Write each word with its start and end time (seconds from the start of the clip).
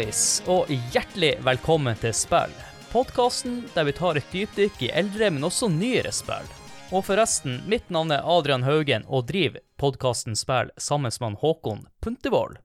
Hallais, 0.00 0.40
og 0.48 0.70
hjertelig 0.94 1.34
velkommen 1.44 1.98
til 2.00 2.14
Spill. 2.16 2.52
Podkasten 2.88 3.58
der 3.74 3.84
vi 3.84 3.92
tar 3.92 4.16
et 4.16 4.30
dypdykk 4.32 4.78
i 4.86 4.88
eldre, 4.96 5.28
men 5.28 5.44
også 5.44 5.68
nyere 5.68 6.08
spill. 6.08 6.46
Og 6.88 7.04
forresten, 7.04 7.58
mitt 7.68 7.90
navn 7.92 8.14
er 8.16 8.24
Adrian 8.24 8.64
Haugen 8.64 9.04
og 9.12 9.26
driver 9.28 9.60
podkasten 9.76 10.38
Spill 10.40 10.72
sammen 10.80 11.12
med 11.20 11.36
Håkon 11.42 11.84
Puntervold. 12.00 12.56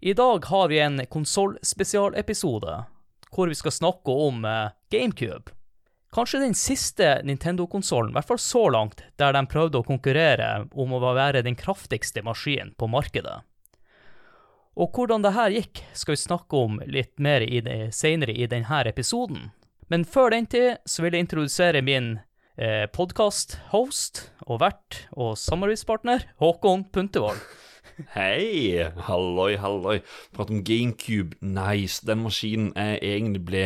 I 0.00 0.14
dag 0.16 0.48
har 0.48 0.72
vi 0.72 0.80
en 0.80 1.04
konsollspesialepisode 1.04 2.78
hvor 3.28 3.52
vi 3.52 3.60
skal 3.60 3.76
snakke 3.76 4.16
om 4.30 4.48
eh, 4.48 4.72
GameCube. 4.88 5.52
Kanskje 6.16 6.40
den 6.46 6.56
siste 6.56 7.18
Nintendo-konsollen, 7.28 8.14
i 8.14 8.16
hvert 8.16 8.32
fall 8.32 8.40
så 8.40 8.64
langt, 8.72 9.04
der 9.20 9.36
de 9.36 9.44
prøvde 9.52 9.84
å 9.84 9.86
konkurrere 9.86 10.64
om 10.72 10.96
å 10.96 11.04
være 11.04 11.44
den 11.44 11.60
kraftigste 11.60 12.24
maskinen 12.24 12.72
på 12.80 12.88
markedet. 12.88 13.42
Og 14.78 14.92
hvordan 14.94 15.24
det 15.24 15.34
her 15.34 15.54
gikk, 15.54 15.82
skal 15.98 16.14
vi 16.14 16.22
snakke 16.22 16.58
om 16.58 16.78
litt 16.86 17.16
mer 17.18 17.42
i 17.42 17.62
det, 17.64 17.94
senere 17.96 18.34
i 18.34 18.46
denne 18.50 18.82
episoden. 18.86 19.50
Men 19.90 20.04
før 20.06 20.30
den 20.30 20.46
tid 20.46 20.78
så 20.86 21.02
vil 21.02 21.16
jeg 21.16 21.26
introdusere 21.26 21.82
min 21.82 22.20
eh, 22.54 22.86
podkast-host 22.94 24.28
og 24.46 24.60
vert 24.62 25.00
og 25.12 25.34
samarbeidspartner, 25.38 26.28
Håkon 26.38 26.86
Puntervold. 26.94 27.42
Hei! 28.14 28.80
Halloi, 29.08 29.56
halloi. 29.60 29.98
Prat 30.32 30.50
om 30.50 30.62
GameCube. 30.64 31.36
Nice. 31.42 32.06
Den 32.06 32.22
maskinen 32.22 32.70
jeg 32.76 33.00
egentlig 33.02 33.42
ble 33.44 33.64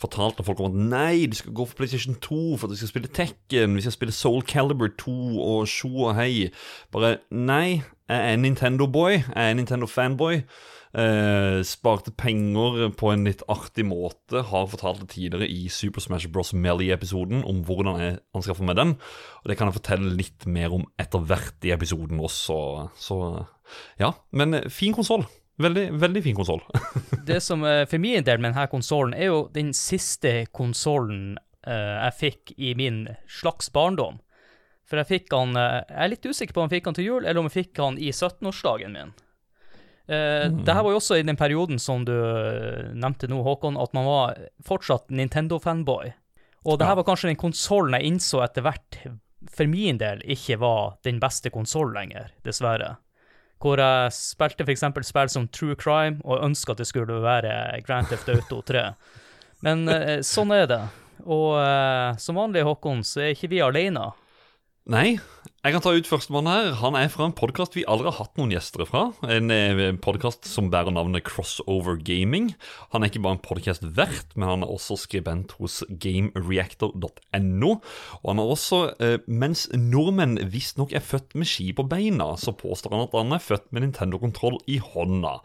fortalt 0.00 0.40
av 0.40 0.48
folk 0.48 0.62
om 0.62 0.70
at 0.70 0.78
nei, 0.94 1.26
de 1.26 1.36
skal 1.36 1.52
gå 1.56 1.66
for 1.66 1.80
PlayStation 1.80 2.16
2 2.22 2.38
for 2.56 2.68
at 2.68 2.72
de 2.76 2.80
skal 2.80 2.92
spille 2.94 3.12
Tekken, 3.12 3.76
vi 3.76 3.84
skal 3.84 3.96
spille 3.96 4.16
Soul 4.16 4.46
Caliber 4.46 4.88
2 5.02 5.18
og 5.42 5.68
sjo 5.68 5.92
og 6.08 6.16
hei. 6.20 6.48
Bare 6.94 7.18
nei, 7.34 7.82
jeg 8.06 8.32
er 8.32 8.36
Nintendo-boy. 8.38 9.12
Jeg 9.18 9.50
er 9.50 9.54
Nintendo-fanboy. 9.58 10.42
Eh, 10.96 11.60
sparte 11.66 12.12
penger 12.16 12.92
på 12.96 13.10
en 13.12 13.26
litt 13.26 13.42
artig 13.52 13.84
måte. 13.84 14.44
Har 14.48 14.68
fortalt 14.70 15.02
det 15.02 15.10
tidligere 15.12 15.48
i 15.50 15.66
Super 15.68 16.00
Smash 16.00 16.30
Bros. 16.32 16.54
Melly-episoden 16.54 17.42
om 17.44 17.64
hvordan 17.66 17.98
jeg 18.00 18.18
anskaffer 18.36 18.64
meg 18.64 18.78
den. 18.78 18.94
Og 19.42 19.50
det 19.50 19.58
kan 19.58 19.68
jeg 19.68 19.78
fortelle 19.80 20.14
litt 20.14 20.46
mer 20.46 20.72
om 20.76 20.86
etter 21.02 21.24
hvert 21.26 21.66
i 21.66 21.74
episoden 21.74 22.22
også. 22.22 22.60
Så 22.94 23.18
ja, 24.00 24.12
men 24.30 24.62
fin 24.70 24.94
konsoll. 24.96 25.26
Veldig, 25.58 25.88
veldig 26.00 26.22
fin 26.22 26.36
konsoll. 26.36 26.62
det 27.28 27.42
som 27.42 27.64
for 27.64 28.00
min 28.00 28.24
del 28.24 28.38
med 28.38 28.52
denne 28.52 28.68
konsollen, 28.70 29.16
er 29.16 29.32
jo 29.32 29.46
den 29.52 29.74
siste 29.76 30.44
konsollen 30.54 31.40
jeg 31.66 32.14
fikk 32.14 32.52
i 32.62 32.76
min 32.78 33.08
slags 33.26 33.72
barndom. 33.74 34.20
For 34.86 35.00
jeg 35.02 35.08
fikk 35.10 35.34
han 35.34 35.56
uh, 35.58 35.82
Jeg 35.82 36.02
er 36.04 36.12
litt 36.12 36.26
usikker 36.26 36.54
på 36.54 36.62
om 36.62 36.68
jeg 36.68 36.78
fikk 36.78 36.90
han 36.90 36.98
til 36.98 37.08
jul, 37.08 37.22
eller 37.24 37.40
om 37.40 37.48
jeg 37.50 37.56
fikk 37.56 37.80
han 37.82 37.98
i 37.98 38.12
17-årsdagen 38.12 38.94
min. 38.94 39.14
Uh, 40.06 40.46
mm. 40.52 40.60
Det 40.66 40.76
her 40.76 40.86
var 40.86 40.94
jo 40.94 41.00
også 41.00 41.18
i 41.18 41.26
den 41.26 41.38
perioden 41.38 41.82
som 41.82 42.04
du 42.06 42.14
nevnte 42.94 43.30
nå, 43.30 43.40
Håkon, 43.46 43.80
at 43.80 43.96
man 43.96 44.06
var 44.06 44.36
fortsatt 44.66 45.10
Nintendo-fanboy. 45.10 46.12
Og 46.66 46.78
det 46.78 46.86
her 46.86 46.96
ja. 46.96 47.00
var 47.00 47.08
kanskje 47.08 47.30
den 47.30 47.40
konsollen 47.40 47.94
jeg 47.98 48.12
innså 48.12 48.42
etter 48.42 48.66
hvert, 48.66 49.00
for 49.50 49.70
min 49.70 49.98
del, 50.02 50.22
ikke 50.26 50.58
var 50.58 50.96
den 51.06 51.18
beste 51.22 51.52
konsollen 51.54 51.94
lenger, 51.94 52.32
dessverre 52.46 52.96
hvor 53.62 53.80
jeg 53.80 54.12
spilte 54.12 54.66
f.eks. 54.66 54.84
spill 55.08 55.30
som 55.32 55.48
True 55.48 55.76
Crime 55.80 56.20
og 56.24 56.44
ønska 56.44 56.74
at 56.74 56.82
det 56.82 56.88
skulle 56.90 57.22
være 57.24 57.80
Grand 57.86 58.08
Theft 58.10 58.28
Auto 58.32 58.60
3. 58.66 58.84
Men 59.64 59.86
uh, 59.88 60.18
sånn 60.26 60.52
er 60.54 60.68
det. 60.70 60.82
Og 61.24 61.56
uh, 61.56 62.12
som 62.20 62.36
vanlig, 62.36 62.66
Håkon, 62.66 63.02
så 63.06 63.24
er 63.24 63.34
ikke 63.34 63.50
vi 63.54 63.62
alene. 63.64 64.10
Nei, 64.86 65.16
jeg 65.66 65.74
kan 65.74 65.82
ta 65.82 65.90
ut 65.96 66.06
førstemann 66.06 66.46
her. 66.46 66.68
Han 66.78 66.94
er 66.94 67.08
fra 67.10 67.26
en 67.26 67.32
podkast 67.34 67.74
vi 67.74 67.82
aldri 67.90 68.06
har 68.06 68.20
hatt 68.20 68.36
noen 68.38 68.52
gjester 68.54 68.84
fra. 68.86 69.00
En 69.26 69.50
eh, 69.50 69.80
podkast 69.98 70.46
som 70.46 70.68
bærer 70.70 70.94
navnet 70.94 71.24
Crossover 71.26 71.98
Gaming. 71.98 72.52
Han 72.92 73.02
er 73.02 73.10
ikke 73.10 73.24
bare 73.24 73.34
en 73.34 73.42
podkast 73.42 73.82
verdt, 73.98 74.36
men 74.38 74.46
han 74.46 74.62
er 74.62 74.70
også 74.70 74.94
skribent 75.02 75.56
hos 75.58 75.80
gamereactor.no. 75.90 77.72
Og 78.20 78.30
han 78.30 78.44
er 78.44 78.54
også, 78.54 78.80
eh, 79.02 79.18
mens 79.26 79.66
nordmenn 79.74 80.38
visstnok 80.54 80.94
er 80.94 81.02
født 81.02 81.34
med 81.34 81.50
ski 81.50 81.72
på 81.74 81.88
beina, 81.90 82.36
så 82.38 82.54
påstår 82.54 82.94
han 82.94 83.06
at 83.08 83.18
han 83.18 83.34
er 83.34 83.42
født 83.42 83.66
med 83.74 83.88
Nintendo-kontroll 83.88 84.62
i 84.70 84.78
hånda. 84.78 85.40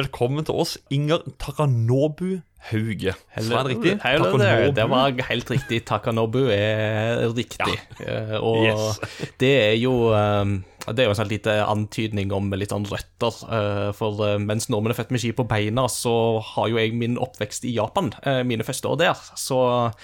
Velkommen 0.00 0.48
til 0.48 0.56
oss, 0.64 0.78
Inger 0.88 1.20
Takanobu 1.36 2.38
Hauge. 2.66 3.12
Var 3.36 3.62
det 3.62 3.76
riktig? 3.76 3.92
Takanobu. 4.02 4.72
Det 4.74 4.86
var 4.90 5.20
helt 5.28 5.50
riktig. 5.50 5.84
Takanobu 5.86 6.40
er 6.50 7.20
riktig. 7.30 7.76
Ja. 8.00 8.06
Eh, 8.06 8.38
og 8.40 8.64
yes. 8.66 9.28
det 9.38 9.52
er 9.68 9.76
jo 9.78 10.10
um, 10.10 10.64
det 10.86 11.02
er 11.02 11.08
jo 11.08 11.12
en 11.14 11.18
sånn 11.18 11.30
lite 11.30 11.54
antydning 11.66 12.32
om 12.34 12.50
litt 12.58 12.74
sånn 12.74 12.88
røtter. 12.90 13.38
Eh, 13.54 13.92
for 13.94 14.18
eh, 14.26 14.34
mens 14.42 14.66
nordmenn 14.70 14.94
er 14.94 14.98
født 14.98 15.14
med 15.14 15.22
ski 15.22 15.30
på 15.36 15.46
beina, 15.46 15.86
så 15.90 16.42
har 16.54 16.72
jo 16.72 16.80
jeg 16.82 16.94
min 16.98 17.16
oppvekst 17.22 17.68
i 17.70 17.76
Japan. 17.76 18.12
Mine 18.46 18.66
første 18.66 18.90
år 18.90 18.98
der. 19.04 19.24
Så 19.38 19.58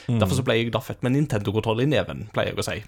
mm. 0.06 0.22
Derfor 0.22 0.38
så 0.38 0.46
ble 0.46 0.60
jeg 0.60 0.72
da 0.74 0.82
født 0.82 1.02
med 1.02 1.16
Nintendo-kontroll 1.16 1.82
i 1.82 1.90
neven, 1.90 2.28
pleier 2.34 2.54
jeg 2.54 2.62
å 2.62 2.66
si. 2.66 2.78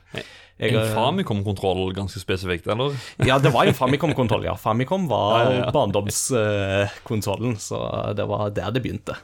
Jeg, 0.63 0.71
en 0.71 0.95
Famicom-kontroll 0.95 1.89
ganske 1.97 2.23
spesifikt, 2.23 2.71
eller? 2.71 2.95
Ja, 3.27 3.41
det 3.43 3.51
var 3.55 3.67
en 3.67 3.75
Famicom-kontroll, 3.75 4.47
ja. 4.47 4.55
Famicom 4.55 5.11
var 5.11 5.39
ja, 5.43 5.55
ja. 5.65 5.71
barndomskonsollen, 5.75 7.59
så 7.59 7.79
det 8.15 8.27
var 8.31 8.55
der 8.55 8.75
det 8.75 8.87
begynte. 8.87 9.19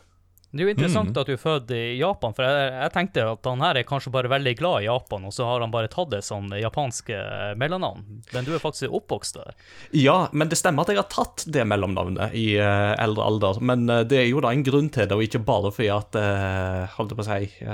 Det 0.50 0.64
er 0.64 0.66
jo 0.66 0.72
interessant 0.72 1.12
mm. 1.12 1.18
at 1.20 1.28
du 1.28 1.32
er 1.36 1.38
født 1.38 1.72
i 1.76 1.82
Japan, 2.00 2.32
for 2.34 2.42
jeg, 2.42 2.70
jeg, 2.74 2.90
tenkte 2.96 3.26
at 3.36 3.46
han 3.46 3.60
her 3.62 3.78
er 3.78 3.86
kanskje 3.86 4.10
bare 4.16 4.30
veldig 4.32 4.54
glad 4.58 4.82
i 4.82 4.88
Japan, 4.88 5.26
og 5.28 5.34
så 5.34 5.46
har 5.46 5.62
han 5.62 5.70
bare 5.70 5.90
tatt 5.92 6.10
det 6.10 6.24
som 6.26 6.48
japanske 6.58 7.18
mellomnavn. 7.60 8.02
Men 8.34 8.46
du 8.48 8.50
er 8.56 8.62
faktisk 8.62 8.96
oppvokst 8.98 9.38
der? 9.38 9.54
Ja, 9.94 10.16
men 10.34 10.50
det 10.50 10.58
stemmer 10.58 10.82
at 10.82 10.90
jeg 10.90 10.98
har 10.98 11.10
tatt 11.12 11.44
det 11.46 11.62
mellomnavnet 11.70 12.34
i 12.34 12.48
uh, 12.58 12.96
eldre 12.98 13.28
alder. 13.30 13.60
Men 13.62 13.86
uh, 13.86 14.00
det 14.02 14.24
er 14.24 14.26
jo 14.26 14.42
da 14.42 14.50
en 14.50 14.64
grunn 14.66 14.88
til 14.90 15.06
det, 15.06 15.14
og 15.14 15.22
ikke 15.22 15.42
bare 15.46 15.70
fordi 15.74 15.92
at 15.94 16.18
uh, 16.18 16.96
Holdt 16.96 17.12
jeg 17.12 17.20
på 17.20 17.22
å 17.22 17.28
si 17.28 17.68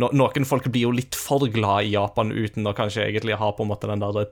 no, 0.00 0.08
Noen 0.16 0.46
folk 0.48 0.66
blir 0.72 0.88
jo 0.88 0.94
litt 0.94 1.14
for 1.18 1.44
glad 1.52 1.86
i 1.86 1.92
Japan 1.92 2.32
uten 2.34 2.66
å 2.66 2.74
kanskje 2.74 3.04
egentlig 3.06 3.38
ha 3.38 3.52
på 3.54 3.62
en 3.62 3.70
måte 3.70 3.90
den 3.90 4.02
der 4.02 4.26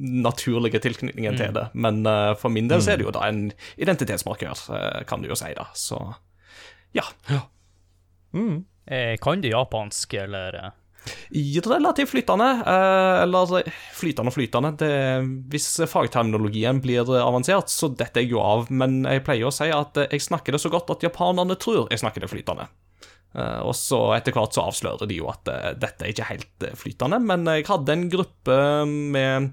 naturlige 0.00 0.80
tilknytningen 0.82 1.36
mm. 1.36 1.38
til 1.38 1.54
det. 1.54 1.66
Men 1.78 2.02
for 2.40 2.50
min 2.52 2.70
del 2.70 2.80
så 2.82 2.94
er 2.94 3.00
det 3.00 3.06
jo 3.06 3.14
da 3.14 3.26
en 3.28 3.50
identitetsmarkør, 3.76 5.04
kan 5.06 5.20
du 5.20 5.28
jo 5.28 5.36
si, 5.38 5.52
da. 5.58 5.68
Så 5.76 6.00
ja. 6.96 7.04
ja. 7.28 7.40
Mm. 8.34 8.64
Eh, 8.86 9.16
kan 9.22 9.40
du 9.40 9.48
japansk, 9.48 10.14
eller? 10.14 10.54
Eh? 10.54 10.70
Relativt 11.66 12.10
flytende. 12.10 12.48
Eh, 12.66 13.22
eller 13.22 13.70
flytende 13.94 14.32
og 14.32 14.36
flytende. 14.36 14.72
Det, 14.80 14.92
hvis 15.52 15.68
fagterminologien 15.90 16.82
blir 16.82 17.08
avansert, 17.22 17.70
så 17.70 17.92
detter 17.94 18.24
jeg 18.24 18.34
jo 18.34 18.42
av. 18.42 18.68
Men 18.70 19.02
jeg 19.06 19.24
pleier 19.26 19.48
å 19.48 19.54
si 19.54 19.70
at 19.74 20.02
jeg 20.08 20.26
snakker 20.26 20.56
det 20.56 20.62
så 20.62 20.72
godt 20.72 20.90
at 20.96 21.06
japanerne 21.06 21.58
tror 21.60 21.86
jeg 21.90 22.02
snakker 22.02 22.26
det 22.26 22.32
flytende. 22.32 22.68
og 23.62 23.76
så 23.78 23.98
etter 24.16 24.34
hvert 24.34 24.56
så 24.56 24.64
avslører 24.66 25.06
de 25.06 25.20
jo 25.20 25.28
at 25.30 25.46
dette 25.78 26.02
er 26.02 26.10
ikke 26.10 26.30
helt 26.32 26.64
flytende. 26.74 27.20
Men 27.22 27.46
jeg 27.46 27.68
hadde 27.70 27.94
en 27.94 28.08
gruppe 28.10 28.58
med 28.88 29.52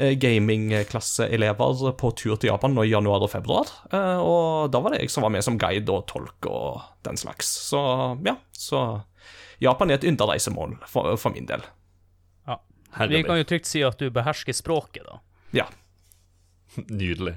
gamingklasseelever 0.00 1.92
på 2.00 2.10
tur 2.16 2.38
til 2.40 2.50
Japan 2.50 2.74
nå 2.74 2.86
i 2.86 2.92
januar 2.92 3.26
og 3.26 3.32
februar. 3.32 3.68
Eh, 3.92 4.20
og 4.20 4.70
da 4.72 4.80
var 4.80 4.94
det 4.94 5.02
jeg 5.04 5.12
som 5.12 5.26
var 5.26 5.34
med 5.34 5.44
som 5.46 5.58
guide 5.60 5.92
og 5.92 6.06
tolk 6.10 6.48
og 6.50 6.80
den 7.06 7.20
slags. 7.20 7.50
Så 7.68 7.80
ja, 8.26 8.36
så 8.56 9.02
Japan 9.60 9.90
er 9.92 10.00
et 10.00 10.08
underreisemål 10.08 10.78
for, 10.88 11.12
for 11.20 11.36
min 11.36 11.48
del. 11.50 11.64
Ja. 12.48 12.60
Vi 13.10 13.22
kan 13.26 13.42
jo 13.42 13.48
trygt 13.48 13.68
si 13.68 13.84
at 13.86 14.00
du 14.00 14.08
behersker 14.14 14.56
språket, 14.56 15.04
da. 15.06 15.20
Ja. 15.56 15.68
Nydelig. 16.88 17.36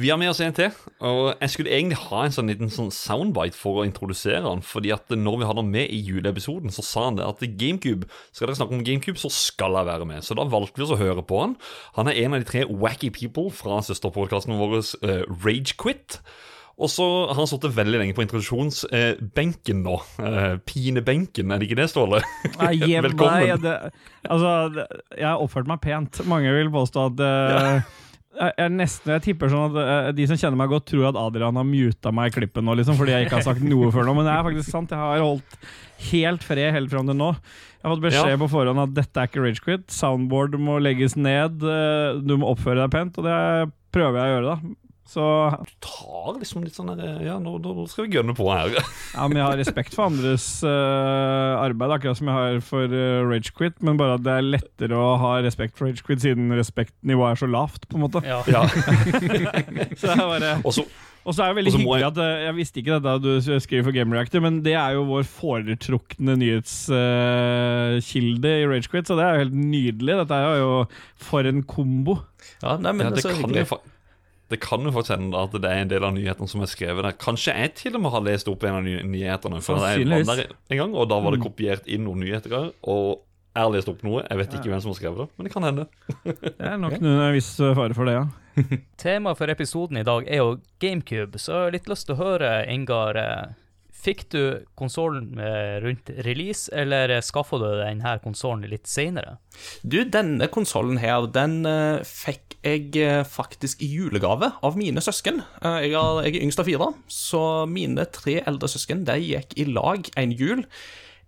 Vi 0.00 0.10
har 0.10 0.18
med 0.20 0.30
oss 0.30 0.40
en 0.44 0.54
til, 0.56 0.72
og 1.04 1.34
jeg 1.40 1.52
skulle 1.52 1.72
egentlig 1.74 2.00
ha 2.08 2.24
en 2.24 2.34
sånn 2.34 2.50
liten 2.50 2.72
sånn 2.72 2.92
soundbite 2.94 3.58
for 3.58 3.80
å 3.80 3.86
introdusere 3.86 4.44
han, 4.46 4.64
fordi 4.64 4.92
at 4.94 5.12
når 5.14 5.40
vi 5.40 5.48
hadde 5.48 5.64
han 5.64 5.74
med 5.74 5.92
i 5.92 6.00
juleepisoden, 6.04 6.72
så 6.74 6.84
sa 6.86 7.06
han 7.08 7.20
det 7.20 7.26
at 7.26 7.44
GameCube 7.58 8.08
Skal 8.32 8.48
dere 8.48 8.58
snakke 8.58 8.76
om 8.76 8.84
GameCube, 8.86 9.20
så 9.20 9.30
skal 9.32 9.76
jeg 9.78 9.88
være 9.88 10.08
med. 10.08 10.24
Så 10.26 10.36
da 10.38 10.46
valgte 10.50 10.80
vi 10.80 10.86
oss 10.86 10.94
å 10.94 11.00
høre 11.00 11.22
på 11.26 11.40
han. 11.40 11.54
Han 11.98 12.10
er 12.10 12.18
en 12.24 12.34
av 12.34 12.42
de 12.42 12.48
tre 12.48 12.64
wacky 12.68 13.12
people 13.14 13.52
fra 13.54 13.80
søsterpodkasten 13.84 14.58
vår 14.58 14.80
uh, 14.80 15.22
Ragequit. 15.44 16.18
Og 16.74 16.90
så 16.90 17.04
har 17.28 17.38
han 17.38 17.46
sittet 17.46 17.76
veldig 17.76 18.00
lenge 18.00 18.14
på 18.16 18.24
introduksjonsbenken 18.24 19.84
uh, 19.84 19.84
nå. 19.86 19.98
Uh, 20.18 20.56
pinebenken, 20.66 21.52
er 21.54 21.62
det 21.62 21.68
ikke 21.68 21.78
det, 21.78 21.90
Ståle? 21.92 22.22
Velkommen. 22.58 23.44
Nei, 23.46 23.58
det, 23.62 23.76
altså, 24.26 24.86
jeg 25.14 25.28
har 25.28 25.42
oppført 25.42 25.70
meg 25.70 25.84
pent. 25.84 26.24
Mange 26.30 26.50
vil 26.56 26.72
påstå 26.74 27.12
at 27.12 27.22
uh, 27.22 27.28
ja 27.54 27.76
jeg, 28.34 28.72
nesten, 28.74 29.12
jeg 29.14 29.24
tipper 29.28 29.52
sånn 29.52 29.68
at 29.70 29.76
uh, 29.78 30.08
de 30.16 30.26
som 30.30 30.38
kjenner 30.40 30.58
meg 30.58 30.72
godt, 30.72 30.88
tror 30.90 31.10
at 31.10 31.18
Adrian 31.20 31.60
har 31.60 31.66
muta 31.68 32.12
meg 32.14 32.30
i 32.30 32.34
klippen 32.38 32.66
nå, 32.66 32.76
liksom, 32.80 32.98
fordi 32.98 33.14
jeg 33.14 33.28
ikke 33.28 33.38
har 33.38 33.46
sagt 33.46 33.64
noe 33.66 33.90
før 33.94 34.08
nå. 34.08 34.16
Men 34.18 34.28
det 34.28 34.34
er 34.34 34.46
faktisk 34.48 34.70
sant. 34.70 34.94
Jeg 34.94 35.00
har 35.00 35.24
holdt 35.24 35.58
helt 36.10 36.46
fred 36.46 36.74
helt 36.74 36.92
fram 36.92 37.08
til 37.10 37.18
nå. 37.20 37.30
Jeg 37.34 37.86
har 37.86 37.94
fått 37.94 38.06
beskjed 38.06 38.32
ja. 38.32 38.40
på 38.40 38.50
forhånd 38.52 38.84
at 38.86 38.94
dette 38.96 39.20
er 39.20 39.30
ikke 39.30 39.44
ragequit. 39.44 39.84
Soundboard 39.92 40.56
må 40.60 40.78
legges 40.82 41.18
ned. 41.18 41.60
Uh, 41.62 42.20
du 42.24 42.38
må 42.40 42.54
oppføre 42.54 42.80
deg 42.82 42.94
pent, 42.94 43.20
og 43.20 43.28
det 43.28 43.38
prøver 43.94 44.20
jeg 44.20 44.24
å 44.24 44.34
gjøre, 44.34 44.54
da. 44.54 44.78
Så 45.04 45.20
Du 45.60 45.68
tar 45.84 46.38
liksom 46.40 46.62
litt 46.64 46.72
sånn 46.78 46.88
Ja, 47.20 47.34
nå, 47.42 47.58
nå, 47.60 47.84
skal 47.92 48.06
vi 48.06 48.14
gønne 48.16 48.32
på 48.36 48.46
her. 48.48 48.72
ja, 49.12 49.26
men 49.28 49.36
jeg 49.36 49.44
har 49.46 49.56
respekt 49.60 49.92
for 49.94 50.04
andres 50.08 50.46
uh, 50.64 51.60
arbeid, 51.60 51.92
akkurat 51.98 52.16
som 52.18 52.28
jeg 52.30 52.36
har 52.38 52.56
for 52.64 52.84
uh, 52.88 53.20
Ragequit, 53.28 53.76
men 53.84 53.98
bare 54.00 54.14
at 54.16 54.24
det 54.24 54.32
er 54.38 54.48
lettere 54.56 54.96
å 54.96 55.10
ha 55.20 55.32
respekt 55.44 55.76
for 55.76 55.84
Ragequit 55.90 56.20
siden 56.24 56.48
respektnivået 56.56 57.30
er 57.34 57.38
så 57.42 57.48
lavt, 57.52 57.84
på 57.90 57.94
en 58.00 58.04
måte. 58.06 58.20
Ja. 58.24 58.40
ja. 58.48 58.64
så 60.00 60.04
det 60.08 60.16
er 60.16 60.24
bare 60.24 60.54
Også 60.64 60.82
Og 61.24 61.32
så 61.36 61.40
er 61.44 61.48
det 61.52 61.56
veldig 61.60 61.72
hyggelig 61.76 62.00
jeg- 62.02 62.10
at 62.10 62.18
eh, 62.20 62.42
Jeg 62.44 62.54
visste 62.58 62.76
ikke 62.82 62.96
dette 63.00 63.22
du 63.24 63.30
skriver 63.64 63.84
for 63.86 63.92
Game 63.96 64.12
Reactor, 64.16 64.40
men 64.44 64.54
det 64.64 64.74
er 64.76 64.90
jo 64.96 65.02
vår 65.08 65.24
foretrukne 65.28 66.32
nyhetskilde 66.40 68.50
i 68.60 68.66
Ragequit, 68.68 69.06
så 69.08 69.14
det 69.20 69.24
er 69.24 69.32
jo 69.36 69.42
helt 69.46 69.56
nydelig. 69.56 70.14
Dette 70.24 70.36
er 70.36 70.44
jo 70.60 70.70
for 71.28 71.40
en 71.48 71.62
kombo. 71.68 72.14
Ja, 72.62 72.70
nei, 72.76 72.92
men 72.92 73.06
Ja, 73.06 73.10
det, 73.14 73.18
det, 73.22 73.30
kan 73.30 73.40
jo, 73.40 73.46
hyggelig. 73.48 73.66
Det 74.52 74.60
kan 74.60 74.84
jo 74.84 74.92
faktisk 74.92 75.14
hende 75.16 75.40
at 75.40 75.54
det 75.56 75.68
er 75.70 75.82
en 75.82 75.90
del 75.90 76.04
av 76.04 76.12
nyhetene 76.14 76.50
som 76.50 76.62
er 76.64 76.68
skrevet 76.70 77.06
der. 77.06 77.16
Kanskje 77.20 77.54
jeg 77.56 77.74
til 77.80 77.96
og 77.96 78.04
med 78.04 78.12
har 78.12 78.24
lest 78.26 78.50
opp 78.52 78.66
en 78.68 78.76
av 78.78 78.84
ny 78.84 78.98
nyhetene. 79.08 79.62
For 79.64 79.80
jeg 79.80 80.04
var 80.10 80.26
der 80.28 80.50
en 80.52 80.82
gang, 80.82 80.92
og 80.94 81.08
da 81.10 81.20
var 81.24 81.36
det 81.36 81.40
kopiert 81.44 81.88
inn 81.88 82.04
noen 82.04 82.20
nyheter. 82.24 82.70
Og 82.82 83.24
jeg 83.54 83.62
har 83.62 83.72
lest 83.72 83.88
opp 83.90 84.04
noe. 84.04 84.24
Jeg 84.26 84.40
vet 84.42 84.54
ikke 84.58 84.72
hvem 84.72 84.84
som 84.84 84.92
har 84.92 84.98
skrevet 84.98 85.24
det, 85.24 85.28
men 85.36 85.48
det 85.48 85.54
kan 85.54 85.68
hende. 85.68 85.86
Det 86.44 86.54
er 86.58 86.78
nok 86.82 86.96
en 86.98 87.10
viss 87.34 87.52
fare 87.56 87.96
for 87.96 88.10
det, 88.10 88.16
ja. 88.18 88.24
Temaet 89.02 89.38
for 89.38 89.50
episoden 89.50 89.98
i 89.98 90.06
dag 90.06 90.26
er 90.28 90.42
jo 90.42 90.56
GameCube, 90.82 91.40
så 91.40 91.52
jeg 91.54 91.68
har 91.68 91.76
litt 91.76 91.90
lyst 91.90 92.08
til 92.08 92.16
å 92.16 92.20
høre, 92.20 92.50
Ingar. 92.70 93.18
Fikk 94.04 94.26
du 94.34 94.40
konsollen 94.76 95.38
eh, 95.40 95.78
rundt 95.80 96.10
release, 96.26 96.68
eller 96.76 97.08
eh, 97.14 97.22
skaffa 97.24 97.56
du 97.60 97.68
denne 97.78 98.18
konsollen 98.24 98.66
litt 98.68 98.88
seinere? 98.90 99.38
Du, 99.80 100.02
denne 100.04 100.50
konsollen 100.52 100.98
her, 101.00 101.24
den 101.32 101.62
eh, 101.68 102.02
fikk 102.04 102.58
jeg 102.64 103.24
faktisk 103.28 103.82
i 103.84 103.90
julegave 103.92 104.50
av 104.64 104.76
mine 104.80 105.02
søsken. 105.04 105.42
Jeg, 105.60 105.90
er, 106.00 106.36
yngst 106.40 106.60
av 106.62 106.68
fire, 106.68 106.86
så 107.12 107.40
mine 107.68 108.06
tre 108.08 108.38
eldre 108.48 108.70
søsken 108.72 109.02
de 109.04 109.18
gikk 109.20 109.52
i 109.60 109.66
lag 109.68 110.08
en 110.20 110.32
jul. 110.32 110.62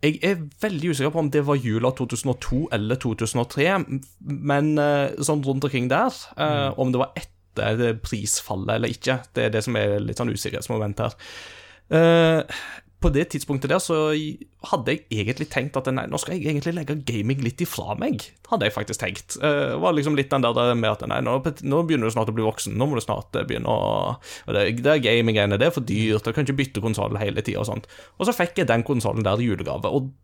Jeg 0.01 0.17
er 0.25 0.41
veldig 0.65 0.95
usikker 0.95 1.13
på 1.13 1.21
om 1.21 1.29
det 1.33 1.45
var 1.45 1.61
jula 1.61 1.93
2002 1.97 2.63
eller 2.77 3.01
2003, 3.05 3.69
men 4.25 4.73
sånn 5.29 5.45
rundt 5.45 5.69
omkring 5.69 5.93
der. 5.93 6.17
mm. 6.41 6.81
Om 6.81 6.97
det 6.97 7.05
var 7.05 7.21
etter 7.21 8.01
prisfallet 8.01 8.79
eller 8.79 8.97
ikke, 8.97 9.21
det 9.37 9.45
er 9.45 9.53
det 9.53 9.65
som 9.69 9.77
er 9.77 9.99
litt 10.01 10.21
sånn 10.21 10.33
usikkerhetsmoment 10.33 11.05
her. 11.05 11.21
Eh, 11.91 12.43
på 12.97 13.11
det 13.13 13.27
tidspunktet 13.31 13.71
der 13.71 13.81
så 13.83 13.97
hadde 14.71 14.95
jeg 14.95 15.05
egentlig 15.13 15.47
tenkt 15.53 15.77
at 15.79 15.89
nei, 15.93 16.07
nå 16.09 16.19
skal 16.19 16.35
jeg 16.35 16.49
egentlig 16.49 16.73
legge 16.79 16.97
gaming 17.07 17.43
litt 17.45 17.61
ifra 17.63 17.95
meg. 18.01 18.25
Hadde 18.49 18.67
jeg 18.67 18.75
faktisk 18.75 19.03
tenkt. 19.03 19.37
Eh, 19.37 19.75
Det 19.75 19.81
var 19.83 19.95
liksom 19.95 20.17
litt 20.17 20.33
den 20.33 20.47
der 20.47 20.75
med 20.75 20.91
at 20.91 21.05
nei, 21.07 21.21
nå, 21.21 21.37
nå 21.45 21.83
begynner 21.87 22.09
du 22.09 22.15
snart 22.17 22.33
å 22.33 22.37
bli 22.37 22.47
voksen. 22.47 22.75
Nå 22.75 22.89
må 22.89 22.97
du 22.97 23.05
snart 23.05 23.37
eh, 23.37 23.47
begynne 23.47 23.69
å 23.71 24.17
Det, 24.49 24.69
det 24.81 24.95
er 24.95 25.05
gaming-greiene, 25.05 25.59
det 25.61 25.69
er 25.69 25.77
for 25.77 25.85
dyrt, 25.87 26.25
du 26.25 26.33
kan 26.33 26.47
ikke 26.47 26.61
bytte 26.63 26.85
konsoll 26.85 27.19
hele 27.21 27.45
tida 27.45 27.63
og 27.63 27.69
sånt. 27.69 27.91
Og 28.17 28.27
så 28.27 28.35
fikk 28.37 28.63
jeg 28.63 28.71
den 28.73 28.87
konsollen 28.87 29.27
der 29.27 29.43
i 29.43 29.51
julegave. 29.51 29.93
og 29.93 30.15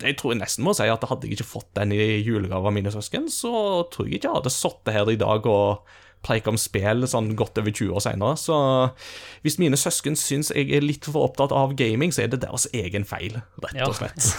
jeg 0.00 0.16
tror 0.16 0.32
jeg 0.32 0.40
nesten 0.40 0.64
må 0.64 0.72
si 0.72 0.86
at 0.88 1.02
hadde 1.04 1.28
jeg 1.28 1.36
ikke 1.36 1.44
fått 1.50 1.74
den 1.76 1.92
i 1.92 2.22
julegave 2.24 2.70
av 2.70 2.72
mine 2.72 2.92
søsken, 2.92 3.26
så 3.28 3.84
tror 3.92 4.06
jeg 4.08 4.16
ikke 4.16 4.30
jeg 4.30 4.38
hadde 4.38 4.52
sittet 4.54 4.94
her 4.96 5.10
i 5.12 5.18
dag 5.20 5.44
og 5.50 5.82
preika 6.24 6.52
om 6.52 6.58
spill 6.60 7.06
sånn 7.08 7.32
godt 7.38 7.58
over 7.62 7.72
20 7.72 7.96
år 7.96 8.04
seinere. 8.04 8.38
Så 8.40 8.56
hvis 9.44 9.58
mine 9.60 9.78
søsken 9.80 10.18
syns 10.20 10.52
jeg 10.54 10.68
er 10.76 10.84
litt 10.84 11.08
for 11.08 11.28
opptatt 11.28 11.54
av 11.56 11.76
gaming, 11.78 12.12
så 12.12 12.24
er 12.26 12.32
det 12.32 12.42
deres 12.44 12.68
egen 12.76 13.06
feil, 13.08 13.40
rett 13.64 13.82
og 13.86 13.96
slett. 13.96 14.30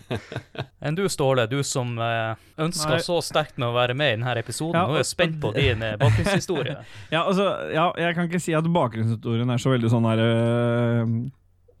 Enn 0.84 0.98
du, 0.98 1.04
Ståle, 1.10 1.48
du 1.50 1.58
som 1.66 1.96
ønsker 1.98 2.78
ønska 2.78 2.96
Nei. 2.96 3.04
så 3.04 3.18
sterkt 3.24 3.58
med 3.58 3.70
å 3.70 3.74
være 3.76 3.96
med 3.98 4.12
i 4.12 4.16
denne 4.16 4.34
episoden. 4.40 4.76
Ja, 4.78 4.86
Nå 4.88 4.96
er 4.96 5.02
jeg 5.02 5.10
spent 5.10 5.38
på 5.42 5.52
din 5.56 5.84
eh, 5.84 5.96
bakgrunnshistorie. 6.00 6.76
Ja, 7.14 7.24
altså, 7.24 7.46
ja, 7.72 7.88
jeg 7.98 8.16
kan 8.16 8.28
ikke 8.28 8.42
si 8.42 8.54
at 8.56 8.66
bakgrunnshistorien 8.72 9.50
er 9.52 9.62
så 9.62 9.72
veldig 9.72 9.90
sånn 9.92 10.06
her 10.08 10.22
øh, 10.24 11.14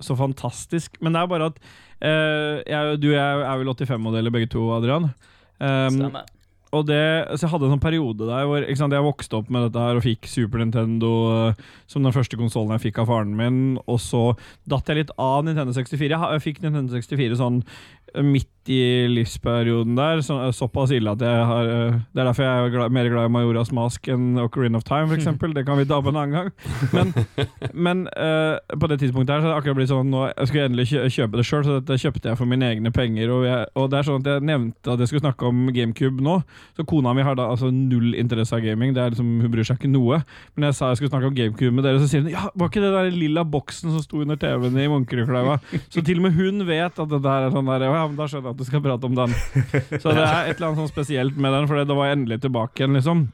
Så 0.04 0.16
fantastisk. 0.18 0.96
Men 1.04 1.14
det 1.14 1.22
er 1.22 1.30
bare 1.30 1.50
at 1.52 1.60
øh, 1.60 2.56
jeg, 2.64 3.00
Du 3.02 3.10
er, 3.12 3.44
er 3.44 3.60
vel 3.60 3.72
85-modeller 3.74 4.34
begge 4.34 4.50
to, 4.54 4.64
Adrian. 4.76 5.10
Um, 5.58 5.96
Stemmer. 5.98 6.34
Og 6.76 6.84
det, 6.88 7.00
så 7.38 7.46
jeg 7.46 7.52
hadde 7.54 7.68
en 7.68 7.74
sånn 7.76 7.82
periode 7.82 8.26
der 8.28 8.48
hvor 8.48 8.64
sant, 8.76 8.92
jeg 8.92 9.06
vokste 9.06 9.38
opp 9.38 9.52
med 9.52 9.64
dette 9.66 9.84
her 9.84 9.96
og 9.96 10.04
fikk 10.04 10.28
Super 10.28 10.60
Nintendo 10.60 11.12
øh, 11.32 11.62
som 11.88 12.04
den 12.04 12.12
første 12.12 12.36
konsollen 12.36 12.74
jeg 12.76 12.88
fikk 12.88 13.00
av 13.02 13.08
faren 13.08 13.32
min, 13.38 13.60
og 13.88 14.00
så 14.04 14.22
datt 14.68 14.90
jeg 14.90 15.00
litt 15.00 15.14
av 15.16 15.46
Nintendo 15.46 15.72
64. 15.72 16.10
Jeg, 16.12 16.20
jeg 16.36 16.44
fikk 16.44 16.60
Nintendo 16.64 16.92
64 16.98 17.40
sånn 17.40 17.62
midt 18.22 18.48
i 18.68 19.08
livsperioden 19.08 19.96
der, 19.96 20.20
så, 20.24 20.36
såpass 20.52 20.92
ille 20.92 21.10
at 21.10 21.22
jeg 21.24 21.44
har 21.50 21.64
øh, 21.64 21.92
Det 22.14 22.20
er 22.20 22.24
derfor 22.24 22.42
jeg 22.42 22.66
er 22.66 22.70
glad, 22.70 22.90
mer 22.92 23.08
glad 23.08 23.28
i 23.28 23.32
Majoras 23.32 23.72
Mask 23.72 24.08
enn 24.12 24.38
Ocarina 24.38 24.78
of 24.78 24.84
Time, 24.84 25.14
eksempel. 25.14 25.54
Det 25.56 25.64
kan 25.66 25.78
vi 25.78 25.86
ta 25.88 26.00
på 26.00 26.12
en 26.12 26.16
annen 26.20 26.34
gang. 26.36 26.50
Men, 26.92 27.12
men 27.86 28.02
uh, 28.12 28.58
på 28.80 28.90
det 28.90 28.98
tidspunktet 29.00 29.34
her 29.34 29.40
så 29.40 29.48
har 29.48 29.54
det 29.54 29.60
akkurat 29.62 29.78
blitt 29.78 29.92
sånn 29.92 30.10
nå 30.12 30.26
jeg 30.28 30.50
skulle 30.50 30.66
endelig 30.68 30.86
kjøpe 31.14 31.40
det 31.40 31.46
sjøl, 31.48 31.64
så 31.64 31.78
dette 31.78 31.98
kjøpte 32.02 32.30
jeg 32.30 32.40
for 32.40 32.50
mine 32.50 32.68
egne 32.68 32.92
penger. 32.94 33.32
Og, 33.32 33.46
jeg, 33.48 33.68
og 33.78 33.88
det 33.92 34.00
er 34.00 34.08
sånn 34.08 34.22
at 34.22 34.30
jeg 34.32 34.46
nevnte 34.50 34.92
at 34.92 35.02
jeg 35.02 35.12
skulle 35.12 35.24
snakke 35.24 35.48
om 35.48 35.64
GameCube 35.74 36.24
nå, 36.24 36.38
så 36.76 36.86
kona 36.88 37.14
mi 37.16 37.24
har 37.26 37.38
da 37.38 37.48
altså 37.52 37.70
null 37.72 38.12
interesse 38.18 38.56
av 38.56 38.64
gaming. 38.64 38.94
Det 38.96 39.04
er 39.04 39.14
liksom, 39.14 39.32
Hun 39.44 39.52
bryr 39.52 39.66
seg 39.66 39.80
ikke 39.80 39.92
noe. 39.92 40.20
Men 40.56 40.68
jeg 40.68 40.78
sa 40.78 40.92
jeg 40.92 41.00
skulle 41.00 41.14
snakke 41.14 41.30
om 41.30 41.36
GameCube 41.38 41.74
med 41.74 41.88
dere, 41.88 42.02
så 42.02 42.10
sier 42.10 42.24
hun 42.24 42.32
ja, 42.34 42.48
var 42.54 42.70
ikke 42.70 42.84
det 42.84 42.92
der 42.94 43.10
lilla 43.14 43.46
boksen 43.48 43.94
som 43.94 44.04
sto 44.04 44.22
under 44.24 44.38
TV-en 44.40 44.78
i 44.78 44.88
Munkerudkleiva? 44.92 45.58
Så 45.88 46.04
til 46.04 46.20
og 46.20 46.28
med 46.28 46.36
hun 46.38 46.66
vet 46.68 46.98
at 46.98 47.12
dette 47.12 47.34
her 47.34 47.48
er 47.48 47.54
sånn 47.54 47.68
der, 47.70 47.86
ja, 47.98 48.06
men 48.08 48.16
da 48.18 48.26
skjønner 48.30 48.48
jeg 48.48 48.56
at 48.56 48.62
du 48.62 48.66
skal 48.68 48.82
prate 48.84 49.08
om 49.10 49.16
den. 49.18 49.34
Så 50.00 50.14
det 50.14 50.22
er 50.24 50.48
et 50.48 50.56
eller 50.56 50.70
annet 50.70 50.82
sånn 50.84 50.92
spesielt 50.94 51.36
med 51.36 51.52
den, 51.56 51.68
for 51.70 51.82
det 51.82 51.96
var 51.98 52.14
endelig 52.14 52.40
tilbake 52.46 52.82
igjen, 52.84 52.96
liksom. 52.98 53.26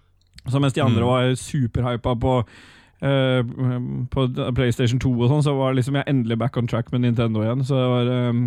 Så 0.51 0.61
mens 0.61 0.75
de 0.77 0.83
andre 0.85 1.07
var 1.09 1.31
superhypa 1.41 2.13
på 2.21 2.33
uh, 2.43 3.41
på 4.13 4.27
PlayStation 4.57 5.01
2 5.01 5.13
og 5.25 5.31
sånn, 5.33 5.45
så 5.47 5.55
var 5.57 5.77
liksom 5.77 5.97
jeg 6.01 6.09
endelig 6.11 6.37
back 6.43 6.57
on 6.61 6.69
track 6.69 6.91
med 6.93 7.05
Nintendo 7.07 7.45
igjen. 7.45 7.65
Så 7.65 7.79
det 7.81 7.91
var 7.95 8.13
um 8.31 8.47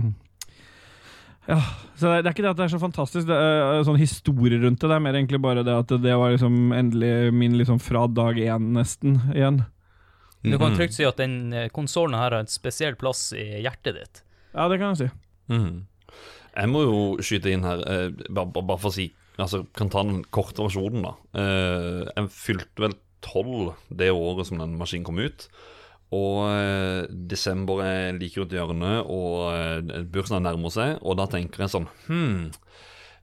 Ja. 1.47 1.61
Så 1.95 2.05
det 2.09 2.11
er, 2.17 2.21
det 2.21 2.29
er 2.29 2.33
ikke 2.35 2.43
det 2.45 2.49
at 2.51 2.57
det 2.59 2.65
er 2.67 2.73
så 2.75 2.81
fantastisk, 2.81 3.27
det 3.29 3.35
er 3.39 3.85
sånn 3.87 3.97
historie 3.97 4.59
rundt 4.61 4.81
det. 4.83 4.89
Det 4.91 4.95
er 4.97 5.03
mer 5.05 5.15
egentlig 5.17 5.39
bare 5.41 5.63
det 5.65 5.73
at 5.73 5.93
det 6.03 6.15
var 6.19 6.33
liksom 6.35 6.73
endelig 6.75 7.31
min 7.33 7.55
liksom 7.57 7.79
fra 7.81 8.03
dag 8.11 8.37
én, 8.37 8.67
nesten, 8.75 9.21
igjen. 9.33 9.63
Du 10.43 10.51
Mm. 10.53 10.59
kan 10.61 10.75
trygt 10.77 10.93
si 10.93 11.03
at 11.03 11.17
den 11.17 11.51
eh, 11.51 11.69
konsollen 11.73 12.13
her 12.13 12.29
har 12.31 12.39
en 12.43 12.47
spesiell 12.51 12.93
plass 12.95 13.31
i 13.33 13.63
hjertet 13.63 13.95
ditt. 13.97 14.21
Ja, 14.53 14.67
det 14.69 14.77
kan 14.79 14.93
jeg 14.93 14.97
si. 14.97 15.07
Mhm. 15.49 15.87
Jeg 16.57 16.71
må 16.71 16.83
jo 16.83 16.99
skyte 17.21 17.53
inn 17.53 17.65
her, 17.67 17.83
eh, 17.85 18.09
bare, 18.33 18.49
bare, 18.57 18.79
for 18.81 18.91
å 18.91 18.97
si 18.97 19.11
Altså, 19.37 19.67
kan 19.77 19.91
ta 19.93 20.01
den 20.01 20.23
korte 20.33 20.63
versjonen, 20.65 21.03
da. 21.05 21.11
Eh, 21.37 22.07
jeg 22.09 22.29
fylte 22.33 22.81
vel 22.81 22.95
tolv 23.21 23.75
det 23.93 24.07
året 24.09 24.47
som 24.49 24.57
den 24.57 24.73
maskinen 24.79 25.05
kom 25.05 25.19
ut. 25.21 25.45
Og 26.17 26.39
eh, 26.49 27.03
desember 27.29 27.83
er 27.85 28.17
like 28.17 28.41
rundt 28.41 28.55
hjørnet, 28.57 29.05
og 29.05 30.09
bursdagen 30.09 30.47
nærmer 30.49 30.73
seg. 30.73 30.95
Og 31.05 31.19
da 31.21 31.27
tenker 31.29 31.67
jeg 31.67 31.75
sånn 31.75 31.85
Hm, 32.07 32.49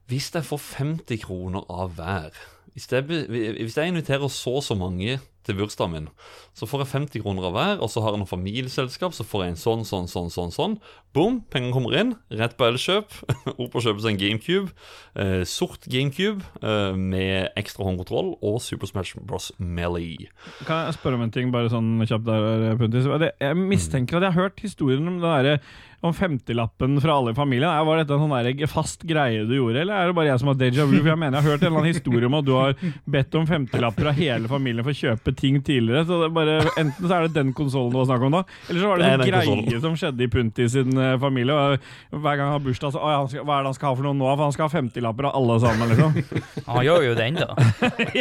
hvis 0.07 0.31
jeg 0.31 0.47
får 0.47 0.63
50 0.69 1.19
kroner 1.25 1.67
av 1.67 1.97
hver 1.99 2.31
hvis 2.75 2.89
jeg, 2.91 3.05
hvis 3.07 3.77
jeg 3.79 3.91
inviterer 3.91 4.27
så 4.31 4.57
og 4.59 4.63
så 4.63 4.75
mange 4.75 5.19
til 5.45 5.57
bursdagen 5.59 5.93
min, 5.93 6.09
så 6.57 6.67
får 6.69 6.83
jeg 6.83 6.91
50 6.93 7.23
kroner 7.25 7.47
av 7.49 7.55
hver, 7.55 7.81
og 7.83 7.91
så 7.91 8.03
har 8.03 8.15
jeg 8.15 8.23
noe 8.23 8.29
familieselskap, 8.29 9.15
så 9.15 9.25
får 9.27 9.43
jeg 9.43 9.53
en 9.53 9.61
sånn, 9.61 9.85
sånn, 9.87 10.09
sånn, 10.11 10.31
sånn, 10.33 10.53
sånn. 10.55 10.77
Boom, 11.15 11.39
pengene 11.53 11.71
kommer 11.75 11.95
inn, 11.95 12.13
rett 12.33 12.57
på 12.59 12.67
Elkjøp. 12.67 13.13
Opp 13.61 13.77
og 13.77 13.85
seg 13.85 14.11
en 14.11 14.19
GameCube. 14.19 14.73
Eh, 15.15 15.43
sort 15.47 15.87
GameCube 15.91 16.43
eh, 16.59 16.91
med 16.97 17.55
ekstra 17.59 17.87
håndkontroll 17.87 18.33
og 18.43 18.59
Super 18.63 18.89
Smash 18.91 19.15
Bros. 19.21 19.51
Melee. 19.57 20.29
Kan 20.67 20.87
jeg 20.89 20.97
spørre 20.97 21.19
om 21.19 21.25
en 21.27 21.33
ting, 21.33 21.53
bare 21.55 21.71
sånn 21.71 22.03
kjapt 22.03 22.27
der, 22.27 22.75
Puntis? 22.79 23.07
Jeg 23.39 23.59
mistenker 23.59 24.19
at 24.19 24.27
jeg 24.27 24.35
har 24.35 24.49
hørt 24.49 24.63
historien 24.65 25.07
om 25.07 25.21
det 25.21 25.31
derre 25.31 25.59
om 26.05 26.13
50-lappen 26.13 27.01
fra 27.01 27.17
alle 27.17 27.31
i 27.31 27.37
familien. 27.37 27.71
Var 27.87 28.01
dette 28.01 28.15
en 28.15 28.25
sånn 28.25 28.71
fast 28.71 29.05
greie 29.07 29.45
du 29.47 29.55
gjorde, 29.57 29.81
eller 29.81 29.97
er 29.97 30.09
det 30.09 30.17
bare 30.17 30.31
jeg 30.31 30.41
som 30.41 30.51
har 30.51 30.59
déjà 30.59 30.85
vu? 30.87 30.97
For 30.99 31.11
jeg 31.11 31.21
mener 31.21 31.39
jeg 31.39 31.45
har 31.45 31.53
hørt 31.53 31.63
en 31.63 31.69
eller 31.69 31.81
annen 31.81 31.95
historie 31.95 32.29
om 32.29 32.37
at 32.39 32.47
du 32.47 32.53
har 32.55 32.75
bedt 33.15 33.39
om 33.39 33.47
50-lapper 33.49 34.11
av 34.11 34.19
hele 34.19 34.51
familien 34.51 34.85
for 34.85 34.95
å 34.95 35.01
kjøpe 35.01 35.34
ting 35.37 35.59
tidligere. 35.65 36.05
Så 36.09 36.19
det 36.23 36.29
bare, 36.35 36.55
Enten 36.81 37.07
så 37.09 37.13
er 37.17 37.27
det 37.27 37.33
den 37.35 37.53
konsollen 37.57 37.91
det 37.93 37.99
var 38.01 38.07
snakk 38.09 38.25
om 38.27 38.35
da, 38.37 38.41
eller 38.69 38.81
så 38.81 38.89
var 38.91 38.97
det 39.01 39.05
Det 39.05 39.13
en 39.13 39.25
greie 39.31 39.49
konsolen. 39.49 39.81
som 39.85 39.95
skjedde 39.99 40.25
i 40.25 40.29
Punti 40.33 40.67
sin 40.71 40.97
eh, 40.97 41.15
familie. 41.21 41.53
og 41.53 41.77
Hver 42.15 42.35
gang 42.39 42.45
han 42.49 42.55
har 42.57 42.63
bursdag, 42.65 42.93
så 42.95 42.99
å, 43.01 43.11
ja, 43.13 43.19
han 43.23 43.29
skal, 43.31 43.45
hva 43.47 43.59
er 43.59 43.65
det 43.65 43.71
han 43.71 43.77
skal 43.77 43.89
ha 43.91 43.95
for 43.99 44.07
noe 44.07 44.17
nå? 44.19 44.29
For 44.35 44.43
han 44.45 44.55
skal 44.55 44.67
ha 44.69 44.73
50-lapper 44.79 45.29
av 45.29 45.35
alle 45.39 45.57
sammen, 45.63 45.93
liksom. 45.93 46.41
Han 46.75 46.81
gjør 46.87 47.03
jo 47.05 47.13
den, 47.17 47.35
da. 47.37 47.53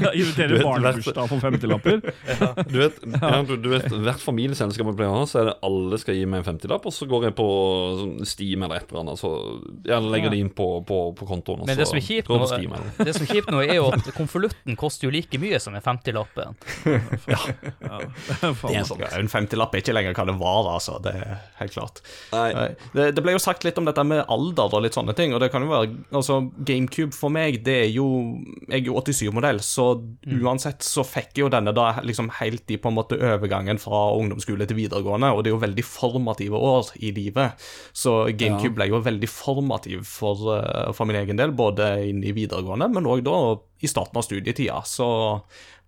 Ja, 0.00 0.10
Inviterer 0.16 0.56
vet, 0.56 0.64
barn 0.64 0.82
hvert- 0.84 0.98
til 0.98 1.04
bursdag 1.06 1.28
for 1.30 1.42
femtilapper. 1.44 2.00
Du 2.70 2.76
vet, 2.80 2.98
ja, 3.04 3.42
du, 3.46 3.54
du 3.60 3.68
vet 3.72 3.86
hvert 3.90 4.22
familieselskap 4.22 4.86
man 4.90 4.96
pleier 4.98 5.10
å 5.12 5.20
ha, 5.22 5.26
så 5.28 5.40
er 5.42 5.48
det 5.50 5.54
alle 5.66 5.98
skal 6.00 6.16
gi 6.18 6.24
meg 6.28 6.42
en 6.42 6.48
50-lapp, 6.56 6.86
og 6.88 6.94
så 6.94 7.06
går 7.10 7.28
jeg 7.28 7.34
på 7.38 7.46
sånn 8.00 8.14
Steam 8.28 8.64
eller 8.66 8.80
et 8.80 8.90
eller 8.90 9.02
annet, 9.04 9.20
så 9.20 9.30
jeg 9.86 10.10
legger 10.12 10.32
det 10.34 10.40
inn 10.42 10.50
på, 10.54 10.66
på, 10.86 10.98
på 11.18 11.28
kontoen. 11.28 11.64
Men 11.68 11.78
det 11.78 11.86
som 11.88 11.98
er 11.98 12.04
kjipt 12.06 12.30
nå, 12.30 12.38
det 13.00 13.14
som 13.16 13.24
er 13.26 13.30
kjipt 13.30 13.50
nå, 13.52 13.62
er 13.64 13.78
jo 13.80 13.88
at 13.94 14.10
konvolutten 14.16 14.76
koster 14.80 15.08
jo 15.08 15.14
like 15.14 15.40
mye 15.42 15.60
som 15.62 15.76
en 15.78 15.84
50-lappen. 16.30 16.54
Det 18.70 18.76
er 18.76 18.84
sånn. 18.86 19.02
En 19.20 19.28
femtilapp 19.30 19.74
er 19.74 19.78
ikke 19.82 19.94
lenger 19.94 20.14
hva 20.16 20.24
det 20.28 20.36
var, 20.40 20.68
altså. 20.76 20.92
Det 21.02 21.12
er 21.16 21.36
helt 21.60 21.74
klart. 21.74 21.96
Det, 22.94 23.04
det 23.16 23.22
ble 23.24 23.32
jo 23.34 23.42
sagt 23.42 23.64
litt 23.66 23.78
om 23.80 23.86
dette 23.88 24.04
med 24.06 24.20
alder 24.30 24.68
og 24.76 24.82
litt 24.84 24.96
sånne 24.96 25.14
ting, 25.18 25.30
og 25.34 25.40
det 25.42 25.50
kan 25.52 25.62
jo 25.64 25.70
være 25.72 25.88
Altså, 26.10 26.34
GameCube 26.66 27.14
for 27.16 27.30
meg, 27.32 27.50
det 27.64 27.76
er 27.86 27.90
jo 27.92 28.06
Jeg 28.68 28.82
er 28.82 28.86
jo 28.90 29.00
87-modell, 29.00 29.58
så 29.64 29.84
uansett 30.40 30.80
så 30.86 31.02
fikk 31.06 31.30
jeg 31.36 31.42
jo 31.46 31.52
denne 31.52 31.72
da 31.76 31.86
liksom 32.04 32.30
helt 32.40 32.70
i 32.70 32.78
på 32.80 32.88
en 32.90 32.98
måte 32.98 33.18
overgangen 33.18 33.78
fra 33.80 33.98
ungdomsskole 34.18 34.64
til 34.68 34.78
videregående, 34.78 35.28
og 35.32 35.38
det 35.42 35.48
er 35.50 35.54
jo 35.56 35.64
veldig 35.64 35.84
formative 35.86 36.56
år 36.70 36.84
i 37.00 37.08
livet. 37.16 37.48
Så 37.96 38.10
GameCube 38.38 38.76
ble 38.78 38.86
jo 38.90 38.98
veldig 39.04 39.30
formativ 39.30 39.98
for, 40.08 40.34
eh, 40.56 40.92
for 40.96 41.04
min 41.08 41.20
egen 41.20 41.36
del, 41.40 41.50
både 41.56 41.84
inn 42.10 42.20
i 42.24 42.34
videregående, 42.36 42.86
men 42.94 43.08
òg 43.10 43.20
da 43.26 43.36
i 43.80 43.88
starten 43.88 44.18
av 44.20 44.24
studietida. 44.26 44.82
Så 44.84 45.06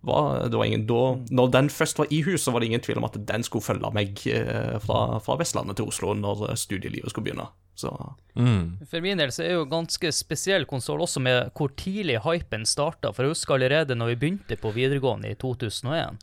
var, 0.03 0.49
det 0.51 0.59
var 0.59 0.67
ingen, 0.67 0.85
da, 0.87 1.01
når 1.31 1.51
den 1.53 1.69
først 1.71 1.99
var 2.01 2.09
i 2.11 2.21
hus, 2.25 2.43
så 2.43 2.51
var 2.51 2.59
det 2.59 2.71
ingen 2.71 2.83
tvil 2.83 2.99
om 2.99 3.07
at 3.07 3.15
den 3.27 3.45
skulle 3.47 3.63
følge 3.63 3.91
meg 3.95 4.19
eh, 4.27 4.75
fra, 4.83 5.19
fra 5.23 5.37
Vestlandet 5.39 5.79
til 5.79 5.87
Oslo 5.87 6.11
når 6.17 6.49
studielivet 6.59 7.13
skulle 7.13 7.31
begynne. 7.31 7.47
Så 7.79 7.93
Mm. 8.35 8.79
For 8.89 9.01
min 9.01 9.19
del 9.21 9.29
så 9.29 9.43
er 9.43 9.51
det 9.51 9.57
jo 9.59 9.65
ganske 9.69 10.09
spesiell 10.09 10.63
konsoll 10.65 11.03
også 11.05 11.21
med 11.21 11.51
hvor 11.53 11.69
tidlig 11.77 12.17
hypen 12.25 12.65
starta. 12.65 13.11
For 13.13 13.25
jeg 13.25 13.35
husker 13.35 13.59
allerede 13.59 13.97
når 13.97 14.13
vi 14.13 14.21
begynte 14.23 14.57
på 14.57 14.71
videregående 14.73 15.29
i 15.29 15.37
2001, 15.37 16.17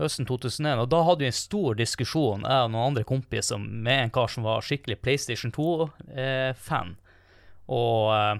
høsten 0.00 0.26
2001, 0.26 0.82
og 0.82 0.90
da 0.90 1.04
hadde 1.06 1.22
vi 1.22 1.30
en 1.30 1.38
stor 1.38 1.78
diskusjon, 1.78 2.42
jeg 2.42 2.66
og 2.66 2.72
noen 2.74 2.90
andre 2.90 3.06
kompiser, 3.06 3.62
med 3.62 4.08
en 4.08 4.14
kar 4.18 4.26
som 4.32 4.46
var 4.46 4.66
skikkelig 4.66 4.98
PlayStation 5.04 5.54
2-fan. 5.54 6.96
og 7.70 8.10
eh, 8.16 8.34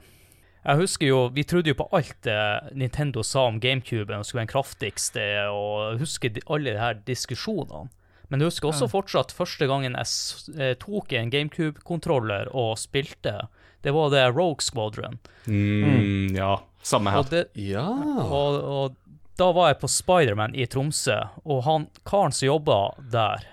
jeg 0.66 0.76
husker 0.80 1.06
jo, 1.06 1.28
Vi 1.34 1.44
trodde 1.44 1.68
jo 1.72 1.74
på 1.78 1.88
alt 1.96 2.16
det 2.26 2.74
Nintendo 2.74 3.22
sa 3.22 3.46
om 3.46 3.60
GameCuben, 3.60 4.18
og 4.18 4.24
skulle 4.26 4.40
være 4.42 4.46
den 4.48 4.52
kraftigste, 4.54 5.26
og 5.50 5.92
jeg 5.92 5.98
husker 6.00 6.28
de- 6.34 6.42
alle 6.50 6.72
de 6.74 6.78
her 6.82 6.94
diskusjonene. 7.06 7.88
Men 8.28 8.40
jeg 8.42 8.48
husker 8.50 8.68
også 8.72 8.88
fortsatt 8.90 9.30
første 9.32 9.66
gangen 9.70 9.94
jeg 9.94 10.58
eh, 10.58 10.74
tok 10.82 11.12
en 11.12 11.30
GameCube-kontroller 11.30 12.48
og 12.54 12.76
spilte. 12.78 13.36
Det 13.82 13.92
var 13.94 14.10
det 14.10 14.24
Rogue 14.34 14.60
Squadron. 14.60 15.18
mm, 15.46 16.34
ja, 16.34 16.56
samme 16.82 17.10
her. 17.14 17.18
Og, 17.22 17.30
det, 17.30 17.44
Ja. 17.54 17.86
og, 17.86 18.64
og 18.64 18.96
da 19.38 19.52
var 19.52 19.68
jeg 19.68 19.78
på 19.80 19.88
Spiderman 19.88 20.54
i 20.56 20.66
Tromsø, 20.66 21.20
og 21.44 21.62
han 21.64 21.86
karen 22.04 22.32
som 22.32 22.46
jobba 22.48 22.94
der, 23.12 23.44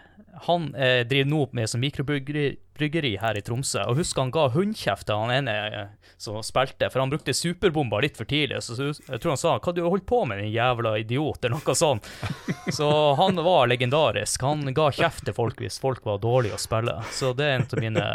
han 0.47 0.73
eh, 0.75 1.03
driver 1.05 1.29
nå 1.29 1.49
med 1.53 1.69
som 1.69 1.79
mikrobryggeri 1.83 2.57
bryggeri 2.77 3.17
her 3.21 3.37
i 3.37 3.43
Tromsø. 3.45 3.83
Og 3.89 3.99
husker 4.01 4.23
han 4.23 4.33
ga 4.33 4.47
hundkjeft 4.53 5.07
til 5.07 5.21
han 5.21 5.33
ene 5.33 5.53
eh, 5.67 6.11
som 6.17 6.39
spilte, 6.45 6.89
for 6.89 7.03
han 7.03 7.11
brukte 7.11 7.35
superbomba 7.35 7.99
litt 8.03 8.17
for 8.19 8.29
tidlig. 8.29 8.61
Så, 8.63 8.77
jeg 8.93 9.21
tror 9.21 9.33
han 9.33 9.41
sa 9.41 9.57
'hva 9.59 9.73
du 9.75 9.83
har 9.83 9.93
holdt 9.93 10.07
på 10.09 10.23
med, 10.25 10.41
din 10.41 10.53
jævla 10.53 10.95
idiot', 11.01 11.45
eller 11.45 11.59
noe 11.59 11.75
sånt. 11.75 12.09
Så 12.77 12.89
han 13.19 13.35
var 13.35 13.67
legendarisk. 13.67 14.41
Han 14.41 14.73
ga 14.73 14.89
kjeft 14.91 15.25
til 15.25 15.37
folk 15.37 15.59
hvis 15.61 15.79
folk 15.79 16.05
var 16.05 16.21
dårlige 16.23 16.57
å 16.57 16.61
spille. 16.61 16.99
Så 17.11 17.33
det 17.37 17.45
er 17.45 17.55
en 17.59 17.67
av 17.69 17.79
mine 17.79 18.05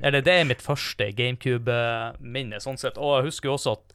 Eller 0.00 0.20
det 0.20 0.32
er 0.32 0.48
mitt 0.48 0.62
første 0.62 1.10
GameCube-minne, 1.12 2.60
sånn 2.60 2.78
sett. 2.78 2.98
Og 2.98 3.18
jeg 3.18 3.30
husker 3.30 3.50
jo 3.50 3.58
også 3.58 3.76
at 3.78 3.92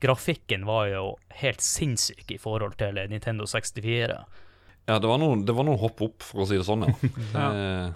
grafikken 0.00 0.64
var 0.64 0.88
jo 0.88 1.04
helt 1.42 1.60
sinnssyk 1.60 2.30
i 2.32 2.38
forhold 2.40 2.78
til 2.80 2.96
Nintendo 3.10 3.46
64. 3.46 4.20
ja, 4.86 4.98
det 4.98 5.08
var 5.08 5.18
noen, 5.20 5.44
det 5.46 5.52
var 5.54 5.66
noen 5.68 5.78
hopp 5.78 6.00
opp, 6.02 6.22
for 6.24 6.44
å 6.44 6.46
si 6.48 6.56
det 6.56 6.64
sånn, 6.66 6.86
ja. 6.88 7.50
Det, 7.52 7.92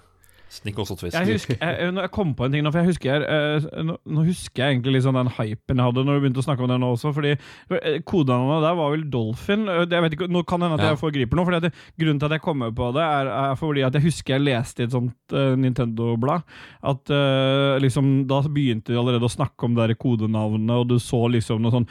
Snickers 0.51 0.91
også 0.91 0.97
Twist. 1.01 1.17
Jeg 1.17 1.35
husker, 1.35 1.57
jeg, 1.59 1.93
jeg 1.97 2.11
kom 2.13 2.33
på 2.37 2.45
en 2.45 2.53
ting 2.53 2.63
nå, 2.65 2.71
for 2.71 2.83
jeg 2.83 2.93
husker 2.93 3.11
jeg, 3.11 3.25
eh, 3.27 3.83
nå, 3.85 3.97
nå 4.05 4.25
husker 4.27 4.63
jeg 4.63 4.75
egentlig 4.75 5.01
sånn 5.03 5.17
den 5.17 5.31
hypen 5.37 5.81
jeg 5.81 5.89
hadde 5.89 6.05
når 6.05 6.19
du 6.19 6.23
begynte 6.25 6.43
å 6.43 6.45
snakke 6.45 6.65
om 6.65 6.71
det 6.71 6.77
nå 6.81 6.91
også, 6.95 7.11
fordi 7.15 7.33
eh, 7.33 7.97
kodenavnet 8.07 8.65
der 8.67 8.77
var 8.79 8.93
vel 8.93 9.05
Dolphin. 9.11 9.67
Eh, 9.71 9.83
Jeg 9.91 10.05
vet 10.05 10.17
ikke, 10.17 10.29
Nå 10.31 10.43
kan 10.47 10.61
det 10.61 10.69
hende 10.69 10.79
at 10.81 10.93
jeg 10.93 11.01
forgriper 11.01 11.39
noe, 11.39 11.47
fordi 11.49 11.71
grunnen 12.01 12.21
til 12.21 12.29
at 12.29 12.37
jeg 12.37 12.45
kommer 12.45 12.71
på 12.75 12.91
det, 12.95 13.07
er, 13.17 13.31
er 13.33 13.59
fordi 13.59 13.85
at 13.87 13.97
jeg 13.97 14.07
husker 14.07 14.35
jeg 14.35 14.45
leste 14.45 14.83
i 14.83 14.87
et 14.87 14.95
sånt 14.95 15.35
uh, 15.35 15.53
Nintendo-blad 15.59 16.45
at 16.85 17.11
uh, 17.13 17.75
liksom 17.81 18.13
da 18.29 18.41
begynte 18.45 18.93
de 18.93 18.99
allerede 18.99 19.27
å 19.27 19.31
snakke 19.31 19.67
om 19.67 19.75
det 19.75 19.89
der 19.89 19.99
kodenavnene, 19.99 20.79
og 20.81 20.89
du 20.89 20.97
så 21.01 21.25
liksom 21.31 21.63
noe 21.63 21.73
sånn 21.73 21.87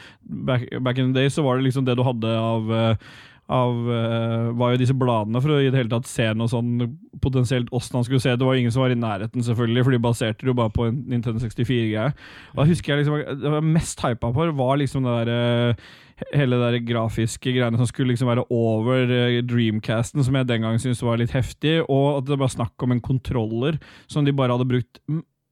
back, 0.47 0.67
back 0.81 0.99
in 1.01 1.13
the 1.13 1.25
day 1.25 1.31
så 1.31 1.43
var 1.45 1.57
det 1.57 1.67
liksom 1.67 1.85
det 1.87 1.95
du 1.97 2.03
hadde 2.05 2.31
av 2.39 2.71
eh, 2.73 3.13
av 3.51 3.75
uh, 3.85 4.53
var 4.57 4.73
jo 4.73 4.79
disse 4.81 4.95
bladene 4.97 5.41
for 5.41 5.53
å 5.53 5.59
i 5.61 5.67
det 5.69 5.77
hele 5.77 5.91
tatt 5.91 6.07
se 6.09 6.31
noe 6.33 6.49
sånn 6.49 6.79
potensielt 7.21 7.69
åssen 7.75 7.99
han 7.99 8.07
skulle 8.07 8.23
se. 8.23 8.33
Det 8.33 8.45
var 8.45 8.57
jo 8.57 8.63
ingen 8.63 8.73
som 8.73 8.81
var 8.81 8.93
i 8.93 8.97
nærheten, 8.97 9.43
selvfølgelig, 9.45 9.83
for 9.85 9.95
de 9.95 10.01
baserte 10.01 10.41
det 10.41 10.49
jo 10.49 10.57
bare 10.57 10.73
på 10.73 10.87
en 10.89 10.97
Nintendo 11.11 11.43
64-greie. 11.43 12.15
Og 12.55 12.61
da 12.61 12.65
husker 12.71 12.93
jeg 12.93 13.03
liksom 13.03 13.43
Det 13.43 13.53
var 13.53 13.69
mest 13.75 14.01
hypa 14.01 14.31
på 14.33 14.49
var 14.57 14.81
liksom 14.81 15.05
det 15.05 15.19
der 15.21 15.69
uh, 15.75 15.85
Hele 16.31 16.55
det 16.55 16.67
der 16.71 16.83
grafiske 16.87 17.51
greiene 17.51 17.75
som 17.75 17.87
skulle 17.89 18.13
liksom 18.13 18.29
være 18.29 18.45
over 18.53 19.09
eh, 19.11 19.41
Dreamcasten, 19.43 20.23
som 20.23 20.37
jeg 20.39 20.47
den 20.47 20.63
gang 20.63 20.77
syntes 20.79 21.01
var 21.03 21.19
litt 21.19 21.33
heftig, 21.35 21.81
og 21.91 22.21
at 22.21 22.29
det 22.29 22.37
var 22.39 22.53
snakk 22.53 22.85
om 22.85 22.93
en 22.95 23.01
kontroller 23.03 23.75
som 24.07 24.23
de 24.23 24.31
bare 24.31 24.55
hadde 24.55 24.69
brukt 24.69 25.01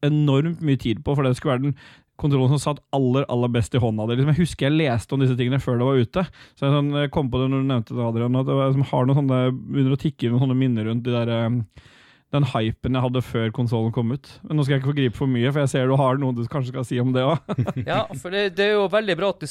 enormt 0.07 0.63
mye 0.63 0.79
tid 0.79 1.01
på, 1.03 1.15
for 1.15 1.27
det 1.27 1.35
skulle 1.35 1.57
være 1.57 1.65
den 1.65 1.75
kontrollen 2.19 2.53
som 2.53 2.61
satt 2.61 2.83
aller 2.93 3.25
aller 3.31 3.51
best 3.53 3.73
i 3.75 3.81
hånda 3.81 4.05
di. 4.07 4.19
Liksom, 4.19 4.33
jeg 4.33 4.43
husker 4.43 4.69
jeg 4.69 4.77
leste 4.77 5.15
om 5.15 5.23
disse 5.23 5.37
tingene 5.39 5.61
før 5.63 5.79
det 5.79 5.87
var 5.87 6.03
ute. 6.03 6.25
Så 6.53 6.67
jeg, 6.67 6.75
sånn, 6.75 6.93
kom 7.13 7.31
på 7.33 7.41
det 7.41 7.49
når 7.49 7.63
du 7.63 7.71
nevnte 7.71 7.97
det, 7.97 8.05
Adrian, 8.05 8.37
at 8.39 8.49
det 8.49 8.59
var, 8.59 8.77
har 8.93 9.09
noen 9.09 9.19
sånne, 9.23 9.41
begynner 9.55 9.97
å 9.97 10.03
tikke 10.03 10.27
inn 10.27 10.35
noen 10.35 10.45
sånne 10.45 10.59
minner 10.59 10.89
rundt 10.89 11.07
de 11.07 11.15
der, 11.15 11.33
eh, 11.33 11.89
den 12.33 12.47
hypen 12.49 12.97
jeg 12.97 13.05
hadde 13.05 13.21
før 13.25 13.51
konsollen 13.53 13.93
kom 13.93 14.13
ut. 14.13 14.29
Men 14.45 14.57
Nå 14.57 14.65
skal 14.65 14.75
jeg 14.75 14.83
ikke 14.83 14.91
forgripe 14.93 15.19
for 15.19 15.29
mye, 15.29 15.51
for 15.51 15.63
jeg 15.63 15.73
ser 15.73 15.89
du 15.89 15.97
har 15.99 16.21
noe 16.21 16.37
du 16.37 16.45
kanskje 16.49 16.73
skal 16.73 16.87
si 16.89 17.01
om 17.01 17.11
det 17.13 17.25
òg. 17.25 17.51
Ja, 17.91 18.05
for 18.13 18.33
det, 18.33 18.55
det 18.57 18.69
er 18.69 18.73
jo 18.77 18.87
veldig 18.93 19.17
bra 19.19 19.33
at 19.33 19.43
du 19.43 19.49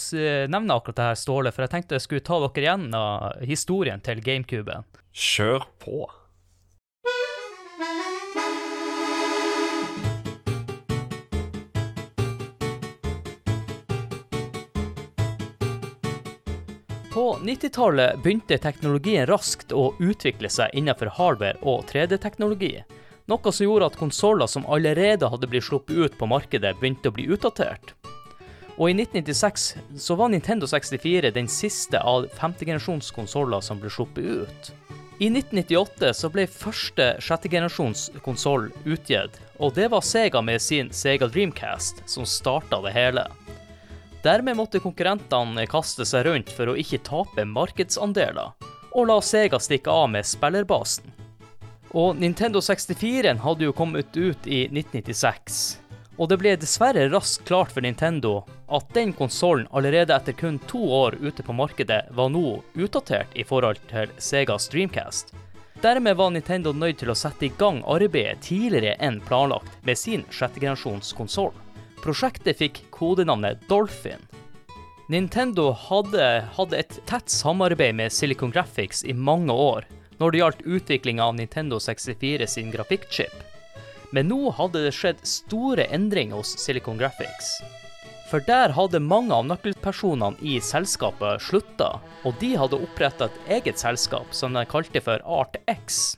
nevner 0.55 0.79
akkurat 0.79 0.99
det 0.99 1.11
her, 1.13 1.21
Ståle, 1.21 1.55
for 1.55 1.67
jeg 1.67 1.75
tenkte 1.77 1.99
jeg 1.99 2.07
skulle 2.07 2.27
ta 2.27 2.41
dere 2.47 2.67
igjen 2.67 2.89
av 2.99 3.47
historien 3.47 4.03
til 4.03 4.23
GameCuben. 4.25 4.87
Kjør 5.13 5.67
på. 5.83 6.07
På 17.23 17.39
90-tallet 17.43 18.23
begynte 18.23 18.57
teknologien 18.59 19.29
raskt 19.31 19.71
å 19.73 19.93
utvikle 20.03 20.49
seg 20.51 20.73
innenfor 20.75 21.07
hardware 21.15 21.61
og 21.63 21.85
3D-teknologi, 21.87 22.73
noe 23.31 23.53
som 23.55 23.63
gjorde 23.63 23.93
at 23.93 23.99
konsoller 24.01 24.51
som 24.51 24.67
allerede 24.67 25.29
hadde 25.31 25.47
blitt 25.53 25.69
sluppet 25.69 25.95
ut 25.95 26.17
på 26.19 26.27
markedet, 26.27 26.73
begynte 26.81 27.13
å 27.13 27.15
bli 27.15 27.29
utdatert. 27.31 27.95
Og 28.75 28.91
i 28.91 28.97
1996 28.97 29.69
så 30.03 30.19
var 30.19 30.33
Nintendo 30.35 30.67
64 30.67 31.31
den 31.39 31.47
siste 31.47 32.03
av 32.03 32.27
femtegenerasjons 32.41 33.15
konsoller 33.15 33.63
som 33.63 33.79
ble 33.79 33.95
sluppet 33.95 34.43
ut. 34.43 34.75
I 35.23 35.31
1998 35.31 36.11
så 36.19 36.35
ble 36.35 36.51
første 36.51 37.13
sjettegenerasjons 37.23 38.09
konsoll 38.27 38.73
utgitt, 38.83 39.39
og 39.63 39.79
det 39.79 39.93
var 39.95 40.03
Sega 40.03 40.43
med 40.43 40.59
sin 40.59 40.91
Sega 40.91 41.31
Dreamcast 41.31 42.03
som 42.11 42.27
starta 42.27 42.83
det 42.83 42.99
hele. 42.99 43.29
Dermed 44.23 44.57
måtte 44.57 44.79
konkurrentene 44.79 45.65
kaste 45.67 46.05
seg 46.07 46.29
rundt 46.29 46.51
for 46.55 46.71
å 46.71 46.77
ikke 46.79 47.01
tape 47.03 47.43
markedsandeler, 47.49 48.53
og 48.95 49.09
la 49.09 49.17
Sega 49.25 49.59
stikke 49.59 49.91
av 49.91 50.13
med 50.15 50.29
spillerbasen. 50.29 51.09
Og 51.99 52.17
Nintendo 52.17 52.63
64 52.63 53.35
hadde 53.43 53.67
jo 53.67 53.75
kommet 53.75 54.15
ut 54.15 54.47
i 54.47 54.63
1996, 54.71 55.59
og 56.23 56.31
det 56.31 56.39
ble 56.39 56.53
dessverre 56.57 57.09
raskt 57.11 57.49
klart 57.49 57.75
for 57.75 57.83
Nintendo 57.83 58.45
at 58.71 58.95
den 58.95 59.11
konsollen 59.17 59.67
allerede 59.75 60.15
etter 60.15 60.39
kun 60.39 60.61
to 60.71 60.85
år 61.03 61.19
ute 61.19 61.43
på 61.43 61.57
markedet 61.59 62.05
var 62.15 62.31
nå 62.31 62.61
utdatert 62.79 63.35
i 63.35 63.45
forhold 63.49 63.83
til 63.91 64.13
Segas 64.23 64.71
Dreamcast. 64.71 65.35
Dermed 65.83 66.15
var 66.17 66.31
Nintendo 66.31 66.71
nødt 66.71 67.03
til 67.03 67.11
å 67.11 67.19
sette 67.19 67.49
i 67.49 67.53
gang 67.59 67.83
arbeidet 67.91 68.47
tidligere 68.47 68.95
enn 69.03 69.19
planlagt 69.27 69.83
med 69.83 69.99
sin 69.99 70.23
sjettegenerasjons 70.31 71.11
konsoll. 71.19 71.51
Prosjektet 72.03 72.59
fikk 72.59 72.81
kodenavnet 72.91 73.61
Dolphin. 73.69 74.25
Nintendo 75.07 75.69
hadde, 75.71 76.49
hatt 76.57 76.73
et 76.75 76.97
tett 77.07 77.31
samarbeid 77.31 77.95
med 77.95 78.11
Silicon 78.13 78.51
Graphics 78.51 79.05
i 79.05 79.15
mange 79.15 79.55
år 79.55 79.87
når 80.19 80.33
det 80.33 80.41
gjaldt 80.41 80.65
utvikling 80.67 81.21
av 81.23 81.37
Nintendo 81.39 81.79
64 81.83 82.47
sin 82.51 82.73
grafikkchip. 82.75 83.35
Men 84.11 84.29
nå 84.33 84.51
hadde 84.59 84.83
det 84.83 84.93
skjedd 84.97 85.23
store 85.27 85.87
endringer 85.95 86.43
hos 86.43 86.57
Silicon 86.59 86.99
Graphics. 86.99 87.55
For 88.33 88.43
der 88.51 88.75
hadde 88.75 89.03
mange 89.05 89.37
av 89.37 89.47
nøkkelpersonene 89.47 90.43
i 90.43 90.57
selskapet 90.65 91.43
slutta, 91.45 91.95
og 92.27 92.35
de 92.43 92.55
hadde 92.59 92.83
oppretta 92.83 93.29
et 93.29 93.59
eget 93.61 93.79
selskap 93.83 94.35
som 94.35 94.59
de 94.59 94.67
kalte 94.67 95.05
for 95.05 95.23
ArtX. 95.23 96.17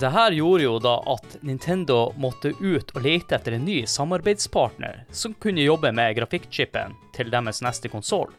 Det 0.00 0.08
her 0.08 0.32
gjorde 0.32 0.64
jo 0.64 0.78
da 0.80 0.94
at 1.12 1.34
Nintendo 1.44 2.14
måtte 2.16 2.54
ut 2.60 2.94
og 2.94 3.04
lete 3.04 3.36
etter 3.36 3.58
en 3.58 3.66
ny 3.68 3.82
samarbeidspartner 3.84 5.02
som 5.12 5.34
kunne 5.36 5.66
jobbe 5.66 5.90
med 5.92 6.16
grafikkchipen 6.16 6.94
til 7.12 7.28
deres 7.32 7.60
neste 7.60 7.90
konsoll. 7.92 8.30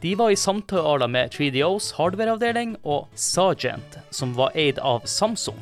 De 0.00 0.14
var 0.16 0.32
i 0.32 0.38
samtaler 0.38 1.10
med 1.10 1.34
3DOs 1.34 1.90
hardwareavdeling 1.98 2.78
og 2.84 3.10
Sargent, 3.18 3.98
som 4.10 4.32
var 4.38 4.56
eid 4.56 4.78
av 4.78 5.04
Samsung. 5.04 5.58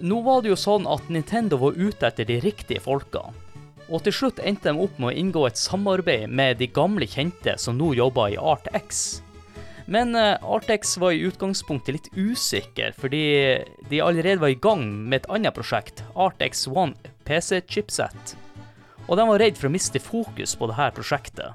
Nå 0.00 0.22
var 0.24 0.40
det 0.42 0.54
jo 0.54 0.58
sånn 0.58 0.88
at 0.88 1.10
Nintendo 1.12 1.58
var 1.60 1.76
ute 1.76 2.08
etter 2.08 2.28
de 2.28 2.40
riktige 2.44 2.80
folkene. 2.80 3.34
Og 3.92 4.00
til 4.06 4.14
slutt 4.16 4.40
endte 4.40 4.72
de 4.72 4.80
opp 4.80 4.96
med 4.96 5.10
å 5.10 5.18
inngå 5.20 5.44
et 5.44 5.60
samarbeid 5.60 6.32
med 6.32 6.56
de 6.62 6.70
gamle 6.72 7.04
kjente 7.04 7.58
som 7.60 7.76
nå 7.76 7.92
jobber 7.98 8.32
i 8.32 8.40
ArtX. 8.40 9.20
Men 9.86 10.16
Artex 10.16 10.42
ArtX 10.42 10.96
var 10.96 11.12
i 11.12 11.24
utgangspunktet 11.28 11.92
litt 11.92 12.08
usikker, 12.16 12.94
fordi 12.96 13.24
de 13.90 14.00
allerede 14.00 14.40
var 14.40 14.54
i 14.54 14.60
gang 14.60 14.86
med 15.08 15.22
et 15.22 15.28
annet 15.28 15.54
prosjekt, 15.56 16.00
Artex 16.16 16.64
One 16.68 16.96
PC-chipset. 17.28 18.36
Og 19.08 19.18
de 19.20 19.26
var 19.28 19.42
redd 19.42 19.58
for 19.60 19.68
å 19.68 19.74
miste 19.74 20.00
fokus 20.00 20.56
på 20.56 20.70
dette 20.70 20.94
prosjektet. 20.96 21.52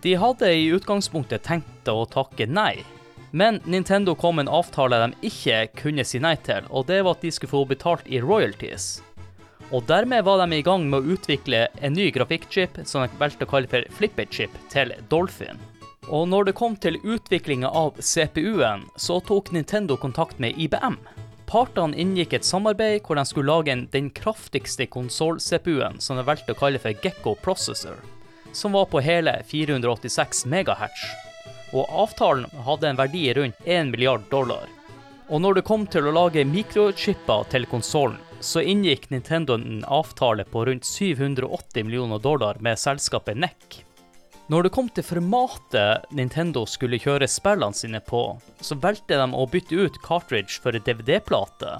De 0.00 0.14
hadde 0.16 0.48
i 0.56 0.70
utgangspunktet 0.72 1.44
tenkt 1.44 1.88
å 1.92 2.06
takke 2.08 2.46
nei, 2.48 2.80
men 3.30 3.60
Nintendo 3.68 4.14
kom 4.16 4.38
med 4.38 4.48
en 4.48 4.54
avtale 4.56 5.02
de 5.02 5.28
ikke 5.28 5.66
kunne 5.82 6.06
si 6.08 6.18
nei 6.18 6.34
til, 6.40 6.64
og 6.70 6.88
det 6.88 7.02
var 7.04 7.18
at 7.18 7.26
de 7.26 7.30
skulle 7.34 7.52
få 7.52 7.66
betalt 7.68 8.08
i 8.08 8.22
royalties. 8.24 9.02
Og 9.70 9.84
dermed 9.86 10.24
var 10.26 10.40
de 10.40 10.56
i 10.56 10.64
gang 10.66 10.88
med 10.90 11.04
å 11.04 11.14
utvikle 11.14 11.66
en 11.78 11.94
ny 11.94 12.08
grafikkchip 12.10 12.80
som 12.88 13.04
de 13.04 13.20
valgte 13.20 13.46
å 13.46 13.52
kalle 13.52 13.70
for 13.70 13.86
Flippet-chip, 14.00 14.56
til 14.72 14.96
Dolphin. 15.12 15.60
Og 16.08 16.28
når 16.28 16.48
det 16.48 16.56
kom 16.56 16.76
til 16.80 16.96
utviklinga 17.04 17.68
av 17.68 17.98
CPU-en, 18.00 18.86
så 18.96 19.18
tok 19.20 19.50
Nintendo 19.52 19.96
kontakt 20.00 20.38
med 20.40 20.56
IBM. 20.56 20.96
Partene 21.50 21.98
inngikk 21.98 22.32
et 22.38 22.46
samarbeid 22.46 23.02
hvor 23.04 23.18
de 23.18 23.24
skulle 23.26 23.50
lage 23.50 23.72
en, 23.74 23.84
den 23.92 24.08
kraftigste 24.14 24.86
konsoll-CPU-en, 24.86 26.00
som 26.00 26.16
de 26.16 26.24
valgte 26.24 26.54
å 26.54 26.58
kalle 26.60 26.80
for 26.80 26.94
Gekko 27.04 27.34
Processor, 27.44 27.98
som 28.52 28.78
var 28.78 28.88
på 28.90 29.02
hele 29.04 29.40
486 29.50 30.46
MHz. 30.46 31.04
Og 31.74 31.90
avtalen 32.04 32.48
hadde 32.66 32.88
en 32.88 32.98
verdi 32.98 33.26
rundt 33.36 33.66
1 33.66 33.92
milliard 33.92 34.24
dollar. 34.30 34.70
Og 35.30 35.42
når 35.42 35.60
det 35.60 35.66
kom 35.68 35.84
til 35.86 36.08
å 36.08 36.14
lage 36.14 36.46
mikrochipper 36.48 37.44
til 37.52 37.68
konsollen, 37.70 38.18
så 38.40 38.62
inngikk 38.64 39.10
Nintendo 39.12 39.54
en 39.54 39.84
avtale 39.84 40.46
på 40.48 40.64
rundt 40.64 40.88
780 40.88 41.84
millioner 41.84 42.18
dollar 42.18 42.58
med 42.64 42.80
selskapet 42.80 43.36
NEC. 43.36 43.82
Når 44.50 44.64
det 44.66 44.70
kom 44.74 44.88
til 44.90 45.04
formatet 45.06 46.08
Nintendo 46.10 46.64
skulle 46.66 46.98
kjøre 46.98 47.28
spillene 47.30 47.76
sine 47.76 48.00
på, 48.02 48.34
så 48.58 48.74
valgte 48.82 49.14
de 49.14 49.26
å 49.30 49.44
bytte 49.46 49.76
ut 49.78 49.98
cartridge 50.02 50.56
for 50.58 50.74
DVD-plate, 50.74 51.76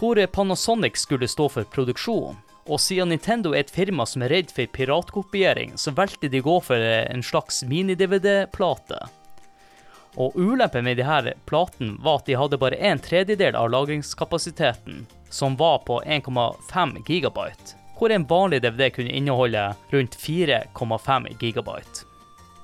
hvor 0.00 0.18
Panasonic 0.34 0.98
skulle 0.98 1.28
stå 1.30 1.46
for 1.54 1.68
produksjon. 1.70 2.40
Og 2.66 2.82
siden 2.82 3.12
Nintendo 3.14 3.52
er 3.52 3.62
et 3.62 3.70
firma 3.70 4.02
som 4.02 4.24
er 4.26 4.34
redd 4.34 4.50
for 4.50 4.66
piratkopiering, 4.74 5.76
så 5.78 5.94
valgte 5.94 6.26
de 6.32 6.42
å 6.42 6.48
gå 6.48 6.56
for 6.72 6.88
en 6.98 7.22
slags 7.22 7.62
mini-DVD-plate. 7.70 8.98
Og 10.18 10.34
ulempen 10.34 10.88
med 10.90 10.98
de 10.98 11.06
her 11.06 11.30
platene 11.46 12.00
var 12.02 12.18
at 12.18 12.26
de 12.26 12.40
hadde 12.40 12.58
bare 12.58 12.82
en 12.82 12.98
tredjedel 12.98 13.54
av 13.54 13.70
lagringskapasiteten, 13.76 15.04
som 15.30 15.54
var 15.54 15.84
på 15.86 16.02
1,5 16.02 16.98
gigabyte, 17.06 17.78
hvor 17.94 18.10
en 18.10 18.26
vanlig 18.26 18.64
DVD 18.66 18.88
kunne 18.90 19.14
inneholde 19.14 19.70
rundt 19.94 20.18
4,5 20.18 21.34
gigabyte. 21.38 22.07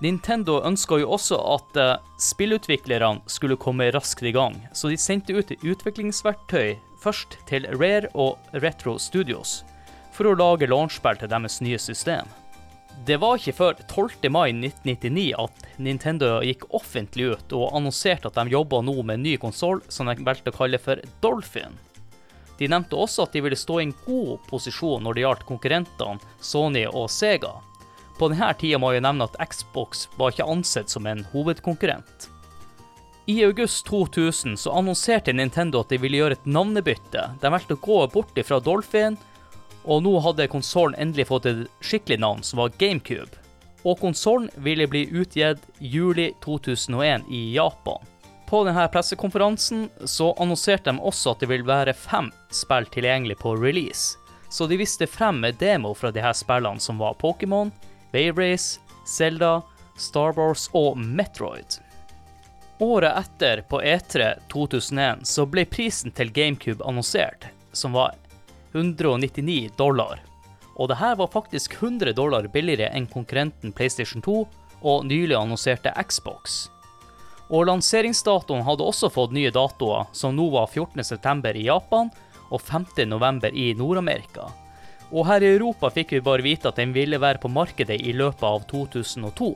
Nintendo 0.05 0.59
ønska 0.69 0.99
jo 1.01 1.15
også 1.17 1.39
at 1.55 1.79
uh, 1.81 1.93
spillutviklerne 2.21 3.25
skulle 3.31 3.57
komme 3.57 3.87
raskt 3.95 4.27
i 4.27 4.35
gang, 4.37 4.59
så 4.77 4.91
de 4.93 4.99
sendte 5.01 5.33
ut 5.33 5.55
utviklingsverktøy 5.65 6.75
først 7.01 7.39
til 7.49 7.65
Rare 7.73 8.11
og 8.13 8.37
Retro 8.61 8.99
Studios 9.01 9.63
for 10.15 10.29
å 10.29 10.37
lage 10.37 10.69
launchspill 10.69 11.17
til 11.19 11.31
deres 11.33 11.57
nye 11.65 11.81
system. 11.81 12.29
Det 13.09 13.17
var 13.19 13.41
ikke 13.41 13.57
før 13.57 13.81
12. 13.89 14.29
mai 14.31 14.53
1999 14.53 15.25
at 15.41 15.65
Nintendo 15.83 16.37
gikk 16.45 16.69
offentlig 16.77 17.33
ut 17.33 17.57
og 17.57 17.73
annonserte 17.75 18.29
at 18.29 18.39
de 18.39 18.55
jobba 18.55 18.85
nå 18.85 18.95
med 19.01 19.19
en 19.19 19.27
ny 19.27 19.35
konsoll 19.41 19.83
som 19.89 20.07
de 20.07 20.21
valgte 20.23 20.53
å 20.53 20.59
kalle 20.61 20.79
for 20.79 21.01
Dolphin. 21.25 21.75
De 22.61 22.69
nevnte 22.71 22.95
også 22.95 23.25
at 23.25 23.35
de 23.35 23.43
ville 23.43 23.59
stå 23.59 23.81
i 23.81 23.89
en 23.89 23.97
god 24.05 24.45
posisjon 24.53 25.03
når 25.03 25.17
det 25.17 25.25
gjaldt 25.25 25.49
konkurrentene 25.49 26.35
Sony 26.39 26.85
og 26.87 27.09
Sega. 27.11 27.57
På 28.19 28.29
denne 28.31 28.53
tida 28.59 28.79
må 28.79 28.93
jeg 28.95 29.03
nevne 29.05 29.27
at 29.27 29.39
Xbox 29.51 30.07
var 30.19 30.33
ikke 30.33 30.47
ansett 30.47 30.93
som 30.93 31.07
en 31.11 31.25
hovedkonkurrent. 31.33 32.29
I 33.27 33.39
august 33.45 33.87
2000 33.87 34.59
så 34.61 34.73
annonserte 34.77 35.33
Nintendo 35.33 35.81
at 35.81 35.89
de 35.89 35.99
ville 35.99 36.19
gjøre 36.21 36.37
et 36.37 36.47
navnebytte. 36.47 37.23
De 37.41 37.51
valgte 37.51 37.79
å 37.79 37.81
gå 37.81 38.03
bort 38.13 38.37
fra 38.45 38.59
Dolphin, 38.61 39.17
og 39.85 40.03
nå 40.05 40.13
hadde 40.25 40.51
konsollen 40.53 40.97
endelig 41.01 41.31
fått 41.31 41.49
et 41.49 41.63
skikkelig 41.85 42.21
navn, 42.21 42.43
som 42.45 42.61
var 42.61 42.75
GameCube. 42.79 43.41
Og 43.85 43.99
konsollen 44.01 44.51
ville 44.65 44.87
bli 44.89 45.07
utgitt 45.13 45.65
juli 45.81 46.31
2001 46.45 47.25
i 47.33 47.47
Japan. 47.57 48.05
På 48.49 48.61
denne 48.65 48.85
pressekonferansen 48.93 49.89
så 50.05 50.31
annonserte 50.41 50.93
de 50.93 51.01
også 51.01 51.33
at 51.33 51.41
det 51.41 51.49
vil 51.51 51.65
være 51.67 51.97
fem 51.97 52.29
spill 52.53 52.87
tilgjengelig 52.93 53.39
på 53.41 53.57
release. 53.57 54.19
Så 54.53 54.69
de 54.69 54.77
viste 54.79 55.09
frem 55.09 55.41
med 55.41 55.57
demo 55.59 55.95
fra 55.97 56.13
de 56.13 56.23
her 56.23 56.37
spillene 56.37 56.81
som 56.81 57.01
var 57.01 57.17
Pokémon, 57.19 57.73
Wave 58.15 58.33
Race, 58.39 58.81
Zelda, 59.07 59.63
Star 59.97 60.33
Wars 60.39 60.69
og 60.73 60.99
Metroid. 60.99 61.81
Året 62.79 63.19
etter, 63.19 63.63
på 63.69 63.83
E3 63.83 64.35
2001, 64.53 65.27
så 65.27 65.47
ble 65.47 65.65
prisen 65.67 66.15
til 66.15 66.31
GameCube 66.31 66.85
annonsert, 66.87 67.49
som 67.73 67.95
var 67.95 68.15
199 68.73 69.75
dollar. 69.79 70.23
Og 70.75 70.91
det 70.91 70.99
her 70.99 71.19
var 71.19 71.31
faktisk 71.35 71.75
100 71.83 72.15
dollar 72.15 72.47
billigere 72.51 72.91
enn 72.95 73.11
konkurrenten 73.11 73.75
PlayStation 73.75 74.23
2 74.23 74.41
og 74.83 75.07
nylig 75.07 75.35
annonserte 75.39 75.95
Xbox. 76.03 76.69
Og 77.51 77.67
lanseringsdatoen 77.69 78.65
hadde 78.67 78.87
også 78.87 79.11
fått 79.13 79.35
nye 79.35 79.53
datoer, 79.55 80.07
som 80.13 80.35
nå 80.35 80.49
var 80.55 80.71
14.9. 80.71 81.55
i 81.55 81.67
Japan 81.67 82.11
og 82.51 82.61
5.11. 82.63 83.51
i 83.55 83.73
Nord-Amerika. 83.79 84.51
Og 85.13 85.27
her 85.29 85.45
i 85.45 85.53
Europa 85.57 85.91
fikk 85.93 86.15
vi 86.17 86.25
bare 86.25 86.45
vite 86.45 86.71
at 86.71 86.81
den 86.81 86.95
ville 86.97 87.21
være 87.21 87.43
på 87.43 87.51
markedet 87.53 88.01
i 88.01 88.15
løpet 88.17 88.45
av 88.49 88.65
2002. 88.71 89.53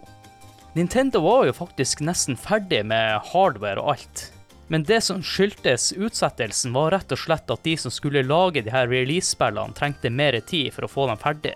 Nintendo 0.77 1.23
var 1.25 1.47
jo 1.49 1.55
faktisk 1.57 2.03
nesten 2.05 2.37
ferdig 2.39 2.85
med 2.87 3.23
hardware 3.33 3.81
og 3.81 3.95
alt. 3.97 4.27
Men 4.69 4.85
det 4.85 5.01
som 5.01 5.23
skyldtes 5.25 5.95
utsettelsen, 5.97 6.75
var 6.77 6.93
rett 6.93 7.13
og 7.13 7.19
slett 7.19 7.51
at 7.51 7.65
de 7.65 7.75
som 7.81 7.93
skulle 7.93 8.27
lage 8.27 8.63
de 8.63 8.71
her 8.71 8.91
release-spillene, 8.91 9.73
trengte 9.75 10.13
mer 10.13 10.37
tid 10.45 10.75
for 10.75 10.85
å 10.85 10.93
få 10.93 11.09
dem 11.09 11.21
ferdig. 11.23 11.55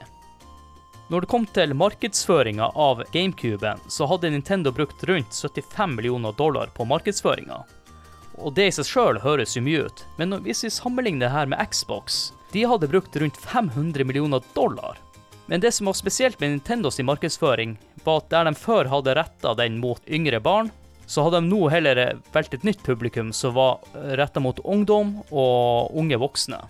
Når 1.13 1.21
det 1.21 1.29
kom 1.29 1.45
til 1.45 1.75
markedsføringa 1.77 2.71
av 2.73 3.03
GameCuben, 3.13 3.83
så 3.93 4.09
hadde 4.09 4.31
Nintendo 4.33 4.73
brukt 4.73 5.05
rundt 5.05 5.37
75 5.37 5.99
millioner 5.99 6.33
dollar 6.39 6.73
på 6.73 6.87
markedsføringa. 6.89 7.59
Og 8.41 8.55
det 8.57 8.71
i 8.71 8.75
seg 8.79 8.89
sjøl 8.89 9.21
høres 9.21 9.59
jo 9.59 9.63
mye 9.67 9.85
ut, 9.91 10.07
men 10.17 10.33
hvis 10.47 10.65
vi 10.65 10.73
sammenligner 10.73 11.27
det 11.27 11.35
her 11.35 11.51
med 11.53 11.61
Xbox, 11.69 12.31
de 12.53 12.65
hadde 12.69 12.89
brukt 12.89 13.17
rundt 13.17 13.37
500 13.37 14.05
millioner 14.05 14.43
dollar. 14.55 14.99
Men 15.47 15.61
det 15.61 15.73
som 15.73 15.87
var 15.87 15.97
spesielt 15.99 16.41
med 16.41 16.51
Nintendos 16.51 17.01
markedsføring, 17.01 17.79
var 18.05 18.23
at 18.23 18.31
der 18.31 18.45
de 18.45 18.55
før 18.55 18.89
hadde 18.93 19.17
retta 19.17 19.55
den 19.59 19.81
mot 19.81 20.03
yngre 20.09 20.41
barn, 20.41 20.71
så 21.07 21.25
hadde 21.25 21.41
de 21.43 21.51
nå 21.51 21.67
heller 21.69 22.03
valgt 22.33 22.55
et 22.55 22.65
nytt 22.65 22.85
publikum 22.87 23.33
som 23.37 23.57
var 23.57 23.83
retta 24.17 24.41
mot 24.41 24.61
ungdom 24.65 25.19
og 25.31 25.97
unge 25.99 26.17
voksne. 26.21 26.61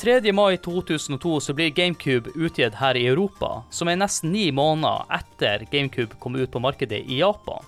3. 0.00 0.32
mai 0.32 0.56
2002 0.56 1.40
så 1.44 1.54
blir 1.54 1.74
GameCube 1.76 2.32
utgitt 2.34 2.78
her 2.80 2.96
i 2.96 3.04
Europa, 3.06 3.60
som 3.70 3.90
er 3.90 3.98
nesten 4.00 4.32
ni 4.32 4.46
måneder 4.50 5.04
etter 5.12 5.66
GameCube 5.70 6.16
kom 6.22 6.38
ut 6.40 6.50
på 6.50 6.62
markedet 6.62 7.02
i 7.04 7.20
Japan. 7.20 7.60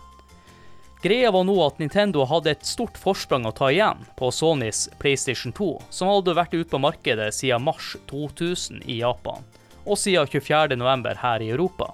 Greia 1.02 1.30
var 1.34 1.42
nå 1.44 1.56
at 1.64 1.80
Nintendo 1.82 2.22
hadde 2.30 2.52
et 2.52 2.66
stort 2.66 2.94
forsprang 2.94 3.42
å 3.48 3.50
ta 3.58 3.72
igjen 3.72 4.04
på 4.14 4.28
Sonys 4.30 4.84
PlayStation 5.02 5.50
2, 5.50 5.70
som 5.90 6.06
hadde 6.06 6.34
vært 6.38 6.52
ute 6.54 6.70
på 6.70 6.78
markedet 6.78 7.32
siden 7.34 7.64
mars 7.66 7.96
2000 8.06 8.84
i 8.86 9.00
Japan, 9.00 9.42
og 9.82 9.98
siden 9.98 10.30
24.11. 10.30 11.16
her 11.18 11.42
i 11.42 11.48
Europa. 11.50 11.88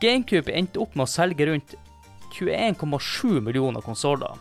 GameCube 0.00 0.48
endte 0.56 0.80
opp 0.80 0.96
med 0.96 1.04
å 1.04 1.12
selge 1.12 1.44
rundt 1.50 1.74
21,7 2.32 3.42
millioner 3.44 3.84
konsoller, 3.84 4.32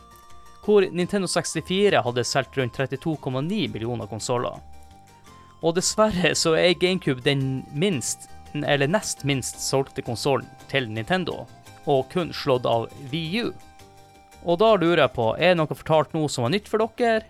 hvor 0.63 0.87
Nintendo 0.95 1.27
64 1.27 1.99
hadde 2.05 2.23
solgt 2.23 2.55
rundt 2.61 2.79
32,9 2.79 3.67
millioner 3.73 4.07
konsoller. 4.07 4.55
Og 5.59 5.75
dessverre 5.75 6.31
så 6.39 6.55
er 6.55 6.79
GameCube 6.79 7.27
den 7.27 7.65
minst, 7.75 8.29
eller 8.55 8.87
nest 8.87 9.27
minst 9.27 9.59
solgte 9.67 10.05
konsollen 10.05 10.47
til 10.71 10.87
Nintendo, 10.87 11.41
og 11.89 12.09
kun 12.13 12.33
slått 12.35 12.67
av 12.69 12.89
VU. 13.11 13.53
Og 14.43 14.59
da 14.59 14.73
lurer 14.75 15.05
jeg 15.05 15.15
på, 15.15 15.29
er 15.37 15.53
det 15.53 15.61
noe 15.61 15.77
fortalt 15.77 16.13
nå 16.15 16.25
som 16.31 16.47
var 16.47 16.53
nytt 16.53 16.69
for 16.71 16.83
dere? 16.83 17.23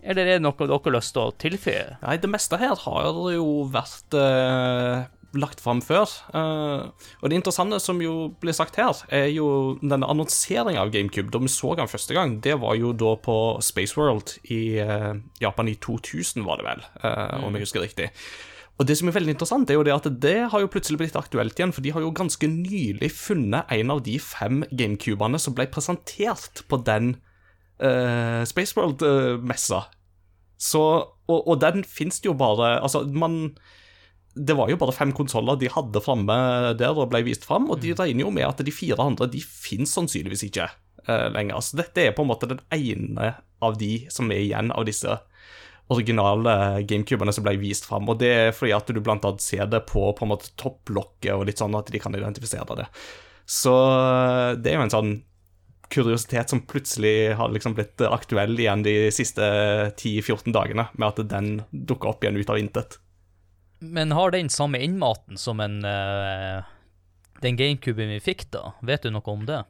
Eller 0.00 0.26
er 0.26 0.38
det 0.38 0.44
noe 0.44 0.56
dere 0.56 0.80
har 0.80 0.96
lyst 0.96 1.14
til 1.14 1.28
å 1.28 1.38
tilføye? 1.40 1.86
Nei, 2.02 2.18
det 2.20 2.30
meste 2.32 2.58
her 2.60 2.76
har 2.86 3.08
jo 3.34 3.48
vært 3.70 4.16
eh, 4.16 5.04
lagt 5.38 5.60
fram 5.62 5.80
før. 5.84 6.10
Eh, 6.34 6.86
og 7.20 7.30
det 7.30 7.38
interessante 7.38 7.78
som 7.82 8.00
jo 8.02 8.30
blir 8.42 8.56
sagt 8.56 8.78
her, 8.80 9.02
er 9.12 9.28
jo 9.30 9.76
denne 9.82 10.08
annonseringa 10.10 10.82
av 10.82 10.92
GameCube. 10.94 11.30
Da 11.32 11.42
vi 11.42 11.52
så 11.52 11.74
den 11.78 11.90
første 11.90 12.16
gang, 12.16 12.38
det 12.44 12.56
var 12.62 12.78
jo 12.80 12.92
da 12.96 13.14
på 13.20 13.36
Spaceworld 13.64 14.38
i 14.50 14.80
eh, 14.82 15.12
Japan 15.42 15.70
i 15.70 15.76
2000, 15.78 16.46
var 16.46 16.60
det 16.60 16.68
vel, 16.70 16.86
eh, 17.04 17.36
om 17.44 17.54
jeg 17.54 17.68
husker 17.68 17.84
riktig. 17.84 18.10
Og 18.80 18.86
det 18.88 18.96
som 18.96 19.10
er 19.10 19.12
veldig 19.12 19.34
interessant, 19.34 19.68
er 19.68 19.76
jo 19.76 19.84
det 19.84 19.92
at 19.92 20.06
det 20.22 20.36
har 20.48 20.62
jo 20.62 20.68
plutselig 20.72 21.02
blitt 21.02 21.16
aktuelt 21.18 21.58
igjen, 21.58 21.72
for 21.76 21.84
de 21.84 21.92
har 21.92 22.00
jo 22.00 22.14
ganske 22.16 22.48
nylig 22.48 23.10
funnet 23.12 23.68
en 23.76 23.92
av 23.92 24.00
de 24.06 24.14
fem 24.24 24.62
GameCubene 24.72 25.40
som 25.42 25.56
ble 25.56 25.66
presentert 25.68 26.62
på 26.64 26.78
den 26.86 27.12
uh, 27.84 28.40
Spaceworld-messa. 28.48 29.82
Så, 30.60 30.80
og, 31.28 31.38
og, 31.42 31.54
den 31.60 31.84
fins 31.88 32.20
det 32.20 32.28
jo 32.28 32.34
bare 32.36 32.82
Altså, 32.84 33.00
man 33.16 33.54
Det 34.36 34.52
var 34.58 34.68
jo 34.68 34.76
bare 34.76 34.92
fem 34.92 35.14
konsoller 35.16 35.56
de 35.56 35.70
hadde 35.72 36.02
framme 36.04 36.34
der 36.76 36.92
og 36.92 37.08
ble 37.12 37.22
vist 37.24 37.46
fram, 37.48 37.70
og 37.72 37.80
de 37.80 37.94
regner 37.96 38.26
jo 38.26 38.32
med 38.32 38.48
at 38.48 38.60
de 38.64 38.72
fire 38.72 39.00
andre 39.00 39.28
de 39.28 39.40
fins 39.44 39.92
sannsynligvis 39.92 40.48
ikke 40.48 40.70
uh, 41.04 41.28
lenger. 41.36 41.60
Så 41.60 41.80
dette 41.80 42.06
er 42.06 42.16
på 42.16 42.24
en 42.24 42.32
måte 42.32 42.48
den 42.48 42.64
ene 42.72 43.34
av 43.60 43.76
de 43.80 44.06
som 44.12 44.32
er 44.32 44.40
igjen 44.46 44.72
av 44.72 44.88
disse 44.88 45.20
originale 45.90 46.82
GameCubene 46.86 47.32
som 47.34 47.46
ble 47.46 47.56
vist 47.60 47.88
fram. 47.88 48.08
Og 48.10 48.20
det 48.20 48.30
er 48.30 48.54
fordi 48.56 48.74
at 48.76 48.90
du 48.90 49.00
blant 49.02 49.24
annet 49.26 49.44
ser 49.44 49.66
det 49.70 49.82
på 49.90 50.10
på 50.16 50.26
en 50.26 50.32
måte 50.32 50.52
topplokket 50.60 51.34
og 51.34 51.46
litt 51.48 51.62
sånn 51.62 51.76
at 51.78 51.90
de 51.90 52.02
kan 52.02 52.14
identifisere 52.16 52.78
det. 52.78 52.86
Så 53.50 53.74
det 54.62 54.70
er 54.70 54.78
jo 54.78 54.86
en 54.86 54.94
sånn 54.94 55.12
kuriositet 55.90 56.52
som 56.52 56.62
plutselig 56.70 57.34
har 57.34 57.50
liksom 57.50 57.74
blitt 57.74 58.02
aktuell 58.06 58.54
igjen 58.54 58.84
de 58.86 58.94
siste 59.10 59.42
10-14 59.98 60.54
dagene, 60.54 60.86
med 60.94 61.08
at 61.08 61.24
den 61.32 61.48
dukker 61.70 62.12
opp 62.12 62.22
igjen 62.22 62.38
ut 62.38 62.52
av 62.52 62.60
intet. 62.60 63.00
Men 63.80 64.14
har 64.14 64.30
den 64.30 64.52
samme 64.52 64.78
innmaten 64.78 65.40
som 65.40 65.58
en 65.64 65.80
uh, 65.82 66.62
den 67.42 67.56
GameCuben 67.56 68.12
vi 68.14 68.20
fikk, 68.22 68.46
da? 68.54 68.74
Vet 68.86 69.02
du 69.02 69.10
noe 69.10 69.32
om 69.32 69.46
det? 69.48 69.64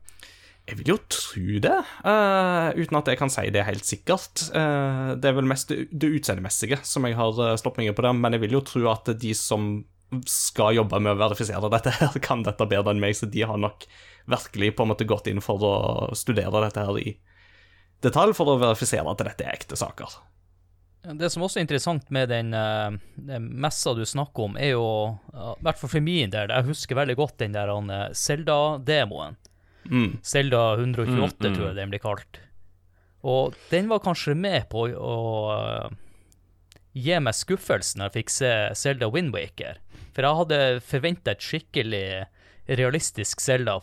Jeg 0.71 0.79
vil 0.79 0.93
jo 0.93 0.99
tro 1.11 1.61
det, 1.65 1.79
uh, 2.07 2.69
uten 2.79 2.99
at 3.01 3.09
jeg 3.11 3.19
kan 3.19 3.33
si 3.33 3.43
det 3.51 3.65
helt 3.67 3.87
sikkert. 3.87 4.45
Uh, 4.55 5.17
det 5.19 5.33
er 5.33 5.35
vel 5.35 5.49
mest 5.51 5.73
det, 5.73 6.11
utseendemessige 6.21 6.79
som 6.87 7.09
jeg 7.09 7.17
har 7.19 7.41
uh, 7.43 7.57
slått 7.59 7.81
meg 7.81 7.91
på 7.97 8.05
det, 8.07 8.13
men 8.15 8.37
jeg 8.37 8.45
vil 8.45 8.55
jo 8.61 8.63
tro 8.69 8.85
at 8.93 9.11
de 9.19 9.33
som 9.35 9.73
skal 10.31 10.77
jobbe 10.79 11.01
med 11.03 11.17
å 11.17 11.19
verifisere 11.19 11.73
dette, 11.75 11.97
her, 11.99 12.15
kan 12.27 12.47
dette 12.47 12.69
bedre 12.71 12.95
enn 12.95 13.03
meg, 13.03 13.19
så 13.19 13.27
de 13.27 13.43
har 13.43 13.59
nok 13.59 13.89
virkelig 14.31 14.77
på 14.79 14.87
en 14.87 14.93
måte 14.93 15.09
gått 15.11 15.27
inn 15.33 15.43
for 15.43 15.67
å 15.67 15.75
studere 16.19 16.63
dette 16.69 16.87
her 16.87 17.03
i 17.03 17.17
detalj 18.07 18.37
for 18.39 18.55
å 18.55 18.61
verifisere 18.63 19.11
at 19.11 19.27
dette 19.27 19.45
er 19.45 19.59
ekte 19.59 19.79
saker. 19.79 20.21
Det 21.19 21.33
som 21.33 21.43
også 21.43 21.59
er 21.59 21.65
interessant 21.65 22.11
med 22.15 22.29
den, 22.31 22.53
den 23.17 23.47
messa 23.59 23.95
du 23.97 24.05
snakker 24.07 24.51
om, 24.51 24.57
er 24.61 24.75
jo, 24.75 24.87
i 25.33 25.65
hvert 25.65 25.81
fall 25.81 25.95
for 25.97 26.05
min 26.05 26.31
del, 26.31 26.53
jeg 26.53 26.69
husker 26.69 26.99
veldig 26.99 27.17
godt 27.19 27.39
den 27.41 27.57
der 27.57 27.73
Selda-demoen. 28.15 29.41
Mm. 29.89 30.19
Selda 30.23 30.77
128, 30.77 31.41
Mm, 31.41 31.53
mm. 31.53 31.57
tror 31.57 31.67
jeg 31.71 31.77
den 31.77 31.91
blir 31.91 32.03
kalt. 32.03 32.41
Og 33.25 33.55
den 33.71 33.89
var 33.89 34.01
kanskje 34.01 34.35
med 34.37 34.69
på 34.73 34.87
å 34.97 35.17
uh, 35.53 35.91
gi 36.97 37.19
meg 37.21 37.35
skuffelsen 37.37 38.01
når 38.01 38.11
jeg 38.11 38.17
fikk 38.25 38.31
se 38.31 38.53
Selda 38.75 39.09
Windwaker. 39.13 39.79
For 40.15 40.23
jeg 40.27 40.39
hadde 40.41 40.61
forventa 40.85 41.31
et 41.35 41.45
skikkelig 41.45 42.05
realistisk 42.69 43.41
Selda. 43.41 43.79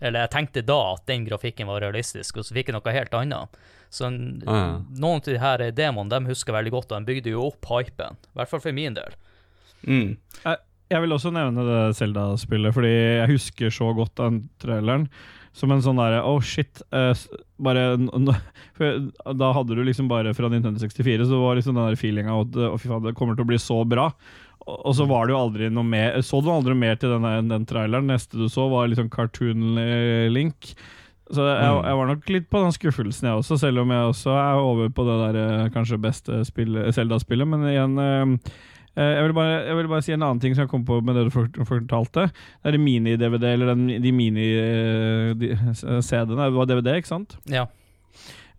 Eller 0.00 0.24
jeg 0.24 0.32
tenkte 0.32 0.62
da 0.64 0.78
at 0.94 1.04
den 1.10 1.26
grafikken 1.26 1.68
var 1.68 1.82
realistisk, 1.84 2.38
og 2.40 2.46
så 2.48 2.54
fikk 2.56 2.70
jeg 2.70 2.76
noe 2.78 2.92
helt 2.94 3.12
annet. 3.14 3.58
Så 3.90 4.06
en- 4.06 4.42
Ja. 4.46 4.80
noen 4.96 5.16
av 5.16 5.22
de 5.24 5.38
her 5.38 5.58
demoene 5.72 6.08
de 6.08 6.20
husker 6.30 6.52
veldig 6.54 6.70
godt, 6.70 6.92
og 6.92 7.04
de 7.04 7.12
bygde 7.12 7.30
jo 7.34 7.46
opp 7.48 7.66
hypen. 7.66 8.16
I 8.16 8.38
hvert 8.38 8.48
fall 8.48 8.60
for 8.60 8.72
min 8.72 8.94
del. 8.94 9.12
Mm. 9.86 10.16
Jeg 10.44 10.56
vil 11.04 11.12
også 11.14 11.30
nevne 11.30 11.62
det 11.68 11.80
Zelda-spillet, 11.94 12.74
fordi 12.74 12.90
jeg 12.90 13.28
husker 13.30 13.70
så 13.70 13.92
godt 13.94 14.16
den 14.18 14.40
traileren. 14.58 15.04
Som 15.54 15.70
en 15.74 15.80
sånn 15.82 15.98
derre 15.98 16.20
oh 16.26 16.40
shit. 16.42 16.80
eh, 16.94 17.14
bare 17.62 17.96
Da 19.42 19.52
hadde 19.54 19.74
du 19.78 19.82
liksom 19.86 20.08
bare 20.10 20.34
fra 20.34 20.48
Nintendo 20.50 20.78
64, 20.82 21.24
så 21.26 21.30
det 21.34 21.40
var 21.42 21.58
liksom 21.58 21.74
den 21.78 21.88
der 21.90 21.98
feelinga 21.98 22.36
at 22.42 22.56
oh, 22.68 22.76
fy 22.78 22.88
faen, 22.90 23.02
det 23.06 23.14
kommer 23.18 23.34
til 23.38 23.46
å 23.46 23.50
bli 23.50 23.58
så 23.62 23.80
bra. 23.86 24.08
Og 24.66 24.78
og 24.86 24.94
så 24.94 25.06
var 25.08 25.26
det 25.26 25.32
jo 25.34 25.38
aldri 25.40 25.70
noe 25.72 25.82
mer 25.88 26.18
Så 26.22 26.38
du 26.44 26.50
aldri 26.52 26.74
mer 26.76 26.94
til 27.00 27.10
den, 27.14 27.48
den 27.50 27.64
traileren? 27.66 28.06
Neste 28.10 28.36
du 28.38 28.44
så, 28.52 28.66
var 28.70 28.90
liksom 28.92 29.08
Cartoon 29.10 29.78
Link. 30.30 30.74
Så 31.30 31.46
jeg, 31.46 31.58
Mm. 31.62 31.84
jeg 31.86 31.96
var 31.96 32.06
nok 32.10 32.28
litt 32.34 32.46
på 32.50 32.60
den 32.62 32.72
skuffelsen, 32.74 33.28
jeg 33.30 33.38
også, 33.38 33.56
selv 33.62 33.78
om 33.84 33.90
jeg 33.94 34.08
også 34.10 34.32
er 34.34 34.60
over 34.66 34.88
på 34.90 35.04
det 35.06 35.16
der 35.22 35.36
eh, 35.40 35.68
kanskje 35.70 35.98
beste 36.02 36.40
spill- 36.46 36.82
Zelda-spillet. 36.92 37.46
Men 37.48 37.66
igjen 37.70 37.98
eh, 38.02 38.52
jeg 39.00 39.24
vil, 39.26 39.34
bare, 39.36 39.56
jeg 39.66 39.76
vil 39.78 39.88
bare 39.90 40.04
si 40.06 40.12
en 40.14 40.24
annen 40.26 40.40
ting 40.42 40.52
som 40.56 40.64
jeg 40.64 40.72
kom 40.72 40.84
på 40.88 40.96
med 41.04 41.12
det 41.16 41.24
du 41.28 41.32
fortalte. 41.64 42.22
Det 42.62 42.68
er 42.74 42.78
mini-DVD, 42.80 43.44
eller 43.54 43.66
den, 43.74 43.84
de 44.02 44.10
mini-CD-ene. 44.12 46.48
Det 46.50 46.58
var 46.58 46.66
DVD, 46.70 46.88
ikke 47.00 47.12
sant? 47.14 47.30
Ja. 47.50 47.64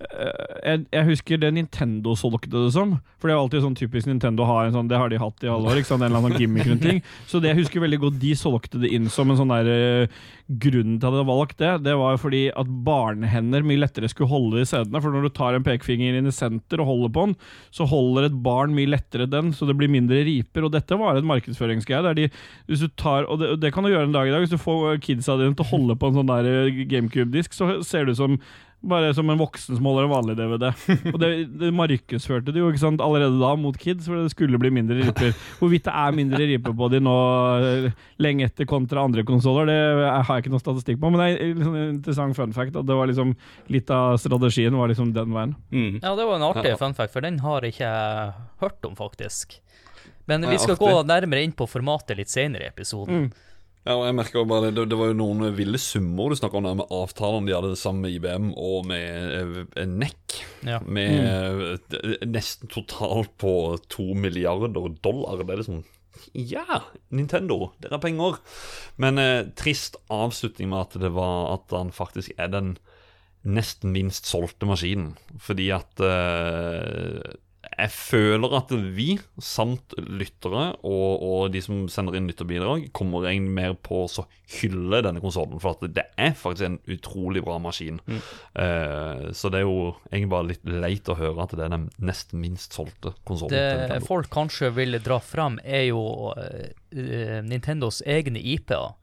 Eh, 0.02 0.58
jeg, 0.66 0.84
jeg 0.94 1.08
husker 1.10 1.42
det 1.42 1.52
Nintendo 1.56 2.14
solgte 2.18 2.52
det 2.54 2.72
som. 2.76 2.96
For 3.22 3.30
det 3.30 3.36
er 3.36 3.42
alltid 3.42 3.64
sånn 3.66 3.78
typisk 3.78 4.10
Nintendo 4.10 4.46
har 4.50 4.68
en 4.68 4.76
sånn, 4.76 4.90
det 4.92 5.00
har 5.00 5.12
de 5.12 5.20
hatt 5.22 5.46
i 5.46 5.50
alle 5.52 5.72
år. 5.72 5.82
En 5.82 5.96
eller 5.98 6.10
annen 6.10 6.28
sånn 6.30 6.42
gimmick 6.42 6.68
rundt 6.70 6.86
ting. 6.86 7.02
Så 7.30 7.42
det 7.42 7.52
jeg 7.52 7.62
husker 7.62 7.84
veldig 7.84 8.02
godt, 8.06 8.20
de 8.22 8.36
solgte 8.38 8.82
det 8.82 8.92
inn 8.96 9.10
som 9.12 9.32
en 9.32 9.40
sånn 9.40 9.54
der 9.54 9.72
eh, 9.72 10.22
Grunnen 10.52 10.98
til 11.00 11.08
at 11.08 11.14
de 11.14 11.20
hadde 11.22 11.30
valgt 11.30 11.62
det, 11.62 11.70
det 11.86 11.94
var 11.96 12.18
fordi 12.20 12.42
at 12.60 12.72
barnehender 12.84 13.64
mye 13.64 13.80
lettere 13.80 14.10
skulle 14.12 14.28
holde 14.28 14.60
i 14.60 14.68
CD-ene. 14.68 15.00
For 15.00 15.16
når 15.16 15.30
du 15.30 15.32
tar 15.38 15.56
en 15.56 15.64
pekefinger 15.64 16.18
inn 16.18 16.28
i 16.28 16.34
senter 16.36 16.82
og 16.84 16.90
holder 16.90 17.14
på 17.16 17.24
den, 17.30 17.36
så 17.72 17.88
holder 17.88 18.28
et 18.28 18.36
barn 18.44 18.76
mye 18.76 18.90
lettere 18.92 19.30
den, 19.32 19.54
så 19.56 19.70
det 19.70 19.78
blir 19.80 19.92
mindre 19.92 20.20
riper. 20.28 20.68
Og 20.68 20.74
dette 20.76 20.98
var 21.00 21.16
en 21.16 21.30
markedsføringsgreie. 21.30 22.16
de, 22.20 22.28
hvis 22.68 22.84
du 22.84 22.90
tar, 23.00 23.30
og 23.32 23.40
det, 23.40 23.54
det 23.64 23.72
kan 23.72 23.88
du 23.88 23.94
gjøre 23.94 24.10
en 24.10 24.18
dag 24.18 24.28
i 24.28 24.34
dag. 24.36 24.44
Hvis 24.44 24.52
du 24.52 24.60
får 24.60 25.00
kidsa 25.06 25.38
dine 25.40 25.56
til 25.56 25.64
å 25.64 25.72
holde 25.72 25.96
på 25.96 26.12
en 26.12 26.20
sånn 26.20 26.34
der 26.34 26.52
eh, 26.52 26.84
GameCube-disk, 26.92 27.56
så 27.56 27.78
ser 27.88 28.12
du 28.12 28.16
som 28.18 28.36
bare 28.82 29.14
som 29.14 29.30
en 29.30 29.38
voksen 29.38 29.78
som 29.78 29.86
holder 29.86 30.08
en 30.08 30.12
vanlig 30.12 30.36
DVD. 30.40 30.66
Og 31.14 31.18
det, 31.22 31.30
det 31.62 31.70
markedsførte 31.76 32.54
det 32.54 32.64
jo 32.64 32.70
ikke 32.72 32.82
sant, 32.82 33.04
allerede 33.04 33.38
da 33.38 33.52
mot 33.60 33.78
kids, 33.78 34.08
for 34.10 34.18
det 34.18 34.34
skulle 34.34 34.60
bli 34.62 34.72
mindre 34.74 34.98
riper. 34.98 35.36
Hvorvidt 35.60 35.86
det 35.86 35.94
er 36.04 36.18
mindre 36.18 36.48
riper 36.50 36.76
på 36.78 36.90
de 36.94 37.02
nå 37.04 37.16
eh, 37.62 37.88
lenge 38.22 38.48
etter 38.50 38.70
kontra 38.70 39.06
andre 39.06 39.26
konsoller, 39.28 39.70
det 39.70 39.78
har 40.10 40.26
jeg 40.26 40.46
ikke 40.46 40.56
noe 40.56 40.64
statistikk 40.64 41.02
på. 41.02 41.12
Men 41.14 41.22
det 41.22 41.28
er 41.30 41.54
liksom 41.60 41.78
en 41.78 41.94
interessant 41.94 42.40
fun 42.40 42.56
fact 42.58 42.80
at 42.82 42.90
det 42.90 42.98
var 42.98 43.12
liksom 43.12 43.36
litt 43.74 43.94
av 43.94 44.18
strategien 44.22 44.78
var 44.78 44.90
liksom 44.92 45.14
den 45.18 45.38
veien. 45.38 45.54
Mm. 45.70 46.00
Ja, 46.02 46.16
det 46.18 46.26
var 46.26 46.40
en 46.40 46.48
artig 46.50 46.74
fun 46.82 46.98
fact, 46.98 47.14
for 47.14 47.26
den 47.26 47.42
har 47.46 47.68
jeg 47.68 47.78
ikke 47.78 47.94
hørt 48.66 48.90
om, 48.90 48.98
faktisk. 48.98 49.60
Men 50.30 50.46
vi 50.50 50.58
skal 50.62 50.78
gå 50.80 50.92
nærmere 51.06 51.46
inn 51.46 51.54
på 51.58 51.68
formatet 51.70 52.18
litt 52.18 52.32
senere 52.32 52.66
i 52.66 52.72
episoden. 52.72 53.30
Ja, 53.82 53.96
og 53.96 54.04
jeg 54.06 54.14
merker 54.14 54.42
jo 54.42 54.50
bare 54.50 54.70
det, 54.70 54.84
det 54.92 54.98
var 54.98 55.10
jo 55.10 55.18
noen 55.18 55.56
ville 55.58 55.80
summer 55.82 56.30
du 56.30 56.38
snakka 56.38 56.60
om 56.60 56.68
der 56.68 56.78
med 56.84 56.92
avtalene 56.94 57.50
de 57.50 57.56
hadde 57.56 57.80
sammen 57.80 58.06
med 58.06 58.14
IBM 58.14 58.52
og 58.54 58.86
med 58.92 59.64
eh, 59.74 59.88
NEC. 59.90 60.36
Ja. 60.68 60.78
Med 60.86 61.82
eh, 61.98 62.28
nesten 62.30 62.70
totalt 62.70 63.34
på 63.42 63.56
to 63.90 64.12
milliarder 64.14 64.70
dollar. 65.02 65.42
Det 65.42 65.50
er 65.50 65.64
liksom 65.64 65.82
Ja, 66.38 66.84
Nintendo, 67.10 67.72
dere 67.82 67.98
har 67.98 68.06
penger. 68.06 68.38
Men 69.02 69.18
eh, 69.18 69.50
trist 69.58 69.98
avslutning 70.14 70.70
med 70.70 70.86
at 70.86 71.02
det 71.02 71.14
var 71.18 71.56
at 71.56 71.74
han 71.74 71.90
faktisk 71.96 72.38
er 72.38 72.54
den 72.54 72.76
nesten 73.42 73.96
minst 73.96 74.30
solgte 74.30 74.70
maskinen. 74.70 75.16
Fordi 75.42 75.72
at 75.74 76.06
eh, 76.06 77.34
jeg 77.72 77.92
føler 77.94 78.54
at 78.58 78.72
vi, 78.96 79.16
samt 79.42 79.94
lyttere 79.98 80.64
og, 80.84 81.24
og 81.24 81.54
de 81.54 81.62
som 81.64 81.86
sender 81.92 82.18
inn 82.18 82.28
lytterbidrag, 82.30 82.90
kommer 82.96 83.30
egentlig 83.30 83.54
mer 83.56 83.76
på 83.80 84.04
å 84.04 84.10
så 84.12 84.26
hylle 84.60 85.00
denne 85.06 85.22
konsollen. 85.24 85.62
For 85.64 85.78
at 85.78 85.94
det 85.96 86.04
er 86.20 86.36
faktisk 86.38 86.68
en 86.68 86.80
utrolig 86.92 87.44
bra 87.46 87.56
maskin. 87.64 88.02
Eh, 88.12 89.30
så 89.38 89.52
det 89.54 89.62
er 89.62 89.66
jo 89.66 89.94
egentlig 90.12 90.32
bare 90.34 90.50
litt 90.52 90.68
leit 90.68 91.12
å 91.12 91.18
høre 91.20 91.46
at 91.46 91.56
det 91.56 91.66
er 91.66 91.74
den 91.74 91.88
nest 92.04 92.36
minst 92.36 92.76
solgte 92.76 93.16
konsollen. 93.28 93.88
Det 93.88 94.02
folk 94.08 94.30
kanskje 94.34 94.74
vil 94.76 95.00
dra 95.04 95.22
frem, 95.24 95.60
er 95.64 95.88
jo 95.90 96.04
eh, 96.36 97.40
Nintendos 97.48 98.02
egne 98.04 98.42
IP-er. 98.42 98.98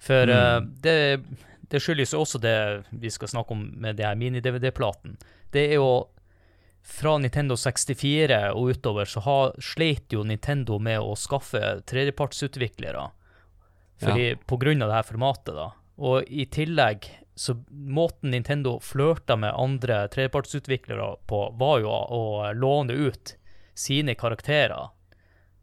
For 0.00 0.32
uh, 0.32 0.62
det, 0.80 1.20
det 1.68 1.80
skyldes 1.84 2.14
jo 2.14 2.22
også 2.24 2.38
det 2.40 2.56
vi 3.02 3.10
skal 3.12 3.28
snakke 3.28 3.52
om 3.52 3.66
med 3.82 3.98
de 3.98 4.06
her 4.06 4.16
mini-DVD-platen. 4.16 5.18
Det 5.52 5.66
er 5.68 5.76
jo 5.76 5.90
fra 6.82 7.18
Nintendo 7.18 7.56
64 7.56 8.52
og 8.54 8.70
utover 8.74 9.08
så 9.08 9.20
har, 9.20 9.52
sleit 9.62 10.12
jo 10.12 10.24
Nintendo 10.26 10.78
med 10.78 11.00
å 11.00 11.16
skaffe 11.16 11.80
tredjepartsutviklere. 11.86 13.10
Fordi 14.00 14.34
På 14.46 14.56
grunn 14.56 14.82
av 14.82 14.88
det 14.88 14.94
her 14.94 15.08
formatet, 15.10 15.54
da. 15.54 15.70
Og 16.00 16.24
i 16.32 16.46
tillegg, 16.48 17.04
så 17.36 17.54
måten 17.70 18.32
Nintendo 18.32 18.78
flørta 18.80 19.36
med 19.36 19.52
andre 19.56 20.06
tredjepartsutviklere 20.08 21.10
på, 21.28 21.40
var 21.60 21.80
jo 21.84 21.90
å 21.92 22.52
låne 22.56 22.92
ut 22.96 23.34
sine 23.76 24.14
karakterer 24.14 24.88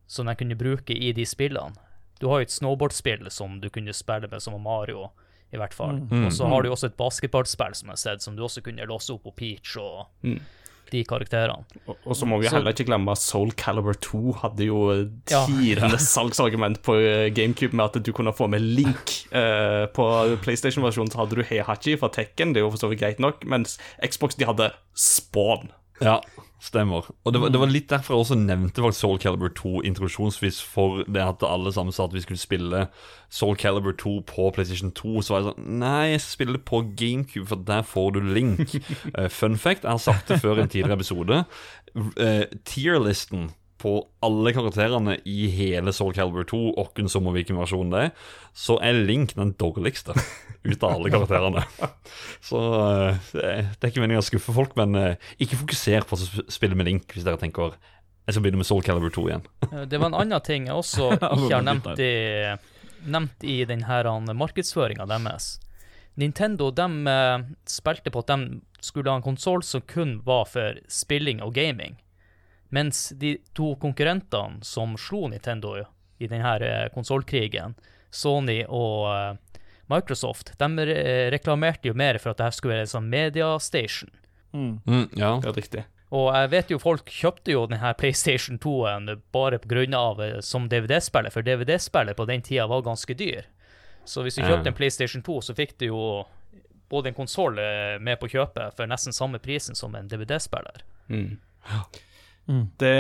som 0.08 0.25
de 0.30 0.36
kunne 0.39 0.56
bruke 0.56 0.93
i 0.93 1.12
de 1.13 1.25
spillene. 1.25 1.75
Du 2.19 2.27
har 2.27 2.39
jo 2.41 2.47
et 2.47 2.53
snowboardspill 2.53 3.27
som 3.34 3.60
du 3.62 3.69
kunne 3.69 3.93
spille 3.93 4.30
med, 4.30 4.41
som 4.41 4.56
Mario, 4.62 5.10
i 5.53 5.58
hvert 5.58 5.73
fall. 5.73 5.99
Og 6.25 6.32
så 6.34 6.47
har 6.49 6.62
du 6.62 6.69
jo 6.69 6.73
også 6.73 6.89
et 6.91 6.97
basketballspill 6.97 7.75
som 7.77 7.89
jeg 7.89 7.93
har 7.97 8.01
sett, 8.01 8.21
som 8.25 8.36
du 8.36 8.41
også 8.43 8.62
kunne 8.65 8.86
låse 8.89 9.13
opp 9.13 9.23
på 9.23 9.36
Peach 9.38 9.75
og 9.77 10.08
Mm. 10.23 10.39
De 10.91 11.04
karakterene. 11.08 11.65
Og, 11.88 11.97
og 12.06 12.15
så 12.15 12.26
må 12.30 12.39
vi 12.41 12.47
Så- 12.47 12.56
heller 12.58 12.71
ikke 12.73 12.86
glemme 12.89 13.12
at 13.12 13.17
Soul 13.21 13.52
Calibur 13.58 13.93
2 14.02 14.34
hadde 14.43 14.65
jo 14.67 14.80
Ja. 15.32 15.43
salgsargument 15.97 16.82
på 16.84 16.95
eh, 17.00 17.30
GameCube 17.34 17.73
med 17.76 17.86
at 17.97 18.04
du 18.06 18.12
kunne 18.13 18.34
få 18.34 18.47
med 18.50 18.62
Link. 18.62 19.13
Uh, 19.32 19.86
på 19.93 20.06
PlayStation-versjonen 20.43 21.12
så 21.12 21.17
hadde 21.23 21.36
du 21.36 21.43
Heihachi 21.43 21.97
fra 22.00 22.10
Tekken, 22.13 22.54
det 22.54 22.62
er 22.62 22.65
jo 22.67 22.71
for 22.71 22.78
så 22.86 22.89
vidt 22.91 23.02
greit 23.02 23.19
nok, 23.19 23.43
mens 23.45 23.78
Xbox 24.04 24.36
de 24.39 24.45
hadde 24.50 24.71
Spawn. 24.95 25.71
Ja, 26.02 26.19
stemmer. 26.63 27.06
Og 27.24 27.34
det 27.34 27.41
var, 27.41 27.52
det 27.54 27.60
var 27.62 27.70
litt 27.70 27.89
derfor 27.91 28.15
jeg 28.15 28.26
også 28.26 28.38
nevnte 28.39 28.82
faktisk 28.82 29.04
Soul 29.04 29.20
Calibur 29.22 29.52
2 29.54 29.84
introduksjonsvis, 29.91 30.62
for 30.65 31.04
det 31.06 31.22
at 31.22 31.46
alle 31.46 31.74
sammen 31.74 31.93
sa 31.93 32.08
at 32.08 32.15
vi 32.15 32.24
skulle 32.24 32.41
spille 32.41 32.88
Soul 33.30 33.58
Calibur 33.62 33.93
2 33.93 34.15
på 34.26 34.50
PlayStation 34.56 34.91
2. 34.91 35.22
Så 35.22 35.36
var 35.36 35.43
jeg 35.43 35.52
sånn 35.52 35.80
Nei, 35.84 36.04
jeg 36.15 36.24
spiller 36.26 36.48
spille 36.48 36.63
på 36.63 36.82
GameCube, 36.98 37.48
for 37.50 37.63
der 37.67 37.82
får 37.86 38.12
du 38.15 38.20
link. 38.26 38.76
uh, 39.17 39.28
fun 39.39 39.58
fact, 39.58 39.84
jeg 39.84 39.91
har 39.91 40.02
sagt 40.02 40.30
det 40.30 40.41
før 40.41 40.58
i 40.58 40.65
en 40.65 40.74
tidligere 40.74 41.00
episode. 41.00 41.43
Uh, 41.96 42.43
Tierlisten 42.65 43.52
på 43.82 43.92
alle 44.26 44.52
karakterene 44.56 45.18
i 45.30 45.48
hele 45.54 45.94
Soul 45.94 46.16
Calibur 46.18 46.48
2, 46.50 46.60
åkken 46.82 47.10
som 47.12 47.28
og 47.30 47.36
hvilken 47.38 47.60
versjon 47.60 47.92
det 47.94 48.08
er, 48.08 48.12
så 48.58 48.80
er 48.84 48.98
Link 49.06 49.36
den 49.38 49.54
dårligste 49.60 50.16
ut 50.68 50.84
av 50.84 50.96
alle 50.96 51.12
karakterene. 51.13 51.62
Så 52.48 52.60
eh, 53.08 53.20
det 53.32 53.78
er 53.86 53.92
ikke 53.92 54.02
meningen 54.04 54.24
å 54.24 54.26
skuffe 54.26 54.56
folk, 54.56 54.74
men 54.80 54.98
eh, 54.98 55.30
ikke 55.44 55.60
fokuser 55.62 56.08
på 56.10 56.18
å 56.18 56.48
spille 56.52 56.78
med 56.78 56.90
Link 56.90 57.13
hvis 57.13 57.26
dere 57.28 57.40
tenker 57.42 57.78
jeg 58.28 58.36
skal 58.36 58.44
begynne 58.44 58.60
med 58.60 58.68
Soul 58.68 58.82
Calibur 58.84 59.13
2 59.16 59.28
igjen. 59.30 59.46
Eh, 59.70 59.86
Det 59.88 60.02
var 60.02 60.10
en 60.12 60.18
annen 60.20 60.44
ting 60.44 60.68
jeg 60.68 60.76
også 60.76 61.13
ikke 61.16 61.54
har 61.54 61.63
nevnt 61.63 62.02
i, 62.04 62.12
nevnt 63.08 63.46
i 63.48 63.62
denne 63.70 64.36
markedsføringa 64.36 65.08
deres. 65.08 65.54
Nintendo 66.18 66.72
de 66.74 66.90
eh, 67.13 67.46
spilte 67.70 68.12
på 68.12 68.26
at 68.26 68.34
de 68.34 68.60
skulle 68.84 69.13
ha 69.13 69.22
en 69.22 69.26
konsoll 69.26 69.63
som 69.63 69.86
kun 69.88 70.18
var 70.26 70.50
for 70.50 70.82
spilling 70.92 71.40
og 71.46 71.54
gaming. 71.56 71.96
Mens 72.69 73.10
de 73.15 73.38
to 73.56 73.75
konkurrentene 73.80 74.63
som 74.65 74.97
slo 74.99 75.27
Nintendo 75.32 75.77
i 76.17 76.27
denne 76.27 76.88
konsollkrigen, 76.93 77.75
Sony 78.12 78.63
og 78.67 79.08
eh, 79.12 79.60
Microsoft, 79.88 80.53
de 80.60 80.88
reklamerte 81.32 81.88
jo 81.88 81.95
mer 81.95 82.19
for 82.19 82.34
at 82.34 82.41
dette 82.41 82.58
skulle 82.58 82.75
være 82.75 82.88
en 82.88 82.95
sånn 82.95 83.12
mediastation. 83.12 84.12
Mm. 84.51 84.73
Mm, 84.84 85.06
ja. 85.15 85.38
Det 85.43 85.51
er 85.51 85.62
riktig. 85.62 85.84
Og 86.15 86.30
jeg 86.32 86.49
vet 86.53 86.69
jo 86.71 86.80
folk 86.80 87.12
kjøpte 87.12 87.51
jo 87.51 87.65
denne 87.67 87.91
PlayStation 87.99 88.60
2-en 88.63 89.12
bare 89.36 89.60
på 89.63 89.71
grunn 89.71 89.95
av 89.95 90.23
eh, 90.23 90.39
som 90.43 90.67
DVD-spiller, 90.71 91.32
for 91.32 91.47
DVD-spiller 91.47 92.17
på 92.17 92.27
den 92.27 92.43
tida 92.43 92.67
var 92.67 92.84
ganske 92.84 93.15
dyr. 93.15 93.47
Så 94.08 94.23
hvis 94.23 94.39
du 94.39 94.43
kjøpte 94.43 94.71
en 94.71 94.75
PlayStation 94.75 95.23
2, 95.23 95.41
så 95.43 95.56
fikk 95.56 95.73
du 95.82 95.89
jo 95.89 96.01
både 96.88 97.12
en 97.12 97.17
konsoll 97.17 97.60
med 97.99 98.15
på 98.21 98.30
kjøpet 98.32 98.77
for 98.77 98.88
nesten 98.88 99.12
samme 99.12 99.41
prisen 99.43 99.75
som 99.75 99.97
en 99.99 100.08
DVD-spiller. 100.08 100.86
Mm. 101.12 101.34
Mm. 102.47 102.63
Det, 102.79 102.91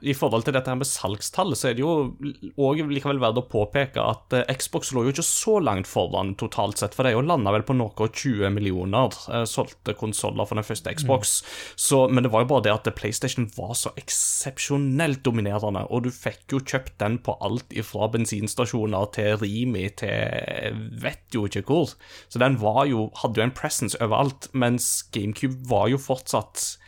I 0.00 0.14
forhold 0.16 0.46
til 0.46 0.54
dette 0.56 0.72
her 0.72 0.78
med 0.80 0.88
salgstallet, 0.88 1.58
så 1.60 1.68
er 1.68 1.76
det 1.76 1.82
jo 1.84 2.14
også 2.56 2.86
likevel 2.88 3.20
verdt 3.20 3.42
å 3.42 3.46
påpeke 3.50 4.00
at 4.00 4.36
eh, 4.38 4.52
Xbox 4.56 4.94
lå 4.96 5.04
jo 5.04 5.12
ikke 5.12 5.26
så 5.26 5.58
langt 5.60 5.88
foran 5.90 6.32
totalt 6.40 6.80
sett, 6.80 6.96
for 6.96 7.04
det 7.04 7.12
jo 7.12 7.24
landa 7.24 7.52
vel 7.52 7.66
på 7.66 7.76
noe 7.76 8.08
20 8.08 8.48
millioner 8.54 9.12
eh, 9.28 9.44
solgte 9.48 9.96
konsoller 9.98 10.48
for 10.48 10.56
den 10.56 10.66
første 10.66 10.94
Xbox. 10.96 11.34
Så, 11.76 12.06
men 12.08 12.24
det 12.24 12.32
var 12.32 12.46
jo 12.46 12.52
bare 12.54 12.66
det 12.66 12.72
at 12.72 12.88
PlayStation 12.96 13.50
var 13.58 13.74
så 13.76 13.92
eksepsjonelt 14.00 15.20
dominerende, 15.26 15.84
og 15.92 16.06
du 16.06 16.10
fikk 16.14 16.56
jo 16.56 16.62
kjøpt 16.64 16.96
den 17.02 17.18
på 17.24 17.36
alt 17.44 17.74
ifra 17.76 18.08
bensinstasjoner 18.14 19.10
til 19.14 19.36
Rimi 19.42 19.90
til 20.00 20.80
vet 21.04 21.36
jo 21.36 21.44
ikke 21.48 21.66
hvor. 21.68 21.92
Så 22.32 22.40
den 22.40 22.56
var 22.62 22.84
jo, 22.88 23.10
hadde 23.20 23.42
jo 23.42 23.46
en 23.48 23.54
presence 23.54 23.98
overalt, 24.00 24.48
mens 24.56 25.04
GameCube 25.12 25.68
var 25.68 25.90
jo 25.92 26.00
fortsatt 26.00 26.78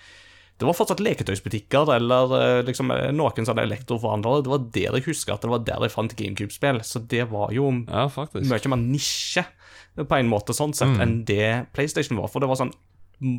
det 0.57 0.65
var 0.65 0.73
fortsatt 0.73 1.03
leketøysbutikker 1.05 1.91
eller 1.93 2.31
eh, 2.39 2.63
liksom 2.65 2.89
eh, 2.95 3.11
noen 3.13 3.45
sånne 3.49 3.67
elektroforhandlere. 3.69 4.45
Det 4.47 4.53
var 4.55 4.63
der 4.73 4.97
jeg 4.97 5.05
husker 5.11 5.35
at 5.35 5.45
det 5.45 5.51
var 5.53 5.65
der 5.69 5.85
jeg 5.85 5.93
fant 5.93 6.15
GameCube-spill. 6.17 6.81
Så 6.87 7.03
det 7.13 7.27
var 7.29 7.53
jo 7.53 7.67
ja, 7.85 8.07
mye 8.09 8.71
mer 8.73 8.81
nisje 8.81 9.45
på 9.97 10.17
en 10.17 10.29
måte 10.33 10.57
sånn 10.57 10.73
sett 10.77 10.97
enn 11.01 11.19
det 11.29 11.67
PlayStation 11.77 12.17
var. 12.21 12.29
For 12.33 12.41
det 12.45 12.49
var 12.49 12.61
sånn 12.61 12.73
mm, 13.21 13.37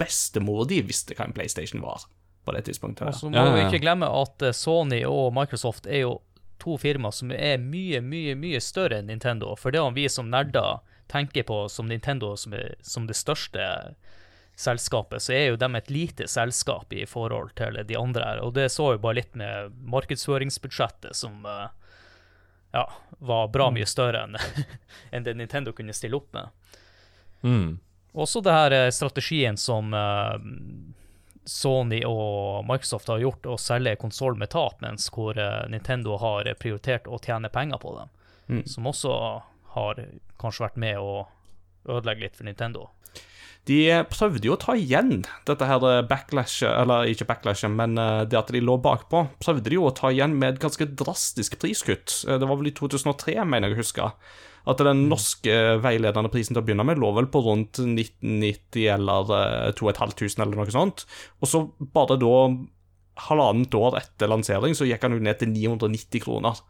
Bestemor 0.00 0.66
di 0.68 0.82
visste 0.84 1.16
hva 1.16 1.26
en 1.28 1.34
PlayStation 1.36 1.80
var 1.84 2.04
på 2.44 2.52
det 2.52 2.66
tidspunktet. 2.68 3.08
Og 3.08 3.14
så 3.16 3.30
må 3.32 3.36
Ja, 3.40 3.52
vi 3.54 3.62
ja. 3.62 3.68
ikke 3.70 3.82
glemme 3.84 4.08
at 4.12 4.44
eh, 4.44 4.52
Sony 4.56 5.00
og 5.08 5.32
Microsoft 5.36 5.88
er 5.88 6.04
jo 6.04 6.18
to 6.60 6.76
firmaer 6.80 7.12
som 7.12 7.32
er 7.34 7.56
mye, 7.60 8.00
mye, 8.04 8.36
mye 8.38 8.60
større 8.60 9.00
enn 9.00 9.08
Nintendo. 9.08 9.54
For 9.60 9.72
det 9.72 9.80
om 9.80 9.96
vi 9.96 10.06
som 10.12 10.28
nerder 10.32 10.82
tenker 11.12 11.44
på 11.48 11.64
som 11.72 11.88
Nintendo 11.88 12.34
som, 12.40 12.52
er, 12.56 12.76
som 12.84 13.08
det 13.08 13.16
største 13.16 13.64
selskapet, 14.56 15.22
så 15.22 15.32
er 15.32 15.46
jo 15.46 15.56
de 15.56 15.68
et 15.74 15.90
lite 15.90 16.28
selskap 16.28 16.92
i 16.92 17.06
forhold 17.06 17.54
til 17.58 17.80
de 17.86 17.96
andre 17.98 18.24
her. 18.24 18.42
Og 18.42 18.54
det 18.54 18.70
så 18.72 18.92
jo 18.94 19.02
bare 19.02 19.18
litt 19.20 19.34
med 19.38 19.74
markedsføringsbudsjettet 19.90 21.16
som 21.18 21.46
eh, 21.46 21.66
ja, 22.72 22.84
var 23.18 23.48
bra 23.54 23.70
mye 23.74 23.86
større 23.86 24.24
enn 24.24 24.38
en 25.14 25.26
det 25.26 25.34
Nintendo 25.34 25.74
kunne 25.74 25.96
stille 25.96 26.16
opp 26.16 26.30
med. 26.36 26.70
Mm. 27.42 27.78
Også 28.14 28.40
det 28.46 28.54
her 28.54 28.76
eh, 28.78 28.90
strategien 28.94 29.58
som 29.58 29.94
eh, 29.94 30.36
Sony 31.44 32.04
og 32.06 32.62
Microsoft 32.70 33.10
har 33.10 33.24
gjort, 33.24 33.46
å 33.50 33.58
selge 33.60 33.98
konsoll 34.00 34.38
med 34.38 34.54
tap, 34.54 34.78
mens 34.80 35.10
hvor 35.12 35.36
Nintendo 35.68 36.16
har 36.22 36.48
prioritert 36.56 37.10
å 37.10 37.18
tjene 37.20 37.50
penger 37.52 37.82
på 37.82 37.98
dem. 37.98 38.14
Mm. 38.48 38.62
Som 38.70 38.86
også 38.88 39.12
har 39.74 40.00
kanskje 40.40 40.64
vært 40.64 40.78
med 40.80 41.02
å 41.02 41.26
ødelegge 41.84 42.24
litt 42.24 42.38
for 42.38 42.48
Nintendo. 42.48 42.86
De 43.68 43.78
prøvde 44.12 44.44
jo 44.44 44.54
å 44.58 44.60
ta 44.60 44.74
igjen 44.76 45.22
dette 45.48 45.68
her 45.68 45.84
backlashet, 46.08 46.68
eller 46.68 47.08
ikke 47.08 47.26
backlashet, 47.30 47.72
men 47.72 47.96
eh, 48.00 48.24
det 48.28 48.36
at 48.36 48.52
de 48.52 48.60
lå 48.60 48.76
bakpå, 48.84 49.22
prøvde 49.40 49.70
de 49.72 49.78
jo 49.78 49.86
å 49.88 49.94
ta 49.96 50.10
igjen 50.12 50.34
med 50.36 50.54
et 50.56 50.60
ganske 50.64 50.84
drastisk 51.00 51.56
priskutt. 51.62 52.18
Eh, 52.28 52.36
Det 52.42 52.48
var 52.50 52.60
vel 52.60 52.68
i 52.68 52.74
2003, 52.76 53.38
mener 53.48 53.72
jeg 53.72 53.78
å 53.78 53.80
huske. 53.80 54.10
At 54.68 54.80
den 54.80 55.06
norske 55.10 55.54
veiledende 55.84 56.30
prisen 56.32 56.56
til 56.56 56.62
å 56.62 56.66
begynne 56.66 56.84
med 56.88 57.00
lå 57.00 57.10
vel 57.16 57.26
på 57.32 57.40
rundt 57.44 57.80
1990 57.80 58.86
eller 58.98 59.32
eh, 59.38 59.72
2500 59.76 60.44
eller 60.44 60.60
noe 60.60 60.72
sånt. 60.72 61.06
Og 61.40 61.48
så 61.48 61.64
bare 61.96 62.20
da, 62.20 62.36
halvannet 63.28 63.76
år 63.80 64.00
etter 64.00 64.28
lansering, 64.28 64.76
så 64.76 64.88
gikk 64.88 65.04
han 65.08 65.16
jo 65.16 65.24
ned 65.24 65.40
til 65.40 65.52
990 65.52 66.24
kroner. 66.24 66.60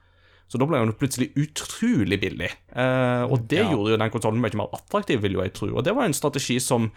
Så 0.49 0.59
da 0.61 0.67
ble 0.69 0.79
den 0.79 0.93
plutselig 0.99 1.31
utrolig 1.41 2.21
billig. 2.21 2.51
Eh, 2.77 3.25
og 3.25 3.49
det 3.49 3.59
Ja. 3.65 3.71
gjorde 3.73 3.91
jo 3.95 3.97
den 3.97 4.11
konsollen 4.11 4.41
mye 4.41 4.55
mer 4.55 4.69
attraktiv, 4.77 5.21
vil 5.23 5.33
jo 5.33 5.43
jeg 5.43 5.55
tro. 5.55 5.71
Og 5.75 5.85
det 5.85 5.95
var 5.97 6.05
en 6.05 6.13
strategi 6.13 6.61
som 6.61 6.91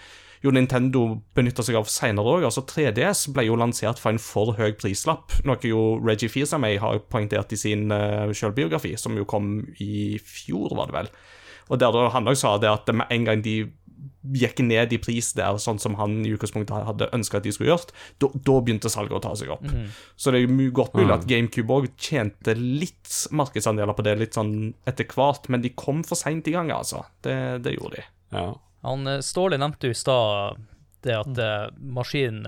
jo 0.43 0.51
Nintendo 0.51 1.21
benytta 1.33 1.63
seg 1.63 1.75
av 1.75 1.85
seinere 1.89 2.25
òg. 2.37 2.43
Altså 2.45 2.61
3DS 2.67 3.27
ble 3.33 3.45
jo 3.47 3.55
lansert 3.55 3.97
for 3.97 4.09
en 4.11 4.19
for 4.19 4.53
høy 4.53 4.73
prislapp, 4.77 5.31
noe 5.45 5.57
jo 5.63 5.97
Reggie 6.03 6.29
Fils-Aimé 6.29 6.77
har 6.79 6.99
poengtert 7.09 7.51
i 7.53 7.57
sin 7.57 7.89
uh, 7.91 8.29
sjølbiografi, 8.31 8.95
som 8.97 9.15
jo 9.17 9.25
kom 9.25 9.65
i 9.79 10.19
fjor, 10.21 10.75
var 10.77 10.87
det 10.91 10.93
vel. 10.93 11.09
Og 11.69 11.79
der 11.79 11.91
da 11.91 12.09
han 12.09 12.25
òg 12.29 12.37
sa 12.37 12.57
det 12.57 12.69
at 12.69 12.93
med 12.95 13.07
en 13.09 13.25
gang 13.25 13.41
de 13.43 13.65
gikk 14.37 14.59
ned 14.65 14.93
i 14.93 14.99
pris 15.01 15.31
der, 15.37 15.57
sånn 15.61 15.79
som 15.81 15.95
han 15.99 16.19
i 16.25 16.33
utgangspunktet 16.35 16.87
hadde 16.87 17.09
ønska 17.15 17.39
at 17.39 17.47
de 17.47 17.53
skulle 17.55 17.71
gjort, 17.71 17.93
da, 18.21 18.29
da 18.33 18.57
begynte 18.61 18.91
salget 18.91 19.17
å 19.17 19.23
ta 19.23 19.33
seg 19.39 19.51
opp. 19.55 19.65
Så 20.19 20.33
det 20.33 20.41
er 20.41 20.47
jo 20.47 20.57
mye 20.57 20.75
godt 20.75 20.97
mulig 20.97 21.15
at 21.15 21.27
GameCube 21.29 21.79
òg 21.79 21.89
tjente 21.95 22.55
litt 22.57 23.11
markedsandeler 23.31 23.97
på 23.97 24.05
det 24.07 24.17
litt 24.19 24.37
sånn 24.37 24.55
etter 24.89 25.07
hvert, 25.13 25.49
men 25.53 25.63
de 25.63 25.73
kom 25.77 26.03
for 26.07 26.19
seint 26.19 26.47
i 26.49 26.55
gang, 26.55 26.71
altså. 26.75 27.05
Det, 27.25 27.37
det 27.65 27.77
gjorde 27.77 27.99
de. 27.99 28.07
Ja. 28.35 28.47
Han 28.87 29.07
eh, 29.07 29.23
Ståle 29.25 29.59
nevnte 29.61 29.89
jo 29.89 29.95
i 29.95 29.97
stad 29.97 30.59
det 31.05 31.15
at 31.15 31.39
eh, 31.39 31.69
maskinen 31.77 32.45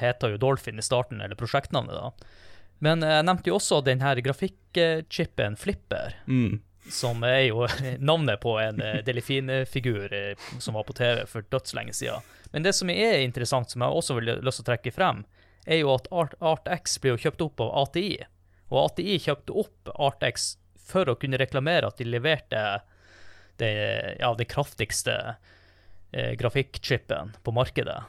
heter 0.00 0.34
jo 0.34 0.40
Dolphin 0.42 0.80
i 0.80 0.84
starten, 0.84 1.22
eller 1.24 1.38
prosjektnavnet, 1.38 1.96
da. 1.96 2.30
Men 2.84 3.04
jeg 3.06 3.24
nevnte 3.24 3.48
jo 3.48 3.56
også 3.56 3.80
den 3.86 4.02
her 4.04 4.18
grafikkchipen 4.20 5.54
Flipper. 5.56 6.16
Mm. 6.28 6.58
Som 6.90 7.22
er 7.24 7.46
jo 7.48 7.66
navnet 7.98 8.40
på 8.40 8.56
en 8.60 8.80
eh, 8.82 9.00
delfinfigur 9.06 10.14
eh, 10.14 10.48
som 10.58 10.74
var 10.74 10.84
på 10.88 10.96
TV 10.96 11.24
for 11.30 11.46
dødslenge 11.50 11.94
siden. 11.96 12.24
Men 12.52 12.62
det 12.62 12.74
som 12.76 12.90
er 12.90 13.22
interessant, 13.22 13.70
som 13.70 13.82
jeg 13.82 14.00
også 14.00 14.18
vil 14.18 14.34
lyst 14.36 14.60
til 14.60 14.66
å 14.66 14.70
trekke 14.72 14.94
frem, 14.94 15.24
er 15.64 15.80
jo 15.80 15.94
at 15.94 16.08
Art, 16.12 16.36
ArtX 16.40 16.98
blir 17.00 17.14
jo 17.14 17.24
kjøpt 17.26 17.46
opp 17.46 17.62
av 17.64 17.72
ATI. 17.84 18.18
Og 18.70 18.80
ATI 18.84 19.18
kjøpte 19.26 19.56
opp 19.64 19.92
ArtX 19.94 20.54
for 20.84 21.08
å 21.08 21.16
kunne 21.16 21.40
reklamere 21.40 21.88
at 21.88 22.00
de 22.00 22.08
leverte 22.08 22.64
det, 23.56 23.72
ja, 24.20 24.34
det 24.36 24.48
kraftigste 24.50 25.14
eh, 26.12 26.34
grafikkchipen 26.38 27.32
på 27.42 27.54
markedet 27.56 28.02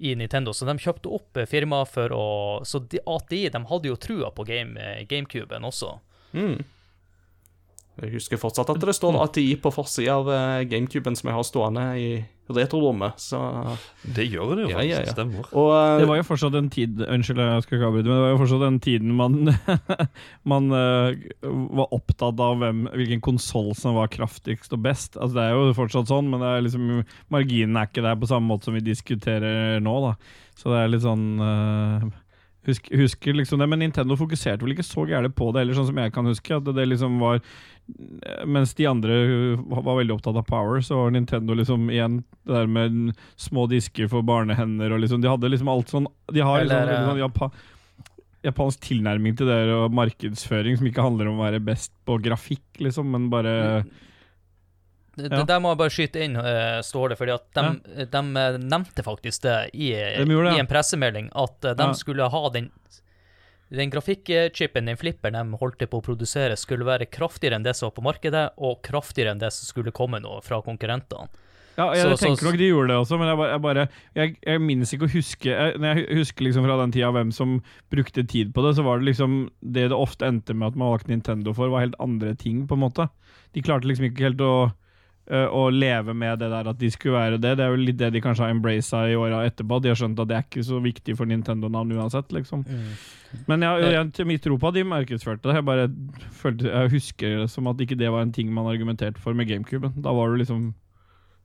i 0.00 0.14
Nintendo. 0.16 0.52
Så 0.52 0.68
de 0.68 0.76
kjøpte 0.80 1.12
opp 1.12 1.40
eh, 1.40 1.48
firmaet 1.48 1.92
for 1.92 2.12
å 2.12 2.26
Så 2.64 2.82
de, 2.84 3.00
ATI 3.06 3.48
de 3.48 3.64
hadde 3.72 3.90
jo 3.90 3.96
trua 4.00 4.30
på 4.34 4.44
game, 4.48 4.92
GameCuben 5.08 5.64
også. 5.64 5.96
Mm. 6.36 6.60
Jeg 8.00 8.14
husker 8.14 8.40
fortsatt 8.40 8.70
at 8.72 8.80
det 8.80 8.96
står 8.96 9.18
ATI 9.20 9.54
på 9.60 9.72
forsida 9.74 10.18
av 10.20 10.28
eh, 10.32 10.66
GameCuben 10.70 11.16
som 11.18 11.28
jeg 11.28 11.36
har 11.36 11.46
stående 11.46 11.86
i 12.00 12.10
retrorommet, 12.50 13.20
så 13.20 13.38
Det 14.02 14.24
gjør 14.26 14.56
det 14.56 14.64
jo 14.64 14.70
faktisk. 14.72 14.90
ja, 14.90 15.02
ja. 15.04 15.12
Stemmer. 15.12 15.50
Og 15.52 15.68
uh... 15.70 16.00
Det 16.00 16.08
var 16.10 16.18
jo 16.18 16.26
fortsatt 16.26 16.54
den 16.56 16.70
tid 16.72 17.02
Unnskyld, 17.04 17.42
jeg 17.44 17.64
skal 17.66 17.78
ikke 17.78 17.90
avbryte, 17.90 18.08
men 18.08 18.16
det 18.16 18.24
var 18.24 18.32
jo 18.32 18.40
fortsatt 18.40 18.64
den 18.64 18.80
tiden 18.82 19.12
man, 19.18 19.36
man 20.52 20.72
uh, 20.74 21.12
var 21.78 21.94
opptatt 21.94 22.42
av 22.42 22.58
hvem, 22.62 22.86
hvilken 22.96 23.22
konsoll 23.24 23.70
som 23.78 23.98
var 23.98 24.10
kraftigst 24.12 24.74
og 24.76 24.82
best. 24.86 25.18
Altså 25.20 25.38
Det 25.38 25.46
er 25.46 25.54
jo 25.54 25.76
fortsatt 25.78 26.10
sånn, 26.10 26.30
men 26.32 26.42
det 26.42 26.50
er 26.50 26.66
liksom, 26.66 26.88
marginen 27.32 27.78
er 27.78 27.90
ikke 27.90 28.06
der 28.06 28.18
på 28.18 28.30
samme 28.30 28.50
måte 28.50 28.68
som 28.68 28.78
vi 28.78 28.84
diskuterer 28.88 29.78
nå. 29.84 29.96
da 30.08 30.16
Så 30.58 30.72
det 30.72 30.80
er 30.80 30.92
litt 30.94 31.06
sånn 31.06 31.28
eh, 31.44 32.10
husk, 32.66 32.90
Husker 32.92 33.36
liksom 33.36 33.58
det, 33.62 33.68
men 33.70 33.80
Nintendo 33.84 34.16
fokuserte 34.20 34.64
vel 34.64 34.74
ikke 34.74 34.86
så 34.86 35.06
gærent 35.08 35.36
på 35.38 35.50
det, 35.54 35.62
eller 35.62 35.78
sånn 35.78 35.88
som 35.90 36.00
jeg 36.02 36.12
kan 36.12 36.28
huske. 36.28 36.56
At 36.56 36.68
det 36.76 36.86
liksom 36.88 37.18
var 37.22 37.40
mens 38.46 38.74
de 38.78 38.86
andre 38.86 39.14
var 39.66 39.96
veldig 39.98 40.14
opptatt 40.14 40.36
av 40.38 40.46
power, 40.46 40.82
så 40.84 41.00
var 41.00 41.14
Nintendo 41.14 41.56
liksom 41.58 41.88
igjen 41.90 42.20
det 42.46 42.54
der 42.54 42.68
med 42.70 43.16
små 43.40 43.64
disker 43.70 44.06
for 44.12 44.22
barnehender 44.22 44.92
og 44.94 45.00
liksom 45.02 45.24
De 45.24 45.30
hadde 45.30 45.50
liksom 45.50 45.70
alt 45.72 45.90
sånn 45.90 46.06
De 46.30 46.44
har 46.44 46.62
liksom 46.62 46.84
Eller, 46.84 47.08
sånn 47.08 47.18
japa, 47.24 47.48
japansk 48.46 48.84
tilnærming 48.86 49.34
til 49.40 49.50
det 49.50 49.58
og 49.74 49.96
markedsføring 49.96 50.78
som 50.78 50.86
ikke 50.86 51.04
handler 51.04 51.32
om 51.32 51.40
å 51.40 51.48
være 51.48 51.64
best 51.64 51.90
på 52.06 52.20
grafikk, 52.22 52.64
liksom, 52.78 53.10
men 53.10 53.26
bare 53.32 53.56
Ja. 53.58 53.82
Det 55.28 55.46
der 55.48 55.60
må 55.62 55.72
jeg 55.72 55.80
bare 55.80 55.94
skyte 55.94 56.22
inn, 56.24 56.36
uh, 56.38 56.80
står 56.86 57.12
det, 57.12 57.18
fordi 57.20 57.34
at 57.34 57.46
de, 57.58 58.04
de 58.12 58.22
eh, 58.42 58.58
nevnte 58.62 59.04
faktisk 59.06 59.44
det 59.46 59.58
i, 59.74 59.90
De 59.92 60.38
i 60.54 60.60
en 60.60 60.70
pressemelding, 60.70 61.30
at 61.34 61.68
eh, 61.68 61.76
de 61.78 61.90
skulle 61.98 62.30
ha 62.32 62.42
den 62.54 62.70
den 63.70 63.90
grafikkchipen, 63.92 64.88
den 64.90 64.96
flipperen 64.98 65.36
de 65.38 65.58
holdt 65.60 65.84
på 65.86 66.00
å 66.00 66.02
produsere, 66.02 66.56
skulle 66.58 66.82
være 66.88 67.06
kraftigere 67.06 67.54
enn 67.54 67.62
det 67.62 67.76
som 67.78 67.86
var 67.86 67.94
på 68.00 68.02
markedet, 68.02 68.48
og 68.58 68.80
kraftigere 68.82 69.30
enn 69.30 69.42
det 69.42 69.52
som 69.54 69.68
skulle 69.68 69.92
komme 69.94 70.18
nå 70.18 70.40
fra 70.42 70.58
konkurrentene. 70.64 71.30
Ja, 71.78 71.94
jeg 71.94 72.18
Så- 72.18 72.26
tenker 72.26 72.44
nok 72.44 72.58
de 72.58 72.68
gjorde 72.68 72.88
det 72.88 72.96
også, 72.96 73.18
men 73.18 73.28
jeg 73.28 73.36
bare 73.36 73.50
Jeg, 73.50 73.62
bare, 73.62 73.88
jeg, 74.14 74.36
jeg 74.44 74.60
minnes 74.60 74.92
ikke 74.92 75.06
å 75.06 75.14
huske 75.14 75.48
jeg, 75.48 75.78
Når 75.78 75.94
jeg 75.96 76.18
husker 76.18 76.44
liksom 76.44 76.64
fra 76.64 76.76
den 76.76 76.92
tida 76.92 77.12
hvem 77.12 77.32
som 77.32 77.62
brukte 77.88 78.26
tid 78.26 78.52
på 78.52 78.62
det, 78.66 78.76
så 78.76 78.84
var 78.84 78.98
det 78.98 79.06
liksom 79.06 79.50
Det 79.62 79.88
det 79.88 79.96
ofte 79.96 80.26
endte 80.26 80.52
med 80.52 80.68
at 80.68 80.76
man 80.76 80.90
valgte 80.90 81.08
Nintendo 81.08 81.54
for, 81.54 81.68
var 81.68 81.80
helt 81.86 81.94
andre 82.00 82.34
ting, 82.34 82.66
på 82.66 82.74
en 82.74 82.84
måte. 82.90 83.08
De 83.54 83.62
klarte 83.62 83.86
liksom 83.86 84.10
ikke 84.10 84.28
helt 84.28 84.40
å 84.40 84.66
eh, 84.66 84.72
å 85.30 85.68
leve 85.70 86.14
med 86.16 86.40
det 86.42 86.48
der 86.50 86.68
at 86.72 86.78
de 86.80 86.88
skulle 86.90 87.14
være 87.14 87.38
det. 87.38 87.52
Det 87.58 87.64
er 87.64 87.70
jo 87.70 87.78
litt 87.78 87.98
det 88.00 88.08
de 88.16 88.22
kanskje 88.24 88.46
har 88.46 88.54
embraced 88.54 89.12
i 89.12 89.14
åra 89.18 89.44
etterpå. 89.46 89.78
De 89.82 89.92
har 89.92 89.98
skjønt 90.00 90.18
at 90.18 90.30
det 90.30 90.36
er 90.36 90.46
ikke 90.48 90.64
så 90.66 90.80
viktig 90.82 91.14
for 91.18 91.30
Nintendo-navn 91.30 91.94
uansett, 91.94 92.32
liksom. 92.34 92.64
Men 93.46 93.62
jeg, 93.62 93.92
jeg, 93.94 94.10
til 94.16 94.26
mitt 94.26 94.42
tro 94.42 94.58
på 94.58 94.72
at 94.72 94.78
de 94.78 94.86
markedsførte 94.90 95.46
det. 95.46 95.60
Jeg 95.60 95.68
bare 95.68 95.88
følte, 96.42 96.70
jeg 96.72 96.94
husker 96.96 97.36
det 97.44 97.48
som 97.52 97.70
at 97.70 97.82
ikke 97.84 97.98
det 98.00 98.10
var 98.10 98.26
en 98.26 98.34
ting 98.34 98.50
man 98.54 98.70
argumenterte 98.72 99.22
for 99.22 99.38
med 99.38 99.46
GameCube. 99.50 99.92
Da 99.94 100.14
var 100.16 100.32
det 100.32 100.42
liksom 100.42 100.72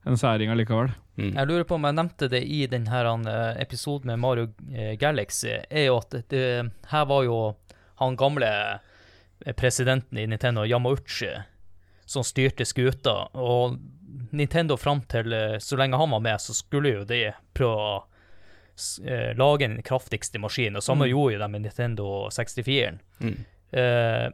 en 0.06 0.18
særing 0.18 0.50
allikevel. 0.52 0.92
Jeg 1.16 1.48
lurer 1.48 1.64
på 1.66 1.78
om 1.78 1.86
jeg 1.88 1.96
nevnte 1.96 2.28
det 2.30 2.42
i 2.44 2.60
denne 2.70 3.02
eh, 3.32 3.60
episoden 3.62 4.12
med 4.12 4.20
Mario 4.22 4.50
eh, 4.70 4.94
Galaxy, 5.00 5.54
er 5.70 5.88
jo 5.88 5.98
at 5.98 6.14
det, 6.30 6.42
her 6.92 7.06
var 7.08 7.24
jo 7.24 7.38
han 8.02 8.18
gamle 8.20 8.50
eh, 8.76 9.54
presidenten 9.56 10.20
i 10.20 10.26
Nintendo, 10.28 10.66
Yamauchi, 10.68 11.32
som 12.06 12.24
styrte 12.24 12.64
skuta. 12.64 13.28
Og 13.34 13.78
Nintendo 14.30 14.76
fram 14.76 15.02
til 15.10 15.32
eh, 15.32 15.58
så 15.62 15.78
lenge 15.78 15.98
han 16.00 16.14
var 16.14 16.22
med, 16.24 16.40
så 16.40 16.54
skulle 16.54 16.94
jo 16.94 17.04
de 17.08 17.24
prøve 17.56 17.88
å 17.88 17.96
eh, 19.04 19.34
lage 19.36 19.66
den 19.66 19.82
kraftigste 19.86 20.40
maskinen. 20.42 20.78
Og 20.80 20.86
samme 20.86 21.10
gjorde 21.10 21.36
jo 21.36 21.42
de 21.42 21.50
med 21.52 21.66
Nintendo 21.66 22.08
64-en. 22.30 23.02
Mm. 23.20 23.36
Eh, 23.76 24.30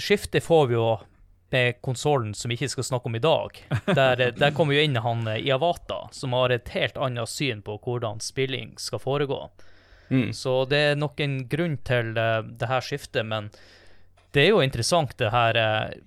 skiftet 0.00 0.44
får 0.44 0.66
vi 0.66 0.78
jo 0.78 0.90
med 1.50 1.80
konsollen 1.80 2.34
som 2.34 2.48
vi 2.48 2.58
ikke 2.58 2.68
skal 2.68 2.84
snakke 2.84 3.08
om 3.08 3.16
i 3.16 3.24
dag. 3.24 3.62
Der, 3.98 4.30
der 4.36 4.52
kommer 4.52 4.76
jo 4.76 4.84
inn 4.84 4.98
han 5.00 5.26
eh, 5.28 5.40
Iwata, 5.48 6.06
som 6.12 6.36
har 6.36 6.52
et 6.52 6.68
helt 6.74 6.96
annet 6.96 7.28
syn 7.28 7.62
på 7.64 7.78
hvordan 7.84 8.20
spilling 8.24 8.74
skal 8.80 9.00
foregå. 9.00 9.46
Mm. 10.08 10.32
Så 10.32 10.64
det 10.68 10.78
er 10.90 11.00
nok 11.00 11.20
en 11.20 11.42
grunn 11.48 11.76
til 11.84 12.14
uh, 12.16 12.40
det 12.40 12.68
her 12.68 12.84
skiftet, 12.84 13.26
men 13.28 13.50
det 14.32 14.46
er 14.46 14.52
jo 14.54 14.62
interessant 14.64 15.14
det 15.20 15.28
her 15.32 15.56
eh, 15.56 15.98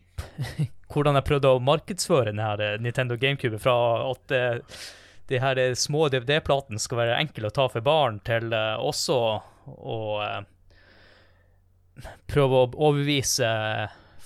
Hvordan 0.92 1.18
jeg 1.20 1.28
prøvde 1.28 1.52
å 1.52 1.62
markedsføre 1.64 2.32
denne 2.32 2.50
eh, 2.60 2.80
Nintendo 2.82 3.18
GameCube 3.20 3.60
fra 3.62 3.76
at 4.10 4.36
eh, 4.36 4.82
de 5.32 5.40
her 5.42 5.60
eh, 5.62 5.76
små 5.78 6.08
DVD-platene 6.12 6.82
skal 6.82 7.04
være 7.04 7.20
enkle 7.22 7.50
å 7.50 7.56
ta 7.56 7.68
for 7.72 7.86
barn, 7.86 8.20
til 8.28 8.52
også 8.52 9.20
å 9.72 9.98
prøve 12.32 12.58
å 12.58 12.70
overbevise 12.72 13.48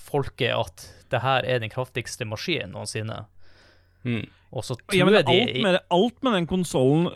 folket 0.06 0.54
at 0.54 0.86
det 1.12 1.20
her 1.22 1.46
er 1.46 1.60
den 1.62 1.70
kraftigste 1.70 2.26
maskinen 2.26 2.72
noensinne. 2.74 3.24
Mm. 4.06 4.24
Ja, 4.96 5.04
men 5.08 5.16
alt, 5.18 5.56
med, 5.62 5.78
alt 5.92 6.22
med 6.24 6.36
den 6.38 6.46
konsollen 6.50 7.08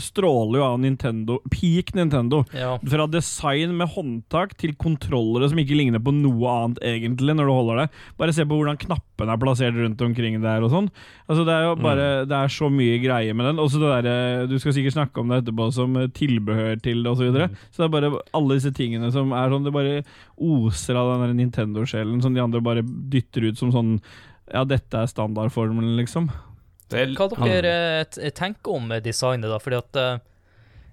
stråler 0.00 0.60
jo 0.60 0.64
av 0.66 0.78
Nintendo. 0.82 1.38
Peak 1.50 1.94
Nintendo. 1.96 2.44
ja, 2.54 2.76
Fra 2.78 3.06
design 3.10 3.76
med 3.78 3.90
håndtak 3.94 4.54
til 4.60 4.74
kontrollere 4.80 5.48
som 5.50 5.58
ikke 5.60 5.76
ligner 5.78 6.02
på 6.04 6.12
noe 6.14 6.54
annet, 6.54 6.80
egentlig, 6.86 7.34
når 7.34 7.48
du 7.50 7.52
holder 7.54 7.80
det. 7.82 7.86
Bare 8.20 8.34
se 8.36 8.46
på 8.46 8.58
hvordan 8.58 8.78
knappene 8.80 9.34
er 9.34 9.40
plassert 9.42 9.78
rundt 9.78 10.00
omkring 10.04 10.40
der 10.42 10.64
og 10.66 10.72
sånn. 10.72 10.88
Altså, 11.28 11.44
det 11.46 11.54
er 11.54 11.66
jo 11.68 11.74
bare 11.80 12.06
Det 12.28 12.36
er 12.36 12.52
så 12.52 12.68
mye 12.72 12.98
greier 13.02 13.34
med 13.36 13.46
den. 13.48 13.60
Også 13.62 13.80
det 13.80 13.90
derre 13.94 14.46
Du 14.50 14.56
skal 14.60 14.74
sikkert 14.76 14.96
snakke 14.96 15.20
om 15.22 15.30
det 15.32 15.42
etterpå 15.42 15.70
som 15.72 15.96
eh, 16.00 16.08
tilbehør 16.14 16.80
til 16.84 17.02
det, 17.02 17.10
og 17.10 17.16
så 17.20 17.28
videre. 17.28 17.48
Så 17.70 17.82
det 17.82 17.86
er 17.88 17.94
bare 17.94 18.10
alle 18.36 18.58
disse 18.58 18.72
tingene 18.76 19.10
som 19.14 19.32
er 19.32 19.52
sånn 19.52 19.64
Det 19.66 19.72
bare 19.74 20.02
oser 20.36 20.98
av 20.98 21.14
den 21.24 21.36
Nintendo-sjelen 21.38 22.20
som 22.22 22.34
de 22.34 22.42
andre 22.42 22.60
bare 22.64 22.82
dytter 22.84 23.48
ut 23.50 23.58
som 23.60 23.72
sånn 23.74 23.94
Ja, 24.52 24.64
dette 24.68 24.98
er 25.00 25.08
standardformelen, 25.08 25.94
liksom. 25.96 26.28
Det 26.92 27.00
er, 27.00 27.14
Hva 27.16 27.28
dere 27.32 27.74
eh, 28.04 28.30
tenker 28.36 28.76
om 28.76 28.92
eh, 28.92 29.02
designet, 29.04 29.48
da? 29.50 29.58
Fordi 29.62 29.80
at 29.80 30.00
eh, 30.00 30.20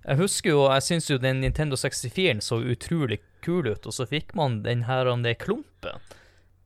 Jeg 0.08 0.22
husker 0.22 0.54
jo 0.54 0.64
Jeg 0.72 0.88
syns 0.88 1.10
jo 1.12 1.20
den 1.22 1.44
Nintendo 1.44 1.80
64-en 1.80 2.42
så 2.46 2.62
utrolig 2.62 3.20
kul 3.42 3.68
ut, 3.68 3.86
og 3.90 3.94
så 3.96 4.06
fikk 4.06 4.36
man 4.38 4.62
den 4.62 4.84
her 4.86 5.10
om 5.10 5.24
det 5.26 5.40
klumpen. 5.42 6.02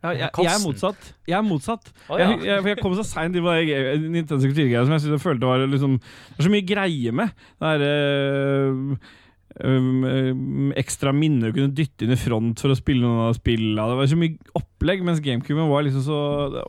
Ja, 0.04 0.12
jeg, 0.12 0.28
jeg 0.44 0.52
er 0.52 0.62
motsatt. 0.62 1.06
Jeg 1.26 1.38
er 1.38 1.46
motsatt. 1.48 1.88
Å, 2.12 2.18
ja. 2.20 2.26
jeg, 2.34 2.42
jeg, 2.46 2.66
jeg 2.68 2.82
kom 2.84 2.94
så 2.98 3.06
seint 3.08 3.38
inn 3.38 3.46
på 3.46 3.54
det 3.56 3.78
Nintendo 4.04 4.42
64-greia 4.44 4.84
som 4.84 4.94
jeg 4.94 5.06
synes 5.06 5.16
jeg 5.16 5.24
følte 5.24 5.50
var 5.50 5.64
liksom 5.72 5.96
Det 6.02 6.36
var 6.36 6.48
så 6.50 6.52
mye 6.52 6.68
greie 6.68 7.14
med. 7.16 7.46
Det 7.64 7.72
er 7.72 7.86
øh, 7.88 9.16
øhm, 9.64 10.72
ekstra 10.76 11.14
minner 11.16 11.52
du 11.52 11.60
kunne 11.62 11.76
dytte 11.78 12.06
inn 12.06 12.14
i 12.16 12.20
front 12.20 12.60
for 12.60 12.74
å 12.74 12.78
spille 12.78 13.04
noen 13.06 13.30
av 13.30 13.38
spillene. 13.38 13.86
Det 13.92 13.98
var 14.00 14.10
så 14.12 14.18
mye 14.20 14.58
opplegg, 14.60 15.04
mens 15.08 15.22
GameCube 15.24 15.68
var 15.70 15.86
liksom 15.88 16.04
så 16.06 16.20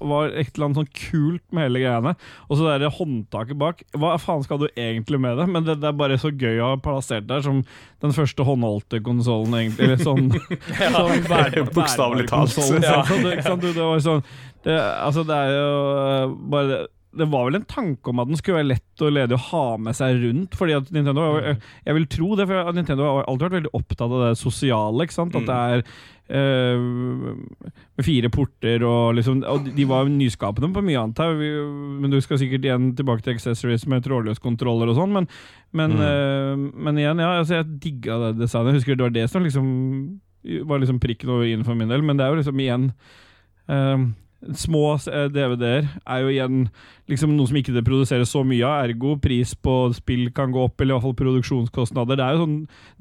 var 0.06 0.30
et 0.30 0.52
eller 0.54 0.68
annet 0.68 0.80
sånn 0.82 0.92
kult 0.94 1.44
med 1.50 1.66
hele 1.66 1.82
greiene. 1.82 2.14
Og 2.46 2.58
så 2.60 2.76
det 2.78 2.92
håndtaket 2.96 3.58
bak. 3.60 3.82
Hva 3.96 4.14
faen 4.22 4.44
skal 4.46 4.62
du 4.62 4.68
egentlig 4.74 5.20
med 5.22 5.38
det? 5.40 5.48
Men 5.50 5.66
det, 5.66 5.78
det 5.82 5.90
er 5.90 5.98
bare 5.98 6.18
så 6.20 6.30
gøy 6.30 6.60
å 6.62 6.72
ha 6.74 6.80
plassert 6.82 7.26
der 7.30 7.42
som 7.44 7.62
den 8.04 8.14
første 8.16 8.44
håndholdte 8.46 9.00
konsollen, 9.06 9.54
egentlig. 9.58 9.88
Eller 9.90 10.02
sånn, 10.02 10.30
sånn 10.96 11.24
bær- 11.30 11.62
Bokstavelig 11.76 12.28
talt. 12.30 12.56
Ja. 12.82 13.00
Sånn, 13.06 13.24
Så 13.42 13.56
det, 13.62 13.72
det 13.72 13.82
var 13.82 14.04
sånn 14.04 14.22
det, 14.66 14.76
Altså, 14.76 15.22
det 15.26 15.36
er 15.36 15.52
jo 15.54 15.72
øh, 15.96 16.36
bare 16.50 16.68
det, 16.70 16.78
det 17.16 17.28
var 17.32 17.46
vel 17.48 17.58
en 17.58 17.68
tanke 17.68 18.10
om 18.10 18.20
at 18.22 18.28
den 18.30 18.38
skulle 18.38 18.60
være 18.60 18.70
lett 18.74 19.04
og 19.04 19.14
ledig 19.14 19.36
å 19.36 19.44
ha 19.50 19.64
med 19.80 19.96
seg 19.96 20.18
rundt. 20.22 20.56
Fordi 20.58 20.76
at 20.76 20.90
Nintendo 20.94 21.28
Jeg, 21.40 21.60
jeg 21.86 21.96
vil 21.98 22.10
tro 22.12 22.28
det, 22.38 22.46
for 22.50 22.76
Nintendo 22.76 23.06
har 23.08 23.24
alltid 23.24 23.46
vært 23.46 23.56
veldig 23.58 23.72
opptatt 23.78 24.04
av 24.06 24.14
det 24.24 24.34
sosiale. 24.40 25.06
ikke 25.06 25.16
sant? 25.16 25.38
At 25.38 25.48
det 25.48 25.56
er 25.56 25.84
øh, 26.40 26.84
med 27.96 28.06
fire 28.06 28.30
porter 28.34 28.84
og 28.86 29.14
liksom 29.18 29.44
Og 29.46 29.70
de 29.76 29.88
var 29.88 30.10
nyskapende 30.10 30.72
på 30.74 30.84
mye 30.84 31.00
annet 31.02 31.22
her. 31.24 31.40
Men 32.02 32.12
du 32.12 32.20
skal 32.24 32.40
sikkert 32.42 32.68
igjen 32.68 32.92
tilbake 32.98 33.24
til 33.24 33.36
accessories 33.36 33.86
med 33.90 34.04
trådløs 34.04 34.42
kontroller 34.42 34.92
og 34.92 35.00
sånn. 35.00 35.16
Men, 35.16 35.30
men, 35.72 35.96
øh, 35.96 36.52
men 36.56 37.00
igjen, 37.02 37.24
ja, 37.24 37.32
altså 37.40 37.60
jeg 37.60 37.80
digga 37.82 38.20
det 38.26 38.36
designet. 38.44 38.74
Jeg 38.74 38.82
husker 38.82 39.00
det 39.00 39.08
var 39.08 39.16
det 39.16 39.26
som 39.32 39.46
liksom 39.46 39.66
var 40.66 40.78
liksom 40.78 41.00
prikken 41.02 41.32
over 41.32 41.48
i-en 41.48 41.64
for 41.66 41.74
min 41.74 41.90
del. 41.90 42.04
Men 42.06 42.18
det 42.18 42.26
er 42.26 42.34
jo 42.34 42.40
liksom 42.42 42.60
igjen 42.62 42.90
øh, 43.72 44.06
Små 44.54 44.82
eh, 45.10 45.26
DVD-er 45.32 45.88
er 46.06 46.22
jo 46.22 46.30
igjen 46.30 46.66
liksom 47.10 47.34
noe 47.36 47.48
som 47.50 47.58
ikke 47.58 47.74
det 47.74 47.84
produseres 47.86 48.32
så 48.32 48.42
mye 48.46 48.66
av, 48.66 48.88
ergo 48.88 49.14
pris 49.22 49.54
på 49.54 49.74
spill 49.96 50.28
kan 50.34 50.54
gå 50.54 50.64
opp, 50.66 50.80
eller 50.80 50.94
i 50.94 50.96
hvert 50.96 51.06
fall 51.06 51.18
produksjonskostnader. 51.20 52.18
Det 52.18 52.26
er 52.26 52.34
jo 52.36 52.42
sånn 52.44 52.56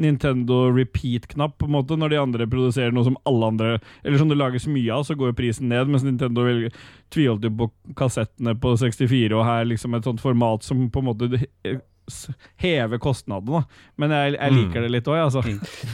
Nintendo 0.05 0.60
repeat-knapp, 0.75 1.58
på 1.60 1.69
en 1.69 1.75
måte, 1.77 1.97
når 1.99 2.13
de 2.13 2.21
andre 2.21 2.49
produserer 2.51 2.93
noe 2.95 3.08
som 3.08 3.17
alle 3.29 3.51
andre 3.53 3.71
Eller 4.03 4.19
som 4.21 4.29
det 4.29 4.38
lages 4.38 4.67
mye 4.69 4.93
av, 4.93 5.05
så 5.08 5.17
går 5.17 5.31
jo 5.31 5.39
prisen 5.39 5.69
ned, 5.71 5.89
mens 5.89 6.05
Nintendo 6.05 6.45
velger, 6.45 6.75
tviholdt 7.13 7.45
jo 7.45 7.53
på 7.62 7.71
kassettene 7.97 8.55
på 8.62 8.75
64, 8.81 9.34
og 9.34 9.45
her 9.47 9.67
liksom 9.69 9.97
et 9.97 10.08
sånt 10.08 10.23
format 10.23 10.65
som 10.65 10.88
på 10.89 11.01
en 11.01 11.10
måte 11.10 11.45
eh, 12.08 12.36
hever 12.63 13.00
kostnadene. 13.02 13.63
Men 14.02 14.13
jeg, 14.15 14.36
jeg 14.38 14.56
liker 14.56 14.86
det 14.86 14.91
litt 14.94 15.10
òg, 15.12 15.20
altså. 15.26 15.44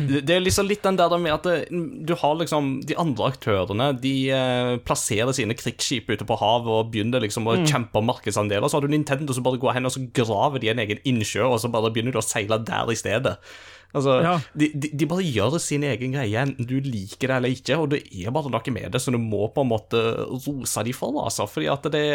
Det 0.10 0.22
det 0.28 0.36
er 0.38 0.44
liksom 0.46 0.68
litt 0.70 0.84
den 0.86 1.00
der 1.00 1.16
med 1.22 1.34
at 1.36 1.50
du 1.72 2.14
har 2.22 2.36
liksom 2.40 2.72
De 2.88 2.96
andre 3.00 3.30
aktørene 3.32 3.88
De 4.02 4.14
eh, 4.34 4.76
plasserer 4.86 5.34
sine 5.38 5.56
krigsskip 5.58 6.10
ute 6.12 6.28
på 6.28 6.38
havet 6.42 6.72
og 6.72 6.92
begynner 6.94 7.24
liksom 7.24 7.48
å 7.52 7.58
kjempe 7.66 8.00
om 8.02 8.10
markedsandeler. 8.12 8.68
Så 8.72 8.80
har 8.80 8.88
du 8.88 8.92
Nintendo 8.94 9.34
som 9.36 9.44
bare 9.46 9.62
går 9.62 9.78
hen 9.80 9.90
og 9.90 9.94
så 9.96 10.06
graver 10.16 10.60
de 10.64 10.72
en 10.74 10.82
egen 10.86 11.04
innsjø, 11.08 11.46
og 11.50 11.60
så 11.64 11.72
bare 11.74 11.92
begynner 11.94 12.16
du 12.16 12.22
å 12.22 12.26
seile 12.26 12.60
der 12.68 12.92
i 12.92 12.98
stedet. 13.00 13.38
Altså, 13.92 14.22
Ja. 14.24 14.38
de, 14.56 14.70
de, 14.72 14.88
de 14.96 15.06
bare 15.10 15.24
gjør 15.28 15.58
sin 15.60 15.84
egen 15.84 16.14
greie, 16.16 16.40
enten 16.40 16.64
du 16.64 16.78
liker 16.80 17.28
det 17.28 17.36
eller 17.42 17.52
ikke, 17.52 17.76
og 17.76 17.90
det 17.92 17.98
er 18.08 18.32
bare 18.32 18.48
noe 18.54 18.72
med 18.72 18.88
det, 18.94 19.02
så 19.04 19.12
du 19.12 19.18
må 19.20 19.50
på 19.52 19.66
en 19.66 19.72
måte 19.74 20.00
rose 20.46 20.84
de 20.88 20.94
for, 20.96 21.12
altså. 21.26 21.44
Fordi 21.52 21.68
at 21.74 21.90
det 21.92 22.06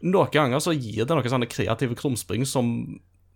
Noen 0.00 0.30
ganger 0.32 0.62
så 0.64 0.72
gir 0.72 1.04
det 1.04 1.12
noen 1.12 1.28
sånne 1.28 1.48
kreative 1.52 1.92
krumspring 1.98 2.46
som 2.48 2.70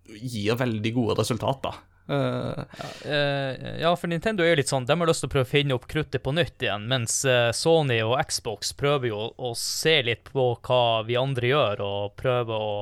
gir 0.07 0.57
veldig 0.61 0.95
gode 0.95 1.19
resultater. 1.21 1.77
Uh, 2.07 2.65
ja, 2.79 2.89
uh, 3.07 3.81
ja, 3.81 3.91
for 3.97 4.13
Nintendo 4.13 4.45
er 4.45 4.51
jo 4.53 4.59
litt 4.59 4.69
sånn 4.69 4.85
De 4.85 4.93
har 4.93 5.09
lyst 5.09 5.23
til 5.25 5.31
å 5.31 5.33
prøve 5.33 5.47
å 5.47 5.49
finne 5.49 5.77
opp 5.79 5.87
kruttet 5.89 6.21
på 6.21 6.35
nytt 6.37 6.61
igjen, 6.61 6.85
mens 6.91 7.23
uh, 7.25 7.49
Sony 7.57 7.97
og 8.05 8.19
Xbox 8.29 8.75
prøver 8.77 9.09
jo 9.09 9.31
å 9.33 9.55
se 9.57 10.03
litt 10.05 10.29
på 10.35 10.51
hva 10.67 11.01
vi 11.09 11.17
andre 11.17 11.49
gjør, 11.49 11.81
og 11.81 12.19
prøver 12.21 12.67
å 12.67 12.77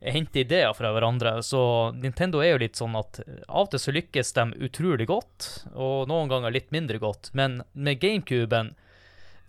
hente 0.00 0.42
ideer 0.42 0.74
fra 0.74 0.90
hverandre. 0.94 1.36
Så 1.46 1.60
Nintendo 1.94 2.42
er 2.42 2.56
jo 2.56 2.62
litt 2.62 2.78
sånn 2.78 2.96
at 2.98 3.20
av 3.46 3.66
og 3.66 3.72
til 3.72 3.82
så 3.82 3.94
lykkes 3.94 4.34
de 4.34 4.48
utrolig 4.66 5.08
godt, 5.10 5.48
og 5.74 6.10
noen 6.10 6.30
ganger 6.30 6.54
litt 6.54 6.70
mindre 6.74 6.98
godt. 7.02 7.30
Men 7.38 7.62
med 7.72 8.02
GameCuben, 8.02 8.74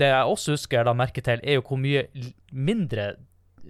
det 0.01 0.09
jeg 0.09 0.33
også 0.33 0.55
husker 0.55 0.79
jeg 0.79 0.89
la 0.89 0.95
merke 0.97 1.25
til, 1.25 1.41
er 1.43 1.59
jo 1.59 1.65
hvor 1.65 1.81
mye 1.81 2.05
mindre 2.49 3.15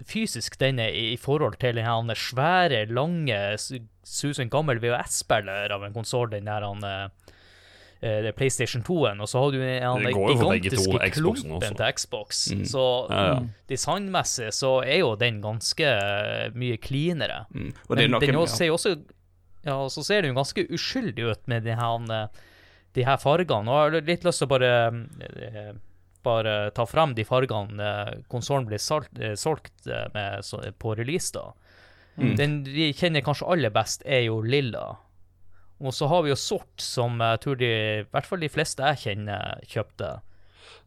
fysisk 0.08 0.58
den 0.62 0.80
er 0.80 0.94
i 0.96 1.18
forhold 1.20 1.58
til 1.62 1.80
den 1.80 2.16
svære, 2.16 2.86
lange, 2.94 3.40
susen 3.58 3.90
ser 4.04 4.32
ut 4.32 4.40
som 4.40 4.46
en 4.48 4.54
gammel 4.54 4.80
VHS-spiller 4.82 5.74
av 5.76 5.84
en 5.86 5.94
konsoll, 5.94 6.30
den 6.32 6.48
der 6.50 6.66
han 6.66 6.84
eh, 6.88 7.34
eh, 8.02 8.20
det 8.24 8.32
er 8.32 8.38
PlayStation 8.38 8.84
2-en, 8.86 9.22
og 9.22 9.30
så 9.30 9.44
har 9.44 9.52
du 9.54 9.60
den 9.60 10.10
gigantiske 10.10 11.12
klumpen 11.18 11.78
til 11.78 11.94
Xbox. 12.00 12.44
Mm. 12.52 12.66
Så 12.66 12.86
Ja, 13.10 13.26
ja. 13.28 13.40
designmessig 13.70 14.52
så 14.56 14.80
er 14.84 15.02
jo 15.04 15.16
den 15.20 15.42
ganske 15.44 15.86
eh, 15.86 16.50
mye 16.56 16.78
cleanere. 16.82 17.46
mm. 17.54 17.74
Og 17.88 17.96
det 17.96 18.04
er 18.06 18.08
Men 18.08 18.18
noe 18.18 18.26
den 18.26 18.36
også, 18.42 18.58
ser 18.58 18.72
jo 18.72 18.80
også 18.80 18.96
Ja, 19.66 19.76
så 19.92 20.04
ser 20.08 20.22
den 20.24 20.32
jo 20.32 20.40
ganske 20.40 20.64
uskyldig 20.72 21.26
ut 21.34 21.48
med 21.52 21.66
de 21.68 21.76
her, 21.76 22.30
de 22.96 23.04
her 23.04 23.18
fargene. 23.20 23.68
Og 23.68 23.76
jeg 23.76 24.02
har 24.02 24.08
litt 24.08 24.24
lyst 24.24 24.40
til 24.40 24.48
å 24.48 24.54
bare 24.54 24.72
bare 26.24 26.72
ta 26.76 26.86
frem 26.90 27.14
de 27.16 27.26
fargene 27.28 27.84
eh, 27.84 28.16
konsollen 28.32 28.68
blir 28.70 28.82
salt, 28.82 29.12
eh, 29.20 29.36
solgt 29.40 29.88
eh, 29.88 30.08
med 30.14 30.74
på 30.80 30.96
release. 30.96 31.32
da. 31.34 31.54
Mm. 32.20 32.34
Den 32.36 32.58
vi 32.68 32.90
kjenner 32.94 33.24
kanskje 33.26 33.48
aller 33.48 33.74
best, 33.74 34.04
er 34.06 34.26
jo 34.28 34.42
lilla. 34.42 34.98
Og 35.80 35.96
så 35.96 36.10
har 36.12 36.26
vi 36.26 36.34
jo 36.34 36.40
sort, 36.40 36.76
som 36.84 37.22
jeg 37.24 37.40
tror 37.44 37.60
de, 37.60 37.70
i 38.02 38.10
hvert 38.12 38.28
fall 38.28 38.44
de 38.44 38.52
fleste 38.52 38.84
jeg 38.84 39.04
kjenner, 39.06 39.62
kjøpte. 39.64 40.18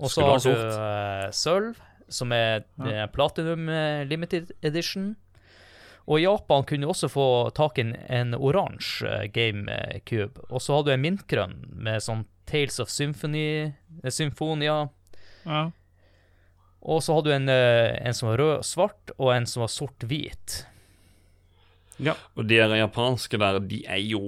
Og 0.02 0.12
så 0.12 0.26
har 0.26 0.42
du 0.44 0.50
uh, 0.52 1.30
sølv, 1.32 1.78
som 2.12 2.32
er 2.36 2.66
ja. 2.84 3.06
Platinum 3.08 3.70
Limited 4.04 4.50
Edition. 4.60 5.14
Og 6.04 6.18
i 6.18 6.26
Japan 6.26 6.66
kunne 6.68 6.84
du 6.84 6.90
også 6.92 7.08
få 7.08 7.26
tak 7.56 7.78
i 7.78 7.86
en, 7.86 7.94
en 8.12 8.36
oransje 8.36 9.30
GameCube. 9.32 10.44
Og 10.50 10.60
så 10.60 10.76
hadde 10.76 10.90
du 10.90 10.94
en 10.96 11.04
mintgrønn 11.06 11.56
med 11.72 12.04
sånn 12.04 12.26
Tales 12.50 12.80
of 12.82 12.90
Symphony, 12.92 13.72
Symfonia. 14.10 14.90
Ja. 15.44 15.70
Og 16.82 17.02
så 17.04 17.14
hadde 17.14 17.30
du 17.30 17.36
en, 17.36 17.48
eh, 17.48 17.94
en 18.02 18.14
som 18.14 18.30
var 18.30 18.40
rød-svart, 18.42 19.14
og 19.18 19.34
en 19.36 19.46
som 19.46 19.62
var 19.62 19.70
sort-hvit. 19.70 20.64
Ja. 22.02 22.16
Og 22.34 22.48
de 22.48 22.58
japanske 22.58 23.38
der, 23.38 23.60
de 23.60 23.84
er 23.86 24.02
jo, 24.02 24.22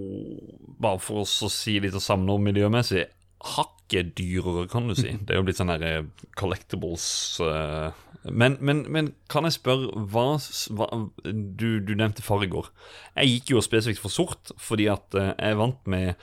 bare 0.78 1.00
for 1.02 1.24
oss 1.24 1.40
å 1.42 1.50
si 1.50 1.80
litt 1.82 1.96
og 1.96 2.04
samle 2.04 2.36
om 2.36 2.46
miljømessig, 2.46 3.08
hakket 3.44 4.14
dyrere, 4.16 4.68
kan 4.70 4.86
du 4.88 4.94
si. 4.94 5.16
Det 5.24 5.34
er 5.34 5.40
jo 5.42 5.48
blitt 5.48 5.58
sånn 5.58 5.72
her 5.72 5.82
eh, 5.82 6.28
collectibles 6.38 7.06
eh. 7.44 7.90
men, 8.30 8.56
men, 8.60 8.84
men 8.88 9.12
kan 9.28 9.48
jeg 9.48 9.58
spørre, 9.58 9.90
hva, 10.12 10.38
hva 10.78 10.88
du, 11.24 11.82
du 11.82 11.92
nevnte 11.98 12.24
farger. 12.24 12.70
Jeg 13.18 13.34
gikk 13.34 13.56
jo 13.56 13.66
spesifikt 13.66 14.04
for 14.04 14.14
sort, 14.14 14.54
fordi 14.62 14.88
at 14.94 15.18
jeg 15.18 15.34
er 15.42 15.58
vant 15.58 15.82
med 15.90 16.14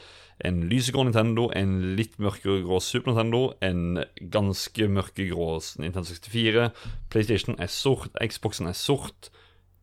en 0.46 0.64
lysegrå 0.70 1.06
Nintendo, 1.08 1.50
en 1.56 1.96
litt 1.98 2.18
mørkere 2.22 2.64
grå 2.66 2.80
Super 2.84 3.12
Nintendo, 3.14 3.54
en 3.64 4.02
ganske 4.34 4.88
mørkegrå 4.88 5.54
Nintendo 5.82 6.08
64. 6.10 6.68
PlayStation 7.14 7.60
er 7.60 7.72
sort, 7.72 8.12
Xboxen 8.22 8.70
er 8.72 8.78
sort. 8.78 9.32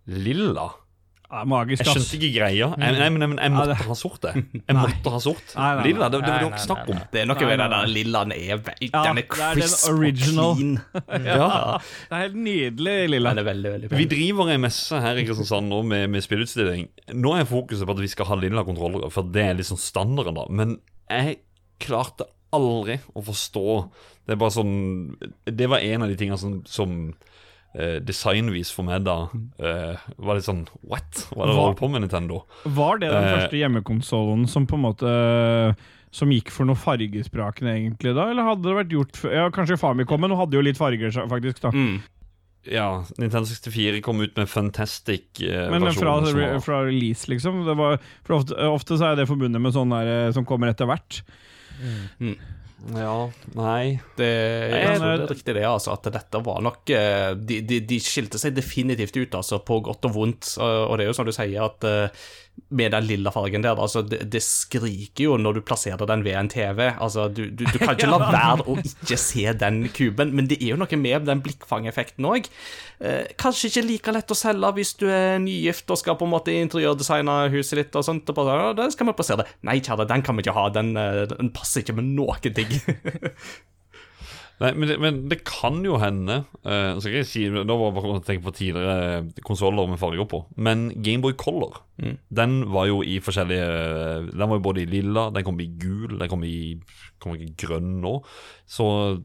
Lilla 0.08 0.70
Ja, 1.28 1.42
magisk, 1.44 1.82
jeg 1.84 1.92
skjønte 1.92 2.16
ikke 2.16 2.28
greia. 2.38 2.66
Jeg, 2.80 2.94
nei, 2.96 3.08
men, 3.12 3.20
men 3.34 3.40
jeg 3.42 3.52
måtte 3.52 3.74
det- 3.74 3.84
ha 3.84 3.94
sort, 4.00 4.22
jeg. 4.24 4.44
Jeg 4.68 4.76
måtte 4.78 5.10
ha 5.12 5.18
sort. 5.20 5.50
Nei, 5.52 5.66
nei, 5.66 5.74
nei. 5.76 5.82
Lilla, 5.90 6.06
det, 6.08 6.20
det, 6.22 6.24
det 6.24 6.32
var 6.32 6.38
det 6.38 6.46
ikke 6.46 6.54
nei, 6.56 6.62
snakk 6.64 6.88
om. 6.94 7.00
Det 7.12 7.20
er 7.20 7.28
noe 7.28 7.36
nei, 7.42 7.48
den 7.50 7.60
der 7.60 7.74
nei. 7.74 7.90
lilla 7.92 8.22
den 8.24 8.32
er, 8.32 8.46
Ja, 8.48 8.56
den 8.62 8.70
er 8.72 8.88
det 8.88 9.02
er 9.04 9.18
den 9.18 9.28
crisp 9.34 9.90
og 9.90 10.00
clean. 10.22 10.72
Ja. 11.28 11.50
Det 11.82 12.16
er 12.16 12.22
helt 12.24 12.38
nydelig, 12.46 12.96
Lilla. 13.12 13.34
Den 13.34 13.42
er 13.42 13.48
veldig, 13.50 13.72
veldig 13.74 13.92
Vi 14.00 14.08
driver 14.14 14.54
en 14.54 14.64
messe 14.64 15.02
her 15.04 15.20
i 15.20 15.26
Kristiansand 15.28 15.68
nå 15.68 15.82
med, 15.92 16.06
med 16.16 16.24
spillutstilling. 16.24 16.88
Nå 17.20 17.34
er 17.36 17.44
fokuset 17.52 17.84
på 17.84 17.96
at 17.98 18.02
vi 18.06 18.10
skal 18.14 18.30
ha 18.32 18.40
lilla 18.40 18.64
kontrollere, 18.64 19.12
for 19.12 19.28
det 19.28 19.44
er 19.50 19.60
liksom 19.60 19.76
standarden, 19.84 20.40
da. 20.40 20.48
Men 20.48 20.78
jeg 21.12 21.42
klarte 21.84 22.24
aldri 22.56 22.96
å 23.12 23.20
forstå 23.20 23.62
Det 24.24 24.32
er 24.32 24.38
bare 24.40 24.54
sånn 24.54 24.70
Det 25.44 25.66
var 25.68 25.84
en 25.84 26.04
av 26.06 26.08
de 26.08 26.16
tingene 26.16 26.38
som, 26.40 26.54
som 26.64 26.94
eh, 27.78 27.98
designvis 28.04 28.72
for 28.74 28.84
meg 28.88 29.04
da 29.06 29.14
eh, 29.62 29.96
var 30.18 30.34
litt 30.40 30.48
sånn 30.48 30.64
What? 30.82 31.22
Hva 31.30 31.44
er 31.46 31.52
det 31.52 31.56
holder 31.60 31.78
på 31.78 31.90
med, 31.94 32.02
Nintendo? 32.04 32.42
Var 32.66 32.98
det 32.98 33.12
den 33.14 33.24
Eh. 33.24 33.36
første 33.38 33.60
hjemmekonsollen 33.62 34.44
som 34.50 34.66
på 34.66 34.74
en 34.76 34.84
måte 34.88 35.14
Som 36.10 36.30
gikk 36.32 36.48
for 36.50 36.64
noe 36.64 36.74
fargesprakende, 36.80 37.74
egentlig, 37.76 38.14
da? 38.16 38.30
Eller 38.32 38.42
hadde 38.48 38.64
det 38.64 38.76
vært 38.78 38.92
gjort 38.94 39.16
før? 39.20 39.32
Ja, 39.36 39.48
kanskje 39.52 39.76
Famicom, 39.78 40.20
men 40.20 40.30
hun 40.32 40.38
hadde 40.40 40.56
jo 40.56 40.62
litt 40.64 40.78
farger, 40.80 41.12
faktisk. 41.28 41.60
da 41.60 41.70
Mm. 41.70 41.98
Ja, 42.68 43.04
Nintendo 43.16 43.46
64 43.48 44.00
kom 44.02 44.18
ut 44.20 44.34
med 44.36 44.48
Fantastic. 44.48 45.40
Eh, 45.40 45.70
Men 45.70 45.84
fra, 45.92 46.16
var- 46.20 46.60
fra 46.60 46.80
release, 46.84 47.28
liksom. 47.30 47.64
Det 47.64 47.76
var, 47.76 47.98
for 48.24 48.34
ofte, 48.40 48.56
ofte 48.56 48.96
så 48.98 49.12
er 49.12 49.16
det 49.16 49.28
forbundet 49.28 49.60
med 49.62 49.72
sånn 49.72 49.88
der 49.94 50.06
eh, 50.28 50.32
som 50.32 50.44
kommer 50.44 50.68
etter 50.72 50.84
hvert. 50.88 51.22
Ja, 52.94 53.14
nei 53.58 53.98
Det, 54.16 54.28
jeg 54.70 54.98
tror 55.00 55.16
det 55.18 55.24
er 55.24 55.32
riktig 55.32 55.54
det, 55.56 55.64
altså, 55.66 55.96
at 55.96 56.06
dette 56.14 56.40
var 56.46 56.60
nok 56.62 56.92
eh, 56.94 57.32
De, 57.34 57.58
de, 57.66 57.80
de 57.90 57.98
skilte 58.02 58.38
seg 58.38 58.54
definitivt 58.54 59.18
ut, 59.18 59.34
altså, 59.40 59.58
på 59.66 59.80
godt 59.88 60.06
og 60.06 60.14
vondt. 60.14 60.52
Og 60.62 60.92
og 60.92 60.98
det 60.98 61.04
er 61.06 61.10
jo 61.10 61.16
som 61.18 61.26
du 61.26 61.34
sier, 61.34 61.58
at 61.66 61.88
eh, 61.88 62.28
med 62.68 62.92
den 62.92 63.06
lilla 63.08 63.32
fargen 63.34 63.64
der, 63.64 63.78
altså, 63.78 64.02
det, 64.06 64.20
det 64.32 64.42
skriker 64.44 65.24
jo 65.24 65.36
når 65.40 65.58
du 65.58 65.62
plasserer 65.66 66.08
den 66.08 66.24
ved 66.26 66.36
en 66.38 66.50
TV. 66.52 66.82
Altså, 66.90 67.28
du, 67.32 67.46
du, 67.50 67.64
du 67.64 67.78
kan 67.78 67.92
ikke 67.96 68.10
la 68.10 68.20
være 68.22 68.66
å 68.68 68.76
ikke 68.82 69.18
se 69.20 69.46
den 69.60 69.80
kuben, 69.94 70.34
men 70.36 70.50
det 70.50 70.60
er 70.60 70.74
jo 70.74 70.80
noe 70.80 71.00
med 71.00 71.28
den 71.28 71.42
blikkfangeffekten 71.44 72.28
òg. 72.28 72.50
Eh, 72.98 73.30
kanskje 73.40 73.70
ikke 73.70 73.86
like 73.86 74.14
lett 74.16 74.34
å 74.34 74.38
selge 74.38 74.72
hvis 74.78 74.94
du 74.98 75.06
er 75.12 75.38
nygift 75.42 75.90
og 75.94 76.00
skal 76.00 76.18
på 76.18 76.26
en 76.26 76.34
måte 76.34 76.54
interiørdesigne 76.54 77.40
huset 77.54 77.82
ditt 77.82 77.98
og 77.98 78.06
sånt. 78.06 78.28
Og 78.28 78.38
bare, 78.38 78.60
ja, 78.74 78.90
skal 78.94 79.10
vi 79.10 79.16
plassere 79.18 79.44
det. 79.44 79.56
Nei, 79.68 79.80
kjære, 79.84 80.08
den 80.10 80.26
kan 80.26 80.38
vi 80.38 80.46
ikke 80.46 80.58
ha. 80.58 80.68
Den, 80.74 80.94
eh, 80.98 81.24
den 81.32 81.52
passer 81.54 81.84
ikke 81.84 81.98
med 82.00 82.12
noen 82.18 82.54
ting. 82.58 82.78
Nei, 84.58 84.72
men 84.74 84.88
det, 84.90 84.96
men 84.98 85.18
det 85.30 85.36
kan 85.46 85.76
jo 85.86 86.00
hende 86.02 86.40
uh, 86.66 86.96
skal 86.98 87.12
jeg 87.20 87.26
si, 87.30 87.44
Da 87.46 87.76
var 87.78 87.92
jeg 87.92 87.96
bare 87.98 88.16
å 88.16 88.22
tenke 88.26 88.42
på 88.48 88.54
tidligere 88.58 89.20
konsoller 89.46 89.86
med 89.86 90.00
farger 90.00 90.26
på. 90.26 90.40
Men 90.58 90.88
Gameboy 90.98 91.36
Color 91.38 91.78
Den 92.34 92.56
var 92.74 92.88
jo 92.90 93.00
i 93.06 93.20
forskjellige 93.22 93.68
Den 94.32 94.48
var 94.50 94.58
jo 94.58 94.64
både 94.66 94.82
i 94.82 94.90
lilla, 94.90 95.28
den 95.34 95.46
kom 95.46 95.58
i 95.62 95.68
gul, 95.78 96.16
den 96.18 96.30
kom 96.30 96.42
i 96.46 96.56
kom 97.18 97.34
i 97.34 97.48
grønn 97.58 97.96
nå. 98.02 98.12
Så 98.70 98.84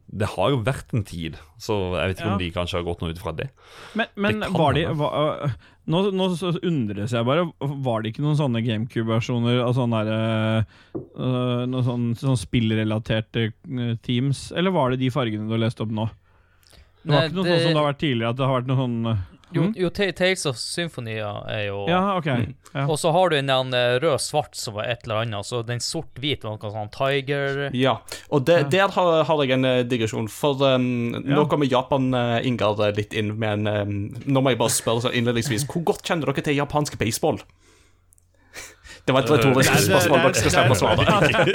det 0.09 0.31
har 0.34 0.49
jo 0.49 0.63
vært 0.65 0.95
en 0.97 1.03
tid. 1.05 1.36
Så 1.61 1.75
jeg 1.93 2.09
vet 2.09 2.17
ikke 2.17 2.25
Ja. 2.25 2.31
om 2.34 2.39
de 2.41 2.47
kanskje 2.55 2.79
har 2.79 2.88
gått 2.88 3.03
noe 3.03 3.13
ut 3.13 3.21
fra 3.21 3.34
det. 3.38 3.49
Men, 3.93 4.07
men 4.17 4.39
Det 4.41 4.49
var 4.49 4.73
de 4.73 4.86
var, 4.97 5.53
nå, 5.88 5.99
nå 6.15 6.27
undres 6.63 7.11
jeg 7.15 7.25
bare. 7.27 7.45
Var 7.59 8.01
det 8.03 8.13
ikke 8.13 8.23
noen 8.25 8.38
sånne 8.39 8.61
GameCube-versjoner 8.65 9.59
av 9.65 9.73
sånne 9.77 10.01
der, 10.07 10.65
øh, 10.95 11.65
noen 11.67 11.84
sånn, 11.88 12.05
sånn 12.19 12.39
spillrelaterte 12.39 13.49
øh, 13.51 13.95
teams? 14.05 14.51
Eller 14.55 14.71
var 14.75 14.91
det 14.93 15.01
de 15.03 15.11
fargene 15.13 15.47
du 15.49 15.55
har 15.57 15.63
lest 15.65 15.81
opp 15.84 15.91
nå? 15.91 16.07
Det 17.03 17.11
var 17.11 17.19
Nei, 17.19 17.27
ikke 17.27 17.36
noe 17.36 17.43
det- 17.43 17.51
sånn 17.57 17.63
som 17.65 17.73
det 17.73 17.81
har 17.84 17.89
vært 17.93 18.03
tidligere, 18.05 18.29
at 18.31 18.38
det 18.39 18.47
har 18.47 18.61
vært 18.61 18.69
noe 18.71 18.79
sånn 18.84 18.99
øh, 19.11 19.23
Jo, 19.53 19.67
mm? 19.67 19.73
jo 19.77 19.89
Tales 19.93 20.45
of 20.49 20.57
Symfonia 20.59 21.31
er 21.51 21.67
jo 21.67 21.83
Ja, 21.89 22.17
ok. 22.17 22.29
Ja. 22.73 22.85
Og 22.87 22.97
så 22.99 23.11
har 23.13 23.29
du 23.29 23.37
den 23.37 23.75
rød-svart 24.01 24.57
som 24.57 24.77
var 24.79 24.89
et 24.89 25.05
eller 25.05 25.23
annet. 25.23 25.45
Så 25.45 25.61
den 25.65 25.81
sort-hvit 25.83 26.45
var 26.45 26.57
noe 26.57 26.73
sånn 26.73 26.91
Tiger 26.93 27.67
Ja, 27.77 27.99
og 28.33 28.47
det, 28.49 28.59
der 28.73 28.93
har, 28.95 29.23
har 29.29 29.43
jeg 29.43 29.57
en 29.57 29.69
eh, 29.69 29.81
digresjon, 29.87 30.29
for 30.31 30.61
um, 30.65 31.13
nå 31.13 31.45
kommer 31.51 31.69
Japan-Ingar 31.69 32.81
litt 32.97 33.13
inn 33.17 33.35
med 33.37 33.67
en 33.67 33.89
um, 33.89 34.23
Nå 34.25 34.41
må 34.41 34.53
jeg 34.53 34.61
bare 34.61 34.73
spørre 34.73 35.05
så 35.05 35.13
innledningsvis, 35.13 35.67
hvor 35.69 35.85
godt 35.93 36.05
kjenner 36.07 36.31
dere 36.31 36.45
til 36.45 36.57
japansk 36.57 36.97
baseball? 37.01 37.41
Det 39.03 39.11
var 39.11 39.25
et 39.25 39.31
retorisk 39.33 39.73
spørsmål, 39.83 40.21
dere 40.23 40.39
skal 40.39 40.53
slippe 40.53 40.75
å 40.75 40.79
svare. 40.79 41.05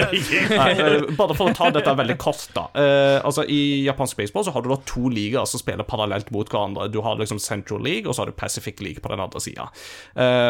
eh, 0.69 1.07
bare 1.17 1.37
for 1.37 1.49
å 1.49 1.55
ta 1.57 1.71
dette 1.73 1.95
veldig 2.01 2.17
kort, 2.21 2.45
da. 2.53 2.67
Eh, 2.77 3.17
altså, 3.25 3.47
I 3.49 3.87
japansk 3.87 4.21
baseball 4.21 4.45
så 4.45 4.53
har 4.53 4.65
du 4.65 4.69
da 4.69 4.77
to 4.89 5.09
ligaer 5.13 5.49
som 5.49 5.63
spiller 5.63 5.89
parallelt 5.89 6.29
mot 6.35 6.49
hverandre. 6.49 6.91
Du 6.93 7.01
har 7.07 7.17
liksom 7.21 7.41
Central 7.41 7.81
League, 7.85 8.05
og 8.05 8.17
så 8.17 8.25
har 8.25 8.33
du 8.33 8.37
Pacific 8.37 8.83
League 8.85 9.01
på 9.05 9.13
den 9.13 9.25
andre 9.25 9.41
sida. 9.41 9.71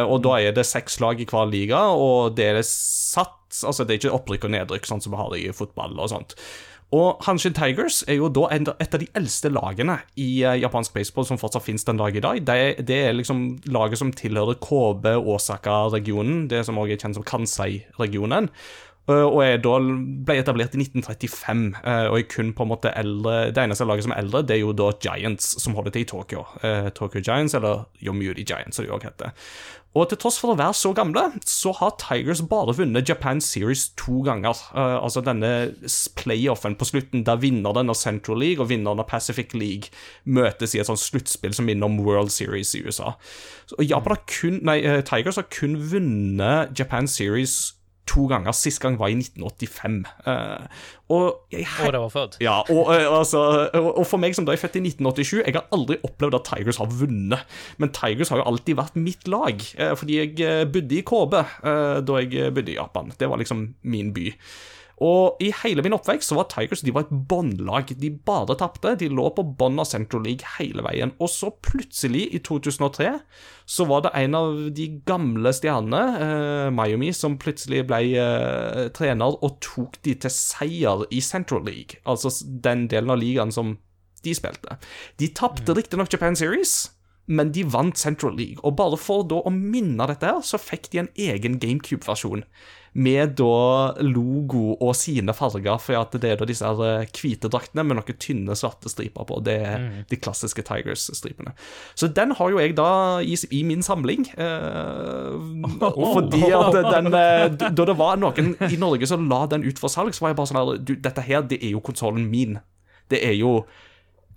og 0.08 0.22
da 0.26 0.38
er 0.42 0.56
det 0.56 0.66
seks 0.66 0.98
lag 1.04 1.20
i 1.20 1.26
hver 1.28 1.46
liga, 1.50 1.84
og 1.94 2.34
det 2.38 2.52
er 2.52 2.62
satt 2.66 3.34
Altså, 3.48 3.86
det 3.88 3.94
er 3.94 3.98
ikke 4.02 4.10
opprykk 4.12 4.42
og 4.44 4.50
nedrykk, 4.52 4.84
sånn 4.84 5.00
som 5.00 5.14
vi 5.14 5.16
har 5.16 5.34
i 5.38 5.46
fotball 5.56 5.94
og 5.96 6.10
sånt. 6.12 6.34
Og 6.96 7.20
Hanshin 7.26 7.52
Tigers 7.52 8.00
er 8.08 8.16
jo 8.16 8.30
da 8.32 8.46
et 8.54 8.94
av 8.96 9.02
de 9.02 9.10
eldste 9.18 9.50
lagene 9.52 9.98
i 10.16 10.40
eh, 10.40 10.56
japansk 10.62 10.94
baseball 10.96 11.26
som 11.28 11.40
fortsatt 11.40 11.66
finnes 11.66 11.84
den 11.84 12.00
dag 12.00 12.16
i 12.16 12.22
dag. 12.24 12.40
Det, 12.40 12.86
det 12.88 13.00
er 13.10 13.16
liksom 13.16 13.44
laget 13.68 14.00
som 14.00 14.12
tilhører 14.16 14.56
KB 14.64 15.10
Osaka-regionen, 15.20 16.46
det 16.48 16.64
som 16.64 16.80
også 16.80 16.96
er 16.96 17.02
kjent 17.02 17.18
som 17.20 17.26
Kansai-regionen. 17.28 18.48
Uh, 19.08 19.24
og 19.24 19.38
er 19.40 19.60
da 19.64 19.78
ble 19.80 20.34
etablert 20.36 20.74
i 20.76 20.82
1935, 20.82 21.62
uh, 21.80 22.08
og 22.10 22.18
er 22.18 22.26
kun 22.28 22.50
på 22.52 22.66
en 22.66 22.68
måte 22.68 22.90
eldre 22.92 23.54
Det 23.56 23.62
eneste 23.62 23.86
laget 23.88 24.04
som 24.04 24.12
er 24.12 24.20
eldre, 24.20 24.42
det 24.44 24.58
er 24.58 24.60
jo 24.60 24.74
da 24.76 24.90
Giants, 25.00 25.54
som 25.62 25.76
holder 25.78 25.94
til 25.94 26.04
i 26.04 26.08
Tokyo. 26.08 26.44
Tokyo 26.96 27.22
Giants, 27.24 27.56
eller 27.56 27.86
Yomiuri 28.04 28.44
Giants, 28.44 28.76
som 28.76 28.84
de 28.84 28.92
også 28.92 29.08
heter. 29.08 29.32
Og 29.96 30.10
til 30.10 30.18
tross 30.20 30.36
for 30.40 30.52
å 30.52 30.58
være 30.58 30.76
så 30.76 30.92
gamle, 30.96 31.22
så 31.48 31.72
har 31.78 31.94
Tigers 32.00 32.42
bare 32.50 32.74
vunnet 32.76 33.08
Japan 33.08 33.40
Series 33.40 33.86
to 33.96 34.20
ganger. 34.26 34.58
Uh, 34.74 34.98
altså 35.00 35.22
denne 35.24 35.72
playoffen 36.18 36.76
på 36.78 36.88
slutten, 36.90 37.24
der 37.26 37.40
vinneren 37.40 37.88
av 37.88 37.96
Central 37.98 38.38
League 38.42 38.62
og 38.62 38.68
vinneren 38.72 39.00
av 39.00 39.08
Pacific 39.08 39.54
League 39.56 39.88
møtes 40.24 40.76
i 40.76 40.82
et 40.82 40.90
sånt 40.90 41.02
sluttspill 41.02 41.56
som 41.56 41.68
minner 41.68 41.88
om 41.88 41.98
World 42.04 42.34
Series 42.34 42.74
i 42.76 42.84
USA. 42.84 43.14
Så 43.70 43.80
Japan 43.86 44.16
har 44.16 44.22
kun, 44.28 44.60
nei, 44.68 44.78
uh, 44.84 45.00
Tigers 45.06 45.40
har 45.40 45.48
kun 45.52 45.78
vunnet 45.90 46.76
Japan 46.78 47.08
Series 47.08 47.77
to 48.08 48.26
ganger. 48.30 48.56
Sist 48.56 48.80
gang 48.82 48.98
var 49.00 49.12
i 49.12 49.18
1985. 49.18 50.00
Uh, 50.26 50.64
og 51.08 51.48
jeg 51.52 51.64
og 51.80 51.92
jeg 51.92 52.00
var 52.02 52.10
født. 52.12 52.36
ja, 52.44 52.56
og, 52.68 52.90
eh, 52.92 53.06
altså, 53.08 53.40
og 53.72 54.04
for 54.06 54.20
meg 54.20 54.34
som 54.36 54.44
da 54.44 54.52
er 54.52 54.60
født 54.60 54.76
i 54.76 54.82
1987, 54.84 55.40
jeg 55.46 55.56
har 55.56 55.64
aldri 55.72 55.96
opplevd 56.04 56.36
at 56.36 56.48
Tigers 56.50 56.80
har 56.82 56.90
vunnet. 56.92 57.60
Men 57.80 57.92
Tigers 57.96 58.28
har 58.32 58.42
jo 58.42 58.48
alltid 58.50 58.76
vært 58.76 58.98
mitt 59.00 59.28
lag, 59.28 59.64
eh, 59.78 59.94
fordi 59.96 60.18
jeg 60.20 60.34
eh, 60.44 60.64
bodde 60.68 60.98
i 60.98 61.04
KB 61.08 61.38
eh, 61.40 62.00
da 62.04 62.18
jeg 62.20 62.34
eh, 62.36 62.52
bodde 62.52 62.74
i 62.74 62.76
Japan. 62.76 63.14
Det 63.16 63.30
var 63.30 63.40
liksom 63.40 63.64
min 63.88 64.12
by. 64.16 64.28
Og 65.04 65.38
i 65.42 65.52
hele 65.60 65.82
min 65.84 65.94
oppvekst 65.94 66.32
så 66.32 66.38
var 66.38 66.48
Tigers 66.50 66.82
de 66.82 66.92
var 66.94 67.06
et 67.06 67.26
båndlag. 67.30 67.92
De 68.00 68.10
bare 68.10 68.56
tapte. 68.58 68.96
De 68.98 69.10
lå 69.12 69.28
på 69.34 69.44
bånn 69.60 69.78
av 69.78 69.86
Central 69.90 70.24
League 70.26 70.46
hele 70.56 70.82
veien. 70.86 71.12
Og 71.22 71.30
så 71.30 71.52
plutselig, 71.64 72.24
i 72.34 72.40
2003, 72.42 73.12
så 73.68 73.86
var 73.88 74.04
det 74.06 74.14
en 74.18 74.38
av 74.38 74.58
de 74.74 74.88
gamle 75.06 75.52
stjernene, 75.54 76.02
eh, 76.24 76.70
Miami, 76.74 77.12
som 77.14 77.38
plutselig 77.38 77.84
ble 77.88 78.02
eh, 78.18 78.84
trener 78.96 79.38
og 79.38 79.60
tok 79.64 80.00
de 80.02 80.16
til 80.18 80.34
seier 80.34 81.06
i 81.14 81.22
Central 81.22 81.62
League. 81.68 82.02
Altså 82.08 82.32
den 82.42 82.88
delen 82.90 83.14
av 83.14 83.22
ligaen 83.22 83.54
som 83.54 83.76
de 84.24 84.34
spilte. 84.34 84.80
De 85.22 85.30
tapte 85.30 85.74
riktignok 85.78 86.12
Japan 86.12 86.36
Series. 86.36 86.94
men 87.28 87.52
de 87.52 87.60
vant 87.62 87.98
Central 87.98 88.32
League. 88.32 88.56
Og 88.64 88.72
bare 88.78 88.96
for 88.96 89.20
da 89.28 89.42
å 89.44 89.50
minne 89.52 90.06
dette 90.08 90.24
her, 90.24 90.40
så 90.40 90.56
fikk 90.56 90.88
de 90.94 91.02
en 91.02 91.10
egen 91.12 91.58
GameCube-versjon. 91.60 92.44
Med 92.94 93.34
da 93.38 93.94
logo 94.00 94.74
og 94.74 94.94
sine 94.96 95.34
farger, 95.36 95.78
for 95.82 96.18
det 96.18 96.30
er 96.30 96.40
da 96.40 96.48
disse 96.48 96.66
her 96.66 96.80
eh, 96.86 97.10
hvite 97.12 97.50
draktene 97.52 97.84
med 97.86 97.98
noen 98.00 98.18
tynne, 98.20 98.56
svarte 98.58 98.90
striper 98.90 99.26
på. 99.28 99.40
Det 99.44 99.56
er 99.68 99.84
de 100.08 100.18
klassiske 100.20 100.64
Tigers-stripene. 100.66 101.54
Så 101.98 102.08
den 102.14 102.32
har 102.38 102.52
jo 102.54 102.62
jeg 102.62 102.76
da 102.78 102.90
i, 103.20 103.36
i 103.54 103.62
min 103.66 103.84
samling. 103.84 104.28
Eh, 104.36 105.36
fordi 106.16 106.42
at 106.48 106.80
den 106.88 107.12
eh, 107.12 107.46
Da 107.58 107.84
det 107.88 107.98
var 107.98 108.18
noen 108.20 108.54
i 108.68 108.80
Norge 108.80 109.08
som 109.10 109.28
la 109.30 109.44
den 109.50 109.66
ut 109.66 109.80
for 109.80 109.92
salg, 109.92 110.16
så 110.16 110.24
var 110.24 110.34
jeg 110.34 110.40
bare 110.40 110.52
sånn 110.52 110.62
her 110.62 110.98
Dette 111.08 111.24
her, 111.24 111.44
det 111.48 111.60
er 111.62 111.76
jo 111.76 111.84
konsollen 111.84 112.26
min. 112.30 112.58
Det 113.08 113.20
er 113.24 113.36
jo 113.38 113.62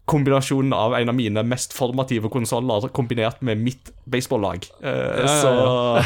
kombinasjonen 0.09 0.73
av 0.73 0.95
en 0.97 1.09
av 1.11 1.15
mine 1.15 1.43
mest 1.45 1.73
formative 1.77 2.29
konsoller 2.33 2.87
kombinert 2.91 3.41
med 3.45 3.61
mitt 3.61 3.91
baseball-lag. 4.11 4.65
Eh, 4.81 5.27
Så 5.41 6.03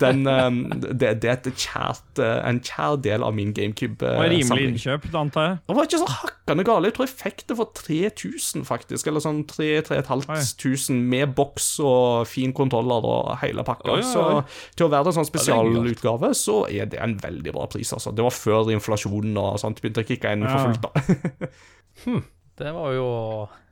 den 0.00 0.22
um, 0.26 0.60
det, 0.80 1.10
det 1.20 1.30
er 1.32 1.50
kjært, 1.50 2.20
eh, 2.22 2.38
en 2.48 2.60
kjær 2.64 3.00
del 3.04 3.24
av 3.26 3.34
min 3.36 3.52
GameCube-samling. 3.52 4.38
rimelig 4.38 4.68
innkjøp, 4.70 5.08
antar 5.18 5.48
jeg. 5.48 5.58
Det 5.66 5.76
var 5.76 5.88
ikke 5.90 6.00
så 6.04 6.10
hakkende 6.14 6.64
gale. 6.64 6.88
Jeg 6.88 6.96
tror 6.96 7.08
jeg 7.08 7.16
fikk 7.20 7.44
det 7.50 7.56
for 7.58 7.72
3000, 7.82 8.64
faktisk. 8.70 9.10
Eller 9.10 9.24
sånn 9.24 9.42
3500 9.50 11.02
med 11.12 11.34
boks 11.36 11.68
og 11.84 12.28
fin 12.30 12.54
kontroller 12.56 13.04
og 13.10 13.34
hele 13.42 13.66
pakka. 13.66 13.98
Oi, 13.98 14.00
oi, 14.00 14.04
oi. 14.04 14.12
Så 14.14 14.78
til 14.78 14.86
å 14.88 14.92
være 14.94 15.10
en 15.12 15.18
sånn 15.18 15.28
spesialutgave, 15.28 16.32
så 16.38 16.62
er 16.70 16.88
det 16.94 17.02
en 17.02 17.18
veldig 17.20 17.52
bra 17.58 17.66
pris, 17.68 17.92
altså. 17.92 18.14
Det 18.14 18.24
var 18.24 18.32
før 18.34 18.72
inflasjonen 18.72 19.36
og 19.42 19.58
sånt 19.60 19.82
begynte 19.82 20.06
å 20.06 20.08
kicke 20.08 20.32
inn 20.32 20.46
for 20.48 20.70
fullt, 20.70 20.86
da. 20.86 22.22
Det 22.58 22.72
var 22.74 22.92
jo 22.94 23.06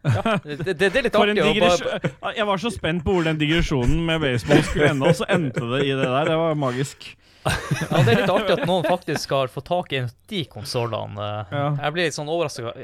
Ja, 0.03 0.37
det, 0.43 0.75
det, 0.75 0.89
er 0.91 1.05
litt 1.07 1.15
artig 1.15 1.43
å 1.45 1.51
bare 1.63 2.35
Jeg 2.35 2.47
var 2.49 2.59
så 2.63 2.73
spent 2.75 3.05
på 3.07 3.15
hvor 3.15 3.27
den 3.27 3.39
digresjonen 3.39 4.01
med 4.09 4.23
baseball 4.25 4.63
skulle 4.67 4.89
ende, 4.91 5.11
og 5.13 5.19
så 5.21 5.29
endte 5.31 5.63
det 5.77 5.85
i 5.87 5.93
det 5.95 6.09
der. 6.09 6.31
Det 6.33 6.39
var 6.41 6.57
magisk. 6.59 7.07
Ja, 7.45 8.01
det 8.03 8.13
er 8.13 8.21
litt 8.23 8.33
artig 8.33 8.57
at 8.57 8.67
noen 8.67 8.87
faktisk 8.87 9.31
har 9.35 9.51
fått 9.51 9.69
tak 9.71 9.95
i 9.95 10.03
de 10.31 10.43
konsollene. 10.51 11.31
Ja. 11.51 11.65
Jeg 11.79 11.95
blir 11.95 12.07
litt 12.11 12.19
sånn 12.19 12.31
overraska. 12.31 12.75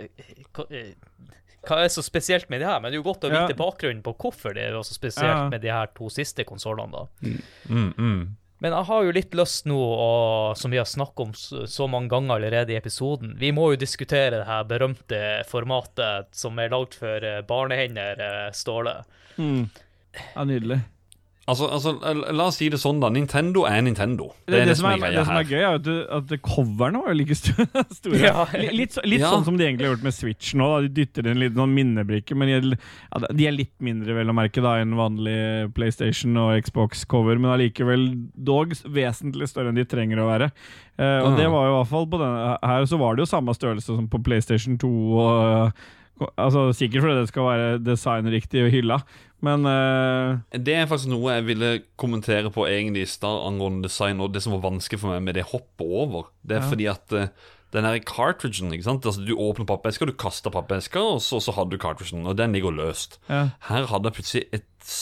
Hva 1.68 1.80
er 1.82 1.90
så 1.92 2.02
spesielt 2.06 2.48
med 2.50 2.62
det 2.62 2.68
her? 2.70 2.78
Men 2.80 2.90
det 2.90 2.98
er 2.98 3.02
jo 3.02 3.06
godt 3.10 3.26
å 3.26 3.30
Ja. 3.32 3.46
vite 3.46 3.58
bakgrunnen 3.58 4.02
på 4.02 4.14
hvorfor 4.14 4.54
det 4.54 4.68
er 4.68 4.78
så 4.82 4.94
spesielt 4.94 5.26
Ja. 5.28 5.48
med 5.50 5.60
de 5.62 5.70
her 5.74 5.90
to 5.94 6.08
siste 6.08 6.44
konsollene. 6.44 6.92
da. 6.92 7.06
Mm, 7.68 7.94
mm. 7.98 8.36
Men 8.58 8.74
jeg 8.74 8.88
har 8.88 9.04
jo 9.06 9.14
litt 9.14 9.34
lyst 9.38 9.68
nå, 9.70 9.78
og, 9.78 10.58
som 10.58 10.72
vi 10.74 10.80
har 10.80 10.88
snakket 10.88 11.24
om 11.28 11.34
så, 11.38 11.64
så 11.70 11.86
mange 11.90 12.10
ganger 12.10 12.34
allerede 12.34 12.74
i 12.74 12.78
episoden 12.78 13.36
Vi 13.38 13.52
må 13.54 13.68
jo 13.72 13.78
diskutere 13.78 14.40
det 14.40 14.48
her 14.48 14.66
berømte 14.66 15.20
formatet 15.46 16.32
som 16.34 16.58
er 16.58 16.72
lagd 16.74 16.98
for 16.98 17.22
eh, 17.22 17.42
barnehender, 17.46 18.18
eh, 18.18 18.48
Ståle. 18.56 18.96
Mm. 19.38 19.68
Ja, 20.34 20.44
nydelig. 20.48 20.80
Altså, 21.48 21.64
altså, 21.72 21.92
la- 22.36 22.44
oss 22.50 22.58
si 22.60 22.66
det 22.68 22.76
sånn, 22.82 22.98
da. 23.00 23.08
Nintendo 23.14 23.62
er 23.64 23.80
Nintendo. 23.86 24.26
Det, 24.44 24.52
det, 24.52 24.64
det 24.68 24.74
som, 24.76 24.88
er, 24.90 25.00
det 25.14 25.22
som 25.24 25.38
er 25.38 25.46
gøy, 25.48 25.62
er 25.64 25.78
at, 25.78 25.86
at 26.18 26.34
coverne 26.44 27.00
var 27.00 27.14
jo 27.14 27.16
like 27.22 27.36
store. 27.38 28.18
Ja. 28.20 28.44
Litt, 28.52 28.98
litt, 29.08 29.22
Ja. 29.22 29.30
sånn 29.32 29.46
som 29.46 29.56
de 29.56 29.64
egentlig 29.64 29.88
har 29.88 29.94
gjort 29.96 30.04
med 30.04 30.16
Switch 30.16 30.52
nå. 30.58 30.68
Da. 30.74 30.82
De 30.84 30.92
dytter 31.00 31.30
inn 31.32 31.40
litt 31.40 31.56
noen 31.56 31.72
minnebrikker, 31.72 32.36
men 32.36 32.50
de 32.52 32.56
er, 32.58 32.68
ja, 32.76 33.22
de 33.40 33.48
er 33.48 33.56
litt 33.56 33.72
mindre 33.80 34.18
vel 34.20 34.28
å 34.28 34.36
merke 34.36 34.60
da 34.64 34.76
enn 34.82 34.92
vanlig 34.98 35.38
PlayStation 35.78 36.36
og 36.44 36.52
Xbox-cover, 36.68 37.40
men 37.40 37.54
allikevel 37.56 38.08
dog 38.36 38.76
vesentlig 38.92 39.48
større 39.48 39.72
enn 39.72 39.80
de 39.80 39.88
trenger 39.88 40.20
å 40.20 40.28
være. 40.28 40.50
Eh, 41.00 41.20
og 41.24 41.36
det 41.38 41.46
var 41.48 41.64
jo 41.68 41.72
i 41.72 41.78
hvert 41.78 41.92
fall 41.94 42.08
på 42.12 42.18
denne 42.20 42.56
her 42.60 42.84
så 42.90 42.98
var 43.00 43.14
det 43.16 43.24
jo 43.24 43.30
samme 43.32 43.54
størrelse 43.56 43.88
som 43.94 44.08
på 44.10 44.20
PlayStation 44.26 44.76
2. 44.82 44.90
Og, 45.22 46.28
altså 46.34 46.64
Sikkert 46.74 47.04
fordi 47.04 47.20
det 47.20 47.28
skal 47.30 47.46
være 47.46 47.66
designriktig 47.86 48.64
og 48.66 48.72
hylla, 48.74 48.96
men 49.44 49.66
uh... 49.66 50.38
Det 50.52 50.74
er 50.74 50.86
faktisk 50.90 51.10
noe 51.12 51.36
jeg 51.36 51.46
ville 51.46 51.68
kommentere 52.00 52.50
på 52.54 52.66
egentlig 52.66 53.04
i 53.06 53.10
stad 53.12 53.44
angående 53.46 53.86
design, 53.88 54.20
og 54.20 54.32
det 54.34 54.42
som 54.42 54.56
var 54.56 54.64
vanskelig 54.70 55.00
for 55.00 55.12
meg 55.14 55.22
med 55.28 55.34
det 55.38 55.46
hoppet 55.52 55.86
over. 55.86 56.30
Det 56.42 56.56
er 56.58 56.64
Ja. 56.64 56.70
fordi 56.72 56.86
at 56.90 57.12
uh, 57.14 57.28
den 57.72 57.84
her 57.84 57.98
cartridgen 58.00 58.72
ikke 58.72 58.84
sant? 58.88 59.04
Altså, 59.06 59.20
Du 59.24 59.34
åpner 59.36 59.66
pappeska, 59.68 60.06
du 60.08 60.12
kaster 60.16 60.50
pappeska, 60.50 60.98
og 61.00 61.20
så, 61.22 61.38
så 61.40 61.52
hadde 61.52 61.70
du 61.70 61.78
cartridgen, 61.78 62.26
og 62.26 62.36
den 62.38 62.52
ligger 62.56 62.70
løst. 62.72 63.18
ja. 63.28 63.50
Her 63.68 63.86
hadde 63.86 64.08
jeg 64.08 64.16
plutselig 64.18 64.44
et, 64.52 64.94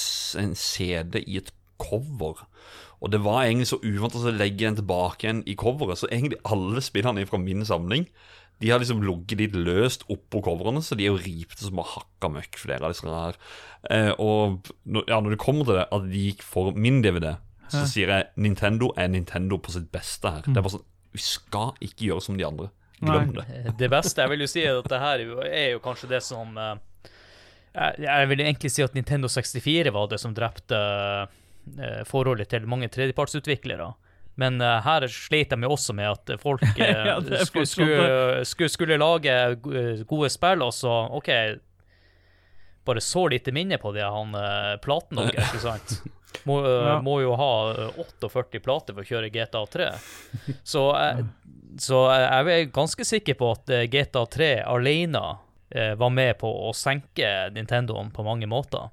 en 0.43 0.55
CD 0.55 1.23
i 1.27 1.37
et 1.39 1.53
cover. 1.79 2.47
Og 3.01 3.13
det 3.13 3.21
var 3.25 3.45
egentlig 3.45 3.69
så 3.69 3.77
uvant 3.85 4.15
å 4.17 4.31
legge 4.33 4.65
den 4.65 4.77
tilbake 4.79 5.27
igjen 5.27 5.43
i 5.47 5.55
coveret. 5.55 5.99
Så 6.01 6.09
egentlig 6.11 6.39
alle 6.49 6.81
spillene 6.81 7.27
fra 7.29 7.39
min 7.39 7.63
samling 7.69 8.07
De 8.61 8.71
har 8.73 8.81
liksom 8.81 9.03
ligget 9.05 9.39
litt 9.43 9.57
løst 9.59 10.07
oppå 10.09 10.41
coverne, 10.47 10.81
så 10.81 10.97
de 10.97 11.05
er 11.05 11.11
jo 11.13 11.19
ripte 11.21 11.61
som 11.61 11.77
har 11.83 11.91
hakka 11.93 12.31
møkk. 12.33 12.57
Flere 12.57 12.87
av 12.89 12.95
disse 12.95 13.05
her 13.11 13.37
eh, 13.91 14.13
Og 14.19 14.71
ja, 15.07 15.19
når 15.21 15.35
det 15.35 15.39
kommer 15.43 15.65
til 15.69 15.77
det 15.77 15.85
at 15.93 16.07
de 16.09 16.23
gikk 16.31 16.43
for 16.47 16.73
min 16.73 17.03
DVD, 17.05 17.35
så 17.69 17.83
sier 17.91 18.09
jeg 18.15 18.29
Nintendo 18.41 18.93
er 18.97 19.09
Nintendo 19.13 19.59
på 19.59 19.75
sitt 19.75 19.91
beste 19.93 20.31
her. 20.31 20.43
Det 20.47 20.57
er 20.57 20.63
bare 20.65 20.77
sånn 20.79 20.87
Vi 21.17 21.21
skal 21.25 21.73
ikke 21.85 22.09
gjøre 22.09 22.23
som 22.25 22.37
de 22.39 22.45
andre. 22.47 22.71
Glem 23.03 23.35
det. 23.37 23.45
Eh, 23.53 23.73
Det 23.77 23.91
beste 23.93 24.23
jeg 24.25 24.31
vil 24.33 24.41
jo 24.41 24.49
si 24.49 24.63
er 24.65 24.79
at 24.79 24.89
det 24.89 25.01
her 25.01 25.21
er 25.51 25.71
jo- 25.75 25.81
kanskje 25.85 26.09
det 26.09 26.23
som 26.25 26.57
eh, 26.57 26.77
Jeg 27.77 28.07
jeg 28.07 28.29
vil 28.33 28.41
egentlig 28.41 28.71
si 28.73 28.83
at 28.83 28.95
Nintendo 28.95 29.29
64 29.29 29.93
var 29.93 30.07
det 30.09 30.19
som 30.21 30.33
drepte 30.33 30.79
eh, 31.77 32.05
forholdet 32.09 32.49
til 32.49 32.65
mange 32.67 32.89
tredjepartsutviklere. 32.89 33.91
Men 34.37 34.61
uh, 34.61 34.81
her 34.85 35.07
slet 35.09 35.55
de 35.55 35.69
også 35.69 35.95
med 35.97 36.11
at 36.13 36.41
folk 36.41 36.65
uh, 36.65 36.81
Ja, 37.09 37.17
skulle, 37.45 37.67
skulle, 37.67 38.45
skulle, 38.45 38.69
skulle 38.73 38.99
lage 39.01 39.33
eh, 39.33 40.03
gode 40.09 40.29
spill, 40.33 40.65
og 40.67 40.75
så 40.77 40.93
OK 41.17 41.31
Bare 42.87 43.03
så 43.03 43.25
lite 43.33 43.55
minne 43.57 43.81
på 43.83 43.91
det, 43.97 44.05
han 44.05 44.37
uh, 44.37 44.77
platen 44.85 45.19
deres, 45.19 45.49
ikke 45.49 45.63
sant? 45.65 45.97
Må, 46.45 46.61
Ja. 46.87 47.01
må 47.03 47.17
jo 47.25 47.33
ha 47.41 47.51
eh, 47.73 47.99
48 48.21 48.61
plater 48.63 48.95
for 48.95 49.03
å 49.03 49.09
kjøre 49.09 49.33
GTA 49.35 49.65
3. 49.73 49.89
Så, 50.73 50.85
så 51.83 51.99
jeg 52.13 52.53
er 52.53 52.71
ganske 52.71 53.05
sikker 53.05 53.35
på 53.41 53.49
at 53.57 53.73
GTA 53.91 54.23
3 54.31 54.51
alene 54.69 55.25
var 55.99 56.13
med 56.15 56.37
på 56.39 56.49
å 56.69 56.71
senke 56.77 57.27
Nintendoen 57.53 58.13
på 58.15 58.23
mange 58.25 58.47
måter. 58.47 58.87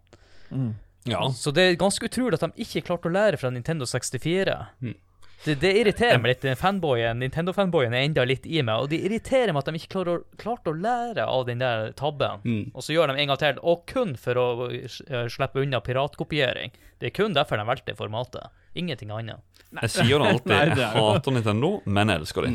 Ja. 1.05 1.21
Så 1.37 1.53
det 1.53 1.67
er 1.67 1.77
ganske 1.79 2.09
utrolig 2.09 2.39
at 2.39 2.47
de 2.47 2.65
ikke 2.65 2.81
klarte 2.87 3.11
å 3.11 3.13
lære 3.13 3.37
fra 3.39 3.51
Nintendo 3.53 3.85
64. 3.85 4.57
Mm. 4.81 4.97
Det, 5.43 5.55
det 5.59 5.71
irriterer 5.81 6.21
meg 6.23 6.33
litt. 6.33 6.45
Fanboyen, 6.59 7.19
Nintendo-fanboyen 7.19 7.95
er 7.95 8.05
enda 8.07 8.23
litt 8.27 8.45
i 8.47 8.61
meg, 8.63 8.85
og 8.85 8.91
det 8.93 9.01
irriterer 9.03 9.51
meg 9.51 9.63
at 9.63 9.71
de 9.71 9.81
ikke 9.81 9.91
klarer, 9.97 10.21
klarte 10.39 10.71
å 10.71 10.77
lære 10.77 11.25
av 11.27 11.45
den 11.49 11.63
der 11.63 11.91
tabben. 11.99 12.43
Mm. 12.47 12.63
Og 12.71 12.85
så 12.85 12.95
gjør 12.95 13.11
de 13.11 13.19
en 13.19 13.33
gang 13.33 13.41
til, 13.41 13.59
og 13.59 13.83
kun 13.89 14.15
for 14.19 14.39
å 14.39 14.47
eh, 14.71 15.25
slippe 15.31 15.63
unna 15.63 15.83
piratkopiering. 15.83 16.75
Det 17.01 17.11
er 17.11 17.15
kun 17.17 17.35
derfor 17.35 17.59
de 17.59 17.67
valgte 17.67 17.97
formatet. 17.99 18.53
Ingenting 18.79 19.11
annet. 19.13 19.43
Jeg 19.81 19.91
sier 19.91 20.21
det 20.21 20.31
alltid. 20.31 20.55
Jeg 20.79 20.87
er 20.87 20.97
hater 20.97 21.35
Nintendo, 21.35 21.75
men 21.85 22.11
jeg 22.11 22.21
elsker 22.21 22.45
de. 22.45 22.51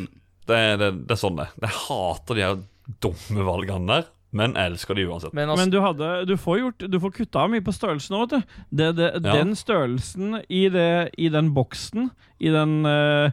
Det, 0.48 0.60
det, 0.80 0.90
det 1.04 1.14
er 1.14 1.20
sånn 1.20 1.38
det 1.38 1.48
er. 1.48 1.56
Jeg 1.66 1.76
hater 1.84 2.38
de 2.38 2.44
her 2.46 2.60
dumme 3.04 3.44
valgene 3.44 3.90
der, 3.98 4.06
men 4.36 4.56
jeg 4.56 4.72
elsker 4.72 4.98
de 4.98 5.06
uansett. 5.08 5.34
Men 5.36 5.48
altså, 5.48 5.64
Men 5.64 5.70
du, 5.72 5.78
hadde, 5.80 6.08
du 6.28 6.34
får 6.36 6.58
gjort 6.60 6.84
Du 6.92 6.98
får 7.00 7.14
kutta 7.16 7.44
av 7.46 7.52
mye 7.52 7.64
på 7.64 7.72
størrelsen 7.72 8.16
òg, 8.18 8.26
vet 8.26 8.34
du. 8.34 8.58
Det, 8.80 8.88
det, 8.98 9.06
Ja. 9.24 9.36
Den 9.40 9.54
størrelsen 9.56 10.42
i, 10.48 10.66
det, 10.72 10.90
i 11.16 11.30
den 11.32 11.54
boksen, 11.56 12.10
i 12.38 12.52
den 12.52 12.74
uh, 12.84 13.32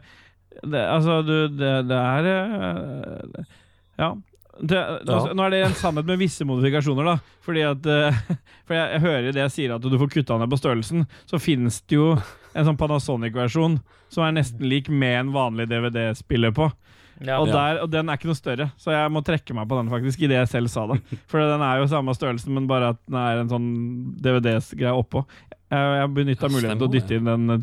det, 0.64 0.86
Altså, 0.86 1.20
du 1.28 1.36
Det, 1.52 1.74
det 1.90 2.00
er 2.00 2.32
uh, 2.32 3.44
Ja. 4.00 4.16
Det, 4.56 4.80
altså, 5.04 5.34
Nå 5.36 5.44
er 5.44 5.52
det 5.52 5.62
en 5.66 5.76
sannhet 5.76 6.08
med 6.08 6.22
visse 6.22 6.48
modifikasjoner, 6.48 7.12
da. 7.12 7.18
Fordi 7.44 7.66
at 7.68 7.92
uh, 7.92 8.24
For 8.68 8.78
jeg, 8.78 8.88
jeg 8.96 9.04
hører 9.04 9.30
det 9.36 9.44
jeg 9.44 9.56
sier, 9.58 9.76
at 9.76 9.84
du 9.84 10.00
får 10.00 10.14
kutta 10.16 10.40
ned 10.40 10.52
på 10.52 10.62
størrelsen. 10.62 11.04
Så 11.28 11.44
finnes 11.44 11.82
det 11.84 12.00
jo 12.00 12.14
en 12.56 12.68
sånn 12.70 12.80
Panasonic-versjon 12.80 13.82
som 14.08 14.24
er 14.24 14.38
nesten 14.38 14.64
lik 14.64 14.88
med 14.88 15.20
en 15.20 15.36
vanlig 15.36 15.68
DVD-spiller 15.68 16.56
på. 16.56 16.70
Ja, 17.22 17.38
Og, 17.40 17.48
der, 17.48 17.80
og 17.84 17.90
den 17.94 18.10
er 18.10 18.18
ikke 18.20 18.28
noe 18.28 18.38
større, 18.38 18.70
så 18.82 18.92
jeg 18.92 19.12
må 19.14 19.22
trekke 19.24 19.56
meg 19.56 19.68
på 19.72 19.78
den, 19.80 19.92
faktisk, 19.94 20.22
i 20.26 20.30
det 20.32 20.40
jeg 20.42 20.52
selv 20.52 20.72
sa 20.74 20.86
det. 20.92 21.00
For 21.32 21.40
den 21.40 21.64
er 21.64 21.80
jo 21.80 21.90
samme 21.92 22.16
størrelsen, 22.18 22.54
men 22.58 22.68
bare 22.68 22.94
at 22.96 23.02
den 23.08 23.20
er 23.22 23.44
en 23.44 23.52
sånn 23.52 23.70
DVD-greie 24.26 24.94
oppå. 24.96 25.24
Jeg, 25.72 25.96
jeg 26.02 26.14
benytta 26.18 26.52
muligheten 26.52 26.82
til 26.82 26.90
å 26.90 26.94
dytte 26.94 27.20
inn 27.20 27.30
den 27.32 27.56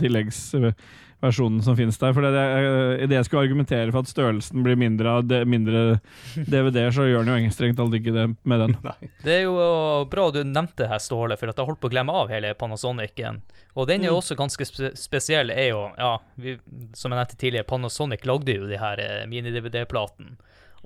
tilleggsversjonen 1.23 1.62
som 1.62 1.77
finnes 1.77 1.99
der. 1.99 2.12
For 2.12 2.23
det, 2.23 2.33
det, 2.35 3.05
idet 3.05 3.16
jeg 3.16 3.27
skulle 3.27 3.43
argumentere 3.47 3.93
for 3.93 4.03
at 4.03 4.11
størrelsen 4.11 4.62
blir 4.62 4.77
mindre 4.77 5.11
av 5.11 5.25
de, 5.25 5.45
mindre 5.45 6.01
DVD-er, 6.37 6.91
så 6.93 7.07
gjør 7.07 7.23
den 7.23 7.31
jo 7.31 7.37
egentlig 7.37 7.55
strengt 7.55 7.77
talt 7.79 7.95
ikke 7.95 8.12
det 8.12 8.27
med 8.45 8.61
den. 8.61 8.77
Det 9.25 9.35
er 9.37 9.43
jo 9.45 9.57
uh, 9.57 10.07
bra 10.11 10.31
du 10.35 10.43
nevnte 10.45 10.89
her, 10.89 10.99
Ståle, 10.99 11.37
for 11.37 11.51
at 11.51 11.59
jeg 11.59 11.66
holdt 11.66 11.81
på 11.81 11.91
å 11.91 11.93
glemme 11.93 12.12
av 12.12 12.31
hele 12.33 12.55
Panasonicen. 12.55 13.43
Og 13.75 13.87
den 13.89 14.03
er 14.03 14.11
jo 14.11 14.18
også 14.18 14.37
ganske 14.37 14.66
spe 14.66 14.93
spesiell. 14.99 15.51
er 15.51 15.70
jo, 15.70 15.85
ja, 15.97 16.16
vi, 16.37 16.59
Som 16.95 17.12
jeg 17.12 17.20
nevnte 17.20 17.39
tidligere, 17.39 17.68
Panasonic 17.68 18.27
lagde 18.27 18.57
jo 18.59 18.66
de 18.68 18.81
her 18.81 19.01
eh, 19.01 19.23
mini-DVD-platene. 19.31 20.37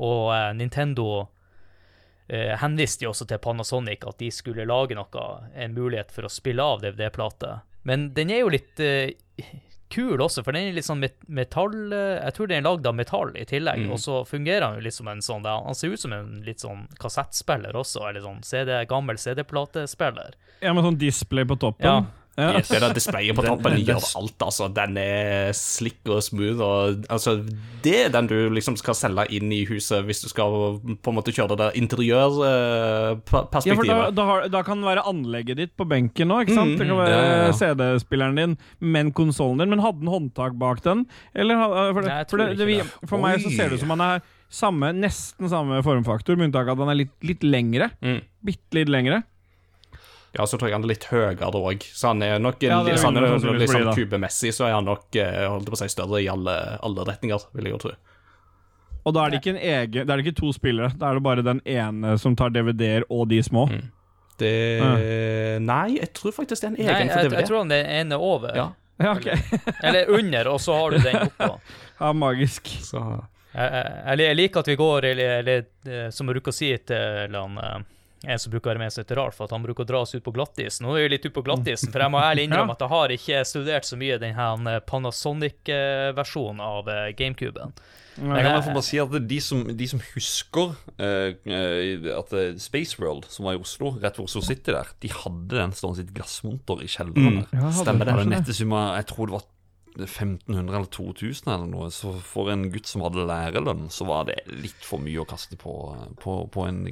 Og 0.05 0.35
eh, 0.35 0.51
Nintendo 0.55 1.07
eh, 2.29 2.53
henviste 2.61 3.07
jo 3.07 3.15
også 3.15 3.27
til 3.27 3.41
Panasonic 3.43 4.05
at 4.07 4.21
de 4.21 4.31
skulle 4.31 4.69
lage 4.69 4.99
noe, 4.99 5.27
en 5.55 5.75
mulighet 5.75 6.13
for 6.15 6.29
å 6.29 6.33
spille 6.33 6.63
av 6.63 6.85
DVD-plater. 6.85 7.65
Men 7.87 8.11
den 8.15 8.31
er 8.35 8.45
jo 8.45 8.53
litt 8.55 8.83
eh, 8.83 9.17
kul 9.91 10.19
også, 10.19 10.43
for 10.45 10.53
den 10.53 10.69
er 10.69 10.73
litt 10.75 10.85
sånn 10.85 10.99
met 10.99 11.15
metall 11.29 11.93
eh, 11.93 12.19
Jeg 12.25 12.35
tror 12.35 12.49
den 12.51 12.59
er 12.59 12.69
lagd 12.69 12.87
av 12.87 12.95
metall 12.99 13.31
i 13.37 13.45
tillegg, 13.45 13.85
Mm. 13.87 13.93
og 13.93 13.99
så 14.03 14.27
fungerer 14.27 14.63
han 14.67 14.75
jo 14.79 14.81
litt 14.87 14.95
som 14.95 15.09
en 15.09 15.21
sånn 15.23 15.43
der, 15.45 15.63
Han 15.65 15.75
ser 15.75 15.89
ut 15.95 16.01
som 16.01 16.13
en 16.13 16.43
litt 16.43 16.59
sånn 16.61 16.87
kassettspiller 16.99 17.73
også, 17.73 18.09
eller 18.09 18.21
sånn 18.21 18.43
CD, 18.45 18.85
gammel 18.87 19.17
CD-platespiller. 19.17 20.35
Ja, 20.61 20.73
med 20.73 20.85
sånn 20.85 20.99
display 20.99 21.45
på 21.45 21.57
toppen. 21.59 21.85
Ja. 21.87 22.05
Ja. 22.37 22.53
Det 22.61 22.69
der 22.83 22.93
displayet 22.93 23.33
på 23.35 23.41
tampen 23.43 23.57
toppen 23.63 23.73
den- 23.73 23.81
den- 23.87 23.97
gjør 23.97 24.17
alt, 24.21 24.37
altså. 24.45 24.67
Den 24.77 24.97
er 25.01 25.53
slick 25.57 26.05
og 26.13 26.21
smooth. 26.23 26.61
Og, 26.61 27.07
altså, 27.09 27.39
det 27.83 27.95
er 28.07 28.11
den 28.13 28.27
du 28.29 28.51
liksom 28.53 28.77
skal 28.77 28.93
selge 28.95 29.25
inn 29.33 29.49
i 29.57 29.63
huset 29.65 30.05
hvis 30.05 30.21
du 30.21 30.29
skal 30.29 30.77
på 31.01 31.09
en 31.09 31.15
måte 31.17 31.33
kjøre 31.33 31.49
det 31.55 31.59
der 31.59 31.65
Ja, 31.65 31.71
for 31.73 31.73
da, 31.73 31.81
interiørperspektivet. 31.81 34.13
da, 34.15 34.23
har, 34.29 34.49
da 34.53 34.61
kan 34.67 34.81
det 34.83 34.87
være 34.91 35.05
anlegget 35.09 35.57
ditt 35.57 35.73
på 35.79 35.85
benken 35.89 36.29
òg, 36.35 36.41
ikke 36.47 36.55
sant? 36.59 36.75
Mm, 36.75 36.79
det 36.79 36.87
kan 36.91 36.97
være 37.01 37.17
ja, 37.17 37.23
ja. 37.47 37.53
CD-spilleren 37.57 38.37
din, 38.37 38.57
men 38.81 39.13
konsollen 39.17 39.59
din. 39.65 39.71
Men 39.73 39.81
hadde 39.85 40.01
den 40.05 40.09
håndtak 40.13 40.53
bak 40.61 40.83
den? 40.85 41.07
Eller, 41.35 41.55
for, 41.95 42.01
det, 42.03 42.09
Nei, 42.13 42.25
for, 42.29 42.37
det, 42.43 42.47
det, 42.59 42.67
vi- 42.69 42.83
for 43.09 43.19
meg 43.23 43.41
så 43.41 43.51
ser 43.55 43.69
det 43.71 43.75
ut 43.81 43.85
som 43.87 43.91
han 43.97 44.01
er 44.01 44.21
samme, 44.53 44.93
nesten 44.95 45.49
samme 45.51 45.81
formfaktor, 45.83 46.37
med 46.37 46.45
unntak 46.51 46.69
av 46.69 46.77
at 46.79 46.85
han 46.87 46.93
er 46.95 46.99
litt, 47.05 47.15
litt 47.27 47.43
lengre. 47.43 47.89
Mm. 48.05 48.21
Bitte 48.47 48.75
litt 48.83 48.89
lengre. 48.93 49.23
Ja, 50.37 50.45
så 50.47 50.59
tror 50.59 50.69
jeg 50.69 50.77
han 50.77 50.85
er 50.85 50.91
litt 50.93 51.07
høyere 51.09 51.49
òg. 51.57 51.87
Så 51.97 52.11
han 52.13 52.23
er 52.23 52.39
nok 52.43 52.61
Ja, 52.63 52.81
er 52.83 52.91
vil 52.91 52.99
sånn, 53.01 53.17
det 53.17 53.69
sånn 53.71 53.93
kubemessig, 53.97 54.53
så 54.57 54.67
er 54.69 54.75
han 54.77 54.85
nok 54.89 55.17
eh, 55.17 55.47
holdt 55.49 55.71
på 55.71 55.79
å 55.79 55.81
si, 55.81 55.89
større 55.93 56.21
i 56.23 56.29
alle, 56.29 56.57
alle 56.85 57.07
retninger, 57.09 57.49
vil 57.57 57.71
jeg 57.71 57.77
jo 57.77 57.83
tro. 57.87 57.95
Og 59.07 59.15
da 59.15 59.23
er 59.25 59.31
det 59.31 59.39
ikke 59.39 59.53
en 59.55 59.61
egen 59.63 60.07
Da 60.09 60.15
er 60.15 60.19
det 60.19 60.25
ikke 60.27 60.41
to 60.41 60.49
spillere. 60.53 60.91
Da 60.99 61.11
er 61.13 61.21
det 61.21 61.23
bare 61.23 61.45
den 61.47 61.61
ene 61.65 62.17
som 62.19 62.35
tar 62.37 62.51
DVD-er, 62.51 63.05
og 63.09 63.29
de 63.31 63.39
små. 63.47 63.69
Mm. 63.71 63.85
Det 64.37 64.53
Nei, 65.65 65.97
jeg 65.97 66.11
tror 66.13 66.35
faktisk 66.37 66.61
det 66.61 66.67
er 66.69 66.73
en 66.75 66.77
Nei, 66.81 66.89
egen 66.93 67.09
for 67.13 67.23
jeg, 67.23 67.31
DVD. 67.31 67.39
jeg 67.41 67.49
tror 67.49 67.63
han 67.63 67.73
er 67.73 67.89
ene 68.03 68.19
over, 68.21 68.57
Ja, 68.59 68.67
Ja, 69.01 69.13
ok. 69.13 69.27
eller 69.85 70.11
under, 70.19 70.49
og 70.53 70.61
så 70.61 70.75
har 70.77 70.91
du 70.91 70.99
den 71.05 71.17
oppå. 71.29 71.51
Ja, 72.01 72.11
magisk. 72.13 72.69
så 72.85 73.01
Jeg, 73.57 73.71
jeg, 73.73 74.19
jeg 74.21 74.37
liker 74.37 74.61
at 74.61 74.69
vi 74.69 74.77
går, 74.77 75.05
eller, 75.15 75.39
eller 75.41 75.63
eh, 75.89 76.11
som 76.13 76.29
jeg 76.29 76.37
bruker 76.37 76.53
å 76.53 76.57
si 76.59 76.69
til 76.85 76.97
eller 77.25 77.47
han, 77.47 77.57
eh, 77.63 77.87
en 78.25 78.39
som 78.41 78.51
bruker 78.53 78.71
å 78.71 78.73
være 78.73 78.81
med 78.87 78.93
seg 78.95 79.05
til 79.07 79.19
Ralf, 79.21 79.41
at 79.45 79.51
han 79.53 79.63
bruker 79.63 79.85
å 79.85 79.89
dra 79.91 80.01
oss 80.07 80.15
ut 80.17 80.25
på 80.25 80.33
glattisen. 80.33 80.87
Nå 80.87 80.95
er 80.97 81.05
vi 81.05 81.13
litt 81.17 81.27
ute 81.27 81.35
på 81.37 81.45
glattisen, 81.45 81.93
for 81.93 82.01
jeg 82.01 82.11
må 82.15 82.19
ærlig 82.23 82.45
innrømme 82.49 82.73
Ja. 82.73 82.79
at 82.79 82.81
jeg 82.87 82.93
har 82.95 83.15
ikke 83.19 83.43
studert 83.45 83.85
så 83.85 83.99
mye 84.01 84.17
den 84.23 84.35
her 84.39 84.81
Panasonic-versjonen 84.89 86.61
av 86.65 86.89
eh, 86.89 87.11
GameCuben. 87.19 87.75
Jeg 88.17 88.25
kan 88.33 88.47
i 88.49 88.53
hvert 88.55 88.65
fall 88.65 88.77
bare 88.79 88.87
si 88.87 88.97
at 89.03 89.13
de 89.29 89.39
som, 89.45 89.59
de 89.77 89.87
som 89.91 90.01
husker 90.15 90.71
eh, 90.97 91.35
eh, 91.45 92.07
at 92.17 92.33
eh, 92.33 92.55
Space 92.63 92.97
World, 93.03 93.27
som 93.29 93.45
var 93.45 93.59
i 93.59 93.61
Oslo, 93.61 93.93
rett 94.01 94.17
ved 94.17 94.25
Oslo 94.25 94.41
City 94.41 94.73
der, 94.73 94.89
de 95.05 95.11
hadde 95.13 95.53
den 95.59 95.75
stående 95.77 96.01
sitt 96.01 96.15
glassmonter 96.17 96.81
i 96.81 96.89
kjelleren 96.89 97.43
der. 97.43 97.53
Ja, 97.61 97.75
Stemmer 97.77 98.09
det. 98.09 98.17
Jeg 98.41 99.07
tror 99.13 99.29
det 99.29 99.37
var 99.37 99.45
1500 100.05 100.77
eller 100.77 100.91
2000 100.93 101.49
eller 101.53 101.67
noe. 101.71 101.89
Så 101.91 102.13
for 102.21 102.51
en 102.53 102.67
gutt 102.73 102.87
som 102.91 103.03
hadde 103.07 103.25
lærerlønn, 103.29 103.87
så 103.93 104.07
var 104.09 104.25
det 104.29 104.37
litt 104.51 104.85
for 104.85 104.99
mye 105.03 105.23
å 105.23 105.27
kaste 105.29 105.57
på, 105.61 105.73
på, 106.23 106.37
på 106.53 106.67
en 106.69 106.83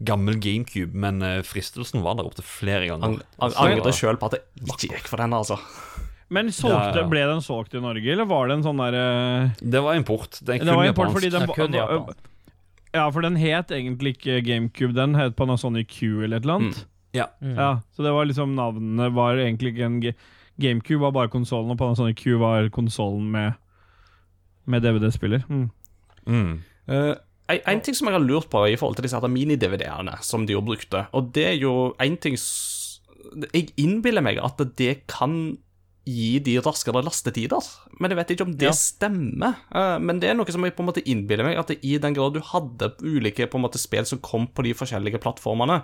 gammel 0.00 0.38
GameCube. 0.42 0.94
Men 0.94 1.22
eh, 1.22 1.42
fristelsen 1.46 2.02
var 2.02 2.18
der 2.18 2.28
opptil 2.28 2.44
flere 2.48 2.88
han, 2.90 3.00
ganger. 3.04 3.24
han 3.38 3.56
angret 3.64 3.94
sjøl 3.98 4.18
på 4.20 4.30
at 4.30 4.38
det 4.38 4.42
ikke 4.66 4.92
gikk 4.96 5.08
for 5.12 5.22
den, 5.22 5.36
altså. 5.36 5.58
Men 6.28 6.50
solgte, 6.52 6.92
Ja, 6.92 7.02
ja. 7.04 7.06
ble 7.08 7.22
den 7.30 7.40
solgt 7.40 7.72
i 7.78 7.80
Norge, 7.80 8.04
eller 8.12 8.26
var 8.28 8.50
det 8.50 8.58
en 8.58 8.64
sånn 8.66 8.80
derre 8.82 9.04
Det 9.62 9.80
var 9.80 9.96
import. 9.96 10.36
Det 10.44 10.58
er 10.58 10.64
Det 10.66 10.74
var 10.76 10.90
import 10.90 11.14
fordi 11.14 11.30
den 11.32 11.46
er 11.48 11.86
var- 11.88 12.14
Ja, 12.92 13.10
for 13.12 13.20
den 13.24 13.36
het 13.36 13.68
egentlig 13.72 14.16
ikke 14.18 14.42
GameCube, 14.44 14.92
den 14.96 15.14
het 15.16 15.36
Panasonic 15.36 15.88
Q 15.88 16.24
eller 16.24 16.36
et 16.36 16.44
eller 16.44 16.58
annet. 16.60 16.84
Ja. 17.16 17.26
Mm. 17.40 17.54
Ja, 17.56 17.70
Så 17.96 18.02
det 18.04 18.12
var 18.12 18.26
liksom 18.28 18.52
navnene 18.56 19.08
var 19.14 19.36
egentlig 19.40 19.72
ikke 19.74 19.86
en 19.86 20.00
G 20.04 20.12
GameCube 20.60 21.00
var 21.04 21.14
bare 21.14 21.30
konsollen, 21.32 21.70
og 21.70 21.78
Panasonic 21.78 22.18
Q 22.22 22.38
var 22.40 22.68
konsollen 22.74 23.30
med, 23.30 23.52
med 24.66 24.82
DVD-spiller. 24.82 25.44
Mm. 25.48 25.68
Mm. 26.26 26.52
Uh, 26.88 27.14
en, 27.48 27.60
en 27.72 27.80
ting 27.84 27.96
som 27.96 28.10
jeg 28.10 28.18
har 28.18 28.24
lurt 28.24 28.50
på 28.52 28.64
i 28.68 28.76
forhold 28.76 28.98
til 28.98 29.06
disse 29.06 29.20
mini-DVD-ene 29.32 30.18
som 30.24 30.44
de 30.48 30.56
jo 30.56 30.64
brukte, 30.64 31.06
og 31.16 31.30
det 31.36 31.46
er 31.54 31.56
jo 31.62 31.94
en 32.00 32.16
ting 32.20 32.36
Jeg 33.52 33.72
innbiller 33.76 34.24
meg 34.24 34.38
at 34.40 34.60
det 34.78 35.02
kan 35.10 35.58
gi 36.08 36.38
de 36.40 36.54
raskere 36.64 37.02
lastetider, 37.04 37.60
men 38.00 38.08
jeg 38.10 38.16
vet 38.16 38.30
ikke 38.32 38.44
om 38.46 38.54
det 38.56 38.70
Ja. 38.70 38.72
stemmer. 38.72 39.58
Uh, 39.68 39.98
men 40.00 40.20
det 40.20 40.30
er 40.30 40.34
noe 40.38 40.48
som 40.48 40.64
jeg 40.64 40.72
på 40.76 40.80
en 40.80 40.88
måte 40.88 41.04
innbiller 41.04 41.44
meg, 41.44 41.58
at 41.60 41.70
i 41.84 41.98
den 42.00 42.14
grad 42.16 42.32
du 42.32 42.40
hadde 42.40 42.94
ulike 43.04 43.44
på 43.50 43.58
en 43.58 43.66
måte 43.66 43.80
spill 43.80 44.06
som 44.08 44.18
kom 44.24 44.46
på 44.48 44.64
de 44.64 44.72
forskjellige 44.72 45.20
plattformene, 45.20 45.82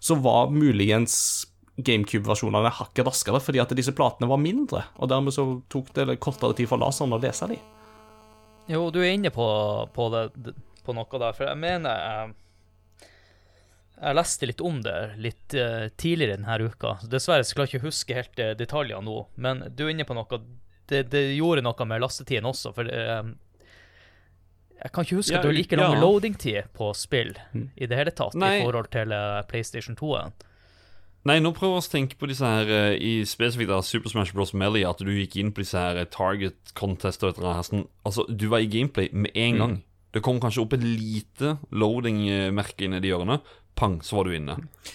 så 0.00 0.16
var 0.16 0.48
muligens 0.50 1.44
GameCube-versjonene 1.76 2.70
hakket 2.78 3.06
raskere 3.06 3.40
fordi 3.42 3.60
at 3.60 3.74
disse 3.76 3.92
platene 3.96 4.28
var 4.30 4.40
mindre, 4.40 4.84
og 4.96 5.10
dermed 5.12 5.34
så 5.34 5.44
tok 5.72 5.92
det 5.96 6.18
kortere 6.24 6.56
tid 6.56 6.70
for 6.70 6.80
laseren 6.80 7.12
å 7.12 7.20
lese 7.20 7.48
de. 7.50 7.58
Jo, 8.72 8.88
du 8.90 9.02
er 9.02 9.12
inne 9.14 9.30
på, 9.30 9.46
på, 9.94 10.08
det, 10.14 10.54
på 10.86 10.94
noe 10.96 11.20
der, 11.22 11.36
for 11.36 11.46
jeg 11.46 11.58
mener 11.60 12.00
jeg, 12.00 12.34
Jeg 13.96 14.16
leste 14.18 14.46
litt 14.50 14.60
om 14.60 14.80
det 14.84 14.96
litt 15.22 15.54
uh, 15.56 15.86
tidligere 15.96 16.36
denne 16.36 16.56
uka. 16.68 16.96
Dessverre 17.08 17.44
så 17.46 17.54
klarer 17.56 17.70
jeg 17.70 17.78
ikke 17.80 17.86
huske 17.88 18.16
helt 18.18 18.42
uh, 18.42 18.50
detaljene 18.58 19.06
nå, 19.06 19.20
men 19.36 19.62
du 19.72 19.86
er 19.86 19.94
inne 19.94 20.04
på 20.04 20.16
noe 20.18 20.40
Det, 20.86 21.06
det 21.10 21.22
gjorde 21.36 21.62
noe 21.64 21.86
med 21.88 22.02
lastetiden 22.02 22.46
også, 22.50 22.74
for 22.76 22.90
uh, 22.90 23.30
jeg 24.76 24.92
kan 24.92 25.06
ikke 25.06 25.16
huske 25.16 25.32
Ja, 25.32 25.38
at 25.38 25.46
det 25.46 25.48
var 25.48 25.56
like 25.56 25.76
lang 25.80 25.94
ja. 25.96 26.00
loading-tid 26.02 26.72
på 26.76 26.90
spill 26.94 27.32
Mm. 27.52 27.70
i 27.76 27.86
det 27.86 27.96
hele 27.96 28.12
tatt 28.12 28.34
Nei. 28.34 28.58
i 28.58 28.64
forhold 28.64 28.90
til 28.92 29.12
eh, 29.12 29.42
PlayStation 29.48 29.96
2-en. 29.96 30.34
Nei, 31.26 31.40
nå 31.42 31.50
prøver 31.56 31.80
vi 31.80 31.82
å 31.82 31.90
tenke 31.90 32.18
på 32.20 32.28
disse 32.30 32.46
her 32.46 32.68
eh, 32.70 32.96
i 33.02 33.12
spesifikt 33.26 33.72
av 33.74 33.82
Super 33.86 34.12
Smash 34.12 34.34
Bros. 34.36 34.52
Melee, 34.54 34.86
at 34.86 35.00
du 35.02 35.10
gikk 35.10 35.34
inn 35.40 35.50
på 35.54 35.64
disse 35.64 35.80
her 35.80 35.98
eh, 35.98 36.06
target 36.12 36.74
contest 36.78 37.24
og 37.24 37.32
et 37.32 37.40
eller 37.40 37.56
annet. 37.56 37.68
Sånn, 37.70 37.86
altså, 38.06 38.26
du 38.30 38.46
var 38.52 38.62
i 38.62 38.70
gameplay 38.70 39.10
med 39.10 39.34
en 39.34 39.62
gang. 39.62 39.76
Det 40.14 40.22
kom 40.24 40.38
kanskje 40.40 40.62
opp 40.62 40.76
et 40.76 40.84
lite 40.86 41.56
loading-merke 41.74 42.86
inni 42.86 43.02
de 43.02 43.10
hjørnet. 43.10 43.50
Pang, 43.76 43.98
så 44.02 44.16
var 44.16 44.24
du 44.24 44.32
inne. 44.32 44.54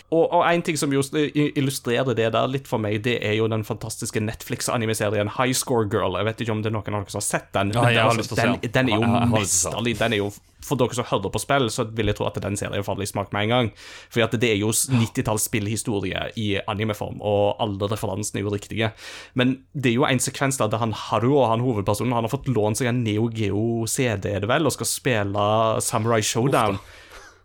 Og, 0.09 0.23
og 0.25 0.41
en 0.41 0.63
ting 0.65 0.77
som 0.79 0.93
just 0.93 1.13
illustrerer 1.13 2.15
det 2.17 2.31
der 2.33 2.47
litt 2.49 2.65
for 2.69 2.81
meg, 2.81 3.03
det 3.05 3.19
er 3.21 3.35
jo 3.37 3.45
den 3.51 3.61
fantastiske 3.67 4.23
Netflix-animiserien 4.23 5.29
High 5.37 5.53
Score 5.57 5.85
Girl. 5.85 6.17
Jeg 6.17 6.25
vet 6.25 6.41
ikke 6.41 6.55
om 6.55 6.63
det 6.63 6.71
er 6.71 6.73
noen 6.73 6.95
av 6.97 7.03
dere 7.03 7.13
som 7.13 7.21
har 7.21 7.27
sett 7.27 7.51
den. 7.53 7.75
Ja, 7.75 8.07
altså- 8.09 8.39
den, 8.65 8.89
er 8.89 8.95
jo 8.97 9.11
mesterlig. 9.29 9.97
Den 9.99 10.13
er 10.17 10.23
jo, 10.23 10.31
For 10.61 10.77
dere 10.77 10.93
som 10.93 11.05
hører 11.09 11.31
på 11.33 11.41
spill, 11.41 11.69
så 11.73 11.87
vil 11.89 12.09
jeg 12.09 12.17
tro 12.17 12.27
at 12.27 12.37
den 12.41 12.57
serien 12.57 12.83
faller 12.85 13.05
i 13.05 13.09
smak 13.09 13.31
med 13.33 13.43
en 13.43 13.49
gang. 13.53 13.69
For 14.13 14.21
det 14.37 14.49
er 14.49 14.57
jo 14.61 14.69
90-talls 14.69 15.45
spillhistorie 15.49 16.31
i 16.37 16.59
animeform, 16.69 17.21
og 17.21 17.61
alle 17.61 17.89
referansene 17.89 18.41
er 18.41 18.45
jo 18.45 18.53
riktige. 18.53 18.91
Men 19.33 19.63
det 19.73 19.89
er 19.91 19.97
jo 19.99 20.05
en 20.05 20.21
sekvens 20.21 20.57
der, 20.57 20.77
han 20.77 20.93
Haru 20.93 21.45
han 21.45 21.61
hovedpersonen 21.61 22.13
Han 22.13 22.25
har 22.25 22.33
fått 22.33 22.47
lånt 22.47 22.77
seg 22.77 22.87
en 22.87 23.03
Neo 23.03 23.29
Geo 23.29 23.85
CD, 23.87 24.35
er 24.35 24.41
det 24.41 24.49
vel, 24.49 24.65
og 24.65 24.73
skal 24.73 24.89
spille 24.89 25.81
Samurai 25.81 26.21
Showdown 26.21 26.77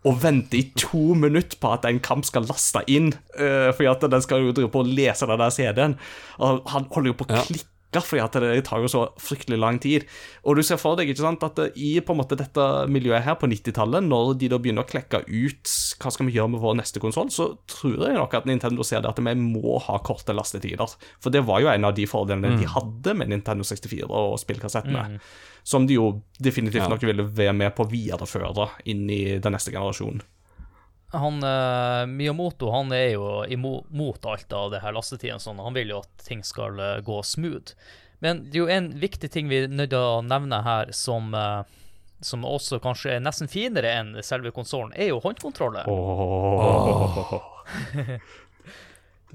og 0.06 0.20
venter 0.22 0.60
i 0.60 0.66
to 0.78 1.14
minutter 1.18 1.58
på 1.60 1.72
at 1.74 1.86
en 1.88 2.02
kamp 2.04 2.26
skal 2.28 2.46
laste 2.48 2.82
inn. 2.90 3.12
Uh, 3.38 3.72
fordi 3.72 3.90
at 3.90 4.04
den 4.12 4.24
skal 4.24 4.44
jo 4.44 4.54
drive 4.56 4.72
på 4.74 4.84
å 4.84 4.88
lese 4.88 5.28
den 5.28 5.42
der 5.42 5.54
CD-en. 5.54 5.96
Og 6.42 6.62
han 6.74 6.90
holder 6.92 7.12
jo 7.12 7.18
på 7.18 7.28
å 7.28 7.42
klikke, 7.48 7.70
fordi 8.04 8.22
at 8.24 8.36
det 8.42 8.64
tar 8.66 8.82
jo 8.84 8.90
så 8.90 9.02
fryktelig 9.22 9.58
lang 9.58 9.78
tid. 9.82 10.04
Og 10.44 10.56
du 10.58 10.62
ser 10.66 10.76
for 10.80 10.98
deg 10.98 11.08
ikke 11.08 11.24
sant, 11.24 11.42
at 11.46 11.60
i 11.76 11.94
på 12.00 12.12
en 12.14 12.20
måte 12.20 12.36
dette 12.38 12.66
miljøet 12.92 13.24
her 13.24 13.38
på 13.40 13.48
90-tallet, 13.48 14.04
når 14.04 14.34
de 14.40 14.50
da 14.52 14.58
begynner 14.58 14.84
å 14.84 14.90
klekke 14.90 15.22
ut 15.26 15.72
hva 16.02 16.12
skal 16.12 16.28
vi 16.28 16.36
gjøre 16.36 16.52
med 16.54 16.60
vår 16.64 16.78
neste 16.82 17.02
konsoll, 17.02 17.30
så 17.32 17.48
tror 17.70 17.96
jeg 18.08 18.18
nok 18.18 18.34
at 18.34 18.46
Nintendo 18.48 18.84
ser 18.86 19.02
det 19.04 19.10
at 19.14 19.22
vi 19.22 19.34
må 19.40 19.78
ha 19.86 19.98
korte 20.04 20.34
lastetider. 20.36 20.96
For 21.22 21.30
det 21.34 21.44
var 21.46 21.64
jo 21.64 21.72
en 21.72 21.88
av 21.88 21.94
de 21.96 22.06
fordelene 22.10 22.56
de 22.60 22.68
hadde 22.70 23.16
med 23.16 23.32
Nintendo 23.32 23.64
64 23.66 24.06
og 24.10 24.38
spillkassettene. 24.42 25.20
Som 25.66 25.86
de 25.88 25.96
jo 25.98 26.22
definitivt 26.38 26.84
Ja. 26.84 26.88
nok 26.88 27.02
ville 27.02 27.24
være 27.26 27.52
med 27.52 27.74
på 27.74 27.84
å 27.84 27.90
videreføre 27.90 28.68
inn 28.86 29.08
i 29.10 29.38
den 29.38 29.52
neste 29.52 29.72
generasjonen. 29.74 30.22
Han 31.14 31.38
uh, 31.44 32.06
Miyamoto 32.10 32.70
han 32.74 32.90
er 32.92 33.12
jo 33.14 33.44
imot 33.48 34.26
alt 34.26 34.52
av 34.52 34.72
det 34.74 34.82
her 34.82 34.92
lastetiden. 34.96 35.40
Sånn. 35.42 35.62
Han 35.62 35.76
vil 35.76 35.90
jo 35.94 36.02
at 36.02 36.26
ting 36.26 36.42
skal 36.44 36.80
uh, 36.80 36.98
gå 37.04 37.22
smooth. 37.22 37.76
Men 38.24 38.46
det 38.50 38.58
er 38.58 38.64
jo 38.64 38.68
en 38.72 39.00
viktig 39.00 39.30
ting 39.32 39.48
vi 39.50 39.64
er 39.64 39.68
nødt 39.68 39.90
til 39.92 40.00
å 40.00 40.22
nevne 40.24 40.62
her, 40.64 40.92
som, 40.96 41.34
uh, 41.36 41.62
som 42.24 42.44
også 42.48 42.80
kanskje 42.82 43.16
er 43.16 43.20
nesten 43.24 43.48
finere 43.52 43.92
enn 43.92 44.16
selve 44.24 44.50
konsollen, 44.56 44.92
er 44.96 45.06
jo 45.12 45.20
håndkontrollen. 45.24 45.86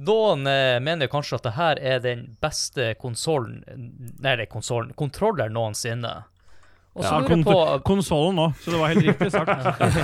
Noen 0.02 0.48
eh, 0.48 0.80
mener 0.80 1.08
kanskje 1.12 1.38
at 1.38 1.46
det 1.46 1.52
her 1.58 1.80
er 1.84 2.00
den 2.02 2.24
beste 2.42 2.94
konsollen 3.02 3.60
Nei, 3.68 4.38
det 4.38 4.46
er 4.46 4.50
konsollen 4.50 4.94
Kontrolleren 4.98 5.54
noensinne. 5.54 6.14
Og 6.92 7.06
så 7.06 7.08
Ja, 7.08 7.20
lurer 7.22 7.30
kon 7.30 7.44
på 7.48 7.58
konsollen 7.88 8.36
nå, 8.36 8.46
så 8.60 8.74
det 8.74 8.80
var 8.82 8.92
helt 8.92 9.06
riktig 9.08 9.30
sagt. 9.32 9.52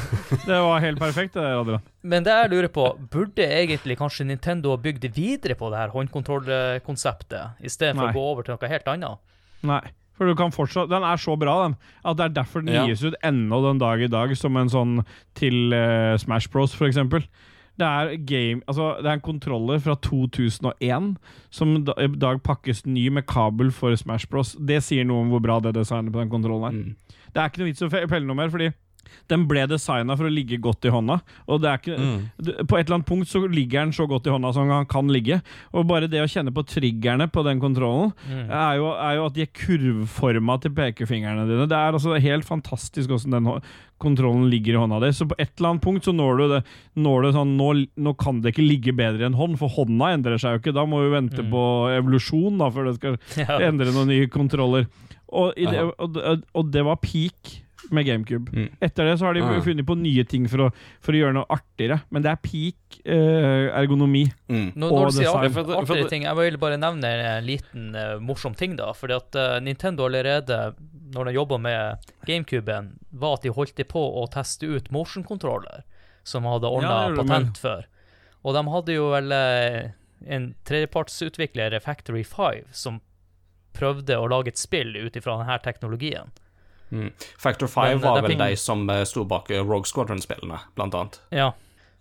det 0.47 0.59
var 0.63 0.79
helt 0.79 0.99
perfekt, 1.01 1.33
det, 1.35 1.43
Adrian. 1.43 1.83
Men 2.07 2.23
det 2.23 2.31
jeg 2.31 2.51
lurer 2.53 2.71
på, 2.71 2.85
burde 3.11 3.43
egentlig 3.43 3.97
kanskje 3.99 4.23
Nintendo 4.29 4.71
ha 4.71 4.79
bygd 4.79 5.09
videre 5.17 5.57
på 5.59 5.67
det 5.73 5.81
her 5.81 5.91
håndkontrollkonseptet, 5.91 7.59
istedenfor 7.67 8.13
å 8.13 8.15
gå 8.15 8.23
over 8.31 8.47
til 8.47 8.55
noe 8.55 8.71
helt 8.71 8.87
annet? 8.93 9.19
Nei. 9.67 9.81
For 10.17 10.25
du 10.25 10.33
kan 10.33 10.49
fortsatt, 10.55 10.89
Den 10.89 11.03
er 11.05 11.19
så 11.21 11.35
bra, 11.37 11.57
den, 11.67 11.75
at 12.07 12.17
det 12.17 12.25
er 12.25 12.33
derfor 12.39 12.63
den 12.65 12.73
Ja. 12.73 12.85
gis 12.87 13.03
ut 13.03 13.13
ennå 13.21 13.59
den 13.67 13.77
dag 13.83 14.01
i 14.01 14.07
dag 14.07 14.31
som 14.35 14.55
en 14.57 14.69
sånn 14.71 15.05
til 15.35 15.73
uh, 15.75 16.17
Smash 16.17 16.49
Bros, 16.49 16.73
eksempel. 16.73 17.27
Det 17.77 17.85
er, 17.85 18.15
game, 18.25 18.63
altså, 18.65 18.95
det 19.03 19.09
er 19.11 19.19
en 19.19 19.21
kontroller 19.21 19.81
fra 19.83 19.93
2001 20.01 21.11
som 21.53 21.75
da, 21.85 21.93
i 22.01 22.09
dag 22.09 22.39
pakkes 22.41 22.85
ny 22.89 23.07
med 23.13 23.27
kabel 23.29 23.69
for 23.71 23.93
Smash 23.95 24.25
Bros. 24.31 24.55
Det 24.57 24.79
sier 24.85 25.05
noe 25.05 25.21
om 25.21 25.29
hvor 25.33 25.43
bra 25.45 25.59
det 25.61 25.75
designet 25.77 26.13
på 26.13 26.23
den 26.23 26.31
kontrollen 26.31 26.65
er. 26.65 26.79
Mm. 26.79 27.21
Det 27.33 27.41
er 27.41 27.51
ikke 27.51 27.61
noe 27.61 27.69
vits 27.69 27.85
å 27.85 27.91
pelle 27.93 28.25
noe 28.25 28.39
mer, 28.39 28.49
fordi 28.53 28.71
den 29.29 29.45
ble 29.47 29.65
designa 29.67 30.15
for 30.17 30.25
å 30.29 30.33
ligge 30.33 30.59
godt 30.61 30.85
i 30.85 30.89
hånda. 30.93 31.19
Og 31.47 31.61
det 31.61 31.69
er 31.71 31.77
ikke, 31.81 31.97
Mm. 31.97 32.67
På 32.67 32.77
et 32.77 32.85
eller 32.87 32.97
annet 32.99 33.07
punkt 33.07 33.27
så 33.27 33.41
ligger 33.47 33.83
den 33.85 33.91
så 33.93 34.07
godt 34.07 34.27
i 34.27 34.31
hånda 34.31 34.53
som 34.53 34.69
han 34.69 34.85
kan 34.85 35.07
ligge. 35.07 35.41
Og 35.73 35.87
bare 35.87 36.07
det 36.07 36.21
å 36.21 36.27
kjenne 36.29 36.53
på 36.53 36.63
triggerne 36.65 37.27
på 37.31 37.43
den 37.43 37.59
kontrollen, 37.59 38.13
Mm. 38.29 38.49
er, 38.51 38.75
jo, 38.77 38.91
er 38.93 39.15
jo 39.15 39.25
at 39.25 39.33
de 39.33 39.41
er 39.41 39.53
kurvforma 39.53 40.59
til 40.61 40.71
pekefingrene 40.71 41.47
dine. 41.47 41.67
Det 41.67 41.77
er 41.77 41.93
altså 41.97 42.19
helt 42.21 42.45
fantastisk 42.45 43.09
hvordan 43.09 43.31
den 43.37 43.61
kontrollen 43.99 44.49
ligger 44.51 44.75
i 44.75 44.81
hånda 44.83 44.99
di. 45.01 45.09
Så 45.11 45.25
på 45.27 45.35
et 45.39 45.49
eller 45.57 45.71
annet 45.73 45.81
punkt 45.83 46.05
så 46.05 46.13
når 46.13 46.37
du 46.37 46.47
det 46.53 46.63
når 47.01 47.21
du 47.23 47.31
sånn, 47.33 47.55
nå, 47.57 47.69
nå 47.97 48.13
kan 48.17 48.41
det 48.41 48.53
ikke 48.53 48.67
ligge 48.67 48.93
bedre 48.95 49.25
enn 49.25 49.33
hånd, 49.37 49.57
for 49.57 49.69
hånda 49.73 50.13
endrer 50.13 50.37
seg 50.37 50.53
jo 50.57 50.59
ikke. 50.61 50.75
Da 50.77 50.85
må 50.85 51.01
vi 51.03 51.13
vente 51.15 51.41
Mm. 51.43 51.49
på 51.51 51.63
evolusjon 51.97 52.57
da, 52.57 52.69
før 52.69 52.85
det 52.91 52.95
skal 52.99 53.17
Ja. 53.41 53.57
endre 53.67 53.91
noen 53.91 54.07
nye 54.07 54.27
kontroller. 54.27 54.87
Og, 55.29 55.53
i 55.57 55.65
det, 55.65 55.81
og, 55.99 56.17
og 56.55 56.71
det 56.71 56.83
var 56.85 56.95
peak 57.03 57.63
med 57.93 58.05
GameCube. 58.07 58.51
Mm. 58.51 58.69
Etter 58.81 59.05
det 59.05 59.13
så 59.19 59.25
har 59.27 59.33
de 59.37 59.41
Ah. 59.45 59.59
funnet 59.61 59.85
på 59.85 59.95
nye 59.97 60.23
ting 60.25 60.47
for 60.49 60.57
å, 60.65 60.69
for 60.99 61.13
å 61.13 61.19
gjøre 61.19 61.33
noe 61.37 61.45
artigere, 61.53 61.99
men 62.09 62.23
det 62.25 62.31
er 62.31 62.39
peak 62.41 62.97
eh, 63.05 63.67
ergonomi. 63.77 64.23
Mm. 64.49 64.71
Når, 64.75 64.91
Og 64.91 64.97
når 64.97 65.05
du 65.05 65.11
sier 65.17 65.27
design. 65.27 65.43
art- 65.45 65.53
For 65.53 65.63
for 65.63 65.81
artige 65.95 66.09
ting, 66.09 66.23
jeg 66.23 66.35
vil 66.35 66.57
bare 66.57 66.77
nevne 66.81 67.05
en 67.05 67.45
liten 67.45 67.95
uh, 67.95 68.17
morsom 68.19 68.55
ting, 68.57 68.75
da. 68.75 68.91
Fordi 68.97 69.13
at 69.15 69.35
uh, 69.37 69.59
Nintendo 69.61 70.05
allerede, 70.09 70.73
når 71.13 71.25
de 71.29 71.35
jobba 71.37 71.57
med 71.61 72.09
GameCuben, 72.25 72.89
var 73.13 73.33
at 73.37 73.43
de 73.43 73.49
holdt 73.53 73.75
de 73.77 73.83
på 73.85 74.01
å 74.01 74.25
teste 74.33 74.65
ut 74.65 74.89
motion 74.91 75.23
controller, 75.23 75.83
som 76.23 76.43
hadde 76.49 76.67
ordna 76.67 77.09
ja, 77.09 77.15
patent 77.23 77.57
før. 77.61 77.85
Og 78.43 78.53
de 78.57 78.65
hadde 78.73 78.93
jo 78.97 79.11
vel 79.13 79.31
uh, 79.31 79.91
en 80.25 80.55
tredjepartsutvikler, 80.65 81.77
Factory 81.79 82.23
5, 82.23 82.65
som 82.73 82.99
prøvde 83.77 84.17
å 84.17 84.27
lage 84.27 84.49
et 84.49 84.57
spill 84.57 84.95
ut 84.97 85.15
ifra 85.15 85.37
denne 85.43 85.59
teknologien. 85.61 86.31
Mm. 86.91 87.09
Factor 87.37 87.67
5 87.67 87.83
Men, 87.97 88.01
var 88.01 88.21
vel 88.23 88.37
de 88.39 88.55
som 88.55 88.85
eh, 88.89 89.03
sto 89.09 89.25
bak 89.27 89.49
eh, 89.51 89.63
Rogue 89.63 89.85
Squadron-spillene, 89.89 90.59
blant 90.75 90.95
annet. 90.95 91.17
Ja. 91.35 91.51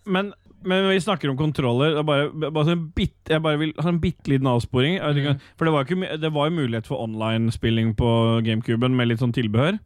Men, 0.07 0.32
men 0.62 0.89
vi 0.89 1.01
snakker 1.03 1.30
om 1.32 1.37
kontroller. 1.37 1.97
Det 1.97 2.03
er 2.05 2.07
bare, 2.07 2.51
bare 2.51 2.64
sånn 2.68 2.84
bitt, 2.95 3.16
jeg 3.28 3.43
bare 3.43 3.59
vil 3.59 3.72
ha 3.82 3.89
en 3.91 3.99
bitte 4.03 4.30
liten 4.30 4.47
avsporing. 4.51 4.99
Jeg 5.01 5.16
ikke, 5.22 5.34
Mm. 5.37 5.41
For 5.59 5.64
det 5.66 5.72
var, 5.74 5.84
ikke, 5.89 6.20
det 6.22 6.32
var 6.32 6.51
jo 6.51 6.57
mulighet 6.61 6.87
for 6.87 7.03
online-spilling 7.03 7.95
på 7.99 8.11
GameCuben 8.47 8.95
med 8.97 9.09
litt 9.11 9.18
sånn 9.24 9.34
tilbehør. 9.34 9.78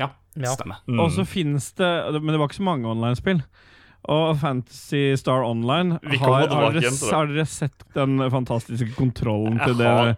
Ja, 0.00 0.10
Ja. 0.38 0.54
stemmer. 0.54 0.80
Mm. 0.88 1.00
Og 1.00 1.10
så 1.12 1.24
finnes 1.26 1.72
det 1.74 1.90
Men 2.22 2.32
det 2.32 2.38
var 2.38 2.48
ikke 2.48 2.62
så 2.62 2.68
mange 2.70 2.86
online-spill. 2.88 3.42
Og 4.08 4.38
Fantasy 4.40 5.12
Star 5.20 5.42
Online 5.44 5.98
har, 6.00 6.46
har, 6.48 6.72
dere, 6.72 6.90
har 7.12 7.26
dere 7.28 7.44
sett 7.46 7.84
den 7.94 8.16
fantastiske 8.32 8.94
kontrollen 8.96 9.58
til 9.60 9.76
det? 9.76 9.86
har, 9.86 10.06
jeg, 10.14 10.16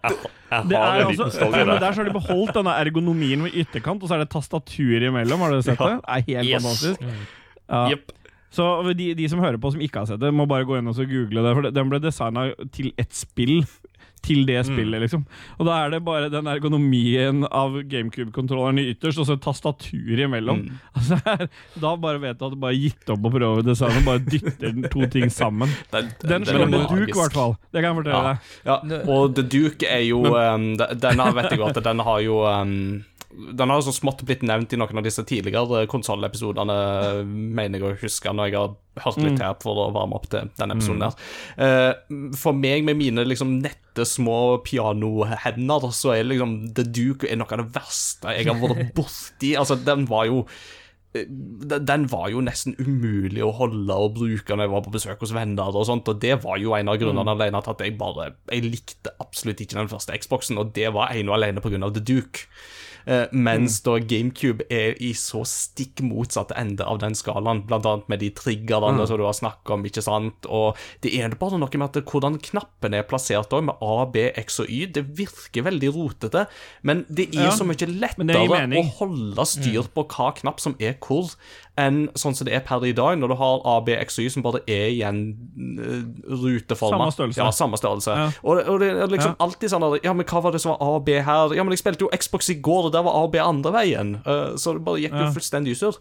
jeg 0.52 0.68
Det 0.70 0.78
er 0.78 1.00
en 1.00 1.06
altså, 1.10 1.50
der. 1.50 1.72
der 1.82 1.92
så 1.92 2.02
har 2.04 2.08
de 2.08 2.14
beholdt 2.14 2.54
denne 2.54 2.76
ergonomien 2.78 3.42
med 3.42 3.50
ytterkant, 3.58 4.02
og 4.02 4.08
så 4.08 4.14
er 4.16 4.22
det 4.22 4.30
tastatur 4.30 5.02
imellom. 5.08 5.40
Har 5.42 5.50
dere 5.56 5.66
sett 5.66 5.80
Ja. 5.80 5.88
det? 5.96 5.98
Det 5.98 6.36
er 6.36 6.38
helt 6.38 6.48
Yes. 6.52 6.62
fantastisk. 6.62 7.00
Mm. 7.02 7.24
Ja. 7.72 7.82
Yep. 7.90 8.12
Så 8.52 8.64
de, 8.94 9.14
de 9.16 9.28
som 9.32 9.40
hører 9.40 9.56
på 9.58 9.70
som 9.72 9.80
ikke 9.80 9.98
har 10.02 10.06
sett 10.06 10.20
det, 10.20 10.30
må 10.36 10.44
bare 10.46 10.66
gå 10.68 10.76
inn 10.78 10.86
og 10.90 10.94
så 10.94 11.06
google 11.08 11.40
det. 11.42 11.54
For 11.56 11.70
den 11.72 11.88
ble 11.90 11.98
designa 12.04 12.50
til 12.76 12.92
ett 13.00 13.14
spill. 13.16 13.62
Til 14.22 14.44
det 14.46 14.60
Mm. 14.62 14.68
spillet, 14.76 15.00
liksom. 15.02 15.24
Og 15.58 15.66
da 15.66 15.80
er 15.84 15.90
det 15.90 16.04
bare 16.04 16.28
den 16.30 16.46
ergonomien 16.46 17.42
av 17.50 17.72
GameCube-kontrolleren 17.90 18.78
ytterst, 18.78 19.18
og 19.18 19.26
så 19.26 19.34
tastaturet 19.36 19.82
tastatur 19.82 20.18
imellom. 20.26 20.60
Mm. 20.68 20.78
Altså, 21.02 21.48
da 21.80 21.96
bare 21.96 22.20
vet 22.22 22.38
du 22.38 22.44
at 22.46 22.52
du 22.52 22.56
bare 22.62 22.76
gitt 22.78 23.10
opp 23.10 23.24
å 23.26 23.32
prøve 23.34 23.64
designet, 23.66 24.04
bare 24.06 24.22
dytter 24.22 24.72
den 24.72 24.86
to 24.92 25.06
ting 25.10 25.26
sammen. 25.30 25.68
Den, 25.92 26.10
Den 26.22 26.44
den 26.44 26.44
slår 26.46 26.68
med 26.70 26.80
magisk. 26.80 27.06
duk, 27.06 27.08
i 27.16 27.18
hvert 27.18 27.32
fall. 27.36 27.56
Det 27.72 27.82
kan 27.82 27.88
jeg 27.90 27.98
fortelle 28.04 28.22
Ja. 28.22 28.32
deg. 28.32 28.98
Ja, 29.02 29.02
og 29.12 29.34
The 29.34 29.42
Duke 29.42 29.82
er 29.90 30.04
jo 30.06 30.22
um, 30.36 30.76
Denne 30.76 31.26
vet 31.34 31.50
jeg 31.50 31.58
godt 31.58 31.82
den 31.82 31.98
har 31.98 32.20
jo 32.22 32.38
um, 32.46 33.04
Den 33.32 33.70
har 33.72 33.80
så 33.80 33.92
smått 33.94 34.20
blitt 34.28 34.42
nevnt 34.44 34.72
i 34.74 34.78
noen 34.80 34.98
av 35.00 35.04
disse 35.06 35.22
tidligere 35.24 35.86
konsollepisodene, 35.90 36.74
mener 37.24 37.80
jeg 37.80 37.86
å 37.88 38.00
huske, 38.02 38.32
når 38.34 38.50
jeg 38.50 38.58
har 38.58 38.74
hørt 39.06 39.22
litt 39.24 39.40
her 39.40 39.54
for 39.62 39.78
å 39.80 39.86
varme 39.94 40.18
opp 40.18 40.26
til 40.32 40.50
denne 40.58 40.76
episoden 40.76 41.06
her. 41.06 41.16
Eh, 41.56 42.28
for 42.36 42.52
meg 42.52 42.84
med 42.84 42.98
mine 43.00 43.24
liksom 43.24 43.54
nette, 43.62 44.04
små 44.08 44.58
pianohender, 44.64 45.88
så 45.96 46.14
er 46.14 46.28
liksom 46.28 46.74
The 46.76 46.84
Duke 46.84 47.28
er 47.28 47.40
noe 47.40 47.48
av 47.56 47.64
det 47.64 47.74
verste 47.74 48.36
jeg 48.36 48.48
har 48.50 48.60
vært 48.60 48.92
borti. 48.98 49.54
Altså, 49.56 49.76
den 49.80 50.04
var 50.10 50.28
jo 50.28 50.44
eh, 51.16 51.24
den 51.28 52.06
var 52.12 52.28
jo 52.32 52.44
nesten 52.44 52.76
umulig 52.80 53.42
å 53.44 53.52
holde 53.56 53.96
og 53.96 54.14
bruke 54.20 54.52
når 54.56 54.66
jeg 54.66 54.74
var 54.76 54.86
på 54.86 54.94
besøk 54.98 55.24
hos 55.24 55.34
venner 55.36 55.72
og 55.72 55.88
sånt, 55.88 56.08
og 56.08 56.20
det 56.20 56.36
var 56.44 56.60
jo 56.60 56.76
en 56.76 56.92
av 56.92 57.00
grunnene 57.00 57.32
alene 57.36 57.64
til 57.64 57.74
at 57.74 57.84
jeg 57.84 57.96
bare 58.00 58.34
Jeg 58.52 58.68
likte 58.68 59.16
absolutt 59.20 59.60
ikke 59.64 59.80
den 59.80 59.92
første 59.92 60.16
Xboxen, 60.20 60.60
og 60.60 60.72
det 60.76 60.92
var 60.92 61.12
ene 61.16 61.32
og 61.32 61.40
alene 61.40 61.64
av 61.64 61.96
The 61.96 62.04
Duke. 62.04 62.48
Eh, 63.06 63.26
mens 63.32 63.80
da 63.86 63.96
GameCube 63.98 64.66
er 64.70 64.96
i 65.02 65.12
så 65.18 65.42
stikk 65.48 66.02
motsatte 66.06 66.56
ende 66.58 66.86
av 66.86 67.00
den 67.02 67.16
skalaen, 67.18 67.64
annet 67.66 68.08
med 68.10 68.22
de 68.22 68.30
triggerne 68.36 69.06
som 69.08 69.18
du 69.18 69.24
har 69.26 69.36
snakket 69.36 69.74
om, 69.74 69.86
ikke 69.88 70.04
sant, 70.04 70.46
og 70.46 70.78
det 71.04 71.14
er 71.18 71.34
bare 71.38 71.58
noe 71.60 71.80
med 71.80 71.88
at 71.88 72.12
hvordan 72.12 72.38
knappene 72.42 73.00
er 73.00 73.08
plassert 73.08 73.52
òg, 73.54 73.66
med 73.68 73.82
A, 73.82 74.06
B, 74.12 74.28
X 74.42 74.60
og 74.62 74.70
Y, 74.70 74.86
det 74.94 75.04
virker 75.18 75.66
veldig 75.68 75.92
rotete, 75.96 76.46
men 76.82 77.04
det 77.08 77.30
er 77.32 77.48
Ja, 77.48 77.54
så 77.56 77.66
mye 77.66 77.88
lettere 77.88 78.62
å 78.78 78.84
holde 79.00 79.46
styr 79.48 79.88
på 79.94 80.06
hva 80.12 80.30
knapp 80.38 80.62
som 80.62 80.76
er 80.78 80.94
hvor, 81.02 81.32
enn 81.80 82.02
sånn 82.18 82.34
som 82.36 82.44
det 82.44 82.52
er 82.52 82.64
per 82.66 82.84
i 82.84 82.92
dag, 82.92 83.16
når 83.16 83.32
du 83.32 83.36
har 83.40 83.62
A, 83.64 83.78
B, 83.84 83.94
X 83.96 84.18
Y 84.20 84.26
som 84.34 84.44
bare 84.44 84.60
er 84.68 84.90
i 84.92 85.00
en 85.08 85.22
uh. 85.80 86.58
Samme 86.76 87.08
størrelse. 87.14 87.40
Ja, 87.40 87.48
samme 87.54 87.80
størrelse. 87.80 88.16
Ja. 88.18 88.26
Og, 88.42 88.60
og 88.68 88.82
det 88.82 88.90
er 88.92 89.08
liksom 89.08 89.32
Ja. 89.32 89.40
alltid 89.40 89.72
sånn 89.72 89.86
Ja, 90.04 90.12
men 90.12 90.26
hva 90.28 90.42
var 90.44 90.52
det 90.52 90.60
som 90.60 90.74
var 90.74 90.82
A 90.84 90.98
og 90.98 91.06
B 91.06 91.16
her? 91.16 91.54
Ja, 91.56 91.64
men 91.64 91.72
jeg 91.72 91.80
spilte 91.80 92.04
jo 92.04 92.12
Xbox 92.12 92.50
i 92.52 92.60
går, 92.60 92.90
og 92.90 92.92
der 92.92 93.02
var 93.06 93.16
A 93.16 93.24
og 93.24 93.32
B 93.32 93.40
andre 93.40 93.72
veien. 93.72 94.14
Uh, 94.26 94.52
så 94.60 94.76
det 94.76 94.84
bare 94.84 95.00
gikk 95.00 95.16
jo 95.16 95.32
fullstendig 95.32 95.72
usurt. 95.78 96.00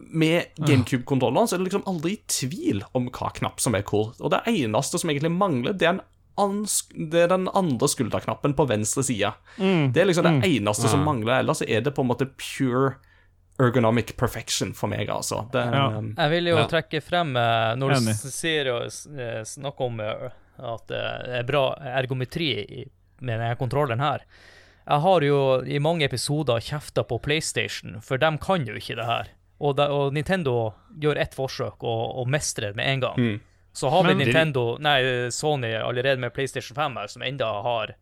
Med 0.00 0.56
GameCube-kontrolleren 0.58 1.48
så 1.48 1.54
er 1.54 1.62
det 1.62 1.68
liksom 1.68 1.84
aldri 1.86 2.16
tvil 2.26 2.82
om 2.96 3.06
hva 3.12 3.30
knapp 3.36 3.60
som 3.60 3.76
er 3.76 3.84
hvor. 3.84 4.14
Og 4.20 4.32
det 4.32 4.40
eneste 4.50 4.98
som 4.98 5.12
egentlig 5.12 5.30
mangler, 5.32 5.76
det 5.76 5.86
er, 5.86 6.00
det 6.96 7.20
er 7.20 7.28
den 7.30 7.48
andre 7.54 7.88
skulderknappen 7.88 8.56
på 8.56 8.66
venstre 8.68 9.04
side. 9.06 9.36
Mm. 9.60 9.92
Det 9.92 10.02
er 10.02 10.08
liksom 10.08 10.26
det 10.26 10.48
eneste 10.48 10.88
som 10.88 11.04
mangler. 11.04 11.42
Ellers 11.44 11.62
er 11.62 11.84
det 11.84 11.94
på 11.94 12.02
en 12.02 12.10
måte 12.10 12.26
pure 12.40 12.96
ergonomic 13.58 14.16
perfection 14.16 14.72
for 14.74 14.88
meg, 14.90 15.08
altså. 15.08 15.44
Det, 15.52 15.64
Ja. 15.72 16.00
Jeg 16.16 16.30
vil 16.30 16.46
jo 16.50 16.56
Ja. 16.56 16.66
trekke 16.66 17.00
frem 17.02 17.36
eh, 17.36 17.74
Når 17.76 17.88
du 17.88 17.96
Enig. 18.00 18.14
sier 18.16 18.72
og 18.74 18.82
eh, 19.18 19.42
snakker 19.44 19.80
om 19.86 20.00
eh, 20.00 20.30
at 20.58 20.86
det 20.88 21.02
er 21.38 21.42
bra 21.44 21.74
ergometri 21.78 22.48
i- 22.80 22.90
med 23.20 23.38
denne 23.40 23.56
kontrolleren 23.56 24.00
her 24.00 24.20
Jeg 24.86 25.00
har 25.00 25.20
jo 25.22 25.62
i 25.64 25.78
mange 25.78 26.02
episoder 26.04 26.58
kjefta 26.60 27.04
på 27.08 27.18
PlayStation, 27.22 28.00
for 28.02 28.18
de 28.18 28.36
kan 28.38 28.66
jo 28.66 28.74
ikke 28.74 28.96
det 28.96 29.06
her. 29.06 29.28
Og, 29.60 29.76
de, 29.76 29.82
og 29.88 30.12
Nintendo 30.12 30.74
gjør 31.00 31.16
ett 31.16 31.32
forsøk 31.34 31.82
og, 31.82 32.18
og 32.20 32.28
mestrer 32.28 32.72
det 32.72 32.76
med 32.76 32.86
en 32.86 33.00
gang. 33.00 33.16
Mm. 33.16 33.40
Så 33.72 33.88
har 33.90 34.02
vi 34.02 34.14
Men- 34.14 34.26
Nintendo, 34.26 34.76
nei, 34.78 35.30
Sony 35.30 35.72
allerede 35.74 36.18
med 36.18 36.34
PlayStation 36.34 36.74
5 36.76 36.96
her, 36.96 37.06
som 37.08 37.22
enda 37.22 37.46
har 37.62 37.94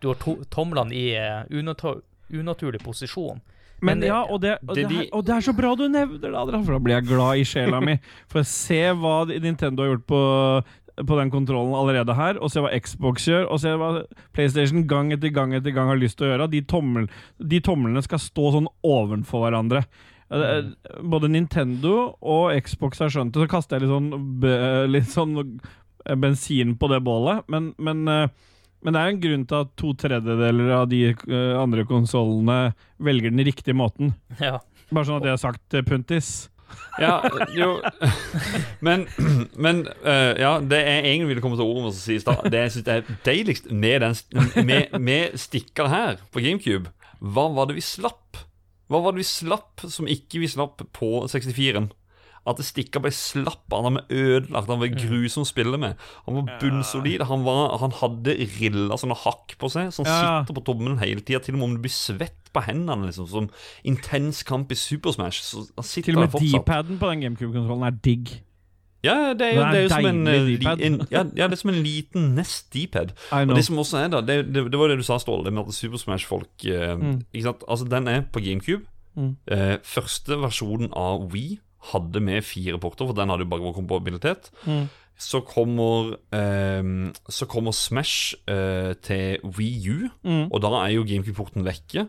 Du 0.00 0.08
har 0.08 0.14
to, 0.16 0.36
tomlene 0.50 0.92
i 0.92 1.16
unatur, 1.50 2.02
unaturlig 2.30 2.82
posisjon. 2.84 3.40
Men, 3.80 4.00
Men 4.00 4.08
ja, 4.08 4.24
og 4.26 4.40
det, 4.42 4.56
og, 4.66 4.74
det 4.74 4.88
det 4.88 4.96
her, 4.96 5.04
er, 5.04 5.08
og 5.14 5.24
det 5.26 5.34
er 5.36 5.46
så 5.46 5.54
bra 5.54 5.70
du 5.78 5.84
nevner 5.86 6.18
det, 6.18 6.60
for 6.66 6.74
da 6.74 6.82
blir 6.82 6.96
jeg 6.96 7.08
glad 7.12 7.38
i 7.38 7.46
sjela 7.46 7.80
mi. 7.84 7.94
For 8.32 8.46
se 8.46 8.80
hva 8.98 9.20
Nintendo 9.30 9.84
har 9.84 9.92
gjort 9.92 10.06
på, 10.10 10.22
på 11.06 11.18
den 11.20 11.30
kontrollen 11.30 11.76
allerede 11.78 12.16
her, 12.18 12.40
og 12.42 12.50
se 12.50 12.64
hva 12.64 12.72
Xbox 12.74 13.28
gjør, 13.30 13.46
og 13.46 13.62
se 13.62 13.74
hva 13.78 13.92
PlayStation 14.36 14.82
gang 14.90 15.14
etter 15.14 15.30
gang 15.34 15.54
etter 15.54 15.74
gang 15.76 15.92
har 15.92 16.00
lyst 16.00 16.18
til 16.18 16.26
å 16.26 16.32
gjøre. 16.32 16.50
De, 16.54 16.62
tommel, 16.66 17.06
de 17.38 17.62
tomlene 17.64 18.02
skal 18.02 18.22
stå 18.22 18.54
sånn 18.56 18.70
ovenfor 18.86 19.46
hverandre. 19.46 19.84
Mm. 20.28 20.74
Både 21.08 21.30
Nintendo 21.32 21.94
og 22.20 22.52
Xbox 22.66 23.00
har 23.00 23.14
skjønt 23.14 23.32
det, 23.32 23.46
så 23.46 23.50
kaster 23.50 23.78
jeg 23.78 23.86
litt 23.86 23.94
sånn, 23.94 24.10
litt 24.92 25.12
sånn 25.14 25.38
eh, 25.40 26.18
bensin 26.18 26.74
på 26.80 26.90
det 26.92 27.00
bålet, 27.06 27.46
men, 27.48 27.70
men 27.80 28.04
eh, 28.12 28.26
men 28.84 28.94
det 28.94 29.00
er 29.00 29.12
en 29.12 29.22
grunn 29.22 29.46
til 29.48 29.64
at 29.64 29.72
to 29.80 29.92
tredjedeler 29.98 30.74
av 30.76 30.86
de 30.90 31.00
eh, 31.10 31.54
andre 31.58 31.84
konsollene 31.88 32.58
velger 33.02 33.34
den 33.34 33.46
riktige 33.46 33.76
måten. 33.76 34.14
Ja. 34.42 34.60
Bare 34.88 35.04
sånn 35.08 35.18
at 35.18 35.26
det 35.26 35.34
er 35.34 35.42
sagt, 35.42 35.64
eh, 35.74 35.84
Puntis. 35.86 36.48
Ja, 37.00 37.22
jo 37.56 37.78
Men, 38.84 39.06
men 39.56 39.86
uh, 40.04 40.34
ja, 40.36 40.50
det 40.60 40.82
jeg 40.82 41.04
egentlig 41.06 41.30
ville 41.30 41.44
komme 41.44 41.56
til 41.56 41.64
ordet 41.64 41.84
med 41.86 41.94
å 41.94 41.96
si 41.96 42.18
i 42.18 42.22
stad, 42.22 42.42
det 42.52 42.60
jeg 42.66 42.74
syns 42.74 42.90
er 42.92 43.12
deiligst 43.24 43.70
med, 43.72 44.04
den, 44.04 44.18
med, 44.68 44.98
med 45.00 45.38
stikker 45.40 45.88
her 45.88 46.20
på 46.34 46.42
GameCube, 46.44 46.92
hva 47.18 47.46
var 47.54 47.70
det 47.70 47.78
vi 47.78 47.84
slapp? 47.84 48.42
Hva 48.88 49.00
var 49.04 49.14
det 49.14 49.22
vi 49.22 49.30
slapp 49.30 49.86
som 49.88 50.08
ikke 50.10 50.42
vi 50.42 50.50
slapp 50.50 50.84
på 50.96 51.10
64-en? 51.28 51.88
At 52.48 52.62
Stikka 52.64 53.02
ble 53.04 53.10
slapp, 53.12 53.66
han 53.74 53.98
ble 53.98 54.04
ødelagt, 54.08 54.70
han 54.72 54.80
var 54.80 54.88
grusom 54.94 55.44
å 55.44 55.48
spille 55.48 55.78
med. 55.80 56.00
Han 56.26 56.38
var 56.40 56.50
bunnsolid, 56.62 57.24
han, 57.28 57.44
var, 57.44 57.76
han 57.82 57.92
hadde 58.00 58.34
riller, 58.58 58.96
sånne 58.96 59.18
hakk 59.26 59.54
på 59.60 59.68
seg, 59.74 59.92
som 59.92 60.08
Ja. 60.08 60.40
sitter 60.42 60.56
på 60.56 60.64
tommelen 60.64 60.98
hele 61.02 61.20
tida, 61.20 61.42
til 61.44 61.54
og 61.54 61.60
med 61.60 61.68
om 61.68 61.76
du 61.76 61.82
blir 61.84 61.92
svett 61.94 62.48
på 62.54 62.62
hendene, 62.64 63.10
liksom, 63.10 63.28
som 63.28 63.50
intens 63.84 64.42
kamp 64.48 64.72
i 64.72 64.78
Super 64.80 65.12
Smash. 65.12 65.42
Så 65.44 65.66
han 65.76 65.84
sitter 65.84 66.12
Til 66.14 66.18
og 66.22 66.32
med. 66.32 66.40
D-paden 66.40 66.98
på 66.98 67.10
den 67.12 67.20
GameCube-kontrollen 67.26 67.84
er 67.90 67.98
digg. 68.04 68.38
Ja, 69.04 69.32
det 69.32 69.46
er 69.46 69.54
jo, 69.54 69.62
Det 69.62 69.78
er 69.78 69.82
jo 69.82 69.88
som 69.92 70.06
en, 70.06 70.26
eh, 70.26 70.86
en 70.86 70.96
ja, 71.10 71.22
ja, 71.36 71.46
det 71.46 71.52
er 71.52 71.60
som 71.60 71.70
en 71.70 71.82
liten 71.84 72.34
Nest 72.34 72.72
D-pad. 72.74 73.12
Og 73.30 73.54
det 73.54 73.64
som 73.64 73.78
også 73.78 74.00
er 74.04 74.08
da, 74.08 74.20
det, 74.20 74.38
det, 74.52 74.64
det 74.72 74.78
var 74.80 74.88
det 74.90 74.98
du 74.98 75.04
sa, 75.06 75.18
Ståle, 75.22 75.44
det 75.44 75.52
med 75.54 75.68
at 75.68 75.74
Super 75.76 76.00
Smash-folk 76.02 76.64
eh, 76.66 76.96
Ikke 77.32 77.44
sant? 77.44 77.62
Altså, 77.68 77.86
den 77.86 78.08
er 78.08 78.24
på 78.32 78.42
GameCube. 78.42 78.82
Mm. 79.14 79.36
Eh, 79.50 79.76
første 79.86 80.36
versjonen 80.42 80.90
av 80.98 81.28
Wii 81.32 81.58
hadde 81.92 82.20
med 82.20 82.42
fire 82.44 82.78
porter, 82.82 83.06
for 83.06 83.14
den 83.14 83.28
hadde 83.30 83.44
jo 83.46 83.50
bare 83.52 83.72
kompabilitet. 83.76 84.50
Mm. 84.66 84.88
Så 85.18 85.40
kommer 85.42 86.12
eh, 86.34 87.12
Så 87.28 87.46
kommer 87.50 87.72
Smash 87.72 88.34
eh, 88.46 88.94
til 89.02 89.38
Wii 89.42 89.90
U, 89.90 90.08
Mm. 90.24 90.48
og 90.52 90.60
da 90.62 90.68
er 90.84 90.94
jo 90.94 91.04
GameCube-porten 91.04 91.64
vekke. 91.66 92.08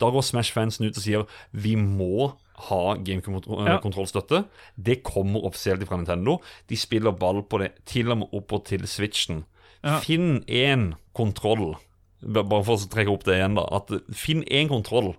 Da 0.00 0.10
går 0.10 0.22
Smash-fansen 0.24 0.86
ut 0.88 0.96
og 0.96 1.02
sier 1.04 1.26
vi 1.52 1.76
må 1.76 2.32
ha 2.68 2.94
GameCube-kontrollstøtte. 2.96 4.44
Det 4.76 5.02
kommer 5.06 5.44
offisielt 5.46 5.84
fra 5.88 5.96
Nintendo. 5.96 6.38
De 6.68 6.76
spiller 6.76 7.12
ball 7.12 7.42
på 7.42 7.58
det 7.62 7.72
til 7.86 8.10
og 8.12 8.18
med 8.22 8.32
oppå 8.36 8.62
til 8.66 8.84
Switchen. 8.88 9.44
Ja. 9.82 9.98
Finn 10.04 10.42
én 10.46 10.92
kontroll, 11.14 11.76
bare 12.22 12.62
for 12.64 12.76
å 12.78 12.88
trekke 12.90 13.10
opp 13.10 13.24
det 13.26 13.38
igjen, 13.40 13.56
da. 13.58 13.64
At 13.78 13.90
finn 14.14 14.44
én 14.46 14.68
kontroll 14.70 15.14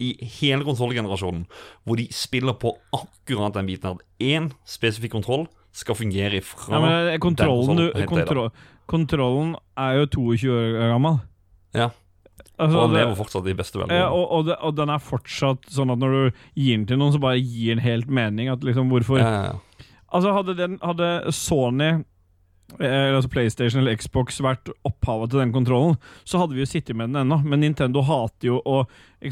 i 0.00 0.14
hele 0.38 0.64
kontrollgenerasjonen 0.66 1.44
hvor 1.84 1.98
de 1.98 2.06
spiller 2.14 2.56
på 2.58 2.74
akkurat 2.94 3.56
den 3.56 3.68
biten. 3.68 3.96
At 3.96 4.04
én 4.22 4.50
spesifikk 4.68 5.16
kontroll 5.16 5.46
skal 5.74 5.98
fungere 5.98 6.40
fra 6.42 6.78
Ja, 6.78 6.90
eh, 7.12 7.18
kontrollen, 7.22 7.76
den 7.76 7.86
konsollen 7.86 7.96
helt 7.96 8.10
kontro 8.10 8.50
kontrollen 8.88 9.56
er 9.76 9.98
jo 10.00 10.06
22 10.16 10.52
år 10.54 10.92
gammel. 10.94 11.18
Ja. 11.76 11.90
Altså, 12.58 12.78
Og 12.78 12.90
den 12.90 12.96
lever 12.98 13.14
fortsatt 13.14 13.46
i 13.46 13.54
beste 13.54 13.84
Ja, 13.86 14.08
og, 14.10 14.24
og, 14.34 14.46
det, 14.48 14.56
og 14.66 14.74
den 14.74 14.90
er 14.90 14.98
fortsatt 15.02 15.68
sånn 15.70 15.92
at 15.94 16.00
når 16.00 16.14
du 16.14 16.38
gir 16.58 16.74
den 16.74 16.86
til 16.88 16.98
noen, 16.98 17.12
så 17.14 17.20
bare 17.22 17.38
gir 17.38 17.76
den 17.76 17.84
helt 17.84 18.08
mening. 18.10 18.48
At 18.50 18.64
liksom, 18.66 18.90
hvorfor 18.90 19.20
Ja. 19.22 19.58
Altså, 20.08 20.32
hadde, 20.32 20.54
den, 20.56 20.78
hadde 20.80 21.32
Sony 21.36 22.04
altså 22.76 23.30
PlayStation 23.32 23.80
eller 23.80 23.96
Xbox 23.96 24.40
vært 24.44 24.68
opphavet 24.84 25.30
til 25.32 25.40
den 25.40 25.52
kontrollen, 25.54 25.96
så 26.28 26.38
hadde 26.42 26.54
vi 26.54 26.60
jo 26.60 26.68
sittet 26.68 26.96
med 26.96 27.08
den 27.10 27.22
ennå. 27.24 27.40
Men 27.44 27.60
Nintendo 27.64 28.02
hater 28.04 28.50
jo 28.50 28.58
å 28.68 28.82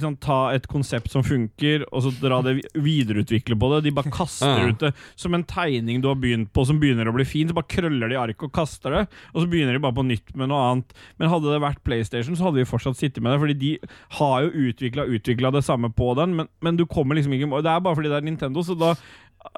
sant, 0.00 0.18
ta 0.24 0.50
et 0.56 0.64
konsept 0.66 1.12
som 1.12 1.22
funker, 1.22 1.84
og 1.92 2.02
så 2.02 2.10
dra 2.18 2.40
det 2.42 2.56
videreutvikle 2.74 3.54
på 3.60 3.68
det. 3.74 3.82
De 3.84 3.92
bare 3.94 4.10
kaster 4.10 4.58
Ja. 4.64 4.68
ut 4.72 4.78
det 4.80 4.94
som 5.14 5.34
en 5.34 5.44
tegning 5.44 6.00
du 6.00 6.08
har 6.08 6.16
begynt 6.16 6.50
på 6.52 6.64
som 6.66 6.80
begynner 6.80 7.06
å 7.06 7.14
bli 7.14 7.24
fin. 7.24 7.46
Så 7.48 7.54
bare 7.54 7.68
krøller 7.68 8.08
de 8.08 8.16
arket 8.16 8.42
og 8.48 8.52
kaster 8.52 8.90
det, 8.90 9.08
og 9.34 9.42
så 9.42 9.46
begynner 9.50 9.74
de 9.74 9.80
bare 9.84 9.94
på 9.94 10.06
nytt 10.06 10.34
med 10.34 10.48
noe 10.48 10.72
annet. 10.72 10.92
Men 11.18 11.28
hadde 11.28 11.52
det 11.52 11.60
vært 11.62 11.84
PlayStation, 11.84 12.34
så 12.34 12.48
hadde 12.48 12.64
vi 12.64 12.64
fortsatt 12.64 12.96
sittet 12.96 13.22
med 13.22 13.32
det, 13.32 13.40
fordi 13.40 13.58
de 13.58 13.78
har 14.18 14.42
jo 14.42 14.66
utvikla 14.72 15.52
det 15.52 15.62
samme 15.64 15.92
på 15.94 16.16
den, 16.16 16.34
men, 16.36 16.48
men 16.62 16.76
du 16.76 16.86
kommer 16.86 17.14
liksom 17.14 17.32
ikke 17.36 17.62
Det 17.62 17.70
er 17.70 17.80
bare 17.80 17.94
fordi 17.94 18.08
det 18.08 18.16
er 18.16 18.26
Nintendo, 18.26 18.62
så 18.62 18.74
da 18.78 18.94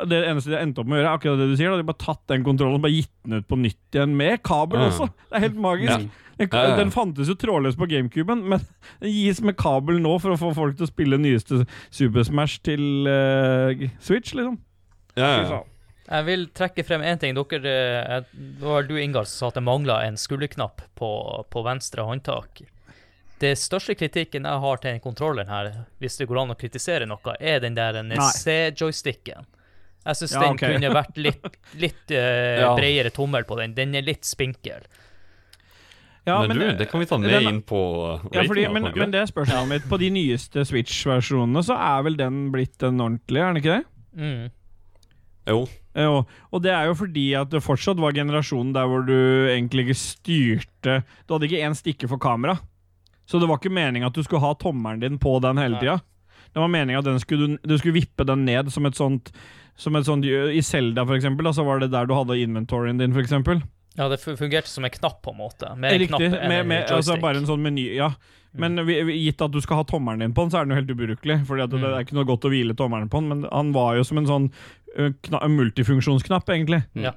det 0.09 0.22
eneste 0.28 0.51
de 0.51 0.57
har 0.57 0.64
endt 0.66 0.78
opp 0.80 0.89
med 0.89 0.99
å 0.99 1.01
gjøre, 1.01 1.11
er 1.11 1.18
akkurat 1.18 1.41
det 1.41 1.49
du 1.51 1.57
sier. 1.57 1.70
Da. 1.70 1.78
De 1.78 1.84
har 1.84 1.91
bare 1.91 2.05
tatt 2.05 2.24
den 2.32 2.47
kontrollen 2.47 2.78
og 2.78 2.84
bare 2.84 2.97
gitt 2.97 3.12
den 3.24 3.41
ut 3.41 3.49
på 3.51 3.59
nytt 3.61 3.99
igjen, 3.99 4.16
med 4.18 4.43
kabel 4.47 4.84
også. 4.89 5.09
Det 5.28 5.39
er 5.39 5.47
helt 5.49 5.62
magisk. 5.68 6.09
Ja. 6.09 6.24
Den, 6.39 6.76
den 6.78 6.93
fantes 6.95 7.26
jo 7.26 7.34
trådløst 7.34 7.78
på 7.80 7.89
GameCuben, 7.91 8.45
men 8.47 8.62
den 9.03 9.11
gis 9.11 9.41
med 9.43 9.57
kabel 9.59 9.99
nå 10.03 10.12
for 10.22 10.36
å 10.36 10.39
få 10.39 10.53
folk 10.55 10.78
til 10.78 10.86
å 10.86 10.91
spille 10.91 11.18
nyeste 11.18 11.64
Super 11.91 12.22
Smash 12.28 12.61
til 12.62 13.09
uh, 13.11 13.89
Switch, 13.99 14.36
liksom. 14.39 14.61
Ja, 15.18 15.32
ja. 15.43 15.61
Jeg 16.09 16.24
vil 16.24 16.47
trekke 16.57 16.84
frem 16.86 17.03
én 17.05 17.18
ting. 17.20 17.34
Dere, 17.36 17.74
eh, 18.01 18.22
Det 18.32 18.64
var 18.64 18.86
du, 18.89 18.95
Ingar, 19.03 19.26
som 19.28 19.34
sa 19.34 19.51
at 19.51 19.59
det 19.59 19.64
mangla 19.66 19.99
en 20.07 20.16
skulderknapp 20.16 20.86
på, 20.97 21.11
på 21.51 21.64
venstre 21.66 22.07
håndtak. 22.07 22.62
Det 23.39 23.53
største 23.59 23.95
kritikken 23.99 24.47
jeg 24.49 24.62
har 24.64 24.80
til 24.80 24.95
den 24.95 25.03
kontrolleren 25.05 25.51
her, 25.53 25.68
hvis 26.01 26.16
det 26.18 26.26
går 26.30 26.41
an 26.43 26.55
å 26.55 26.59
kritisere 26.59 27.07
noe, 27.07 27.36
er 27.39 27.61
den 27.62 27.76
der 27.76 28.01
Nei. 28.03 28.16
Jeg 30.07 30.16
syns 30.20 30.32
Ja, 30.36 30.40
den 30.46 30.57
okay. 30.57 30.76
kunne 30.76 30.92
vært 30.94 31.18
litt, 31.20 31.49
litt 31.76 32.14
uh, 32.14 32.61
Ja. 32.64 32.70
bredere 32.78 33.11
tommel 33.14 33.44
på 33.49 33.59
den. 33.61 33.74
Den 33.76 33.94
er 33.99 34.07
litt 34.07 34.24
spinkel. 34.24 34.86
Ja, 36.28 36.42
men, 36.46 36.59
du, 36.61 36.64
det 36.76 36.86
kan 36.90 37.01
vi 37.01 37.07
ta 37.09 37.16
med 37.18 37.30
den- 37.32 37.49
inn 37.49 37.62
på 37.64 37.78
ratinga. 38.20 38.34
Ja, 38.42 38.46
fordi, 38.49 38.64
men, 38.72 38.88
men 38.94 39.12
det 39.14 39.22
er 39.22 39.28
spørsmålet 39.30 39.68
mitt. 39.70 39.88
På 39.88 39.96
de 40.01 40.11
nyeste 40.12 40.64
Switch-versjonene 40.68 41.62
så 41.64 41.76
er 41.80 42.03
vel 42.05 42.18
den 42.20 42.49
blitt 42.53 42.82
en 42.84 43.01
ordentlig, 43.01 43.40
er 43.40 43.53
den 43.55 43.61
ikke 43.62 43.76
det? 43.78 43.84
Mm. 44.18 44.49
Jo. 45.49 45.62
Jo, 45.99 46.18
og 46.53 46.61
det 46.62 46.70
er 46.76 46.90
jo 46.90 46.94
fordi 47.01 47.24
at 47.34 47.49
det 47.51 47.62
fortsatt 47.64 47.99
var 47.99 48.12
generasjonen 48.14 48.74
der 48.76 48.86
hvor 48.90 49.07
du 49.09 49.14
egentlig 49.49 49.86
ikke 49.88 49.96
styrte 49.99 50.99
Du 51.26 51.32
hadde 51.34 51.49
ikke 51.49 51.62
én 51.64 51.74
stikke 51.74 52.11
for 52.11 52.20
kamera. 52.22 52.59
Så 53.28 53.40
det 53.40 53.49
var 53.49 53.59
ikke 53.59 53.72
meninga 53.72 54.07
at 54.12 54.14
du 54.16 54.22
skulle 54.22 54.44
ha 54.44 54.53
tommelen 54.61 55.01
din 55.03 55.16
på 55.20 55.32
den 55.44 55.59
hele 55.61 55.80
tida. 55.80 55.96
Det 56.55 56.61
var 56.62 56.68
meninga 56.72 56.99
at 56.99 57.05
den 57.09 57.20
skulle, 57.22 57.46
du, 57.57 57.59
du 57.68 57.78
skulle 57.78 57.94
vippe 58.01 58.24
den 58.26 58.44
ned 58.49 58.70
som 58.74 58.86
et 58.88 58.96
sånt 58.99 59.32
som 59.78 59.94
et 59.94 60.07
sånt, 60.09 60.24
I 60.26 60.59
Selda, 60.66 61.05
for 61.07 61.14
eksempel, 61.14 61.46
da, 61.46 61.53
så 61.55 61.62
var 61.62 61.78
det 61.78 61.92
der 61.92 62.09
du 62.11 62.14
hadde 62.16 62.34
inventoryen 62.42 62.99
din, 62.99 63.12
for 63.14 63.22
eksempel. 63.22 63.61
Ja, 63.94 64.09
det 64.11 64.18
fungerte 64.24 64.66
som 64.66 64.84
en 64.84 64.90
knapp, 64.90 65.20
på 65.22 65.30
en 65.30 65.38
måte. 65.38 65.68
Mer 65.78 65.92
en 65.94 66.01
Riktig. 66.03 66.09
knapp 66.11 66.24
enn 66.26 66.49
Med, 66.51 66.61
en 66.64 66.68
med, 66.72 66.90
altså 66.90 67.14
bare 67.22 67.38
en 67.38 67.46
sånn 67.46 67.62
meny, 67.62 67.84
ja. 67.94 68.09
Men 68.59 68.74
vi, 68.88 68.96
gitt 69.22 69.42
at 69.44 69.53
du 69.55 69.61
skal 69.62 69.76
ha 69.82 69.84
tommelen 69.86 70.18
din 70.24 70.34
på 70.34 70.42
den, 70.42 70.51
så 70.51 70.59
er 70.59 70.66
den 70.66 70.74
jo 70.74 70.80
helt 70.80 70.90
ubrukelig. 70.90 71.36
Fordi 71.46 71.62
at 71.62 71.70
det 71.70 71.78
Mm. 71.78 71.86
er 71.94 72.03
ikke 72.03 72.16
noe 72.18 72.26
godt 72.26 72.46
å 72.49 72.51
hvile 72.51 72.74
tommelen 72.74 73.09
på 73.12 73.20
den, 73.22 73.28
men 73.28 73.46
han 73.53 73.70
var 73.76 73.94
jo 74.01 74.03
som 74.09 74.18
en 74.18 74.26
sånn 74.26 74.51
kna, 75.22 75.40
multifunksjonsknapp, 75.46 76.49
egentlig. 76.51 76.82
Ja. 76.99 77.12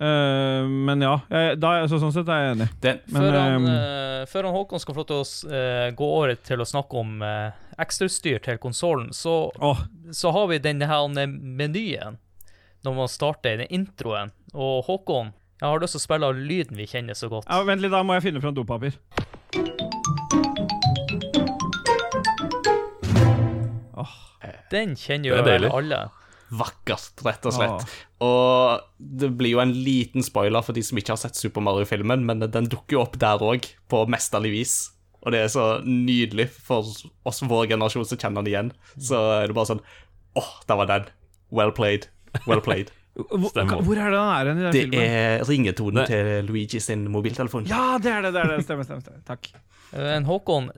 Eh, 0.00 0.68
men 0.68 1.02
ja, 1.04 1.20
jeg, 1.28 1.56
da, 1.60 1.74
så 1.88 1.98
sånn 2.00 2.14
sett 2.14 2.28
er 2.32 2.40
jeg 2.40 2.52
enig. 2.54 2.68
Det, 2.80 2.92
Men, 3.12 3.20
før, 3.20 3.34
han, 3.36 3.66
eh, 3.68 4.22
før 4.30 4.46
han 4.48 4.56
Håkon 4.56 4.80
skal 4.80 4.96
få 4.96 5.02
lov 5.02 5.10
til 5.10 5.18
å 5.18 5.58
eh, 5.58 5.88
gå 5.96 6.08
over 6.16 6.32
til 6.40 6.64
å 6.64 6.68
snakke 6.68 7.02
om 7.02 7.20
uh, 7.20 7.50
ekstrautstyr 7.80 8.40
til 8.46 8.60
konsollen, 8.62 9.10
så, 9.12 9.34
oh. 9.60 9.82
så 10.16 10.32
har 10.32 10.48
vi 10.48 10.60
denne 10.64 10.88
her 10.88 11.04
menyen 11.28 12.16
når 12.80 12.96
man 12.96 13.12
starter 13.12 13.60
den 13.60 13.68
introen. 13.68 14.32
Og 14.56 14.86
Håkon, 14.88 15.34
jeg 15.60 15.68
har 15.68 15.84
lyst 15.84 15.98
til 15.98 16.00
å 16.00 16.06
spille 16.06 16.32
av 16.32 16.40
lyden 16.48 16.80
vi 16.80 16.88
kjenner 16.88 17.18
så 17.18 17.28
godt. 17.28 17.50
ja, 17.50 17.60
vent 17.68 17.84
litt, 17.84 17.92
da 17.92 18.00
må 18.00 18.16
jeg 18.16 18.30
finne 18.30 18.40
fram 18.40 18.56
dopapir. 18.56 18.96
Den 24.70 24.94
kjenner 24.94 25.32
jo 25.32 25.38
alle. 25.42 26.00
Vakkert, 26.50 27.22
rett 27.24 27.46
og 27.46 27.54
slett. 27.54 27.84
Og 28.26 28.80
det 28.98 29.30
blir 29.38 29.54
jo 29.54 29.60
en 29.62 29.72
liten 29.72 30.24
spoiler 30.26 30.62
for 30.66 30.76
de 30.76 30.82
som 30.84 30.98
ikke 31.00 31.14
har 31.14 31.20
sett 31.22 31.38
Super 31.38 31.62
Mario-filmen, 31.64 32.24
men 32.26 32.42
den 32.42 32.68
dukker 32.72 32.96
jo 32.98 33.02
opp 33.04 33.18
der 33.22 33.38
òg, 33.42 33.68
på 33.90 34.04
mesterlig 34.10 34.50
vis. 34.58 34.74
Og 35.22 35.32
det 35.34 35.42
er 35.44 35.50
så 35.52 35.66
nydelig 35.84 36.48
for 36.50 36.86
oss 37.28 37.42
vår 37.44 37.66
generasjon 37.74 38.06
som 38.08 38.18
kjenner 38.18 38.40
den 38.42 38.52
igjen. 38.54 38.70
Så 38.96 39.18
er 39.42 39.50
det 39.50 39.56
bare 39.58 39.68
sånn 39.74 39.82
Åh, 40.38 40.50
der 40.68 40.76
var 40.78 40.86
den. 40.86 41.08
Well 41.50 41.72
played. 41.74 42.06
Well 42.46 42.60
played. 42.62 42.92
Stemmer. 43.50 43.80
hvor 43.82 43.98
er 43.98 44.12
det 44.12 44.16
den 44.16 44.30
er 44.30 44.46
hen 44.46 44.60
i 44.60 44.62
den 44.62 44.72
Det 44.72 44.82
filmen? 44.84 45.00
er 45.02 45.42
ringetonen 45.48 45.98
Det- 45.98 46.06
til 46.12 46.46
Luigi 46.46 46.78
sin 46.80 47.02
mobiltelefon. 47.10 47.66
Ja, 47.66 47.98
det 47.98 48.12
er 48.14 48.22
det! 48.22 48.32
det 48.36 48.40
er 48.44 48.52
det, 48.56 48.64
Stemmer, 48.64 48.86
stemmer. 48.86 49.02
stemmer. 49.02 49.24
Takk. 49.26 49.50
Uh, 49.92 50.14
En 50.16 50.24
Håkon, 50.24 50.70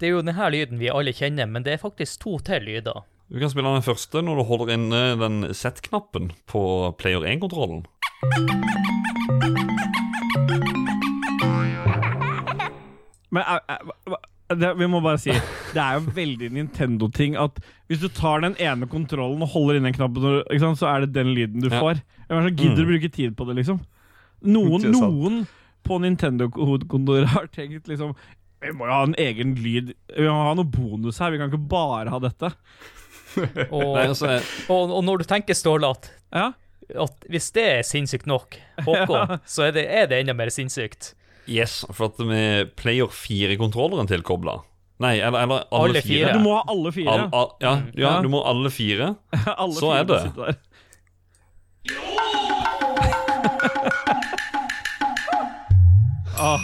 det 0.00 0.08
er 0.08 0.14
jo 0.16 0.22
denne 0.24 0.48
lyden 0.50 0.80
vi 0.80 0.88
alle 0.90 1.12
kjenner, 1.12 1.46
men 1.46 1.62
det 1.62 1.74
er 1.76 1.82
faktisk 1.84 2.24
to 2.24 2.38
til 2.42 2.64
lyder. 2.64 3.04
Du 3.32 3.40
kan 3.40 3.50
spille 3.50 3.70
den 3.74 3.82
første 3.86 4.22
når 4.22 4.36
du 4.40 4.44
holder 4.50 4.74
inne 4.76 5.02
den 5.20 5.38
Z-knappen 5.56 6.30
på 6.50 6.64
Player 7.00 7.24
1-kontrollen. 7.24 7.84
Men 13.30 13.42
eh, 13.42 13.74
eh, 13.74 14.14
det, 14.54 14.70
vi 14.78 14.86
må 14.90 15.00
bare 15.02 15.18
si 15.18 15.32
Det 15.74 15.80
er 15.80 15.96
jo 15.98 16.04
veldig 16.20 16.50
Nintendo-ting 16.54 17.36
at 17.40 17.58
hvis 17.90 18.02
du 18.04 18.08
tar 18.12 18.44
den 18.44 18.54
ene 18.62 18.86
kontrollen 18.90 19.42
og 19.44 19.50
holder 19.54 19.78
inn 19.80 19.88
den 19.88 19.96
knappen, 19.96 20.42
sant, 20.60 20.80
så 20.80 20.90
er 20.92 21.04
det 21.04 21.14
den 21.16 21.32
lyden 21.36 21.64
du 21.64 21.70
Ja. 21.72 21.80
får. 21.82 22.00
Hvem 22.28 22.48
Gidder 22.56 22.80
du 22.80 22.86
å 22.86 22.92
bruke 22.92 23.10
tid 23.12 23.34
på 23.36 23.46
det, 23.48 23.58
liksom? 23.60 23.80
Noen, 24.44 24.86
noen 24.92 25.42
på 25.84 25.98
Nintendo-hovedkontoret 26.04 27.28
har 27.34 27.48
tenkt 27.52 27.88
liksom 27.88 28.14
Vi 28.64 28.72
må 28.76 28.86
jo 28.88 28.92
ha 28.96 29.02
en 29.04 29.16
egen 29.20 29.54
lyd. 29.60 29.92
Vi 30.16 30.24
må 30.28 30.36
ha 30.46 30.54
noe 30.56 30.68
bonus 30.68 31.18
her. 31.20 31.32
Vi 31.34 31.40
kan 31.40 31.50
ikke 31.52 31.66
bare 31.68 32.12
ha 32.12 32.20
dette. 32.24 32.52
Og, 33.70 33.98
altså, 34.00 34.38
og, 34.68 34.90
og 34.98 35.04
når 35.04 35.22
du 35.22 35.24
tenker, 35.30 35.54
Ståle, 35.58 35.90
at, 35.90 36.10
Ja, 36.34 36.50
at 37.00 37.26
hvis 37.30 37.50
det 37.56 37.64
er 37.78 37.82
sinnssykt 37.86 38.26
nok, 38.30 38.56
Håkon, 38.86 39.38
så 39.54 39.62
er 39.68 39.72
det, 39.76 39.84
er 39.88 40.06
det 40.10 40.20
enda 40.24 40.34
mer 40.36 40.50
sinnssykt. 40.54 41.14
yes, 41.48 41.84
for 41.92 42.06
at 42.12 42.18
med 42.26 42.70
Player 42.76 43.06
4-kontrolleren 43.12 44.08
tilkobla 44.08 44.58
Nei, 45.02 45.16
eller, 45.18 45.40
eller 45.42 45.64
alle, 45.74 45.88
Alle 45.90 46.02
fire. 46.02 46.28
fire. 46.28 46.32
Du 46.38 46.44
må 46.44 46.52
ha 46.54 46.62
alle 46.70 46.92
fire. 46.94 47.10
All, 47.10 47.24
all, 47.34 47.48
ja, 47.60 47.72
Mm. 47.80 47.88
ja, 47.98 48.04
Ja. 48.14 48.20
du 48.22 48.28
må 48.30 48.42
ha 48.44 48.50
alle 48.52 48.70
fire. 48.70 49.08
alle 49.58 49.74
så 49.74 49.90
fire 49.90 49.98
er 49.98 50.04
det. 50.04 50.56
Ah, 56.38 56.60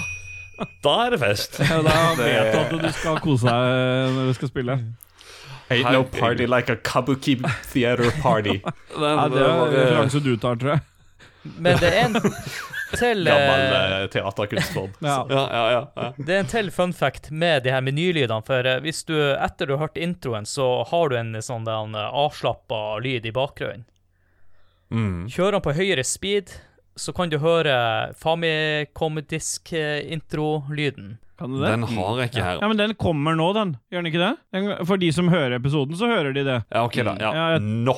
Da 0.84 0.94
er 1.06 1.10
det 1.14 1.20
fest. 1.22 1.58
ja, 1.62 1.78
da 1.84 1.94
vet 2.18 2.52
du 2.52 2.58
at 2.60 2.82
du 2.82 2.90
skal 2.92 3.20
kose 3.24 3.46
deg 3.48 4.16
når 4.16 4.26
du 4.30 4.34
skal 4.36 4.50
spille. 4.50 4.76
Ain't 5.70 5.92
no 5.92 6.04
party 6.04 6.46
like 6.46 6.72
a 6.72 6.76
kabuki 6.76 7.36
theater 7.72 8.10
party. 8.22 8.60
Ja, 9.00 9.28
det 9.28 9.38
er 9.38 9.50
en 9.50 9.70
referanse 9.70 10.20
du 10.20 10.36
tar, 10.36 10.56
tror 10.58 10.70
jeg. 10.74 10.80
Men 11.56 11.78
det 11.80 11.88
er 11.88 12.04
en 12.04 12.16
til 12.90 13.22
Gammel 13.24 13.60
eh, 13.60 14.02
eh, 14.02 14.08
teaterkunstform. 14.10 14.90
Ja. 14.98 15.26
Ja, 15.30 15.48
ja, 15.52 15.72
ja, 15.72 15.92
ja. 15.96 16.12
Det 16.18 16.34
er 16.34 16.38
en 16.42 16.46
til 16.50 16.70
fun 16.74 16.92
fact 16.96 17.30
med 17.30 17.62
de 17.64 17.70
her 17.74 17.80
menylydene. 17.86 18.42
For 18.46 18.66
eh, 18.66 18.80
hvis 18.84 19.04
du, 19.08 19.14
etter 19.32 19.66
du 19.66 19.72
har 19.76 19.82
hørt 19.86 19.98
introen, 20.00 20.46
så 20.46 20.84
har 20.90 21.08
du 21.10 21.16
en 21.20 21.42
sånn 21.42 21.64
den 21.68 21.94
avslappa 21.94 22.98
lyd 23.04 23.26
i 23.26 23.32
bakgrunnen. 23.36 23.84
Mm. 24.90 25.28
Kjører 25.30 25.52
han 25.60 25.62
på 25.62 25.78
høyere 25.78 26.04
speed, 26.04 26.50
så 26.98 27.12
kan 27.14 27.30
du 27.30 27.38
høre 27.38 28.10
Famicom-disk-intro-lyden. 28.18 31.18
Kan 31.40 31.54
du 31.54 31.56
det? 31.62 31.70
Den 31.72 31.82
har 31.88 32.18
jeg 32.20 32.28
ikke 32.30 32.42
her. 32.44 32.58
Ja, 32.60 32.68
men 32.68 32.76
den 32.76 32.92
kommer 33.00 33.32
nå, 33.38 33.46
den. 33.56 33.70
Gjør 33.90 34.02
den 34.04 34.10
ikke 34.12 34.20
det? 34.20 34.32
Den, 34.52 34.66
for 34.86 35.00
de 35.00 35.08
som 35.16 35.30
hører 35.32 35.56
episoden, 35.56 35.96
så 35.96 36.10
hører 36.10 36.34
de 36.36 36.44
det. 36.44 36.58
Ja, 36.68 36.82
ok 36.84 37.00
da. 37.00 37.14
Ja. 37.16 37.30
Ja, 37.32 37.46
jeg- 37.56 37.62
Nå. 37.88 37.96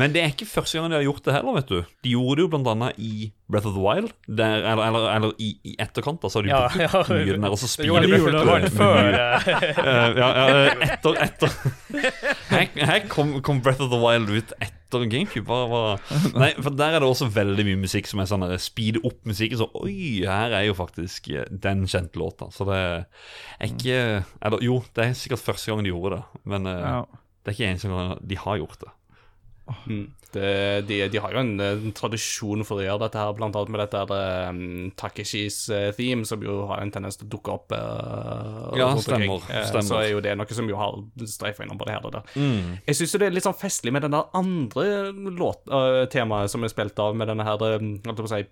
Men 0.00 0.14
det 0.14 0.22
er 0.24 0.32
ikke 0.32 0.48
første 0.48 0.78
gang 0.80 0.88
de 0.92 0.96
har 0.98 1.04
gjort 1.04 1.26
det 1.28 1.34
heller, 1.36 1.58
vet 1.60 1.68
du. 1.70 1.78
De 2.06 2.14
gjorde 2.14 2.38
det 2.40 2.44
jo 2.46 2.50
blant 2.54 2.70
annet 2.72 2.98
i 3.04 3.28
Breath 3.50 3.66
of 3.68 3.74
the 3.76 3.82
Wild. 3.82 4.12
Der, 4.30 4.62
eller, 4.70 4.82
eller, 4.86 5.06
eller 5.16 5.32
i, 5.42 5.50
i 5.66 5.74
etterkant, 5.82 6.20
da, 6.22 6.30
så 6.32 6.38
har 6.40 6.46
de 6.46 6.52
Ja, 6.54 6.60
brukt 6.70 7.10
ja. 7.10 7.16
mye 7.18 7.32
den 7.34 7.44
der, 7.44 7.54
og 7.54 7.60
så 7.60 7.68
spiller 7.68 8.06
de 8.06 8.10
Breath 8.12 8.26
of 8.26 8.36
the 8.36 8.44
Wild 8.48 8.68
før. 8.78 8.98
eh, 9.20 9.48
Eh, 9.80 10.18
ja, 10.20 10.28
ja, 10.34 10.60
etter, 10.86 11.16
etter. 11.26 11.54
Her, 12.50 12.66
her 12.86 13.04
kom, 13.10 13.36
kom 13.46 13.60
Breath 13.62 13.82
of 13.84 13.90
the 13.92 13.98
Wild 14.00 14.30
ut 14.32 14.52
etter 14.62 15.04
GameCube. 15.10 15.44
Bare, 15.46 15.68
bare. 15.70 16.20
Nei, 16.40 16.48
for 16.58 16.74
Der 16.74 16.96
er 16.96 17.02
det 17.04 17.08
også 17.10 17.28
veldig 17.30 17.64
mye 17.68 17.80
musikk 17.84 18.08
som 18.10 18.22
er 18.22 18.30
sånn 18.30 18.42
der, 18.46 18.56
speed 18.62 18.98
opp 19.06 19.20
musikken. 19.28 19.60
Så 19.60 19.68
oi, 19.78 20.22
her 20.26 20.54
er 20.58 20.64
jo 20.68 20.74
faktisk 20.78 21.28
eh, 21.34 21.44
den 21.50 21.84
kjente 21.90 22.18
låta. 22.20 22.48
Så 22.54 22.66
det 22.70 22.78
er 22.80 23.68
ikke 23.68 23.98
eller, 24.40 24.64
Jo, 24.66 24.80
det 24.96 25.04
er 25.10 25.18
sikkert 25.18 25.44
første 25.46 25.70
gang 25.70 25.84
de 25.86 25.92
gjorde 25.92 26.18
det, 26.18 26.42
men 26.54 26.66
eh, 26.70 26.80
Ja. 26.88 27.02
det 27.44 27.52
er 27.52 27.58
ikke 27.58 27.70
eneste 27.74 27.92
gang 27.92 28.16
de 28.32 28.40
har 28.46 28.58
gjort 28.62 28.80
det. 28.86 28.90
Mm. 29.86 30.08
Det, 30.30 30.82
de, 30.86 31.08
de 31.10 31.18
har 31.18 31.32
jo 31.34 31.40
en, 31.40 31.56
en 31.58 31.94
tradisjon 31.96 32.62
for 32.62 32.78
å 32.78 32.84
gjøre 32.84 33.02
dette 33.02 33.18
her, 33.18 33.32
blant 33.34 33.56
annet 33.58 33.72
med 33.74 33.80
dette 33.82 34.02
her, 34.02 34.52
um, 34.52 34.92
Takeshis 34.98 35.58
uh, 35.74 35.88
theme, 35.96 36.22
som 36.28 36.44
jo 36.46 36.60
har 36.70 36.84
en 36.84 36.92
tendens 36.94 37.18
til 37.18 37.26
å 37.26 37.32
dukke 37.32 37.56
opp 37.56 37.74
uh, 37.74 38.70
Ja, 38.78 38.92
stemmer, 39.02 39.42
stemmer. 39.42 39.88
Så 39.88 39.98
er 39.98 40.12
jo 40.12 40.22
det 40.22 40.36
noe 40.38 40.54
som 40.54 40.70
jo 40.70 40.78
har 40.78 41.00
streifa 41.26 41.66
innom 41.66 41.80
både 41.80 41.96
her 41.96 42.06
og 42.06 42.14
der. 42.14 42.30
Mm. 42.38 42.78
Jeg 42.86 43.00
syns 43.00 43.16
det 43.18 43.26
er 43.26 43.34
litt 43.34 43.48
sånn 43.48 43.58
festlig 43.58 43.94
med 43.96 44.06
den 44.06 44.14
der 44.14 44.30
andre 44.38 44.86
låt, 45.34 45.66
temaet 46.14 46.54
som 46.54 46.62
er 46.62 46.72
spilt 46.72 47.02
av, 47.02 47.18
med 47.18 47.30
denne 47.32 47.46
her 47.46 47.58
holdt 47.58 48.06
på 48.06 48.30
å 48.30 48.34
si, 48.36 48.44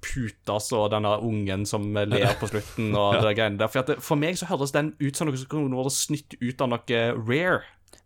putas 0.00 0.70
og 0.72 0.90
denne 0.94 1.12
ungen 1.22 1.66
som 1.68 1.84
ler 1.94 2.32
på 2.40 2.48
slutten 2.50 2.94
og 2.96 3.12
det 3.18 3.26
der 3.28 3.36
greiene 3.36 3.60
der. 3.60 3.70
For, 3.70 3.86
det, 3.86 4.00
for 4.04 4.18
meg 4.20 4.38
så 4.40 4.48
høres 4.50 4.74
den 4.74 4.94
ut 4.98 5.16
som 5.16 5.28
noe 5.28 5.38
som 5.38 5.50
kunne 5.52 5.78
vært 5.78 5.96
snytt 5.96 6.38
ut 6.40 6.64
av 6.64 6.72
noe 6.72 7.02
Rare 7.20 7.60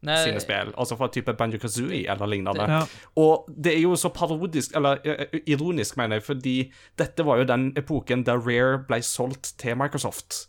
Nei, 0.04 0.18
sine 0.24 0.40
spill. 0.42 0.72
Altså 0.76 0.98
fra 1.00 1.08
type 1.12 1.32
Banjo 1.38 1.58
Kazooie 1.62 2.04
eller 2.12 2.28
lignende. 2.28 2.66
Ja. 2.68 2.82
Og 3.20 3.48
det 3.48 3.72
er 3.76 3.82
jo 3.82 3.96
så 3.96 4.10
parodisk, 4.12 4.74
eller 4.76 5.00
eh, 5.04 5.40
ironisk, 5.46 5.96
mener 6.00 6.20
jeg, 6.20 6.26
fordi 6.26 6.56
dette 7.00 7.24
var 7.26 7.40
jo 7.40 7.48
den 7.48 7.70
epoken 7.80 8.26
der 8.26 8.40
Rare 8.40 8.82
ble 8.88 9.00
solgt 9.04 9.54
til 9.60 9.78
Microsoft. 9.80 10.44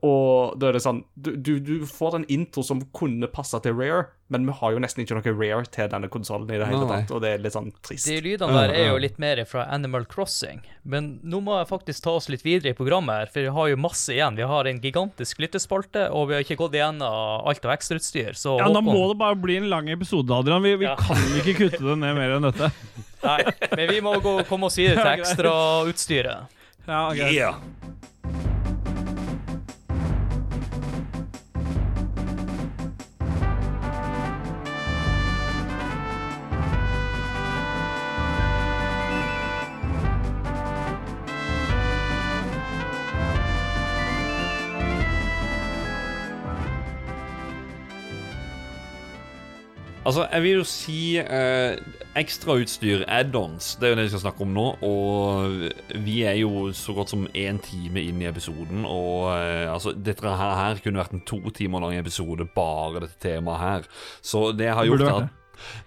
Og 0.00 0.54
da 0.56 0.70
er 0.70 0.78
det 0.78 0.80
sånn 0.80 1.02
Du, 1.12 1.34
du, 1.36 1.58
du 1.60 1.82
får 1.84 2.14
en 2.16 2.22
intro 2.32 2.62
som 2.64 2.78
kunne 2.96 3.28
passe 3.28 3.58
til 3.60 3.74
Rare, 3.76 4.06
men 4.32 4.46
vi 4.48 4.54
har 4.56 4.72
jo 4.72 4.78
nesten 4.80 5.02
ikke 5.04 5.18
noe 5.18 5.34
Rare 5.36 5.66
til 5.68 5.90
denne 5.92 6.08
konsollen 6.08 6.48
i 6.48 6.56
det 6.56 6.68
hele 6.70 6.86
tatt, 6.88 7.10
og 7.12 7.20
det 7.20 7.32
er 7.34 7.42
litt 7.44 7.52
sånn 7.52 7.68
trist. 7.84 8.08
De 8.08 8.16
lydene 8.24 8.56
der 8.56 8.72
er 8.72 8.86
jo 8.88 9.02
litt 9.04 9.18
mer 9.20 9.42
fra 9.44 9.66
Animal 9.76 10.06
Crossing. 10.08 10.62
Men 10.88 11.18
nå 11.22 11.42
må 11.44 11.58
jeg 11.58 11.68
faktisk 11.68 12.06
ta 12.06 12.14
oss 12.16 12.30
litt 12.32 12.46
videre 12.46 12.72
i 12.72 12.78
programmet, 12.78 13.12
her, 13.26 13.32
for 13.34 13.44
vi 13.44 13.52
har 13.58 13.68
jo 13.74 13.76
masse 13.84 14.08
igjen. 14.16 14.40
Vi 14.40 14.48
har 14.48 14.70
en 14.72 14.80
gigantisk 14.80 15.44
lyttespalte, 15.44 16.06
og 16.16 16.30
vi 16.30 16.38
har 16.38 16.46
ikke 16.46 16.56
gått 16.64 16.78
igjennom 16.80 17.44
alt 17.52 17.68
av 17.68 17.74
ekstrautstyr. 17.76 18.32
Så 18.40 18.56
Ja, 18.62 18.70
Da 18.72 18.80
må 18.80 18.96
det 19.12 19.18
bare 19.20 19.36
bli 19.36 19.58
en 19.60 19.68
lang 19.68 19.92
episode, 19.92 20.32
Adrian. 20.32 20.64
Vi, 20.64 20.76
vi 20.80 20.88
Ja. 20.88 20.96
kan 20.96 21.20
ikke 21.44 21.58
kutte 21.60 21.84
det 21.84 21.98
ned 22.00 22.16
mer 22.16 22.38
enn 22.38 22.48
dette. 22.48 22.72
Nei, 23.24 23.40
men 23.76 23.88
vi 23.92 24.00
må 24.00 24.16
gå, 24.24 24.38
komme 24.48 24.72
oss 24.72 24.80
videre 24.80 25.04
til 25.04 25.12
ekstrautstyret. 25.20 26.48
Ja, 26.88 27.10
greit. 27.12 27.32
Yeah. 27.36 27.60
Altså, 50.04 50.26
jeg 50.28 50.44
vil 50.44 50.58
jo 50.58 50.64
si 50.68 50.98
eh, 51.16 51.78
ekstrautstyr, 52.20 53.06
add-ons, 53.08 53.70
det 53.80 53.86
er 53.88 53.94
jo 53.94 53.96
det 53.96 54.04
vi 54.04 54.12
skal 54.12 54.22
snakke 54.26 54.44
om 54.44 54.50
nå. 54.52 54.64
Og 54.84 56.02
vi 56.04 56.18
er 56.28 56.36
jo 56.42 56.66
så 56.76 56.92
godt 56.96 57.14
som 57.14 57.24
én 57.32 57.60
time 57.64 58.02
inn 58.04 58.20
i 58.20 58.28
episoden. 58.28 58.84
Og 58.84 59.30
eh, 59.32 59.70
altså, 59.72 59.94
dette 59.96 60.28
her, 60.28 60.58
her 60.60 60.82
kunne 60.84 61.00
vært 61.00 61.16
en 61.16 61.24
to 61.24 61.40
timer 61.56 61.86
lang 61.86 61.96
episode, 61.96 62.44
bare 62.52 63.06
dette 63.06 63.16
temaet 63.24 63.64
her. 63.64 63.88
Så 64.20 64.50
det 64.52 64.68
jeg 64.68 64.78
har 64.80 64.90
gjort 64.90 65.06
er 65.06 65.16
at 65.16 65.40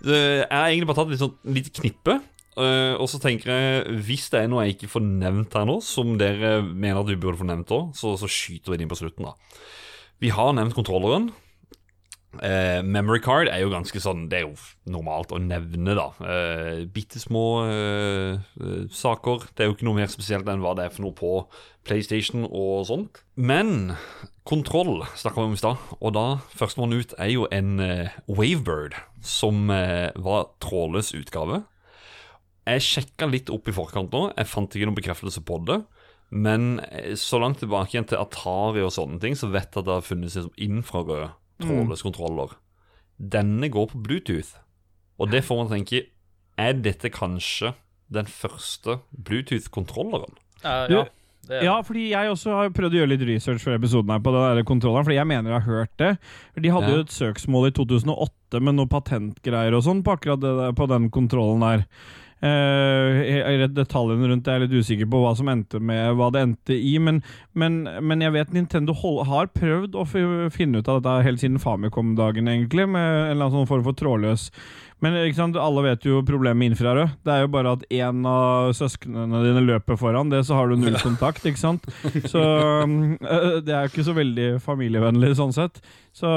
Jeg 0.08 0.50
har 0.50 0.66
egentlig 0.72 0.90
bare 0.90 1.02
tatt 1.04 1.14
litt 1.14 1.22
sånn 1.22 1.56
lite 1.60 1.78
knippe. 1.78 2.20
Uh, 2.58 2.98
og 2.98 3.06
så 3.06 3.20
tenker 3.22 3.52
jeg, 3.54 3.98
hvis 4.08 4.32
det 4.34 4.40
er 4.40 4.48
noe 4.50 4.64
jeg 4.66 4.80
ikke 4.80 4.90
får 4.96 5.04
nevnt 5.06 5.54
her 5.54 5.68
nå, 5.70 5.76
som 5.86 6.16
dere 6.18 6.56
mener 6.66 7.04
at 7.04 7.12
vi 7.12 7.18
burde 7.22 7.38
få 7.38 7.46
nevnt 7.46 7.70
òg, 7.76 7.92
så, 7.94 8.16
så 8.18 8.26
skyter 8.26 8.74
vi 8.74 8.80
det 8.80 8.88
inn 8.88 8.90
på 8.90 8.98
slutten, 8.98 9.28
da. 9.28 9.60
Vi 10.18 10.32
har 10.34 10.56
nevnt 10.58 10.74
kontrolleren. 10.74 11.30
Eh, 12.44 12.84
memory 12.84 13.22
card 13.24 13.48
er 13.50 13.64
jo 13.64 13.72
ganske 13.72 13.98
sånn 14.04 14.26
Det 14.30 14.42
er 14.42 14.44
jo 14.44 14.92
normalt 14.92 15.32
å 15.34 15.40
nevne, 15.42 15.96
da. 15.98 16.08
Eh, 16.22 16.82
Bitte 16.94 17.22
små 17.24 17.46
eh, 17.66 18.44
saker. 18.94 19.48
Det 19.56 19.64
er 19.64 19.72
jo 19.72 19.78
ikke 19.78 19.88
noe 19.88 19.98
mer 19.98 20.12
spesielt 20.12 20.50
enn 20.52 20.62
hva 20.62 20.76
det 20.78 20.86
er 20.86 20.94
for 20.94 21.08
noe 21.08 21.16
på 21.18 21.32
PlayStation 21.88 22.46
og 22.46 22.86
sånt. 22.90 23.24
Men 23.40 23.96
kontroll 24.48 25.02
snakka 25.18 25.40
vi 25.40 25.48
om 25.50 25.56
i 25.56 25.62
stad, 25.62 25.82
og 25.98 26.14
da 26.18 26.26
førstemann 26.56 26.98
ut 27.00 27.16
er 27.18 27.32
jo 27.32 27.48
en 27.52 27.80
Wavebird, 28.28 28.96
som 29.24 29.72
var 29.72 30.50
trådløs 30.64 31.14
utgave. 31.16 31.62
Jeg 32.68 32.84
sjekka 32.84 33.28
litt 33.32 33.52
opp 33.52 33.72
i 33.72 33.76
forkant 33.76 34.12
nå, 34.12 34.26
jeg 34.36 34.52
fant 34.52 34.76
ikke 34.76 34.90
noen 34.90 35.00
bekreftelse 35.00 35.44
på 35.48 35.62
det. 35.68 35.82
Men 36.36 36.82
så 37.16 37.40
langt 37.40 37.62
tilbake 37.64 37.96
igjen 37.96 38.08
til 38.12 38.20
Atari 38.20 38.84
og 38.84 38.92
sånne 38.96 39.20
ting, 39.24 39.36
så 39.40 39.48
vet 39.52 39.72
jeg 39.72 39.80
at 39.80 39.88
det 39.88 39.96
har 39.96 40.08
funnes 40.08 40.36
liksom 40.36 40.56
infrarød 40.68 41.30
trådløs 41.64 42.04
kontroller. 42.06 42.56
Denne 43.18 43.70
går 43.74 43.88
på 43.92 44.02
Bluetooth. 44.04 44.56
Og 45.18 45.32
det 45.32 45.44
får 45.46 45.58
man 45.64 45.72
tenke 45.74 46.04
Er 46.58 46.74
dette 46.74 47.10
kanskje 47.14 47.74
den 48.14 48.26
første 48.26 49.00
Bluetooth-kontrolleren? 49.14 50.36
Uh, 50.64 50.86
ja, 50.90 51.04
det, 51.48 51.64
Ja, 51.64 51.76
fordi 51.86 52.10
jeg 52.12 52.30
også 52.32 52.54
har 52.56 52.70
prøvd 52.76 52.96
å 52.96 53.00
gjøre 53.02 53.12
litt 53.14 53.26
research 53.30 53.62
for 53.64 53.74
episoden 53.78 54.10
her 54.12 54.20
på 54.24 54.34
den 54.34 54.58
der 54.58 54.64
kontrolleren, 54.68 55.06
fordi 55.06 55.18
jeg 55.20 55.28
mener 55.30 55.52
jeg 55.54 55.62
har 55.62 55.68
hørt 55.68 55.94
det. 56.02 56.12
De 56.62 56.70
hadde 56.74 56.90
Ja. 56.90 56.96
jo 56.98 57.06
et 57.06 57.14
søksmål 57.14 57.68
i 57.70 57.72
2008 57.78 58.62
med 58.62 58.76
noen 58.76 58.90
patentgreier 58.90 59.74
og 59.78 59.84
sånn 59.86 60.04
på 60.04 60.16
akkurat 60.18 60.42
det 60.42 60.54
der, 60.58 60.74
på 60.74 60.88
den 60.90 61.10
kontrollen 61.10 61.62
der. 61.62 61.86
Jeg- 62.42 63.74
detaljene 63.74 64.28
rundt 64.30 64.46
det 64.46 64.54
er 64.54 64.60
litt 64.66 64.76
usikker 64.78 65.10
på 65.10 65.22
hva 65.24 65.36
som 65.36 65.48
endte 65.50 65.80
med 65.82 66.16
hva 66.20 66.32
det 66.32 66.44
endte 66.46 66.76
i, 66.78 66.98
men, 67.02 67.24
men, 67.58 67.84
men 68.02 68.22
jeg 68.22 68.36
vet 68.36 68.54
Nintendo 68.54 68.94
hold, 68.94 69.26
har 69.26 69.50
prøvd 69.58 69.98
å 69.98 70.06
finne 70.54 70.80
ut 70.80 70.88
av 70.88 71.02
dette 71.02 71.24
helt 71.26 71.42
siden 71.42 71.58
Famicom-dagen, 71.64 72.48
egentlig, 72.48 72.86
med 72.88 73.02
en 73.02 73.32
eller 73.32 73.48
annen 73.48 73.58
sånn 73.64 73.72
form 73.72 73.84
for 73.88 73.98
trådløs 73.98 74.52
men 75.04 75.18
sant, 75.38 75.58
alle 75.62 75.84
vet 75.86 76.08
jo 76.10 76.24
problemet 76.26 76.58
med 76.58 76.74
infrarød. 76.74 77.20
Det 77.26 77.34
er 77.34 77.44
jo 77.44 77.52
bare 77.54 77.76
at 77.78 77.86
én 77.94 78.24
av 78.26 78.72
søsknene 78.78 79.44
dine 79.46 79.62
løper 79.68 80.00
foran 80.00 80.32
det, 80.34 80.42
så 80.48 80.58
har 80.58 80.72
du 80.72 80.80
null 80.80 80.98
kontakt, 81.04 81.46
ikke 81.46 81.62
sant. 81.62 81.86
Så 82.32 82.42
um, 82.42 83.16
det 83.64 83.74
er 83.74 83.86
jo 83.86 83.92
ikke 83.92 84.06
så 84.08 84.16
veldig 84.18 84.48
familievennlig 84.64 85.36
sånn 85.38 85.54
sett. 85.56 85.80
Så 86.18 86.30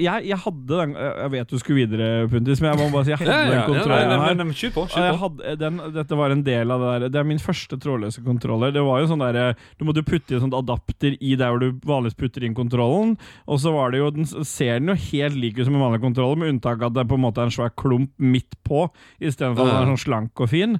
jeg, 0.00 0.22
jeg 0.30 0.36
hadde 0.46 0.76
den 0.78 0.92
Jeg 0.96 1.30
vet 1.34 1.50
du 1.50 1.58
skulle 1.60 1.82
videre, 1.82 2.28
Puntis, 2.30 2.60
men 2.62 2.70
jeg 2.70 2.78
må 2.78 2.86
bare 2.94 3.04
si 3.04 3.12
jeg 3.12 3.20
hadde 3.20 3.34
den 3.50 3.66
kontrollen 3.68 4.08
nei, 4.08 4.28
her. 4.30 4.52
Kjør 4.60 4.72
på. 4.76 4.84
Jeg 4.94 5.12
på. 5.12 5.18
hadde, 5.24 5.54
den, 5.60 5.80
dette 5.92 6.16
var 6.16 6.32
en 6.32 6.44
del 6.46 6.72
av 6.72 6.84
det 6.84 6.92
der 6.92 7.12
Det 7.12 7.20
er 7.20 7.28
min 7.28 7.42
første 7.42 7.76
trådløse 7.82 8.24
kontroller. 8.24 8.72
Det 8.72 8.84
var 8.86 9.02
jo 9.02 9.10
sånn 9.10 9.24
der 9.26 9.58
Du 9.76 9.84
måtte 9.88 10.06
putte 10.06 10.32
i 10.32 10.38
en 10.38 10.46
sånn 10.46 10.56
adapter 10.56 11.18
i 11.20 11.34
der 11.36 11.52
hvor 11.52 11.60
du 11.60 11.84
vanligvis 11.84 12.16
putter 12.22 12.46
inn 12.46 12.56
kontrollen. 12.56 13.18
Og 13.44 13.60
så 13.60 13.74
var 13.74 13.92
det 13.92 14.00
jo 14.00 14.08
Den 14.16 14.30
ser 14.30 14.80
den 14.80 14.94
jo 14.94 14.96
helt 15.10 15.36
lik 15.36 15.60
ut 15.60 15.66
som 15.68 15.76
en 15.76 15.84
vanlig 15.84 16.00
kontroller, 16.06 16.40
med 16.40 16.54
unntak 16.54 16.80
av 16.80 16.88
at 16.88 16.96
det 17.02 17.08
på 17.10 17.20
en 17.20 17.24
måte 17.26 17.44
er 17.44 17.50
en 17.50 17.54
svær 17.58 17.74
klump 17.76 17.89
midt 18.18 18.54
på, 18.66 18.84
istedenfor 19.20 19.66
at 19.66 19.72
den 19.72 19.82
er 19.82 19.90
sånn 19.94 20.04
slank 20.04 20.40
og 20.40 20.48
fin. 20.52 20.78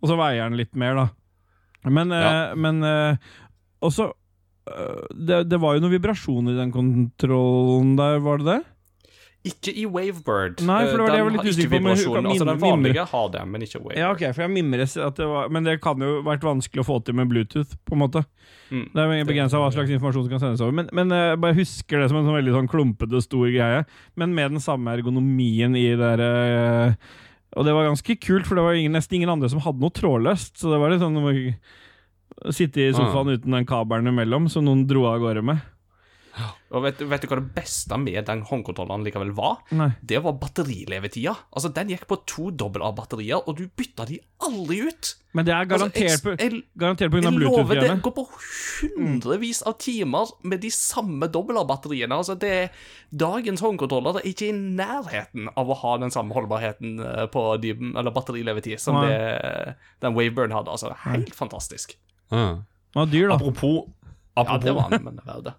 Og 0.00 0.08
så 0.08 0.16
veier 0.18 0.48
den 0.48 0.56
litt 0.58 0.74
mer, 0.74 0.94
da. 0.94 1.08
Men, 1.90 2.10
eh, 2.12 2.20
Ja. 2.24 2.54
men 2.54 2.82
eh, 2.84 3.16
Og 3.82 3.92
eh, 4.68 5.06
det, 5.14 5.48
det 5.48 5.60
var 5.60 5.74
jo 5.76 5.80
noe 5.80 5.94
vibrasjon 5.94 6.48
i 6.52 6.56
den 6.58 6.70
kontrollen 6.72 7.96
der, 7.96 8.18
var 8.20 8.38
det 8.38 8.46
det? 8.46 8.58
Ikke 9.40 9.72
i 9.72 9.86
Wavebird. 9.88 10.58
Nei, 10.68 10.82
for 10.84 11.00
det 11.00 11.04
var 11.06 11.14
det 11.14 11.18
jeg 11.20 11.24
var 11.24 11.30
Den 11.30 11.36
litt 11.38 11.40
har 11.40 11.54
usikker 11.54 11.70
på, 11.72 11.78
men 11.80 11.94
hun 11.96 12.12
kan 12.12 12.26
Altså, 12.28 12.44
den 12.44 12.58
vanlige 12.60 13.04
har 13.08 13.28
det, 13.32 13.44
men 13.48 13.62
ikke 13.64 13.78
Wavebird. 13.80 14.00
Ja, 14.02 14.10
ok, 14.12 14.24
for 14.36 14.44
jeg 14.44 14.52
mimres 14.52 14.96
at 15.00 15.16
det 15.16 15.28
var 15.30 15.48
Men 15.48 15.68
det 15.68 15.76
kan 15.80 16.04
jo 16.04 16.10
vært 16.26 16.44
vanskelig 16.44 16.82
å 16.82 16.86
få 16.90 16.98
til 17.06 17.16
med 17.16 17.30
Bluetooth, 17.30 17.72
på 17.88 17.96
en 17.96 18.02
måte. 18.02 18.22
Mm. 18.68 18.84
Det 18.92 19.06
er 19.06 19.30
begrensa 19.30 19.62
hva 19.62 19.70
slags 19.72 19.94
informasjon 19.96 20.26
som 20.26 20.34
kan 20.34 20.42
sendes 20.44 20.60
over. 20.64 20.76
Men, 20.76 20.92
men 20.92 21.16
eh, 21.16 21.30
jeg 21.32 21.40
bare 21.46 21.56
husker 21.56 22.02
det 22.04 22.10
som 22.12 22.20
en 22.20 22.28
sånn 22.28 22.36
veldig 22.36 22.54
sånn 22.58 22.70
klumpete, 22.70 23.24
stor 23.24 23.48
greie. 23.48 23.82
Men 24.20 24.36
med 24.36 24.58
den 24.58 24.64
samme 24.66 24.92
ergonomien 24.92 25.72
i 25.78 25.88
det 25.88 26.12
der 26.20 26.26
eh, 26.26 27.18
Og 27.56 27.64
det 27.64 27.74
var 27.74 27.88
ganske 27.88 28.20
kult, 28.20 28.44
for 28.44 28.60
det 28.60 28.68
var 28.68 28.76
ingen, 28.76 28.92
nesten 28.98 29.22
ingen 29.22 29.32
andre 29.32 29.48
som 29.48 29.64
hadde 29.64 29.80
noe 29.80 29.96
trådløst. 29.96 30.58
Så 30.60 30.68
det 30.68 30.84
var 30.84 30.92
litt 30.92 31.00
sånn 31.00 31.16
Sitte 32.56 32.80
i 32.80 32.92
sofaen 32.94 33.34
uten 33.34 33.56
den 33.56 33.66
kabelen 33.68 34.12
imellom, 34.12 34.46
som 34.52 34.64
noen 34.64 34.86
dro 34.88 35.08
av 35.08 35.18
gårde 35.20 35.42
med. 35.44 35.64
Og 36.70 36.84
vet, 36.84 37.00
vet 37.10 37.24
du 37.24 37.28
hva 37.30 37.38
det 37.40 37.52
beste 37.56 37.96
med 37.98 38.26
den 38.28 38.42
håndkontrolleren 38.46 39.02
likevel 39.06 39.32
var? 39.36 39.58
Nei. 39.74 39.90
Det 40.02 40.20
var 40.22 40.36
batterilevetida. 40.38 41.34
Altså, 41.50 41.72
Den 41.74 41.90
gikk 41.90 42.06
på 42.10 42.20
to 42.30 42.50
dobbel 42.54 42.84
A-batterier, 42.86 43.42
og 43.42 43.58
du 43.58 43.64
bytta 43.66 44.06
de 44.08 44.20
aldri 44.46 44.80
ut. 44.86 45.10
Men 45.34 45.46
det 45.46 45.54
er 45.54 45.68
garantert, 45.70 46.10
Altså, 46.10 46.22
på, 46.24 46.34
jeg, 46.34 46.52
jeg, 46.52 46.62
garantert 46.78 47.12
av 47.14 47.26
jeg 47.26 47.40
lover 47.42 47.80
det 47.80 47.90
går 48.02 48.14
på 48.16 48.24
hundrevis 48.30 49.60
av 49.66 49.76
timer 49.82 50.32
med 50.42 50.62
de 50.64 50.70
samme 50.74 51.28
dobbel 51.30 51.60
A-batteriene. 51.60 52.16
Altså, 52.18 52.36
det 52.40 52.50
er 52.50 52.68
Dagens 53.10 53.62
håndkontroller 53.64 54.20
er 54.20 54.26
ikke 54.30 54.50
i 54.50 54.54
nærheten 54.54 55.48
av 55.58 55.70
å 55.70 55.78
ha 55.82 55.96
den 56.02 56.14
samme 56.14 56.34
holdbarheten 56.36 56.98
eh, 57.02 57.24
på 57.30 57.44
de, 57.62 57.74
eller 57.90 58.14
batterilevetid 58.14 58.78
som 58.82 59.00
det 59.02 59.16
den 60.02 60.14
Waveburn 60.14 60.54
hadde. 60.54 60.70
Altså, 60.70 60.94
helt 61.06 61.34
fantastisk. 61.34 61.96
Ja. 62.30 62.60
Den 62.94 63.02
var 63.02 63.10
dyr, 63.10 63.28
da. 63.30 63.38
Apropos, 63.38 63.90
Ja, 64.38 64.58
det 64.62 64.72
var 64.74 64.88
han, 64.88 65.02
men 65.04 65.18
verdt 65.26 65.50
det. 65.50 65.56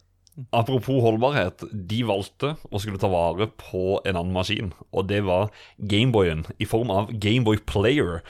Apropos 0.49 1.01
holdbarhet. 1.03 1.63
De 1.71 2.01
valgte 2.07 2.55
å 2.69 2.81
skulle 2.81 3.01
ta 3.01 3.09
vare 3.11 3.47
på 3.59 3.99
en 4.05 4.17
annen 4.17 4.33
maskin, 4.35 4.71
og 4.91 5.07
det 5.11 5.21
var 5.27 5.51
Gameboyen 5.77 6.45
i 6.61 6.67
form 6.69 6.93
av 6.93 7.11
Gameboy 7.13 7.61
Player. 7.69 8.21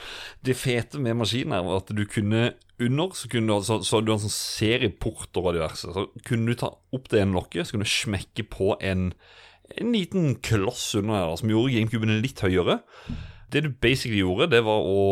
Det 0.44 0.56
fete 0.58 1.00
med 1.02 1.18
maskinen 1.20 1.56
er 1.58 1.72
at 1.78 1.92
du 1.92 2.04
kunne 2.08 2.52
under, 2.82 3.14
så, 3.14 3.28
kunne 3.30 3.52
du, 3.52 3.66
så, 3.66 3.78
så 3.86 4.00
du 4.02 4.12
en 4.14 4.22
sånn 4.22 4.34
serieporter 4.34 5.44
og 5.44 5.56
diverse. 5.56 5.92
Så 5.94 6.08
kunne 6.26 6.50
du 6.50 6.58
ta 6.58 6.72
opp 6.94 7.10
det 7.12 7.22
ene 7.22 7.36
lokket, 7.36 7.66
så 7.66 7.76
kunne 7.76 7.88
du 7.88 7.94
smekke 7.94 8.46
på 8.50 8.72
en, 8.82 9.10
en 9.76 9.92
liten 9.94 10.34
kloss 10.44 10.90
under 10.98 11.20
her, 11.20 11.36
som 11.38 11.52
gjorde 11.52 11.76
GameCuben 11.76 12.18
litt 12.24 12.42
høyere. 12.44 12.80
Det 13.52 13.66
du 13.66 13.72
basically 13.72 14.22
gjorde, 14.22 14.50
det 14.54 14.62
var 14.64 14.80
å 14.88 15.02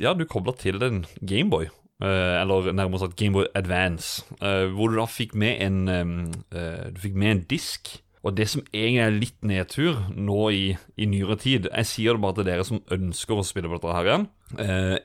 Ja, 0.00 0.14
du 0.16 0.24
kobla 0.28 0.54
til 0.56 0.80
en 0.82 1.04
Gameboy. 1.20 1.68
Eh, 2.02 2.34
eller 2.40 2.72
nærmere 2.72 3.00
sagt 3.02 3.16
Gameboy 3.16 3.46
Advance. 3.54 4.24
uh, 4.42 4.68
hvor 4.74 4.88
du 4.88 4.98
da 4.98 5.06
fikk 5.06 5.34
med 5.34 5.62
en 5.62 5.88
eh, 5.88 6.90
Du 6.94 7.00
fikk 7.00 7.14
med 7.14 7.30
en 7.30 7.42
disk. 7.50 8.02
Og 8.22 8.36
det 8.36 8.48
som 8.50 8.64
egentlig 8.74 9.02
er 9.02 9.14
litt 9.14 9.44
nedtur 9.46 10.00
nå 10.10 10.48
i, 10.50 10.76
i 10.98 11.06
nyere 11.06 11.36
tid 11.38 11.68
Jeg 11.70 11.86
sier 11.86 12.16
det 12.16 12.20
bare 12.20 12.34
til 12.34 12.48
dere 12.48 12.64
som 12.66 12.82
ønsker 12.90 13.38
å 13.38 13.46
spille 13.46 13.70
på 13.70 13.78
dette 13.78 13.94
her 13.94 14.08
igjen. 14.08 14.26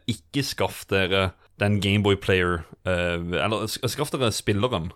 ikke 0.10 0.44
skaff 0.44 0.82
dere 0.90 1.32
den 1.62 1.78
Gameboy 1.80 2.18
Player 2.18 2.66
Eller 2.84 3.68
skaff 3.70 4.12
dere 4.12 4.32
spilleren, 4.34 4.90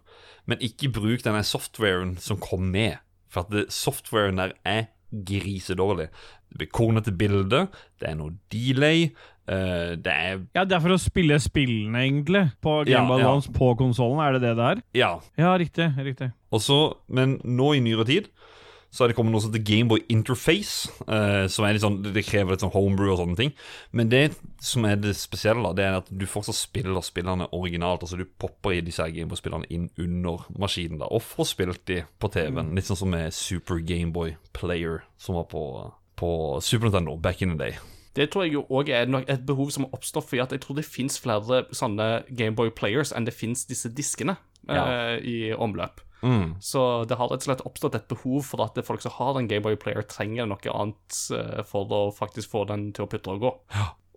men 0.50 0.58
ikke 0.66 0.90
bruk 0.90 1.24
denne 1.24 1.46
softwaren 1.46 2.18
som 2.18 2.42
kom 2.42 2.72
med. 2.74 2.98
For 3.30 3.46
at 3.46 3.54
det, 3.54 3.68
softwaren 3.72 4.42
der 4.42 4.58
er 4.66 4.90
grisedårlig. 5.12 6.10
Det 6.48 6.62
blir 6.62 6.72
kornete 6.72 7.14
bilde, 7.16 7.68
det 8.00 8.12
er 8.12 8.20
noe 8.20 8.36
delay, 8.54 9.10
Uh, 9.48 9.96
det 9.96 10.12
er 10.12 10.42
Ja, 10.58 10.66
det 10.68 10.76
er 10.76 10.82
for 10.84 10.92
å 10.92 11.00
spille 11.00 11.38
spillene, 11.40 12.02
egentlig. 12.04 12.42
På 12.60 12.82
Game 12.84 13.08
ja. 13.16 13.16
Advance 13.16 13.52
på 13.56 13.70
konsollen, 13.80 14.20
er 14.20 14.36
det 14.36 14.42
det 14.44 14.56
det 14.60 14.66
er? 14.74 14.82
Ja. 15.00 15.12
Ja, 15.40 15.54
riktig. 15.56 15.88
riktig. 16.04 16.34
Og 16.52 16.60
så, 16.64 16.80
men 17.08 17.38
nå 17.48 17.70
i 17.78 17.80
nyere 17.84 18.04
tid 18.08 18.28
så 18.90 19.04
er 19.04 19.12
det 19.12 19.18
kommet 19.18 19.34
noe 19.36 19.44
som 19.44 19.52
heter 19.52 19.66
Gameboy 19.68 20.04
Interface. 20.10 20.90
eh, 21.08 21.48
som 21.52 21.66
er 21.66 21.76
litt 21.76 21.84
sånn, 21.84 22.02
Det 22.02 22.26
krever 22.26 22.52
litt 22.56 22.64
sånn 22.64 22.74
homebrew 22.74 23.12
og 23.12 23.20
sånne 23.20 23.38
ting. 23.38 23.54
Men 23.92 24.10
det 24.10 24.38
som 24.64 24.86
er 24.86 24.96
det 24.96 25.16
spesielle, 25.16 25.62
da, 25.64 25.74
det 25.74 25.86
er 25.86 25.98
at 26.00 26.10
du 26.10 26.26
fortsatt 26.26 26.56
spiller 26.56 27.02
spillerne 27.02 27.50
originalt. 27.52 28.02
Altså 28.02 28.18
Du 28.18 28.26
popper 28.26 28.78
i 28.78 28.82
disse 28.82 29.04
Gameboy-spillerne 29.04 29.70
inn 29.70 29.90
under 29.98 30.48
maskinen 30.58 31.00
da 31.00 31.12
og 31.12 31.22
får 31.22 31.52
spilt 31.52 31.86
de 31.86 32.04
på 32.20 32.32
TV-en. 32.32 32.74
Litt 32.76 32.88
sånn 32.90 32.98
som 33.04 33.12
med 33.12 33.34
Super 33.34 33.78
Gameboy 33.84 34.36
Player, 34.54 35.04
som 35.18 35.36
var 35.36 35.46
på, 35.52 35.94
på 36.16 36.32
Super 36.62 36.90
Nintendo 36.90 37.18
back 37.18 37.42
in 37.42 37.58
the 37.58 37.58
day. 37.58 37.78
Det 38.18 38.32
tror 38.32 38.48
jeg 38.48 38.56
jo 38.56 38.66
òg 38.74 38.90
er 38.90 39.06
et 39.30 39.46
behov 39.46 39.70
som 39.70 39.86
har 39.86 39.94
oppstått, 39.94 40.26
for 40.26 40.40
jeg 40.40 40.62
tror 40.64 40.80
det 40.80 40.88
fins 40.88 41.20
flere 41.22 41.68
sånne 41.76 42.24
Gameboy 42.34 42.72
Players 42.74 43.14
enn 43.14 43.28
det 43.28 43.36
fins 43.38 43.68
disse 43.70 43.92
diskene 43.94 44.40
eh, 44.68 45.18
i 45.22 45.38
omløp. 45.54 46.02
Mm. 46.22 46.58
Så 46.64 47.06
det 47.10 47.20
har 47.20 47.30
rett 47.30 47.44
og 47.44 47.50
slett 47.50 47.64
oppstått 47.68 47.98
et 48.00 48.10
behov 48.10 48.42
for 48.48 48.64
at 48.66 48.80
folk 48.86 49.04
som 49.04 49.14
har 49.20 49.38
en 49.38 49.50
Gameboy 49.50 49.78
Player, 49.82 50.06
trenger 50.08 50.50
noe 50.50 50.74
annet 50.74 51.22
eh, 51.36 51.64
for 51.68 51.90
å 51.94 52.04
faktisk 52.16 52.54
få 52.56 52.66
den 52.70 52.90
til 52.96 53.06
å 53.06 53.12
putte 53.12 53.36
og 53.36 53.46
gå. 53.46 53.54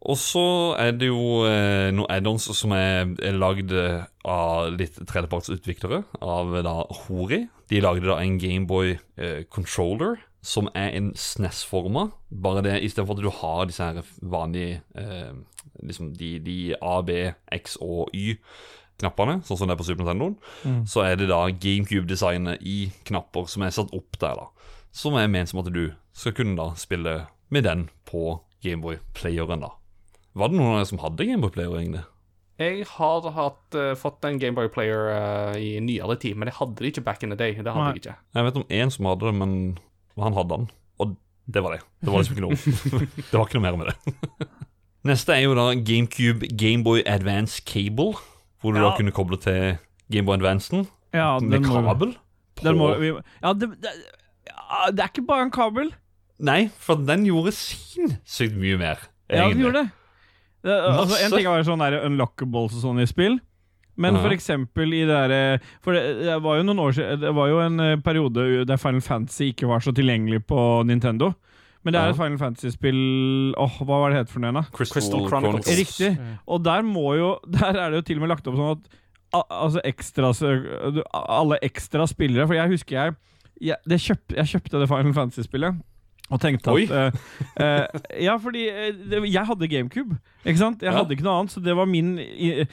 Og 0.01 0.17
så 0.17 0.47
er 0.81 0.95
det 0.97 1.11
jo 1.11 1.43
eh, 1.45 1.91
noen 1.93 2.09
add-ons 2.09 2.49
som 2.57 2.73
er, 2.73 3.11
er 3.21 3.37
lagd 3.37 3.75
eh, 3.77 4.07
av 4.25 4.73
litt 4.73 4.97
tredjepartsutviklere, 4.97 6.03
av 6.25 6.57
da 6.65 6.79
Hori. 7.03 7.45
De 7.69 7.83
lagde 7.85 8.09
da 8.09 8.17
en 8.23 8.39
Gameboy 8.41 8.97
eh, 8.97 9.43
controller 9.53 10.23
som 10.41 10.71
er 10.73 10.95
en 10.97 11.13
SNES-forma. 11.13 12.09
Bare 12.33 12.65
det 12.65 12.79
istedenfor 12.87 13.19
at 13.19 13.25
du 13.27 13.31
har 13.43 13.69
disse 13.69 13.85
her 13.85 14.13
vanlige 14.23 14.81
eh, 14.97 15.33
Liksom 15.81 16.11
de, 16.17 16.35
de 16.45 16.75
A, 16.85 16.99
B, 17.05 17.31
X 17.57 17.79
og 17.81 18.11
Y-knappene, 19.01 19.41
sånn 19.49 19.59
som 19.59 19.71
det 19.71 19.75
er 19.75 19.81
på 19.81 19.89
Super 19.89 20.05
Nintendo, 20.05 20.35
så 20.85 21.07
er 21.07 21.17
det 21.17 21.31
da 21.33 21.41
GameCube-designet 21.49 22.61
i 22.61 22.93
knapper 23.09 23.49
som 23.49 23.65
er 23.65 23.73
satt 23.75 23.95
opp 23.97 24.21
der, 24.21 24.37
da. 24.37 24.77
Som 24.93 25.17
er 25.17 25.31
ment 25.33 25.51
som 25.51 25.63
at 25.63 25.73
du 25.73 25.87
skal 26.13 26.37
kunne 26.37 26.59
da 26.59 26.75
spille 26.77 27.23
med 27.49 27.65
den 27.65 27.89
på 28.05 28.39
Gameboy-playeren, 28.61 29.65
da. 29.65 29.73
Var 30.37 30.51
det 30.53 30.61
noen 30.61 30.75
av 30.75 30.81
dere 30.83 30.91
som 30.93 31.01
hadde 31.03 31.27
Gameboy-player, 31.27 31.79
egentlig? 31.81 32.05
Jeg 32.61 32.85
har 32.93 33.25
hatt, 33.33 33.63
uh, 33.73 33.95
fått 33.97 34.25
en 34.29 34.37
Gameboy 34.41 34.69
Player 34.69 35.09
uh, 35.09 35.57
i 35.57 35.79
nyere 35.81 36.19
tid, 36.21 36.37
men 36.37 36.51
jeg 36.51 36.59
hadde 36.59 36.77
det 36.77 36.91
ikke 36.93 37.07
back 37.07 37.23
in 37.25 37.33
the 37.33 37.39
day. 37.39 37.55
Det 37.57 37.73
hadde 37.73 37.87
Nei. 37.87 37.95
jeg 37.95 38.03
ikke. 38.03 38.17
Jeg 38.37 38.47
vet 38.47 38.59
om 38.61 38.67
én 38.69 38.93
som 38.93 39.09
hadde 39.09 39.31
det, 39.31 39.35
men 39.41 39.55
han 40.21 40.37
hadde 40.37 40.59
den. 40.59 40.67
Og 41.01 41.15
det 41.49 41.63
var 41.65 41.77
det. 41.77 41.81
Det 42.05 42.13
var 42.13 42.21
liksom 42.21 42.37
ikke 42.37 42.45
noe 42.45 42.59
Det 43.31 43.39
var 43.39 43.47
ikke 43.49 43.57
noe 43.57 43.65
mer 43.65 43.79
med 43.81 43.89
det. 43.89 44.49
Neste 45.09 45.33
er 45.33 45.47
jo 45.47 45.57
da 45.57 45.71
GameCube 45.73 46.51
Gameboy 46.61 47.01
Advance 47.09 47.63
Cable, 47.65 48.21
hvor 48.63 48.73
du 48.75 48.81
Ja. 48.81 48.91
da 48.91 48.97
kunne 48.97 49.13
koble 49.13 49.39
til 49.41 49.79
Gameboy 50.13 50.37
Advancen 50.39 50.87
Ja, 51.15 51.39
med 51.41 51.63
må, 51.63 51.83
kabel. 51.83 52.17
på- 52.57 52.63
den 52.65 52.77
må, 52.79 52.95
vi, 52.99 53.13
ja, 53.43 53.53
det, 53.53 53.71
det, 53.81 53.91
ja, 54.49 54.91
det 54.91 55.01
er 55.01 55.09
ikke 55.09 55.27
bare 55.27 55.43
en 55.47 55.51
kabel. 55.51 55.93
Nei, 56.39 56.69
for 56.79 56.97
den 56.97 57.25
gjorde 57.27 57.53
sinnssykt 57.53 58.57
mye 58.57 58.79
mer. 58.81 58.99
Ja, 59.31 59.49
den 59.49 59.59
gjorde 59.61 59.83
det. 59.85 59.91
det 60.65 60.77
altså, 60.81 61.17
en 61.25 61.31
ting 61.37 61.47
er 61.47 61.63
sånn 61.65 61.79
der 61.85 62.05
unlockables 62.07 62.75
og 62.77 62.83
sånn 62.85 63.01
i 63.03 63.07
spill, 63.07 63.39
men 63.97 64.15
Ja. 64.17 64.21
for 64.23 64.31
eksempel 64.31 64.93
i 64.95 65.05
det 65.05 65.09
derre 65.13 65.61
For 65.83 65.93
det, 65.93 66.25
det 66.25 66.43
var 66.43 66.57
jo 66.57 66.63
noen 66.63 66.79
år 66.81 66.93
siden 66.97 67.21
Det 67.21 67.35
var 67.35 67.49
jo 67.49 67.59
en 67.61 67.81
eh, 67.81 67.97
periode 67.97 68.65
der 68.67 68.77
Final 68.79 69.01
Fantasy 69.01 69.51
ikke 69.53 69.69
var 69.69 69.81
så 69.81 69.93
tilgjengelig 69.93 70.47
på 70.47 70.85
Nintendo. 70.87 71.35
Men 71.85 71.95
det 71.95 72.01
er 72.01 72.11
et 72.13 72.17
Final 72.19 72.39
Fantasy-spill 72.39 72.99
Åh, 73.57 73.77
hva 73.89 73.99
var 74.03 74.11
det 74.13 74.19
het 74.21 74.33
for 74.33 74.43
noe? 74.45 74.53
da? 74.53 74.63
Crystal, 74.75 74.99
Crystal 74.99 75.23
Chronicles. 75.29 75.65
Chronicles. 75.65 76.01
Riktig. 76.01 76.39
Og 76.47 76.65
der 76.65 76.83
må 76.85 77.15
jo 77.17 77.31
Der 77.49 77.73
er 77.73 77.91
det 77.91 78.03
jo 78.03 78.07
til 78.11 78.19
og 78.21 78.27
med 78.27 78.33
lagt 78.35 78.47
opp 78.51 78.59
sånn 78.59 78.75
at 78.77 78.97
altså 79.55 79.81
ekstra, 79.87 80.33
alle 81.15 81.59
ekstra 81.63 82.07
spillere 82.11 82.47
For 82.51 82.55
jeg 82.59 82.73
husker 82.73 82.97
jeg 82.99 83.15
jeg, 83.61 83.77
det 83.89 83.99
kjøp, 84.01 84.33
jeg 84.37 84.49
kjøpte 84.55 84.79
det 84.81 84.89
Final 84.89 85.15
Fantasy-spillet 85.15 85.81
og 86.31 86.39
tenkte 86.41 86.71
at 86.71 86.93
uh, 86.95 87.19
uh, 87.61 88.01
Ja, 88.23 88.37
fordi 88.41 88.63
uh, 88.71 88.87
det, 89.11 89.19
jeg 89.33 89.43
hadde 89.49 89.69
GameCube, 89.69 90.17
ikke 90.47 90.59
sant? 90.61 90.83
Jeg 90.83 90.93
Ja. 90.93 90.99
hadde 91.01 91.13
ikke 91.17 91.27
noe 91.27 91.41
annet, 91.41 91.53
så 91.53 91.61
det 91.61 91.75
var 91.77 91.89
min 91.91 92.13
i, 92.23 92.65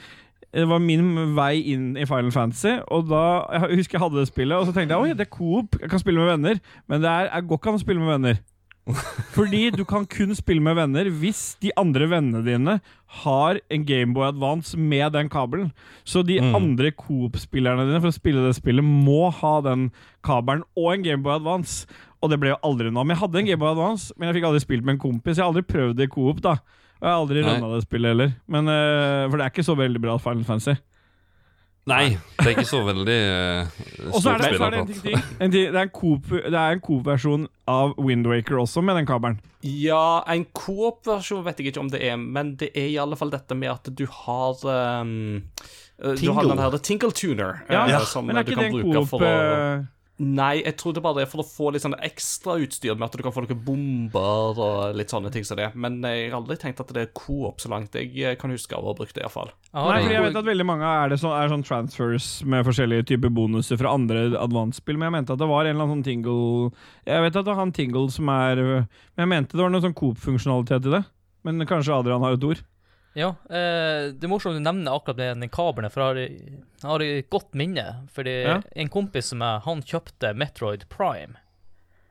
det 0.54 0.66
var 0.70 0.78
min 0.78 1.10
vei 1.36 1.58
inn 1.74 1.90
i 1.98 2.06
Final 2.06 2.30
Fantasy. 2.32 2.76
Og 2.88 3.08
da, 3.10 3.24
Jeg 3.52 3.80
husker 3.82 3.98
jeg 3.98 4.04
hadde 4.04 4.20
det 4.22 4.28
spillet, 4.30 4.56
og 4.56 4.66
så 4.68 4.72
tenkte 4.76 4.94
jeg 4.94 5.02
oi, 5.10 5.16
det 5.18 5.26
er 5.26 5.32
coop, 5.34 5.74
jeg 5.80 5.90
kan 5.90 5.98
spille 6.00 6.22
med 6.22 6.30
venner. 6.30 6.60
Men 6.88 7.02
det 7.02 7.10
er, 7.10 7.28
jeg 7.34 7.48
går 7.50 7.58
ikke 7.60 7.68
an 7.74 7.80
å 7.80 7.82
spille 7.82 8.00
med 8.00 8.12
venner. 8.14 8.38
Fordi 9.36 9.70
du 9.74 9.82
kan 9.88 10.06
kun 10.08 10.34
spille 10.38 10.62
med 10.64 10.76
venner 10.78 11.10
hvis 11.20 11.56
de 11.62 11.70
andre 11.76 12.06
vennene 12.10 12.40
dine 12.46 12.78
har 13.22 13.58
en 13.72 13.84
Gameboy 13.88 14.26
Advance 14.28 14.78
med 14.78 15.12
den 15.12 15.28
kabelen. 15.32 15.70
Så 16.08 16.22
de 16.26 16.38
Mm. 16.40 16.54
andre 16.56 16.90
Coop-spillerne 16.92 17.84
dine 17.88 18.00
for 18.00 18.08
å 18.12 18.16
spille 18.16 18.44
det 18.46 18.56
spillet 18.56 18.84
må 18.84 19.30
ha 19.32 19.60
den 19.64 19.90
kabelen 20.24 20.62
og 20.76 20.92
en 20.94 21.02
Gameboy 21.04 21.36
Advance. 21.36 21.86
Og 22.22 22.30
det 22.32 22.40
ble 22.40 22.50
jo 22.50 22.60
aldri 22.64 22.90
noe. 22.90 23.04
Men 23.04 23.14
jeg 23.16 23.22
hadde 23.22 23.38
en 23.38 23.46
Gameboy 23.52 23.70
Advance, 23.76 24.12
men 24.18 24.28
jeg 24.28 24.38
fikk 24.40 24.48
aldri 24.48 24.60
spilt 24.64 24.84
med 24.84 24.96
en 24.96 25.02
kompis. 25.04 25.36
Jeg 25.36 25.44
har 25.44 25.52
aldri 25.52 25.62
prøvd 25.68 25.96
det 26.00 26.08
i 26.08 26.12
Coop, 26.14 26.40
da. 26.42 26.56
Og 26.98 27.06
jeg 27.06 27.12
har 27.12 27.20
aldri 27.22 27.42
runda 27.46 27.74
det 27.76 27.84
spillet 27.86 28.10
heller. 28.10 28.32
Men, 28.48 28.66
uh, 28.66 29.28
for 29.30 29.36
det 29.38 29.44
er 29.46 29.52
ikke 29.54 29.68
så 29.68 29.76
veldig 29.78 30.00
bra 30.02 30.16
Final 30.18 30.44
Fantasy. 30.48 30.74
Nei, 31.88 32.18
det 32.38 32.44
er 32.46 32.54
ikke 32.54 32.66
så 32.68 32.80
veldig 32.84 33.16
uh, 33.16 33.78
Og 34.12 34.18
så 34.20 34.34
er 34.34 34.42
det, 34.42 34.50
så 34.58 34.66
er 34.66 34.74
det 34.74 34.80
en 34.82 34.88
ting 34.90 35.00
til. 35.04 35.14
En 35.38 35.52
ting. 35.54 35.68
Det 35.72 35.78
er 35.78 35.86
en 35.86 35.92
Coop- 35.94 36.34
det 36.36 36.52
er 36.60 36.76
en 36.76 36.82
Coop-versjon 36.84 37.46
av 37.70 37.94
Windwaker 37.96 38.60
også, 38.60 38.82
med 38.84 38.98
den 39.00 39.08
kabelen. 39.08 39.38
Ja, 39.64 40.20
en 40.30 40.44
Coop-versjon 40.54 41.44
vet 41.46 41.60
jeg 41.62 41.72
ikke 41.72 41.82
om 41.82 41.90
det 41.92 42.02
er, 42.04 42.16
men 42.20 42.54
det 42.60 42.70
er 42.76 42.90
i 42.92 42.98
alle 43.00 43.16
fall 43.18 43.32
dette 43.34 43.56
med 43.58 43.72
at 43.72 43.88
du 43.98 44.04
har 44.06 44.60
um, 45.02 45.42
eh, 46.02 46.14
Du 46.20 46.30
har 46.36 46.46
den 46.46 46.60
her 46.62 46.70
The 46.76 46.82
Tingle 46.90 47.10
Tuner, 47.16 47.62
Ja, 47.72 47.86
ja. 47.90 48.02
som 48.06 48.28
du 48.28 48.36
ikke 48.36 48.54
kan 48.58 48.76
bruke 48.76 49.06
for 49.10 49.24
å 49.24 49.32
eh, 49.32 49.86
Nei, 50.18 50.64
jeg 50.64 50.74
tror 50.80 50.94
det 50.96 51.02
bare 51.04 51.22
er 51.22 51.28
for 51.30 51.44
å 51.44 51.46
få 51.46 51.68
litt 51.70 51.84
sånn 51.84 51.94
ekstra 52.02 52.56
utstyr 52.58 52.96
med 52.96 53.06
at 53.06 53.14
du 53.14 53.22
kan 53.22 53.34
få 53.34 53.44
noen 53.44 53.60
bomber 53.62 54.58
og 54.58 54.96
litt 54.98 55.12
sånne 55.14 55.30
ting 55.30 55.44
som 55.46 55.58
det. 55.60 55.68
Men 55.78 56.00
jeg 56.02 56.32
har 56.32 56.40
aldri 56.40 56.56
tenkt 56.58 56.82
at 56.82 56.90
det 56.94 57.04
er 57.04 57.12
Coop 57.14 57.62
så 57.62 57.70
langt 57.70 57.94
jeg 57.94 58.10
eh, 58.18 58.34
kan 58.40 58.50
huske 58.50 58.74
av 58.74 58.82
å 58.82 58.90
ha 58.90 58.98
brukt 58.98 59.14
det, 59.14 59.22
iallfall. 59.22 59.52
Har 59.70 59.92
Nei, 59.92 60.00
for 60.00 60.08
fordi 60.08 60.16
jeg 60.16 60.24
vet 60.26 60.40
at 60.40 60.48
veldig 60.48 60.66
mange 60.66 60.90
er, 60.90 61.12
det 61.12 61.20
så, 61.22 61.30
er 61.38 61.52
sånn 61.52 61.62
transfers 61.66 62.30
med 62.50 62.66
forskjellige 62.66 63.06
typer 63.12 63.30
bonuser 63.34 63.78
fra 63.78 63.94
andre 63.94 64.26
advance-spill, 64.40 64.98
men 64.98 65.06
jeg 65.06 65.16
mente 65.20 65.36
at 65.36 65.42
det 65.44 65.50
var 65.52 65.68
en 65.68 65.76
eller 65.76 65.86
annen 65.86 66.00
sånn 66.00 66.08
tingle 66.08 66.72
Jeg 67.06 67.22
vet 67.22 67.36
at 67.36 67.44
det 67.44 67.52
var 67.52 67.60
han 67.62 67.76
tingle 67.76 68.10
som 68.10 68.32
er 68.34 68.64
Men 68.64 69.22
jeg 69.22 69.30
mente 69.30 69.54
det 69.54 69.62
var 69.62 69.70
noe 69.74 69.84
sånn 69.86 69.96
Coop-funksjonalitet 69.98 70.90
i 70.90 70.96
det. 70.98 71.04
Men 71.46 71.62
kanskje 71.68 71.94
Adrian 71.94 72.26
har 72.26 72.34
et 72.34 72.48
ord? 72.50 72.66
Ja, 73.18 73.32
eh, 73.50 74.12
det 74.14 74.22
er 74.28 74.30
morsomt 74.30 74.54
du 74.54 74.62
nevner 74.62 74.94
akkurat 74.94 75.18
det 75.18 75.32
den 75.40 75.50
kabelen, 75.50 75.90
for 75.90 76.14
jeg 76.14 76.36
har, 76.84 77.02
et 77.02 77.30
godt 77.32 77.50
minne. 77.58 77.86
Fordi 78.14 78.34
Ja. 78.44 78.60
en 78.76 78.88
kompis 78.94 79.32
som 79.32 79.40
jeg, 79.42 79.62
han 79.64 79.82
kjøpte 79.82 80.30
Metroid 80.38 80.84
Prime. 80.88 81.34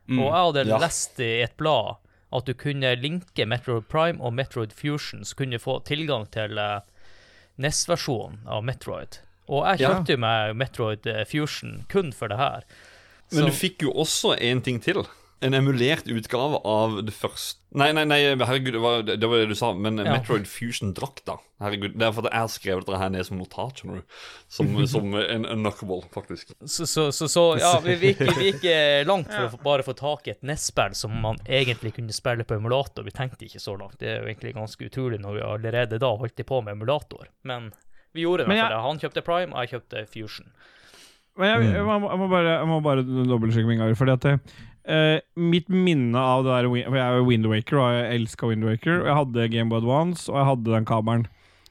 Mm. 0.09 0.19
Og 0.19 0.25
jeg 0.27 0.43
hadde 0.63 0.65
Ja. 0.67 0.77
lest 0.83 1.19
i 1.23 1.29
et 1.45 1.55
blad 1.57 1.95
at 2.33 2.45
du 2.45 2.53
kunne 2.53 2.91
linke 2.99 3.45
Metroid 3.47 3.87
Prime 3.87 4.19
og 4.21 4.33
Metroid 4.33 4.73
Fusion, 4.75 5.21
så 5.23 5.33
kunne 5.35 5.51
du 5.55 5.59
få 5.63 5.79
tilgang 5.87 6.25
til 6.29 6.57
uh, 6.59 6.81
NES-versjonen 7.57 8.43
av 8.47 8.63
Metroid. 8.67 9.19
Og 9.47 9.63
jeg 9.65 9.87
kjøpte 9.87 10.11
jo 10.17 10.17
meg 10.17 10.55
Metroid 10.59 11.07
eh, 11.07 11.23
Fusion 11.25 11.85
kun 11.89 12.11
for 12.11 12.27
det 12.27 12.37
her. 12.37 12.63
Men 13.31 13.39
Så- 13.39 13.45
du 13.47 13.51
fikk 13.55 13.81
jo 13.87 13.93
også 13.93 14.35
en 14.41 14.61
ting 14.61 14.79
til. 14.83 15.05
En 15.45 15.53
emulert 15.53 16.07
utgave 16.09 16.57
av 16.65 16.95
det 17.05 17.13
første 17.13 17.61
Nei, 17.77 17.91
nei, 17.93 18.07
nei, 18.09 18.17
herregud, 18.39 18.73
det 18.73 18.79
var 18.81 19.03
det, 19.05 19.27
var 19.27 19.41
det 19.41 19.49
du 19.51 19.55
sa, 19.57 19.67
men 19.75 19.99
Ja. 20.01 20.15
Metroid 20.15 20.47
Fusion-drakta. 20.49 21.35
Herregud, 21.61 21.97
Det 21.99 22.07
er 22.07 22.13
fordi 22.15 22.31
jeg 22.31 22.49
skrev 22.49 22.79
dette 22.81 22.97
her 22.97 23.09
ned 23.13 23.25
som 23.27 23.37
notat, 23.37 23.81
skjønner 23.81 23.99
du. 23.99 24.15
Som, 24.49 24.71
som 24.93 25.13
en 25.19 25.45
unlockable, 25.45 25.99
faktisk. 26.15 26.55
Så, 26.65 26.87
så, 26.87 27.11
så, 27.11 27.27
så 27.29 27.43
ja, 27.59 27.75
vi, 27.83 27.97
vi, 28.01 28.13
gikk, 28.13 28.23
vi 28.39 28.47
gikk 28.49 28.65
eh, 28.71 29.03
langt 29.05 29.29
for 29.29 29.59
å 29.59 29.61
bare 29.61 29.85
få 29.85 29.93
tak 29.99 30.25
i 30.25 30.33
et 30.33 30.41
NES-spill 30.47 30.95
som 30.97 31.13
man 31.21 31.37
egentlig 31.45 31.93
kunne 31.99 32.15
spille 32.15 32.47
på 32.47 32.57
emulator. 32.57 33.05
Vi 33.05 33.13
tenkte 33.13 33.45
ikke 33.45 33.61
så 33.61 33.75
langt. 33.77 33.99
Det 33.99 34.09
er 34.09 34.23
jo 34.23 34.31
egentlig 34.31 34.55
ganske 34.57 34.89
utrolig 34.89 35.19
når 35.21 35.37
vi 35.37 35.45
allerede 35.51 36.01
da 36.01 36.13
holdt 36.23 36.41
på 36.47 36.63
med 36.65 36.79
emulator. 36.79 37.29
Men 37.45 37.69
vi 38.15 38.25
gjorde 38.25 38.47
det. 38.47 38.57
Jeg-. 38.57 38.81
Han 38.87 39.03
kjøpte 39.03 39.25
Prime, 39.27 39.53
og 39.53 39.67
jeg 39.67 39.75
kjøpte 39.75 40.07
Fusion. 40.15 40.49
Men 41.37 41.51
jeg, 41.51 41.75
jeg, 41.75 41.85
må, 41.85 41.99
jeg, 42.09 42.17
må 42.17 42.27
bare, 42.31 42.53
jeg 42.55 42.67
må 42.71 42.79
bare 42.81 43.05
dobbeltsjekke 43.05 43.69
min 43.69 43.83
gang, 43.83 43.93
fordi 43.97 44.15
at 44.15 44.23
det, 44.25 44.31
eh, 44.87 45.19
mitt 45.35 45.67
minne 45.69 46.17
av 46.17 46.45
det 46.45 46.53
der 46.55 46.67
For 46.71 46.97
jeg 46.97 47.03
er 47.05 47.19
jo 47.19 47.27
Windwaker, 47.27 47.79
og 47.83 47.93
jeg 47.97 48.21
elska 48.21 48.49
Windwaker. 48.49 49.01
Og 49.03 49.07
jeg 49.11 49.19
hadde 49.21 49.47
Gameboy 49.53 49.81
Advance, 49.83 50.27
og 50.31 50.39
jeg 50.41 50.49
hadde 50.51 50.73
den 50.73 50.87
kabelen. 50.89 51.27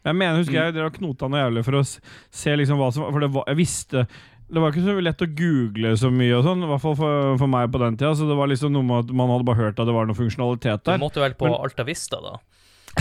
Jeg 0.06 0.14
mener, 0.14 0.38
husker 0.38 0.60
jeg 0.60 0.74
dere 0.76 0.86
har 0.86 0.94
knota 0.94 1.26
noe 1.26 1.40
jævlig 1.42 1.64
for 1.66 1.80
å 1.80 1.84
se 1.84 2.52
liksom 2.54 2.78
hva 2.78 2.92
som 2.94 3.08
For 3.10 3.24
det 3.24 3.32
var, 3.34 3.48
jeg 3.50 3.58
visste 3.58 4.06
det 4.46 4.62
var 4.62 4.70
ikke 4.70 4.84
så 4.86 4.92
lett 5.02 5.22
å 5.24 5.26
google 5.34 5.90
så 5.98 6.06
mye, 6.14 6.36
og 6.38 6.44
sånn, 6.46 6.60
i 6.62 6.68
hvert 6.70 6.82
fall 6.84 6.94
for, 6.94 7.32
for 7.40 7.50
meg 7.50 7.72
på 7.74 7.80
den 7.82 7.96
tida. 7.98 8.12
Så 8.14 8.28
det 8.28 8.36
var 8.38 8.46
liksom 8.46 8.70
noe 8.76 8.86
med 8.86 9.00
at 9.02 9.16
man 9.18 9.32
hadde 9.32 9.46
bare 9.48 9.58
hørt 9.58 9.80
at 9.82 9.88
det 9.88 9.94
var 9.96 10.06
noe 10.06 10.14
funksjonalitet 10.14 10.86
Du 10.86 10.92
måtte 11.02 11.18
vel 11.18 11.34
på 11.34 11.48
Men- 11.48 11.56
Alta 11.66 11.82
Vista, 11.88 12.20
da? 12.22 12.36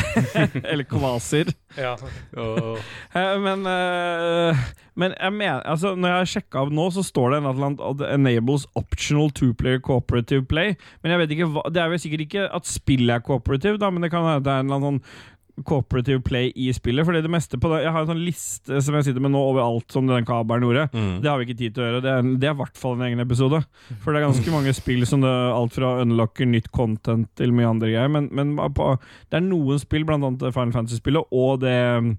Eller 0.72 0.84
kvaser. 0.88 1.52
Ja. 1.78 1.96
Oh. 2.38 2.80
Men, 3.46 3.66
eh, 3.70 4.66
men 4.96 5.12
jeg 5.12 5.34
mener, 5.36 5.60
altså, 5.68 5.92
når 5.96 6.08
jeg 6.08 6.18
har 6.18 6.30
sjekka 6.32 6.62
av 6.64 6.70
nå, 6.72 6.86
så 6.96 7.02
står 7.04 7.34
det 7.34 7.40
en 7.42 7.48
eller 7.50 7.66
annen 7.68 8.14
enables 8.16 8.64
optional 8.80 9.28
two-player 9.36 9.82
cooperative 9.84 10.46
play. 10.48 10.78
Men 11.04 11.12
jeg 11.12 11.20
vet 11.20 11.34
ikke 11.36 11.50
hva 11.52 11.66
Det 11.68 11.82
er 11.84 11.90
vel 11.92 12.00
sikkert 12.00 12.24
ikke 12.24 12.46
at 12.48 12.70
spillet 12.70 13.12
er 13.18 13.26
cooperative, 13.26 13.82
da, 13.82 13.90
men 13.92 14.06
det 14.06 14.14
kan 14.14 14.24
være 14.24 14.46
det 14.46 14.54
er 14.54 14.64
en 14.64 14.70
eller 14.72 14.80
annen 14.80 15.02
sånn 15.02 15.34
cooperative 15.64 16.22
play 16.22 16.52
i 16.56 16.74
spillet. 16.74 17.06
Fordi 17.08 17.22
det 17.24 17.32
meste 17.32 17.60
på 17.62 17.70
det 17.72 17.84
Jeg 17.86 17.94
har 17.96 18.04
en 18.04 18.12
sånn 18.12 18.24
liste 18.26 18.82
som 18.84 18.98
jeg 18.98 19.08
sitter 19.08 19.24
med 19.24 19.32
nå 19.36 19.42
over 19.52 19.64
alt 19.64 19.92
som 19.94 20.08
den 20.10 20.28
kabelen 20.28 20.68
gjorde. 20.68 20.88
Mm. 20.94 21.22
Det 21.24 21.32
har 21.32 21.40
vi 21.40 21.48
ikke 21.48 21.60
tid 21.62 21.76
til 21.76 21.84
å 21.84 21.88
gjøre. 21.90 22.04
Det 22.04 22.14
er, 22.14 22.32
det 22.42 22.50
er 22.50 22.56
i 22.56 22.62
hvert 22.62 22.82
fall 22.82 22.98
en 22.98 23.06
egen 23.08 23.24
episode. 23.24 23.62
For 24.04 24.12
det 24.12 24.22
er 24.22 24.28
ganske 24.28 24.56
mange 24.56 24.76
spill 24.76 25.06
som 25.08 25.24
det 25.24 25.32
alt 25.32 25.76
fra 25.78 25.96
unlocker 26.04 26.50
nytt 26.50 26.72
content 26.76 27.30
til 27.40 27.56
mye 27.56 27.72
andre 27.72 27.94
greier. 27.94 28.12
Men, 28.12 28.30
men 28.36 28.56
på, 28.76 28.92
det 29.32 29.40
er 29.40 29.48
noen 29.48 29.82
spill, 29.82 30.08
blant 30.08 30.28
annet 30.28 30.50
Final 30.50 30.76
Fantasy-spillet 30.76 31.36
og 31.36 31.62
det 31.64 31.76
um, 32.00 32.16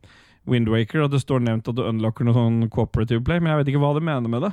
Windwaker, 0.47 1.05
at 1.05 1.15
det 1.15 1.23
står 1.25 1.43
nevnt 1.43 1.69
at 1.69 1.77
du 1.77 1.83
unlocker 1.85 2.27
noe 2.27 2.37
sånn 2.37 2.61
cooperative 2.73 3.25
play, 3.27 3.43
men 3.43 3.53
jeg 3.53 3.63
vet 3.63 3.73
ikke 3.73 3.83
hva 3.83 3.97
det 3.97 4.05
mener 4.07 4.31
med 4.31 4.47
det. 4.47 4.53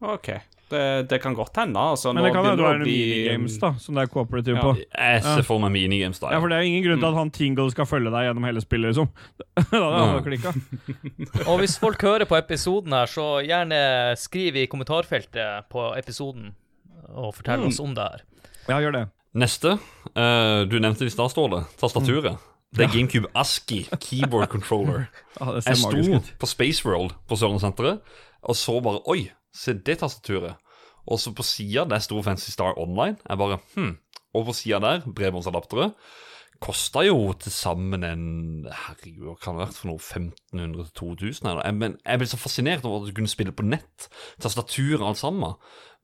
OK. 0.00 0.32
Det, 0.70 1.08
det 1.10 1.18
kan 1.22 1.34
godt 1.34 1.56
hende. 1.58 1.80
Altså, 1.82 2.12
Men 2.14 2.22
det 2.24 2.32
kan 2.32 2.44
hende 2.46 2.62
det 2.62 2.66
er 2.70 2.78
bli- 2.84 2.92
minigames 3.10 3.56
da 3.58 3.72
som 3.82 3.94
det 3.98 4.02
er 4.04 4.10
cooperative 4.12 4.56
Ja. 4.56 4.62
på. 4.62 4.76
Jeg 4.78 5.22
ser 5.24 5.42
for 5.42 5.58
meg 5.58 5.72
minigames 5.74 6.20
da 6.22 6.30
Ja, 6.30 6.38
for 6.38 6.48
det 6.48 6.56
er 6.58 6.62
jo 6.62 6.68
ingen 6.70 6.84
grunn 6.86 7.00
til 7.02 7.08
at 7.10 7.14
han 7.18 7.30
Tingle 7.34 7.70
skal 7.74 7.86
følge 7.90 8.10
deg 8.14 8.28
gjennom 8.28 8.44
hele 8.46 8.60
spillet, 8.62 8.92
liksom. 8.94 9.08
da 9.56 9.64
hadde 9.72 9.98
Ja. 9.98 10.06
han 10.14 10.24
klikka. 10.24 10.52
Og 11.50 11.58
hvis 11.58 11.74
folk 11.82 12.00
hører 12.06 12.24
på 12.30 12.38
episoden 12.38 12.92
her, 12.94 13.06
så 13.10 13.26
gjerne 13.42 13.80
skriv 14.16 14.56
i 14.56 14.66
kommentarfeltet 14.70 15.66
på 15.70 15.88
episoden 15.98 16.54
og 17.14 17.34
fortell 17.34 17.66
oss 17.66 17.80
om 17.82 17.94
det 17.94 18.06
her. 18.06 18.22
Ja, 18.68 18.78
gjør 18.78 18.92
det. 18.92 19.04
Neste. 19.34 19.76
Uh, 20.14 20.62
du 20.70 20.78
nevnte 20.78 21.02
det 21.04 21.10
i 21.10 21.14
stad, 21.16 21.30
Ståle. 21.34 21.64
Tastaturet. 21.80 22.38
Det 22.74 22.84
er 22.86 22.92
GameCube 22.94 23.26
ASCII 23.34 23.88
keyboard 23.98 24.46
controller. 24.54 25.08
ah, 25.40 25.56
Jeg 25.66 25.76
sto 25.76 26.20
på 26.38 26.46
Space 26.46 26.84
World 26.86 27.16
på 27.26 27.34
Sørlandssenteret 27.38 27.98
og 28.42 28.54
så 28.56 28.76
bare 28.80 29.00
Oi, 29.10 29.24
se 29.54 29.74
det 29.74 29.98
tastaturet. 30.00 30.56
Og 31.10 31.18
så 31.18 31.32
på 31.34 31.42
sida 31.46 31.84
der 31.88 31.98
sto 32.04 32.20
Fancy 32.22 32.50
Star 32.52 32.76
Online. 32.78 33.16
Jeg 33.28 33.38
bare 33.40 33.58
hm. 33.74 33.94
Og 34.34 34.44
på 34.46 34.52
sida 34.54 34.78
der, 34.78 35.00
bredbåndsadaptere. 35.10 35.90
Kosta 36.60 37.00
jo 37.06 37.32
til 37.40 37.50
sammen 37.50 38.04
en 38.04 38.24
Herregud, 38.68 39.24
hva 39.26 39.34
kan 39.40 39.56
det 39.56 39.62
ha 39.64 39.66
vært 39.70 39.78
for 39.80 39.88
noe? 39.88 39.98
1500-2000? 39.98 41.48
eller? 41.48 41.62
Jeg- 41.64 41.74
Men 41.74 41.96
jeg 42.04 42.18
ble 42.18 42.26
så 42.28 42.36
fascinert 42.38 42.84
over 42.84 43.00
at 43.00 43.08
du 43.08 43.14
kunne 43.16 43.28
spille 43.28 43.52
på 43.52 43.64
nett. 43.64 44.08
Tastatur 44.40 45.00
og 45.00 45.08
alt 45.08 45.16
sammen. 45.18 45.54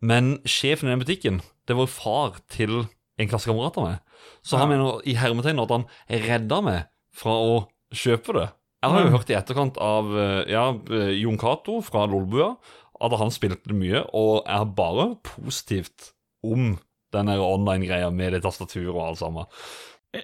Men 0.01 0.39
sjefen 0.45 0.89
i 0.89 0.93
den 0.97 1.01
butikken, 1.05 1.43
det 1.69 1.77
var 1.77 1.83
jo 1.87 1.93
far 1.93 2.41
til 2.49 2.89
en 3.19 3.29
klassekamerat 3.29 3.77
av 3.79 3.85
meg. 3.85 3.99
Så 4.45 4.59
han 4.59 4.69
mener 4.69 5.01
i 5.07 5.15
hermetegn 5.15 5.61
at 5.63 5.71
han 5.71 5.87
redda 6.11 6.61
meg 6.63 6.87
fra 7.15 7.31
å 7.33 7.69
kjøpe 7.95 8.33
det. 8.35 8.49
Jeg 8.83 8.91
har 8.93 9.03
jo 9.05 9.11
hørt 9.17 9.31
i 9.31 9.35
etterkant 9.35 9.79
av 9.79 10.11
eh, 10.17 10.45
ja, 10.53 10.71
eh, 10.91 11.15
Jon 11.21 11.39
Cato 11.39 11.81
fra 11.83 12.07
Lolbua 12.07 12.57
at 13.01 13.19
han 13.21 13.33
spilte 13.35 13.75
mye, 13.77 14.05
og 14.17 14.47
har 14.49 14.69
bare 14.77 15.15
positivt 15.27 16.13
om 16.47 16.77
den 17.15 17.29
online-greia 17.29 18.11
med 18.13 18.35
det 18.37 18.43
tastaturet 18.45 18.95
og 18.95 19.05
alt 19.09 19.21
sammen. 19.21 19.47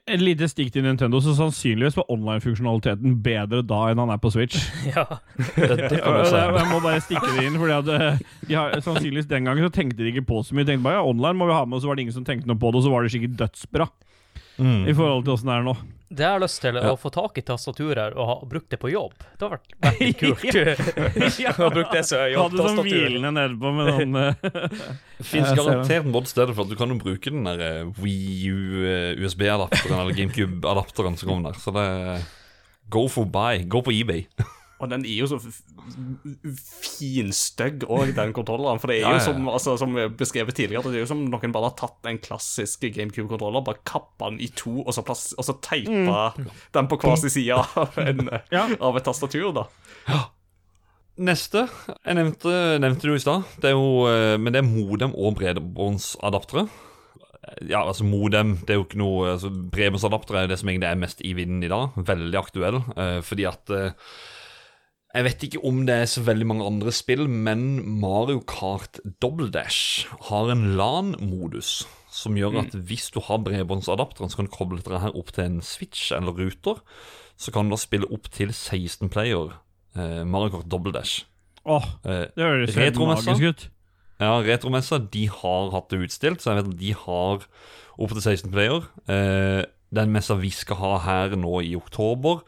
Et 0.08 0.22
lite 0.22 0.46
stikk 0.48 0.70
til 0.72 0.86
Nintendo, 0.86 1.18
så 1.20 1.34
sannsynligvis 1.36 1.98
var 1.98 2.08
online-funksjonaliteten 2.12 3.18
bedre 3.24 3.60
da 3.66 3.80
enn 3.90 4.00
han 4.00 4.12
er 4.14 4.20
på 4.22 4.30
Switch. 4.32 4.62
Ja. 4.88 5.04
Det, 5.56 5.88
det 5.90 5.98
Jeg 6.00 6.68
må 6.70 6.78
bare 6.80 7.02
stikke 7.04 7.34
det 7.36 7.44
inn, 7.48 7.58
fordi 7.60 7.74
at 7.76 7.90
eh, 7.92 8.22
de 8.48 8.56
har, 8.56 8.78
sannsynligvis 8.80 9.28
den 9.28 9.44
gangen 9.48 9.66
så 9.66 9.72
tenkte 9.74 10.00
de 10.00 10.14
ikke 10.14 10.24
på 10.30 10.40
så 10.46 10.56
mye. 10.56 10.64
De 10.64 10.72
tenkte 10.72 10.86
bare 10.86 11.00
ja, 11.00 11.04
online 11.04 11.36
må 11.38 11.50
vi 11.50 11.56
ha 11.58 11.66
med, 11.66 11.76
og 11.76 11.84
så 11.84 11.90
var 11.90 11.98
det 11.98 12.06
ingen 12.06 12.16
som 12.16 12.24
tenkte 12.24 12.48
noe 12.48 12.60
på 12.62 12.72
det, 12.72 12.80
og 12.80 12.86
så 12.86 12.94
var 12.94 13.04
det 13.04 13.12
sikkert 13.16 13.38
dødsbra 13.44 13.90
Mm. 14.60 14.84
i 14.84 14.92
forhold 14.92 15.24
til 15.24 15.32
åssen 15.32 15.48
det 15.48 15.54
er 15.54 15.64
nå. 15.64 15.72
Det 16.12 16.24
jeg 16.26 16.34
har 16.34 16.43
lyst 16.43 16.60
til, 16.60 16.76
Ja. 16.76 16.90
å 16.93 16.98
få 17.01 17.09
tak 17.14 17.39
i 17.40 17.43
tastaturer 17.48 18.12
og 18.20 18.26
ha 18.28 18.34
brukt 18.44 18.68
det 18.68 18.78
på 18.82 18.90
jobb. 18.93 19.14
Det 19.39 19.47
har 19.47 19.55
vært 19.55 19.72
veldig 19.86 20.10
kult. 20.20 21.39
ja. 21.40 21.52
ha 21.56 21.68
brukt 21.72 21.93
det 21.97 22.02
som 22.05 22.20
Hadde 22.20 22.66
sånn 22.68 22.82
hvilende 22.84 23.32
nedpå 23.39 23.72
med 23.72 23.90
sånn 23.97 24.18
Det 24.20 25.26
fins 25.26 25.48
Jeg 25.48 25.56
garantert 25.59 26.09
mod 26.12 26.28
stedet 26.28 26.55
for 26.55 26.66
at 26.66 26.70
du 26.72 26.76
kan 26.76 26.93
jo 26.93 27.01
bruke 27.01 27.32
den 27.32 27.44
der 27.48 27.64
eh, 27.64 27.93
Wii 28.02 28.52
U 28.52 28.84
eh, 28.84 29.24
USB-adapteren 29.24 29.98
eller 30.05 30.16
GameCube-adapteren 30.20 31.16
som 31.16 31.32
kommer 31.32 31.51
der. 31.52 31.60
Så 31.62 31.72
det 31.76 31.86
Go 32.93 33.06
for 33.09 33.24
buy. 33.24 33.62
Gå 33.72 33.80
på 33.86 33.94
eBay. 33.94 34.26
Og 34.82 34.90
den 34.90 35.04
er 35.06 35.14
jo 35.22 35.28
så 35.30 35.38
finstygg 36.82 37.84
òg, 37.86 38.10
den 38.16 38.32
kontrolleren. 38.34 38.80
For 38.82 38.90
det 38.90 38.98
er 38.98 39.04
Ja, 39.04 39.12
jo 39.12 39.14
ja, 39.14 39.20
ja. 39.20 39.26
som, 39.28 39.48
altså, 39.52 39.76
som 39.78 39.94
beskrevet 40.18 40.56
tidligere, 40.59 40.82
det 40.90 40.98
er 41.00 41.04
jo 41.04 41.10
som 41.12 41.22
noen 41.30 41.54
bare 41.54 41.70
har 41.70 41.76
tatt 41.78 42.10
en 42.10 42.18
klassisk 42.22 42.82
GameCube-kontroller, 42.96 43.64
bare 43.66 43.82
kappa 43.88 44.30
den 44.32 44.40
i 44.42 44.50
to, 44.59 44.80
og 44.82 44.92
så, 44.96 45.04
plass, 45.06 45.30
og 45.38 45.46
så 45.46 45.54
teipa 45.62 46.32
den 46.74 46.90
på 46.90 46.98
hver 47.02 47.16
sin 47.22 47.30
side 47.38 47.56
av, 47.59 47.98
en, 48.09 48.26
Ja. 48.52 48.66
av 48.80 48.98
et 48.98 49.06
tastatur, 49.06 49.52
da. 49.56 49.66
Neste 51.22 51.66
jeg 51.68 52.16
nevnte, 52.16 52.52
nevnte 52.80 53.04
du 53.10 53.14
i 53.14 53.20
stad. 53.20 53.44
Eh, 53.62 54.38
Men 54.40 54.52
det 54.54 54.62
er 54.62 54.68
modem 54.68 55.12
og 55.14 55.36
bredbåndsadaptere. 55.36 56.66
Ja, 57.68 57.80
altså 57.82 58.04
modem 58.06 58.52
Det 58.62 58.70
er 58.70 58.76
jo 58.78 58.84
ikke 58.86 58.98
noe 59.00 59.32
altså 59.32 59.48
Bredbåndsadaptere 59.50 60.44
er 60.44 60.50
det 60.52 60.60
som 60.60 60.68
egentlig 60.70 60.86
er 60.88 61.00
mest 61.02 61.20
i 61.26 61.32
vinden 61.36 61.62
i 61.66 61.68
dag. 61.68 61.90
Veldig 61.98 62.38
aktuell. 62.38 62.78
eh, 62.96 63.18
fordi 63.20 63.44
at 63.50 63.70
eh, 63.74 63.90
Jeg 65.12 65.24
vet 65.26 65.43
ikke 65.44 65.60
om 65.68 65.82
det 65.86 65.94
er 65.94 66.06
så 66.09 66.22
veldig 66.24 66.47
mange 66.48 66.64
andre 66.66 66.93
spill, 66.94 67.26
men 67.28 67.66
Mario 68.01 68.40
Kart 68.48 68.97
Double 69.20 69.51
Dash 69.52 70.06
har 70.30 70.48
en 70.55 70.70
LAN-modus. 70.78 71.82
Som 72.12 72.36
gjør 72.36 72.59
at 72.62 72.74
hvis 72.76 73.10
du 73.12 73.20
har 73.24 73.39
bredbåndsadapteren, 73.44 74.28
så 74.32 74.36
kan 74.40 74.48
du 74.48 74.52
koble 74.52 74.78
dette 74.80 74.98
her 75.01 75.14
opp 75.16 75.30
til 75.32 75.44
en 75.47 75.60
switch 75.64 76.10
eller 76.12 76.32
ruter. 76.36 76.80
Så 77.40 77.52
kan 77.52 77.68
du 77.68 77.72
da 77.74 77.80
spille 77.80 78.09
opp 78.12 78.28
til 78.32 78.52
16 78.52 79.09
player 79.12 79.55
eh, 79.97 80.22
Mario 80.28 80.59
Kart 80.59 80.68
Double 80.72 80.93
Dash. 80.93 81.24
Åh, 81.64 81.84
Eh, 82.05 82.26
det 82.36 82.43
høres 82.44 82.74
helt 82.74 82.98
magisk 82.98 83.43
ut. 83.48 83.68
ja, 84.20 84.32
Retromessa 84.44 84.98
de 84.98 85.26
har 85.28 85.70
hatt 85.72 85.89
det 85.93 86.01
utstilt, 86.09 86.40
så 86.43 86.52
jeg 86.52 86.62
vet 86.62 86.72
at 86.74 86.80
de 86.80 86.93
har 87.05 87.47
opp 87.98 88.12
til 88.16 88.22
16 88.24 88.51
player. 88.52 88.84
Eh, 89.09 89.64
den 89.93 90.12
messa 90.14 90.36
vi 90.40 90.51
skal 90.55 90.78
ha 90.81 90.93
her 91.05 91.35
nå 91.36 91.59
i 91.66 91.74
oktober, 91.77 92.43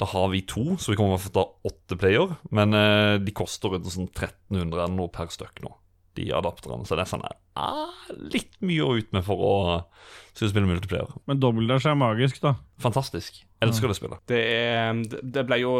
da 0.00 0.08
har 0.12 0.30
vi 0.32 0.42
to, 0.48 0.76
så 0.80 0.92
vi 0.92 0.98
kommer 1.00 1.20
til 1.20 1.32
å 1.32 1.36
ta 1.38 1.44
åtte 1.70 1.98
player. 2.00 2.34
Men 2.54 2.76
eh, 2.76 3.16
de 3.22 3.34
koster 3.36 3.72
rundt 3.72 3.88
sånn 3.88 4.10
1300 4.10 4.84
eller 4.84 4.96
noe 4.96 5.12
per 5.12 5.32
stykk 5.32 5.62
nå, 5.64 5.72
de 6.20 6.30
adapterne. 6.36 6.84
Så 6.88 6.98
det 6.98 7.06
er 7.06 7.12
sånn 7.14 7.24
her, 7.24 7.38
ah, 7.60 8.10
litt 8.16 8.58
mye 8.64 8.84
å 8.84 8.96
ut 9.00 9.12
med 9.16 9.24
for 9.26 9.44
å 9.44 9.54
skulle 10.34 10.52
spille 10.52 10.68
multiplayer. 10.68 11.16
Men 11.30 11.40
dobbeltdash 11.40 11.88
er 11.88 12.00
magisk, 12.00 12.42
da. 12.44 12.58
Fantastisk. 12.84 13.42
Elsker 13.60 13.90
det 13.92 13.96
spillet. 13.98 14.20
Det, 14.30 14.40
er, 14.40 15.02
det 15.22 15.42
ble 15.48 15.58
jo 15.60 15.72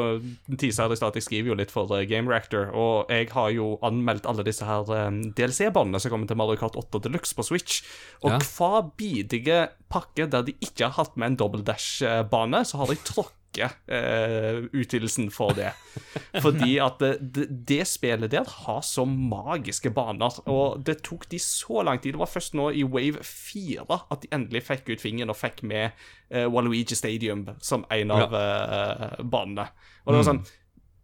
Tisa 0.60 0.84
her 0.84 0.92
i 0.92 0.98
stad, 1.00 1.16
jeg 1.16 1.24
skriver 1.24 1.48
jo 1.52 1.56
litt 1.56 1.72
for 1.72 1.88
eh, 1.96 2.04
Game 2.10 2.28
Reactor, 2.28 2.68
og 2.76 3.08
jeg 3.08 3.30
har 3.32 3.48
jo 3.56 3.78
anmeldt 3.86 4.28
alle 4.28 4.44
disse 4.44 4.66
her 4.68 4.84
eh, 4.92 5.10
DLC-båndene 5.38 6.00
som 6.02 6.12
kommer 6.12 6.28
til 6.28 6.36
Mario 6.36 6.60
Kart 6.60 6.76
8 6.76 7.00
Deluxe 7.06 7.34
på 7.38 7.46
Switch. 7.46 7.80
Og 8.22 8.34
Ja. 8.34 8.38
hver 8.38 8.90
bidige 9.00 9.60
pakke 9.88 10.28
der 10.30 10.44
de 10.46 10.52
ikke 10.60 10.90
har 10.90 10.98
hatt 11.00 11.16
med 11.16 11.32
en 11.32 11.36
double 11.40 11.64
dash-bane, 11.66 12.64
så 12.68 12.82
har 12.82 12.92
de 12.92 13.00
tråkka 13.00 13.34
takke 13.50 13.70
eh, 13.92 14.64
utvidelsen 14.72 15.30
for 15.30 15.54
det. 15.54 15.72
Fordi 16.44 16.78
at 16.82 16.98
det, 17.00 17.12
det, 17.34 17.46
det 17.68 17.86
spillet 17.88 18.30
der 18.30 18.44
har 18.46 18.82
så 18.82 19.04
magiske 19.06 19.90
baner, 19.90 20.30
og 20.50 20.84
det 20.84 21.02
tok 21.02 21.28
de 21.30 21.38
så 21.38 21.82
lang 21.82 22.00
tid. 22.00 22.14
Det 22.14 22.20
var 22.22 22.30
først 22.30 22.54
nå 22.54 22.70
i 22.72 22.84
Wave 22.84 23.22
4 23.24 23.86
at 24.10 24.22
de 24.22 24.32
endelig 24.34 24.64
fikk 24.68 24.90
ut 24.94 25.02
fingeren 25.02 25.30
og 25.30 25.38
fikk 25.38 25.62
med 25.62 25.90
eh, 26.30 26.46
Waluigi 26.46 26.96
Stadium 26.98 27.46
som 27.60 27.84
en 27.90 28.10
av 28.10 28.34
eh, 28.34 29.20
banene. 29.22 29.68
Og 30.04 30.12
det 30.14 30.22
var 30.22 30.32
sånn 30.32 30.44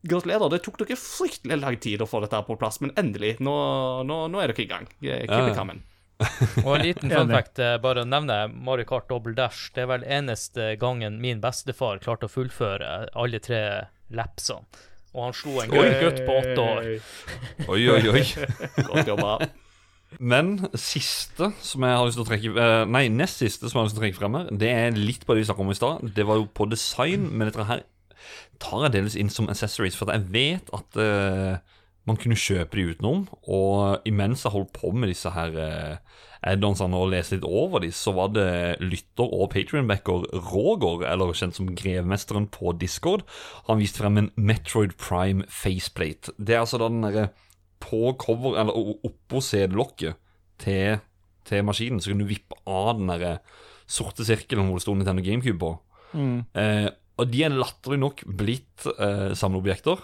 Gratulerer, 0.07 0.47
det 0.53 0.61
tok 0.63 0.77
dere 0.79 0.95
fryktelig 1.01 1.57
lang 1.59 1.77
tid 1.83 2.03
å 2.05 2.07
få 2.07 2.21
dette 2.23 2.39
på 2.47 2.55
plass, 2.61 2.77
men 2.79 2.93
endelig, 3.01 3.41
nå, 3.43 3.55
nå, 4.07 4.19
nå 4.31 4.39
er 4.39 4.53
dere 4.53 4.63
i 4.63 4.69
gang. 4.71 4.85
Eh, 5.03 5.25
Keep 5.25 5.33
Ja, 5.33 5.49
it 5.49 5.57
ja. 5.57 5.65
Og 6.65 6.71
en 6.75 6.85
liten 6.85 7.13
fun 7.15 7.33
fact, 7.33 7.61
eh, 7.63 7.77
bare 7.83 8.05
å 8.05 8.09
nevne 8.09 8.47
Mario 8.53 8.89
Kart 8.89 9.09
Double 9.11 9.37
Dash. 9.37 9.71
Det 9.75 9.85
er 9.85 9.91
vel 9.93 10.07
eneste 10.19 10.73
gangen 10.81 11.21
min 11.23 11.43
bestefar 11.43 12.01
klarte 12.05 12.29
å 12.29 12.33
fullføre 12.33 12.93
alle 13.15 13.43
tre 13.45 13.63
lapsene. 14.15 14.65
Og 15.17 15.23
han 15.25 15.37
slo 15.37 15.61
en 15.63 15.73
gøy 15.73 15.95
gutt 16.03 16.19
på 16.27 16.35
åtte 16.43 16.65
år. 16.65 16.89
Oi, 17.73 17.83
oi, 17.89 18.03
oi. 18.13 18.25
Godt 18.91 19.09
jobba. 19.09 19.39
Men 20.21 20.59
siste 20.79 21.51
som 21.65 21.85
jeg 21.85 21.97
har 21.99 22.07
lyst 22.07 22.17
til 22.17 22.25
å 22.25 22.29
trekke 22.29 22.51
eh, 22.63 22.83
Nei, 22.89 23.07
nest 23.13 23.41
siste 23.43 23.69
som 23.69 23.79
jeg 23.79 23.83
har 23.83 23.89
lyst 23.89 23.97
til 23.97 24.03
å 24.03 24.05
trekke 24.05 24.21
frem 24.21 24.37
her, 24.39 24.51
det 24.63 24.71
er 24.73 24.99
litt 24.99 25.25
på 25.27 25.35
det 25.35 25.43
vi 25.43 25.49
snakket 25.49 25.65
om 25.65 25.73
i 25.73 25.79
stad. 25.79 26.11
Det 26.17 26.27
var 26.29 26.41
jo 26.41 26.47
på 26.53 26.69
design, 26.71 27.31
men 27.33 27.51
dette 27.51 27.67
her 27.69 27.83
tar 28.63 28.87
jeg 28.87 28.95
delvis 28.97 29.17
inn 29.21 29.33
som 29.33 29.49
accessories, 29.53 29.97
for 29.99 30.13
jeg 30.13 30.29
vet 30.33 30.71
at 30.77 31.01
eh, 31.01 31.76
man 32.07 32.19
kunne 32.21 32.39
kjøpe 32.39 32.79
de 32.79 32.93
utenom. 32.93 33.27
Og 33.43 34.07
imens 34.09 34.45
jeg 34.47 34.55
holdt 34.55 34.73
på 34.77 34.93
med 34.95 35.11
disse 35.11 35.33
her 35.35 35.57
uh, 35.59 36.21
add-onsene 36.47 36.99
og 36.99 37.11
leste 37.13 37.37
litt 37.37 37.47
over 37.49 37.83
de, 37.83 37.91
så 37.95 38.15
var 38.17 38.31
det 38.35 38.49
lytter 38.83 39.27
og 39.27 39.51
patrionbacker 39.55 40.29
Roger, 40.53 41.07
eller 41.11 41.35
kjent 41.37 41.59
som 41.59 41.73
Grevmesteren 41.79 42.49
på 42.53 42.77
Discord, 42.81 43.27
han 43.67 43.81
viste 43.81 44.03
frem 44.03 44.21
en 44.21 44.31
Metroid 44.39 44.95
Prime 45.01 45.47
faceplate. 45.51 46.35
Det 46.39 46.57
er 46.57 46.63
altså 46.63 46.81
da 46.83 46.91
den 46.93 47.07
derre 47.07 47.31
på 47.83 48.15
cover, 48.21 48.57
eller 48.61 48.77
oppå 49.07 49.43
CD-lokket 49.45 50.17
til, 50.63 51.01
til 51.49 51.67
maskinen, 51.67 52.01
så 52.01 52.13
kan 52.13 52.23
du 52.23 52.29
vippe 52.29 52.59
av 52.67 52.95
den 53.01 53.11
der 53.13 53.41
sorte 53.87 54.27
sirkelen 54.27 54.71
hvor 54.71 54.79
det 54.79 54.87
sto 54.87 54.95
Nintendo 54.97 55.23
GameCube 55.23 55.61
på. 55.63 55.75
Mm. 56.17 56.39
Eh, 56.59 56.89
og 57.17 57.31
de 57.33 57.43
er 57.47 57.55
latterlig 57.55 57.99
nok 58.03 58.23
blitt 58.39 58.87
eh, 58.97 59.33
samleobjekter. 59.39 60.01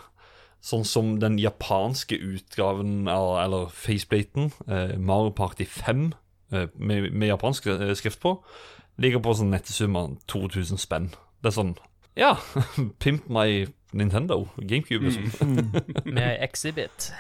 Sånn 0.63 0.85
som 0.87 1.17
den 1.19 1.41
japanske 1.43 2.15
utgaven 2.23 3.09
av, 3.11 3.33
eller 3.43 3.71
faceplaten, 3.75 4.53
eh, 4.69 4.93
Mario 4.99 5.33
Party 5.35 5.67
5, 5.67 6.13
eh, 6.55 6.69
med, 6.79 7.09
med 7.13 7.33
japansk 7.33 7.67
eh, 7.67 7.91
skrift 7.99 8.21
på, 8.23 8.37
ligger 9.03 9.23
på 9.25 9.35
sånn 9.35 9.51
nettesum 9.51 9.97
av 9.99 10.13
2000 10.31 10.79
spenn. 10.79 11.11
Det 11.43 11.51
er 11.51 11.57
sånn 11.59 11.75
Ja, 12.15 12.37
pimp 13.03 13.27
my 13.33 13.67
Nintendo. 13.93 14.45
GameCube, 14.57 15.09
liksom. 15.11 15.73
Med 16.05 16.39
exhibit. 16.45 17.11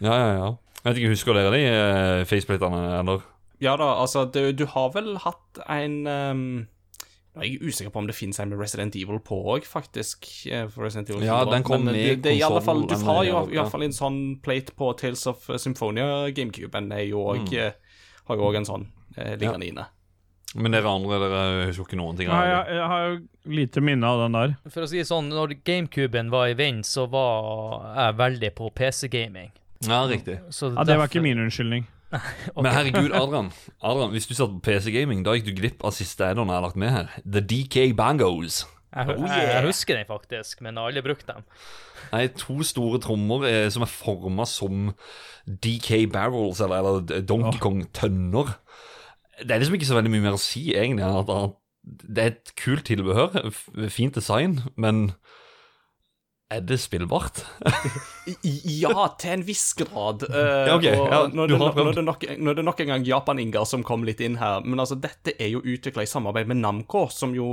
Ja, 0.00 0.16
ja, 0.16 0.32
ja. 0.34 0.50
Jeg 0.80 0.88
vet 0.90 0.98
ikke, 1.02 1.12
Husker 1.14 1.36
dere 1.36 1.52
de 1.54 1.62
eh, 1.68 2.24
faceplatene, 2.28 2.82
eller? 2.98 3.22
Ja 3.60 3.74
da, 3.76 3.92
altså, 4.00 4.24
du, 4.32 4.50
du 4.56 4.64
har 4.72 4.90
vel 4.96 5.14
hatt 5.20 5.60
en 5.68 5.96
ehm, 6.08 6.44
Nå 7.34 7.42
er 7.44 7.46
jeg 7.46 7.60
usikker 7.62 7.92
på 7.94 8.00
om 8.02 8.06
det 8.08 8.14
finnes 8.18 8.40
en 8.42 8.48
med 8.50 8.58
Resident 8.58 8.96
Evil 8.98 9.20
på 9.22 9.36
òg, 9.54 9.62
faktisk. 9.68 10.26
eh, 10.50 10.66
For 10.66 10.82
Resident 10.82 11.10
Evil 11.12 11.22
Ja, 11.28 11.44
den 11.44 11.62
kom 11.62 11.84
men 11.84 11.94
med 11.94 11.94
det, 11.94 12.22
det, 12.24 12.32
er 12.32 12.38
i 12.40 12.42
alle 12.42 12.60
fall, 12.60 12.82
Du 12.90 12.94
har 12.96 13.22
jo 13.24 13.30
iallfall 13.36 13.54
i 13.54 13.58
alle 13.60 13.70
fall 13.70 13.82
en 13.86 13.92
sånn 13.94 14.18
plate 14.42 14.74
på 14.74 14.88
Tales 14.98 15.26
of 15.30 15.46
Symphonia 15.62 16.28
GameCube. 16.34 16.72
Den 16.72 16.90
er 16.92 17.04
jo 17.06 17.22
òg 17.30 17.46
Har 18.26 18.36
jo 18.36 18.42
òg 18.50 18.56
en 18.56 18.66
sånn 18.66 18.86
eh, 19.16 19.36
liggende 19.36 19.66
inne. 19.68 19.86
Men 20.56 20.72
dere 20.74 20.90
andre 20.90 21.18
dere 21.22 21.66
husker 21.68 21.84
ikke 21.86 21.96
noen 22.00 22.16
ting 22.18 22.26
Nei, 22.26 22.42
jeg, 22.48 22.74
jeg 22.74 22.86
har 22.90 23.04
jo 23.06 23.18
lite 23.54 23.80
minne 23.86 24.02
av 24.10 24.18
den 24.24 24.32
der. 24.34 24.56
For 24.68 24.82
å 24.82 24.88
si 24.90 24.98
sånn, 25.06 25.28
når 25.30 25.54
GameCuben 25.62 26.30
var 26.34 26.48
i 26.50 26.54
vind, 26.58 26.82
så 26.84 27.04
var 27.08 27.94
jeg 27.94 28.16
veldig 28.18 28.50
på 28.58 28.72
PC-gaming. 28.74 29.52
Ja, 29.86 30.02
riktig. 30.10 30.40
Så 30.50 30.74
Ja, 30.74 30.82
Det 30.82 30.96
var 30.98 31.06
derfor- 31.06 31.14
ikke 31.14 31.22
min 31.22 31.38
unnskyldning. 31.38 31.86
Ok. 32.10 32.64
Men 32.64 32.72
herregud, 32.74 33.12
Adrian, 33.14 33.52
Adrian 33.86 34.10
hvis 34.14 34.26
du 34.26 34.34
satt 34.34 34.50
på 34.56 34.62
PC-gaming, 34.66 35.22
da 35.26 35.36
gikk 35.36 35.46
du 35.50 35.54
glipp 35.60 35.84
av 35.86 35.94
siste 35.94 36.26
add-on 36.26 36.50
jeg 36.50 36.58
har 36.58 36.64
lagt 36.66 36.78
med 36.80 36.90
her. 36.94 37.12
The 37.22 37.42
DK 37.44 37.92
Bangos. 37.98 38.64
Jeg, 38.90 39.06
Oh, 39.06 39.22
yeah. 39.22 39.52
jeg 39.54 39.68
husker 39.68 39.94
den 39.94 40.08
faktisk, 40.08 40.64
men 40.64 40.74
jeg 40.74 40.82
har 40.82 40.90
aldri 40.90 41.02
brukt 41.06 41.28
dem. 41.28 41.44
Nei, 42.10 42.24
to 42.34 42.56
store 42.66 42.98
trommer 42.98 43.44
eh, 43.46 43.68
som 43.70 43.84
er 43.86 43.92
forma 43.92 44.42
som 44.50 44.88
DK 45.46 46.08
Barrels, 46.10 46.58
eller, 46.64 46.80
eller 46.82 47.22
Donkey 47.22 47.62
Kong-tønner. 47.62 48.50
Det 49.44 49.54
er 49.54 49.62
liksom 49.62 49.78
ikke 49.78 49.86
så 49.92 49.94
veldig 50.00 50.10
mye 50.16 50.24
mer 50.26 50.34
å 50.34 50.42
si, 50.42 50.64
egentlig. 50.74 51.06
At, 51.06 51.30
at 51.30 52.02
det 52.02 52.24
er 52.24 52.32
et 52.34 52.50
kult 52.58 52.82
tilbehør, 52.90 53.38
fint 53.94 54.18
design, 54.18 54.58
men 54.74 55.12
er 56.50 56.60
det 56.66 56.76
spillbart? 56.82 57.40
Ja, 58.42 59.04
til 59.20 59.32
en 59.36 59.44
viss 59.46 59.68
grad. 59.78 60.24
Uh, 60.28 60.38
Ja, 60.68 60.74
ok, 60.76 60.86
ja, 60.86 61.20
nå, 61.30 61.44
er 61.44 61.52
det, 61.52 61.58
har 61.60 61.74
nå, 61.76 61.84
nå, 61.84 61.90
er 61.90 61.98
det 61.98 62.04
nok, 62.06 62.26
nå 62.38 62.52
er 62.52 62.58
det 62.58 62.64
nok 62.66 62.82
en 62.84 62.90
gang 62.92 63.06
Japan-Ingar 63.06 63.68
som 63.68 63.84
kom 63.86 64.04
litt 64.06 64.20
inn 64.24 64.38
her. 64.40 64.64
Men 64.66 64.82
altså, 64.82 64.98
dette 65.00 65.34
er 65.40 65.52
jo 65.54 65.62
utvikla 65.62 66.04
i 66.06 66.10
samarbeid 66.10 66.50
med 66.50 66.60
Namco, 66.62 67.06
som 67.14 67.34
jo 67.36 67.46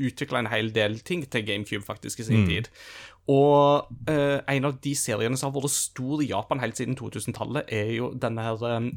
utvikla 0.00 0.42
en 0.42 0.50
hel 0.52 0.72
del 0.76 0.98
ting 1.06 1.26
til 1.30 1.44
GameCube 1.48 1.86
faktisk 1.86 2.20
i 2.24 2.28
sin 2.30 2.38
Mm. 2.44 2.48
tid. 2.48 2.68
Og 3.28 3.88
uh, 4.08 4.38
en 4.48 4.64
av 4.64 4.78
de 4.80 4.94
seriene 4.96 5.36
som 5.36 5.50
har 5.52 5.60
vært 5.60 5.74
stor 5.74 6.22
i 6.24 6.30
Japan 6.30 6.60
helt 6.62 6.78
siden 6.80 6.96
2000-tallet, 6.96 7.68
er 7.68 7.90
jo 7.98 8.12
denne 8.16 8.44
her 8.46 8.62
um, 8.78 8.92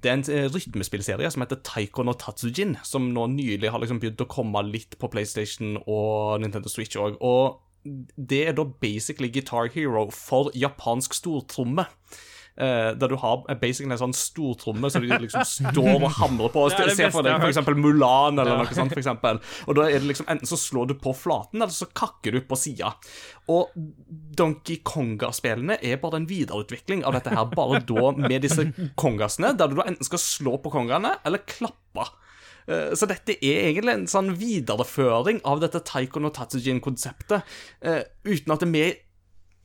det 0.00 0.08
er 0.08 0.16
en 0.16 0.52
rytmespillserie 0.54 1.28
som 1.28 1.42
heter 1.44 1.58
Taiko 1.66 2.02
no 2.08 2.14
Tatsujin, 2.16 2.78
som 2.88 3.10
nå 3.12 3.26
nylig 3.34 3.68
har 3.68 3.82
liksom 3.82 3.98
begynt 4.00 4.22
å 4.24 4.28
komme 4.32 4.62
litt 4.64 4.96
på 4.96 5.10
PlayStation 5.12 5.74
og 5.84 6.40
Nintendo 6.40 6.72
Switch 6.72 6.96
òg. 6.96 7.18
Og 7.20 7.58
det 7.84 8.42
er 8.48 8.56
da 8.58 8.66
basically 8.82 9.30
Guitar 9.32 9.70
Hero 9.74 10.10
for 10.14 10.50
japansk 10.56 11.16
stortromme. 11.16 11.86
Uh, 12.60 12.92
der 12.98 13.08
du 13.08 13.14
har 13.16 13.46
basically 13.60 13.88
en 13.94 14.00
sånn 14.00 14.12
stortromme 14.12 14.90
som 14.92 15.04
du 15.06 15.12
liksom 15.22 15.46
står 15.48 15.94
og 15.94 16.10
hamrer 16.18 16.50
på. 16.52 16.64
Og 16.66 16.74
Se 16.74 17.06
for 17.14 17.24
deg 17.24 17.40
f.eks. 17.40 17.62
Mulan 17.78 18.36
eller 18.42 18.58
noe 18.58 18.74
sånt. 18.76 18.92
For 18.92 19.00
eksempel. 19.00 19.40
Og 19.64 19.78
da 19.78 19.86
er 19.88 20.02
det 20.02 20.10
liksom 20.10 20.28
enten 20.28 20.50
så 20.50 20.58
slår 20.60 20.90
du 20.90 20.96
på 21.00 21.14
flaten, 21.16 21.62
eller 21.62 21.72
så 21.72 21.88
kakker 21.88 22.36
du 22.36 22.42
på 22.44 22.58
sida. 22.60 22.92
Og 23.48 23.72
Donkey 24.36 24.82
Konga-spillene 24.84 25.78
er 25.80 26.02
bare 26.02 26.20
en 26.20 26.28
videreutvikling 26.28 27.06
av 27.08 27.16
dette 27.16 27.32
her, 27.32 27.48
bare 27.54 27.80
da 27.86 28.10
med 28.18 28.44
disse 28.44 28.66
kongasene, 29.00 29.54
der 29.56 29.70
du 29.70 29.78
da 29.80 29.88
enten 29.88 30.10
skal 30.10 30.20
slå 30.20 30.58
på 30.60 30.74
kongene 30.74 31.16
eller 31.24 31.46
klappe. 31.48 32.10
Eh, 32.68 32.94
Så 32.94 33.06
dette 33.10 33.36
er 33.40 33.68
egentlig 33.70 33.94
en 33.94 34.06
sånn 34.10 34.32
videreføring 34.36 35.40
av 35.44 35.60
dette 35.60 35.80
Taiko 35.84 36.20
no 36.20 36.30
Tatsujin-konseptet, 36.30 37.42
eh, 37.82 38.02
uten 38.24 38.52
at 38.52 38.62
vi 38.68 38.88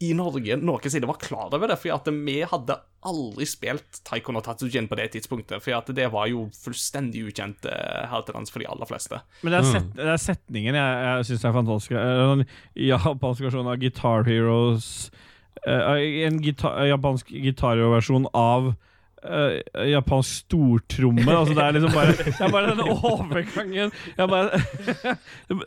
i 0.03 0.09
Norge 0.11 0.57
noen 0.59 0.91
side 0.91 1.07
var 1.07 1.15
klar 1.21 1.53
over 1.55 1.69
det, 1.71 1.77
for 1.79 1.93
at 1.95 2.07
vi 2.11 2.41
hadde 2.43 2.75
aldri 3.07 3.45
spilt 3.47 4.01
Taiko 4.03 4.33
no 4.35 4.41
Tatsujin 4.43 4.89
på 4.91 4.97
det 4.99 5.05
tidspunktet, 5.13 5.61
for 5.63 5.77
at 5.77 5.87
det 5.95 6.09
var 6.11 6.27
jo 6.27 6.49
fullstendig 6.51 7.21
ukjent 7.29 7.63
eh, 7.71 8.01
her 8.11 8.25
til 8.27 8.35
lands 8.35 8.51
for 8.51 8.59
de 8.59 8.67
aller 8.67 8.89
fleste. 8.89 9.21
Men 9.41 9.55
det 9.55 9.61
er, 9.61 9.69
set, 9.71 9.93
det 9.95 10.09
er 10.11 10.19
setningen 10.19 10.75
jeg, 10.75 10.97
jeg 11.07 11.29
syns 11.29 11.45
er 11.47 11.55
fantastisk. 11.55 11.95
En 11.95 12.43
japansk 12.75 13.45
versjon 13.47 13.71
av 13.71 13.79
Guitar 13.79 14.27
Heroes 14.27 14.89
En 15.65 16.41
gitar, 16.43 16.83
japansk 16.91 17.31
Guitar 17.31 17.77
Hero-versjon 17.79 18.27
av 18.35 18.73
eh, 19.25 19.85
japansk 19.91 20.45
stortromme. 20.45 21.25
Altså 21.25 21.55
det 21.57 21.63
er 21.65 21.75
liksom 21.77 21.93
bare 21.95 22.15
Det 22.19 22.35
er 22.45 22.51
bare 22.53 22.71
den 22.71 22.81
overgangen 22.95 23.91
bare, 24.17 24.59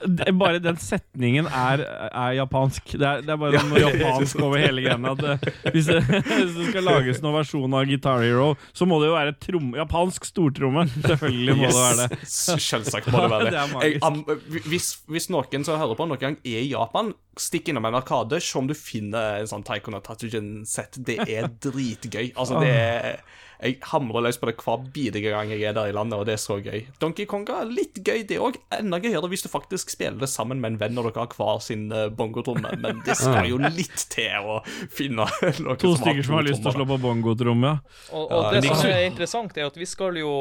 det- 0.06 0.34
bare 0.42 0.58
den 0.62 0.76
setningen 0.82 1.46
er, 1.46 1.82
er 2.08 2.32
japansk. 2.38 2.92
Det 2.94 3.06
er, 3.08 3.22
det 3.26 3.34
er 3.34 3.40
bare 3.40 3.62
noe 3.68 3.82
japansk 3.82 4.40
over 4.44 4.58
hele 4.62 4.84
greiene. 4.84 5.14
Hvis, 5.72 5.86
det, 5.90 6.02
hvis 6.30 6.54
det 6.56 6.68
skal 6.72 6.86
lages 6.88 7.22
noen 7.24 7.38
versjon 7.40 7.74
av 7.78 7.86
Guitar 7.88 8.22
Hero, 8.24 8.52
så 8.76 8.88
må 8.88 9.00
det 9.02 9.10
jo 9.10 9.16
være 9.16 9.36
trom, 9.42 9.70
japansk 9.78 10.28
stortromme. 10.28 10.86
Selvfølgelig 11.04 11.56
må 11.58 11.70
det 11.70 11.78
være 11.78 12.08
det. 12.14 12.20
Selvsagt 12.34 13.10
må 13.12 13.24
det 13.24 13.32
være 13.34 13.50
det. 13.52 13.64
Jeg, 13.88 14.00
am, 14.06 14.22
hvis, 14.68 14.90
hvis 15.08 15.28
noen 15.32 15.64
som 15.66 15.78
hører 15.80 15.98
på 15.98 16.06
noen 16.08 16.20
gang 16.22 16.38
er 16.44 16.62
i 16.64 16.70
Japan, 16.72 17.12
stikk 17.38 17.70
innom 17.70 17.86
en 17.88 17.98
arkade, 18.00 18.40
se 18.42 18.58
om 18.58 18.66
du 18.68 18.74
finner 18.76 19.38
en 19.42 19.50
sånn 19.50 19.62
Taikona 19.66 20.00
Tatujin-sett. 20.04 20.98
Det 21.06 21.20
er 21.24 21.46
dritgøy. 21.62 22.32
Altså, 22.34 22.58
det 22.62 22.72
er 22.74 23.20
Jeg 23.58 23.80
hamrer 23.90 24.22
løs 24.22 24.36
på 24.38 24.46
det 24.46 24.54
hver 24.62 24.84
bidige 24.94 25.32
gang 25.32 25.50
jeg 25.50 25.64
er 25.66 25.74
der 25.74 25.90
i 25.90 25.94
landet, 25.94 26.14
og 26.20 26.26
det 26.28 26.36
er 26.36 26.40
så 26.42 26.60
gøy. 26.62 26.84
Donkey 27.02 27.26
Konga, 27.26 27.64
litt 27.66 27.98
gøy, 28.06 28.22
det 28.28 28.38
òg. 28.38 28.58
Enda 28.76 29.00
gøyere 29.02 29.30
hvis 29.32 29.42
du 29.42 29.48
faktisk 29.50 29.90
spiller 29.90 30.20
det 30.20 30.28
sammen 30.30 30.62
med 30.62 30.76
en 30.76 30.78
venn 30.78 30.94
når 30.94 31.08
dere 31.10 31.24
har 31.24 31.34
hver 31.34 31.64
sin 31.64 31.88
uh, 31.90 32.06
bongotromme, 32.14 32.76
men 32.78 33.02
det 33.06 33.16
skal 33.18 33.50
jo 33.50 33.58
litt 33.58 34.04
til 34.14 34.46
å 34.46 34.60
finne 34.94 35.26
noe 35.64 35.74
To 35.80 35.96
som 35.96 36.04
stykker 36.04 36.28
som 36.28 36.38
har 36.38 36.46
lyst 36.46 36.62
til 36.62 36.70
å 36.70 36.76
slå 36.76 36.86
på 36.92 37.00
bongotromme, 37.02 37.74
ja. 37.74 37.98
Og, 38.12 38.30
og 38.30 38.46
Ja, 38.46 38.62
det 38.62 38.70
som 38.70 38.86
er 38.86 38.98
er 39.00 39.10
interessant, 39.10 39.58
er 39.58 39.66
at 39.66 39.76
vi 39.78 39.86
skal 39.88 40.18
jo 40.20 40.32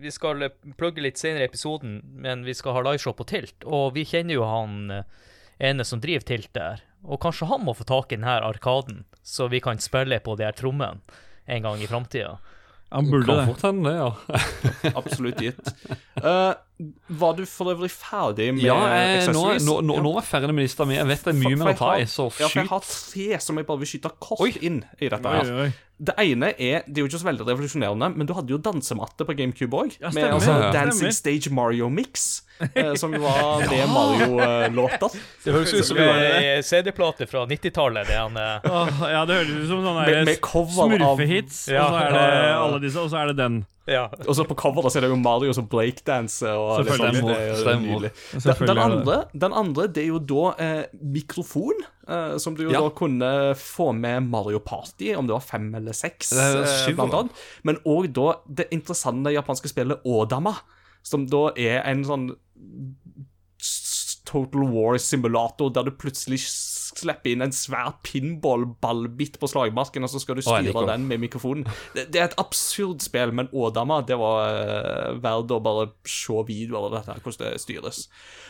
Vi 0.00 0.10
skal 0.14 0.46
plugge 0.78 1.02
litt 1.02 1.18
senere 1.18 1.46
i 1.46 1.50
episoden, 1.50 2.00
men 2.14 2.46
vi 2.46 2.54
skal 2.54 2.76
ha 2.76 2.86
liveshow 2.86 3.14
på 3.16 3.26
Tilt. 3.26 3.66
Og 3.66 3.94
vi 3.96 4.06
kjenner 4.06 4.36
jo 4.36 4.46
han 4.46 4.90
eh, 4.92 5.04
ene 5.70 5.86
som 5.86 6.02
driver 6.02 6.26
Tilt 6.26 6.52
der. 6.54 6.82
Og 7.06 7.20
kanskje 7.22 7.48
han 7.50 7.62
må 7.66 7.74
få 7.76 7.86
tak 7.86 8.12
i 8.12 8.18
denne 8.18 8.38
arkaden, 8.42 9.04
så 9.22 9.46
vi 9.50 9.62
kan 9.62 9.78
spille 9.82 10.18
på 10.22 10.34
de 10.38 10.46
her 10.46 10.56
trommene 10.58 11.02
en 11.46 11.62
gang 11.62 11.82
i 11.82 11.86
framtida. 11.86 12.38
Han 12.88 13.10
burde 13.10 13.36
det. 13.36 13.46
fort 13.46 13.62
hende 13.62 13.92
ja. 13.96 14.16
Absolutt 14.94 15.40
gitt. 15.42 15.74
Eh, 16.14 16.52
Var 17.08 17.32
du 17.38 17.46
for 17.48 17.70
øvrig 17.72 17.88
ferdig 17.88 18.50
med 18.52 18.60
Ja, 18.66 18.74
eh, 18.76 19.24
nå, 19.24 19.30
accessories? 19.30 19.64
nå, 19.64 19.78
nå, 19.80 19.94
Ja. 19.96 20.02
nå 20.02 20.10
er 20.12 20.20
jeg 20.20 20.28
ferdig 20.28 20.54
med 20.54 20.62
lista 20.66 20.84
mi. 20.84 20.94
Jeg 20.98 21.06
vet 21.08 21.24
det 21.24 21.32
er 21.34 21.38
mye 21.40 21.56
mer 21.56 21.72
å 21.72 21.76
ta 21.78 21.92
i, 21.96 22.02
så 22.04 22.26
Ja, 22.38 22.48
for 22.48 22.60
jeg 22.60 22.68
har 22.68 22.80
tre 22.84 23.40
som 23.40 23.56
jeg 23.56 23.66
bare 23.66 23.78
vil 23.78 23.86
skyte 23.88 24.10
kort 24.20 24.40
Oi. 24.44 24.52
inn 24.60 24.84
i 25.00 25.08
dette. 25.08 25.24
Her 25.24 25.52
oi. 25.64 25.72
Det 25.98 26.12
ene 26.20 26.50
er 26.60 26.82
Det 26.84 26.98
er 26.98 27.00
jo 27.00 27.06
ikke 27.08 27.20
så 27.22 27.30
veldig 27.32 27.46
revolusjonerende, 27.48 28.10
men 28.18 28.26
du 28.26 28.34
hadde 28.34 28.48
jo 28.52 28.58
dansematte 28.58 29.24
på 29.24 29.32
GameCube 29.34 29.72
òg. 29.72 29.96
Ja, 30.02 30.10
med 30.12 30.28
altså, 30.34 30.52
Ja. 30.60 30.70
Dancing 30.70 31.10
Stage 31.12 31.48
Mario 31.50 31.88
Mix, 31.88 32.42
eh, 32.60 32.92
som 33.00 33.12
var 33.12 33.62
det 33.64 33.86
Mario-låter. 33.88 35.16
Det 35.44 35.54
høres 35.54 35.72
ut 35.72 35.84
som 35.86 35.96
en 35.96 36.62
CD-plate 36.62 37.26
fra 37.26 37.46
90-tallet. 37.46 38.06
det 38.06 38.16
han, 38.20 38.36
eh, 38.36 38.60
ja, 39.12 39.24
det 39.24 39.34
høres 39.40 39.64
ut 39.64 39.68
som 39.68 39.82
sånne 39.82 40.36
smurfehits, 40.36 41.68
Ja. 41.72 41.86
og 41.86 41.92
så 41.92 42.04
er 42.04 42.12
det 42.12 42.54
alle 42.60 42.80
disse, 42.80 42.98
og 43.00 43.10
så 43.10 43.22
er 43.22 43.26
det 43.32 43.36
den. 43.38 43.66
Ja. 43.86 44.04
Og 44.26 44.34
så 44.36 44.44
på 44.48 44.56
coveret 44.58 44.92
så 44.92 44.98
er 45.00 45.06
det 45.06 45.10
jo 45.12 45.18
Mario 45.20 45.52
som 45.56 45.68
breakdanser. 45.70 46.54
Og 46.58 46.84
liksom, 46.84 47.04
Selvfølgelig. 47.06 48.00
det. 48.02 48.12
Den, 48.32 48.40
Selvfølgelig 48.40 48.68
den, 48.72 48.82
andre, 48.86 49.18
den 49.46 49.56
andre, 49.62 49.86
det 49.88 50.02
er 50.02 50.08
jo 50.10 50.20
da 50.32 50.46
eh, 50.62 50.82
mikrofon, 51.16 51.84
eh, 52.08 52.36
som 52.42 52.56
du 52.58 52.64
jo 52.66 52.70
Ja. 52.74 52.80
da 52.82 52.90
kunne 52.98 53.30
få 53.60 53.92
med 53.94 54.26
Mario 54.30 54.58
Party, 54.58 55.12
om 55.14 55.26
det 55.28 55.36
var 55.36 55.44
fem 55.46 55.68
eller 55.78 55.96
seks, 55.96 56.32
eh, 56.32 56.94
blant 56.94 57.14
annet. 57.14 57.44
Men 57.62 57.78
òg 57.86 58.10
da 58.16 58.34
det 58.48 58.68
interessante 58.74 59.32
japanske 59.34 59.70
spillet 59.70 60.02
Odama, 60.04 60.56
som 61.06 61.26
da 61.30 61.50
er 61.56 61.82
en 61.86 62.02
sånn 62.04 62.30
Total 64.26 64.66
War-simulator 64.66 65.70
der 65.72 65.86
du 65.86 65.92
plutselig 65.94 66.40
s- 66.86 66.92
slipper 67.02 67.32
inn 67.34 67.42
en 67.46 67.52
svær 67.54 67.96
pinball-ballbit 68.06 69.38
på 69.42 69.48
slagmarken, 69.50 70.04
og 70.06 70.10
så 70.12 70.20
skal 70.22 70.38
du 70.38 70.42
styre 70.44 70.62
liker 70.68 70.86
den 70.88 71.06
med 71.10 71.20
mikrofonen. 71.22 71.66
Det, 71.96 72.06
det 72.14 72.20
er 72.22 72.28
et 72.30 72.36
absurd 72.40 73.02
spill, 73.04 73.32
men 73.36 73.48
ådama, 73.52 74.00
det 74.06 74.16
var 74.20 74.54
uh, 74.54 75.18
verdt 75.22 75.54
å 75.56 75.60
bare 75.64 75.88
se 76.08 76.36
videoer 76.48 76.88
av 76.88 76.96
dette, 77.00 77.18
hvordan 77.24 77.52
det 77.56 77.62
styres. 77.62 78.04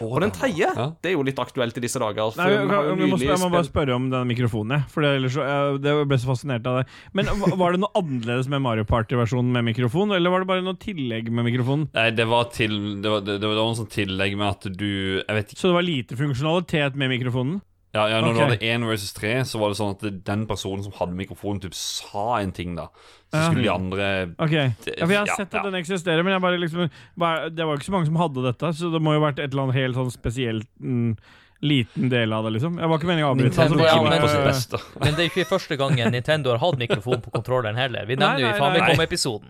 Og 0.05 0.19
den 0.23 0.35
tredje, 0.37 0.69
Ja. 0.77 0.89
det 1.03 1.11
er 1.13 1.17
jo 1.17 1.25
litt 1.27 1.39
aktuelt 1.43 1.77
i 1.79 1.85
disse 1.85 2.01
dager. 2.03 2.31
for 2.35 2.43
Nei, 2.43 2.51
jeg, 2.53 2.63
jeg, 2.67 2.87
jeg, 3.01 3.11
må, 3.13 3.19
jeg 3.25 3.41
må 3.43 3.51
bare 3.53 3.69
spørre 3.69 3.97
om 3.97 4.09
denne 4.13 4.29
mikrofonen, 4.29 4.77
jeg. 4.79 4.91
For 4.93 5.07
det, 5.07 5.15
ellers, 5.21 5.37
så- 5.37 5.47
jeg, 5.49 5.81
det 5.87 5.97
ble 6.11 6.19
så 6.23 6.31
fascinert 6.33 6.67
av 6.71 6.81
det. 6.83 6.87
Men 7.17 7.31
var 7.57 7.73
det 7.77 7.81
noe 7.83 7.93
annerledes 7.99 8.49
med 8.53 8.63
Mario 8.65 8.85
Party-versjonen 8.89 9.53
med 9.57 9.67
mikrofon, 9.73 10.13
eller 10.17 10.33
var 10.33 10.45
det 10.45 10.51
bare 10.51 10.65
noe 10.67 10.79
tillegg 10.83 11.31
med 11.33 11.47
mikrofonen? 11.49 11.89
Nei, 11.97 12.11
det 12.17 12.27
var 12.29 12.51
til 12.55 12.75
Det 13.03 13.11
var, 13.11 13.21
det, 13.25 13.39
det 13.43 13.49
var 13.49 13.57
noe 13.61 13.77
sånn 13.79 13.89
tillegg 13.93 14.37
med 14.39 14.49
at 14.49 14.67
du 14.77 14.87
Jeg 15.23 15.35
vet 15.37 15.53
ikke 15.53 15.61
Så 15.61 15.69
det 15.71 15.77
var 15.77 15.85
lite 15.87 16.17
funksjonalitet 16.19 16.97
med 16.99 17.11
mikrofonen? 17.13 17.61
Ja, 17.97 18.05
ja 18.13 18.21
Når 18.21 18.35
okay. 18.35 18.37
du 18.37 18.45
hadde 18.45 18.67
én 18.75 18.85
versus 18.89 19.13
tre, 19.17 19.33
så 19.49 19.59
var 19.63 19.73
det 19.73 19.79
sånn 19.81 19.95
at 19.97 20.25
den 20.27 20.43
personen 20.51 20.85
som 20.85 20.93
hadde 20.99 21.17
mikrofonen, 21.17 21.63
typ 21.65 21.75
sa 21.79 22.37
en 22.43 22.53
ting, 22.53 22.75
da. 22.77 22.89
Så 23.33 23.41
Ja. 23.41 23.47
skulle 23.49 23.65
de 23.65 23.73
andre 23.73 24.11
Ok, 24.39 24.53
ja, 24.53 24.69
for 24.79 24.93
Jeg 24.93 25.19
har 25.19 25.27
Ja, 25.27 25.35
sett 25.37 25.49
at 25.55 25.59
ja. 25.59 25.63
den 25.71 25.81
eksisterer, 25.81 26.23
men 26.23 26.33
jeg 26.37 26.43
bare 26.45 26.59
liksom 26.61 26.85
er- 26.87 27.49
Det 27.51 27.65
var 27.65 27.73
jo 27.75 27.79
ikke 27.81 27.89
så 27.91 27.97
mange 27.97 28.07
som 28.07 28.17
hadde 28.21 28.45
dette, 28.45 28.73
så 28.77 28.93
det 28.93 29.01
må 29.03 29.15
jo 29.17 29.21
ha 29.21 29.31
vært 29.33 29.39
et 29.43 29.51
eller 29.53 29.63
annet 29.65 29.75
helt 29.81 29.97
sånn 29.97 30.13
spesielt 30.13 30.67
mm, 30.81 31.17
liten 31.63 32.11
del 32.11 32.33
av 32.37 32.45
det, 32.45 32.53
liksom. 32.61 32.79
Jeg 32.79 32.89
var 32.89 32.99
ikke 32.99 33.09
meningen 33.09 33.27
å 33.27 33.33
avbryte. 33.35 33.57
Nintendo, 33.57 33.79
altså, 33.81 33.97
ja, 33.97 34.11
men- 34.11 34.21
på 34.23 34.29
sitt 34.29 34.45
beste. 34.45 35.01
Men 35.01 35.15
det 35.15 35.21
er 35.25 35.31
ikke 35.31 35.49
første 35.49 35.77
gangen 35.79 36.13
Nintendo 36.13 36.51
har 36.51 36.59
hatt 36.59 36.79
mikrofon 36.79 37.23
på 37.23 37.31
kontrolleren 37.33 37.75
heller. 37.77 38.05
Vi 38.07 38.15
Nei, 38.17 38.27
nevner 38.27 38.41
jo 38.41 38.49
i. 38.55 38.61
Famicom-episoden. 38.61 39.49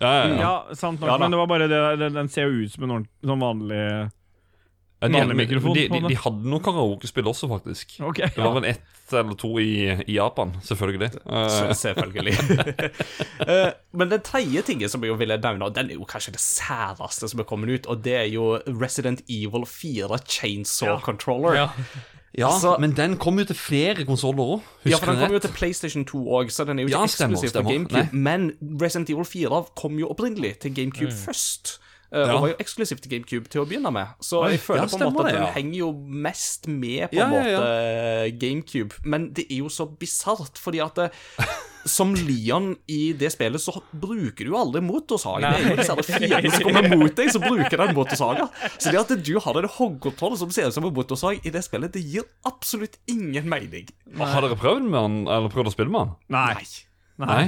Ja, 0.00 0.10
ja, 0.12 0.28
ja. 0.28 0.36
Ja, 0.40 0.74
sant 0.74 1.00
nok, 1.00 1.08
Ja 1.08 1.16
men 1.16 1.30
det 1.30 1.38
var 1.38 1.46
bare 1.46 1.68
det, 1.68 1.98
den, 1.98 2.12
den 2.12 2.28
ser 2.28 2.50
jo 2.50 2.64
ut 2.66 2.70
som 2.70 2.84
en 2.90 3.06
sånn 3.24 3.40
vanlig 3.40 4.10
de, 5.12 5.18
vanlig 5.20 5.36
men 5.36 5.42
mikrofon 5.48 5.74
de, 5.76 5.88
på 5.88 6.00
de, 6.00 6.08
de 6.08 6.16
hadde 6.24 6.50
noe 6.52 6.60
karaokespill 6.60 7.26
også, 7.30 7.48
faktisk. 7.48 7.96
Ok. 8.00 8.16
Det 8.34 8.36
var 8.42 8.54
vel 8.60 8.64
ett 8.72 8.82
eller 9.12 9.34
to 9.38 9.52
i, 9.62 9.70
i 10.08 10.16
Japan, 10.16 10.56
selvfølgelig. 10.66 11.12
Se- 11.12 11.20
Eh, 11.26 11.72
Selvfølgelig. 11.78 12.34
uh, 13.46 13.70
Men 13.98 14.10
den 14.10 14.20
tredje 14.26 14.62
tingen 14.66 14.88
som 14.90 15.04
jeg 15.06 15.18
ville 15.18 15.36
nevne, 15.38 15.64
og 15.68 15.74
den 15.76 15.90
er 15.90 15.94
jo 16.00 16.04
kanskje 16.08 16.32
det 16.34 16.40
særeste 16.42 17.28
som 17.30 17.40
er 17.40 17.46
kommet 17.48 17.70
ut, 17.70 17.86
og 17.86 18.02
det 18.04 18.16
er 18.18 18.28
jo 18.32 18.56
Resident 18.66 19.22
Evil 19.30 19.66
4 19.66 20.18
Chainsaw 20.26 20.98
Controller. 21.00 21.54
Ja. 21.54 21.68
ja, 22.38 22.48
altså- 22.50 22.76
men 22.80 22.96
den 22.96 23.16
kom 23.16 23.38
jo 23.38 23.44
til 23.44 23.56
flere 23.56 24.04
konsoller 24.04 24.56
òg. 24.56 24.60
Ja, 24.84 24.96
for 24.98 25.12
den 25.12 25.22
kom 25.22 25.32
jo 25.32 25.38
til 25.38 25.54
PlayStation 25.54 26.04
2 26.04 26.24
òg, 26.40 26.50
så 26.50 26.64
den 26.66 26.78
er 26.78 26.82
jo 26.82 26.88
ikke 26.88 27.00
Ja, 27.00 27.06
stemmer, 27.06 27.36
eksklusiv 27.38 27.48
på 27.48 27.54
stemmer. 27.54 27.72
GameCube. 27.72 28.02
Nei. 28.12 28.22
Men 28.26 28.80
Resident 28.82 29.10
Evil 29.10 29.24
4 29.24 29.64
kom 29.76 29.98
jo 29.98 30.08
opprinnelig 30.10 30.58
til 30.58 30.74
GameCube 30.74 31.12
først. 31.12 31.78
Eh, 32.12 32.22
Ja. 32.26 32.34
Og 32.36 32.42
var 32.46 32.52
jo 32.52 32.58
eksklusivt 32.62 33.02
til 33.04 33.14
GameCube 33.14 33.50
til 33.52 33.62
å 33.62 33.68
begynne 33.68 33.92
med. 33.94 34.16
Så 34.24 34.42
Oi, 34.44 34.54
jeg 34.54 34.64
føler 34.64 34.84
ja, 34.84 34.90
på 34.90 34.98
en 34.98 35.12
måte 35.12 35.24
at 35.24 35.30
det, 35.30 35.38
den 35.38 35.46
ja. 35.46 35.52
henger 35.56 35.78
jo 35.78 35.92
mest 36.26 36.68
med 36.68 37.08
på 37.10 37.16
en 37.16 37.22
ja, 37.22 37.28
måte 37.32 37.54
ja. 37.54 38.34
GameCube. 38.42 39.00
Men 39.04 39.30
det 39.36 39.48
er 39.50 39.62
jo 39.64 39.72
så 39.72 39.88
bisart, 39.90 40.60
fordi 40.60 40.82
at 40.84 41.00
det, 41.00 41.10
som 41.86 42.14
Leon 42.14 42.72
i 42.90 43.12
det 43.18 43.30
spillet, 43.34 43.62
så 43.62 43.74
bruker 43.90 44.44
du 44.44 44.52
jo 44.52 44.58
aldri 44.58 44.82
motorsaga. 44.84 45.52
Det 45.54 45.60
er 45.62 45.68
jo 45.70 45.76
disse 45.80 46.06
fiendene 46.08 46.54
som 46.54 46.66
kommer 46.66 46.98
mot 46.98 47.18
deg, 47.18 47.30
som 47.34 47.44
bruker 47.44 47.82
den 47.82 47.94
motorsaga. 47.96 48.48
Så 48.76 48.92
det 48.92 49.02
at 49.02 49.14
du 49.26 49.34
har 49.42 49.60
den 49.60 49.70
håndkontrollen 49.76 50.40
som 50.40 50.54
ser 50.54 50.70
ut 50.70 50.76
som 50.76 50.86
en 50.88 50.96
motorsag 50.96 51.46
i 51.46 51.52
det 51.54 51.62
spillet, 51.66 51.94
det 51.94 52.02
gir 52.02 52.26
absolutt 52.48 52.98
ingen 53.10 53.48
mening. 53.50 53.90
Har 54.18 54.42
dere 54.44 54.58
prøvd 54.58 54.88
med 54.88 54.98
han, 55.00 55.22
eller 55.26 55.52
prøvd 55.52 55.70
å 55.70 55.76
spille 55.76 55.94
med 55.94 56.04
han? 56.04 56.16
Nei. 56.32 56.66
Nei. 57.22 57.30
Nei? 57.30 57.44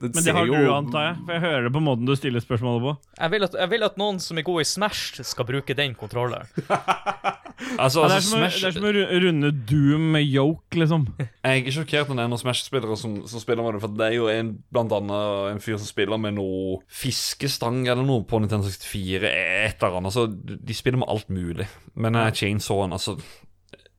Den 0.00 0.10
Men 0.14 0.24
det 0.24 0.34
har 0.34 0.46
jo- 0.46 0.54
du, 0.54 0.72
antar 0.74 1.04
jeg. 1.06 1.16
For 1.24 1.32
jeg 1.36 1.40
hører 1.46 1.62
det 1.68 1.72
på 1.72 1.82
måten 1.84 2.06
du 2.08 2.14
stiller 2.18 2.42
spørsmålet 2.42 2.82
på. 2.82 2.94
Jeg 3.20 3.30
vil, 3.30 3.44
at, 3.46 3.54
jeg 3.60 3.70
vil 3.70 3.86
at 3.86 3.98
noen 4.00 4.18
som 4.20 4.38
er 4.38 4.42
god 4.46 4.60
i 4.60 4.64
Smash, 4.64 5.22
skal 5.22 5.46
bruke 5.48 5.76
den 5.78 5.94
kontrolleren. 5.98 6.48
Altså, 7.78 8.04
Ja, 8.04 8.08
det, 8.08 8.12
er 8.12 8.16
altså 8.20 8.30
som 8.30 8.38
Smash 8.38 8.60
det 8.62 8.68
er 8.68 8.74
som 8.76 8.84
å 8.86 8.90
runde 9.24 9.48
Doom 9.66 10.04
med 10.14 10.22
yoke, 10.30 10.78
liksom. 10.78 11.08
Jeg 11.18 11.50
er 11.50 11.56
ikke 11.58 11.72
sjokkert 11.74 12.08
når 12.12 12.20
det 12.20 12.24
er 12.24 12.30
noen 12.30 12.40
Smash-spillere 12.44 12.96
som, 13.00 13.16
som 13.26 13.42
spiller 13.42 13.66
med 13.66 13.74
det, 13.74 13.80
for 13.82 13.96
det 13.98 14.06
er 14.06 14.14
jo 14.14 14.28
en, 14.30 14.52
blant 14.70 14.94
annet 14.94 15.50
en 15.56 15.60
fyr 15.64 15.74
som 15.80 15.88
spiller 15.90 16.20
med 16.22 16.36
noe 16.38 16.78
fiskestang 16.86 17.80
eller 17.88 18.06
noe 18.06 18.22
på 18.30 18.38
Nintendo 18.42 18.70
64, 18.70 19.26
et 19.26 19.82
eller 19.82 19.98
annet. 19.98 20.12
Altså, 20.12 20.28
de 20.70 20.78
spiller 20.78 21.02
med 21.02 21.10
alt 21.10 21.28
mulig. 21.34 21.66
Men 21.98 22.18
uh, 22.18 22.28
chainsawen, 22.30 22.94
altså 22.94 23.18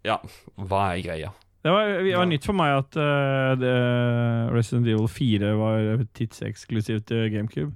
Ja, 0.08 0.22
hva 0.56 0.86
er 0.94 1.04
greia? 1.04 1.34
Det 1.60 1.72
var, 1.74 1.90
det 2.06 2.16
var 2.16 2.28
nytt 2.30 2.46
for 2.48 2.56
meg 2.56 2.78
at 2.78 2.96
uh, 2.96 3.52
det, 3.60 3.74
Resident 4.56 4.88
Evil 4.88 5.10
4 5.12 5.52
var 5.60 6.06
tidseksklusivt 6.16 7.10
til 7.12 7.26
GameCube. 7.34 7.74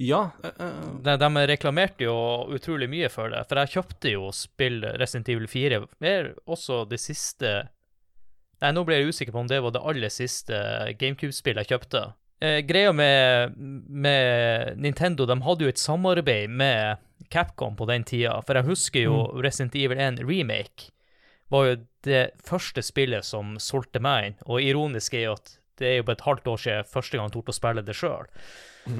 Ja. 0.00 0.30
eh, 0.44 0.50
eh, 0.58 0.88
De, 1.04 1.16
de 1.16 1.46
reklamerte 1.46 2.06
jo 2.06 2.16
utrolig 2.54 2.88
mye 2.90 3.10
for 3.12 3.32
det, 3.32 3.44
for 3.48 3.60
jeg 3.60 3.74
kjøpte 3.76 4.14
jo 4.14 4.30
spill 4.34 4.80
Resident 5.00 5.28
Evil 5.34 5.46
4. 5.50 5.82
Det 6.00 6.14
er 6.16 6.32
også 6.46 6.84
det 6.90 7.00
siste 7.02 7.52
Nei, 8.62 8.70
nå 8.70 8.84
ble 8.86 9.00
jeg 9.00 9.10
usikker 9.10 9.34
på 9.34 9.40
om 9.42 9.48
det 9.50 9.58
var 9.58 9.72
det 9.74 9.80
aller 9.90 10.10
siste 10.14 10.54
GameCube-spillet 11.00 11.64
jeg 11.64 11.74
kjøpte. 11.74 12.02
Eh, 12.38 12.60
greia 12.62 12.92
med, 12.94 13.56
med 13.58 14.78
Nintendo, 14.78 15.26
de 15.26 15.34
hadde 15.42 15.66
jo 15.66 15.72
et 15.72 15.82
samarbeid 15.82 16.50
med 16.50 17.02
Capcom 17.30 17.74
på 17.74 17.88
den 17.90 18.06
tida, 18.06 18.36
for 18.46 18.58
jeg 18.58 18.68
husker 18.70 19.08
jo 19.08 19.16
Resident 19.42 19.74
Evil 19.78 19.98
1 19.98 20.22
Remake 20.22 20.92
var 21.52 21.66
jo 21.68 21.76
det 22.08 22.22
første 22.48 22.82
spillet 22.82 23.24
som 23.28 23.54
solgte 23.62 24.00
meg 24.02 24.30
inn, 24.32 24.38
og 24.48 24.62
ironisk 24.64 25.14
er 25.14 25.26
jo 25.28 25.34
at 25.38 25.58
det 25.80 25.88
er 25.88 25.96
jo 26.00 26.04
bare 26.08 26.18
et 26.18 26.26
halvt 26.26 26.48
år 26.52 26.60
siden 26.62 26.88
første 26.88 27.16
gang 27.18 27.28
jeg 27.28 27.34
torde 27.36 27.52
å 27.54 27.56
spille 27.56 27.82
det 27.86 27.94
sjøl. 27.96 28.26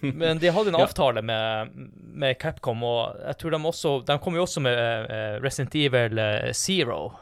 Men 0.00 0.38
de 0.40 0.48
hadde 0.52 0.70
en 0.72 0.78
Ja. 0.78 0.84
avtale 0.86 1.22
med, 1.22 1.74
med 2.16 2.38
Capcom, 2.40 2.82
og 2.86 3.16
jeg 3.26 3.36
tror 3.40 3.50
de 3.54 3.60
også 3.68 3.92
De 4.08 4.16
kom 4.24 4.34
jo 4.38 4.44
også 4.46 4.62
med 4.64 4.76
uh, 5.10 5.36
Resident 5.44 5.74
Evil 5.76 6.18
eh, 6.18 6.52
Zero. 6.56 7.12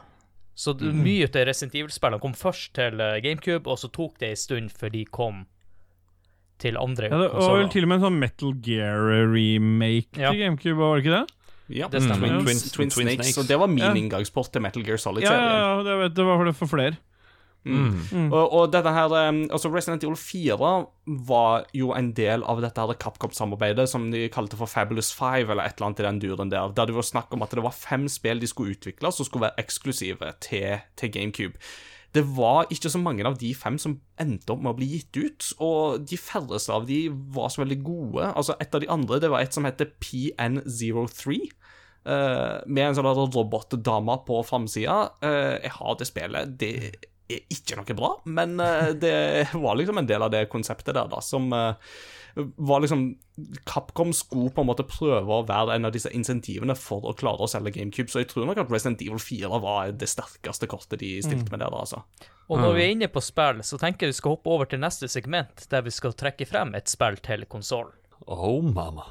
Så 0.55 0.73
det- 0.79 0.93
mye 0.95 1.27
av 1.27 1.45
Resident 1.47 1.75
Evil-spillene 1.75 2.19
kom 2.23 2.33
først 2.35 2.73
til 2.75 2.99
eh, 2.99 3.19
GameCube, 3.23 3.67
og 3.67 3.77
så 3.79 3.91
tok 3.95 4.17
det 4.19 4.29
en 4.33 4.39
stund 4.39 4.71
før 4.75 4.91
de 4.95 5.05
kom 5.05 5.45
til 6.59 6.75
andre 6.79 7.07
Ja, 7.07 7.17
det 7.21 7.29
var 7.31 7.55
vel 7.61 7.69
til 7.71 7.85
og 7.85 7.87
med 7.91 7.99
en 8.01 8.07
sånn 8.09 8.19
Metal 8.19 8.53
Gear-remake 8.65 10.19
Ja. 10.19 10.31
til 10.33 10.41
GameCube, 10.43 10.75
var 10.79 10.97
det 10.97 11.05
ikke 11.05 11.19
det? 11.21 11.35
Ja, 11.69 11.87
Det 11.87 12.01
stemmer. 12.03 12.27
Twin, 12.27 12.39
Mm. 12.39 12.45
Twin, 12.45 12.57
Twin- 12.57 12.71
Twin 12.73 12.91
Snakes. 12.91 13.25
Snakes. 13.25 13.37
Og 13.37 13.47
det 13.47 13.59
var 13.59 13.67
min 13.67 13.77
Ja. 13.83 13.93
inngangsport 13.93 14.51
til 14.51 14.61
Metal 14.61 14.83
Gear 14.85 14.97
Solid. 14.97 15.23
Ja, 15.23 15.33
ja, 15.33 15.81
ja, 16.01 16.07
det, 16.09 16.25
var 16.25 16.37
for, 16.37 16.51
for 16.65 16.65
flere. 16.77 16.95
Mm. 17.65 18.31
Og, 18.31 18.53
og 18.53 18.71
dette 18.71 18.89
her, 18.95 19.11
um, 19.29 19.41
altså 19.51 19.69
Resident 19.73 20.03
Evil 20.03 20.15
4 20.15 20.85
var 21.27 21.65
jo 21.75 21.91
en 21.93 22.13
del 22.15 22.41
av 22.47 22.61
dette 22.63 22.79
her 22.79 22.93
Capcom-samarbeidet 22.93 23.87
som 23.91 24.07
de 24.11 24.29
kalte 24.31 24.55
for 24.57 24.65
Fabulous 24.65 25.11
Five, 25.13 25.51
eller 25.51 25.63
et 25.67 25.75
eller 25.77 25.89
annet 25.89 25.99
i 25.99 26.03
den 26.07 26.19
duren 26.23 26.49
der, 26.53 26.71
der 26.73 26.85
det 26.85 26.95
var 26.95 27.01
snakk 27.03 27.33
om 27.35 27.43
at 27.43 27.51
det 27.51 27.61
var 27.65 27.75
fem 27.75 28.07
spill 28.07 28.39
de 28.39 28.47
skulle 28.47 28.77
utvikle 28.77 29.11
som 29.11 29.25
skulle 29.27 29.49
være 29.49 29.59
eksklusive 29.59 30.31
til, 30.41 30.79
til 30.95 31.11
GameCube. 31.11 31.53
Det 32.15 32.23
var 32.35 32.69
ikke 32.73 32.89
så 32.89 33.01
mange 33.01 33.25
av 33.27 33.37
de 33.37 33.51
fem 33.53 33.77
som 33.81 33.99
endte 34.19 34.53
opp 34.53 34.63
med 34.63 34.71
å 34.73 34.77
bli 34.79 34.87
gitt 34.95 35.19
ut, 35.19 35.49
og 35.61 36.07
de 36.09 36.17
færreste 36.17 36.73
av 36.73 36.87
de 36.89 37.03
var 37.35 37.51
så 37.53 37.61
veldig 37.61 37.79
gode. 37.85 38.31
Altså, 38.33 38.55
et 38.57 38.73
av 38.73 38.81
de 38.81 38.89
andre, 38.89 39.19
det 39.21 39.29
var 39.29 39.45
et 39.45 39.55
som 39.55 39.67
heter 39.67 39.91
PN03. 40.01 41.39
Uh, 42.09 42.63
med 42.65 42.85
en 42.87 42.95
sånn 42.97 43.09
robotdame 43.35 44.15
på 44.25 44.39
framsida. 44.47 44.97
Uh, 45.21 45.59
jeg 45.59 45.73
har 45.75 45.97
det 45.99 46.07
spillet. 46.09 46.53
Det 46.57 46.71
er 47.29 47.43
ikke 47.53 47.77
noe 47.77 47.97
bra, 47.99 48.13
men 48.25 48.55
uh, 48.57 48.89
det 48.97 49.51
var 49.53 49.77
liksom 49.77 50.01
en 50.01 50.09
del 50.09 50.25
av 50.25 50.31
det 50.33 50.47
konseptet 50.49 50.95
der, 50.95 51.11
da, 51.11 51.19
som 51.21 51.51
eh, 51.53 51.91
var 52.35 52.83
liksom 52.83 53.15
Capcom 53.65 54.11
skulle 54.13 54.51
på 54.51 54.63
en 54.63 54.67
måte 54.67 54.83
prøve 54.87 55.31
å 55.31 55.45
være 55.47 55.77
en 55.77 55.87
av 55.87 55.93
disse 55.95 56.11
insentivene 56.15 56.75
for 56.75 57.07
å 57.07 57.15
klare 57.17 57.45
å 57.45 57.49
selge 57.49 57.73
GameCube, 57.77 58.11
så 58.11 58.23
jeg 58.23 58.31
tror 58.33 58.49
nok 58.49 58.59
at 58.65 58.73
Resident 58.73 59.03
Evil 59.05 59.21
4 59.23 59.61
var 59.63 59.93
det 59.95 60.09
sterkeste 60.11 60.67
kortet 60.71 60.99
de 61.03 61.13
stilte 61.23 61.53
med 61.53 61.63
der, 61.63 61.75
altså. 61.75 62.03
Og 62.49 62.59
når 62.59 62.75
vi 62.75 62.83
er 62.83 62.95
inne 62.95 63.11
på 63.13 63.23
spill, 63.23 63.63
så 63.63 63.79
tenker 63.79 64.07
jeg 64.07 64.15
vi 64.15 64.19
skal 64.19 64.35
hoppe 64.35 64.51
over 64.51 64.69
til 64.69 64.81
neste 64.81 65.07
segment, 65.11 65.67
der 65.71 65.85
vi 65.85 65.93
skal 65.93 66.17
trekke 66.17 66.49
frem 66.49 66.75
et 66.77 66.91
spill 66.91 67.19
til 67.23 67.47
konsollen. 67.49 67.95
Oh, 68.27 68.59
mama. 68.61 69.07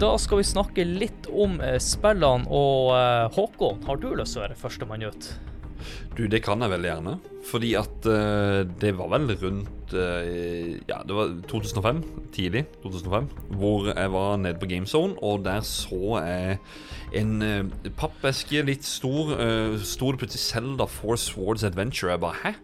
Da 0.00 0.14
skal 0.20 0.40
vi 0.40 0.48
snakke 0.48 0.84
litt 0.86 1.28
om 1.28 1.58
eh, 1.60 1.76
spillene. 1.82 2.48
Og 2.48 2.92
eh, 2.96 3.28
Håkon, 3.36 3.82
har 3.86 4.00
du 4.00 4.12
lyst 4.16 4.36
til 4.36 4.42
å 4.42 4.46
være 4.46 4.58
førstemann 4.58 5.04
ut? 5.04 5.32
Du, 6.16 6.26
det 6.28 6.42
kan 6.44 6.60
jeg 6.60 6.72
veldig 6.72 6.88
gjerne. 6.90 7.14
Fordi 7.50 7.70
at 7.78 8.04
uh, 8.04 8.60
det 8.82 8.90
var 8.98 9.08
vel 9.14 9.30
rundt 9.40 9.94
uh, 9.96 10.76
Ja, 10.90 10.98
det 11.08 11.16
var 11.16 11.32
2005. 11.48 12.02
Tidlig 12.36 12.66
2005. 12.82 13.30
Hvor 13.60 13.88
jeg 13.88 14.12
var 14.12 14.36
nede 14.42 14.60
på 14.60 14.68
GameZone, 14.68 15.16
og 15.24 15.46
der 15.46 15.64
så 15.64 16.20
jeg 16.20 16.58
en 17.16 17.32
uh, 17.40 17.90
pappeske 17.96 18.60
litt 18.68 18.84
stor. 18.84 19.32
Uh, 19.40 19.80
Sto 19.80 20.12
det 20.12 20.20
plutselig 20.20 20.44
Zelda 20.44 20.88
Force 20.88 21.30
Swords 21.32 21.64
Adventure. 21.64 22.12
Jeg 22.12 22.24
bare 22.24 22.40
Hæ? 22.44 22.56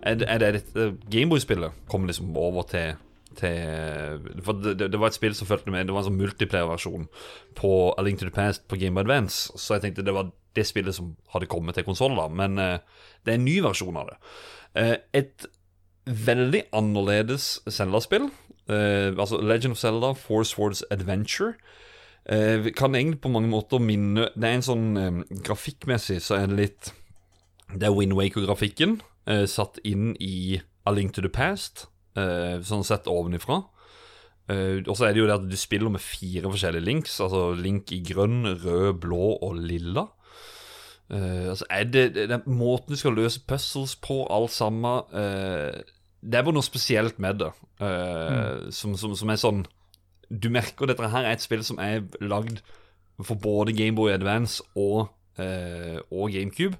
Er 0.00 0.22
er 0.24 0.38
det 0.38 0.52
dette 0.60 0.92
Gameboy-spillet? 1.10 1.74
Kom 1.90 2.06
liksom 2.06 2.30
over 2.38 2.62
til 2.70 2.94
til 3.38 4.42
For 4.44 4.58
det, 4.58 4.90
det, 4.90 4.98
var 4.98 5.10
et 5.10 5.16
spill 5.16 5.34
som 5.36 5.48
fulgte 5.48 5.70
med. 5.70 5.86
Det 5.86 5.94
var 5.94 6.02
en 6.02 6.10
sånn 6.10 6.20
multiplayer-versjon 6.20 7.06
på 7.58 7.72
A 7.94 8.04
Link 8.04 8.20
to 8.20 8.28
the 8.28 8.34
Past 8.34 8.66
på 8.68 8.78
Game 8.80 8.98
of 8.98 9.06
Advance. 9.06 9.52
Så 9.56 9.76
jeg 9.76 9.86
tenkte 9.86 10.06
det 10.06 10.16
var 10.16 10.32
det 10.56 10.66
spillet 10.66 10.96
som 10.96 11.14
hadde 11.34 11.48
kommet 11.50 11.78
til 11.78 11.86
konsoll. 11.86 12.16
Men 12.34 12.58
uh, 12.58 12.78
det 13.24 13.34
er 13.34 13.40
en 13.40 13.46
ny 13.46 13.60
versjon 13.64 13.98
av 14.00 14.10
det. 14.10 14.18
Uh, 14.74 14.96
et 15.22 15.46
veldig 16.06 16.64
annerledes 16.76 17.60
Zelda-spill. 17.70 18.30
Uh, 18.70 19.14
altså 19.14 19.40
Legend 19.42 19.76
of 19.76 19.82
Zelda, 19.82 20.14
Four 20.18 20.44
Swords 20.48 20.84
Adventure. 20.90 21.54
kan 22.76 22.94
egentlig 22.94 23.20
på 23.20 23.30
mange 23.32 23.48
måter 23.48 23.80
minne 23.80 24.28
Det 24.36 24.44
er 24.44 24.58
en 24.58 24.62
sånn 24.62 25.22
Grafikkmessig 25.42 26.18
så 26.22 26.36
er 26.36 26.50
det 26.50 26.58
litt 26.58 26.90
Det 27.72 27.88
er 27.88 27.94
Wind 27.96 28.12
Waker-grafikken 28.14 28.98
satt 29.48 29.80
inn 29.88 30.12
i 30.20 30.60
A 30.86 30.92
Link 30.92 31.14
to 31.16 31.24
the 31.24 31.32
Past. 31.32 31.86
Uh, 32.18 32.58
sånn 32.66 32.82
sett 32.86 33.06
ovenifra. 33.10 33.60
Uh, 34.50 34.80
og 34.82 34.96
så 34.98 35.06
er 35.06 35.14
det 35.14 35.22
jo 35.22 35.28
det 35.28 35.36
at 35.36 35.44
du 35.46 35.54
spiller 35.58 35.92
med 35.94 36.02
fire 36.02 36.50
forskjellige 36.50 36.86
links. 36.86 37.18
Altså 37.22 37.50
link 37.58 37.92
i 37.94 38.00
grønn, 38.06 38.42
rød, 38.64 38.96
blå 39.04 39.36
og 39.36 39.60
lilla. 39.60 40.08
Uh, 41.10 41.50
altså 41.52 41.68
er 41.70 41.86
det, 41.90 42.04
Den 42.30 42.42
måten 42.46 42.94
du 42.94 42.98
skal 42.98 43.14
løse 43.18 43.42
puzzles 43.46 43.96
på, 43.98 44.22
alt 44.30 44.52
sammen 44.54 45.02
Det 45.10 46.36
er 46.38 46.44
bare 46.46 46.54
noe 46.54 46.66
spesielt 46.66 47.18
med 47.18 47.40
det. 47.42 47.50
Mm. 47.80 48.70
Som, 48.70 48.94
som, 49.00 49.16
som, 49.16 49.30
er 49.32 49.40
sånn 49.40 49.64
Du 50.28 50.50
merker 50.52 50.86
dette 50.86 51.08
her 51.10 51.24
er 51.24 51.34
et 51.34 51.42
spill 51.42 51.64
som 51.66 51.80
er 51.82 52.04
lagd 52.20 52.60
for 53.24 53.40
både 53.40 53.72
Gameboy 53.74 54.12
Advance 54.12 54.62
og, 54.78 55.08
og 55.40 56.30
GameCube. 56.30 56.76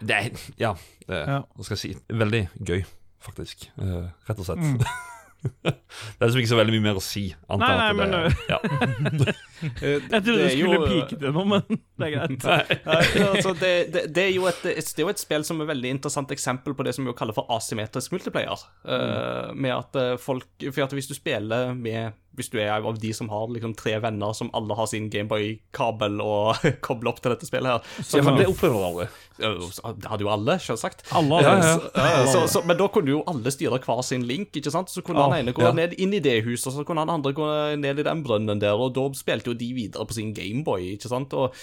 Det 0.00 0.16
er 0.16 0.48
Ja, 0.58 0.74
det, 1.06 1.20
hva 1.28 1.68
skal 1.68 1.76
jeg 1.76 1.82
si 1.84 2.16
Veldig 2.16 2.46
gøy 2.58 2.82
faktisk. 3.24 3.70
Uh, 3.80 4.10
rett 4.28 4.38
og 4.38 4.48
slett. 4.48 4.64
Mm. 4.64 4.80
det 5.62 6.20
er 6.20 6.26
liksom 6.26 6.40
ikke 6.42 6.50
så 6.50 6.58
veldig 6.58 6.74
mye 6.74 6.84
mer 6.84 6.98
å 7.00 7.02
si. 7.04 7.22
Nei, 7.60 7.70
nei, 7.80 7.90
men 7.96 8.12
det, 8.12 8.20
ja. 8.50 8.58
Jeg 9.60 10.22
trodde 10.24 10.36
du 10.36 10.50
skulle 10.52 10.76
jo... 10.76 10.88
pike 10.88 11.18
til 11.20 11.34
noe, 11.36 11.46
men 11.48 11.80
det 12.00 12.08
er 12.08 12.14
greit. 12.14 12.46
Altså, 12.84 13.54
det, 13.56 13.72
det, 13.94 14.04
det, 14.16 14.26
er 14.26 14.50
et, 14.50 14.62
det, 14.64 14.98
er 14.98 15.04
jo 15.04 15.12
et, 15.12 15.22
spill 15.22 15.46
som 15.46 15.60
er 15.60 15.68
et 15.68 15.72
veldig 15.74 15.94
interessant 15.96 16.32
eksempel 16.34 16.76
på 16.76 16.86
det 16.86 16.94
som 16.96 17.08
vi 17.08 17.16
kaller 17.16 17.36
for 17.36 17.48
asymmetrisk 17.56 18.16
multiplayer. 18.16 18.66
Uh, 18.84 19.52
med 19.56 19.74
at 19.74 19.96
eh, 20.00 20.16
folk 20.20 20.48
For 20.68 20.84
at 20.84 20.94
hvis 20.96 21.08
du 21.10 21.16
spiller 21.16 21.72
med 21.76 22.16
hvis 22.38 22.50
du 22.52 22.58
er 22.62 22.70
av 22.76 22.98
de 23.02 23.10
som 23.16 23.28
har 23.32 23.48
liksom 23.50 23.72
tre 23.78 23.96
venner 24.02 24.34
som 24.36 24.50
alle 24.56 24.76
har 24.78 24.86
sin 24.90 25.08
Gameboy-kabel 25.12 26.20
og 26.22 26.62
kobler 26.86 27.12
opp 27.12 27.22
til 27.22 27.34
dette 27.34 27.48
spillet 27.48 27.72
her. 27.72 27.88
Så, 27.98 28.20
ja, 28.20 28.34
det 28.38 28.46
opplever 28.48 28.86
alle. 28.86 29.06
Det 29.40 30.10
hadde 30.10 30.26
jo 30.26 30.30
alle, 30.32 30.56
selvsagt. 30.62 31.02
Alle, 31.16 31.40
ja, 31.42 31.56
ja. 31.58 31.74
ja 31.96 32.22
så, 32.30 32.44
så, 32.50 32.62
men 32.68 32.78
da 32.78 32.86
kunne 32.92 33.14
jo 33.16 33.24
alle 33.30 33.52
styre 33.54 33.80
hver 33.82 34.04
sin 34.06 34.26
link, 34.28 34.54
ikke 34.56 34.72
sant? 34.72 34.92
Så 34.92 35.02
kunne 35.06 35.26
han 35.26 35.40
ene 35.40 35.56
gå 35.56 35.72
ned 35.76 35.96
inn 35.98 36.14
i 36.16 36.22
det 36.22 36.38
huset, 36.46 36.70
og 36.70 36.78
så 36.78 36.86
kunne 36.86 37.04
han 37.04 37.12
andre 37.16 37.34
gå 37.36 37.48
ned 37.80 38.02
i 38.02 38.06
den 38.06 38.22
brønnen 38.26 38.62
der, 38.62 38.78
og 38.78 38.94
da 38.98 39.08
spilte 39.18 39.52
jo 39.52 39.58
de 39.58 39.72
videre 39.76 40.06
på 40.06 40.16
sin 40.16 40.34
Gameboy, 40.36 40.92
ikke 40.94 41.10
sant? 41.10 41.34
Og, 41.34 41.56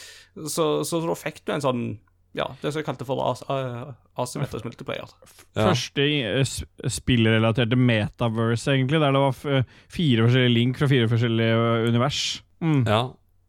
så, 0.52 0.70
så 0.88 1.02
da 1.06 1.18
fikk 1.18 1.46
du 1.46 1.56
en 1.56 1.64
sånn 1.64 1.88
ja, 2.36 2.48
det 2.62 2.72
som 2.72 2.82
jeg 2.82 2.88
kalte 2.88 3.06
for 3.08 3.22
as 3.26 3.44
asymmetrisk 4.18 4.66
multiplayer. 4.68 5.14
Ja. 5.56 5.70
Første 5.70 6.90
spillrelaterte 6.92 7.78
metaverse, 7.80 8.74
egentlig, 8.74 9.02
der 9.02 9.16
det 9.16 9.22
var 9.24 9.64
fire 9.94 10.26
forskjellige 10.28 10.54
link 10.54 10.82
fra 10.82 10.90
fire 10.92 11.08
forskjellige 11.12 11.88
univers. 11.88 12.22
Mm. 12.62 12.84
Ja. 12.88 13.02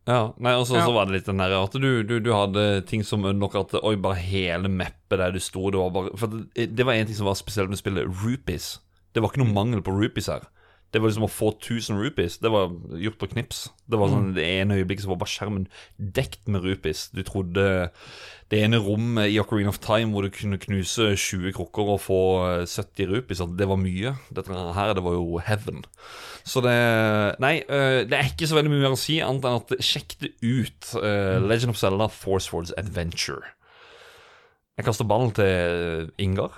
ja. 0.08 0.20
Nei, 0.38 0.54
og 0.56 0.66
så, 0.68 0.78
ja. 0.80 0.88
var 0.92 1.08
det 1.08 1.18
litt 1.18 1.28
den 1.28 1.40
der 1.42 1.56
at 1.58 1.76
du, 1.76 1.88
du, 2.04 2.18
du 2.24 2.32
hadde 2.36 2.66
ting 2.88 3.04
som 3.06 3.24
nok 3.24 3.56
at 3.60 3.78
Oi, 3.82 3.96
bare 4.00 4.20
hele 4.20 4.72
mappet 4.72 5.20
der 5.20 5.32
du 5.32 5.40
sto 5.42 5.70
det 5.72 5.80
var 5.80 5.94
bare, 5.94 6.12
For 6.20 6.32
det, 6.32 6.70
det 6.76 6.86
var 6.86 6.96
en 6.96 7.08
ting 7.08 7.18
som 7.18 7.28
var 7.28 7.38
spesielt 7.40 7.72
med 7.72 7.80
spillet 7.80 8.08
Rupees. 8.24 8.76
Det 9.12 9.24
var 9.24 9.32
ikke 9.32 9.42
noe 9.42 9.56
mangel 9.56 9.84
på 9.84 9.94
rupees 9.96 10.28
her. 10.30 10.44
Det 10.88 11.02
var 11.02 11.10
liksom 11.10 11.26
å 11.26 11.28
få 11.28 11.50
1000 11.52 11.98
rupees. 12.00 12.38
Det 12.40 12.48
var 12.52 12.70
gjort 12.96 13.18
på 13.20 13.28
knips. 13.34 13.66
Det 13.84 13.98
var 14.00 14.08
sånn 14.08 14.30
mm. 14.30 14.36
det 14.38 14.46
ene 14.48 14.78
øyeblikket 14.78 15.04
så 15.04 15.10
var 15.10 15.18
bare 15.20 15.32
skjermen 15.34 15.66
dekt 15.96 16.48
med 16.48 16.64
rupees. 16.64 17.10
Du 17.12 17.20
trodde 17.28 17.64
det 18.48 18.62
ene 18.64 18.80
rommet 18.80 19.28
i 19.28 19.36
Ocarina 19.42 19.68
of 19.68 19.80
Time 19.84 20.14
hvor 20.14 20.24
du 20.24 20.32
kunne 20.32 20.60
knuse 20.62 21.10
20 21.12 21.52
krukker 21.58 21.92
og 21.92 22.00
få 22.00 22.20
70 22.64 23.10
rupees, 23.12 23.42
at 23.44 23.52
det 23.60 23.68
var 23.68 23.80
mye. 23.82 24.14
Dette 24.32 24.64
her 24.78 24.94
det 24.96 25.04
var 25.04 25.18
jo 25.18 25.42
heaven. 25.44 25.84
Så 26.48 26.64
det 26.64 26.78
Nei, 27.44 27.58
uh, 27.68 28.00
det 28.08 28.16
er 28.16 28.32
ikke 28.32 28.48
så 28.48 28.56
veldig 28.56 28.72
mye 28.72 28.86
mer 28.86 28.96
å 28.96 29.00
si, 29.00 29.20
annet 29.20 29.44
enn 29.44 29.60
at 29.60 29.76
sjekk 29.84 30.16
det 30.24 30.32
ut. 30.40 30.94
Uh, 30.96 31.36
Legend 31.44 31.76
of 31.76 31.80
Zelda 31.80 32.08
Force 32.08 32.54
Words 32.54 32.72
Adventure. 32.80 33.44
Jeg 34.78 34.88
kaster 34.88 35.04
ballen 35.10 35.36
til 35.36 36.08
Ingar. 36.22 36.56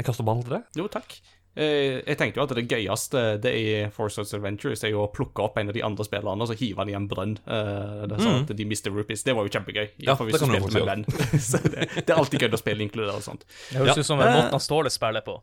Jeg 0.00 0.06
kaster 0.08 0.26
ballen 0.26 0.42
til 0.46 0.58
deg. 0.58 0.66
Jo, 0.78 0.90
takk. 0.90 1.20
Eh, 1.58 1.98
jeg 2.06 2.18
tenkte 2.20 2.38
jo 2.38 2.44
at 2.46 2.52
det 2.54 2.66
gøyeste 2.70 3.22
det 3.42 3.52
i 3.58 3.70
Force 3.90 4.22
Adventures 4.22 4.84
er 4.86 4.92
jo 4.92 5.02
å 5.02 5.08
plukke 5.10 5.42
opp 5.42 5.56
en 5.58 5.72
av 5.72 5.74
de 5.74 5.82
andre 5.82 6.04
spillerne 6.06 6.44
og 6.44 6.50
så 6.52 6.56
hive 6.60 6.84
han 6.84 6.92
i 6.92 6.94
en 6.94 7.08
brønn. 7.10 7.34
Uh, 7.48 8.04
det, 8.06 8.20
sånn 8.20 8.36
mm. 8.36 8.44
at 8.44 8.52
de 8.60 8.66
mister 8.70 8.94
rupees. 8.94 9.24
Det 9.26 9.34
var 9.34 9.48
jo 9.48 9.54
kjempegøy. 9.56 9.88
Ja, 10.06 10.14
for 10.14 10.28
hvis 10.28 10.38
det 10.38 10.46
du 10.46 10.52
spilte 10.54 10.76
med 10.76 10.86
venn. 10.86 11.04
så 11.48 11.58
det, 11.64 11.88
det, 11.96 12.06
er 12.06 12.14
alltid 12.14 12.46
gøy 12.46 12.54
å 12.54 12.62
spille 12.62 12.86
inkludert 12.86 13.18
og 13.18 13.26
sånt. 13.26 13.42
Det 13.72 13.80
høres 13.80 13.98
ut 13.98 14.04
ja. 14.04 14.06
som 14.12 14.22
en 14.22 14.36
måte 14.36 14.62
Ståle 14.62 14.92
spiller 14.94 15.26
på. 15.26 15.34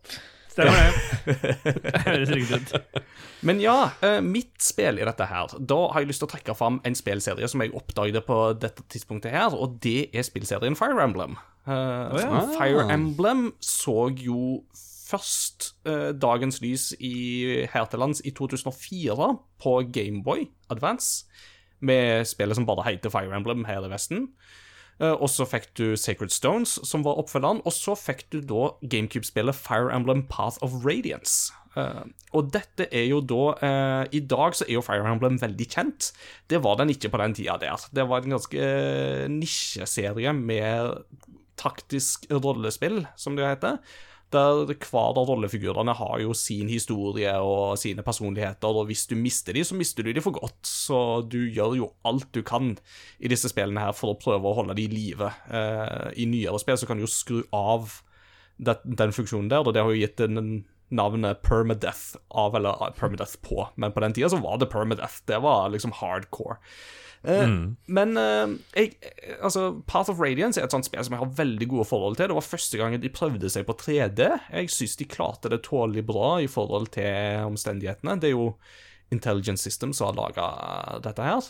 Stemmer 0.56 0.80
det. 0.88 1.76
høres 2.06 2.32
riktig 2.32 2.62
ut. 2.64 3.04
Men 3.46 3.60
ja, 3.60 3.76
mitt 4.24 4.56
spill 4.64 5.02
i 5.02 5.06
dette 5.06 5.28
her 5.28 5.52
Da 5.60 5.80
har 5.92 6.02
jeg 6.02 6.14
lyst 6.14 6.24
til 6.24 6.30
å 6.30 6.32
trekke 6.32 6.56
fram 6.56 6.80
en 6.88 6.96
spillserie 6.96 7.50
som 7.52 7.62
jeg 7.62 7.76
oppdaget 7.76 8.24
på 8.26 8.40
dette 8.62 8.88
tidspunktet 8.88 9.36
her, 9.36 9.52
og 9.52 9.82
det 9.84 10.14
er 10.16 10.24
spillserien 10.24 10.80
Fire 10.80 11.04
Emblem. 11.04 11.36
Uh, 11.68 11.76
oh, 11.76 12.20
ja. 12.22 12.42
Fire 12.56 12.88
Emblem 12.94 13.50
så 13.60 14.08
jo 14.16 14.62
først 15.16 15.72
eh, 15.88 16.12
dagens 16.14 16.62
lys 16.64 16.92
i, 17.00 17.66
her 17.72 17.88
til 17.90 18.02
lands 18.04 18.22
i 18.26 18.34
2004 18.36 19.32
på 19.62 19.80
Gameboy 19.94 20.48
Advance, 20.70 21.26
med 21.80 22.26
spillet 22.28 22.58
som 22.58 22.68
bare 22.68 22.86
heter 22.90 23.12
Fire 23.14 23.36
Emblem 23.36 23.66
her 23.68 23.86
i 23.86 23.92
Vesten. 23.92 24.30
Eh, 25.02 25.12
og 25.12 25.28
så 25.32 25.48
fikk 25.48 25.72
du 25.78 25.96
Sacred 26.00 26.32
Stones, 26.32 26.80
som 26.88 27.04
var 27.06 27.20
oppfølgeren, 27.22 27.62
og 27.66 27.76
så 27.76 27.98
fikk 28.00 28.28
du 28.32 28.40
da 28.42 28.72
GameCube-spillet 28.84 29.58
Fire 29.58 29.92
Emblem 29.96 30.26
Path 30.32 30.60
of 30.66 30.82
Radiance. 30.86 31.54
Uh, 31.76 32.08
og 32.32 32.54
dette 32.56 32.86
er 32.96 33.10
jo 33.10 33.18
da 33.20 33.50
uh, 33.60 34.04
I 34.16 34.22
dag 34.24 34.54
så 34.56 34.64
er 34.64 34.78
jo 34.78 34.84
Fire 34.86 35.10
Emblem 35.12 35.36
veldig 35.42 35.66
kjent. 35.68 36.14
Det 36.48 36.62
var 36.64 36.78
den 36.80 36.94
ikke 36.94 37.12
på 37.12 37.20
den 37.20 37.36
tida 37.36 37.58
der. 37.60 37.84
Det 37.92 38.06
var 38.08 38.24
en 38.24 38.38
ganske 38.38 38.56
uh, 38.56 39.26
nisjeserie 39.28 40.32
med 40.38 41.04
taktisk 41.60 42.30
rollespill, 42.32 43.04
som 43.20 43.36
det 43.36 43.50
heter 43.50 43.82
der 44.34 44.72
hver 44.74 45.18
av 45.20 45.30
rollefigurene 45.30 45.94
har 45.96 46.20
jo 46.24 46.34
sin 46.38 46.70
historie 46.72 47.32
og 47.40 47.78
sine 47.80 48.04
personligheter, 48.06 48.68
og 48.68 48.90
hvis 48.90 49.06
du 49.12 49.16
mister 49.20 49.56
de, 49.56 49.64
så 49.68 49.78
mister 49.78 50.04
du 50.06 50.12
de 50.16 50.24
for 50.24 50.36
godt. 50.36 50.60
Så 50.66 51.00
du 51.30 51.44
gjør 51.46 51.78
jo 51.78 51.92
alt 52.08 52.32
du 52.36 52.42
kan 52.46 52.74
i 53.20 53.32
disse 53.32 53.52
spillene 53.52 53.84
her 53.86 53.96
for 53.96 54.14
å 54.14 54.20
prøve 54.20 54.50
å 54.50 54.58
holde 54.58 54.76
de 54.78 54.88
i 54.88 54.92
live. 54.92 55.30
Eh, 55.50 56.10
I 56.24 56.28
nyere 56.32 56.60
spill 56.62 56.80
så 56.82 56.90
kan 56.90 57.00
du 57.00 57.06
jo 57.06 57.12
skru 57.12 57.44
av 57.56 58.02
det, 58.58 58.80
den 58.84 59.14
funksjonen 59.16 59.52
der, 59.52 59.64
og 59.66 59.76
det 59.76 59.84
har 59.84 59.94
jo 59.94 60.02
gitt 60.02 60.26
en 60.26 60.66
navnet 60.96 61.42
permadeath 61.46 62.20
av, 62.30 62.56
eller 62.58 62.94
permadeath 62.98 63.40
på, 63.46 63.64
men 63.76 63.94
på 63.94 64.04
den 64.04 64.14
tida 64.16 64.30
så 64.32 64.42
var 64.44 64.60
det 64.62 64.70
permadeath. 64.74 65.24
Det 65.30 65.42
var 65.44 65.72
liksom 65.74 65.96
hardcore. 66.02 66.60
Eh, 67.26 67.46
mm. 67.50 67.76
Men 67.98 68.18
uh, 68.18 68.56
jeg, 68.78 68.96
altså, 69.42 69.68
Path 69.88 70.12
of 70.14 70.22
Radiance 70.22 70.62
er 70.62 70.68
et 70.68 70.76
sånt 70.76 70.88
spill 70.88 71.04
som 71.06 71.16
jeg 71.16 71.24
har 71.24 71.38
veldig 71.40 71.70
gode 71.72 71.88
forhold 71.90 72.20
til. 72.20 72.30
Det 72.30 72.38
var 72.38 72.48
første 72.48 72.82
gang 72.82 72.98
de 73.02 73.14
prøvde 73.14 73.52
seg 73.52 73.68
på 73.68 73.78
3D. 73.82 74.28
Jeg 74.52 74.74
syns 74.74 74.98
de 75.00 75.10
klarte 75.10 75.52
det 75.52 75.64
tålelig 75.68 76.06
bra 76.08 76.36
i 76.44 76.52
forhold 76.52 76.92
til 76.96 77.48
omstendighetene. 77.48 78.20
Det 78.22 78.32
er 78.32 78.38
jo 78.38 78.52
Intelligent 79.14 79.62
Systems 79.62 80.00
som 80.00 80.12
har 80.12 80.20
laga 80.20 80.52
dette 81.06 81.26
her. 81.26 81.50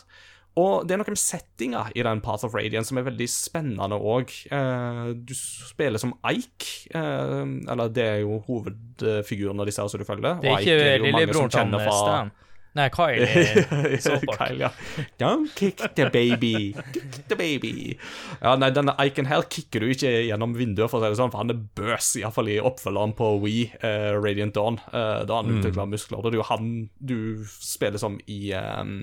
Og 0.56 0.86
det 0.88 0.94
er 0.94 1.00
noe 1.02 1.12
med 1.12 1.20
settinga 1.20 1.82
i 1.92 2.04
den 2.04 2.22
Path 2.24 2.46
of 2.48 2.54
Radiance 2.56 2.88
som 2.88 2.96
er 2.96 3.04
veldig 3.10 3.26
spennende 3.28 3.98
òg. 4.00 4.32
Uh, 4.48 5.12
du 5.12 5.34
spiller 5.36 6.00
som 6.00 6.14
Ike, 6.24 6.88
eller 6.96 7.92
det 7.92 8.08
er 8.14 8.18
jo 8.24 8.40
hovedfiguren 8.46 9.60
av 9.60 9.68
disse 9.68 9.84
her 9.84 9.92
som 9.92 10.00
du 10.00 10.08
følger. 10.08 10.40
Det 10.40 10.52
er 10.52 10.64
ikke 10.64 10.98
lillebroren 11.04 11.52
til 11.52 11.88
Stan? 11.92 12.32
Nei, 12.76 12.90
Kyle. 12.92 13.24
Kyle, 14.36 14.58
ja. 14.60 14.70
Don't 15.18 15.48
kick 15.54 15.80
the 15.96 16.10
baby. 16.10 16.74
Kick 16.92 17.28
the 17.28 17.36
baby. 17.36 17.96
Ja, 18.42 18.56
nei, 18.60 18.68
denne 18.76 18.92
Iken 19.00 19.30
her 19.30 19.46
kicker 19.48 19.80
du 19.80 19.94
ikke 19.94 20.10
gjennom 20.26 20.52
vinduet, 20.58 20.90
for 20.92 21.00
å 21.00 21.06
si 21.06 21.14
det 21.14 21.20
sånn, 21.22 21.32
for 21.32 21.40
han 21.40 21.54
er 21.54 21.62
bøs, 21.78 22.10
iallfall 22.20 22.50
i 22.52 22.58
oppfølgeren 22.60 23.16
på 23.16 23.30
We, 23.40 23.54
uh, 23.80 24.12
Radiant 24.20 24.56
Dawn. 24.58 24.76
Uh, 24.92 25.24
da 25.24 25.40
han 25.40 25.48
mm. 25.48 25.60
utvikla 25.60 25.88
muskler. 25.88 26.20
Det 26.20 26.34
er 26.34 26.40
jo 26.42 26.48
han 26.50 26.74
du 27.00 27.18
spiller 27.48 28.02
som 28.02 28.20
i 28.28 28.40
um, 28.52 28.98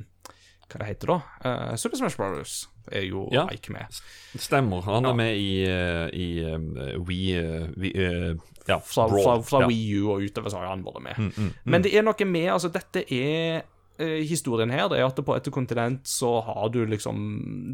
Hva 0.69 0.83
det 0.83 0.91
heter 0.91 1.15
da? 1.15 1.17
Uh, 1.41 1.73
Super 1.79 2.03
Smash 2.03 2.19
Brothers 2.19 2.67
er 2.93 3.07
jo 3.07 3.25
Ja. 3.33 3.47
Ike 3.49 3.73
med. 3.73 4.01
Stemmer. 4.37 4.85
Han 4.85 5.07
Ja. 5.07 5.15
er 5.15 5.17
med 5.17 5.37
i, 5.37 5.65
i 6.13 6.29
um, 6.45 6.69
Wii, 7.07 7.41
uh, 7.41 8.37
Ja, 8.69 8.79
Fra, 8.79 9.07
fra, 9.11 9.35
fra. 9.43 9.67
Wii 9.67 9.99
U 9.99 10.09
og 10.13 10.23
utover 10.23 10.51
så 10.53 10.61
har 10.61 10.69
han 10.71 10.83
vært 10.85 11.03
med. 11.03 11.17
Mm, 11.19 11.31
mm, 11.35 11.47
mm. 11.49 11.71
Men 11.73 11.83
det 11.83 11.91
er 11.97 12.05
noe 12.05 12.27
med 12.29 12.49
Altså, 12.53 12.69
dette 12.71 13.03
er 13.11 13.65
Historien 14.01 14.71
her 14.73 14.87
det 14.89 14.97
er 14.97 15.05
at 15.05 15.19
på 15.21 15.35
et 15.35 15.47
kontinent 15.53 16.07
så 16.09 16.39
har 16.41 16.71
du 16.73 16.79
liksom 16.89 17.17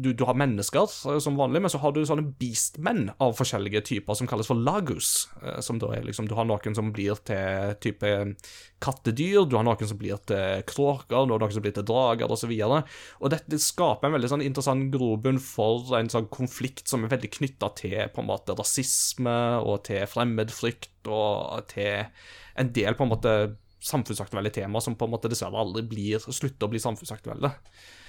Du, 0.04 0.10
du 0.12 0.26
har 0.28 0.36
mennesker 0.36 0.84
eh, 0.84 1.18
som 1.22 1.38
vanlig, 1.38 1.62
men 1.64 1.72
så 1.72 1.80
har 1.80 1.94
du 1.96 2.02
sånne 2.04 2.34
beastmen 2.36 3.06
av 3.16 3.32
forskjellige 3.38 3.80
typer 3.88 4.18
som 4.18 4.28
kalles 4.28 4.50
for 4.50 4.60
lagus. 4.60 5.30
eh, 5.40 5.60
Som 5.64 5.78
da 5.80 5.88
er 5.96 6.04
liksom 6.04 6.28
Du 6.28 6.34
har 6.36 6.44
noen 6.44 6.76
som 6.76 6.90
blir 6.92 7.16
til 7.24 7.72
type 7.80 8.10
kattedyr, 8.80 9.46
du 9.48 9.56
har 9.56 9.64
noen 9.64 9.88
som 9.88 9.98
blir 10.00 10.20
til 10.28 10.60
kråker, 10.68 11.24
du 11.24 11.32
har 11.32 11.40
noen 11.40 11.56
som 11.56 11.64
blir 11.64 11.74
til 11.76 11.88
drager, 11.88 12.28
osv. 12.32 12.52
Og, 12.68 12.92
og 13.20 13.32
dette 13.32 13.60
skaper 13.60 14.08
en 14.08 14.16
veldig 14.16 14.30
sånn 14.34 14.44
interessant 14.44 14.92
grobunn 14.92 15.40
for 15.40 15.96
en 15.98 16.12
sånn 16.12 16.28
konflikt 16.32 16.88
som 16.88 17.04
er 17.04 17.12
veldig 17.12 17.32
knytta 17.38 17.72
til 17.80 17.98
på 18.12 18.22
en 18.22 18.30
måte 18.30 18.56
rasisme 18.56 19.36
og 19.64 19.82
til 19.88 20.04
fremmedfrykt 20.08 21.08
og 21.08 21.64
til 21.72 22.06
en 22.60 22.72
del 22.76 22.96
på 22.96 23.04
en 23.06 23.12
måte 23.12 23.34
samfunnsaktuelle 23.80 24.52
temaer 24.52 24.84
som 24.84 24.96
på 24.98 25.06
en 25.06 25.14
måte 25.14 25.30
dessverre 25.32 25.60
aldri 25.60 25.82
blir, 25.88 26.20
slutter 26.20 26.68
å 26.68 26.70
bli 26.72 26.80
samfunnsaktuelle. 26.82 27.50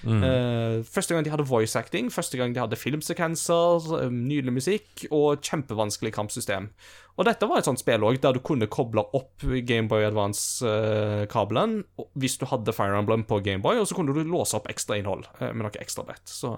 Eh, 0.02 0.82
første 0.88 1.16
gang 1.16 1.26
de 1.26 1.32
hadde 1.32 1.48
voice 1.48 1.78
acting, 1.80 2.10
første 2.12 2.40
gang 2.40 2.56
de 2.56 2.62
hadde 2.62 2.80
filmsekvenser, 2.80 3.88
eh, 4.02 4.10
nydelig 4.12 4.56
musikk 4.58 5.06
og 5.12 5.46
kjempevanskelig 5.46 6.12
kampsystem. 6.16 6.72
Og 7.18 7.28
dette 7.28 7.48
var 7.48 7.62
et 7.62 7.70
sånt 7.70 7.80
spill 7.80 8.04
også, 8.04 8.22
der 8.22 8.34
du 8.34 8.42
kunne 8.44 8.68
koble 8.72 9.06
opp 9.14 9.44
Gameboy 9.44 10.08
Advance-kabelen 10.08 11.82
hvis 12.18 12.38
du 12.42 12.48
hadde 12.50 12.74
Fire 12.76 12.98
Emblem 12.98 13.24
på 13.28 13.42
Gameboy, 13.44 13.80
og 13.80 13.88
så 13.88 13.96
kunne 13.96 14.16
du 14.16 14.24
låse 14.24 14.58
opp 14.58 14.70
ekstra 14.72 14.98
innhold 14.98 15.28
uh, 15.40 15.52
med 15.52 15.66
noe 15.66 15.84
ekstra 15.84 16.08
brett. 16.08 16.26
Så 16.26 16.56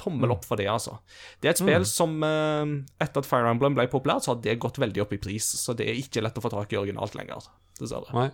tommel 0.00 0.32
opp 0.34 0.46
for 0.48 0.60
det, 0.60 0.68
altså. 0.70 0.98
Det 1.40 1.50
er 1.50 1.54
et 1.54 1.60
spill 1.60 1.86
som 1.88 2.20
eh, 2.24 2.76
etter 3.02 3.22
at 3.22 3.28
Fire 3.28 3.50
Emblem 3.52 3.76
ble 3.76 3.88
populært, 3.92 4.24
så 4.24 4.34
har 4.34 4.44
det 4.44 4.60
gått 4.62 4.80
veldig 4.80 5.04
opp 5.04 5.14
i 5.16 5.20
pris, 5.22 5.46
så 5.60 5.76
det 5.76 5.88
er 5.90 6.00
ikke 6.00 6.22
lett 6.24 6.38
å 6.38 6.44
få 6.44 6.52
tak 6.52 6.72
i 6.72 6.80
originalt 6.80 7.16
lenger, 7.18 7.50
dessverre. 7.82 8.12
Nei. 8.16 8.30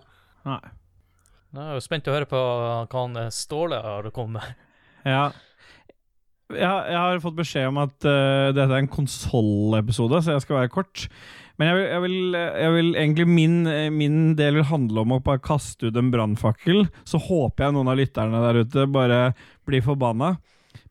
Nei. 0.47 0.61
Jeg 1.57 1.63
er 1.63 1.77
jo 1.77 1.83
spent 1.83 2.07
å 2.09 2.13
høre 2.13 2.29
på 2.29 2.37
hva 2.37 2.85
han 2.91 3.19
eh, 3.19 3.33
Ståle 3.33 3.79
har 3.81 4.09
kommet 4.15 4.41
med. 4.41 4.63
Ja. 5.07 5.25
Jeg, 6.51 6.61
jeg 6.63 6.97
har 6.99 7.19
fått 7.23 7.37
beskjed 7.37 7.69
om 7.69 7.79
at 7.81 8.05
uh, 8.07 8.53
dette 8.55 8.67
er 8.71 8.79
en 8.79 8.89
konsollepisode, 8.91 10.21
så 10.23 10.35
jeg 10.35 10.43
skal 10.45 10.61
være 10.61 10.71
kort. 10.71 11.07
Men 11.59 11.71
jeg 11.71 11.77
vil, 11.77 11.87
jeg 11.87 12.03
vil, 12.03 12.37
jeg 12.37 12.73
vil 12.75 12.89
egentlig 13.01 13.25
min, 13.27 13.55
min 13.95 14.19
del 14.37 14.59
vil 14.59 14.67
handle 14.69 15.03
om 15.03 15.15
å 15.15 15.21
bare 15.25 15.41
kaste 15.43 15.89
ut 15.89 15.97
en 15.97 16.11
brannfakkel. 16.13 16.85
Så 17.07 17.19
håper 17.23 17.65
jeg 17.65 17.75
noen 17.75 17.89
av 17.91 17.97
lytterne 17.99 18.43
der 18.43 18.61
ute 18.61 18.85
bare 18.93 19.21
blir 19.67 19.83
forbanna. 19.83 20.35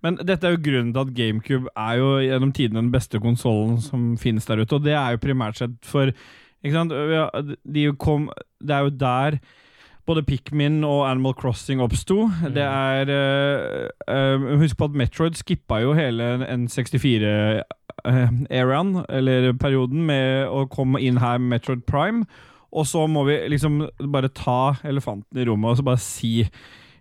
Men 0.04 0.18
dette 0.18 0.48
er 0.48 0.56
jo 0.56 0.64
grunnen 0.66 0.92
til 0.94 1.04
at 1.04 1.14
GameCube 1.16 1.70
er 1.72 2.00
jo 2.00 2.10
gjennom 2.24 2.52
tidene 2.56 2.82
den 2.82 2.92
beste 2.94 3.20
konsollen 3.22 3.78
som 3.84 4.08
finnes 4.20 4.48
der 4.48 4.62
ute, 4.62 4.76
og 4.76 4.84
det 4.84 4.96
er 4.98 5.14
jo 5.14 5.22
primært 5.22 5.60
sett 5.60 5.78
for 5.86 6.12
ikke 6.66 6.80
sant? 6.80 6.92
De 7.64 7.82
kom, 8.02 8.22
det 8.60 8.76
er 8.76 8.82
jo 8.86 8.98
der 9.00 9.30
både 10.06 10.22
Pikmin 10.22 10.84
og 10.86 11.10
Animal 11.10 11.34
Crossing 11.34 11.80
oppsto. 11.82 12.30
Det 12.54 12.62
er 12.62 13.10
eh, 13.10 13.88
eh, 14.08 14.40
Husk 14.60 14.76
på 14.78 14.84
at 14.84 14.90
Metroid 14.98 15.34
skippa 15.38 15.76
jo 15.82 15.92
hele 15.98 16.46
N64-eraen, 16.46 18.96
eller 19.08 19.52
perioden, 19.58 20.06
med 20.06 20.46
å 20.46 20.66
komme 20.70 21.00
inn 21.02 21.18
her 21.22 21.38
med 21.42 21.48
Metroid 21.56 21.82
Prime. 21.90 22.24
Og 22.76 22.84
så 22.86 23.06
må 23.10 23.24
vi 23.26 23.48
liksom 23.50 23.88
bare 24.12 24.28
ta 24.34 24.74
elefanten 24.86 25.38
i 25.40 25.44
rommet 25.48 25.70
og 25.70 25.76
så 25.78 25.84
bare 25.86 26.00
si 26.02 26.34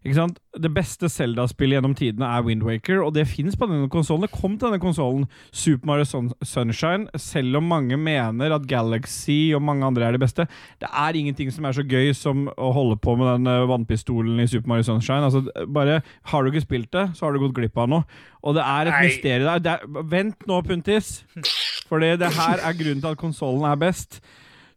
ikke 0.06 0.18
sant? 0.20 0.38
Det 0.54 0.70
beste 0.70 1.10
Zelda-spillet 1.10 1.80
gjennom 1.80 1.96
tidene 1.98 2.28
er 2.30 2.44
Windwaker, 2.46 3.00
og 3.02 3.16
det 3.16 3.26
fins 3.28 3.58
på 3.58 3.66
denne 3.66 3.90
konsollen. 3.92 4.28
Det 4.28 4.36
kom 4.36 4.54
til 4.54 4.70
denne 4.70 4.82
konsollen, 4.84 5.26
Super 5.50 5.90
Mario 5.90 6.06
Sun 6.06 6.30
Sunshine, 6.46 7.10
selv 7.18 7.58
om 7.58 7.66
mange 7.72 7.98
mener 7.98 8.54
at 8.54 8.68
Galaxy 8.70 9.50
og 9.58 9.64
mange 9.66 9.88
andre 9.88 10.06
er 10.06 10.16
det 10.16 10.22
beste. 10.22 10.46
Det 10.82 10.92
er 10.92 11.18
ingenting 11.18 11.50
som 11.54 11.66
er 11.66 11.74
så 11.76 11.84
gøy 11.84 12.14
som 12.14 12.46
å 12.54 12.70
holde 12.76 13.00
på 13.02 13.18
med 13.18 13.32
den 13.32 13.50
eh, 13.50 13.66
vannpistolen 13.72 14.40
i 14.44 14.48
Super 14.52 14.76
Mario 14.76 14.86
Sunshine. 14.88 15.26
Altså, 15.26 15.42
bare 15.74 16.02
Har 16.32 16.44
du 16.44 16.54
ikke 16.54 16.68
spilt 16.68 16.94
det, 16.94 17.10
så 17.18 17.26
har 17.26 17.34
du 17.34 17.42
gått 17.42 17.58
glipp 17.58 17.78
av 17.82 17.90
noe. 17.90 18.06
Og 18.46 18.56
det 18.56 18.64
er 18.64 18.92
et 18.92 19.02
mysterium 19.10 19.64
der. 19.66 19.82
Er, 19.82 20.04
vent 20.06 20.46
nå, 20.48 20.62
Puntis! 20.62 21.24
for 21.90 22.02
det 22.02 22.18
her 22.18 22.62
er 22.62 22.78
grunnen 22.78 23.02
til 23.02 23.14
at 23.14 23.20
konsollen 23.22 23.66
er 23.70 23.78
best. 23.78 24.22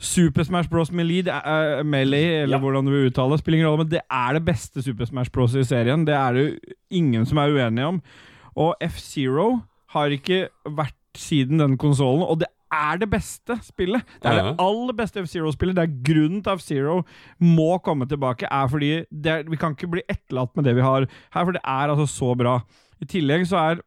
Super 0.01 0.45
Smash 0.47 0.69
Bros. 0.71 0.93
Melee, 0.95 1.25
er, 1.27 1.81
uh, 1.81 1.87
Melee 1.87 2.43
eller 2.45 2.57
Ja. 2.57 2.63
hvordan 2.63 2.85
du 2.87 2.91
vil 2.93 3.11
uttale 3.11 3.33
det, 3.35 3.41
spiller 3.41 3.59
ingen 3.59 3.71
rolle, 3.71 3.85
men 3.85 3.91
det 3.91 4.01
er 4.11 4.33
det 4.39 4.45
beste 4.45 4.83
Super 4.83 5.05
Smash 5.05 5.31
Bros. 5.31 5.55
i 5.55 5.65
serien. 5.65 6.05
Det 6.07 6.15
er 6.15 6.33
det 6.33 6.59
ingen 6.91 7.27
som 7.27 7.39
er 7.39 7.51
uenige 7.51 7.87
om. 7.87 8.03
Og 8.57 8.75
F-Zero 8.83 9.63
har 9.95 10.07
ikke 10.15 10.49
vært 10.67 10.95
siden 11.17 11.59
den 11.59 11.77
konsollen, 11.77 12.23
og 12.23 12.39
det 12.41 12.47
er 12.71 12.99
det 13.01 13.09
beste 13.11 13.57
spillet. 13.65 14.03
Det 14.23 14.29
er 14.31 14.43
det 14.45 14.57
aller 14.61 14.93
beste 14.95 15.23
F-Zero-spillet. 15.23 15.75
Det 15.75 15.85
er 15.89 16.03
grunnen 16.05 16.43
til 16.45 16.53
F-Zero 16.59 17.03
må 17.41 17.79
komme 17.83 18.07
tilbake, 18.07 18.47
er 18.51 18.69
fordi 18.69 19.05
det 19.11 19.27
er, 19.27 19.43
vi 19.49 19.57
kan 19.57 19.73
ikke 19.75 19.91
bli 19.91 20.03
etterlatt 20.09 20.55
med 20.55 20.65
det 20.65 20.77
vi 20.77 20.83
har 20.85 21.07
her, 21.33 21.45
for 21.45 21.53
det 21.53 21.63
er 21.65 21.89
altså 21.89 22.07
så 22.07 22.35
bra. 22.37 22.59
I 23.01 23.05
tillegg 23.07 23.47
så 23.49 23.57
er 23.57 23.81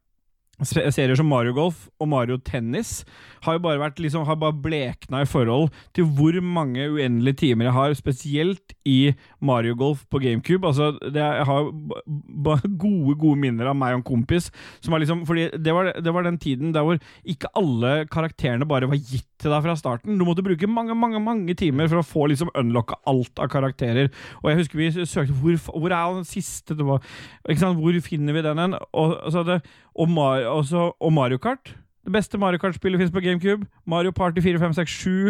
serier 0.67 1.15
som 1.17 1.29
Mario 1.29 1.53
Golf 1.57 1.87
og 2.01 2.09
Mario 2.11 2.37
Tennis 2.37 3.01
har 3.45 3.57
jo 3.57 3.63
bare 3.63 3.79
vært 3.81 3.99
liksom, 4.03 4.25
har 4.27 4.37
bare 4.37 4.53
blekna 4.61 5.23
i 5.23 5.29
forhold 5.29 5.71
til 5.97 6.05
hvor 6.13 6.35
mange 6.45 6.85
uendelige 6.93 7.39
timer 7.41 7.65
jeg 7.69 7.73
har, 7.77 7.95
spesielt 7.97 8.75
i 8.85 9.13
Mario 9.41 9.73
Golf 9.79 10.03
på 10.13 10.21
GameCube. 10.21 10.67
Altså, 10.67 10.91
det 11.01 11.21
jeg 11.21 11.47
har 11.49 11.71
b- 11.71 12.01
b- 12.45 12.71
gode, 12.77 13.15
gode 13.21 13.41
minner 13.41 13.71
av 13.71 13.77
meg 13.79 13.95
og 13.95 14.01
en 14.01 14.07
kompis 14.11 14.51
som 14.81 14.93
har 14.93 15.01
liksom 15.01 15.23
Fordi 15.25 15.47
det 15.57 15.73
var, 15.73 15.91
det 15.97 16.13
var 16.13 16.25
den 16.27 16.37
tiden 16.41 16.73
der 16.75 16.85
hvor 16.85 17.01
ikke 17.25 17.49
alle 17.57 18.05
karakterene 18.11 18.67
bare 18.69 18.89
var 18.91 18.99
gitt 19.01 19.25
til 19.41 19.49
deg 19.49 19.63
fra 19.65 19.73
starten. 19.79 20.19
Du 20.19 20.25
måtte 20.27 20.43
bruke 20.45 20.69
mange, 20.69 20.93
mange 20.93 21.17
mange 21.23 21.55
timer 21.57 21.89
for 21.89 22.01
å 22.01 22.05
få 22.05 22.27
liksom 22.29 22.51
unlocka 22.57 22.99
alt 23.09 23.41
av 23.41 23.49
karakterer. 23.49 24.11
Og 24.43 24.51
jeg 24.51 24.59
husker 24.61 24.77
vi 24.81 24.91
søkte 25.01 25.33
Hvor, 25.41 25.57
hvor 25.81 25.89
er 25.95 26.13
den 26.19 26.27
siste? 26.29 26.77
Det 26.77 26.85
var, 26.85 27.01
ikke 27.49 27.63
sant? 27.63 27.79
Hvor 27.81 27.97
finner 28.05 28.37
vi 28.37 28.45
den 28.45 28.61
hen? 28.61 28.77
Og, 28.93 29.15
så 29.33 29.41
det, 29.47 29.61
og, 29.95 30.09
Mar, 30.09 30.45
også, 30.45 30.91
og 30.99 31.13
Mario 31.13 31.37
Kart. 31.37 31.75
Det 32.05 32.13
beste 32.13 32.37
Mario 32.37 32.57
Kart-spillet 32.57 32.99
fins 32.99 33.11
på 33.11 33.21
GameCube. 33.21 33.65
Mario 33.85 34.11
Party 34.11 34.41
4, 34.41 34.59
5, 34.59 34.73
6, 34.73 34.91
7. 34.91 35.27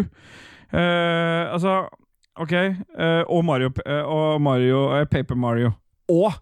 Uh, 0.72 1.52
altså 1.52 1.88
OK. 2.36 2.52
Uh, 2.52 3.22
og 3.28 3.44
Mario, 3.44 3.70
eh, 3.86 4.04
og 4.04 4.40
Mario 4.40 4.86
eh, 4.96 5.06
Paper 5.06 5.34
Mario. 5.34 5.70
Og 6.08 6.32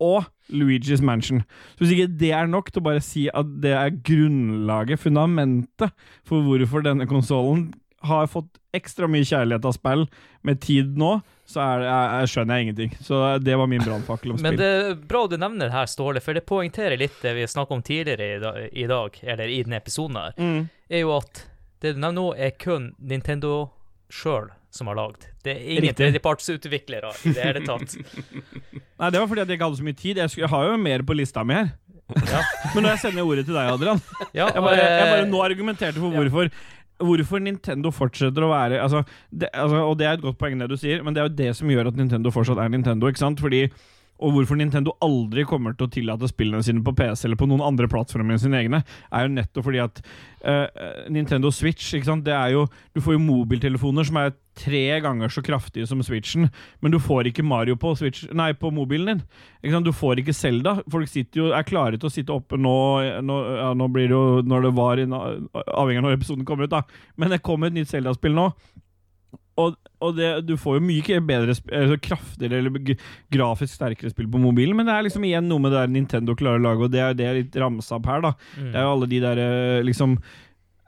og 0.00 0.24
Luigi's 0.52 1.02
Mansion. 1.02 1.40
Så 1.72 1.78
Hvis 1.78 1.90
ikke 1.90 2.18
det 2.20 2.32
er 2.32 2.46
nok 2.46 2.68
til 2.72 2.82
å 2.82 2.84
bare 2.84 3.00
si 3.00 3.26
at 3.32 3.48
det 3.62 3.72
er 3.72 3.94
grunnlaget, 4.04 5.00
fundamentet, 5.00 5.94
for 6.24 6.44
hvorfor 6.44 6.84
denne 6.84 7.06
konsollen 7.08 7.70
har 8.02 8.26
fått 8.28 8.58
ekstra 8.76 9.08
mye 9.08 9.24
kjærlighet 9.24 9.64
av 9.64 9.72
spill 9.72 10.04
med 10.44 10.60
tid 10.60 10.96
nå, 11.00 11.14
så 11.46 11.60
er 11.62 11.78
det, 11.80 11.86
jeg, 11.86 12.10
jeg 12.20 12.30
skjønner 12.32 12.56
jeg 12.58 12.66
ingenting. 12.66 12.92
Så 13.06 13.20
det 13.42 13.56
var 13.56 13.66
min 13.70 13.82
brannfakkel 13.84 14.34
om 14.34 14.40
Men 14.42 14.56
det 14.58 14.66
er 14.66 14.94
bra 15.08 15.24
du 15.30 15.36
nevner 15.38 15.68
det 15.70 15.74
her, 15.76 15.86
Ståle, 15.90 16.20
for 16.20 16.34
det 16.36 16.44
poengterer 16.46 16.98
litt 17.00 17.16
det 17.22 17.32
vi 17.38 17.46
snakket 17.48 17.76
om 17.78 17.82
tidligere 17.86 18.68
i 18.72 18.86
dag, 18.90 19.16
eller 19.22 19.48
i 19.48 19.62
denne 19.62 19.78
episoden 19.80 20.16
her, 20.20 20.34
Mm. 20.36 20.68
er 20.90 21.00
jo 21.06 21.14
at 21.16 21.46
det 21.80 21.94
du 21.94 22.00
nevner 22.02 22.18
nå, 22.20 22.26
er 22.36 22.50
kun 22.58 22.92
Nintendo 22.98 23.70
sjøl 24.10 24.50
som 24.70 24.90
har 24.90 24.98
lagd. 24.98 25.24
Det 25.42 25.54
er 25.56 25.78
ingen 25.78 25.94
tredjepartsutviklere 25.96 27.10
i 27.24 27.32
det 27.32 27.42
hele 27.46 27.62
tatt. 27.64 27.96
Nei, 29.00 29.10
det 29.12 29.20
var 29.20 29.26
fordi 29.30 29.42
at 29.44 29.48
jeg 29.48 29.56
ikke 29.58 29.68
hadde 29.70 29.78
så 29.80 29.86
mye 29.86 29.96
tid. 29.98 30.18
Jeg, 30.20 30.30
skulle, 30.32 30.44
jeg 30.46 30.52
har 30.52 30.68
jo 30.70 30.76
mer 30.80 31.02
på 31.06 31.16
lista 31.16 31.44
mi 31.46 31.54
her. 31.56 31.70
Ja. 32.28 32.42
Men 32.76 32.86
jeg 32.90 33.00
sender 33.02 33.26
ordet 33.26 33.46
til 33.48 33.56
deg, 33.56 33.66
Adrian 33.72 33.98
Ja, 34.30 34.44
Jeg 34.54 34.62
bare, 34.62 34.76
jeg 34.78 35.08
bare 35.10 35.22
eh, 35.24 35.30
nå 35.30 35.40
argumenterte 35.42 35.98
for 35.98 36.14
hvorfor 36.14 36.50
Hvorfor 36.96 37.42
Nintendo 37.44 37.90
fortsetter 37.92 38.44
å 38.46 38.48
være 38.48 38.78
altså, 38.80 39.02
det, 39.28 39.50
altså, 39.52 39.82
Og 39.84 39.98
det 40.00 40.06
er 40.06 40.16
et 40.16 40.22
godt 40.24 40.38
poeng, 40.40 40.56
det 40.60 40.70
du 40.70 40.78
sier, 40.80 41.02
men 41.04 41.12
det 41.12 41.20
er 41.20 41.28
jo 41.28 41.36
det 41.42 41.50
som 41.58 41.68
gjør 41.68 41.90
at 41.90 41.98
Nintendo 41.98 42.32
fortsatt 42.32 42.60
er 42.62 42.72
Nintendo. 42.72 43.10
ikke 43.10 43.20
sant? 43.20 43.42
Fordi 43.42 43.66
og 44.16 44.32
hvorfor 44.32 44.56
Nintendo 44.58 44.94
aldri 45.04 45.44
kommer 45.48 45.74
til 45.76 45.86
å 45.88 45.92
tillate 45.92 46.30
spillene 46.30 46.64
sine 46.64 46.84
på 46.84 46.94
PC 46.96 47.26
eller 47.26 47.40
på 47.40 47.48
noen 47.50 47.64
andre 47.64 47.88
plattformer 47.90 48.36
enn 48.36 48.42
sine 48.42 48.60
egne, 48.62 48.82
er 49.12 49.26
jo 49.26 49.34
nettopp 49.34 49.66
fordi 49.68 49.82
at 49.84 50.00
uh, 50.46 50.66
Nintendo 51.12 51.52
Switch 51.52 51.92
ikke 51.94 52.08
sant? 52.08 52.24
Det 52.26 52.34
er 52.34 52.54
jo, 52.54 52.66
Du 52.96 53.02
får 53.04 53.16
jo 53.16 53.24
mobiltelefoner 53.26 54.08
som 54.08 54.20
er 54.22 54.34
tre 54.56 55.00
ganger 55.04 55.28
så 55.28 55.42
kraftige 55.44 55.84
som 55.88 56.00
Switchen, 56.04 56.48
men 56.80 56.94
du 56.94 56.98
får 57.02 57.28
ikke 57.28 57.44
Mario 57.44 57.76
på, 57.76 57.92
Switch, 57.98 58.24
nei, 58.32 58.54
på 58.56 58.70
mobilen 58.72 59.10
din. 59.10 59.24
Ikke 59.60 59.74
sant? 59.74 59.88
Du 59.88 59.92
får 59.92 60.22
ikke 60.22 60.36
Zelda. 60.36 60.78
Folk 60.92 61.12
jo, 61.36 61.50
er 61.52 61.66
klare 61.68 62.00
til 62.00 62.08
å 62.08 62.12
sitte 62.14 62.32
oppe 62.32 62.56
nå 62.56 62.76
Nå, 63.26 63.36
ja, 63.58 63.68
nå 63.76 63.86
blir 63.92 64.08
det 64.08 64.16
jo 64.16 64.40
når 64.46 64.66
det 64.66 64.72
var, 64.76 65.00
avhengig 65.02 66.00
av 66.00 66.06
når 66.06 66.16
episoden 66.16 66.46
kommer 66.48 66.64
ut, 66.64 66.72
da. 66.72 66.82
Men 67.20 67.32
det 67.32 67.42
kommer 67.44 67.68
et 67.68 67.76
nytt 67.76 67.92
Zelda-spill 67.92 68.34
nå. 68.36 68.48
Og, 69.60 69.76
og 70.04 70.16
det, 70.18 70.30
du 70.44 70.56
får 70.60 70.78
jo 70.78 70.86
mye 70.86 71.20
bedre, 71.24 71.54
altså 71.56 71.98
kraftigere 72.04 72.60
eller 72.60 72.96
grafisk 73.32 73.78
sterkere 73.78 74.12
spill 74.12 74.28
på 74.32 74.40
mobilen, 74.42 74.76
men 74.76 74.88
det 74.88 74.94
er 74.94 75.06
liksom 75.06 75.24
igjen 75.24 75.48
noe 75.48 75.62
med 75.62 75.72
det 75.72 75.84
der 75.84 75.94
Nintendo 75.94 76.36
klarer 76.36 76.60
å 76.60 76.66
lage, 76.66 76.88
og 76.88 76.92
det 76.92 77.00
er 77.00 77.16
det 77.16 77.28
er 77.28 77.38
litt 77.40 77.56
ramsa 77.60 77.96
opp 77.96 78.10
her, 78.10 78.24
da. 78.26 78.34
mm. 78.58 78.66
Det 78.74 78.74
er 78.74 78.84
jo 78.84 78.96
alle 78.96 79.08
de 79.12 79.22
der 79.24 79.40
eh, 79.46 79.86
liksom 79.86 80.18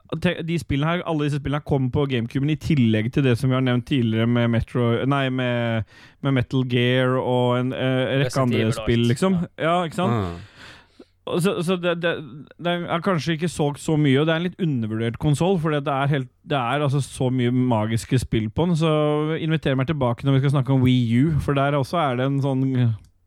de 0.08 0.54
spillene 0.56 0.88
her, 0.88 1.02
alle 1.04 1.26
disse 1.26 1.36
spillene 1.36 1.60
her 1.60 1.68
kom 1.68 1.90
på 1.92 2.06
GameCuben 2.08 2.48
i 2.48 2.56
tillegg 2.56 3.10
til 3.12 3.26
det 3.26 3.34
som 3.36 3.50
vi 3.50 3.58
har 3.58 3.64
nevnt 3.64 3.84
tidligere 3.90 4.28
med 4.30 4.48
Metro 4.54 4.86
Nei, 5.04 5.26
med, 5.28 5.84
med 6.24 6.36
Metal 6.38 6.64
Gear 6.64 7.18
og 7.20 7.58
en 7.58 7.74
uh, 7.74 7.80
rekke 8.08 8.22
Resident 8.24 8.44
andre 8.46 8.62
Evil 8.62 8.76
spill, 8.78 9.04
liksom. 9.10 9.36
Ja, 9.60 9.82
ikke 9.84 10.00
sant? 10.00 10.16
Ah. 10.16 10.57
Så, 11.42 11.54
så 11.66 11.76
det, 11.80 11.96
det, 12.02 12.12
det 12.64 12.74
er 12.88 13.02
kanskje 13.04 13.36
ikke 13.36 13.50
solgt 13.52 13.82
så 13.82 13.96
mye, 14.00 14.20
og 14.20 14.28
det 14.28 14.34
er 14.34 14.40
en 14.40 14.46
litt 14.48 14.62
undervurdert 14.64 15.18
konsoll. 15.22 15.58
For 15.62 15.74
det 15.74 15.82
er, 15.92 16.12
helt, 16.12 16.30
det 16.48 16.58
er 16.58 16.84
altså 16.86 17.02
så 17.04 17.28
mye 17.34 17.52
magiske 17.52 18.20
spill 18.22 18.48
på 18.50 18.68
den. 18.68 18.78
Så 18.78 18.92
inviter 19.38 19.78
meg 19.78 19.90
tilbake 19.90 20.26
når 20.26 20.38
vi 20.38 20.44
skal 20.44 20.56
snakke 20.58 20.74
om 20.74 20.86
Wii 20.86 21.20
U, 21.22 21.36
for 21.44 21.58
der 21.58 21.78
også 21.78 22.00
er 22.02 22.18
det 22.20 22.30
en 22.30 22.40
sånn 22.44 22.64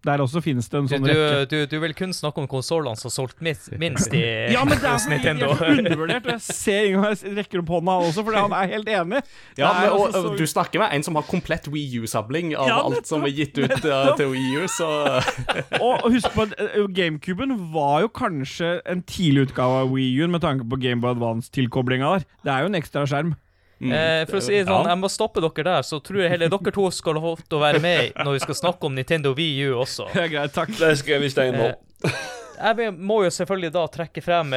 Der 0.02 0.18
også 0.23 0.41
finnes 0.41 0.65
det 0.72 0.80
en 0.80 0.88
sånn 0.90 1.03
du, 1.06 1.11
rekke. 1.11 1.45
du, 1.52 1.56
du 1.69 1.76
vil 1.84 1.91
kun 1.94 2.10
snakke 2.18 2.41
om 2.41 2.48
konsollene 2.49 2.98
som 2.98 3.06
har 3.06 3.14
solgt 3.14 3.41
minst, 3.45 3.68
minst 3.78 4.14
i 4.18 4.22
Ja, 4.49 4.64
men 4.65 4.80
det 4.82 4.88
er 4.90 4.98
så, 4.98 5.11
er 5.11 5.14
Nintendo. 5.14 5.49
undervurdert. 5.53 6.26
og 6.26 6.32
Jeg 6.32 6.41
ser 6.41 6.88
Ingar 6.90 7.14
rekker 7.38 7.61
opp 7.61 7.69
hånda 7.76 7.98
også, 8.07 8.23
for 8.26 8.34
han 8.40 8.56
er 8.57 8.72
helt 8.73 8.90
enig. 8.90 9.22
Ja, 9.60 9.69
men, 9.78 9.90
og, 9.94 10.15
så- 10.15 10.34
Du 10.40 10.45
snakker 10.49 10.82
med 10.82 10.95
en 10.98 11.06
som 11.06 11.19
har 11.19 11.28
komplett 11.30 11.69
Wii 11.69 12.02
U-sabling 12.02 12.56
av 12.57 12.68
Ja, 12.72 12.80
alt 12.82 13.06
som 13.06 13.22
er 13.30 13.36
gitt 13.38 13.57
ut 13.61 13.78
uh, 13.86 14.15
til 14.18 14.34
Wii 14.34 14.64
U, 14.64 14.65
så 14.73 14.90
Og 15.86 16.10
husk 16.15 16.34
på 16.34 16.48
at 16.48 16.57
eh, 16.57 16.82
GameCuben 16.98 17.53
var 17.73 18.02
jo 18.07 18.10
kanskje 18.10 18.80
en 18.90 19.03
tidlig 19.06 19.52
utgave 19.52 19.84
av 19.86 19.94
Wii 19.94 20.18
U 20.26 20.28
med 20.34 20.41
tanke 20.41 20.65
på 20.65 20.82
Gameboy 20.82 21.14
Advance-tilkoblinga 21.14 22.15
der. 22.18 22.26
Det 22.41 22.52
er 22.57 22.65
jo 22.65 22.72
en 22.73 22.82
ekstra 22.82 23.06
skjerm. 23.06 23.36
Eh, 23.82 24.26
for 24.30 24.38
å 24.38 24.41
si 24.45 24.53
det 24.53 24.68
sånn, 24.68 24.84
Ja. 24.86 24.91
jeg 24.94 24.99
må 25.02 25.10
stoppe 25.10 25.41
dere 25.41 25.64
der, 25.64 25.82
så 25.88 25.98
tror 26.03 26.22
jeg 26.22 26.30
heller 26.36 26.49
dere 26.53 26.72
to 26.76 26.90
skal 26.91 27.14
få 27.16 27.22
lov 27.22 27.40
til 27.48 27.58
å 27.58 27.62
være 27.64 27.82
med 27.82 28.14
når 28.22 28.34
vi 28.34 28.40
skal 28.45 28.56
snakke 28.60 28.84
om 28.86 28.94
Nintendo 28.95 29.34
Wii 29.34 29.72
U 29.72 29.80
også. 29.82 30.06
Er 30.22 30.28
greit, 30.30 30.53
takk. 30.53 30.70
Det 30.78 30.98
skrev 31.02 31.22
vi 31.22 31.30
stein 31.34 31.53
nå. 31.58 31.72
Eh, 31.72 32.12
jeg 32.62 32.91
må 32.94 33.24
jo 33.26 33.30
selvfølgelig 33.34 33.72
da 33.74 33.88
trekke 33.90 34.22
frem 34.22 34.52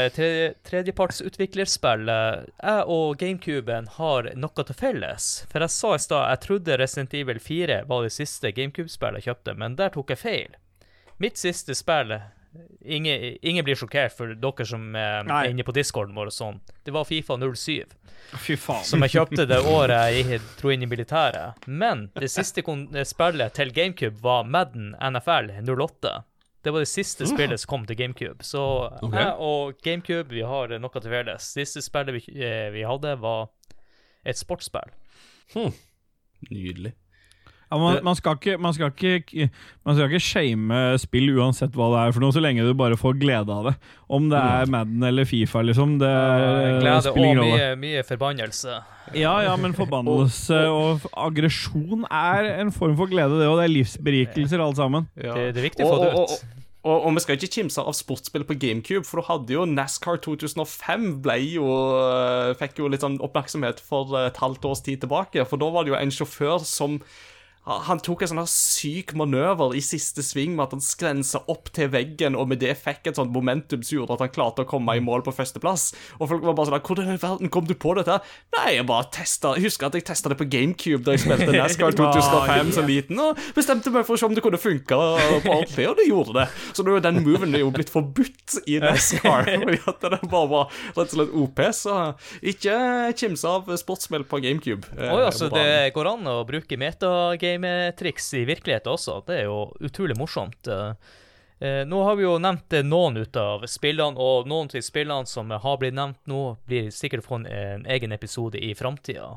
tredjepartsutviklerspillet. 0.68 2.06
tre. 2.06 2.68
Eh, 2.68 2.76
Jeg 2.76 2.84
og 2.86 3.16
GameCuben 3.18 3.88
har 3.96 4.28
noe 4.36 4.64
til 4.68 4.74
felles. 4.76 5.46
For 5.50 5.60
jeg 5.64 5.70
sa 5.70 5.94
i 5.94 5.98
stad 6.04 6.28
jeg 6.28 6.40
trodde 6.44 6.78
Resident 6.78 7.14
Evil 7.14 7.38
4 7.40 7.84
var 7.88 8.02
det 8.02 8.12
siste 8.12 8.52
GameCube-spillet 8.52 9.24
jeg 9.24 9.34
kjøpte, 9.34 9.56
men 9.56 9.76
der 9.76 9.88
tok 9.94 10.08
jeg 10.12 10.18
feil. 10.18 10.48
Mitt 11.18 11.38
siste 11.38 11.74
spill 11.74 12.20
Ingen, 12.84 13.36
ingen 13.42 13.64
blir 13.64 13.78
sjokkert 13.78 14.12
for 14.14 14.34
dere 14.38 14.66
som 14.68 14.94
er 14.98 15.24
Nei. 15.26 15.46
inne 15.50 15.64
på 15.66 15.72
discorden 15.74 16.14
vår 16.16 16.30
og 16.30 16.36
sånn. 16.36 16.58
Det 16.84 16.92
var 16.94 17.06
Fifa 17.08 17.38
07 17.40 17.84
Fy 18.40 18.56
faen. 18.56 18.84
som 18.84 19.02
jeg 19.04 19.14
kjøpte 19.14 19.46
det 19.48 19.58
året 19.68 20.14
jeg 20.14 20.40
dro 20.58 20.72
inn 20.72 20.84
i 20.84 20.88
militæret. 20.90 21.66
Men 21.66 22.08
det 22.18 22.30
siste 22.32 22.64
spillet 23.08 23.56
til 23.56 23.72
GameCube 23.74 24.22
var 24.24 24.44
Madden 24.44 24.94
NFL 25.00 25.52
08. 25.64 26.14
Det 26.64 26.72
var 26.72 26.80
det 26.80 26.88
siste 26.88 27.26
spillet 27.28 27.60
som 27.60 27.74
kom 27.74 27.82
til 27.88 27.98
GameCube. 27.98 28.44
Så 28.44 28.62
okay. 29.02 29.18
jeg 29.20 29.34
og 29.44 29.80
GameCube 29.84 30.32
vi 30.32 30.44
har 30.48 30.72
noe 30.80 31.00
til 31.00 31.12
felles. 31.12 31.50
Siste 31.58 31.82
spillet 31.84 32.16
vi, 32.16 32.22
eh, 32.40 32.70
vi 32.72 32.86
hadde, 32.88 33.18
var 33.20 33.50
et 34.24 34.40
sportsspill. 34.40 34.94
Nydelig. 36.48 36.94
Ja, 37.74 37.78
man, 37.82 37.96
man, 38.06 38.14
skal 38.14 38.36
ikke, 38.38 38.54
man, 38.62 38.74
skal 38.76 38.92
ikke, 38.94 39.48
man 39.82 39.96
skal 39.96 40.12
ikke 40.12 40.22
shame 40.22 40.80
spill 41.02 41.32
uansett 41.34 41.74
hva 41.74 41.88
det 41.90 42.02
er 42.04 42.14
for 42.14 42.22
noe, 42.22 42.34
så 42.36 42.42
lenge 42.44 42.62
du 42.62 42.70
bare 42.78 42.98
får 42.98 43.18
glede 43.18 43.50
av 43.50 43.66
det. 43.70 43.74
Om 44.14 44.28
det 44.30 44.38
er 44.38 44.70
Madden 44.70 45.02
eller 45.10 45.26
Fifa, 45.26 45.64
liksom. 45.66 45.96
Det 45.98 46.12
Glede 46.78 47.02
spiller 47.02 47.10
og 47.10 47.24
ingen 47.24 47.42
rolle. 47.42 47.58
mye, 47.58 47.76
mye 47.82 48.06
forbannelse. 48.06 48.80
Ja, 49.18 49.34
ja, 49.42 49.58
men 49.58 49.74
forbannelse 49.74 50.60
og 50.78 51.08
aggresjon 51.26 52.06
er 52.06 52.52
en 52.60 52.70
form 52.74 52.94
for 53.00 53.10
glede, 53.10 53.42
det, 53.42 53.50
og 53.50 53.58
det 53.58 53.66
er 53.66 53.74
livsberikelser, 53.74 54.62
alt 54.62 54.78
sammen. 54.78 55.10
Ja. 55.18 55.34
Det, 55.34 55.56
det 55.56 55.64
er 55.64 55.72
viktig 55.72 55.88
å 55.88 55.96
få 55.96 56.04
det 56.04 56.12
ut. 56.14 56.44
Og, 56.84 57.06
og 57.08 57.14
vi 57.16 57.22
skal 57.24 57.38
ikke 57.38 57.52
kimse 57.56 57.80
av 57.80 57.94
sportsspill 57.96 58.44
på 58.44 58.58
GameCube, 58.60 59.06
for 59.08 59.20
du 59.20 59.28
hadde 59.30 59.54
jo 59.56 59.64
NASCAR 59.68 60.18
2005 60.24 61.06
ble 61.24 61.38
jo, 61.54 61.68
eh, 61.96 62.50
fikk 62.60 62.82
jo 62.82 62.90
litt 62.92 63.04
sånn 63.04 63.16
oppmerksomhet 63.24 63.80
for 63.80 64.12
et 64.20 64.40
halvt 64.42 64.68
års 64.68 64.84
tid 64.84 65.00
tilbake. 65.00 65.46
For 65.48 65.60
da 65.60 65.70
var 65.72 65.86
det 65.86 65.94
jo 65.94 66.00
en 66.00 66.12
sjåfør 66.12 66.60
som 66.68 66.98
han 67.64 68.00
tok 68.04 68.24
en 68.24 68.30
sånn 68.34 68.48
syk 68.50 69.14
manøver 69.16 69.72
i 69.78 69.80
siste 69.84 70.20
sving 70.24 70.52
med 70.56 70.66
at 70.66 70.74
han 70.76 70.84
skrensa 70.84 71.40
opp 71.48 71.70
til 71.74 71.88
veggen, 71.92 72.36
og 72.36 72.50
med 72.50 72.60
det 72.60 72.74
fikk 72.76 73.08
et 73.08 73.16
sånt 73.16 73.32
momentum 73.32 73.80
som 73.80 73.98
gjorde 73.98 74.18
at 74.18 74.24
han 74.26 74.32
klarte 74.34 74.64
å 74.66 74.68
komme 74.68 74.96
i 74.98 75.02
mål 75.04 75.24
på 75.24 75.32
førsteplass. 75.32 75.86
Og 76.18 76.28
folk 76.28 76.44
var 76.44 76.58
bare 76.58 76.68
sånn 76.68 76.82
Hvordan 76.84 77.14
i 77.14 77.20
verden 77.20 77.50
kom 77.52 77.64
du 77.64 77.72
på 77.78 77.94
dette? 77.96 78.18
Nei, 78.56 78.74
jeg 78.76 78.84
bare 78.88 79.06
testa 79.14 79.54
Jeg 79.56 79.64
husker 79.68 79.88
at 79.88 79.96
jeg 79.96 80.04
testa 80.06 80.28
det 80.30 80.36
på 80.36 80.46
GameCube 80.50 81.04
da 81.06 81.14
jeg 81.14 81.22
spilte 81.24 81.54
NASCAR 81.54 81.96
2005 81.96 82.72
som 82.76 82.88
liten, 82.88 83.20
og 83.22 83.40
bestemte 83.56 83.92
meg 83.94 84.04
for 84.04 84.18
å 84.18 84.20
se 84.20 84.28
om 84.28 84.36
det 84.36 84.44
kunne 84.44 84.60
funke 84.60 84.98
på 84.98 85.54
ordentlig, 85.54 85.86
og 85.88 85.96
det 86.00 86.08
gjorde 86.08 86.36
det. 86.36 86.46
Så 86.76 86.84
nå 86.84 86.98
er 86.98 87.06
den 87.06 87.22
moven 87.24 87.56
er 87.56 87.64
jo 87.64 87.72
blitt 87.74 87.92
forbudt 87.94 88.58
i 88.68 88.76
NASCAR, 88.82 89.48
fordi 89.64 89.80
at 89.94 90.04
det 90.04 90.20
bare 90.28 90.50
var 90.50 90.68
rett 90.98 91.04
og 91.06 91.14
slett 91.14 91.34
OP. 91.44 91.64
Så 91.74 91.96
ikke 92.44 92.76
kims 93.16 93.46
av 93.48 93.70
sportsspill 93.80 94.26
på 94.28 94.42
GameCube. 94.44 94.90
Altså, 94.98 95.48
bra. 95.48 95.62
det 95.62 95.94
går 95.96 96.12
an 96.12 96.28
å 96.34 96.36
bruke 96.48 96.78
metagame-triks 97.58 98.34
i 98.34 98.44
virkeligheten 98.44 98.92
også. 98.92 99.22
Det 99.26 99.38
er 99.38 99.44
jo 99.44 99.72
utrolig 99.80 100.16
morsomt. 100.18 100.66
Eh, 100.66 100.92
eh, 101.60 101.82
nå 101.86 102.02
har 102.04 102.16
vi 102.16 102.26
jo 102.26 102.38
nevnt 102.38 102.72
eh, 102.72 102.84
noen 102.84 103.16
ut 103.16 103.36
av 103.36 103.66
spillene, 103.66 104.18
og 104.18 104.48
noen 104.48 104.70
av 104.72 104.84
spillene 104.84 105.26
som 105.26 105.50
har 105.50 105.78
blitt 105.78 105.94
nevnt 105.94 106.20
nå, 106.26 106.56
blir 106.66 106.90
sikkert 106.90 107.24
få 107.24 107.42
en, 107.42 107.46
en 107.46 107.86
egen 107.86 108.12
episode 108.12 108.58
i 108.58 108.74
framtida. 108.74 109.36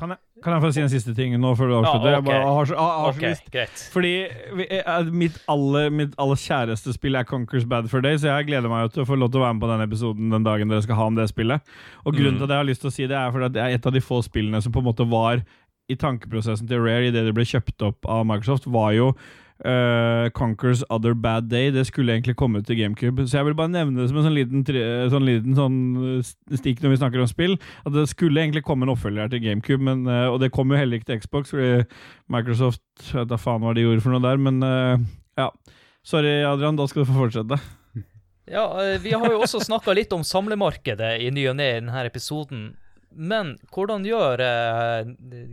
Kan 0.00 0.14
jeg, 0.14 0.20
kan 0.40 0.54
jeg 0.54 0.62
få 0.62 0.68
si 0.72 0.80
en 0.80 0.88
siste 0.88 1.12
ting 1.12 1.34
nå 1.36 1.50
før 1.58 1.68
du 1.68 1.74
avslutter? 1.76 2.14
Ja, 2.14 2.20
Jeg 2.24 2.44
har, 2.46 2.70
har 2.78 2.92
har 3.02 3.10
okay. 3.10 3.66
Fordi 3.92 4.12
mitt 5.12 5.36
aller, 5.52 5.90
mitt 5.92 6.14
aller 6.16 6.40
kjæreste 6.40 6.94
spill 6.96 7.18
er 7.20 7.26
Conquers 7.28 7.66
Bad 7.68 7.90
for 7.92 8.00
Day, 8.00 8.16
så 8.16 8.30
jeg 8.30 8.48
gleder 8.48 8.72
meg 8.72 8.94
til 8.94 9.04
å 9.04 9.08
få 9.10 9.18
lov 9.20 9.28
til 9.34 9.42
å 9.42 9.44
være 9.44 9.58
med 9.58 9.64
på 9.66 9.70
den 9.74 9.84
episoden 9.84 10.32
den 10.32 10.46
dagen 10.46 10.72
dere 10.72 10.86
skal 10.86 10.96
ha 10.96 11.08
om 11.10 11.20
det 11.20 11.28
spillet. 11.28 11.74
Og 12.06 12.16
grunnen 12.16 12.40
til 12.40 12.48
at 12.48 12.54
jeg 12.54 12.62
har 12.62 12.70
lyst 12.70 12.84
til 12.86 12.88
å 12.88 12.94
si 12.96 13.04
det, 13.04 13.18
er 13.18 13.34
fordi 13.34 13.50
det 13.58 13.66
er 13.66 13.76
et 13.76 13.90
av 13.90 13.92
de 13.92 14.00
få 14.06 14.22
spillene 14.24 14.62
som 14.64 14.72
på 14.72 14.80
en 14.80 14.88
måte 14.88 15.08
var 15.10 15.44
i 15.90 15.98
tankeprosessen 15.98 16.68
til 16.70 16.82
Rare 16.84 17.10
idet 17.10 17.26
det 17.26 17.36
ble 17.36 17.46
kjøpt 17.48 17.82
opp 17.86 18.08
av 18.08 18.26
Microsoft, 18.28 18.70
var 18.70 18.94
jo 18.96 19.12
Uh, 19.60 20.30
Conquers 20.32 20.80
Other 20.88 21.12
Bad 21.12 21.50
Day. 21.50 21.70
Det 21.70 21.86
skulle 21.86 22.14
egentlig 22.14 22.36
komme 22.36 22.62
til 22.64 22.78
GameCube. 22.78 23.26
Så 23.28 23.36
jeg 23.36 23.44
vil 23.44 23.54
bare 23.54 23.68
nevne 23.68 24.00
det 24.00 24.06
som 24.08 24.16
en 24.16 24.24
sånn 24.24 24.36
liten, 24.38 24.62
sånn 25.12 25.26
liten 25.28 25.56
sånn 25.58 25.76
eh, 26.00 26.30
stikk 26.56 26.80
når 26.80 26.94
vi 26.94 27.00
snakker 27.02 27.20
om 27.20 27.28
spill. 27.28 27.58
At 27.84 27.92
det 27.92 28.06
skulle 28.08 28.40
egentlig 28.40 28.64
komme 28.64 28.88
en 28.88 28.94
oppfølger 28.94 29.28
til 29.28 29.42
GameCube, 29.44 29.84
men, 29.84 30.06
uh, 30.08 30.30
og 30.32 30.38
det 30.40 30.48
kom 30.56 30.72
jo 30.72 30.80
heller 30.80 30.96
ikke 30.96 31.10
til 31.10 31.20
Xbox, 31.20 31.52
fordi 31.52 31.84
Microsoft 32.32 32.80
Jeg 33.04 33.18
vet 33.18 33.34
da 33.34 33.40
faen 33.40 33.60
hva 33.60 33.74
de 33.76 33.84
gjorde 33.84 34.04
for 34.04 34.16
noe 34.16 34.24
der, 34.24 34.40
men 34.40 34.64
uh, 34.64 34.96
ja. 35.36 35.50
Sorry, 36.08 36.40
Adrian, 36.48 36.80
da 36.80 36.88
skal 36.88 37.04
du 37.04 37.10
få 37.10 37.18
fortsette. 37.26 37.60
Ja, 38.50 38.64
vi 38.98 39.12
har 39.12 39.28
jo 39.28 39.42
også 39.44 39.60
snakka 39.62 39.92
litt 39.94 40.12
om 40.16 40.24
samlemarkedet 40.26 41.18
i 41.20 41.28
ny 41.30 41.44
og 41.52 41.58
ne 41.60 41.68
i 41.68 41.76
denne 41.76 42.06
episoden. 42.08 42.70
Men 43.12 43.56
hvordan 43.74 44.04
gjør 44.06 44.40
eh, 44.44 45.08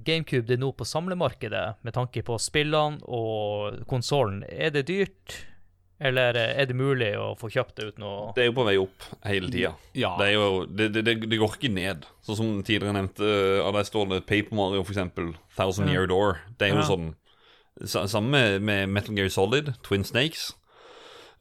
GameCube 0.05 0.45
det 0.47 0.59
nå 0.61 0.71
på 0.77 0.85
samlemarkedet, 0.85 1.77
med 1.83 1.93
tanke 1.95 2.21
på 2.23 2.37
spillene 2.41 2.99
og 3.03 3.79
konsollen? 3.89 4.43
Er 4.49 4.69
det 4.75 4.85
dyrt, 4.87 5.37
eller 5.99 6.37
eh, 6.37 6.51
er 6.61 6.67
det 6.69 6.75
mulig 6.77 7.09
å 7.17 7.31
få 7.39 7.49
kjøpt 7.49 7.75
det 7.79 7.87
uten 7.89 8.05
å 8.05 8.13
Det 8.37 8.43
er 8.45 8.51
jo 8.51 8.57
på 8.59 8.65
vei 8.67 8.75
opp 8.77 9.07
hele 9.25 9.49
tida. 9.49 9.73
Ja. 9.97 10.13
Det, 10.21 10.29
det, 10.77 10.89
det, 10.93 11.05
det, 11.07 11.15
det 11.31 11.39
går 11.41 11.57
ikke 11.57 11.73
ned. 11.73 12.05
Sånn 12.27 12.37
som 12.37 12.51
tidligere 12.61 12.93
nevnte, 12.99 13.31
av 13.65 13.73
der 13.79 13.89
står 13.89 14.11
det 14.13 14.21
Paper 14.29 14.53
Mario, 14.59 14.83
for 14.85 14.93
eksempel. 14.93 15.33
Thousand 15.57 15.89
Ja. 15.89 15.97
Year 15.97 16.11
Door. 16.13 16.37
Det 16.59 16.69
er 16.69 16.75
jo 16.77 16.83
Ja. 16.83 16.91
sånn 16.93 17.15
Samme 17.77 18.39
med, 18.57 18.89
Metal 18.89 19.13
Gear 19.13 19.29
Solid, 19.29 19.67
Twin 19.85 20.01
Snakes. 20.03 20.47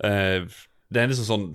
Eh, 0.05 0.45
det 0.93 1.01
er 1.01 1.09
liksom 1.09 1.25
sånn 1.29 1.47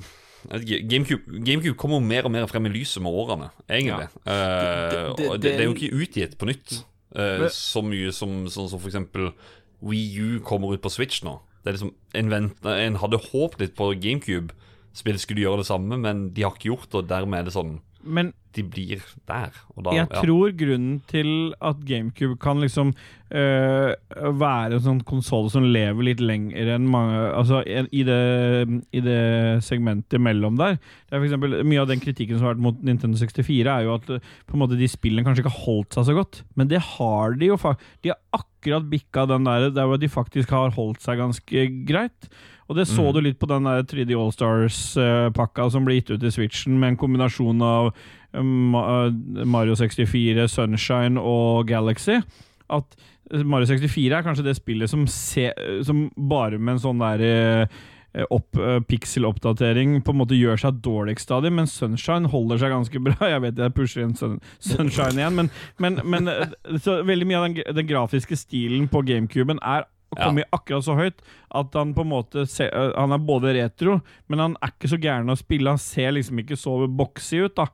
GameCube, 0.50 1.44
GameCube 1.46 1.78
kommer 1.78 2.00
jo 2.00 2.06
mer 2.08 2.26
og 2.26 2.32
mer 2.32 2.48
frem 2.48 2.66
i 2.66 2.70
lyset 2.74 3.02
med 3.04 3.12
årene, 3.14 3.50
egentlig. 3.70 4.08
Ja. 4.26 4.32
Det- 4.32 4.92
det- 4.92 5.18
det, 5.18 5.30
det- 5.32 5.42
det 5.42 5.60
er 5.60 5.64
jo 5.70 5.74
ikke 5.76 5.94
utgitt 6.02 6.38
på 6.38 6.46
nytt 6.50 6.84
uh, 7.16 7.48
så 7.50 7.82
mye 7.84 8.12
som 8.12 8.46
sånn 8.48 8.70
som 8.70 8.80
for 8.80 8.90
eksempel 8.90 9.34
Wii 9.82 10.20
U 10.20 10.40
kommer 10.40 10.74
ut 10.74 10.82
på 10.82 10.90
Switch 10.92 11.22
nå. 11.24 11.40
Det 11.64 11.70
er 11.70 11.78
liksom 11.78 11.94
En, 12.14 12.30
vent, 12.30 12.66
en 12.66 12.96
hadde 12.96 13.18
håpet 13.32 13.60
litt 13.60 13.76
på 13.76 13.94
GameCube. 14.00 14.52
Spillet 14.94 15.20
skulle 15.22 15.42
gjøre 15.42 15.58
det 15.62 15.68
samme, 15.68 15.98
men 15.98 16.34
de 16.34 16.42
har 16.44 16.52
ikke 16.52 16.70
gjort 16.76 16.90
det, 16.92 16.96
og 16.96 17.08
dermed 17.08 17.40
er 17.40 17.44
det 17.46 17.54
sånn 17.54 17.80
Men 18.04 18.34
De 18.52 18.64
blir 18.68 19.00
der. 19.30 19.54
Og 19.78 19.86
da, 19.86 19.94
jeg 19.96 20.08
ja. 20.12 20.22
tror 20.26 20.52
grunnen 20.60 20.98
til 21.08 21.54
at 21.64 21.80
GameCube 21.88 22.36
kan 22.44 22.60
liksom 22.60 22.90
øh, 23.32 23.94
være 24.42 24.76
en 24.76 24.84
sånn 24.84 25.00
konsoll 25.08 25.48
som 25.54 25.70
lever 25.72 26.04
litt 26.10 26.20
lenger 26.20 26.74
enn 26.74 26.90
mange 26.92 27.22
Altså 27.30 27.62
i 27.64 28.04
det, 28.04 28.20
i 28.92 29.04
det 29.06 29.22
segmentet 29.64 30.20
mellom 30.20 30.60
der. 30.60 30.76
Det 30.76 31.16
er 31.16 31.22
for 31.22 31.30
eksempel, 31.30 31.58
Mye 31.64 31.86
av 31.86 31.88
den 31.94 32.04
kritikken 32.04 32.36
som 32.36 32.50
har 32.50 32.58
vært 32.58 32.66
mot 32.68 32.84
Nintendo 32.84 33.22
64, 33.24 33.64
er 33.72 33.88
jo 33.88 33.96
at 33.96 34.12
på 34.12 34.58
en 34.58 34.66
måte 34.66 34.80
de 34.80 34.92
spillene 34.92 35.24
kanskje 35.24 35.46
ikke 35.46 35.56
har 35.56 35.68
holdt 35.70 35.96
seg 35.96 36.10
så 36.10 36.20
godt. 36.20 36.44
Men 36.60 36.68
det 36.74 36.84
har 36.98 37.40
de 37.40 37.54
jo. 37.54 37.60
De 38.04 38.12
har 38.12 38.20
akkurat 38.36 38.92
bikka 38.92 39.30
den 39.32 39.48
der 39.48 39.72
der 39.72 39.88
hvor 39.88 40.02
de 40.02 40.12
faktisk 40.12 40.52
har 40.52 40.76
holdt 40.76 41.00
seg 41.08 41.24
ganske 41.24 41.70
greit. 41.88 42.34
Og 42.72 42.78
det 42.80 42.88
så 42.88 43.04
Mm. 43.04 43.14
du 43.14 43.22
litt 43.26 43.40
på 43.42 43.50
den 43.52 43.66
der 43.68 43.84
3D 43.84 44.16
Allstars-pakka 44.16 45.66
som 45.74 45.84
ble 45.84 45.98
gitt 46.00 46.14
ut 46.14 46.24
i 46.24 46.32
Switchen, 46.32 46.80
med 46.80 46.94
en 46.94 46.98
kombinasjon 47.02 47.62
av 47.68 47.92
Mario 48.34 49.76
64, 49.76 50.48
Sunshine 50.48 51.20
og 51.20 51.68
Galaxy. 51.68 52.22
At 52.72 52.96
Mario 53.44 53.68
64 53.68 54.18
er 54.18 54.24
kanskje 54.24 54.46
det 54.48 54.56
spillet 54.56 54.90
som, 54.92 55.06
se, 55.08 55.50
som 55.84 56.06
bare 56.16 56.58
med 56.60 56.78
en 56.78 56.84
sånn 56.84 57.04
der 57.04 57.24
eh, 57.28 58.26
opp, 58.32 58.56
eh, 58.60 58.80
pixel-oppdatering 58.88 60.02
på 60.04 60.12
en 60.12 60.20
måte 60.20 60.36
gjør 60.40 60.60
seg 60.60 60.82
dårligst 60.84 61.28
stadig, 61.28 61.52
men 61.56 61.68
Sunshine 61.68 62.32
holder 62.32 62.60
seg 62.64 62.72
ganske 62.72 63.04
bra. 63.04 63.20
Jeg 63.36 63.44
vet 63.46 63.62
jeg 63.64 63.76
pusher 63.76 64.04
inn 64.04 64.16
sun, 64.20 64.40
Sunshine 64.60 65.20
igjen, 65.20 65.36
men, 65.36 65.52
men, 65.80 66.02
men 66.04 66.28
eh, 66.32 66.56
så 66.80 67.02
veldig 67.08 67.28
mye 67.28 67.40
av 67.40 67.48
den, 67.50 67.76
den 67.84 67.92
grafiske 67.92 68.40
stilen 68.40 68.88
på 68.92 69.04
GameCuben 69.08 69.60
er 69.60 69.88
kommet 70.20 70.46
akkurat 70.52 70.84
så 70.84 70.96
høyt 70.98 71.22
at 71.56 71.74
han 71.74 71.94
på 71.94 72.02
en 72.02 72.10
måte 72.12 72.48
se, 72.48 72.66
eh, 72.66 72.92
Han 72.98 73.12
er 73.16 73.18
både 73.18 73.54
retro, 73.56 74.02
men 74.28 74.40
han 74.40 74.58
er 74.62 74.74
ikke 74.74 74.90
så 74.92 75.00
gæren 75.00 75.30
å 75.32 75.38
spille. 75.40 75.70
Han 75.70 75.78
ser 75.82 76.12
liksom 76.12 76.40
ikke 76.44 76.58
så 76.60 76.88
boxy 76.88 77.46
ut, 77.46 77.56
da, 77.56 77.68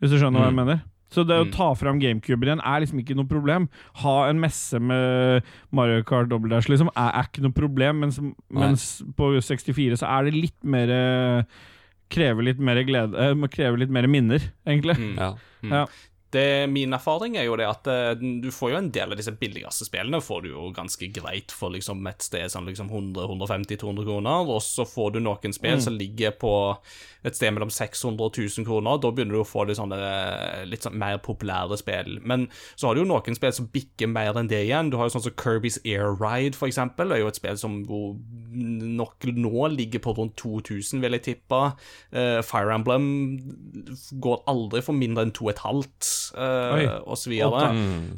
hvis 0.00 0.10
du 0.10 0.18
skjønner 0.18 0.40
hva 0.40 0.50
jeg 0.50 0.58
mener. 0.58 0.82
Så 1.14 1.22
det 1.24 1.36
å 1.38 1.44
Mm. 1.46 1.52
ta 1.54 1.74
fram 1.74 2.00
GameCube 2.00 2.42
igjen 2.42 2.58
er 2.64 2.80
liksom 2.82 2.98
ikke 2.98 3.14
noe 3.14 3.28
problem. 3.30 3.68
Ha 4.02 4.28
en 4.28 4.40
messe 4.40 4.80
med 4.80 5.44
Mario 5.70 6.02
Kart 6.02 6.28
Double 6.28 6.50
Dash 6.50 6.66
liksom 6.68 6.88
er, 6.96 7.12
er 7.14 7.28
ikke 7.28 7.42
noe 7.44 7.52
problem, 7.54 8.00
mens, 8.00 8.18
mens 8.50 9.02
på 9.14 9.30
64 9.38 9.94
så 10.00 10.08
er 10.10 10.24
det 10.24 10.34
litt 10.34 10.64
mer 10.64 10.90
eh, 10.90 11.42
Krever 12.10 12.42
litt 12.44 12.58
mer 12.58 12.82
glede 12.84 13.14
eh, 13.16 13.46
Krever 13.48 13.78
litt 13.78 13.90
mer 13.90 14.06
minner, 14.10 14.42
egentlig. 14.66 14.96
Mm. 14.98 15.14
Ja. 15.16 15.30
Ja. 15.70 15.86
Det, 16.34 16.66
min 16.70 16.96
erfaring 16.96 17.38
er 17.38 17.46
jo 17.48 17.56
det 17.60 17.68
at 17.68 17.88
uh, 17.90 18.12
du 18.18 18.50
får 18.54 18.72
jo 18.72 18.80
en 18.80 18.90
del 18.94 19.14
av 19.14 19.20
disse 19.20 19.34
billigste 19.38 19.86
spillene 19.88 20.22
får 20.24 20.44
du 20.44 20.50
jo 20.52 20.68
ganske 20.74 21.08
greit 21.14 21.54
for 21.54 21.74
liksom 21.74 22.04
et 22.10 22.26
sted 22.26 22.50
sånn 22.52 22.68
liksom 22.68 22.90
100-150-200 22.90 24.08
kroner, 24.08 24.50
og 24.50 24.62
så 24.64 24.86
får 24.88 25.14
du 25.14 25.22
noen 25.24 25.54
spill 25.54 25.80
som 25.82 25.98
ligger 25.98 26.34
på 26.40 26.54
et 27.24 27.36
sted 27.36 27.54
mellom 27.56 27.70
600 27.72 28.20
og 28.20 28.36
1000 28.36 28.66
kroner. 28.68 28.98
Da 29.00 29.10
begynner 29.14 29.38
du 29.38 29.42
å 29.42 29.48
få 29.48 29.64
litt 29.64 29.78
sånne 29.78 29.96
eh, 29.96 30.64
litt 30.68 30.84
sånn 30.84 30.98
mer 31.00 31.16
populære 31.24 31.78
spill. 31.80 32.18
Men 32.20 32.46
så 32.74 32.88
har 32.88 32.96
du 32.96 33.02
jo 33.02 33.08
noen 33.08 33.38
spill 33.38 33.54
som 33.56 33.70
bikker 33.72 34.10
mer 34.12 34.36
enn 34.36 34.50
det 34.50 34.60
igjen. 34.66 34.90
Du 34.92 34.98
har 35.00 35.08
jo 35.08 35.16
sånn 35.16 35.26
som 35.28 35.36
Kirby's 35.40 35.80
Air 35.88 36.12
Ride, 36.20 36.56
for 36.58 36.68
eksempel. 36.68 37.08
Det 37.08 37.18
er 37.18 37.24
jo 37.24 37.32
et 37.32 37.40
spill 37.40 37.60
som 37.60 37.80
nok 37.84 39.28
nå 39.32 39.68
ligger 39.72 40.04
på 40.04 40.16
rundt 40.18 40.36
2000, 40.40 41.00
vil 41.04 41.16
jeg 41.16 41.26
tippe. 41.30 41.62
Uh, 42.12 42.40
Fire 42.44 42.76
Emblem 42.76 43.08
går 44.24 44.44
aldri 44.50 44.84
for 44.84 44.96
mindre 44.96 45.24
enn 45.24 45.34
2500, 45.34 45.94
Oi. 45.94 46.23
Uh, 46.32 47.02
og 47.04 47.18
så 47.18 47.30
videre. 47.30 47.68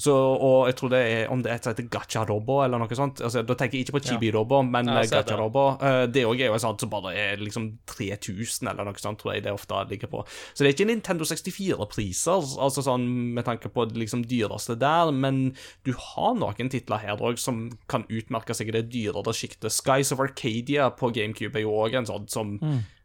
Så, 0.03 0.15
og 0.15 0.67
jeg 0.69 0.77
tror 0.79 0.93
det 0.93 1.01
er 1.11 1.33
om 1.33 1.43
det 1.43 1.51
er 1.53 1.59
et 1.59 1.67
som 1.67 1.75
heter 1.75 1.89
Gacha 1.93 2.25
Robo, 2.29 2.61
eller 2.65 2.81
noe 2.83 2.99
sånt. 2.99 3.23
Altså, 3.25 3.43
da 3.47 3.57
tenker 3.59 3.79
jeg 3.79 3.87
ikke 3.87 3.97
på 3.99 4.03
Chibi 4.07 4.31
Robo, 4.35 4.63
men 4.67 4.91
Ja, 4.91 5.01
jeg 5.01 5.09
eh, 5.09 5.11
ser 5.11 5.23
Gacha 5.23 5.35
det. 5.35 5.41
Robo. 5.41 5.65
eh, 5.81 6.05
det 6.13 6.25
òg 6.29 6.43
er 6.43 6.53
jo 6.53 6.61
sånt 6.63 6.85
som 6.85 6.93
bare 6.93 7.15
er 7.17 7.43
liksom 7.43 7.69
3000, 7.91 8.71
eller 8.73 8.89
noe 8.89 9.03
sånt, 9.03 9.21
tror 9.23 9.35
jeg 9.35 9.47
det 9.47 9.55
ofte 9.55 9.83
ligger 9.91 10.13
på. 10.13 10.25
Så 10.53 10.63
det 10.63 10.71
er 10.71 10.77
ikke 10.77 10.89
Nintendo 10.91 11.27
64-priser, 11.29 12.51
altså 12.67 12.85
sånn 12.87 13.07
med 13.37 13.47
tanke 13.49 13.71
på 13.73 13.87
det 13.91 13.99
liksom 14.01 14.25
dyreste 14.29 14.79
der, 14.81 15.13
men 15.13 15.57
du 15.87 15.93
har 15.93 16.37
noen 16.39 16.73
titler 16.73 17.03
her 17.03 17.23
òg 17.23 17.41
som 17.43 17.67
kan 17.91 18.07
utmerke 18.09 18.55
seg 18.57 18.71
i 18.71 18.77
det 18.79 18.87
dyrere 18.93 19.35
sjiktet. 19.37 19.73
Skies 19.75 20.13
of 20.15 20.23
Arcadia 20.23 20.91
på 20.95 21.11
GameCube 21.15 21.59
er 21.59 21.67
jo 21.67 21.75
òg 21.85 21.99
en 21.99 22.09
sånn 22.09 22.29
som 22.31 22.59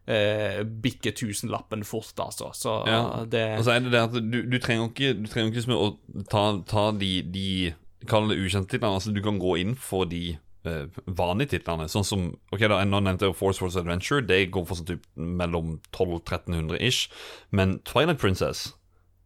eh, 0.06 0.62
bikke 0.64 1.12
tusenlappen 1.14 1.84
fort, 1.84 2.12
altså. 2.18 2.50
Så 2.54 2.76
Ja. 2.88 3.24
det 3.24 3.58
Og 3.58 3.64
så 3.64 3.76
er 3.76 3.80
det 3.80 3.92
det 3.92 4.00
at 4.02 4.12
du, 4.12 4.42
du 4.42 4.58
trenger 4.58 4.88
ikke 4.90 5.14
Du 5.22 5.28
trenger 5.28 5.50
ikke 5.52 5.60
liksom 5.60 5.76
å 5.76 6.24
ta, 6.30 6.62
ta 6.66 6.90
de, 6.92 7.22
de 7.22 7.74
Kall 8.08 8.28
det 8.28 8.38
ukjente 8.42 8.68
titlene. 8.72 8.96
Altså, 8.98 9.12
du 9.14 9.22
kan 9.22 9.38
gå 9.38 9.56
inn 9.60 9.76
for 9.78 10.04
de 10.10 10.36
eh, 10.66 10.86
vanlige 11.06 11.52
titlene. 11.54 11.86
Sånn 11.88 12.04
som 12.04 12.24
Ok, 12.50 12.64
da, 12.66 12.80
Nå 12.84 12.98
nevnte 13.00 13.28
jeg 13.28 13.36
Force 13.38 13.62
Force 13.62 13.78
Adventure. 13.78 14.20
Det 14.26 14.50
går 14.50 14.66
for 14.66 14.74
sånn 14.80 14.88
typ 14.88 15.04
mellom 15.14 15.76
1200-1300 15.92 16.82
ish. 16.82 17.08
Men 17.50 17.78
Twilight 17.86 18.18
Princess 18.18 18.72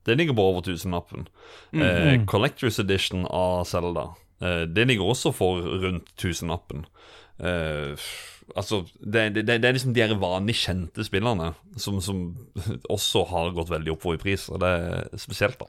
det 0.06 0.14
ligger 0.20 0.36
på 0.38 0.44
over 0.52 0.62
tusenlappen. 0.62 1.26
Eh, 1.74 2.20
Collectors 2.30 2.78
Edition 2.78 3.24
av 3.26 3.64
Zelda 3.66 4.04
eh, 4.40 4.62
det 4.70 4.84
ligger 4.86 5.08
også 5.10 5.32
for 5.34 5.58
rundt 5.82 6.12
tusenlappen. 6.20 6.84
Eh, 7.42 7.96
altså, 8.54 8.84
det, 9.00 9.28
det, 9.34 9.46
det 9.48 9.64
er 9.64 9.74
liksom 9.76 9.94
de 9.96 10.06
vanlig 10.20 10.54
kjente 10.60 11.04
spillerne 11.06 11.52
som, 11.76 12.00
som 12.04 12.20
også 12.96 13.24
har 13.32 13.50
gått 13.56 13.72
veldig 13.72 13.96
oppover 13.96 14.20
i 14.20 14.22
pris, 14.22 14.48
og 14.52 14.60
det 14.62 14.70
er 14.70 15.18
spesielt, 15.18 15.58
da. 15.58 15.66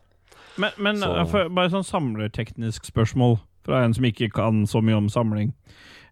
Men, 0.57 0.71
men 0.81 0.97
Så- 1.01 1.11
eh, 1.21 1.49
bare 1.53 1.69
sånn 1.73 1.85
samlerteknisk 1.85 2.85
spørsmål 2.89 3.37
fra 3.67 3.83
en 3.85 3.93
som 3.93 4.05
ikke 4.07 4.29
kan 4.33 4.63
så 4.69 4.81
mye 4.81 4.97
om 4.97 5.09
samling. 5.11 5.51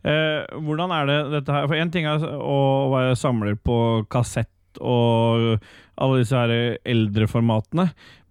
Eh, 0.05 0.43
hvordan 0.61 0.91
er 0.93 1.07
det 1.09 1.15
dette 1.31 1.53
her 1.55 1.65
For 1.65 1.73
én 1.81 1.89
ting 1.89 2.05
er 2.05 2.21
å 2.21 2.91
være 2.91 3.15
samler 3.17 3.55
på 3.57 4.05
kassett 4.13 4.51
og 4.83 5.55
alle 5.97 6.19
disse 6.19 6.35
her 6.35 6.51
eldre 6.85 7.25
formatene, 7.31 7.85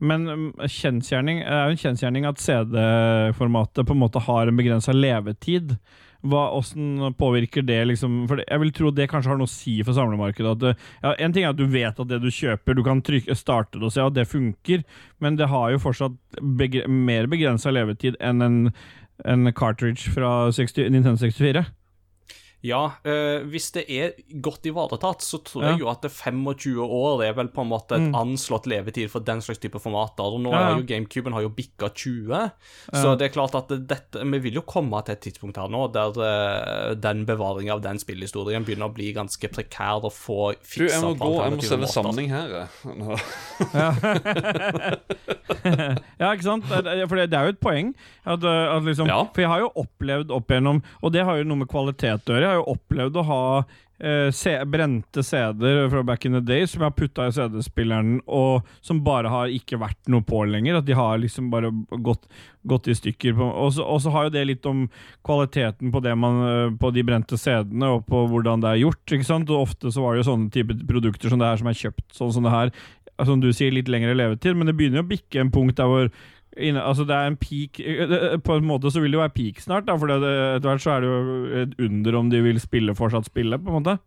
men 0.04 0.26
mm, 0.28 0.48
kjensgjerning 0.68 1.40
er 1.40 1.62
jo 1.64 1.72
en 1.72 1.80
kjensgjerning 1.80 2.26
at 2.28 2.42
CD-formatet 2.44 3.86
på 3.88 3.94
en 3.96 4.02
måte 4.02 4.20
har 4.26 4.50
en 4.50 4.58
begrensa 4.58 4.92
levetid. 4.92 5.76
Hva, 6.24 6.46
hvordan 6.54 7.12
påvirker 7.20 7.64
det 7.68 7.82
liksom 7.90 8.22
For 8.30 8.40
jeg 8.40 8.60
vil 8.62 8.72
tro 8.72 8.90
det 8.94 9.10
kanskje 9.12 9.34
har 9.34 9.40
noe 9.40 9.50
å 9.50 9.52
si 9.52 9.76
for 9.84 9.96
samlemarkedet. 9.96 10.54
Det, 10.62 10.74
ja, 11.04 11.14
en 11.20 11.36
ting 11.36 11.44
er 11.44 11.52
at 11.52 11.60
du 11.60 11.66
vet 11.68 12.00
at 12.00 12.10
det 12.10 12.20
du 12.22 12.30
kjøper, 12.32 12.76
du 12.76 12.82
kan 12.86 13.02
trykke, 13.04 13.36
starte 13.36 13.78
det 13.78 13.88
og 13.90 13.94
se 13.94 14.04
at 14.04 14.16
det 14.16 14.28
funker, 14.30 14.84
men 15.20 15.36
det 15.40 15.50
har 15.52 15.74
jo 15.74 15.82
fortsatt 15.82 16.16
begre, 16.40 16.88
mer 16.88 17.28
begrensa 17.30 17.72
levetid 17.74 18.16
enn 18.24 18.44
en, 18.44 18.60
en 19.28 19.52
cartridge 19.52 20.12
fra 20.14 20.52
60, 20.54 20.88
Nintendo 20.94 21.20
64. 21.20 21.66
Ja, 22.64 22.94
øh, 23.04 23.44
hvis 23.52 23.66
det 23.76 23.82
er 23.92 24.14
godt 24.40 24.64
ivaretatt, 24.64 25.20
så 25.20 25.36
tror 25.44 25.60
Ja. 25.64 25.68
jeg 25.74 25.80
jo 25.82 25.88
at 25.92 26.00
det 26.00 26.08
25 26.10 26.80
år 26.80 27.20
er 27.26 27.34
vel 27.36 27.48
på 27.52 27.60
en 27.60 27.68
måte 27.68 27.92
et 27.98 28.08
Mm. 28.08 28.14
anslått 28.16 28.64
levetid 28.66 29.10
for 29.12 29.20
den 29.20 29.42
slags 29.44 29.58
type 29.60 29.76
formater. 29.78 30.24
Og 30.24 30.40
nå 30.40 30.48
Ja, 30.50 30.56
ja. 30.58 30.64
har 30.72 30.80
jo 30.80 30.86
GameCuben 30.88 31.32
har 31.34 31.42
jo 31.42 31.48
bikka 31.50 31.90
20, 31.94 32.50
så 32.94 33.14
det 33.18 33.24
er 33.28 33.32
klart 33.36 33.54
at 33.54 33.68
dette 33.86 34.24
Vi 34.24 34.38
vil 34.40 34.54
jo 34.54 34.62
komme 34.62 35.02
til 35.04 35.12
et 35.12 35.20
tidspunkt 35.20 35.56
her 35.60 35.68
nå 35.68 35.92
der 35.92 36.08
øh, 36.16 36.94
den 36.96 37.26
bevaringen 37.26 37.72
av 37.74 37.82
den 37.82 37.98
spillhistorien 37.98 38.64
begynner 38.64 38.88
å 38.88 38.94
bli 38.94 39.12
ganske 39.12 39.48
prekær 39.52 40.00
å 40.02 40.08
få 40.10 40.54
Du, 40.54 40.58
jeg 40.84 40.90
fiksa 40.90 41.00
må 41.04 41.14
på 41.18 41.24
gå, 41.28 41.42
jeg 41.44 41.52
må 41.52 41.60
selge 41.68 41.86
samling 41.92 42.28
her. 42.30 42.48
jeg. 42.48 42.68
Ja, 46.20 46.30
ikke 46.34 46.44
sant? 46.46 46.66
For 46.68 46.82
det, 47.16 47.28
det 47.32 47.38
er 47.38 47.48
jo 47.48 47.54
et 47.54 47.60
poeng. 47.62 47.92
At, 48.24 48.44
at 48.44 48.82
liksom, 48.86 49.08
Ja. 49.08 49.20
For 49.34 49.40
jeg 49.44 49.50
har 49.50 49.62
jo 49.64 49.70
opplevd 49.84 50.30
opp 50.34 50.50
igjennom 50.52 50.82
Og 51.02 51.12
det 51.12 51.24
har 51.24 51.38
jo 51.40 51.44
noe 51.48 51.60
med 51.62 51.68
kvalitet 51.68 52.28
å 52.30 52.36
gjøre. 52.36 52.53
Har 52.54 52.62
jo 52.62 52.76
opplevd 52.76 53.18
å 53.18 53.26
ha 53.28 53.42
eh, 53.98 54.30
se, 54.34 54.54
brente 54.70 55.22
CD-er 55.22 55.88
fra 55.90 56.02
back 56.06 56.24
in 56.24 56.36
the 56.38 56.42
day 56.44 56.66
som 56.66 56.82
jeg 56.82 56.90
har 56.90 56.96
putta 56.96 57.28
i 57.28 57.34
CD-spilleren, 57.34 58.16
og 58.26 58.66
som 58.84 59.02
bare 59.06 59.32
har 59.32 59.52
ikke 59.52 59.78
vært 59.82 60.10
noe 60.12 60.24
på 60.26 60.44
lenger. 60.48 60.80
At 60.80 60.88
de 60.88 60.96
har 60.98 61.20
liksom 61.22 61.50
bare 61.52 61.72
gått, 62.04 62.26
gått 62.62 62.90
i 62.90 62.96
stykker. 62.98 63.36
På, 63.38 63.50
og 63.50 64.02
så 64.02 64.14
har 64.14 64.28
jo 64.28 64.34
det 64.34 64.46
litt 64.48 64.68
om 64.70 64.86
kvaliteten 65.26 65.94
på, 65.94 66.02
det 66.04 66.16
man, 66.18 66.42
eh, 66.48 66.74
på 66.80 66.92
de 66.94 67.06
brente 67.06 67.38
CD-ene, 67.40 67.94
og 67.98 68.06
på 68.10 68.26
hvordan 68.32 68.64
det 68.64 68.72
er 68.72 68.84
gjort. 68.84 69.04
ikke 69.06 69.30
sant? 69.30 69.52
Og 69.52 69.68
ofte 69.68 69.94
så 69.94 70.04
var 70.04 70.14
det 70.14 70.24
jo 70.24 70.30
sånne 70.32 70.52
type 70.54 70.78
produkter 70.88 71.32
som 71.32 71.42
det 71.42 71.50
her 71.50 71.62
som 71.62 71.72
er 71.72 71.82
kjøpt 71.84 72.06
sånn 72.14 72.36
som 72.38 72.46
det 72.46 72.54
her, 72.54 72.76
som 73.22 73.42
du 73.42 73.52
sier, 73.54 73.74
litt 73.74 73.90
lengre 73.90 74.16
levetid, 74.16 74.56
men 74.58 74.66
det 74.66 74.74
begynner 74.78 75.02
jo 75.02 75.04
å 75.06 75.12
bikke 75.12 75.42
en 75.42 75.52
punkt 75.54 75.78
der 75.78 75.90
hvor 75.90 76.08
inne, 76.56 76.80
altså 76.82 77.04
det 77.06 77.14
er 77.16 77.26
en 77.30 77.36
peak 77.36 77.80
eh, 77.80 78.36
På 78.44 78.56
en 78.58 78.64
måte 78.68 78.90
så 78.92 79.00
vil 79.02 79.10
det 79.10 79.18
jo 79.18 79.22
være 79.24 79.34
peak 79.34 79.60
snart, 79.64 79.86
da, 79.86 79.96
for 79.98 80.06
det- 80.06 80.20
det- 80.22 80.56
etter 80.56 80.68
hvert 80.70 80.82
så 80.84 80.90
er 80.96 81.00
det 81.00 81.08
jo 81.10 81.62
et 81.62 81.74
under 81.88 82.16
om 82.16 82.30
de 82.30 82.42
vil 82.42 82.60
spille 82.60 82.94
fortsatt 82.94 83.24
spille, 83.26 83.58
på 83.58 83.68
en 83.70 83.82
måte. 83.82 83.98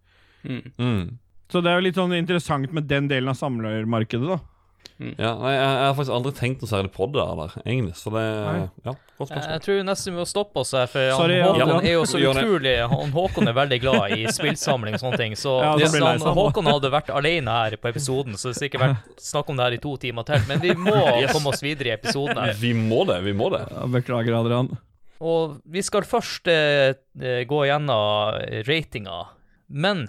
Mm. 0.43 0.61
Mm. 0.79 1.17
Så 1.49 1.61
det 1.63 1.71
er 1.71 1.75
jo 1.79 1.85
litt 1.87 1.95
sånn 1.95 2.13
interessant 2.17 2.71
med 2.73 2.87
den 2.87 3.07
delen 3.07 3.29
av 3.29 3.35
samlermarkedet, 3.35 4.27
da. 4.27 4.39
Ja, 4.97 5.35
nei, 5.37 5.51
jeg, 5.53 5.61
jeg 5.61 5.85
har 5.85 5.93
faktisk 5.93 6.13
aldri 6.15 6.31
tenkt 6.33 6.63
noe 6.63 6.69
særlig 6.71 6.89
på 6.95 7.05
det 7.13 7.21
der, 7.21 7.51
egentlig. 7.61 7.93
Så 7.99 8.09
det 8.09 8.23
Nei. 8.23 8.63
Ja, 8.87 8.93
godt 9.19 9.33
Jeg 9.35 9.61
tror 9.61 9.83
nesten 9.85 10.15
vi 10.15 10.17
må 10.17 10.25
stoppe 10.25 10.63
oss 10.63 10.71
her, 10.73 10.87
for 10.89 11.11
Sorry, 11.19 11.35
han, 11.37 11.53
Håkon 11.53 11.69
ja, 11.75 11.91
er 11.91 11.93
jo 11.93 12.07
så 12.09 12.21
utrolig 12.31 12.73
Han 12.89 13.13
Håkon 13.13 13.51
er 13.51 13.57
veldig 13.59 13.79
glad 13.83 14.15
i 14.17 14.25
spillsamling 14.33 14.97
og 14.97 15.03
sånne 15.03 15.19
ting. 15.21 15.37
Så 15.37 15.53
Ja, 15.61 15.75
hvis 15.77 15.93
han. 16.01 16.25
Håkon 16.39 16.69
hadde 16.71 16.91
vært 16.93 17.13
alene 17.13 17.59
her 17.59 17.77
på 17.77 17.91
episoden, 17.91 18.39
så 18.41 18.49
hadde 18.49 18.57
det 18.57 18.63
sikkert 18.65 18.85
vært 18.87 19.21
snakk 19.27 19.53
om 19.53 19.61
det 19.61 19.67
her 19.67 19.77
i 19.77 19.81
to 19.85 19.93
timer 20.01 20.25
til. 20.31 20.49
Men 20.49 20.65
vi 20.65 20.73
må 20.73 20.97
komme 21.35 21.53
oss 21.53 21.61
videre 21.61 21.93
i 21.93 21.95
episoden 21.99 22.41
her. 22.41 22.57
Vi 22.57 22.73
må 22.73 23.05
det, 23.09 23.21
vi 23.27 23.37
må 23.37 23.51
det. 23.53 23.67
Ja, 23.69 23.85
Beklager, 23.99 24.39
Adrian. 24.41 24.73
Og 25.21 25.59
vi 25.65 25.85
skal 25.85 26.09
først 26.09 26.49
eh, 26.49 26.97
eh, 27.21 27.43
gå 27.49 27.63
gjennom 27.69 28.33
ratinga, 28.65 29.21
men 29.69 30.07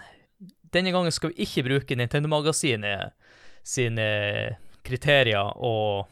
denne 0.73 0.93
gangen 0.97 1.13
skal 1.13 1.33
vi 1.33 1.45
ikke 1.45 1.65
bruke 1.69 1.97
Nintendo-magasinet 1.97 3.18
sine 3.69 4.07
kriterier 4.87 5.53
og 5.59 6.07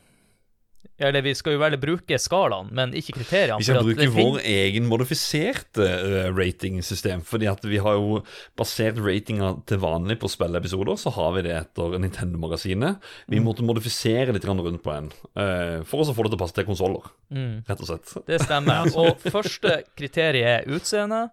Eller 0.99 1.20
vi 1.20 1.35
skal 1.37 1.53
jo 1.53 1.59
vel 1.61 1.74
bruke 1.77 2.16
skalaen, 2.16 2.70
men 2.73 2.95
ikke 2.97 3.12
kriteriene. 3.19 3.59
Vi 3.61 3.66
skal 3.66 3.83
bruke 3.85 4.07
fin- 4.07 4.15
vår 4.16 4.39
egen 4.49 4.87
modifiserte 4.89 5.85
eh, 5.85 6.28
ratingsystem. 6.33 7.20
Fordi 7.27 7.49
at 7.51 7.61
vi 7.69 7.77
har 7.85 7.99
jo 7.99 8.23
basert 8.57 8.97
ratinga 9.05 9.51
til 9.69 9.77
vanlig 9.83 10.16
på 10.23 10.31
spilleepisoder, 10.33 10.97
så 10.97 11.12
har 11.12 11.35
vi 11.37 11.43
det 11.45 11.53
etter 11.59 11.99
Nintendo-magasinet. 12.01 12.97
Vi 13.28 13.43
måtte 13.45 13.66
modifisere 13.66 14.33
litt 14.33 14.47
rundt 14.49 14.81
på 14.87 14.95
en 14.95 15.11
eh, 15.37 15.83
for 15.85 16.01
å 16.01 16.15
få 16.16 16.24
det 16.24 16.33
til 16.33 16.39
å 16.39 16.43
passe 16.47 16.57
til 16.62 16.69
konsoller, 16.70 17.11
Mm. 17.28 17.59
rett 17.69 17.83
og 17.85 17.91
slett. 17.91 18.16
Det 18.33 18.41
stemmer. 18.47 18.89
Og 19.03 19.20
første 19.20 19.83
kriteriet 19.99 20.62
er 20.65 20.73
utseende, 20.78 21.27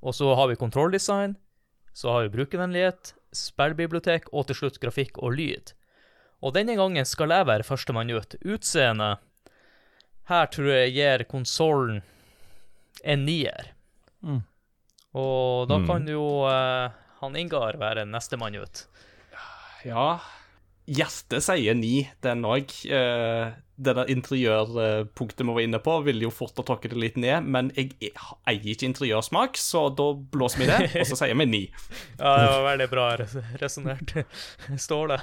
og 0.00 0.14
så 0.16 0.32
har 0.38 0.48
vi 0.48 0.56
kontrolldesign, 0.56 1.36
så 1.92 2.14
har 2.14 2.24
vi 2.30 2.32
brukervennlighet, 2.38 3.12
spillbibliotek 3.36 4.28
og 4.32 4.46
til 4.48 4.56
slutt 4.60 4.80
grafikk 4.82 5.18
og 5.22 5.36
lyd. 5.36 5.72
Og 6.44 6.52
denne 6.56 6.74
gangen 6.76 7.06
skal 7.08 7.32
jeg 7.32 7.46
være 7.48 7.64
førstemann 7.66 8.10
ut. 8.12 8.36
Utseende 8.44 9.16
Her 10.28 10.46
tror 10.50 10.66
jeg 10.72 10.92
gir 10.96 11.22
konsollen 11.30 12.00
en 13.04 13.24
nier. 13.28 13.68
Mm. 14.22 14.40
Og 15.14 15.68
da 15.70 15.78
Mm. 15.78 15.86
kan 15.86 16.08
jo 16.10 16.24
eh, 16.50 16.90
han 17.20 17.36
Ingar 17.36 17.76
være 17.78 18.04
nestemann 18.04 18.56
ut. 18.58 18.86
Ja. 19.84 20.18
Hjertet 20.86 21.42
sier 21.42 21.74
ni, 21.74 22.06
den 22.22 22.44
òg. 22.46 22.72
Eh, 22.86 23.54
det 23.76 23.92
der 23.98 24.08
interiørpunktet 24.08 25.42
vi 25.44 25.52
var 25.52 25.64
inne 25.64 25.80
på, 25.84 25.98
ville 26.06 26.24
jo 26.24 26.32
fort 26.32 26.56
ha 26.56 26.64
tråkket 26.64 26.94
det 26.94 27.00
litt 27.02 27.18
ned, 27.20 27.44
men 27.44 27.68
jeg 27.76 27.90
e- 28.00 28.12
eier 28.48 28.70
ikke 28.72 28.86
interiørsmak, 28.88 29.58
så 29.60 29.88
da 29.92 30.06
blåser 30.16 30.62
vi 30.62 30.68
det, 30.70 30.78
og 31.02 31.10
så 31.10 31.18
sier 31.20 31.36
vi 31.36 31.48
ni. 31.50 31.64
Ja, 32.22 32.36
det 32.40 32.46
var 32.54 32.64
veldig 32.70 32.88
bra 32.94 33.08
resonnert. 33.60 34.14
Står 34.86 35.12
det. 35.12 35.20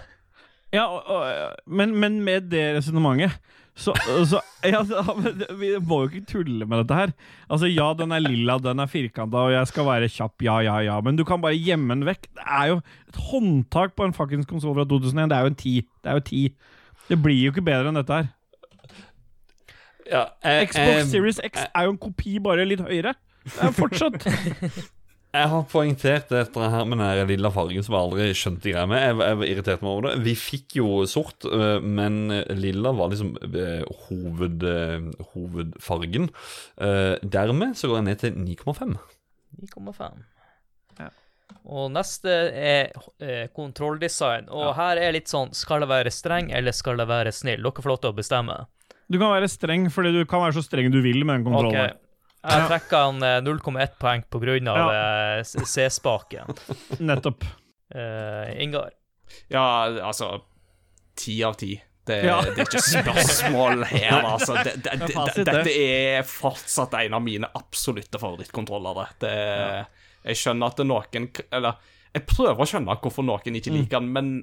Ja, 0.73 0.85
og, 0.90 1.10
og, 1.10 1.57
men, 1.65 1.95
men 2.02 2.22
med 2.26 2.52
det 2.53 2.68
resonnementet 2.77 3.40
så, 3.75 3.93
så 4.29 4.39
ja, 4.63 4.83
Vi 5.57 5.71
må 5.81 6.03
jo 6.03 6.09
ikke 6.11 6.27
tulle 6.29 6.67
med 6.69 6.83
dette 6.83 6.97
her. 6.97 7.13
Altså, 7.49 7.69
Ja, 7.71 7.87
den 7.97 8.13
er 8.13 8.21
lilla, 8.21 8.59
den 8.61 8.79
er 8.83 8.91
firkanta, 8.91 9.47
og 9.47 9.53
jeg 9.55 9.67
skal 9.71 9.87
være 9.87 10.09
kjapp, 10.13 10.45
ja, 10.45 10.59
ja, 10.65 10.77
ja. 10.85 10.99
Men 11.01 11.17
du 11.17 11.23
kan 11.25 11.41
bare 11.41 11.57
gjemme 11.57 11.95
den 11.95 12.05
vekk. 12.05 12.29
Det 12.37 12.45
er 12.45 12.69
jo 12.73 12.77
et 13.09 13.19
håndtak 13.31 13.95
på 13.97 14.05
en 14.05 14.13
fuckings 14.13 14.45
konsoll 14.49 14.77
fra 14.77 14.85
2001. 14.85 15.29
Det 15.31 15.37
er 15.37 15.41
jo 15.47 15.53
en 15.53 15.59
ti. 15.63 15.75
Det 16.03 16.11
er 16.13 16.19
jo 16.21 16.25
ti. 16.29 16.43
Det 17.09 17.19
blir 17.23 17.41
jo 17.47 17.53
ikke 17.55 17.65
bedre 17.65 17.89
enn 17.89 17.97
dette 17.99 18.21
her. 18.21 18.31
Ja, 20.11 20.25
eh, 20.43 20.65
Xbox 20.67 20.97
eh, 20.99 21.05
Series 21.09 21.39
X 21.43 21.63
er 21.65 21.87
jo 21.87 21.93
en 21.95 22.01
kopi, 22.01 22.37
bare 22.43 22.65
litt 22.67 22.83
høyere. 22.83 23.15
Det 23.43 23.59
er 23.59 23.73
fortsatt 23.75 24.23
Jeg 25.34 25.49
har 25.49 25.64
poengtert 25.65 26.30
dette 26.30 26.68
her 26.73 26.84
med 26.85 26.99
den 27.01 27.30
lilla 27.31 27.49
fargen 27.53 27.81
som 27.81 27.95
jeg 27.95 28.05
aldri 28.05 28.26
skjønte 28.38 28.69
greia 28.69 28.85
med. 28.89 28.99
Jeg, 29.01 29.15
jeg 29.18 29.38
var 29.39 29.47
irritert 29.49 29.81
meg 29.81 29.89
over 29.89 30.05
det. 30.05 30.11
Vi 30.27 30.35
fikk 30.38 30.76
jo 30.77 30.89
sort, 31.10 31.47
øh, 31.49 31.80
men 31.81 32.19
lilla 32.60 32.91
var 32.93 33.10
liksom 33.10 33.31
øh, 33.41 33.81
hoved, 34.05 34.68
øh, 34.69 35.07
hovedfargen. 35.31 36.30
Eh, 36.77 37.15
Dermed 37.26 37.73
så 37.80 37.89
går 37.89 38.03
jeg 38.03 38.07
ned 38.11 38.22
til 38.22 38.38
9,5. 38.38 38.93
9,5. 39.64 40.22
Ja. 41.01 41.10
Og 41.65 41.89
neste 41.95 42.38
er 42.53 42.93
eh, 43.18 43.47
kontrolldesign. 43.57 44.51
Og 44.53 44.76
her 44.77 45.01
er 45.01 45.18
litt 45.18 45.31
sånn 45.31 45.53
Skal 45.57 45.81
det 45.81 45.89
være 45.89 46.14
streng, 46.14 46.53
eller 46.53 46.77
skal 46.77 47.01
det 47.01 47.10
være 47.10 47.34
snill? 47.34 47.65
Dere 47.65 47.81
får 47.81 47.95
lov 47.95 48.01
til 48.05 48.14
å 48.14 48.18
bestemme. 48.22 48.61
Du 49.10 49.18
kan 49.18 49.34
være 49.34 49.49
streng, 49.51 49.89
fordi 49.93 50.14
du 50.14 50.23
kan 50.30 50.45
være 50.45 50.60
så 50.61 50.64
streng 50.65 50.93
du 50.93 51.01
vil 51.01 51.26
med 51.26 51.41
den 51.41 51.47
OK. 51.47 51.49
kontrollen. 51.49 52.02
Jeg 52.43 52.67
trekker 52.67 53.05
han 53.07 53.23
eh, 53.23 53.37
0,1 53.45 53.93
poeng 54.01 54.23
på 54.29 54.41
grunn 54.43 54.67
av 54.67 54.89
eh, 54.91 55.43
C-spaken. 55.47 56.51
Nettopp. 57.07 57.45
Uh, 57.93 58.49
Ingar. 58.63 58.89
Ja, 59.53 59.63
altså 60.03 60.41
Ti 61.15 61.35
av 61.45 61.53
ti. 61.61 61.75
Det, 62.03 62.17
Ja. 62.25 62.39
det 62.41 62.57
er 62.57 62.65
ikke 62.65 62.81
spørsmål 62.83 63.83
her, 63.87 64.25
altså. 64.33 64.57
Det, 64.65 64.73
det, 64.83 64.97
det, 64.99 65.13
det. 65.37 65.45
dette 65.47 65.73
er 65.79 66.25
fortsatt 66.27 66.97
en 66.99 67.15
av 67.15 67.21
mine 67.23 67.47
absolutte 67.55 68.19
favorittkontrollere. 68.19 69.05
Det, 69.23 69.35
Jeg 70.25 70.39
skjønner 70.41 70.73
at 70.73 70.81
det 70.81 70.87
noen 70.89 71.29
Eller 71.53 71.77
jeg 72.13 72.25
prøver 72.29 72.59
å 72.59 72.67
skjønne 72.69 72.97
hvorfor 73.01 73.25
noen 73.25 73.55
ikke 73.57 73.71
liker 73.73 74.01
den, 74.03 74.11
men 74.13 74.33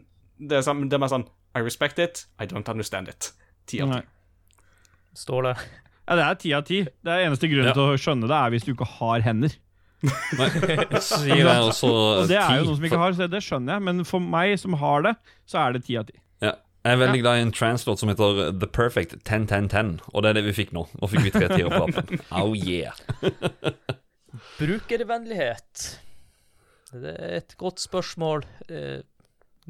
det 0.40 0.56
er, 0.58 0.64
sånn, 0.66 0.86
det 0.88 0.96
er 0.96 1.02
mer 1.04 1.12
sånn 1.12 1.26
I 1.54 1.60
respect 1.66 2.00
it, 2.02 2.24
I 2.40 2.46
don't 2.48 2.66
understand 2.70 3.10
it. 3.12 3.32
Ti 3.68 3.82
av 3.84 3.92
ti. 3.92 4.00
Ståle. 5.20 5.52
Ja, 6.10 6.16
det 6.18 6.24
er 6.26 6.38
ti 6.42 6.50
av 6.56 6.64
ti. 6.66 6.80
Det 7.06 7.12
er 7.14 7.28
eneste 7.28 7.46
grunnen 7.46 7.70
Ja. 7.70 7.74
til 7.76 7.86
å 7.86 7.98
skjønne 8.02 8.26
det, 8.26 8.34
er 8.34 8.50
hvis 8.50 8.64
du 8.66 8.72
ikke 8.74 8.88
har 8.98 9.22
hender. 9.22 9.52
Så 10.00 11.18
gir 11.28 11.42
jeg 11.44 11.60
også 11.60 11.88
Og 11.92 12.28
det 12.30 12.38
er 12.40 12.56
jo 12.58 12.64
noen 12.70 12.78
som 12.80 12.86
ikke 12.88 12.98
har, 13.02 13.12
så 13.14 13.26
det 13.30 13.42
skjønner 13.44 13.76
jeg. 13.76 13.84
Men 13.86 14.02
for 14.08 14.18
meg 14.24 14.56
som 14.58 14.74
har 14.80 15.04
det, 15.06 15.12
så 15.46 15.60
er 15.62 15.76
det 15.76 15.84
ti 15.86 15.94
av 16.00 16.08
ti. 16.08 16.16
Ja. 16.42 16.54
Jeg 16.80 16.96
er 16.96 17.00
veldig 17.02 17.20
glad 17.20 17.36
i 17.36 17.42
en 17.44 17.52
translåt 17.52 18.00
som 18.00 18.08
heter 18.08 18.38
The 18.56 18.66
Perfect 18.72 19.18
10-10-10, 19.28 19.98
og 20.14 20.22
det 20.24 20.30
er 20.30 20.38
det 20.38 20.44
vi 20.48 20.54
fikk 20.56 20.70
nå. 20.72 20.86
Nå 20.96 21.10
fikk 21.12 21.26
vi 21.28 21.32
tre 21.34 21.50
tiere 21.52 21.68
på 21.68 21.82
appen. 21.84 22.22
Oh 22.40 22.54
yeah. 22.56 22.96
Brukervennlighet. 24.58 25.84
Det 26.90 27.12
er 27.14 27.36
et 27.38 27.54
godt 27.60 27.82
spørsmål. 27.84 28.44
Eh, 28.72 29.02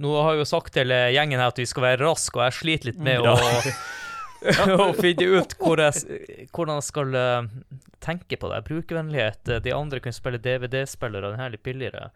nå 0.01 0.13
har 0.23 0.37
jeg 0.37 0.45
jo 0.45 0.49
sagt 0.49 0.73
til 0.79 0.95
eh, 0.95 1.11
gjengen 1.17 1.43
her 1.43 1.51
at 1.53 1.59
vi 1.61 1.67
skal 1.69 1.85
være 1.91 2.05
raske, 2.07 2.39
og 2.39 2.47
jeg 2.47 2.57
sliter 2.61 2.91
litt 2.93 3.03
med 3.03 3.27
å, 3.27 3.35
å 4.41 4.91
finne 5.03 5.27
ut 5.41 5.55
hvor 5.61 5.81
jeg, 5.83 6.49
hvordan 6.55 6.81
jeg 6.81 6.87
skal 6.89 7.15
eh, 7.21 7.49
tenke 8.01 8.39
på 8.41 8.51
det. 8.53 8.63
Brukervennlighet. 8.69 9.41
eh, 9.49 9.63
De 9.65 9.75
andre 9.77 10.01
kunne 10.01 10.17
spille 10.17 10.41
DVD-spillere, 10.43 11.31
den 11.35 11.41
her 11.43 11.53
litt 11.55 11.63
billigere. 11.67 12.11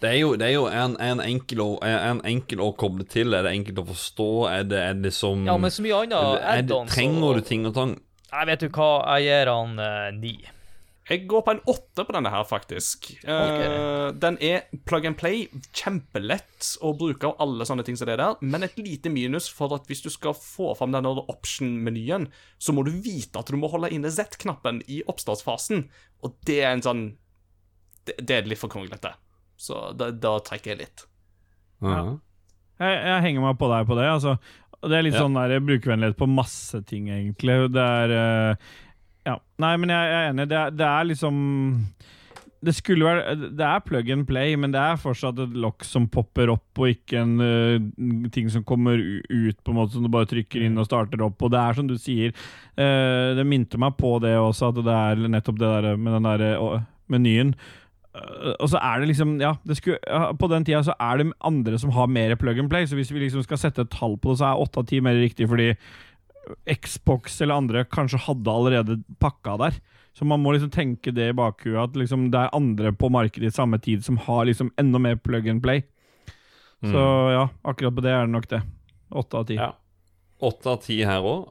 Det 0.00 0.08
er 0.08 0.18
jo, 0.22 0.30
det 0.40 0.46
er 0.48 0.54
jo 0.54 0.62
en, 0.72 0.94
en, 1.04 1.20
enkel 1.20 1.60
å, 1.60 1.66
en 1.84 2.22
enkel 2.24 2.62
å 2.64 2.70
koble 2.72 3.04
til. 3.04 3.34
Er 3.36 3.44
det 3.44 3.50
enkelt 3.58 3.82
å 3.82 3.88
forstå? 3.90 4.28
Er 4.48 4.62
det, 4.64 4.78
er 4.80 5.02
det 5.04 5.12
som 5.12 5.42
Ja, 5.44 5.58
men 5.60 5.70
så 5.74 5.84
mye 5.84 5.98
annet 5.98 6.16
er 6.16 6.38
det, 6.38 6.46
add-ons 6.64 6.94
Trenger 6.94 7.36
du 7.36 7.44
ting 7.44 7.66
og 7.68 7.74
tang? 7.76 7.92
Jeg 8.30 8.48
vet 8.48 8.62
du 8.64 8.70
hva, 8.72 8.88
jeg 9.18 9.26
gir 9.28 9.50
han 9.52 9.76
eh, 9.84 10.08
ni. 10.16 10.34
Jeg 11.10 11.24
går 11.26 11.42
på 11.42 11.50
en 11.56 11.60
åtte 11.66 12.04
på 12.06 12.14
denne 12.14 12.30
her, 12.30 12.44
faktisk. 12.46 13.08
Eh, 13.26 14.12
den 14.22 14.36
er 14.46 14.68
plug 14.86 15.08
and 15.08 15.16
play, 15.18 15.48
kjempelett 15.74 16.68
å 16.86 16.92
bruke 16.94 17.26
og 17.32 17.40
alle 17.42 17.66
sånne 17.66 17.82
ting 17.86 17.96
som 17.98 18.06
det 18.06 18.16
der, 18.20 18.36
men 18.46 18.62
et 18.62 18.76
lite 18.78 19.10
minus 19.10 19.48
for 19.50 19.74
at 19.74 19.88
hvis 19.90 20.04
du 20.04 20.10
skal 20.14 20.36
få 20.38 20.70
fram 20.78 20.94
denne 20.94 21.10
option-menyen, 21.32 22.28
så 22.62 22.72
må 22.76 22.84
du 22.86 22.92
vite 23.02 23.42
at 23.42 23.50
du 23.50 23.58
må 23.58 23.68
holde 23.72 23.90
inne 23.90 24.12
Z-knappen 24.14 24.78
i 24.86 25.00
oppstartsfasen, 25.10 25.88
og 26.22 26.36
det 26.46 26.60
er 26.62 26.76
en 26.76 26.86
sånn 26.86 27.02
Det, 28.06 28.14
det 28.24 28.36
er 28.38 28.46
litt 28.48 28.58
for 28.62 28.70
kronglete. 28.72 29.10
Så 29.60 29.90
da, 29.98 30.06
da 30.14 30.38
trekker 30.40 30.72
jeg 30.72 30.78
litt. 30.86 31.02
Ja. 31.84 31.98
Jeg, 32.80 32.94
jeg 33.10 33.24
henger 33.26 33.42
meg 33.44 33.58
på 33.60 33.68
deg 33.68 33.84
på 33.90 33.98
det. 33.98 34.06
altså. 34.08 34.38
Det 34.80 34.96
er 34.96 35.04
litt 35.04 35.18
Ja. 35.18 35.26
sånn 35.26 35.36
der 35.36 35.60
brukervennlighet 35.60 36.16
på 36.16 36.28
masse 36.32 36.80
ting, 36.88 37.10
egentlig. 37.12 37.58
Det 37.74 37.84
er 37.84 38.14
eh, 38.16 38.70
Ja. 39.30 39.38
Nei, 39.62 39.74
men 39.80 39.92
jeg, 39.92 40.10
jeg 40.10 40.20
er 40.20 40.32
enig. 40.32 40.48
Det 40.50 40.62
det 40.78 40.86
er 40.88 41.10
liksom 41.10 41.36
Det 42.60 42.74
være 42.84 43.34
Det 43.56 43.64
er 43.66 43.84
plug 43.86 44.10
and 44.12 44.26
play, 44.28 44.56
men 44.56 44.72
det 44.72 44.80
er 44.80 45.00
fortsatt 45.00 45.38
et 45.40 45.56
lokk 45.56 45.84
som 45.86 46.08
popper 46.12 46.50
opp, 46.52 46.78
og 46.78 46.90
ikke 46.92 47.22
en 47.22 47.40
uh, 47.40 48.28
ting 48.34 48.50
som 48.52 48.64
kommer 48.64 49.00
ut, 49.00 49.56
på 49.64 49.72
en 49.72 49.78
måte 49.78 49.94
som 49.96 50.04
du 50.04 50.10
bare 50.12 50.28
trykker 50.28 50.66
inn 50.66 50.78
og 50.78 50.88
starter 50.88 51.22
opp. 51.24 51.40
Og 51.40 51.52
det 51.52 51.60
er 51.60 51.78
som 51.78 51.88
du 51.88 51.96
sier, 51.96 52.34
uh, 52.76 53.32
det 53.36 53.46
minte 53.48 53.80
meg 53.80 53.96
på 53.96 54.18
det 54.20 54.36
også, 54.36 54.72
at 54.74 54.82
det 54.84 54.96
er 54.96 55.28
nettopp 55.28 55.60
det 55.60 55.70
der 55.76 55.96
med 55.96 56.18
den 56.18 56.28
der 56.28 56.60
uh, 56.60 56.82
menyen. 57.08 57.54
Uh, 58.12 58.52
og 58.58 58.68
så 58.68 58.76
er 58.82 59.00
det 59.00 59.08
liksom 59.12 59.38
Ja, 59.40 59.54
det 59.64 59.78
skulle, 59.78 59.98
på 60.36 60.48
den 60.50 60.64
tida 60.66 60.82
så 60.82 60.96
er 61.00 61.20
det 61.20 61.30
andre 61.46 61.78
som 61.78 61.94
har 61.94 62.10
mer 62.10 62.36
plug 62.36 62.58
and 62.58 62.68
play, 62.68 62.84
så 62.84 62.98
hvis 62.98 63.12
vi 63.14 63.24
liksom 63.24 63.44
skal 63.46 63.58
sette 63.62 63.86
et 63.86 63.92
tall 63.94 64.18
på 64.18 64.34
det, 64.34 64.42
så 64.42 64.50
er 64.50 64.64
åtte 64.64 64.82
av 64.82 64.88
ti 64.90 65.00
mer 65.00 65.16
riktig, 65.16 65.48
fordi 65.48 65.72
Xbox 66.68 67.40
eller 67.40 67.60
andre 67.60 67.84
kanskje 67.88 68.20
hadde 68.26 68.52
allerede 68.52 68.98
pakka 69.22 69.56
der. 69.60 69.80
Så 70.16 70.26
man 70.26 70.42
må 70.42 70.52
liksom 70.52 70.72
tenke 70.74 71.12
det 71.14 71.30
i 71.30 71.36
bakhuet, 71.36 71.78
at 71.78 71.96
liksom 71.96 72.28
det 72.32 72.40
er 72.42 72.56
andre 72.56 72.92
på 72.92 73.08
markedet 73.12 73.52
i 73.52 73.54
samme 73.54 73.78
tid 73.82 74.02
som 74.04 74.18
har 74.26 74.48
liksom 74.48 74.72
enda 74.80 74.98
mer 74.98 75.16
plug 75.16 75.48
and 75.48 75.62
play. 75.62 75.84
Så 76.80 77.00
ja, 77.34 77.44
akkurat 77.62 77.94
på 77.94 78.02
det 78.04 78.12
er 78.14 78.24
det 78.24 78.32
nok 78.32 78.48
det. 78.50 78.62
Åtte 79.20 79.36
av 79.36 79.46
ti. 79.50 79.58
Ja. 79.60 79.74
Åtte 80.40 80.72
av 80.72 80.80
ti 80.80 80.96
her 81.04 81.24
òg, 81.26 81.50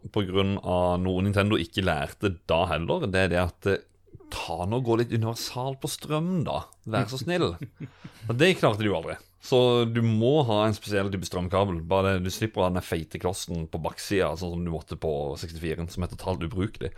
av 0.64 0.98
noe 1.02 1.22
Nintendo 1.22 1.60
ikke 1.62 1.86
lærte 1.86 2.34
da 2.50 2.64
heller. 2.72 3.06
Det 3.06 3.26
er 3.28 3.32
det 3.36 3.42
at 3.44 3.70
eh, 3.70 3.86
Ta 4.30 4.60
nå 4.70 4.78
og 4.78 4.86
gå 4.86 4.96
litt 5.00 5.14
universal 5.16 5.74
på 5.82 5.90
strøm, 5.90 6.44
da. 6.46 6.60
Vær 6.86 7.08
så 7.10 7.18
snill. 7.18 7.48
Og 8.30 8.36
det 8.38 8.52
klarte 8.60 8.84
de 8.84 8.92
jo 8.92 8.98
aldri. 9.00 9.16
Så 9.40 9.86
du 9.88 10.02
må 10.04 10.42
ha 10.48 10.66
en 10.66 10.76
spesiell 10.76 11.12
type 11.14 11.28
strømkabel. 11.28 11.80
Bare 11.88 12.18
Du 12.20 12.28
slipper 12.34 12.62
å 12.62 12.68
ha 12.68 12.74
den 12.76 12.84
feite 12.84 13.22
klossen 13.22 13.70
på 13.72 13.80
baksida, 13.82 14.34
sånn 14.36 14.58
som 14.58 14.66
du 14.66 14.72
måtte 14.74 15.00
på 15.00 15.14
64-en, 15.40 15.88
som 15.92 16.04
er 16.04 16.12
totalt 16.12 16.44
ubrukelig. 16.44 16.92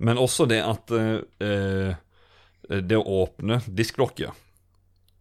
Men 0.00 0.20
også 0.20 0.46
det 0.48 0.60
at 0.64 0.92
eh, 0.96 1.24
eh, 1.44 2.78
Det 2.84 3.00
å 3.00 3.18
åpne 3.24 3.62
disklokket 3.66 4.46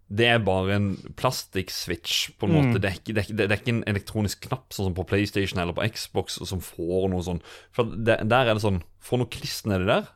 det 0.09 0.25
er 0.25 0.39
bare 0.41 0.73
en 0.73 0.87
plastikkswitch, 1.19 2.31
på 2.41 2.47
en 2.47 2.55
måte. 2.55 2.79
Det, 2.81 2.89
er 2.89 2.95
ikke, 2.97 3.13
det, 3.13 3.21
er 3.21 3.27
ikke, 3.27 3.35
det 3.37 3.45
er 3.45 3.59
ikke 3.59 3.73
en 3.75 3.83
elektronisk 3.91 4.41
knapp, 4.47 4.71
sånn 4.73 4.89
som 4.89 4.95
på 4.97 5.05
PlayStation 5.05 5.61
eller 5.61 5.75
på 5.77 5.85
Xbox, 5.93 6.39
som 6.49 6.63
får 6.65 7.11
noe 7.13 7.25
sånn 7.25 7.41
For 7.75 7.91
det, 7.93 8.15
Der 8.25 8.49
er 8.49 8.57
det 8.57 8.63
sånn 8.63 8.81
Får 9.05 9.21
noe 9.21 9.29
kliss 9.29 9.61
nedi 9.69 9.85
der, 9.85 10.09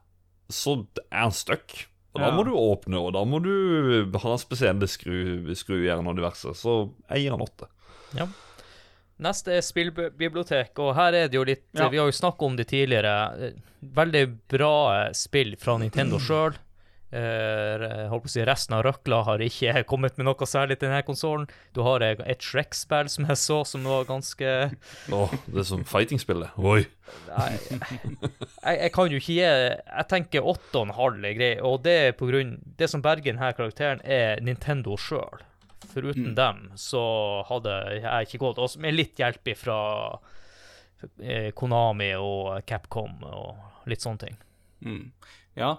så 0.49 0.79
er 1.05 1.27
han 1.27 1.35
stuck. 1.35 1.75
Og 2.13 2.21
da 2.21 2.27
Ja. 2.29 2.35
må 2.37 2.43
du 2.45 2.51
åpne, 2.53 2.99
og 3.01 3.13
da 3.13 3.23
må 3.25 3.39
du 3.41 4.17
ha 4.21 4.35
spesielle 4.37 4.85
skru, 4.87 5.53
skrujern 5.57 6.05
og 6.07 6.15
diverse. 6.15 6.53
Så 6.53 6.91
jeg 7.09 7.23
gir 7.23 7.31
han 7.31 7.41
åtte. 7.41 7.67
Ja. 8.15 8.27
Neste 9.23 9.53
er 9.57 9.61
spillbibliotek, 9.61 10.77
og 10.79 10.95
her 10.97 11.13
er 11.13 11.27
det 11.27 11.37
jo 11.37 11.43
litt 11.43 11.63
Ja. 11.73 11.87
Vi 11.89 11.97
har 11.97 12.05
jo 12.05 12.11
snakket 12.11 12.41
om 12.45 12.55
det 12.55 12.67
tidligere. 12.67 13.15
eh, 13.41 13.51
Veldig 13.83 14.39
bra 14.47 15.05
eh, 15.07 15.11
spill 15.13 15.55
fra 15.57 15.77
Nintendo 15.77 16.17
sjøl. 16.27 16.53
Uh, 17.13 18.15
si 18.25 18.41
Resten 18.41 18.73
av 18.73 18.81
røkla 18.87 19.19
har 19.27 19.41
ikke 19.43 19.83
kommet 19.91 20.17
med 20.17 20.25
noe 20.25 20.47
særlig 20.49 20.79
til 20.79 20.89
denne 20.89 21.03
konsollen. 21.05 21.45
Du 21.75 21.83
har 21.85 22.01
eh, 22.01 22.17
et 22.25 22.41
Shrek-spill 22.41 23.11
som 23.11 23.27
jeg 23.29 23.37
så, 23.37 23.59
som 23.69 23.85
var 23.85 24.07
ganske 24.09 24.53
Åh, 25.13 25.35
det 25.45 25.61
er 25.61 25.67
som 25.67 25.83
fighting-spillet. 25.85 26.55
Oi. 26.57 26.81
Nei, 27.27 27.49
jeg, 27.59 28.77
jeg 28.79 28.91
kan 28.95 29.11
jo 29.11 29.19
ikke 29.19 29.35
gi 29.35 29.41
Jeg 29.43 30.05
tenker 30.09 30.47
åtte 30.47 30.79
og 30.79 30.87
en 30.87 30.95
halv 30.97 31.27
er 31.27 31.35
grei, 31.37 31.51
og 31.61 31.83
det 31.85 31.95
er 32.07 32.15
på 32.17 32.29
grunn 32.29 32.55
Det 32.79 32.87
som 32.89 33.03
berger 33.03 33.33
denne 33.33 33.51
karakteren, 33.53 34.01
er 34.01 34.41
Nintendo 34.41 34.97
sjøl. 34.97 35.43
Foruten 35.91 36.33
dem 36.39 36.63
så 36.79 37.03
hadde 37.49 37.75
jeg 37.99 38.29
ikke 38.29 38.41
gått. 38.47 38.63
Og 38.63 38.81
med 38.81 38.95
litt 38.95 39.19
hjelp 39.21 39.53
fra 39.59 39.77
Konami 41.59 42.13
og 42.17 42.63
Capcom 42.65 43.21
og 43.27 43.89
litt 43.91 44.01
sånne 44.01 44.25
ting. 44.25 44.37
Mm. 44.87 45.05
Ja. 45.59 45.75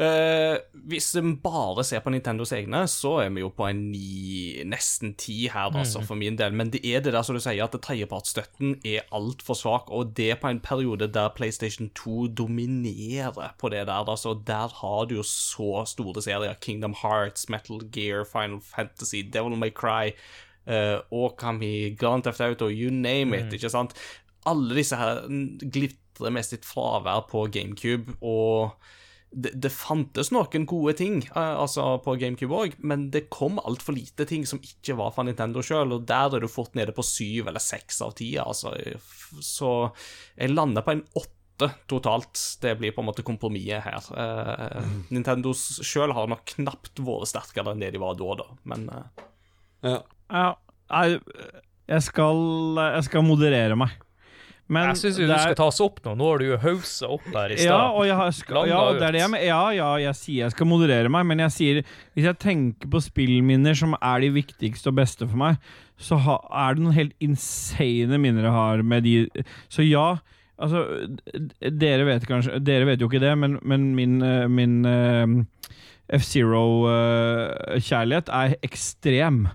Eh, 0.00 0.56
hvis 0.88 1.10
vi 1.14 1.20
bare 1.42 1.84
ser 1.84 2.00
på 2.00 2.10
Nintendos 2.10 2.54
egne, 2.56 2.80
så 2.88 3.12
er 3.22 3.32
vi 3.34 3.42
jo 3.42 3.50
på 3.52 3.66
en 3.68 3.82
ni, 3.92 4.62
nesten 4.66 5.12
ti 5.20 5.50
her, 5.52 5.74
altså, 5.76 6.00
for 6.06 6.18
min 6.18 6.38
del. 6.40 6.54
Men 6.56 6.72
det 6.72 6.80
er 6.88 7.04
det 7.04 7.12
der 7.12 7.26
som 7.26 7.36
du 7.36 7.42
sier, 7.44 7.60
at 7.66 7.76
tredjepartsstøtten 7.76 8.78
er 8.88 9.04
altfor 9.14 9.58
svak, 9.58 9.92
og 9.92 10.14
det 10.16 10.40
på 10.40 10.48
en 10.48 10.62
periode 10.64 11.10
der 11.12 11.34
PlayStation 11.36 11.90
2 11.98 12.32
dominerer 12.42 13.52
på 13.60 13.72
det 13.74 13.84
der. 13.90 14.08
Altså, 14.08 14.34
der 14.46 14.72
har 14.80 15.04
du 15.10 15.18
jo 15.20 15.26
så 15.28 15.84
store 15.86 16.24
serier. 16.24 16.56
Kingdom 16.60 16.96
Hearts, 17.02 17.48
Metal 17.52 17.84
Gear, 17.92 18.24
Final 18.24 18.60
Fantasy, 18.64 19.22
Devil 19.32 19.58
May 19.60 19.70
Cry, 19.70 20.16
uh, 20.66 21.04
Okami, 21.12 21.94
Grand 21.98 22.24
Theft 22.24 22.40
Auto, 22.40 22.68
you 22.68 22.90
name 22.90 23.36
it, 23.36 23.52
ikke 23.52 23.70
sant? 23.70 23.94
Alle 24.48 24.74
disse 24.74 24.96
her 24.98 25.22
glitrer 25.62 26.32
med 26.34 26.42
sitt 26.48 26.64
fravær 26.66 27.28
på 27.30 27.44
GameCube, 27.52 28.16
og 28.18 28.72
det, 29.32 29.52
det, 29.64 29.70
fantes 29.72 30.30
noen 30.34 30.66
gode 30.68 30.94
ting 30.98 31.20
uh, 31.32 31.58
altså 31.62 31.84
på 32.04 32.14
GameCube 32.20 32.56
òg, 32.56 32.74
men 32.84 33.08
det 33.14 33.26
kom 33.32 33.60
altfor 33.62 33.96
lite 33.96 34.26
ting 34.28 34.44
som 34.48 34.60
ikke 34.62 34.96
var 34.98 35.14
fra 35.14 35.24
Nintendo 35.26 35.62
sjøl, 35.64 35.96
og 35.96 36.06
der 36.08 36.36
er 36.36 36.44
du 36.44 36.50
fort 36.52 36.76
nede 36.78 36.94
på 36.96 37.04
syv 37.06 37.48
eller 37.50 37.62
seks 37.62 38.02
av 38.04 38.16
ti, 38.18 38.34
altså. 38.40 38.74
Så 39.40 39.70
jeg 40.36 40.52
lander 40.52 40.84
på 40.84 40.96
en 40.96 41.04
åtte 41.18 41.70
totalt. 41.90 42.40
Det 42.62 42.74
blir 42.80 42.94
på 42.94 43.02
en 43.04 43.08
måte 43.08 43.24
kompromisset 43.26 43.84
her. 43.86 44.08
Eh, 44.18 44.78
mm. 44.82 44.94
Nintendo 45.14 45.52
sjøl 45.56 46.14
har 46.16 46.30
nok 46.32 46.44
knapt 46.56 47.02
vært 47.04 47.32
sterkere 47.32 47.74
enn 47.74 47.84
det 47.84 47.92
de 47.94 48.02
var 48.02 48.16
da, 48.18 48.38
da, 48.42 48.48
men 48.72 48.88
eh. 48.92 49.26
Ja. 49.82 49.98
ja. 50.32 50.48
Jeg 51.92 52.04
skal, 52.04 52.38
jeg 52.78 53.04
skal 53.08 53.24
moderere 53.26 53.76
meg. 53.78 53.94
Men 54.70 54.92
jeg 54.92 54.98
syns 55.00 55.16
du 55.18 55.24
er... 55.26 55.40
skal 55.42 55.56
tas 55.58 55.80
opp 55.84 55.98
nå. 56.04 56.12
Nå 56.18 56.24
har 56.30 56.38
du 56.40 56.44
jo 56.46 56.56
hausa 56.62 57.06
opp 57.12 57.26
her 57.34 57.52
i 57.52 57.56
stad. 57.58 57.66
Ja, 58.08 58.30
skal, 58.34 58.68
ja, 58.70 58.80
det 58.96 59.08
det 59.16 59.20
jeg, 59.20 59.30
ja, 59.48 59.62
ja, 59.76 59.88
jeg 60.06 60.14
sier 60.18 60.40
jeg 60.46 60.52
skal 60.54 60.66
moderere 60.70 61.08
meg, 61.12 61.22
men 61.28 61.36
jeg 61.44 61.52
sier 61.56 61.74
hvis 62.14 62.26
jeg 62.28 62.36
tenker 62.42 62.86
på 62.92 62.98
spillminner 63.02 63.74
som 63.78 63.90
er 63.98 64.16
de 64.24 64.30
viktigste 64.38 64.86
og 64.92 64.96
beste 65.00 65.24
for 65.26 65.38
meg, 65.42 65.52
så 66.02 66.14
ha, 66.24 66.36
er 66.64 66.70
det 66.74 66.82
noen 66.84 66.96
helt 66.96 67.16
insane 67.22 68.16
minner 68.22 68.44
jeg 68.48 68.56
har 68.56 68.76
med 68.86 69.00
de 69.06 69.14
Så 69.70 69.80
ja, 69.86 70.08
altså 70.56 70.78
Dere 71.60 72.04
vet 72.08 72.26
kanskje 72.28 72.60
Dere 72.64 72.86
vet 72.88 73.00
jo 73.02 73.08
ikke 73.10 73.22
det, 73.22 73.34
men, 73.38 73.52
men 73.62 73.80
min, 73.98 74.22
eh, 74.26 74.48
min 74.50 74.74
uh, 74.86 75.28
F-Zero-kjærlighet 76.12 78.28
uh, 78.28 78.34
er 78.36 78.54
ekstrem. 78.66 79.46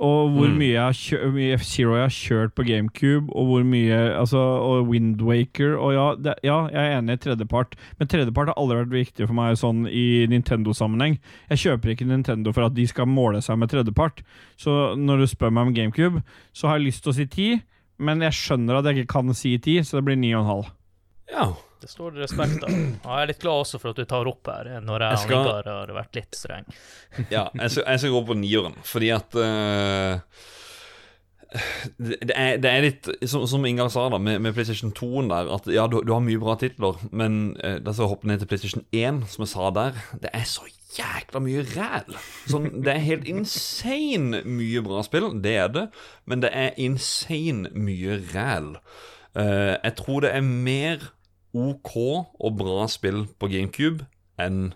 Og 0.00 0.30
hvor 0.32 0.48
mm. 0.48 0.54
mye, 0.56 0.72
jeg 0.72 1.58
F-Zero 1.58 1.96
jeg 1.98 2.06
har 2.06 2.14
kjørt 2.14 2.54
på 2.56 2.64
GameCube, 2.64 3.28
og 3.36 3.46
hvor 3.46 3.64
mye 3.68 3.98
altså, 4.16 4.38
Og 4.38 4.88
Windwaker. 4.88 5.74
Og 5.76 5.92
ja, 5.92 6.06
det, 6.16 6.34
ja, 6.42 6.58
jeg 6.72 6.80
er 6.80 6.98
enig 6.98 7.18
i 7.18 7.22
tredjepart, 7.26 7.76
men 7.98 8.08
tredjepart 8.08 8.52
har 8.52 8.60
aldri 8.60 8.78
vært 8.80 8.94
viktig 8.94 9.26
for 9.28 9.36
meg 9.36 9.58
sånn 9.60 9.84
i 9.86 10.24
Nintendo-sammenheng. 10.32 11.18
Jeg 11.52 11.64
kjøper 11.64 11.92
ikke 11.92 12.08
Nintendo 12.08 12.54
for 12.56 12.70
at 12.70 12.76
de 12.78 12.86
skal 12.88 13.10
måle 13.10 13.42
seg 13.44 13.60
med 13.60 13.72
tredjepart. 13.72 14.24
Så 14.56 14.94
når 14.96 15.22
du 15.22 15.26
spør 15.30 15.52
meg 15.52 15.68
om 15.68 15.76
GameCube, 15.76 16.24
så 16.56 16.70
har 16.70 16.80
jeg 16.80 16.88
lyst 16.88 17.04
til 17.04 17.12
å 17.12 17.18
si 17.18 17.28
ti, 17.28 17.50
men 18.02 18.24
jeg 18.24 18.38
skjønner 18.38 18.80
at 18.80 18.88
jeg 18.88 19.02
ikke 19.02 19.20
kan 19.20 19.36
si 19.36 19.58
ti, 19.62 19.76
så 19.84 20.00
det 20.00 20.06
blir 20.08 20.18
ni 20.18 20.32
og 20.32 20.42
en 20.42 20.50
halv. 20.54 20.72
Ja. 21.32 21.52
Det 21.82 21.90
står 21.90 22.14
det 22.14 22.22
respekt 22.22 22.62
av. 22.62 22.72
Jeg 22.72 23.18
er 23.18 23.30
litt 23.32 23.42
glad 23.42 23.64
også 23.64 23.80
for 23.82 23.90
at 23.90 23.98
du 23.98 24.06
tar 24.08 24.28
opp 24.30 24.50
her, 24.52 24.70
når 24.84 25.06
jeg, 25.06 25.18
jeg 25.18 25.26
skal... 25.26 25.46
og 25.50 25.70
har 25.70 25.94
vært 25.96 26.18
litt 26.20 26.38
streng. 26.38 26.66
ja, 27.34 27.48
jeg 27.58 27.74
skal, 27.74 27.86
jeg 27.88 28.02
skal, 28.02 28.12
gå 28.14 28.20
på 28.28 28.36
nieren, 28.38 28.76
fordi 28.86 29.08
at 29.14 29.38
uh, 29.38 30.44
det, 31.98 32.30
er, 32.30 32.60
det, 32.62 32.70
er, 32.70 32.84
litt 32.86 33.08
Som, 33.28 33.44
som 33.50 33.66
Ingar 33.68 33.90
sa 33.92 34.06
da 34.12 34.20
med, 34.22 34.38
med 34.44 34.54
PlayStation 34.56 34.94
2 34.96 35.26
der, 35.32 35.50
at 35.58 35.66
ja, 35.74 35.88
du, 35.90 35.98
du 36.06 36.14
har 36.14 36.22
mye 36.24 36.40
bra 36.40 36.54
titler, 36.60 37.02
men 37.10 37.56
da 37.58 37.90
skal 37.90 38.06
jeg 38.06 38.12
hoppe 38.14 38.30
ned 38.30 38.44
til 38.44 38.52
PlayStation 38.52 38.86
1, 38.94 39.26
som 39.34 39.44
jeg 39.44 39.52
sa 39.52 39.72
der, 39.74 39.98
det 40.22 40.32
er 40.38 40.46
så 40.48 40.68
jækla 40.96 41.40
mye 41.42 41.64
ræl. 41.72 42.18
Sånn, 42.50 42.68
det 42.84 42.94
er 42.94 43.06
helt 43.06 43.26
insane 43.30 44.42
mye 44.48 44.82
bra 44.84 45.02
spill, 45.06 45.30
det 45.44 45.56
er 45.64 45.72
det, 45.72 45.86
men 46.28 46.44
det 46.44 46.52
er 46.56 46.78
insane 46.80 47.72
mye 47.74 48.20
ræl. 48.32 48.76
Uh, 49.32 49.78
jeg 49.80 49.96
tror 49.98 50.24
det 50.26 50.34
er 50.36 50.44
mer 50.44 51.10
OK 51.54 51.96
og 51.96 52.54
bra 52.56 52.86
spill 52.88 53.26
på 53.38 53.50
GameCube 53.52 54.06
enn 54.40 54.70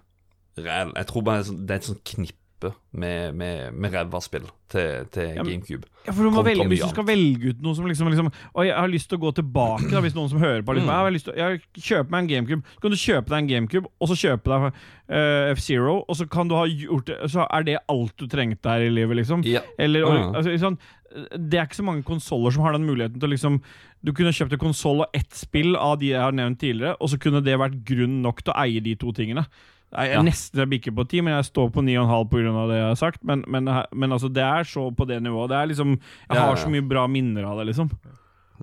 ræl. 0.58 0.92
Jeg 0.96 1.06
tror 1.06 1.24
bare 1.26 1.46
det 1.46 1.70
er 1.70 1.80
et 1.80 1.88
sånt 1.88 2.04
knippe 2.04 2.72
med, 2.96 3.32
med, 3.36 3.72
med 3.72 3.92
ræva 3.92 4.20
spill 4.24 4.46
til, 4.72 5.06
til 5.12 5.22
ja, 5.36 5.44
GameCube. 5.44 5.88
Ja, 6.06 6.12
for 6.12 6.24
du 6.24 6.30
må 6.30 6.42
velge, 6.42 6.66
Hvis 6.68 6.80
du 6.80 6.88
skal 6.88 7.06
velge 7.06 7.50
ut 7.50 7.62
noe 7.62 7.76
som 7.76 7.86
liksom, 7.86 8.08
liksom 8.08 8.30
Og 8.54 8.66
jeg 8.66 8.74
har 8.74 8.88
lyst 8.88 9.10
til 9.10 9.18
å 9.18 9.24
gå 9.26 9.32
tilbake, 9.36 9.88
da, 9.92 10.00
hvis 10.04 10.16
noen 10.16 10.30
som 10.32 10.40
hører 10.40 10.62
på 10.66 10.76
liksom, 10.76 10.90
jeg 10.90 11.06
har 11.06 11.14
lyst 11.14 11.28
til 11.28 11.40
jeg 11.40 11.60
Kjøpe 11.76 12.14
meg 12.14 12.24
en 12.24 12.30
GameCube. 12.30 12.74
Så 12.74 12.84
kan 12.84 12.94
du 12.94 12.98
kjøpe 13.00 13.32
deg 13.32 13.38
en 13.38 13.50
GameCube, 13.50 13.92
og 14.00 14.12
så 14.12 14.18
kjøpe 14.22 14.52
deg 14.52 14.66
uh, 14.68 15.52
F-Zero, 15.54 15.96
og 16.02 16.20
så 16.20 16.28
kan 16.32 16.48
du 16.48 16.56
ha 16.56 16.66
gjort 16.70 17.12
Så 17.32 17.46
er 17.46 17.66
det 17.68 17.78
alt 17.92 18.16
du 18.16 18.28
trengte 18.30 18.76
her 18.76 18.86
i 18.86 18.92
livet, 18.92 19.20
liksom. 19.20 19.44
Ja. 19.46 19.64
Eller, 19.78 20.08
og, 20.08 20.38
altså, 20.40 20.56
sånn, 20.62 20.80
det 21.16 21.58
er 21.58 21.68
ikke 21.68 21.78
så 21.80 21.86
mange 21.86 22.06
konsoller 22.06 22.54
som 22.54 22.64
har 22.66 22.76
den 22.76 22.86
muligheten 22.88 23.20
til 23.20 23.28
å 23.28 23.32
liksom 23.32 23.60
Du 24.04 24.12
kunne 24.14 24.34
kjøpt 24.34 24.54
en 24.54 24.60
konsoll 24.60 25.00
og 25.02 25.16
ett 25.16 25.32
spill 25.34 25.74
av 25.80 25.96
de 26.00 26.12
jeg 26.12 26.22
har 26.22 26.34
nevnt 26.36 26.60
tidligere, 26.60 26.94
og 27.00 27.10
så 27.10 27.18
kunne 27.18 27.42
det 27.42 27.56
vært 27.58 27.80
grunn 27.88 28.20
nok 28.22 28.44
til 28.44 28.54
å 28.54 28.60
eie 28.62 28.82
de 28.84 28.92
to 29.00 29.10
tingene. 29.16 29.46
Jeg 29.96 30.10
er 30.10 30.18
ja. 30.18 30.22
nesten 30.22 30.68
bikker 30.70 30.92
på 30.94 31.06
ti, 31.08 31.22
men 31.24 31.36
jeg 31.36 31.48
står 31.48 31.70
på 31.74 31.82
ni 31.86 31.94
og 31.96 32.04
en 32.04 32.12
halv 32.12 32.28
pga. 32.30 32.52
det 32.68 32.76
jeg 32.78 32.88
har 32.90 33.00
sagt. 33.00 33.22
Men, 33.24 33.44
men, 33.48 33.70
men, 33.92 34.12
altså, 34.12 34.28
det 34.28 34.44
er 34.44 34.66
så 34.68 34.90
på 34.90 35.06
det 35.08 35.22
nivået. 35.22 35.50
Det 35.50 35.56
er 35.56 35.70
liksom 35.72 35.96
Jeg 35.96 36.38
har 36.38 36.56
så 36.56 36.70
mye 36.70 36.84
bra 36.86 37.06
minner 37.06 37.46
av 37.48 37.58
det, 37.60 37.68
liksom. 37.70 37.90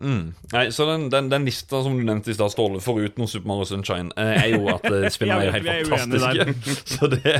Mm. 0.01 0.33
Nei, 0.51 0.71
så 0.73 0.85
den, 0.89 1.07
den, 1.13 1.29
den, 1.29 1.45
lista 1.45 1.83
som 1.85 1.95
du 1.97 2.03
nevnte 2.03 2.31
i 2.31 2.35
stad, 2.35 2.51
Ståle, 2.51 2.81
foruten 2.81 3.27
Super 3.29 3.51
Mario 3.51 3.67
Sunshine, 3.69 4.09
eh, 4.17 4.43
er 4.43 4.47
jo 4.55 4.67
at 4.73 4.87
uh, 4.91 5.07
spillene 5.13 5.47
er 5.47 5.57
helt 5.59 5.91
fantastiske. 5.93 6.75
så 6.95 7.09
det 7.13 7.35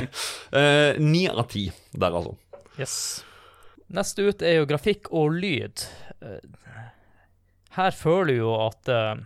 er 0.54 1.00
ni 1.02 1.26
av 1.28 1.46
ti 1.50 1.68
der, 1.92 2.14
altså. 2.14 2.36
Yes. 2.78 2.96
Neste 3.94 4.26
ut 4.26 4.42
er 4.42 4.58
jo 4.58 4.66
grafikk 4.68 5.10
og 5.14 5.36
lyd. 5.38 5.84
Eh, 6.24 6.82
her 7.78 7.94
føler 7.94 8.38
jo 8.38 8.52
at 8.58 8.90
uh, 8.90 9.16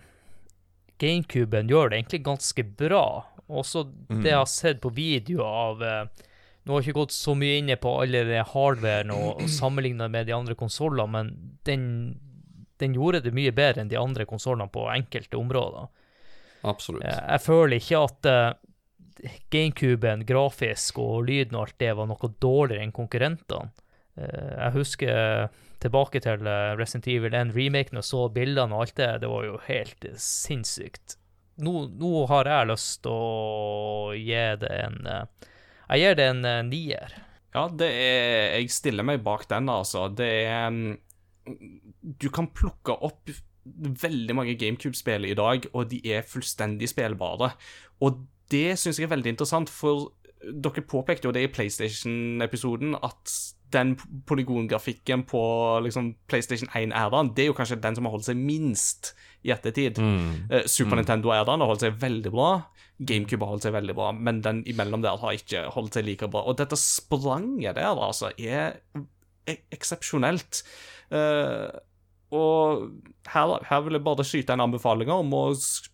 GameCuben 1.01 1.69
gjør 1.71 1.91
det 1.91 2.01
egentlig 2.01 2.23
ganske 2.27 2.65
bra. 2.81 3.05
Også 3.49 3.87
mm. 3.89 4.23
det 4.23 4.33
jeg 4.33 4.41
har 4.41 4.51
sett 4.51 4.81
på 4.85 4.93
video 4.93 5.45
av 5.45 5.85
uh, 5.85 6.25
Nå 6.69 6.75
har 6.75 6.83
jeg 6.83 6.91
ikke 6.91 7.01
gått 7.01 7.15
så 7.17 7.33
mye 7.39 7.61
inne 7.63 7.79
på 7.81 7.95
alle 7.97 8.21
de 8.29 8.43
hardwaren 8.45 9.13
og, 9.15 9.39
og 9.41 9.47
sammenligna 9.49 10.05
med 10.13 10.27
de 10.29 10.35
andre 10.37 10.53
konsollene, 10.59 11.07
men 11.09 11.31
den, 11.65 11.85
den, 12.77 12.93
gjorde 12.93 13.23
det 13.25 13.33
mye 13.33 13.55
bedre 13.57 13.81
enn 13.81 13.89
de 13.89 13.97
andre 13.97 14.27
konsollene 14.29 14.69
på 14.75 14.85
enkelte 14.93 15.41
områder. 15.41 15.89
Absolutt. 16.69 17.07
Uh, 17.07 17.23
jeg 17.23 17.45
føler 17.47 17.81
ikke 17.81 18.03
at 18.05 18.29
GameCuben 19.49 20.27
grafisk 20.29 21.01
og 21.01 21.25
lyden 21.31 21.57
og 21.57 21.71
alt 21.71 21.79
det 21.81 21.95
var 21.97 22.11
noe 22.11 22.33
dårligere 22.37 22.85
enn 22.85 22.97
konkurrentene. 23.01 23.73
Eh, 24.19 24.53
jeg 24.57 24.75
husker 24.75 25.49
tilbake 25.83 26.23
til 26.25 26.47
eh, 26.51 26.75
Resident 26.79 27.09
Evil 27.11 27.37
1-remaken 27.39 28.01
og 28.01 28.07
så 28.07 28.27
bildene 28.35 28.75
og 28.75 28.87
alt 28.87 28.99
det. 28.99 29.11
Det 29.23 29.31
var 29.31 29.47
jo 29.47 29.61
helt 29.69 30.09
sinnssykt. 30.23 31.19
Nå, 31.65 31.75
nå 31.99 32.13
har 32.31 32.51
jeg 32.51 32.71
lyst 32.71 33.01
til 33.03 33.15
å 33.15 34.13
gi 34.15 34.45
det 34.63 34.71
en 34.85 35.01
eh, 35.11 35.51
Jeg 35.89 36.05
gir 36.05 36.19
det 36.19 36.31
en 36.33 36.47
nier. 36.69 37.19
Ja, 37.55 37.67
det 37.73 37.89
er 37.89 38.59
Jeg 38.59 38.71
stiller 38.71 39.07
meg 39.07 39.25
bak 39.27 39.49
den, 39.51 39.71
altså. 39.73 40.07
Det 40.13 40.31
er 40.47 40.71
mm, 40.71 40.99
Du 42.21 42.29
kan 42.31 42.51
plukke 42.55 42.95
opp 42.95 43.31
veldig 43.69 44.35
mange 44.37 44.55
GameCube-spill 44.57 45.27
i 45.29 45.37
dag, 45.37 45.67
og 45.77 45.91
de 45.91 45.99
er 46.09 46.25
fullstendig 46.25 46.89
spillbare. 46.89 47.51
Og 48.01 48.23
det 48.49 48.79
syns 48.81 48.97
jeg 48.97 49.09
er 49.09 49.13
veldig 49.13 49.35
interessant, 49.35 49.69
for 49.69 50.15
dere 50.41 50.85
påpekte 50.89 51.29
jo 51.29 51.35
det 51.37 51.43
i 51.45 51.51
PlayStation-episoden, 51.53 52.95
at 53.05 53.35
den 53.75 53.95
polygongrafikken 54.29 55.25
på 55.29 55.43
liksom, 55.85 56.13
PlayStation 56.31 56.71
1-æraen, 56.73 57.33
det 57.37 57.45
er 57.45 57.51
jo 57.51 57.57
kanskje 57.59 57.81
den 57.83 57.99
som 57.99 58.09
har 58.09 58.15
holdt 58.15 58.29
seg 58.31 58.41
minst 58.41 59.13
i 59.47 59.53
ettertid. 59.55 60.01
Mm. 60.01 60.49
Uh, 60.51 60.65
Super 60.67 60.97
mm. 60.97 61.03
Nintendo-æraen 61.03 61.65
har 61.65 61.73
holdt 61.73 61.87
seg 61.87 61.99
veldig 62.01 62.33
bra. 62.35 62.51
GameCube 62.99 63.47
har 63.47 63.55
holdt 63.55 63.69
seg 63.69 63.77
veldig 63.77 63.95
bra, 63.95 64.11
men 64.17 64.41
den 64.43 64.65
imellom 64.71 65.05
der 65.05 65.21
har 65.21 65.37
ikke 65.37 65.69
holdt 65.75 65.99
seg 65.99 66.09
like 66.09 66.31
bra. 66.33 66.43
Og 66.51 66.59
dette 66.59 66.79
spranget 66.81 67.79
der, 67.79 67.93
altså, 67.95 68.33
er 68.39 68.81
eksepsjonelt. 69.49 70.63
Uh, 71.13 71.69
og 72.35 72.89
her, 73.33 73.55
her, 73.65 73.83
vil 73.85 73.97
jeg 73.97 74.05
bare 74.05 74.25
skyte 74.27 74.53
en 74.53 74.63
anbefaling 74.67 75.09
om 75.13 75.31
å 75.37 75.43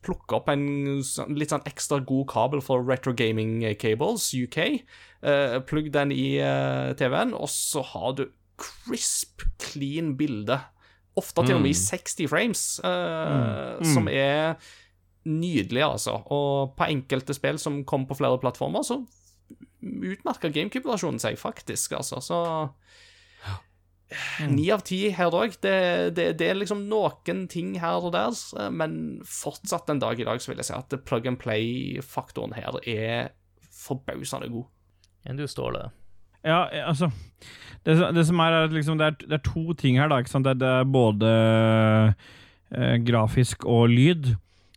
plukke 0.02 0.38
opp 0.40 0.48
en 0.50 0.64
litt 1.38 1.52
sånn 1.52 1.66
ekstra 1.68 2.00
god 2.02 2.26
kabel 2.32 2.62
for 2.64 2.82
Retro 2.82 3.14
Gaming 3.14 3.62
Cables 3.78 4.32
UK. 4.34 4.58
Uh, 5.22 5.60
plugg 5.66 5.92
den 5.94 6.10
i 6.14 6.40
uh, 6.42 6.90
TV-en, 6.98 7.36
og 7.38 7.50
så 7.52 7.84
har 7.94 8.16
du 8.18 8.26
crisp, 8.58 9.46
clean 9.62 10.14
bilde. 10.18 10.58
Ofte 11.14 11.44
til 11.46 11.60
og 11.60 11.62
med 11.62 11.70
i 11.70 11.78
60 11.78 12.24
mm. 12.24 12.30
frames, 12.32 12.64
uh, 12.82 13.78
mm. 13.78 13.92
som 13.94 14.10
er 14.10 14.56
nydelig, 15.30 15.84
altså. 15.86 16.18
Og 16.34 16.74
på 16.74 16.90
enkelte 16.90 17.36
spill 17.36 17.62
som 17.62 17.84
kommer 17.86 18.10
på 18.10 18.18
flere 18.18 18.42
plattformer, 18.42 18.82
så 18.82 19.04
utmerker 19.84 20.50
GameCube-versjonen 20.50 21.22
seg 21.22 21.38
faktisk, 21.38 21.94
altså. 22.00 22.18
Så 22.24 22.40
Ni 24.50 24.68
av 24.74 24.84
ti 24.86 25.00
her 25.14 25.34
òg. 25.34 25.56
Det, 25.64 25.76
det, 26.16 26.28
det, 26.40 26.50
er 26.50 26.58
liksom 26.58 26.84
noen 26.90 27.44
ting 27.50 27.74
her 27.82 28.04
og 28.04 28.14
der, 28.16 28.36
men 28.74 29.20
fortsatt 29.28 29.90
en 29.92 30.02
dag 30.02 30.20
i 30.20 30.26
dag 30.28 30.42
så 30.42 30.52
vil 30.52 30.62
jeg 30.62 30.70
si 30.70 30.76
at 30.76 30.96
plug 31.08 31.28
and 31.30 31.40
play-faktoren 31.42 32.56
her 32.56 32.78
er 32.82 33.34
forbausende 33.74 34.50
god. 34.52 34.70
Enn 35.24 35.40
du, 35.40 35.46
Ståle? 35.48 35.88
Ja, 36.44 36.68
eh, 36.68 36.84
altså 36.84 37.08
Det, 37.84 37.96
det 38.16 38.24
som 38.28 38.40
er, 38.40 38.52
er 38.52 38.66
at 38.68 38.72
liksom, 38.72 38.98
det, 39.00 39.06
er, 39.06 39.28
det 39.28 39.36
er 39.38 39.44
to 39.44 39.74
ting 39.76 39.98
her, 40.00 40.08
da. 40.08 40.20
Ikke 40.20 40.32
sant? 40.32 40.46
Det, 40.48 40.56
det 40.62 40.70
er 40.70 40.88
både 40.88 41.32
eh, 42.72 42.96
grafisk 43.04 43.66
og 43.68 43.90
lyd. 43.92 44.34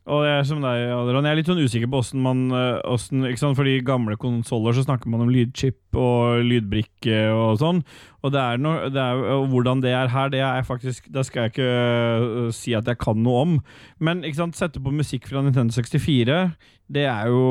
Og 0.07 0.23
jeg, 0.23 0.35
er 0.39 0.45
som 0.47 0.61
deg, 0.63 0.81
Adrian, 0.95 1.25
jeg 1.27 1.35
er 1.35 1.39
litt 1.41 1.49
sånn 1.49 1.59
usikker 1.59 1.89
på 1.91 1.99
åssen 1.99 2.21
man 2.23 2.45
hvordan, 2.55 3.25
ikke 3.27 3.41
sant? 3.41 3.57
For 3.59 3.67
i 3.67 3.81
gamle 3.83 4.15
konsoller 4.19 4.75
snakker 4.85 5.11
man 5.11 5.25
om 5.25 5.31
lydchip 5.33 5.97
og 5.99 6.45
lydbrikke 6.47 7.25
og 7.35 7.59
sånn. 7.59 7.81
Og 8.23 8.31
det 8.31 8.39
er 8.39 8.61
noe, 8.63 8.87
det 8.93 9.03
er, 9.03 9.19
hvordan 9.51 9.83
det 9.83 9.91
er 9.91 10.13
her, 10.13 10.31
det 10.31 10.39
er 10.45 10.63
faktisk 10.67 11.09
Det 11.11 11.25
skal 11.27 11.45
jeg 11.45 11.53
ikke 11.53 11.67
øh, 11.67 12.47
si 12.55 12.75
at 12.77 12.87
jeg 12.87 13.01
kan 13.03 13.19
noe 13.23 13.43
om. 13.43 13.57
Men 13.99 14.23
ikke 14.23 14.45
sant, 14.45 14.59
sette 14.59 14.79
på 14.83 14.95
musikk 14.95 15.27
fra 15.27 15.43
Nintendo 15.43 15.75
64, 15.75 16.39
det 16.87 17.05
er 17.11 17.27
jo 17.33 17.43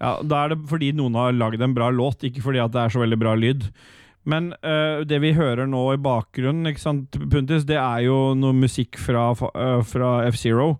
Ja, 0.00 0.16
Da 0.26 0.42
er 0.42 0.54
det 0.54 0.60
fordi 0.66 0.90
noen 0.98 1.14
har 1.14 1.36
lagd 1.36 1.62
en 1.62 1.78
bra 1.78 1.92
låt, 1.94 2.26
ikke 2.26 2.42
fordi 2.42 2.64
at 2.64 2.74
det 2.74 2.82
er 2.82 2.96
så 2.96 3.04
veldig 3.04 3.22
bra 3.22 3.38
lyd. 3.38 3.70
Men 4.26 4.50
uh, 4.66 5.06
det 5.06 5.22
vi 5.22 5.36
hører 5.38 5.70
nå 5.70 5.86
i 5.94 6.02
bakgrunnen, 6.02 6.66
ikke 6.66 6.82
sant, 6.82 7.14
Puntis, 7.30 7.68
det 7.70 7.78
er 7.78 8.02
jo 8.08 8.34
noe 8.34 8.56
musikk 8.66 8.98
fra, 8.98 9.30
fra 9.86 10.10
F-Zero. 10.32 10.72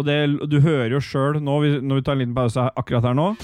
Og 0.00 0.06
det, 0.08 0.48
du 0.48 0.60
hører 0.64 0.94
jo 0.94 1.02
sjøl 1.04 1.36
nå, 1.44 1.58
når 1.84 2.00
vi 2.00 2.04
tar 2.06 2.16
en 2.16 2.22
liten 2.22 2.36
pause 2.36 2.70
akkurat 2.72 3.10
her 3.10 3.18
nå 3.18 3.34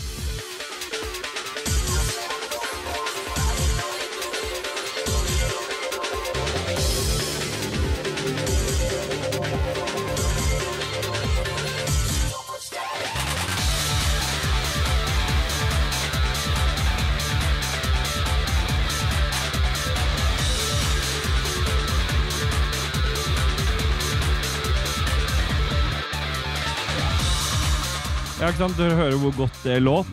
ikke 28.57 28.65
sant? 28.65 28.79
Du 28.81 28.97
hører 28.97 29.21
hvor 29.21 29.37
godt 29.37 29.61
det 29.67 29.77
låt. 29.85 30.09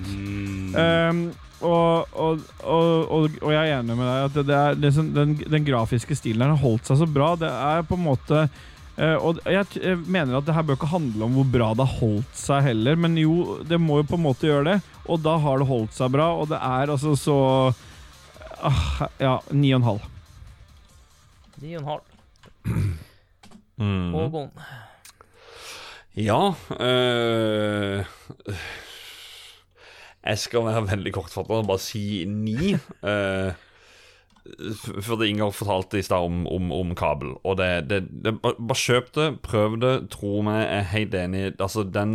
Um, 0.75 1.23
og, 1.63 2.09
og, 2.19 2.41
og, 2.59 2.87
og, 3.07 3.35
og 3.39 3.51
jeg 3.53 3.69
er 3.69 3.77
enig 3.79 3.95
med 3.95 4.03
deg 4.03 4.23
at 4.25 4.33
det, 4.35 4.41
det 4.49 4.55
er, 4.59 4.73
liksom, 4.83 5.11
den, 5.15 5.35
den 5.53 5.63
grafiske 5.67 6.17
stilen 6.19 6.43
der 6.43 6.51
har 6.51 6.59
holdt 6.59 6.89
seg 6.89 6.99
så 6.99 7.07
bra. 7.07 7.29
Det 7.39 7.47
er 7.47 7.85
på 7.87 7.95
en 7.95 8.03
måte 8.03 8.41
uh, 8.49 9.17
Og 9.23 9.39
jeg, 9.47 9.69
t- 9.71 9.79
jeg 9.85 10.01
mener 10.03 10.41
at 10.41 10.47
det 10.49 10.55
her 10.57 10.65
bør 10.67 10.75
ikke 10.75 10.89
handle 10.91 11.23
om 11.29 11.37
hvor 11.37 11.47
bra 11.53 11.69
det 11.77 11.85
har 11.87 12.01
holdt 12.01 12.35
seg 12.41 12.67
heller, 12.67 12.99
men 12.99 13.15
jo, 13.21 13.61
det 13.69 13.79
må 13.79 14.01
jo 14.01 14.09
på 14.11 14.19
en 14.19 14.25
måte 14.25 14.49
gjøre 14.49 14.65
det. 14.73 14.77
Og 15.07 15.23
da 15.23 15.37
har 15.45 15.63
det 15.63 15.69
holdt 15.71 15.95
seg 15.95 16.11
bra, 16.17 16.27
og 16.35 16.51
det 16.51 16.59
er 16.59 16.91
altså 16.97 17.15
så 17.19 17.37
uh, 17.71 19.01
Ja, 19.23 19.37
ni 19.55 19.71
og 19.71 19.79
en 19.79 19.87
halv. 19.93 20.09
Ni 21.63 21.77
og 21.77 21.85
en 21.85 21.91
halv. 21.93 22.05
Mm. 23.79 24.11
Ja 26.15 26.53
øh, 26.79 28.05
Jeg 30.23 30.37
skal 30.39 30.65
være 30.67 30.85
veldig 30.91 31.13
kortfattet 31.15 31.55
og 31.57 31.67
bare 31.67 31.79
si 31.81 32.23
ni. 32.29 32.73
øh, 33.03 33.51
fordi 35.01 35.29
Inger 35.31 35.49
fortalte 35.55 35.99
i 35.99 36.03
stad 36.05 36.17
om, 36.27 36.41
om, 36.47 36.71
om 36.75 36.95
kabel. 36.99 37.33
Og 37.47 37.57
det, 37.57 37.89
det, 37.89 37.99
det 38.25 38.33
Bare 38.43 38.75
kjøp 38.77 39.09
det, 39.15 39.27
prøv 39.41 39.77
det, 39.81 39.93
tro 40.11 40.41
meg, 40.45 40.61
jeg 40.67 40.77
er 40.81 40.89
helt 40.93 41.13
enig. 41.15 41.43
Altså, 41.59 41.83
Den 41.83 42.13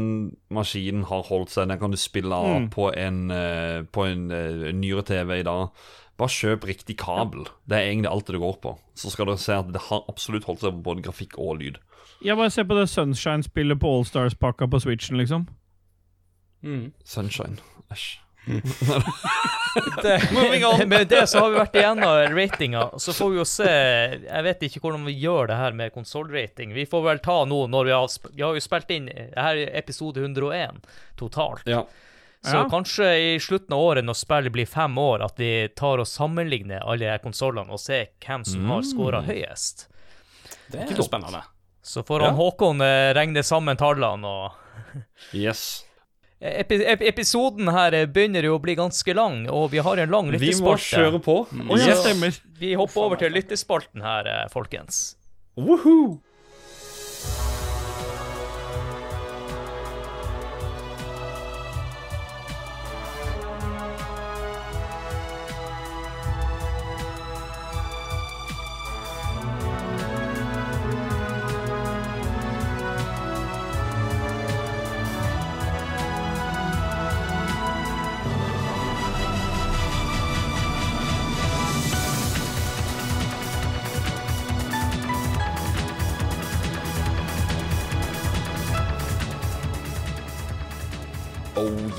maskinen 0.52 1.04
har 1.08 1.24
holdt 1.28 1.50
seg. 1.56 1.68
Den 1.72 1.80
kan 1.80 1.90
du 1.90 1.96
spille 2.00 2.34
av 2.34 2.60
Mm. 2.60 2.68
på 2.70 2.90
en, 2.92 3.30
øh, 3.30 3.84
på 3.92 4.04
en 4.04 4.28
nyere 4.80 5.02
TV 5.08 5.40
i 5.40 5.46
dag. 5.48 5.68
Bare 6.18 6.28
kjøp 6.34 6.64
riktig 6.66 6.96
kabel. 6.98 7.46
Det 7.68 7.76
er 7.78 7.88
egentlig 7.90 8.10
alt 8.12 8.26
det 8.26 8.40
går 8.40 8.56
på. 8.62 8.78
Så 8.94 9.10
skal 9.10 9.26
dere 9.26 9.38
se 9.38 9.54
at 9.54 9.72
det 9.72 9.82
har 9.90 10.04
absolutt 10.08 10.44
holdt 10.48 10.60
seg 10.64 10.72
på 10.78 10.82
både 10.82 11.02
grafikk 11.06 11.38
og 11.38 11.58
lyd. 11.60 11.78
Jeg 12.24 12.36
bare 12.36 12.50
se 12.50 12.64
på 12.64 12.74
det 12.78 12.88
Sunshine-spillet 12.90 13.78
på 13.80 13.90
Allstars-pakka 13.98 14.66
på 14.70 14.80
Switchen, 14.82 15.18
liksom. 15.20 15.46
Sunshine. 17.04 17.60
Æsj. 17.92 18.18
Det, 20.02 20.86
med 20.86 21.08
det 21.08 21.26
så 21.28 21.38
har 21.38 21.50
vi 21.50 21.58
vært 21.58 21.76
igjennom 21.78 22.36
ratinga. 22.36 22.84
Så 22.98 23.12
får 23.12 23.30
vi 23.30 23.40
jo 23.40 23.46
se 23.48 23.68
Jeg 23.68 24.44
vet 24.46 24.66
ikke 24.68 24.82
hvordan 24.82 25.06
vi 25.08 25.16
gjør 25.20 25.50
det 25.50 25.58
her 25.60 25.76
med 25.76 25.94
konsollrating. 25.94 26.74
Vi 26.76 26.86
får 26.88 27.04
vel 27.04 27.22
ta 27.24 27.38
nå 27.48 27.64
når 27.70 27.88
vi 27.90 27.94
har 27.96 28.08
Vi 28.32 28.44
har 28.44 28.56
jo 28.58 28.64
spilt 28.64 28.92
inn 28.94 29.08
Det 29.10 29.38
her 29.38 29.62
er 29.64 29.74
episode 29.78 30.22
101 30.24 30.80
totalt. 31.18 31.66
Ja. 31.68 31.84
Så 32.44 32.54
Ja. 32.54 32.68
kanskje 32.70 33.06
i 33.34 33.38
slutten 33.42 33.74
av 33.74 33.80
året, 33.82 34.04
når 34.04 34.14
spillet 34.14 34.52
blir 34.52 34.66
fem 34.66 34.94
år, 34.98 35.24
at 35.24 35.34
vi 35.38 35.68
tar 35.74 35.98
og 35.98 36.06
sammenligner 36.06 36.84
alle 36.86 37.18
konsollene 37.18 37.74
og 37.74 37.80
ser 37.82 38.12
hvem 38.22 38.44
som 38.46 38.70
har 38.70 38.82
scora 38.86 39.22
høyest. 39.26 39.88
Det 40.70 40.84
er 40.84 40.94
jo 40.94 41.02
spennende. 41.02 41.42
Så 41.88 42.02
får 42.04 42.22
Ja. 42.26 42.30
Håkon 42.36 42.80
eh, 42.84 43.10
regne 43.16 43.42
sammen 43.46 43.78
tallene 43.80 44.28
og 44.28 44.50
Yes. 45.32 45.84
Epi 46.38 46.76
ep 46.86 47.00
Episoden 47.02 47.66
her 47.74 47.94
eh, 47.96 48.06
begynner 48.06 48.44
jo 48.46 48.58
å 48.58 48.62
bli 48.62 48.76
ganske 48.78 49.14
lang, 49.16 49.40
og 49.50 49.72
vi 49.72 49.80
har 49.82 49.98
en 49.98 50.12
lang 50.12 50.28
lyttespalte. 50.30 50.84
Vi 50.94 51.00
må 51.00 51.02
kjøre 51.02 51.20
på. 51.24 51.36
Oh, 51.66 51.78
ja, 51.80 51.96
Yes. 51.96 52.40
Vi 52.60 52.74
hopper 52.78 53.08
over 53.08 53.18
til 53.18 53.32
lyttespalten 53.34 54.04
her, 54.04 54.28
eh, 54.30 54.44
folkens. 54.52 55.16
Woohoo! 55.58 56.20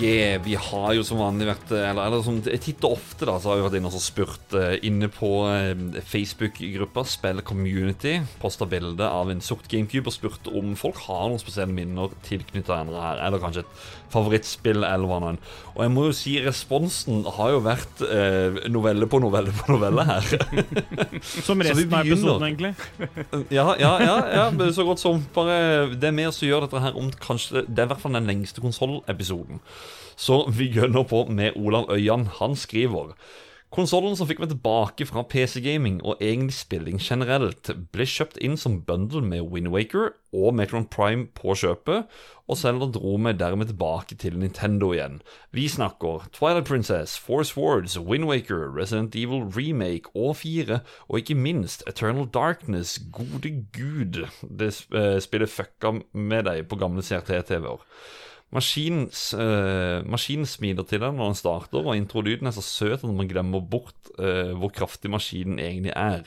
Yeah, 0.10 0.40
vi 0.42 0.56
har 0.58 0.94
jo 0.96 1.04
som 1.06 1.20
vanlig 1.22 1.48
vært 1.50 1.72
Eller, 1.76 2.02
eller 2.08 2.24
som 2.26 2.40
titt 2.42 2.86
og 2.88 2.96
ofte 2.98 3.28
da 3.28 3.36
Så 3.42 3.52
har 3.52 3.60
vi 3.60 3.66
vært 3.68 3.78
inne 3.80 3.92
og 3.92 4.02
spurt 4.04 4.56
eh, 4.58 4.78
Inne 4.88 5.10
på 5.14 5.30
eh, 5.52 6.02
Facebook-gruppa 6.10 7.04
Spill 7.06 7.44
Community 7.46 8.16
Postet 8.42 8.72
bilde 8.72 9.06
av 9.06 9.30
en 9.30 9.44
sort 9.44 9.68
Gamecube 9.72 10.10
Og 10.10 10.16
spurt 10.16 10.50
om 10.50 10.74
folk 10.80 11.02
har 11.06 11.28
noen 11.28 11.42
spesielle 11.42 11.76
minner 11.76 12.16
Tilknyttet 12.26 12.74
andre 12.74 13.04
her 13.04 13.24
Eller 13.28 13.44
kanskje 13.44 13.66
et 13.66 13.88
favorittspill 14.10 14.82
eller 14.82 15.06
hva 15.10 15.20
nå 15.22 15.32
enn. 15.34 15.40
Og 15.76 15.84
jeg 15.86 15.94
må 15.94 16.06
jo 16.08 16.16
si 16.18 16.36
responsen 16.44 17.22
har 17.38 17.54
jo 17.54 17.62
vært 17.66 18.04
eh, 18.08 18.58
Novelle 18.72 19.06
på 19.10 19.20
novelle 19.22 19.54
på 19.56 19.76
novelle 19.76 20.06
her 20.08 20.26
Som 21.46 21.62
resten 21.66 21.94
av 21.94 22.08
episoden, 22.08 22.48
egentlig. 22.50 22.74
Ja, 23.60 23.68
ja, 23.80 23.94
ja, 24.02 24.18
ja 24.34 24.72
så 24.74 24.86
godt 24.88 25.02
som 25.02 25.22
bare 25.36 25.90
Det 25.94 26.10
er 26.10 26.16
med 26.16 26.32
oss 26.32 26.42
å 26.44 26.50
gjøre 26.50 26.68
dette 26.68 26.84
her 26.84 26.98
om 27.00 27.10
kanskje 27.22 27.66
Det 27.68 27.84
er 27.84 27.88
i 27.88 27.92
hvert 27.94 28.02
fall 28.02 28.18
den 28.18 28.30
lengste 28.30 28.64
konsollepisoden. 28.64 29.62
Så 30.20 30.42
vi 30.52 30.68
gønner 30.76 31.06
på 31.08 31.24
med 31.32 31.56
Olav 31.56 31.88
Øyan. 31.96 32.28
Han 32.42 32.56
skriver 32.60 33.16
Konsollen 33.70 34.16
som 34.18 34.26
fikk 34.26 34.40
meg 34.42 34.50
tilbake 34.50 35.06
fra 35.06 35.22
PC-gaming 35.30 36.00
og 36.02 36.18
egentlig 36.26 36.56
spilling 36.58 36.98
generelt, 36.98 37.70
ble 37.94 38.06
kjøpt 38.10 38.40
inn 38.42 38.56
som 38.58 38.80
bundle 38.88 39.22
med 39.22 39.46
Wind 39.54 39.70
Waker 39.70 40.16
og 40.34 40.56
Metron 40.58 40.88
Prime 40.90 41.28
på 41.38 41.54
kjøpet, 41.62 42.08
og 42.50 42.58
Zelda 42.58 42.88
dro 42.90 43.12
meg 43.22 43.38
dermed 43.38 43.70
tilbake 43.70 44.18
til 44.18 44.40
Nintendo 44.42 44.90
igjen. 44.96 45.20
Vi 45.54 45.68
snakker 45.70 46.26
Twilight 46.34 46.66
Princess, 46.66 47.14
Force 47.22 47.54
Wards, 47.54 47.94
Wind 48.02 48.26
Waker, 48.26 48.66
Resident 48.74 49.14
Evil 49.14 49.46
Remake 49.54 50.10
og 50.18 50.40
4, 50.42 50.80
og 51.06 51.22
ikke 51.22 51.38
minst 51.38 51.86
Eternal 51.86 52.26
Darkness. 52.34 52.98
Gode 53.14 53.54
gud, 53.78 54.24
det 54.50 54.72
spiller 54.80 55.22
spillet 55.22 55.54
fucka 55.54 55.94
med 56.18 56.50
deg 56.50 56.66
på 56.74 56.82
gamle 56.82 57.06
CRT-TV-er. 57.06 57.86
Maskinen, 58.56 59.10
uh, 59.38 60.00
maskinen 60.10 60.48
smiler 60.50 60.88
til 60.90 61.04
deg 61.04 61.14
når 61.14 61.32
den 61.32 61.38
starter, 61.38 61.84
og 61.84 61.98
introlyden 61.98 62.50
er 62.50 62.56
så 62.56 62.64
søt 62.66 63.04
at 63.04 63.12
man 63.14 63.30
glemmer 63.30 63.62
bort 63.62 64.10
uh, 64.18 64.56
hvor 64.58 64.74
kraftig 64.74 65.12
maskinen 65.14 65.60
egentlig 65.62 65.94
er. 65.96 66.26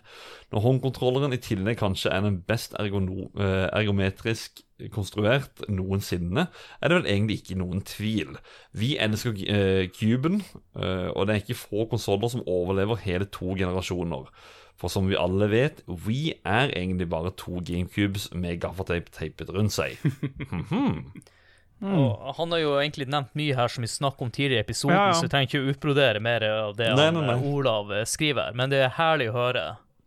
Når 0.53 0.61
håndkontrolleren 0.66 1.32
i 1.32 1.40
tillegg 1.40 1.81
kanskje 1.81 2.12
er 2.12 2.24
den 2.27 2.43
best 2.44 2.74
eh, 2.77 3.69
ergometrisk 3.73 4.61
konstruert 4.93 5.62
noensinne, 5.73 6.47
er 6.81 6.90
det 6.90 6.99
vel 6.99 7.09
egentlig 7.09 7.39
ikke 7.40 7.57
noen 7.61 7.81
tvil. 7.89 8.36
Vi 8.77 8.97
elsker 9.01 9.32
uh, 9.32 9.86
Cuben, 9.97 10.43
eh, 10.77 11.09
og 11.09 11.27
det 11.27 11.35
er 11.35 11.44
ikke 11.44 11.61
få 11.62 11.86
konsoller 11.89 12.28
som 12.28 12.44
overlever 12.47 13.01
hele 13.01 13.31
to 13.32 13.57
generasjoner. 13.57 14.28
For 14.77 14.93
som 14.93 15.09
vi 15.09 15.16
alle 15.16 15.49
vet, 15.51 15.85
We 15.86 16.35
er 16.44 16.73
egentlig 16.77 17.09
bare 17.09 17.32
to 17.36 17.62
GameCubes 17.65 18.32
med 18.35 18.61
gaffateip 18.61 19.12
teipet 19.15 19.53
rundt 19.55 19.73
seg. 19.73 19.97
Mhm. 21.82 21.98
Og 21.98 22.34
han 22.38 22.52
har 22.54 22.59
jo 22.62 22.72
egentlig 22.78 23.09
nevnt 23.10 23.32
mye 23.34 23.54
her 23.59 23.68
som 23.68 23.82
vi 23.82 23.88
snakket 23.90 24.22
om 24.22 24.30
tidligere 24.30 24.62
i 24.62 24.66
episoden, 24.68 24.94
Ja, 24.96 25.06
ja. 25.09 25.12
så 25.18 25.26
jeg 25.26 25.30
trenger 25.32 25.48
ikke 25.50 25.62
å 25.62 25.70
utbrodere 25.74 26.20
mer 26.22 26.44
av 26.46 26.76
det 26.78 26.92
Nei, 26.94 27.09
nei, 27.10 27.24
nei. 27.26 27.34
eh, 27.34 27.48
Olav 27.52 27.90
eh, 27.92 28.04
skriver 28.06 28.44
her. 28.50 28.52
Men 28.54 28.70
det 28.70 28.84
er 28.86 28.92
herlig 29.00 29.26
å 29.32 29.34
høre 29.34 29.64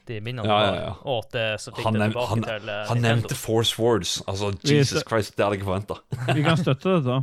de 0.07 0.19
minnene 0.21 0.47
Ja, 0.47 0.59
ja, 0.69 0.73
ja. 0.85 0.93
og 1.03 1.25
at 1.25 1.31
det 1.35 1.45
så 1.59 1.73
fikk 1.75 1.83
Han, 1.83 1.93
det 1.99 2.07
tilbake 2.13 2.29
han, 2.29 2.43
til 2.47 2.69
eh, 2.69 2.85
han 2.87 2.97
Nintendo. 3.01 3.09
nevnte 3.09 3.35
Force 3.35 3.75
Words. 3.81 4.21
Altså, 4.27 4.53
Vi- 4.63 4.75
Jesus 4.77 5.03
Christ, 5.03 5.35
det 5.35 5.43
hadde 5.43 5.57
jeg 5.57 5.63
ikke 5.63 5.71
forventa. 5.73 5.99
Vi 6.35 6.43
kan 6.47 6.57
støtte 6.63 6.95
det, 6.95 7.03
da. 7.09 7.19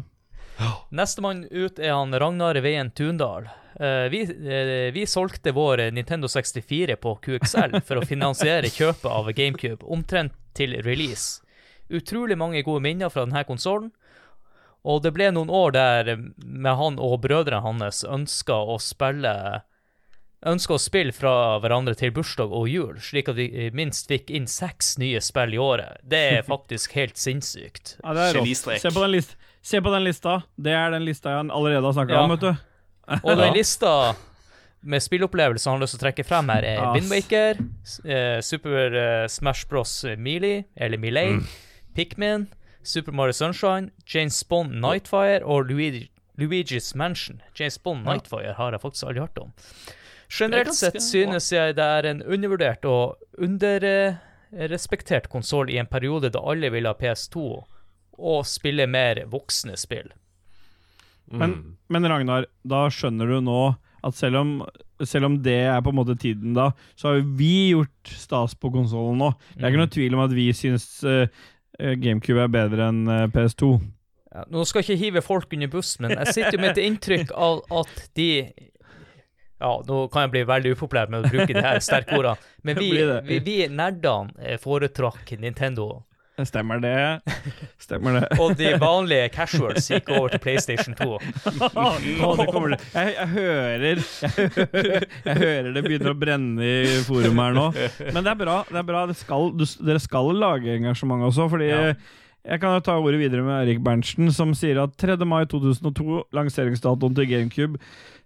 Nestemann 0.93 1.47
ut 1.51 1.79
er 1.79 1.95
han 1.97 2.13
Ragnar 2.13 2.55
Veien 2.63 2.91
Tundal. 2.95 3.49
Uh, 3.81 4.07
vi, 4.13 4.21
uh, 4.29 4.91
vi 4.93 5.07
solgte 5.09 5.51
vår 5.57 5.87
Nintendo 5.97 6.29
64 6.29 6.95
på 7.01 7.15
QXL 7.25 7.79
for 7.81 7.97
å 8.03 8.05
finansiere 8.07 8.69
kjøpet 8.69 9.09
av 9.11 9.31
GameCube, 9.33 9.81
omtrent 9.89 10.35
til 10.55 10.77
release. 10.85 11.41
Utrolig 11.91 12.37
mange 12.39 12.61
gode 12.63 12.83
minner 12.85 13.09
fra 13.11 13.25
denne 13.25 13.43
konsollen. 13.49 13.91
Og 14.85 15.03
det 15.05 15.13
ble 15.15 15.29
noen 15.31 15.51
år 15.55 15.75
der 15.77 16.09
med 16.43 16.75
han 16.79 16.97
og 16.99 17.21
brødrene 17.23 17.63
hans 17.63 18.03
ønska 18.05 18.57
å 18.67 18.79
spille 18.83 19.35
Ønska 20.43 20.75
å 20.75 20.79
spille 20.83 21.13
fra 21.15 21.61
hverandre 21.63 21.93
til 21.95 22.11
bursdag 22.11 22.51
og 22.51 22.65
jul, 22.67 22.97
slik 22.99 23.29
at 23.31 23.37
vi 23.39 23.69
minst 23.79 24.09
fikk 24.11 24.27
inn 24.35 24.49
seks 24.51 24.97
nye 24.99 25.21
spill 25.23 25.55
i 25.55 25.61
året. 25.63 26.01
Det 26.03 26.19
er 26.33 26.43
faktisk 26.49 26.97
helt 26.99 27.15
sinnssykt. 27.21 27.93
Ja, 28.03 28.11
det 28.17 28.25
er 28.25 28.39
rått. 28.41 28.51
Se 28.83 28.91
på, 28.91 29.05
den 29.05 29.13
list 29.15 29.37
Se 29.63 29.79
på 29.79 29.93
den 29.95 30.03
lista. 30.03 30.41
Det 30.59 30.75
er 30.75 30.91
den 30.91 31.07
lista 31.07 31.37
jeg 31.37 31.47
allerede 31.47 31.87
har 31.87 31.95
snakka 31.95 32.17
Ja. 32.19 32.25
om, 32.27 32.35
vet 32.35 32.43
du. 32.43 32.51
Og 33.23 33.39
den 33.39 33.55
lista 33.55 33.93
med 34.83 35.05
spillopplevelser 35.07 35.71
han 35.71 35.79
har 35.79 35.85
lyst 35.85 35.95
til 35.95 36.01
å 36.03 36.05
trekke 36.09 36.27
frem 36.27 36.51
her, 36.51 36.67
er. 36.67 36.83
Windwaker, 36.97 37.63
eh, 38.03 38.41
Super 38.43 38.99
eh, 38.99 39.27
Smash 39.31 39.69
Bros. 39.71 39.93
Melee, 40.19 40.65
eller 40.75 40.99
Melee, 40.99 41.39
Pikmin, 41.95 42.49
Super 42.83 43.13
Mario 43.13 43.33
Sunshine, 43.33 43.91
James 44.07 44.43
Bond 44.45 44.75
Nightfire 44.81 45.45
og 45.45 45.67
Luigi, 45.71 46.11
Luigi's 46.39 46.97
Mansion. 46.97 47.43
James 47.59 47.79
Bond 47.79 48.05
Nightfire 48.05 48.55
har 48.59 48.73
jeg 48.73 48.81
faktisk 48.81 49.07
aldri 49.07 49.21
hørt 49.21 49.39
om. 49.39 49.53
Generelt 50.33 50.73
er 50.73 50.79
sett 50.79 51.03
synes 51.05 51.51
jeg 51.53 51.77
det 51.77 51.85
er 51.85 52.09
en 52.09 52.23
undervurdert 52.23 52.87
og 52.89 53.21
underrespektert 53.39 55.29
konsoll 55.33 55.71
i 55.71 55.79
en 55.81 55.91
periode 55.91 56.33
da 56.33 56.41
alle 56.41 56.73
ville 56.73 56.89
ha 56.89 56.97
PS2 56.99 57.45
og 58.23 58.47
spille 58.49 58.87
mer 58.89 59.25
voksne 59.31 59.77
spill. 59.77 60.09
Men, 61.33 61.77
men 61.89 62.09
Ragnar, 62.09 62.47
da 62.69 62.87
skjønner 62.93 63.31
du 63.31 63.41
nå 63.45 63.61
at 64.03 64.17
selv 64.19 64.41
om, 64.41 64.51
selv 65.07 65.29
om 65.29 65.37
det 65.45 65.61
er 65.71 65.81
på 65.85 65.93
en 65.93 65.99
måte 66.01 66.17
tiden 66.19 66.57
da, 66.57 66.71
så 66.99 67.09
har 67.09 67.21
jo 67.21 67.27
vi 67.39 67.53
gjort 67.71 68.13
stas 68.19 68.57
på 68.59 68.73
konsollen 68.75 69.21
nå. 69.23 69.31
Det 69.55 69.63
er 69.63 69.71
ikke 69.71 69.83
noe 69.85 69.95
tvil 69.95 70.17
om 70.19 70.25
at 70.25 70.35
vi 70.35 70.49
syns 70.57 70.87
eh, 71.07 71.23
eh, 71.23 71.43
GameCube 72.03 72.45
er 72.45 72.53
bedre 72.53 72.91
enn 72.93 73.07
eh, 73.11 73.25
PS2. 73.33 73.73
Ja, 74.33 74.45
nå 74.49 74.65
skal 74.69 74.83
jeg 74.83 74.89
ikke 74.89 75.05
hive 75.05 75.23
folk 75.25 75.57
under 75.57 75.71
bussen, 75.73 76.07
men 76.07 76.15
jeg 76.23 76.37
sitter 76.37 76.57
jo 76.57 76.63
med 76.63 76.77
et 76.77 76.87
inntrykk 76.87 77.35
av 77.37 77.65
at 77.83 78.07
de 78.17 78.29
Ja, 79.63 79.77
nå 79.87 79.99
kan 80.11 80.25
jeg 80.25 80.33
bli 80.33 80.45
veldig 80.49 80.73
upopulær 80.75 81.11
med 81.13 81.23
å 81.23 81.31
bruke 81.31 81.53
de 81.53 81.63
her 81.63 81.83
sterke 81.85 82.17
ordene, 82.19 82.49
men 82.67 82.79
vi, 82.83 82.89
vi, 83.29 83.43
vi 83.45 83.59
nerdene 83.71 84.33
eh, 84.41 84.59
foretrakk 84.63 85.35
Nintendo, 85.43 86.03
Stemmer 86.51 86.81
det? 86.83 86.95
Stemmer 87.83 88.19
det? 88.19 88.29
og 88.41 88.57
de 88.59 88.73
vanlige 88.81 89.29
casuals 89.35 89.89
gikk 89.91 90.11
over 90.15 90.33
til 90.33 90.43
PlayStation 90.43 90.97
2. 90.99 91.11
Nå, 91.77 92.33
det 92.41 92.49
kommer 92.51 92.75
det. 92.75 92.81
Jeg, 92.95 93.15
jeg 93.19 93.29
hører 93.35 93.87
jeg, 93.91 94.33
hører 94.37 95.07
jeg 95.27 95.37
hører 95.43 95.71
det 95.77 95.85
begynner 95.87 96.15
å 96.15 96.19
brenne 96.19 96.73
i 96.73 96.97
forum 97.07 97.43
her 97.45 97.57
nå. 97.59 97.69
Men 98.09 98.23
det 98.23 98.35
er 98.35 98.41
bra. 98.43 98.59
det 98.71 98.83
er 98.83 98.89
bra 98.89 99.05
det 99.11 99.19
skal, 99.21 99.53
du, 99.57 99.65
Dere 99.85 100.03
skal 100.03 100.33
lage 100.39 100.77
engasjement 100.79 101.25
også, 101.29 101.49
fordi 101.53 101.71
jeg 102.43 102.59
kan 102.59 102.81
ta 102.83 102.97
ordet 102.99 103.21
videre 103.21 103.45
med 103.47 103.61
Erik 103.63 103.83
Berntsen, 103.87 104.33
som 104.35 104.51
sier 104.59 104.81
at 104.83 104.97
3. 104.99 105.15
mai 105.29 105.45
2002, 105.47 106.25
lanseringsdatoen 106.35 107.15
til 107.15 107.29
GameCube, 107.31 107.79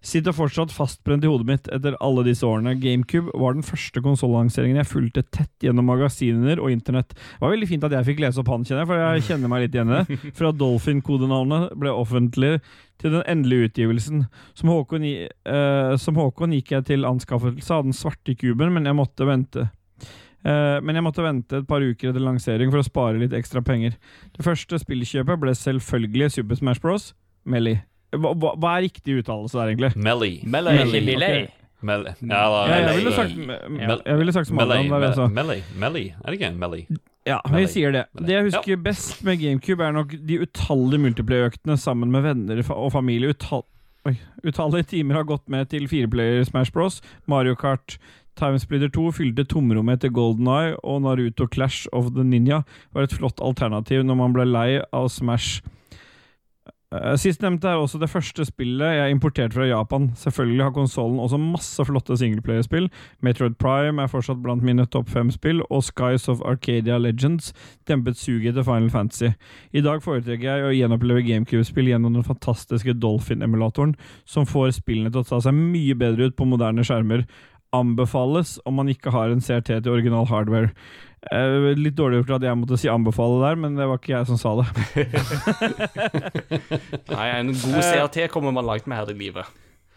sitter 0.05 0.35
fortsatt 0.37 0.73
fastbrent 0.75 1.25
i 1.25 1.31
hodet 1.31 1.47
mitt 1.49 1.69
etter 1.73 1.97
alle 2.05 2.25
disse 2.27 2.47
årene. 2.47 2.77
GameCube 2.81 3.33
var 3.35 3.57
den 3.57 3.67
første 3.67 4.03
konsollanseringen 4.05 4.81
jeg 4.81 4.91
fulgte 4.91 5.25
tett 5.35 5.53
gjennom 5.65 5.89
magasiner 5.91 6.61
og 6.63 6.73
internett. 6.75 7.15
Det 7.17 7.43
var 7.43 7.55
veldig 7.55 7.71
fint 7.71 7.87
at 7.87 7.97
jeg 7.97 8.09
fikk 8.11 8.23
lese 8.25 8.43
opp 8.43 8.53
han, 8.53 8.67
kjenner 8.67 8.85
jeg, 8.85 8.91
for 8.91 9.03
jeg 9.03 9.25
kjenner 9.31 9.53
meg 9.53 9.65
litt 9.65 9.79
igjen 9.79 9.93
i 9.93 10.03
det. 10.03 10.21
Fra 10.39 10.53
Dolphin-kodenavnet 10.65 11.75
ble 11.81 11.95
offentlig 11.95 12.53
til 13.03 13.17
den 13.17 13.27
endelige 13.29 13.71
utgivelsen. 13.71 14.27
Som 14.57 14.73
Håkon, 14.73 15.09
eh, 15.09 15.97
som 16.01 16.21
Håkon 16.21 16.55
gikk 16.57 16.77
jeg 16.77 16.89
til 16.93 17.09
anskaffelse 17.09 17.75
av 17.75 17.89
den 17.89 17.97
svarte 17.97 18.37
kuben, 18.39 18.73
men 18.77 18.89
jeg 18.89 18.99
måtte 18.99 19.29
vente. 19.29 19.69
Eh, 20.47 20.79
men 20.85 20.95
jeg 20.95 21.05
måtte 21.07 21.25
vente 21.27 21.61
et 21.61 21.69
par 21.69 21.83
uker 21.83 22.13
etter 22.13 22.23
lansering 22.23 22.71
for 22.73 22.83
å 22.83 22.87
spare 22.87 23.21
litt 23.21 23.35
ekstra 23.37 23.65
penger. 23.67 23.99
Det 24.37 24.47
første 24.47 24.79
spillkjøpet 24.83 25.43
ble 25.43 25.57
selvfølgelig 25.59 26.33
Super 26.39 26.63
Smash 26.63 26.83
Bros. 26.85 27.13
Melee. 27.47 27.83
Hva, 28.15 28.33
hva, 28.39 28.53
hva 28.57 28.75
er 28.79 28.87
riktig 28.87 29.19
uttalelse 29.23 29.59
der, 29.59 29.73
egentlig? 29.75 29.93
Melly. 29.97 30.33
Melee. 30.47 30.85
Ikke 30.87 31.03
Melee. 31.07 31.49
Melly. 31.87 32.13
Ja, 32.23 32.45
da, 32.51 32.61
Ja, 32.67 32.77
jeg 32.77 32.87
Melly. 32.87 32.97
ville 32.97 33.13
sagt, 33.13 33.37
Mel- 33.37 34.03
jeg 34.07 34.19
ville 34.19 34.33
sagt 34.33 34.47
som 34.49 34.57
Melly. 34.57 34.89
Melly. 34.89 35.61
Melly. 35.77 36.05
Er 36.25 36.31
det 36.31 36.41
ikke 36.41 36.53
Melly? 36.57 36.87
Ja, 37.27 37.41
vi 37.51 37.67
sier 37.67 37.93
det. 37.93 38.05
Melee. 38.15 38.27
Det 38.27 38.35
jeg 38.37 38.45
husker 38.51 38.77
best 38.83 39.25
med 39.27 39.41
GameCube, 39.43 39.81
er 39.85 39.93
nok 39.93 40.15
de 40.27 40.39
utallige 40.47 41.03
multiplayer-øktene 41.03 41.77
sammen 41.79 42.11
med 42.15 42.23
venner 42.23 42.63
og 42.71 42.93
familie. 42.93 43.31
Utal 43.35 43.65
Oi. 44.07 44.15
Utallige 44.47 44.87
timer 44.87 45.15
har 45.19 45.25
gått 45.27 45.49
med 45.51 45.67
til 45.69 45.89
fireplayer 45.91 46.45
Smash 46.47 46.71
Bros, 46.73 47.01
Mario 47.27 47.57
Kart, 47.59 47.99
Timesplitter 48.39 48.89
2 48.93 49.11
fylte 49.17 49.45
tomrommet 49.49 49.97
etter 49.99 50.13
Golden 50.15 50.47
Eye, 50.47 50.77
og 50.85 51.01
Naruto 51.03 51.47
Clash 51.49 51.89
of 51.93 52.13
the 52.15 52.23
Ninja 52.23 52.61
var 52.95 53.03
et 53.09 53.11
flott 53.17 53.41
alternativ 53.43 54.05
når 54.05 54.15
man 54.21 54.33
ble 54.37 54.45
lei 54.47 54.81
av 54.93 55.09
Smash. 55.11 55.61
Eh, 56.95 57.17
Sistnevnte 57.19 57.67
er 57.67 57.81
også 57.83 57.99
det 57.99 58.07
første 58.13 58.45
spillet 58.47 58.93
jeg 58.95 59.11
importerte 59.11 59.57
fra 59.57 59.67
Japan. 59.67 60.13
Selvfølgelig 60.15 60.63
har 60.63 60.75
konsollen 60.75 61.19
også 61.19 61.39
masse 61.43 61.85
flotte 61.85 62.17
singleplayerspill. 62.17 62.87
Metroid 63.27 63.57
Prime 63.59 64.03
er 64.03 64.13
fortsatt 64.13 64.39
blant 64.45 64.63
mine 64.63 64.87
topp 64.87 65.11
fem 65.11 65.33
spill, 65.35 65.65
og 65.71 65.83
Skies 65.83 66.29
of 66.29 66.45
Arcadia 66.47 66.99
Legends 66.99 67.51
dempet 67.91 68.21
suget 68.21 68.53
etter 68.53 68.63
Final 68.63 68.91
Fantasy. 68.91 69.33
I 69.75 69.83
dag 69.83 70.05
foretrekker 70.05 70.47
jeg 70.47 70.69
å 70.69 70.77
gjenoppleve 70.77 71.27
GameCube-spill 71.27 71.91
gjennom 71.91 72.15
den 72.15 72.29
fantastiske 72.29 72.95
Dolphin-emulatoren, 73.03 73.97
som 74.25 74.47
får 74.47 74.79
spillene 74.79 75.11
til 75.11 75.25
å 75.25 75.29
ta 75.29 75.43
seg 75.43 75.59
mye 75.59 75.99
bedre 75.99 76.31
ut 76.31 76.39
på 76.39 76.47
moderne 76.47 76.87
skjermer. 76.87 77.27
Anbefales 77.75 78.61
om 78.65 78.79
man 78.79 78.89
ikke 78.89 79.11
har 79.11 79.35
en 79.35 79.43
CRT 79.43 79.83
til 79.83 79.91
original 79.91 80.31
hardware. 80.31 80.71
Eh, 81.33 81.69
litt 81.79 81.97
dårlig 81.99 82.23
gjort 82.23 82.37
at 82.39 82.47
jeg 82.47 82.59
måtte 82.61 82.79
si 82.79 82.91
anbefale 82.91 83.41
der, 83.43 83.61
men 83.61 83.79
det 83.79 83.87
var 83.91 83.99
ikke 84.01 84.15
jeg 84.15 84.29
som 84.29 84.39
sa 84.41 84.55
det. 84.61 84.67
Nei, 87.15 87.29
en 87.35 87.55
god 87.55 87.81
CRT 87.83 88.29
kommer 88.33 88.55
man 88.55 88.69
langt 88.69 88.87
med 88.87 89.01
her 89.01 89.11
i 89.11 89.19
livet. 89.19 89.55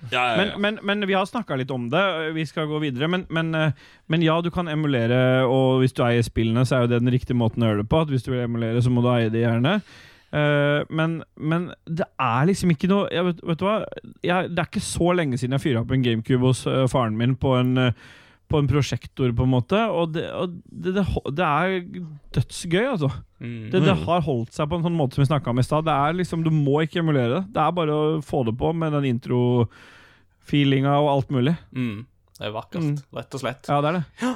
Ja, 0.10 0.22
ja, 0.32 0.36
Men, 0.40 0.54
men, 0.64 0.80
men 0.84 1.08
vi 1.08 1.14
har 1.14 1.26
snakka 1.28 1.58
litt 1.60 1.72
om 1.76 1.90
det. 1.92 2.04
Vi 2.34 2.46
skal 2.48 2.70
gå 2.72 2.80
videre. 2.80 3.10
Men, 3.12 3.26
men, 3.30 3.52
eh, 3.56 3.72
men 4.08 4.24
ja, 4.24 4.40
du 4.42 4.50
kan 4.52 4.72
emulere, 4.72 5.46
og 5.46 5.84
hvis 5.84 5.94
du 5.94 6.06
eier 6.08 6.24
spillene, 6.26 6.64
så 6.66 6.78
er 6.78 6.86
jo 6.86 6.94
det 6.94 7.02
den 7.04 7.14
riktige 7.14 7.38
måten 7.38 7.64
å 7.64 7.72
gjøre 7.72 7.84
det 7.84 7.92
på. 7.92 8.06
At 8.06 8.14
hvis 8.14 8.24
du 8.26 8.32
vil 8.32 8.46
emulere, 8.46 8.82
så 8.82 8.94
må 8.94 9.04
du 9.04 9.12
eie 9.12 9.34
det 9.34 9.44
gjerne. 9.44 9.82
Uh, 10.30 10.86
men, 10.94 11.24
men 11.42 11.72
det 11.90 12.06
er 12.22 12.44
liksom 12.46 12.70
ikke 12.70 12.86
noe 12.92 13.08
jeg 13.10 13.26
vet, 13.26 13.40
vet 13.50 13.58
du 13.58 13.64
hva? 13.66 13.78
Jeg, 14.22 14.52
det 14.54 14.62
er 14.62 14.68
ikke 14.70 14.84
så 14.86 15.08
lenge 15.18 15.40
siden 15.42 15.56
jeg 15.58 15.64
fyra 15.64 15.82
opp 15.82 15.94
en 15.96 16.04
GameCube 16.06 16.46
hos 16.46 16.62
uh, 16.70 16.84
faren 16.92 17.18
min 17.18 17.34
på 17.34 17.56
en, 17.58 17.72
eh, 17.82 18.04
på 18.50 18.58
en 18.60 18.68
prosjektor, 18.70 19.32
på 19.38 19.46
en 19.46 19.52
måte. 19.54 19.80
Og 19.94 20.12
det, 20.16 20.26
og 20.34 20.56
det, 20.66 20.94
det, 20.98 21.04
det 21.38 21.46
er 21.48 21.76
dødsgøy, 22.36 22.86
altså. 22.96 23.10
Mm. 23.40 23.70
Det, 23.72 23.84
det 23.86 23.96
har 24.08 24.26
holdt 24.26 24.52
seg 24.58 24.68
på 24.72 24.80
en 24.80 24.84
sånn 24.88 24.98
måte 25.00 25.16
som 25.16 25.24
vi 25.24 25.30
snakka 25.30 25.54
om 25.54 25.62
i 25.62 25.66
stad. 25.68 25.86
Det 25.88 25.98
liksom, 26.18 26.44
Du 26.44 26.52
må 26.52 26.82
ikke 26.84 27.00
emulere 27.04 27.38
det. 27.40 27.44
Det 27.56 27.62
er 27.64 27.78
bare 27.78 27.96
å 27.96 28.20
få 28.26 28.42
det 28.50 28.56
på 28.60 28.74
med 28.76 28.92
den 28.98 29.08
intro-feelinga 29.14 30.98
og 31.00 31.10
alt 31.14 31.34
mulig. 31.34 31.56
Mm. 31.76 32.06
Det 32.40 32.46
er 32.48 32.54
vakkert, 32.56 32.84
Mm. 32.84 32.98
rett 33.20 33.34
og 33.36 33.42
slett. 33.42 33.68
Ja, 33.70 33.82
det 33.82 33.90
er 33.90 34.00
det. 34.00 34.06
Ja. 34.22 34.36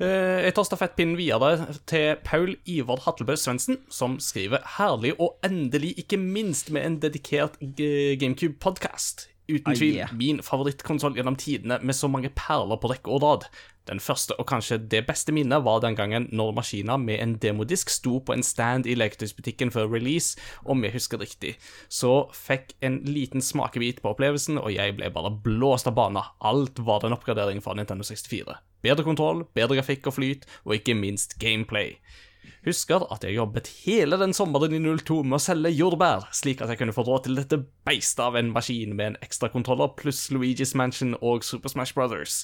Jeg 0.00 0.54
tar 0.56 0.64
stafettpinnen 0.64 1.16
videre 1.18 1.74
til 1.86 2.14
Paul 2.24 2.54
Ivar 2.66 3.02
Hattelbø 3.04 3.34
Svendsen, 3.36 3.76
som 3.92 4.14
skriver 4.18 4.62
herlig 4.78 5.12
og 5.20 5.36
endelig 5.44 5.90
ikke 6.00 6.16
minst 6.18 6.70
med 6.72 6.86
en 6.86 6.96
dedikert 7.02 7.58
GameCube-podkast. 7.60 9.26
Uten 9.50 9.72
Ah, 9.72 9.76
tvil 9.76 9.96
yeah. 9.98 10.12
min 10.16 10.40
favorittkonsoll 10.44 11.18
gjennom 11.18 11.36
tidene 11.36 11.80
med 11.82 11.96
så 11.96 12.08
mange 12.08 12.30
perler 12.36 12.78
på 12.80 12.90
rekke 12.92 13.10
og 13.10 13.22
rad. 13.24 13.46
Den 13.90 13.98
første 14.00 14.36
og 14.38 14.46
kanskje 14.46 14.78
det 14.92 15.00
beste 15.08 15.32
minnet 15.34 15.64
var 15.66 15.80
den 15.82 15.96
gangen 15.98 16.28
når 16.30 16.52
maskina 16.60 16.96
med 17.00 17.18
en 17.18 17.34
demodisk 17.42 17.90
sto 17.90 18.20
på 18.20 18.36
en 18.36 18.44
stand 18.46 18.86
i 18.86 18.94
leketøysbutikken 18.94 19.72
før 19.74 19.88
release, 19.90 20.38
om 20.62 20.84
jeg 20.84 20.94
husker 20.94 21.18
riktig. 21.18 21.56
Så 21.88 22.28
fikk 22.36 22.76
en 22.86 23.00
liten 23.08 23.42
smakebit 23.42 24.02
på 24.04 24.12
opplevelsen, 24.12 24.60
og 24.62 24.70
jeg 24.74 24.94
ble 24.98 25.10
bare 25.10 25.32
blåst 25.42 25.90
av 25.90 25.96
bana. 25.98 26.28
Alt 26.40 26.78
var 26.78 27.04
en 27.04 27.16
oppgradering 27.16 27.64
fra 27.64 27.74
Nintendo 27.74 28.06
64. 28.06 28.60
Bedre 28.84 29.04
kontroll, 29.04 29.44
bedre 29.56 29.80
grafikk 29.80 30.06
og 30.06 30.20
flyt, 30.20 30.46
og 30.64 30.78
ikke 30.78 30.94
minst 30.94 31.38
gameplay. 31.42 31.96
Husker 32.66 33.06
at 33.12 33.24
jeg 33.24 33.38
jobbet 33.38 33.70
hele 33.86 34.18
den 34.20 34.34
sommeren 34.36 34.74
i 34.76 34.80
02 34.80 35.22
med 35.24 35.38
å 35.38 35.42
selge 35.42 35.72
jordbær, 35.72 36.26
slik 36.36 36.60
at 36.60 36.68
jeg 36.68 36.80
kunne 36.82 36.92
få 36.92 37.06
råd 37.06 37.24
til 37.24 37.38
dette 37.38 37.58
beistet 37.88 38.20
av 38.26 38.36
en 38.36 38.50
maskin 38.52 38.92
med 38.96 39.12
en 39.12 39.20
ekstrakontroller 39.24 39.94
pluss 39.96 40.26
Luigi's 40.34 40.74
Mansion 40.76 41.14
og 41.20 41.46
Super 41.46 41.72
Smash 41.72 41.96
Brothers. 41.96 42.42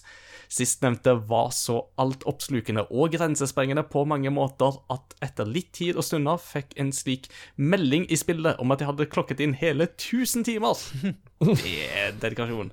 Sistnevnte 0.49 1.17
var 1.29 1.51
så 1.53 1.83
altoppslukende 2.01 2.87
og 2.89 3.13
grensesprengende 3.17 3.85
på 3.91 4.07
mange 4.09 4.31
måter 4.33 4.79
at 4.93 5.17
etter 5.25 5.49
litt 5.49 5.73
tid 5.77 5.99
og 5.99 6.07
stunder 6.07 6.41
fikk 6.41 6.73
en 6.81 6.95
slik 6.97 7.29
melding 7.57 8.07
i 8.09 8.17
spillet 8.17 8.63
om 8.63 8.73
at 8.73 8.81
jeg 8.81 8.93
hadde 8.93 9.11
klokket 9.13 9.43
inn 9.45 9.59
hele 9.59 9.91
1000 9.91 10.47
timer. 10.49 10.81
Det 11.61 11.77
er 11.91 12.17
dedikasjon. 12.23 12.73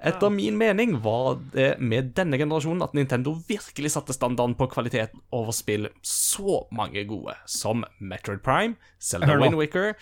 Etter 0.00 0.30
min 0.32 0.56
mening 0.56 0.94
var 1.04 1.36
det 1.52 1.74
med 1.78 2.14
denne 2.16 2.38
generasjonen 2.40 2.84
at 2.84 2.94
Nintendo 2.96 3.34
virkelig 3.48 3.92
satte 3.92 4.16
standarden 4.16 4.54
på 4.56 4.68
kvalitet 4.72 5.12
over 5.36 5.52
spill. 5.52 5.90
Så 6.02 6.62
mange 6.72 7.04
gode, 7.08 7.34
som 7.44 7.84
Metroid 8.00 8.40
Prime, 8.44 8.78
Zelda 9.00 9.36
Windwicker. 9.36 9.92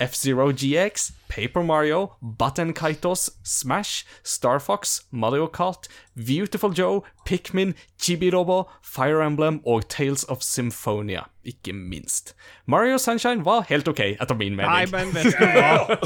F-Zero 0.00 0.48
GX, 0.56 1.10
Paper 1.28 1.62
Mario, 1.62 2.14
Button 2.20 2.72
Kaitos, 2.72 3.30
Smash, 3.44 4.06
Star 4.24 4.58
Fox, 4.58 5.02
Mario 5.10 5.46
Kart, 5.46 5.88
Beautiful 6.16 6.72
Joe, 6.72 7.02
Pikmin, 7.26 7.74
Chibi-Robo, 8.00 8.70
Fire 8.82 9.24
Emblem 9.26 9.60
og 9.66 9.88
Tales 9.88 10.24
of 10.24 10.42
Symphonia, 10.42 11.28
ikke 11.48 11.72
minst. 11.74 12.34
Mario 12.70 12.98
Sunshine 13.02 13.42
var 13.44 13.64
helt 13.68 13.88
ok, 13.90 14.00
etter 14.20 14.36
min 14.38 14.54
Nei, 14.58 14.84
mening. 14.86 14.92
men 14.92 15.14
vet 15.16 15.32
du 15.34 15.46
hva? 15.56 15.96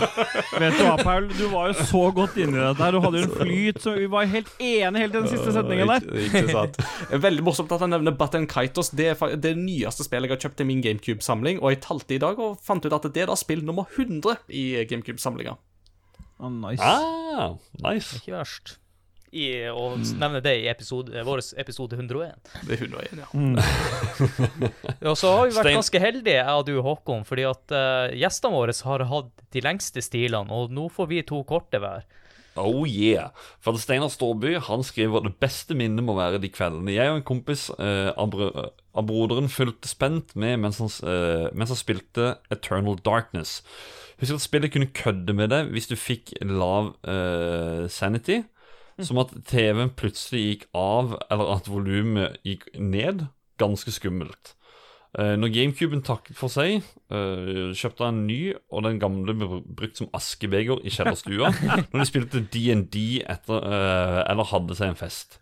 vet 0.62 0.78
du 0.78 0.82
hva, 0.86 0.94
Paul? 1.02 1.26
Du 1.36 1.44
var 1.52 1.72
jo 1.72 1.86
så 1.90 2.02
godt 2.16 2.38
inni 2.40 2.56
det 2.56 2.70
der. 2.78 2.96
Du 2.96 3.00
hadde 3.04 3.20
jo 3.20 3.28
en 3.28 3.34
flyt, 3.36 3.82
så 3.84 3.96
vi 3.98 4.08
var 4.12 4.30
helt 4.32 4.48
enige 4.56 5.02
helt 5.04 5.14
i 5.14 5.18
den 5.18 5.28
siste 5.32 5.52
setningen 5.56 5.92
der. 5.92 6.08
Ikke, 6.24 6.42
ikke 6.42 6.54
sant. 6.56 6.80
Veldig 7.26 7.44
morsomt 7.46 7.76
at 7.76 7.84
han 7.84 7.92
nevner 7.92 8.16
Button 8.16 8.48
Kytos 8.50 8.90
Det 8.96 9.10
er 9.12 9.36
det 9.36 9.52
nyeste 9.60 10.06
spillet 10.06 10.30
jeg 10.30 10.36
har 10.38 10.44
kjøpt 10.46 10.58
til 10.62 10.70
min 10.72 10.80
GameCube-samling, 10.84 11.60
og 11.60 11.74
jeg 11.74 11.82
talte 11.84 12.16
i 12.16 12.22
dag 12.22 12.40
og 12.40 12.56
fant 12.64 12.84
ut 12.88 12.96
at 12.96 13.10
det 13.12 13.26
er 13.26 13.30
da 13.32 13.36
spill 13.38 13.64
nummer 13.66 13.84
100 13.96 14.38
i 14.56 14.66
GameCube-samlinga. 14.88 15.58
Ah, 16.40 16.50
nice. 16.52 16.82
Ah, 16.84 17.54
nice. 17.84 18.16
Ikke 18.20 18.36
verst. 18.36 18.76
I, 19.36 19.46
å 19.68 19.86
nevne 20.20 20.40
det 20.44 20.54
i 20.62 20.68
episode, 20.72 21.24
vår 21.26 21.42
episode 21.60 21.98
101. 21.98 22.52
Det 22.66 22.78
er 22.78 22.84
101, 22.86 23.20
ja. 23.20 23.28
Ja, 25.06 25.12
så 25.14 25.32
har 25.34 25.46
vi 25.46 25.54
vært 25.56 25.66
Stein- 25.66 25.80
ganske 25.80 26.02
heldige, 26.02 26.38
jeg 26.40 26.60
og 26.60 26.66
du, 26.68 26.76
Håkon, 26.84 27.26
fordi 27.28 27.44
at 27.48 27.74
uh, 27.76 28.12
gjestene 28.16 28.56
våre 28.56 28.76
har 28.90 29.06
hatt 29.12 29.32
de 29.54 29.64
lengste 29.64 30.02
stilene, 30.04 30.52
og 30.52 30.72
nå 30.74 30.88
får 30.92 31.10
vi 31.12 31.24
to 31.28 31.42
korte 31.48 31.80
hver. 31.82 32.06
Oh 32.56 32.86
yeah. 32.88 33.30
For 33.60 33.76
Steinar 33.80 34.08
Stårby 34.08 34.56
han 34.64 34.84
skriver 34.86 35.26
det 35.26 35.34
beste 35.42 35.76
minnet 35.76 36.04
må 36.06 36.14
være 36.16 36.40
de 36.40 36.48
kveldene 36.52 36.94
jeg 36.94 37.12
og 37.12 37.18
en 37.20 37.26
kompis 37.28 37.66
eh, 37.76 38.08
av, 38.16 38.32
broderen 39.06 39.50
fulgte 39.52 39.90
spent 39.90 40.32
med 40.40 40.62
mens 40.62 40.80
han, 40.80 40.88
eh, 41.04 41.46
mens 41.52 41.74
han 41.74 41.80
spilte 41.80 42.30
Eternal 42.52 42.96
Darkness. 43.04 43.58
Husk 44.22 44.38
at 44.38 44.44
spillet 44.46 44.72
kunne 44.72 44.92
kødde 44.96 45.36
med 45.36 45.52
deg 45.52 45.72
hvis 45.74 45.90
du 45.90 45.96
fikk 46.00 46.32
lav 46.40 46.94
eh, 47.04 47.84
sanity. 47.92 48.40
Som 49.05 49.20
at 49.20 49.35
TV-en 49.44 49.93
plutselig 49.93 50.43
gikk 50.43 50.68
av, 50.77 51.18
eller 51.31 51.56
at 51.59 51.68
volumet 51.68 52.39
gikk 52.47 52.68
ned. 52.81 53.27
Ganske 53.60 53.93
skummelt. 53.93 54.55
Eh, 55.16 55.32
når 55.40 55.52
GameCuben 55.52 56.02
takket 56.05 56.36
for 56.36 56.52
seg, 56.52 56.82
eh, 57.09 57.70
kjøpte 57.77 58.05
han 58.05 58.18
en 58.18 58.27
ny, 58.28 58.40
og 58.68 58.85
den 58.85 58.98
gamle 59.01 59.32
ble 59.36 59.62
brukt 59.64 60.01
som 60.01 60.10
askebeger 60.16 60.82
i 60.85 60.93
kjellerstua 60.93 61.52
når 61.93 62.02
de 62.02 62.09
spilte 62.09 62.43
DND 62.52 62.98
etter 63.24 63.64
eh, 63.70 64.20
Eller 64.27 64.51
hadde 64.52 64.77
seg 64.77 64.93
en 64.93 65.01
fest. 65.01 65.40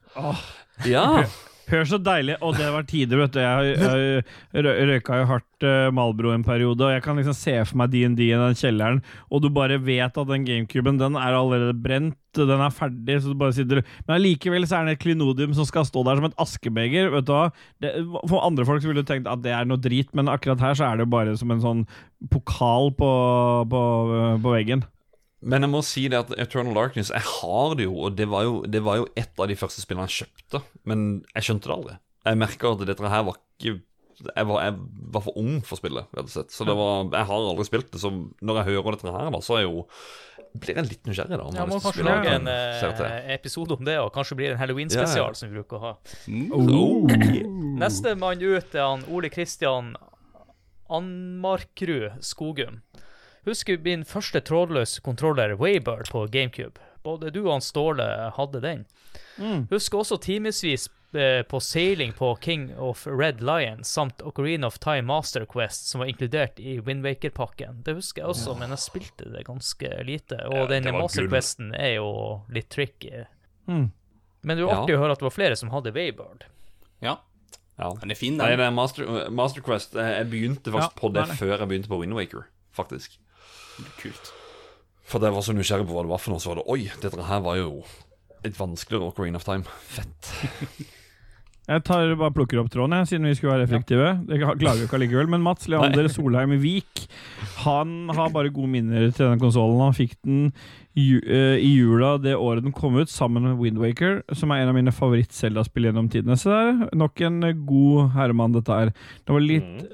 Ja. 0.86 1.24
Hør 1.70 1.86
så 1.88 1.98
deilig. 2.02 2.36
Og 2.44 2.56
det 2.58 2.66
var 2.74 2.86
tider, 2.88 3.20
vet 3.22 3.34
du. 3.34 3.40
Jeg, 3.40 3.76
jeg, 3.80 4.24
jeg 4.56 4.88
røyka 4.90 5.20
jo 5.20 5.28
hardt 5.30 5.66
uh, 5.66 5.88
Malbro 5.94 6.34
en 6.34 6.44
periode, 6.46 6.84
og 6.84 6.92
jeg 6.92 7.04
kan 7.04 7.18
liksom 7.18 7.36
se 7.38 7.54
for 7.64 7.80
meg 7.80 7.92
DND 7.94 8.20
i 8.26 8.32
den 8.34 8.58
kjelleren, 8.58 9.00
og 9.30 9.44
du 9.44 9.48
bare 9.54 9.80
vet 9.82 10.20
at 10.20 10.30
den 10.30 10.46
gamecuben 10.46 11.00
den 11.00 11.18
er 11.20 11.36
allerede 11.38 11.74
brent, 11.84 12.18
den 12.34 12.50
er 12.58 12.72
ferdig, 12.74 13.20
så 13.22 13.30
du 13.30 13.38
bare 13.38 13.54
sitter 13.54 13.84
Men 14.08 14.16
allikevel 14.16 14.64
så 14.66 14.80
er 14.80 14.88
det 14.88 14.96
et 14.96 15.04
klinodium 15.04 15.52
som 15.54 15.68
skal 15.68 15.86
stå 15.86 16.02
der 16.06 16.18
som 16.18 16.26
et 16.26 16.40
askebeger. 16.42 17.12
Vet 17.14 17.28
du 17.28 17.34
hva? 17.34 17.44
Det, 17.82 17.92
for 18.26 18.42
andre 18.42 18.66
folk 18.66 18.82
så 18.82 18.90
ville 18.90 19.04
du 19.04 19.10
tenkt 19.10 19.30
at 19.30 19.44
det 19.44 19.54
er 19.54 19.68
noe 19.68 19.80
drit, 19.80 20.10
men 20.16 20.32
akkurat 20.32 20.62
her 20.64 20.74
så 20.78 20.88
er 20.88 20.98
det 20.98 21.06
jo 21.06 21.14
bare 21.14 21.36
som 21.38 21.54
en 21.54 21.62
sånn 21.62 21.86
pokal 22.32 22.90
på, 22.98 23.12
på, 23.70 23.84
på 24.42 24.56
veggen. 24.56 24.84
Men 25.44 25.66
jeg 25.66 25.72
må 25.74 25.80
si 25.84 26.06
det 26.08 26.22
at 26.22 26.30
Eternal 26.40 26.76
Darkness 26.76 27.10
Jeg 27.12 27.26
har 27.28 27.74
det 27.76 27.84
jo, 27.84 27.94
og 28.06 28.14
det 28.16 28.26
var 28.32 28.46
jo, 28.46 28.60
det 28.64 28.80
var 28.84 29.02
jo 29.02 29.08
et 29.20 29.40
av 29.40 29.50
de 29.50 29.56
første 29.58 29.84
spillene 29.84 30.08
jeg 30.08 30.24
kjøpte. 30.24 30.62
Men 30.88 31.08
jeg 31.34 31.48
skjønte 31.48 31.68
det 31.68 31.76
aldri. 31.76 31.96
Jeg 32.24 32.40
merka 32.40 32.70
at 32.72 32.86
dette 32.88 33.12
her 33.12 33.26
var 33.26 33.40
ikke 33.40 33.80
jeg 34.14 34.46
var, 34.46 34.60
jeg 34.62 34.76
var 35.10 35.22
for 35.24 35.38
ung 35.40 35.56
for 35.66 35.80
spillet, 35.80 36.06
rett 36.14 36.28
og 36.28 36.30
slett. 36.30 36.52
Så 36.54 36.66
det 36.68 36.76
var, 36.78 37.08
jeg 37.10 37.26
har 37.28 37.48
aldri 37.50 37.66
spilt 37.66 37.90
det. 37.90 37.98
Så 37.98 38.12
når 38.14 38.60
jeg 38.60 38.68
hører 38.70 38.94
dette 38.94 39.10
her, 39.10 39.30
da, 39.34 39.40
så 39.42 39.58
er 39.58 39.64
jo 39.66 39.84
blir 40.54 40.78
jeg 40.78 40.86
litt 40.86 41.08
nysgjerrig. 41.08 41.34
da 41.34 41.46
om 41.48 41.56
Ja, 41.56 41.64
må 41.66 41.80
kanskje 41.82 42.04
lage 42.06 42.30
en 42.30 42.46
til. 42.46 43.06
eh, 43.06 43.32
episode 43.34 43.74
om 43.74 43.84
det, 43.84 43.98
og 43.98 44.12
kanskje 44.14 44.36
blir 44.38 44.48
det 44.48 44.54
en 44.54 44.62
halloween-spesial 44.62 45.32
ja. 45.32 45.38
som 45.38 45.50
vi 45.50 45.58
bruker 45.58 45.76
å 45.76 45.82
ha. 45.82 45.92
Oh. 46.54 47.10
Neste 47.82 48.14
mann 48.14 48.42
ut 48.42 48.74
er 48.74 48.84
han 48.86 49.02
Ole 49.10 49.30
Kristian 49.34 49.96
Anmarkrud 50.88 52.22
Skogum. 52.22 52.82
Husker 53.44 53.78
min 53.84 54.04
første 54.04 54.40
trådløse 54.40 55.00
kontroller 55.04 55.54
Waybird 55.60 56.10
på 56.10 56.26
GameCube. 56.32 56.80
Både 57.04 57.30
du 57.30 57.42
og 57.46 57.52
han 57.58 57.60
Ståle 57.64 58.06
hadde 58.36 58.60
den. 58.64 58.84
Husker 59.70 59.98
også 60.00 60.16
timevis 60.24 60.62
eh, 61.14 61.42
på 61.44 61.60
seiling 61.60 62.14
på 62.16 62.30
King 62.40 62.70
of 62.80 63.02
Red 63.06 63.42
Lion 63.44 63.82
samt 63.84 64.22
Ocarina 64.24 64.66
of 64.70 64.78
Time 64.78 65.02
Master 65.10 65.44
Quest, 65.44 65.90
som 65.90 66.00
var 66.00 66.08
inkludert 66.08 66.58
i 66.58 66.78
Windwaker-pakken. 66.80 67.82
Det 67.84 67.94
husker 67.98 68.22
jeg 68.22 68.32
også, 68.32 68.54
men 68.58 68.72
jeg 68.72 68.78
spilte 68.86 69.28
det 69.34 69.44
ganske 69.46 69.90
lite. 70.08 70.40
Og 70.48 70.54
Ja, 70.56 70.66
det 70.70 70.82
den 70.84 70.96
Master 70.96 71.22
gull. 71.26 71.30
Questen 71.34 71.74
er 71.76 71.94
jo 71.98 72.08
litt 72.48 72.70
tricky. 72.72 73.26
Mm. 73.68 73.90
Men 74.44 74.56
det 74.56 74.62
er 74.64 74.66
jo 74.66 74.72
Ja. 74.72 74.80
å 74.96 75.02
høre 75.04 75.12
at 75.12 75.18
det 75.20 75.28
var 75.28 75.36
flere 75.36 75.56
som 75.56 75.70
hadde 75.70 75.92
Waybird. 75.92 76.44
Ja, 77.02 77.16
Ja. 77.78 77.90
den 78.00 78.10
er 78.10 78.14
fin, 78.14 78.38
den. 78.38 78.46
det 78.46 78.60
er 78.60 78.70
Master, 78.70 79.28
Master 79.30 79.60
Quest. 79.60 79.94
eh, 79.96 80.22
Jeg 80.24 80.30
begynte 80.30 80.72
faktisk 80.72 80.96
Ja, 80.96 81.00
på 81.00 81.12
det 81.12 81.26
før 81.36 81.58
jeg 81.58 81.68
begynte 81.68 81.88
på 81.88 81.98
Windwaker, 82.00 82.46
faktisk. 82.72 83.18
Kult. 84.00 84.32
For 85.04 85.20
det 85.20 85.32
var 85.34 85.44
så 85.44 85.54
nysgjerrig 85.56 85.86
på 85.88 85.96
hva 85.96 86.04
det 86.06 86.12
var 86.14 86.22
for 86.22 86.34
noe, 86.34 86.42
så 86.42 86.52
var 86.52 86.62
det 86.62 86.68
Oi, 86.72 86.82
dette 87.02 87.28
her 87.28 87.44
var 87.44 87.60
jo 87.60 87.70
litt 88.44 88.60
vanskeligere 88.60 89.08
Ocarina 89.10 89.40
of 89.40 89.46
Time. 89.46 89.64
Fett. 89.94 90.32
Jeg 91.64 91.80
tar 91.86 92.10
bare 92.20 92.34
plukker 92.36 92.58
opp 92.60 92.66
tråden, 92.68 92.92
jeg, 92.98 93.08
siden 93.08 93.24
vi 93.24 93.36
skulle 93.38 93.54
være 93.54 93.64
effektive. 93.64 94.08
Det 94.28 94.36
klarer 94.36 94.82
vi 94.82 94.84
ikke 94.84 94.98
allikevel. 94.98 95.30
Men 95.32 95.44
Mats 95.46 95.64
Leander 95.72 96.10
Solheim 96.12 96.52
Vik 96.60 97.06
Han 97.62 98.10
har 98.12 98.34
bare 98.34 98.52
gode 98.52 98.68
minner 98.68 99.06
til 99.06 99.22
denne 99.24 99.40
konsollen. 99.40 99.80
Han 99.80 99.96
fikk 99.96 100.12
den 100.28 100.42
eh, 100.92 101.56
i 101.56 101.70
jula 101.70 102.18
det 102.20 102.34
året 102.36 102.66
den 102.66 102.76
kom 102.76 102.98
ut, 103.00 103.08
sammen 103.08 103.48
med 103.48 103.56
Windwaker, 103.62 104.20
som 104.36 104.52
er 104.52 104.60
en 104.60 104.74
av 104.74 104.76
mine 104.76 104.92
favoritt-Selda-spill 104.92 105.88
gjennom 105.88 106.12
tidene. 106.12 106.36
Så 106.36 106.52
det 106.52 106.60
er 106.66 107.00
nok 107.00 107.24
en 107.24 107.40
god 107.64 108.12
herremann, 108.18 108.58
dette 108.58 108.82
her. 108.82 108.92
Det 109.24 109.38
var 109.38 109.48
litt 109.48 109.88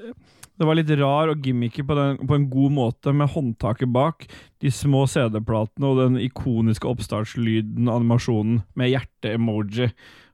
det 0.61 0.67
var 0.69 0.77
litt 0.77 0.91
rar 0.99 1.31
og 1.31 1.41
gimmicky 1.41 1.81
på, 1.87 1.95
på 2.29 2.37
en 2.37 2.49
god 2.51 2.73
måte, 2.75 3.13
med 3.17 3.31
håndtaket 3.33 3.89
bak, 3.89 4.27
de 4.61 4.69
små 4.69 5.07
CD-platene 5.09 5.89
og 5.89 6.01
den 6.03 6.19
ikoniske 6.21 6.85
oppstartslyden, 6.85 7.89
animasjonen, 7.89 8.59
med 8.77 8.91
hjerte-emoji. 8.93 9.89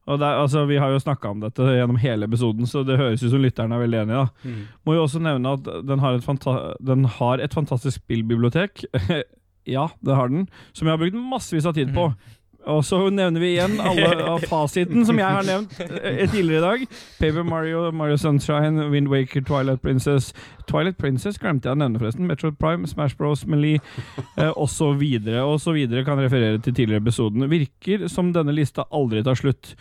Og 0.07 0.19
det 0.19 0.27
er, 0.27 0.41
altså, 0.41 0.65
Vi 0.67 0.79
har 0.79 0.91
jo 0.91 0.99
snakka 1.03 1.31
om 1.31 1.41
dette 1.43 1.63
gjennom 1.63 1.99
hele 1.99 2.27
episoden, 2.27 2.67
så 2.67 2.83
det 2.87 2.99
høres 2.99 3.23
ut 3.23 3.31
som 3.31 3.43
lytteren 3.43 3.75
er 3.75 3.83
veldig 3.83 4.03
enig. 4.03 4.19
da. 4.19 4.51
Må 4.87 4.95
jo 4.95 5.05
også 5.05 5.23
nevne 5.23 5.55
at 5.57 5.67
den 5.87 6.03
har 6.03 6.19
et, 6.19 6.45
den 6.91 7.07
har 7.17 7.43
et 7.43 7.55
fantastisk 7.55 8.03
spillbibliotek. 8.03 8.85
ja, 9.77 9.87
det 10.03 10.15
har 10.15 10.31
den. 10.31 10.47
Som 10.71 10.87
jeg 10.87 10.95
har 10.95 11.01
brukt 11.01 11.19
massevis 11.31 11.67
av 11.67 11.75
tid 11.75 11.95
på. 11.95 12.09
Og 12.67 12.83
så 12.85 12.99
nevner 13.13 13.39
vi 13.41 13.53
igjen 13.53 13.77
alle 13.79 14.09
av 14.33 14.43
fasiten 14.49 15.05
som 15.07 15.19
jeg 15.19 15.27
har 15.37 15.45
nevnt 15.47 15.75
eh, 15.85 16.23
tidligere 16.29 16.57
i 16.59 16.65
dag. 16.65 16.97
Paper 17.19 17.45
Mario, 17.47 17.85
Mario 17.95 18.17
Sunshine, 18.19 18.89
Wind 18.91 19.07
Waker, 19.11 19.43
Twilight 19.47 19.81
Princess. 19.81 20.33
Twilight 20.67 20.97
Princess 20.99 21.39
glemte 21.39 21.69
jeg 21.69 21.77
å 21.77 21.79
nevne, 21.79 22.01
forresten. 22.01 22.27
Metroid 22.27 22.57
Prime, 22.59 22.89
Smash 22.89 23.15
Bros, 23.19 23.45
Melee 23.47 23.79
eh, 24.35 24.51
osv. 24.51 24.99
osv. 25.45 25.79
kan 26.07 26.19
referere 26.19 26.59
til 26.59 26.75
tidligere 26.75 27.03
episoden. 27.05 27.47
Virker 27.51 28.07
som 28.11 28.33
denne 28.35 28.55
lista 28.55 28.87
aldri 28.91 29.23
tar 29.23 29.39
slutt. 29.39 29.75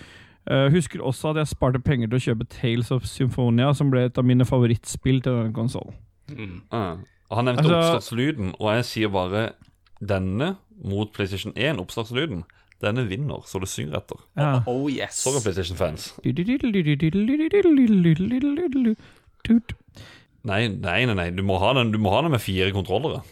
Uh, 0.47 0.69
husker 0.71 1.03
også 1.03 1.33
at 1.33 1.41
jeg 1.41 1.51
sparte 1.51 1.81
penger 1.83 2.07
til 2.07 2.21
å 2.21 2.23
kjøpe 2.23 2.45
Tales 2.53 2.93
of 2.95 3.03
Symphonia, 3.11 3.73
som 3.75 3.89
ble 3.91 4.05
et 4.07 4.19
av 4.21 4.23
mine 4.23 4.47
favorittspill 4.47 5.19
til 5.25 5.41
denne 5.41 5.55
konsollen. 5.57 5.97
Mm. 6.31 6.61
Uh. 6.71 7.03
Han 7.35 7.49
nevnte 7.49 7.65
Altså- 7.65 7.79
oppstartslyden, 7.81 8.53
og 8.61 8.69
jeg 8.77 8.85
sier 8.85 9.09
bare 9.11 9.49
denne 9.99 10.53
mot 10.85 11.11
PlayStation 11.13 11.53
1, 11.57 11.81
oppstartslyden, 11.83 12.45
denne 12.85 13.07
vinner, 13.09 13.45
så 13.49 13.61
det 13.63 13.71
synger 13.73 14.01
etter. 14.01 14.21
Ja. 14.37 14.51
Oh 14.69 14.87
yes. 14.93 15.23
Sorry, 15.23 15.41
PlayStation-fans. 15.45 16.11
Nei, 20.47 20.67
nei, 20.71 21.01
nei, 21.09 21.17
nei, 21.19 21.31
du 21.35 21.43
må 21.47 21.59
ha 21.63 21.73
den, 21.75 21.91
du 21.95 21.99
må 22.03 22.13
ha 22.15 22.21
den 22.23 22.35
med 22.37 22.43
fire 22.45 22.71
kontrollere. 22.75 23.25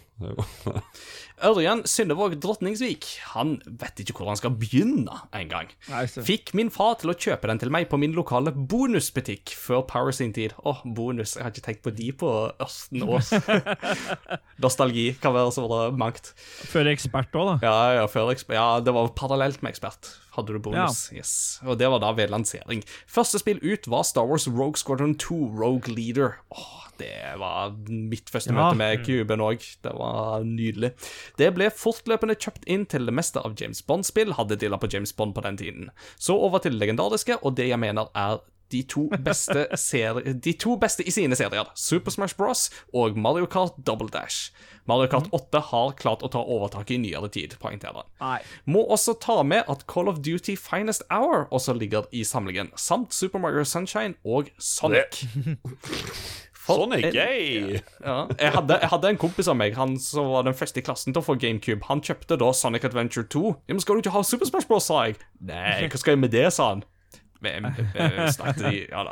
Ørjan 1.45 1.83
Synnevåg 1.89 2.39
Drottningsvik 2.41 3.07
han 3.35 3.59
vet 3.81 4.01
ikke 4.01 4.15
hvor 4.17 4.31
han 4.31 4.39
skal 4.41 4.55
begynne 4.57 5.13
engang. 5.37 5.69
Fikk 6.25 6.55
min 6.57 6.71
far 6.73 6.97
til 7.01 7.13
å 7.13 7.17
kjøpe 7.17 7.51
den 7.51 7.61
til 7.61 7.73
meg 7.75 7.91
på 7.91 7.99
min 8.01 8.15
lokale 8.17 8.55
bonusbutikk 8.55 9.53
før 9.59 9.85
Power 9.91 10.15
sin 10.17 10.33
tid. 10.37 10.55
Åh, 10.65 10.81
bonus. 10.97 11.37
Jeg 11.37 11.45
har 11.45 11.53
ikke 11.53 11.67
tenkt 11.69 11.85
på 11.85 11.93
de 11.95 12.11
på 12.17 12.33
18 12.63 13.05
år. 13.05 13.29
Nostalgi 14.65 15.11
kan 15.21 15.37
være 15.37 15.53
så 15.55 15.69
mangt. 15.93 16.33
Før 16.71 16.89
ekspert 16.95 17.37
òg, 17.37 17.55
da. 17.55 17.57
Ja, 17.69 17.79
ja, 18.01 18.09
før 18.11 18.33
ekspert. 18.33 18.57
ja, 18.57 18.69
det 18.85 18.95
var 18.97 19.13
parallelt 19.19 19.61
med 19.65 19.75
ekspert. 19.75 20.15
Hadde 20.35 20.53
du 20.57 20.59
bonus. 20.59 21.09
Yes. 21.15 21.33
Og 21.65 21.79
det 21.79 21.89
var 21.93 22.01
da 22.03 22.13
ved 22.17 22.31
lansering. 22.33 22.83
Første 23.07 23.39
spill 23.39 23.61
ut 23.63 23.87
var 23.91 24.03
Star 24.09 24.27
Wars 24.27 24.49
Rogue 24.49 24.77
Squadron 24.81 25.15
2 25.15 25.37
Rogue 25.61 25.95
Leader. 25.95 26.39
Åh, 26.51 26.81
det 26.99 27.13
var 27.39 27.75
mitt 27.89 28.31
første 28.31 28.51
Ja. 28.53 28.57
møte 28.73 28.77
med 28.81 29.05
kuben 29.07 29.41
òg. 29.41 29.63
Det 29.83 29.93
var 29.95 30.43
nydelig. 30.47 30.93
Det 31.39 31.53
ble 31.55 31.71
fortløpende 31.71 32.35
kjøpt 32.37 32.67
inn 32.67 32.87
til 32.87 33.07
det 33.07 33.15
meste 33.15 33.39
av 33.45 33.55
James 33.61 33.83
Bond-spill, 33.83 34.35
hadde 34.35 34.59
deala 34.59 34.79
på 34.79 34.91
James 34.93 35.13
Bond 35.13 35.35
på 35.35 35.43
den 35.43 35.57
tiden. 35.57 35.91
Så 36.19 36.35
over 36.35 36.59
til 36.59 36.73
det 36.79 36.81
legendariske, 36.83 37.39
og 37.43 37.55
det 37.57 37.69
jeg 37.69 37.79
mener 37.79 38.11
er 38.15 38.39
de 38.75 38.83
to 38.91 39.07
beste, 39.25 39.67
de 40.45 40.53
to 40.59 40.75
beste 40.83 41.07
i 41.07 41.15
sine 41.15 41.39
serier, 41.39 41.71
Super 41.79 42.11
Smash 42.15 42.35
Bros. 42.39 42.67
og 42.93 43.17
Mario 43.17 43.47
Kart 43.51 43.79
Double 43.87 44.11
Dash. 44.11 44.51
Mario 44.91 45.09
Kart 45.09 45.31
8 45.33 45.61
har 45.71 45.95
klart 45.97 46.25
å 46.27 46.29
ta 46.29 46.43
overtaket 46.45 46.99
i 46.99 47.01
nyere 47.07 47.31
tid, 47.33 47.55
poengterer 47.63 48.03
han. 48.03 48.43
Må 48.69 48.83
også 48.93 49.15
ta 49.23 49.39
med 49.47 49.65
at 49.73 49.87
Call 49.89 50.11
of 50.13 50.19
Duty 50.27 50.57
Finest 50.61 51.07
Hour 51.11 51.47
også 51.55 51.73
ligger 51.79 52.05
i 52.13 52.25
samlingen, 52.29 52.69
samt 52.77 53.15
Super 53.17 53.41
Mario 53.41 53.65
Sunshine 53.65 54.19
og 54.25 54.51
Sonic. 54.59 55.23
For 56.65 56.81
Sonic, 56.81 57.05
en- 57.11 57.15
yay! 57.17 57.81
Ja. 58.01 58.27
Jeg, 58.41 58.53
hadde, 58.55 58.79
jeg 58.81 58.89
hadde 58.89 59.09
en 59.13 59.19
kompis 59.21 59.51
av 59.53 59.57
meg 59.61 59.75
Han 59.77 59.99
som 60.01 60.31
var 60.33 60.47
den 60.47 60.57
første 60.57 60.81
i 60.81 60.85
klassen 60.87 61.13
til 61.13 61.21
å 61.21 61.27
få 61.27 61.35
GameCube. 61.37 61.85
Han 61.91 62.01
kjøpte 62.01 62.39
da 62.41 62.49
Sonic 62.57 62.87
Adventure 62.89 63.27
2. 63.29 63.43
Men 63.69 63.81
'Skal 63.85 63.97
du 63.99 64.01
ikke 64.05 64.15
ha 64.17 64.23
Super 64.25 64.49
Smash 64.49 64.69
Bros?' 64.71 64.87
sa 64.89 65.03
jeg. 65.05 65.19
Nei, 65.45 65.89
hva 65.93 65.99
skal 66.01 66.13
jeg 66.17 66.23
med 66.25 66.33
det, 66.33 66.47
sa 66.57 66.71
han. 66.73 66.85
Men, 67.45 67.67
eh, 67.95 68.87
ja. 68.91 69.05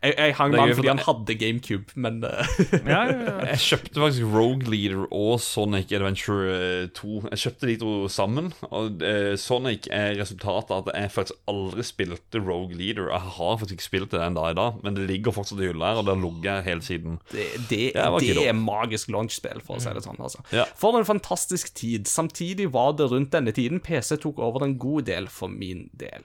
Jeg, 0.00 0.14
jeg 0.16 0.34
hang 0.38 0.52
med 0.52 0.60
han 0.60 0.72
fordi 0.74 0.86
for 0.86 0.90
han 0.92 1.02
hadde 1.04 1.36
GameCube, 1.40 1.96
men 2.00 2.20
eh, 2.24 2.52
Ja, 2.92 3.00
ja. 3.10 3.34
Jeg 3.50 3.62
kjøpte 3.66 4.02
faktisk 4.02 4.30
Rogue 4.34 4.70
Leader 4.70 5.04
og 5.10 5.40
Sonic 5.44 5.92
Adventure 5.96 6.54
eh, 6.54 6.86
2. 6.96 7.24
Jeg 7.32 7.42
kjøpte 7.44 7.70
de 7.70 7.76
to 7.82 7.94
sammen. 8.12 8.52
Og 8.70 9.02
uh, 9.02 9.34
Sonic 9.40 9.88
er 9.94 10.16
resultatet 10.20 10.72
av 10.74 10.88
at 10.88 10.96
jeg 10.96 11.12
faktisk 11.14 11.50
aldri 11.50 11.84
spilte 11.86 12.42
Rogue 12.42 12.76
Leader. 12.76 13.10
Jeg 13.10 13.34
har 13.36 13.58
faktisk 13.60 13.78
ikke 13.78 13.88
spilt 13.88 14.14
det 14.14 14.22
den 14.22 14.38
dag 14.38 14.54
i 14.54 14.58
dag, 14.58 14.80
men 14.84 14.96
det 14.96 15.08
ligger 15.10 15.34
fortsatt 15.34 15.60
i 15.60 15.68
hylla 15.70 15.92
her, 15.92 16.00
og 16.00 16.06
det 16.06 16.14
har 16.14 16.22
ligget 16.24 16.66
hele 16.66 16.86
siden. 16.86 17.18
det, 17.32 17.46
det, 17.70 17.82
Det 17.94 18.46
er 18.46 18.56
magisk 18.56 19.10
launchspill, 19.12 19.62
for 19.64 19.78
å 19.78 19.82
si 19.82 19.92
det 19.96 20.04
sånn. 20.06 20.20
altså. 20.20 20.44
For 20.80 20.98
en 20.98 21.08
fantastisk 21.08 21.74
tid. 21.78 22.08
Samtidig 22.10 22.70
var 22.74 22.94
det 22.98 23.10
rundt 23.10 23.32
denne 23.34 23.54
tiden 23.56 23.82
PC 23.84 24.16
tok 24.22 24.40
over 24.42 24.64
en 24.66 24.76
god 24.80 25.08
del 25.10 25.28
for 25.32 25.50
min 25.52 25.88
del. 25.98 26.24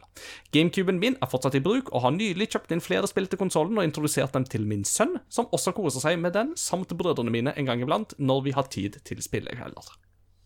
GameCuben 0.56 1.00
min 1.02 1.18
er 1.22 1.32
fortsatt 1.32 1.55
i 1.58 1.64
bruk, 1.64 1.92
og 1.94 2.04
har 2.06 2.14
nylig 2.16 2.50
kjøpt 2.54 2.74
inn 2.76 2.84
flere 2.84 3.10
spill 3.10 3.30
til 3.32 3.40
konsollen 3.42 3.80
og 3.80 3.88
introdusert 3.88 4.36
dem 4.36 4.46
til 4.50 4.68
min 4.70 4.86
sønn, 4.88 5.18
som 5.30 5.50
også 5.56 5.76
koser 5.78 6.04
seg 6.04 6.20
med 6.22 6.36
den, 6.36 6.54
samt 6.60 6.94
brødrene 6.98 7.34
mine 7.34 7.56
en 7.56 7.70
gang 7.70 7.84
iblant, 7.84 8.16
når 8.18 8.46
vi 8.48 8.56
har 8.58 8.70
tid 8.74 9.00
til 9.08 9.24
spillekvelder. 9.24 9.96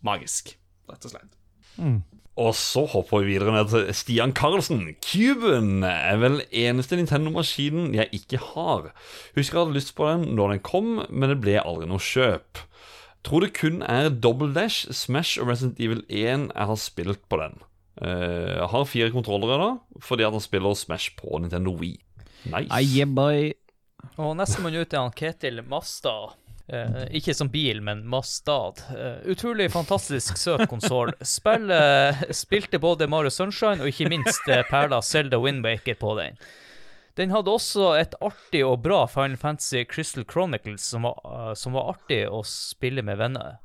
Magisk, 0.06 0.56
rett 0.90 1.06
og 1.10 1.16
slett. 1.16 1.36
Og 2.40 2.54
så 2.56 2.86
hopper 2.88 3.26
vi 3.26 3.34
videre 3.34 3.52
ned 3.52 3.68
til 3.72 3.90
Stian 3.96 4.32
Karlsen. 4.36 4.86
Cuben 5.04 5.84
er 5.84 6.22
vel 6.22 6.40
eneste 6.56 6.96
Nintendo-maskinen 6.96 7.92
jeg 7.98 8.08
ikke 8.16 8.40
har. 8.54 8.94
Husker 9.36 9.58
jeg 9.58 9.66
hadde 9.66 9.76
lyst 9.76 9.96
på 9.98 10.08
den 10.08 10.38
når 10.38 10.56
den 10.56 10.64
kom, 10.64 11.02
men 11.10 11.34
det 11.34 11.42
ble 11.44 11.58
aldri 11.60 11.90
noe 11.90 12.00
kjøp. 12.00 12.62
Tror 13.28 13.44
det 13.44 13.52
kun 13.58 13.82
er 13.84 14.08
Double 14.08 14.54
Dash, 14.56 14.88
Smash 14.96 15.42
og 15.42 15.52
Resident 15.52 15.82
Evil 15.84 16.06
1 16.08 16.48
jeg 16.54 16.70
har 16.72 16.80
spilt 16.80 17.26
på 17.28 17.42
den. 17.42 17.60
Eh, 18.02 18.58
Jeg 18.58 18.68
har 18.72 18.86
fire 18.88 19.12
kontrollere 19.12 19.58
da, 19.60 19.70
fordi 20.04 20.24
at 20.28 20.36
han 20.36 20.44
spiller 20.44 20.76
Smash 20.76 21.16
på 21.20 21.40
Nintendo 21.42 21.76
Wii. 21.80 21.98
Nice. 22.50 22.72
Aye. 22.72 23.54
Og 24.20 24.36
nestemann 24.40 24.78
ut 24.80 24.94
er 24.94 25.02
han 25.04 25.16
Ketil 25.16 25.62
Mastad. 25.68 26.38
Uh, 26.70 27.08
ikke 27.18 27.34
som 27.34 27.50
bil, 27.50 27.80
men 27.82 28.04
Mastad. 28.06 28.84
Uh, 28.94 29.18
utrolig 29.34 29.72
fantastisk 29.74 30.38
søt 30.38 30.68
konsoll. 30.70 31.12
Spilte 31.26 32.80
både 32.80 33.08
Mario 33.10 33.32
Sunshine 33.34 33.82
og 33.82 33.90
ikke 33.90 34.10
minst 34.14 34.46
eh, 34.48 34.62
perla 34.70 35.02
Zelda 35.02 35.40
Windbaker 35.42 35.98
på 35.98 36.14
den. 36.20 36.38
Den 37.18 37.34
hadde 37.34 37.52
også 37.52 37.96
et 38.00 38.14
artig 38.24 38.62
og 38.64 38.84
bra 38.86 39.02
Final 39.10 39.36
Fantasy 39.42 39.82
Crystal 39.90 40.24
Chronicles 40.30 40.86
som 40.94 41.08
var, 41.10 41.18
eh, 41.26 41.54
som 41.58 41.74
var 41.76 41.90
artig 41.96 42.22
å 42.30 42.44
spille 42.48 43.02
med 43.04 43.18
venner. 43.20 43.58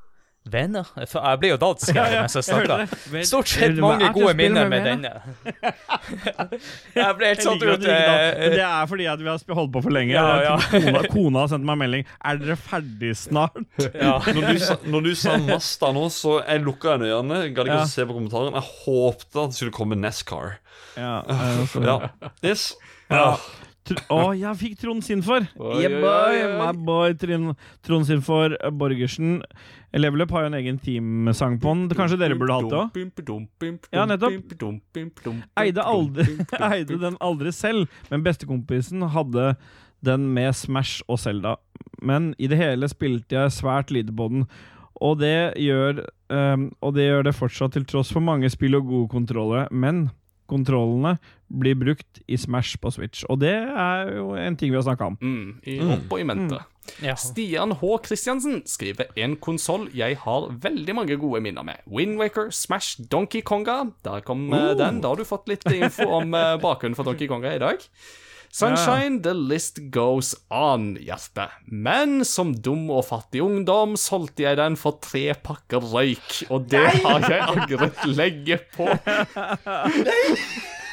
Venner? 0.45 0.85
For 1.09 1.25
Jeg 1.25 1.39
blir 1.41 1.53
jo 1.55 1.57
dansk 1.63 1.95
her 1.97 2.11
mens 2.21 2.35
jeg 2.37 2.45
snakker. 2.45 2.91
Stort 3.25 3.49
sett 3.49 3.79
mange 3.81 4.11
gode 4.13 4.35
minner 4.37 4.69
med 4.69 4.85
denne. 4.85 5.13
jeg 6.99 7.17
ble 7.19 7.31
helt 7.31 7.43
satt 7.47 7.63
ut. 7.65 7.87
eh, 7.89 8.51
Det 8.53 8.61
er 8.61 8.91
fordi 8.91 9.07
at 9.09 9.23
vi 9.23 9.31
har 9.31 9.57
holdt 9.57 9.73
på 9.75 9.83
for 9.87 9.95
lenge. 9.95 10.13
Ja, 10.13 10.43
ja. 10.45 10.57
Kona, 10.75 11.03
kona 11.11 11.45
har 11.47 11.53
sendt 11.55 11.65
meg 11.69 11.81
melding. 11.81 12.05
Er 12.21 12.41
dere 12.43 12.59
ferdig 12.61 13.15
snart? 13.23 13.57
ja. 13.95 14.19
Når 14.35 14.49
du, 14.53 14.59
sa, 14.61 14.77
når 14.85 15.07
du 15.09 15.13
sa 15.19 15.37
Masta 15.41 15.91
nå, 15.97 16.05
så 16.13 16.37
jeg 16.45 16.65
lukka 16.67 16.99
øynene. 16.99 17.41
Gadd 17.57 17.71
ikke 17.71 17.81
å 17.87 17.91
se 17.91 18.05
på 18.09 18.17
kommentaren. 18.17 18.55
Jeg 18.59 18.69
håpte 18.85 19.45
at 19.47 19.55
det 19.55 19.61
skulle 19.63 19.77
komme 19.81 19.99
NASCAR. 20.01 20.59
Ja, 21.01 21.23
Ja. 21.81 21.97
Yes. 22.45 22.75
Ja. 23.11 23.35
Å, 24.09 24.33
jeg 24.33 24.57
fikk 24.57 24.79
Trond 24.81 25.05
sin 25.05 25.21
for! 25.25 25.45
Oi, 25.61 25.83
Yeah, 25.83 25.99
boy, 26.01 26.39
my 26.57 26.71
boy 26.87 27.13
Trond, 27.21 27.51
Trond 27.85 28.07
sin 28.09 28.23
for 28.25 28.55
eh, 28.57 28.71
Borgersen. 28.73 29.43
Level 29.95 30.25
Up 30.25 30.33
har 30.33 30.47
jo 30.47 30.51
en 30.53 30.57
egen 30.59 30.79
teamsang 30.81 31.59
på 31.61 31.75
den. 31.75 31.85
Kanskje 31.93 32.17
dere 32.23 32.39
burde 32.41 32.57
hatt 32.57 32.71
det 32.73 32.79
òg? 32.81 32.95
Ja, 33.93 34.07
nettopp. 34.09 34.33
Eide, 35.61 35.85
aldri, 35.85 36.25
eide 36.73 36.99
den 37.05 37.19
aldri 37.21 37.53
selv, 37.55 37.93
men 38.09 38.25
bestekompisen 38.25 39.05
hadde 39.15 39.53
den 40.05 40.31
med 40.37 40.57
Smash 40.57 41.05
og 41.09 41.21
Zelda. 41.21 41.57
Men 42.05 42.33
i 42.39 42.49
det 42.51 42.59
hele 42.61 42.89
spilte 42.91 43.37
jeg 43.37 43.53
svært 43.53 43.93
lite 43.95 44.13
på 44.17 44.31
den, 44.33 44.49
og 45.05 45.19
det 45.21 45.55
gjør, 45.61 46.05
um, 46.33 46.69
og 46.81 46.97
det, 46.97 47.07
gjør 47.11 47.25
det 47.29 47.37
fortsatt 47.37 47.77
til 47.77 47.85
tross 47.89 48.13
for 48.15 48.25
mange 48.25 48.49
spill 48.53 48.77
og 48.79 48.89
gode 48.89 49.09
kontroller. 49.13 49.69
Men 49.71 50.07
kontrollene 50.51 51.17
blir 51.55 51.77
brukt 51.79 52.21
i 52.27 52.39
Smash 52.41 52.79
på 52.83 52.91
Switch, 52.95 53.25
og 53.31 53.41
det 53.45 53.55
er 53.55 54.11
jo 54.17 54.33
en 54.39 54.57
ting 54.59 54.73
vi 54.73 54.79
har 54.79 54.87
snakka 54.87 55.13
om. 55.13 55.19
Mm, 55.21 55.51
i 55.71 55.79
opp 55.85 56.15
og 56.15 56.23
i 56.23 56.27
mente. 56.29 56.61
Ja. 57.01 57.15
Stian 57.17 57.73
H. 57.81 57.93
Christiansen 58.05 58.61
skriver 58.69 59.09
en 59.21 59.39
konsoll 59.41 59.87
jeg 59.97 60.19
har 60.21 60.51
veldig 60.65 60.97
mange 60.99 61.17
gode 61.21 61.41
minner 61.45 61.65
med. 61.67 61.81
Windwaker, 61.89 62.51
Smash, 62.53 63.01
Donkey 63.11 63.41
Konga. 63.41 63.85
Der 64.05 64.21
kom 64.27 64.47
uh. 64.53 64.75
den. 64.77 65.01
Da 65.01 65.15
har 65.15 65.21
du 65.21 65.25
fått 65.29 65.49
litt 65.49 65.65
info 65.73 66.11
om 66.21 66.37
uh, 66.37 66.57
bakgrunnen 66.61 66.99
for 66.99 67.09
Donkey 67.09 67.31
Konga 67.31 67.55
i 67.57 67.63
dag. 67.63 67.89
Sunshine, 68.55 69.21
the 69.23 69.35
list 69.35 69.81
goes 69.91 70.37
on, 70.49 70.95
Jasper. 71.03 71.51
Men 71.67 72.21
som 72.23 72.53
dum 72.55 72.85
og 72.95 73.09
fattig 73.09 73.43
ungdom 73.43 73.97
solgte 73.99 74.45
jeg 74.45 74.61
den 74.61 74.77
for 74.79 75.01
tre 75.03 75.25
pakker 75.35 75.83
røyk, 75.83 76.45
og 76.55 76.69
det 76.71 76.85
har 77.03 77.27
jeg 77.27 77.43
angret 77.51 78.07
lenge 78.07 78.61
på. 78.77 78.87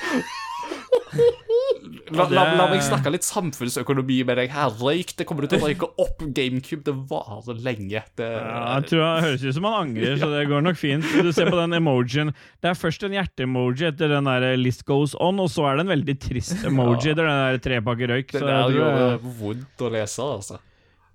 La, 2.12 2.26
la, 2.32 2.44
la 2.56 2.66
meg 2.72 2.82
snakke 2.84 3.12
litt 3.14 3.26
samfunnsøkonomi 3.26 4.22
med 4.28 4.38
deg 4.40 4.52
her. 4.54 4.72
Røyk, 4.80 5.14
det 5.20 5.26
kommer 5.28 5.46
du 5.46 5.52
til 5.52 5.62
å 5.62 5.68
røyke 5.70 5.88
opp. 6.02 6.24
GameCube, 6.36 6.84
det 6.88 6.94
varer 7.10 7.60
lenge. 7.64 8.04
Det, 8.20 8.28
Ja, 8.28 8.80
jeg 8.80 8.90
tror 8.92 9.04
Det 9.04 9.26
høres 9.28 9.46
ut 9.46 9.58
som 9.58 9.68
han 9.70 9.78
angrer, 9.82 10.18
så 10.22 10.30
det 10.32 10.42
går 10.52 10.66
nok 10.66 10.80
fint. 10.80 11.08
Du 11.24 11.32
ser 11.36 11.52
på 11.52 11.60
den 11.60 11.78
emojien. 11.80 12.34
Det 12.64 12.72
er 12.72 12.80
først 12.80 13.06
en 13.08 13.16
hjerte-emoji 13.18 13.88
etter 13.92 14.12
den 14.16 14.30
der 14.30 14.48
list 14.60 14.86
goes 14.88 15.16
on, 15.20 15.40
og 15.44 15.52
så 15.52 15.70
er 15.70 15.80
det 15.80 15.88
en 15.88 15.94
veldig 15.96 16.18
trist 16.28 16.68
emoji 16.68 17.14
etter 17.14 17.24
den 17.28 17.42
der 17.46 17.64
trepakke 17.64 18.12
røyk. 18.12 18.36
det 18.36 18.44
Så 18.44 18.60
jo 18.76 18.86
tror 18.86 19.26
vondt 19.42 19.88
å 19.88 19.94
lese, 19.96 20.28
altså. 20.40 20.62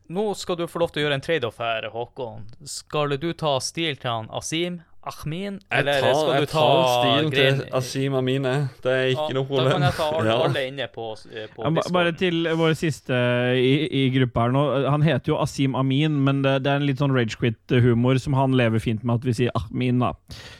Nå 0.06 0.28
skal 0.38 0.60
du 0.60 0.68
få 0.70 0.78
lov 0.78 0.92
til 0.94 1.02
å 1.02 1.06
gjøre 1.06 1.16
en 1.18 1.24
trade-off 1.24 1.56
her, 1.58 1.88
Håkon. 1.90 2.44
Skal 2.70 3.16
du 3.18 3.32
ta 3.34 3.56
stil 3.64 3.96
til 3.98 4.12
han 4.12 4.28
Asim 4.30 4.80
Ahmin, 5.06 5.60
eller 5.70 6.00
tar, 6.02 6.14
skal 6.18 6.32
du 6.32 6.36
jeg 6.40 6.48
ta 6.50 6.60
tar 6.60 6.86
stilen 6.96 7.30
til 7.32 7.60
Asim 7.78 8.14
Amine. 8.18 8.54
Det 8.82 8.90
er 8.92 9.04
ikke 9.12 9.28
Ja, 9.30 9.34
noe 9.38 9.46
Da 9.60 9.64
kan 9.72 9.82
jeg 9.86 9.94
ta 9.98 10.06
alle, 10.18 10.30
Ja. 10.32 10.36
alle 10.48 10.60
inne 10.66 10.86
på, 10.92 11.04
eh, 11.32 11.46
på 11.54 11.60
Ja. 11.62 11.68
Bare 11.94 12.12
til 12.18 12.36
vår 12.58 12.72
siste 12.74 13.14
i, 13.56 13.86
i 13.86 14.02
gruppa 14.16 14.38
her 14.48 14.52
nå. 14.56 14.62
Han 14.90 15.02
heter 15.06 15.28
jo 15.34 15.38
Asim 15.42 15.72
Amin, 15.78 16.12
men 16.26 16.36
det, 16.42 16.56
det 16.64 16.70
er 16.72 16.76
en 16.82 16.88
litt 16.88 16.98
sånn 16.98 17.14
ragequit-humor 17.14 18.18
som 18.22 18.32
han 18.34 18.50
lever 18.58 18.78
fint 18.82 19.02
med 19.06 19.14
at 19.20 19.24
vi 19.30 19.34
sier 19.38 19.50
Ahmin, 19.54 19.98
da. 20.02 20.10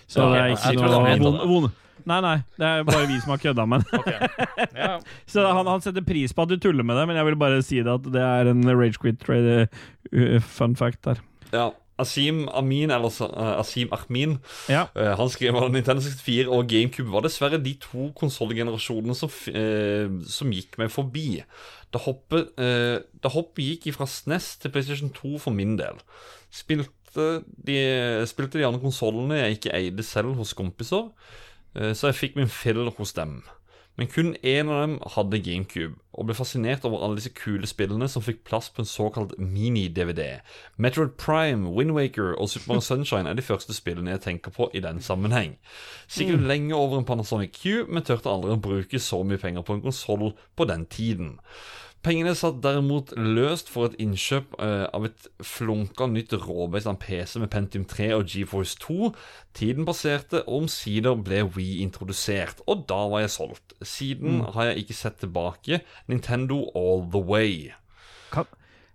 Så 0.06 0.18
Ja, 0.22 0.26
det 0.30 0.38
er 0.44 0.48
ikke 0.76 0.92
noe 0.94 1.10
het 1.10 1.24
vond, 1.26 1.42
vond. 1.50 1.68
Nei, 2.06 2.20
nei, 2.22 2.36
det 2.54 2.62
er 2.70 2.84
bare 2.86 3.02
vi 3.10 3.16
som 3.18 3.32
har 3.34 3.40
kødda 3.42 3.64
med 3.66 3.82
det. 3.82 3.98
Ok. 3.98 4.06
Ja. 4.78 4.92
Så 5.32 5.42
han, 5.42 5.66
han 5.66 5.82
setter 5.82 6.04
pris 6.06 6.30
på 6.36 6.44
at 6.46 6.50
du 6.52 6.56
tuller 6.62 6.86
med 6.86 6.94
det, 7.00 7.02
men 7.10 7.18
jeg 7.18 7.26
vil 7.26 7.34
bare 7.40 7.58
si 7.66 7.80
det 7.82 7.90
at 7.98 8.04
det 8.14 8.22
er 8.22 8.46
en 8.52 8.62
ragequit-fun 8.70 10.76
fact 10.78 11.02
der. 11.08 11.18
Ja. 11.50 11.66
Asim 11.98 12.42
Amin, 12.52 12.90
eller 12.92 13.08
uh, 13.24 13.60
Asim 13.60 13.88
Ahmin, 13.94 14.36
Ja. 14.68 14.86
uh, 14.96 15.14
han 15.16 15.30
skrev 15.32 15.56
at 15.56 15.72
Nintendo 15.72 16.02
64 16.04 16.50
og 16.52 16.68
GameCube 16.68 17.12
var 17.12 17.24
dessverre 17.24 17.60
de 17.62 17.72
to 17.80 18.10
konsollgenerasjonene 18.18 19.16
som, 19.16 19.32
eh, 19.52 20.10
som 20.28 20.52
gikk 20.52 20.76
meg 20.78 20.90
forbi. 20.92 21.42
Da 21.94 22.00
hoppet, 22.02 22.50
da 22.58 23.30
hoppet 23.32 23.64
gikk 23.80 23.94
fra 23.94 24.04
SNES 24.10 24.56
til 24.60 24.72
PlayStation 24.74 25.12
2 25.14 25.38
for 25.40 25.54
min 25.54 25.76
del. 25.78 25.96
Spilte 26.52 27.44
de, 27.46 27.76
spilte 28.28 28.58
de 28.58 28.66
andre 28.66 28.82
konsollene 28.82 29.38
jeg 29.38 29.56
ikke 29.56 29.72
eide 29.78 30.04
selv 30.04 30.34
hos 30.36 30.52
kompiser, 30.58 31.06
så 31.76 32.10
jeg 32.10 32.18
fikk 32.18 32.36
min 32.36 32.50
fill 32.52 32.90
hos 32.98 33.14
dem. 33.16 33.38
Men 33.96 34.10
kun 34.12 34.34
én 34.44 34.68
av 34.68 34.82
dem 34.82 34.96
hadde 35.14 35.40
GameCube, 35.40 35.96
og 36.12 36.28
ble 36.28 36.36
fascinert 36.36 36.84
over 36.84 37.00
alle 37.04 37.16
disse 37.16 37.32
kule 37.36 37.68
spillene 37.68 38.08
som 38.12 38.24
fikk 38.24 38.42
plass 38.48 38.68
på 38.72 38.82
en 38.84 38.88
såkalt 38.88 39.32
mini-DVD. 39.40 40.42
Metroid 40.76 41.14
Prime, 41.20 41.70
Windwaker 41.72 42.34
og 42.34 42.50
Super 42.52 42.74
Mario 42.74 42.84
Sunshine 42.84 43.30
er 43.30 43.38
de 43.38 43.44
første 43.44 43.76
spillene 43.76 44.12
jeg 44.12 44.24
tenker 44.26 44.52
på 44.52 44.68
i 44.76 44.84
den 44.84 45.00
sammenheng. 45.00 45.56
Sikkert 46.08 46.44
lenge 46.44 46.76
over 46.76 47.00
en 47.00 47.08
Panasonic 47.08 47.56
Q, 47.56 47.86
men 47.88 48.04
tørte 48.04 48.32
aldri 48.32 48.52
å 48.52 48.60
bruke 48.60 49.00
så 49.00 49.22
mye 49.24 49.40
penger 49.40 49.64
på 49.64 49.78
en 49.78 49.84
konsoll 49.88 50.34
på 50.56 50.68
den 50.68 50.84
tiden. 50.92 51.36
Pengene 52.06 52.36
satt 52.38 52.60
derimot 52.62 53.10
løst 53.18 53.66
for 53.72 53.88
et 53.88 53.96
innkjøp 53.98 54.52
eh, 54.62 54.84
av 54.94 55.08
et 55.08 55.24
flunka 55.42 56.06
nytt 56.06 56.36
råbeist 56.38 56.86
av 56.86 57.00
PC 57.02 57.40
med 57.42 57.50
Pentium 57.50 57.82
3 57.90 58.12
og 58.14 58.28
GeForce 58.30 58.78
2. 58.84 59.08
Tiden 59.58 59.88
passerte, 59.88 60.44
og 60.44 60.60
omsider 60.60 61.18
ble 61.18 61.40
Wii 61.56 61.80
introdusert, 61.82 62.62
og 62.70 62.86
da 62.86 63.00
var 63.10 63.24
jeg 63.24 63.34
solgt. 63.34 63.74
Siden 63.82 64.44
har 64.54 64.70
jeg 64.70 64.84
ikke 64.84 64.98
sett 65.00 65.18
tilbake. 65.24 65.82
Nintendo 66.06 66.62
all 66.78 67.02
the 67.10 67.18
way. 67.18 67.72
Kan, 68.30 68.46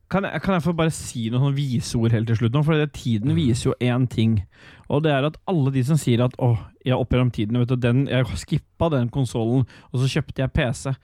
kan, 0.07 0.31
jeg, 0.31 0.45
kan 0.47 0.55
jeg 0.55 0.69
få 0.69 0.77
bare 0.79 0.95
si 0.95 1.27
noen 1.35 1.57
viseord 1.57 2.15
helt 2.15 2.31
til 2.31 2.39
slutt 2.39 2.55
nå? 2.55 2.63
For 2.63 2.79
det, 2.79 2.93
tiden 2.95 3.35
viser 3.35 3.73
jo 3.73 3.79
én 3.83 4.07
ting. 4.07 4.39
Og 4.87 5.03
det 5.03 5.11
er 5.11 5.27
at 5.27 5.41
alle 5.51 5.75
de 5.75 5.83
som 5.83 5.99
sier 5.99 6.23
at 6.23 6.39
'Å, 6.39 6.55
jeg 6.87 6.95
opp 6.95 7.11
gjennom 7.11 7.35
tiden, 7.35 7.59
vet 7.59 7.75
du, 7.75 7.75
den, 7.75 8.05
jeg 8.07 8.39
skippa 8.39 8.87
den 8.95 9.11
konsollen, 9.11 9.67
og 9.91 9.99
så 9.99 10.15
kjøpte 10.15 10.47
jeg 10.47 10.55
PC'. 10.55 10.95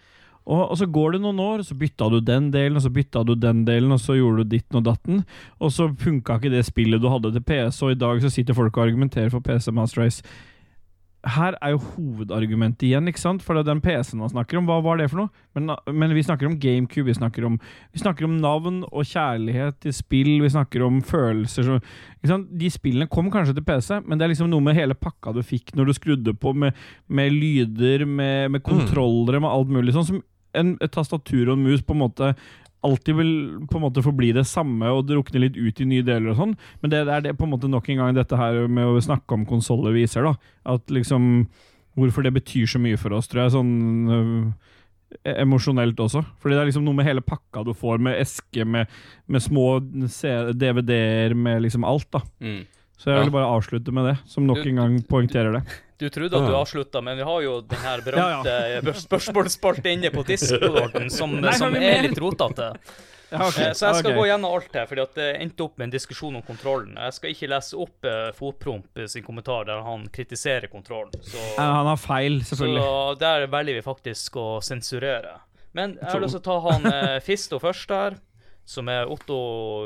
Og, 0.47 0.63
og 0.71 0.77
så 0.79 0.87
går 0.87 1.15
det 1.17 1.23
noen 1.25 1.39
år, 1.43 1.63
så 1.67 1.75
bytta 1.75 2.07
du 2.11 2.21
den 2.23 2.51
delen, 2.53 2.79
og 2.79 2.85
så 2.85 2.91
bytta 2.93 3.23
du 3.27 3.33
den 3.35 3.65
delen, 3.67 3.91
og 3.91 3.99
så 3.99 4.15
gjorde 4.15 4.45
du 4.45 4.55
ditten 4.55 4.79
og 4.79 4.85
datten, 4.87 5.23
og 5.59 5.73
så 5.75 5.89
funka 5.91 6.39
ikke 6.39 6.53
det 6.53 6.63
spillet 6.67 7.03
du 7.03 7.09
hadde 7.11 7.33
til 7.35 7.43
PC, 7.43 7.81
og 7.83 7.91
i 7.91 7.99
dag 7.99 8.21
så 8.23 8.31
sitter 8.31 8.55
folk 8.55 8.77
og 8.77 8.87
argumenterer 8.87 9.33
for 9.33 9.43
PC 9.43 9.73
Master 9.75 10.05
Race. 10.05 10.23
Her 11.27 11.57
er 11.59 11.73
jo 11.73 11.81
hovedargumentet 11.81 12.85
igjen, 12.87 13.09
ikke 13.09 13.19
sant? 13.19 13.41
For 13.43 13.57
den 13.65 13.81
PC-en 13.83 14.21
man 14.21 14.31
snakker 14.31 14.59
om. 14.59 14.67
Hva 14.69 14.77
var 14.85 14.99
det 15.01 15.09
for 15.11 15.19
noe? 15.19 15.45
Men, 15.57 15.73
men 15.91 16.13
vi 16.15 16.23
snakker 16.23 16.47
om 16.47 16.55
GameCube, 16.61 17.07
vi 17.09 17.15
snakker 17.17 17.43
om, 17.49 17.57
vi 17.91 17.99
snakker 17.99 18.27
om 18.29 18.37
navn 18.39 18.77
og 18.85 19.09
kjærlighet 19.09 19.81
til 19.83 19.95
spill, 19.97 20.29
vi 20.45 20.53
snakker 20.53 20.85
om 20.85 21.01
følelser 21.03 21.67
så? 21.67 21.81
De 22.47 22.69
spillene 22.71 23.09
kom 23.11 23.27
kanskje 23.33 23.57
til 23.57 23.65
PC, 23.67 23.97
men 24.05 24.15
det 24.15 24.27
er 24.27 24.33
liksom 24.35 24.53
noe 24.53 24.63
med 24.63 24.77
hele 24.77 24.95
pakka 24.95 25.35
du 25.35 25.41
fikk 25.43 25.75
når 25.75 25.89
du 25.89 25.97
skrudde 25.97 26.37
på, 26.37 26.53
med, 26.55 26.77
med 27.09 27.35
lyder, 27.35 28.05
med, 28.07 28.53
med 28.53 28.63
kontrollere, 28.63 29.41
med 29.43 29.51
alt 29.51 29.73
mulig 29.73 29.97
sånn, 29.97 30.07
som 30.07 30.23
en, 30.59 30.75
et 30.83 30.93
tastatur 30.93 31.47
og 31.47 31.57
en 31.57 31.67
mus 31.67 31.83
på 31.85 31.95
en 31.95 32.03
måte 32.05 32.31
alltid 32.85 33.17
vil 33.17 33.31
på 33.67 33.79
en 33.79 33.85
måte 33.87 34.03
forbli 34.05 34.29
det 34.35 34.45
samme 34.47 34.89
og 34.93 35.07
drukne 35.09 35.41
litt 35.41 35.57
ut 35.57 35.81
i 35.81 35.87
nye 35.89 36.05
deler 36.05 36.31
og 36.33 36.41
sånn, 36.41 36.53
men 36.81 36.93
det, 36.93 37.03
er 37.09 37.23
det 37.25 37.35
på 37.37 37.47
en 37.47 37.55
måte 37.55 37.69
nok 37.71 37.89
en 37.89 38.03
gang 38.03 38.17
dette 38.17 38.37
her 38.37 38.67
med 38.69 38.85
å 38.85 39.01
snakke 39.03 39.33
om 39.33 39.47
konsoller 39.49 39.95
viser, 39.97 40.27
da. 40.27 40.53
At 40.75 40.93
liksom 40.93 41.47
Hvorfor 41.97 42.21
det 42.21 42.29
betyr 42.35 42.67
så 42.69 42.77
mye 42.77 42.93
for 43.01 43.09
oss, 43.17 43.25
tror 43.25 43.39
jeg, 43.41 43.51
sånn 43.55 44.09
øh, 44.13 44.67
emosjonelt 45.41 45.97
også. 45.97 46.21
Fordi 46.37 46.53
det 46.53 46.59
er 46.61 46.67
liksom 46.69 46.83
noe 46.85 46.93
med 46.93 47.07
hele 47.07 47.23
pakka 47.25 47.63
du 47.65 47.71
får, 47.73 47.97
med 48.05 48.19
eske, 48.21 48.67
med, 48.69 48.91
med 49.25 49.41
små 49.41 49.79
DVD-er, 49.81 51.33
med 51.33 51.63
liksom 51.65 51.87
alt, 51.89 52.05
da. 52.13 52.21
Mm. 52.37 52.59
Så 53.01 53.09
jeg 53.09 53.25
vil 53.25 53.33
bare 53.33 53.49
avslutte 53.49 53.93
med 53.93 54.11
det, 54.11 54.15
som 54.29 54.45
nok 54.45 54.61
en 54.61 54.83
gang 54.83 55.01
poengterer 55.09 55.57
det. 55.57 55.63
Du 55.97 56.09
trodde 56.13 56.37
at 56.37 56.45
du 56.45 56.53
Ja. 56.53 56.61
avslutta, 56.61 57.01
men 57.01 57.17
vi 57.17 57.23
har 57.25 57.41
jo 57.41 57.61
den 57.61 57.79
her 57.81 57.97
Ja, 58.05 58.41
berømte 58.43 58.93
spørsmålsspalten 59.07 59.91
inne 59.97 60.11
på 60.13 60.23
Discorden 60.27 61.09
som, 61.09 61.33
Nei, 61.41 61.53
som 61.57 61.73
er 61.75 62.01
litt 62.05 62.17
rotete. 62.21 62.73
Ja, 63.29 63.41
ok. 63.43 63.57
Eh, 63.59 63.73
Så 63.75 63.89
jeg 63.89 63.95
skal 63.99 64.11
okay. 64.13 64.15
gå 64.15 64.25
gjennom 64.29 64.53
alt 64.55 64.75
her, 64.77 64.85
fordi 64.87 65.01
at 65.03 65.17
det 65.19 65.25
endte 65.43 65.63
opp 65.65 65.73
med 65.77 65.89
en 65.89 65.91
diskusjon 65.91 66.35
om 66.39 66.43
kontrollen. 66.47 66.93
Jeg 66.95 67.11
skal 67.17 67.33
ikke 67.33 67.49
lese 67.51 67.75
opp 67.75 68.05
eh, 68.07 68.29
Fotpromp 68.37 69.01
sin 69.11 69.25
kommentar 69.25 69.65
der 69.67 69.81
han 69.83 70.05
kritiserer 70.15 70.69
kontrollen. 70.71 71.11
Så, 71.27 71.35
Ja, 71.57 71.65
Han 71.81 71.89
har 71.91 71.97
feil, 71.99 72.37
selvfølgelig. 72.47 72.85
så 72.87 73.19
der 73.19 73.47
velger 73.51 73.73
vi 73.75 73.83
faktisk 73.83 74.37
å 74.39 74.45
sensurere. 74.63 75.41
Men 75.75 75.97
jeg 75.99 76.07
har 76.13 76.23
lyst 76.23 76.37
til 76.37 76.39
å 76.39 76.47
ta 76.47 76.71
han 76.71 76.87
eh, 76.93 77.19
Fisto 77.19 77.59
først 77.59 77.89
der, 77.91 78.15
som 78.67 78.89
er 78.91 79.07
Otto 79.07 79.37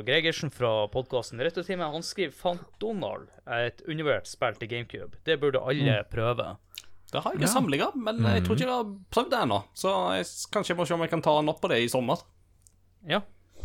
Gregersen 0.08 0.50
fra 0.54 0.88
podkasten 0.90 1.42
Retrotime. 1.44 1.86
Han 1.94 2.06
skriver 2.06 2.34
Fant 2.34 2.64
Donald 2.82 3.30
er 3.46 3.70
et 3.70 3.84
undervurdert 3.86 4.30
spill 4.30 4.58
til 4.58 4.72
GameCube. 4.72 5.20
Det 5.28 5.38
burde 5.42 5.62
alle 5.62 6.00
prøve. 6.10 6.56
Det 7.12 7.22
har 7.22 7.36
jeg 7.36 7.42
ikke 7.42 7.52
samlinga, 7.52 7.92
men 8.00 8.24
jeg 8.24 8.46
tror 8.46 8.58
ikke 8.58 8.66
jeg 8.66 8.80
har 8.80 8.90
prøvd 9.14 9.30
det 9.34 9.44
ennå. 9.46 9.60
Så 9.78 9.92
jeg, 10.16 10.26
kanskje 10.56 10.74
jeg 10.74 10.80
må 10.80 10.88
se 10.88 10.96
om 10.96 11.06
jeg 11.06 11.12
kan 11.12 11.22
ta 11.22 11.36
den 11.38 11.52
opp 11.52 11.60
på 11.62 11.70
det 11.70 11.82
i 11.84 11.92
sommer. 11.92 12.24
Ja. 13.08 13.22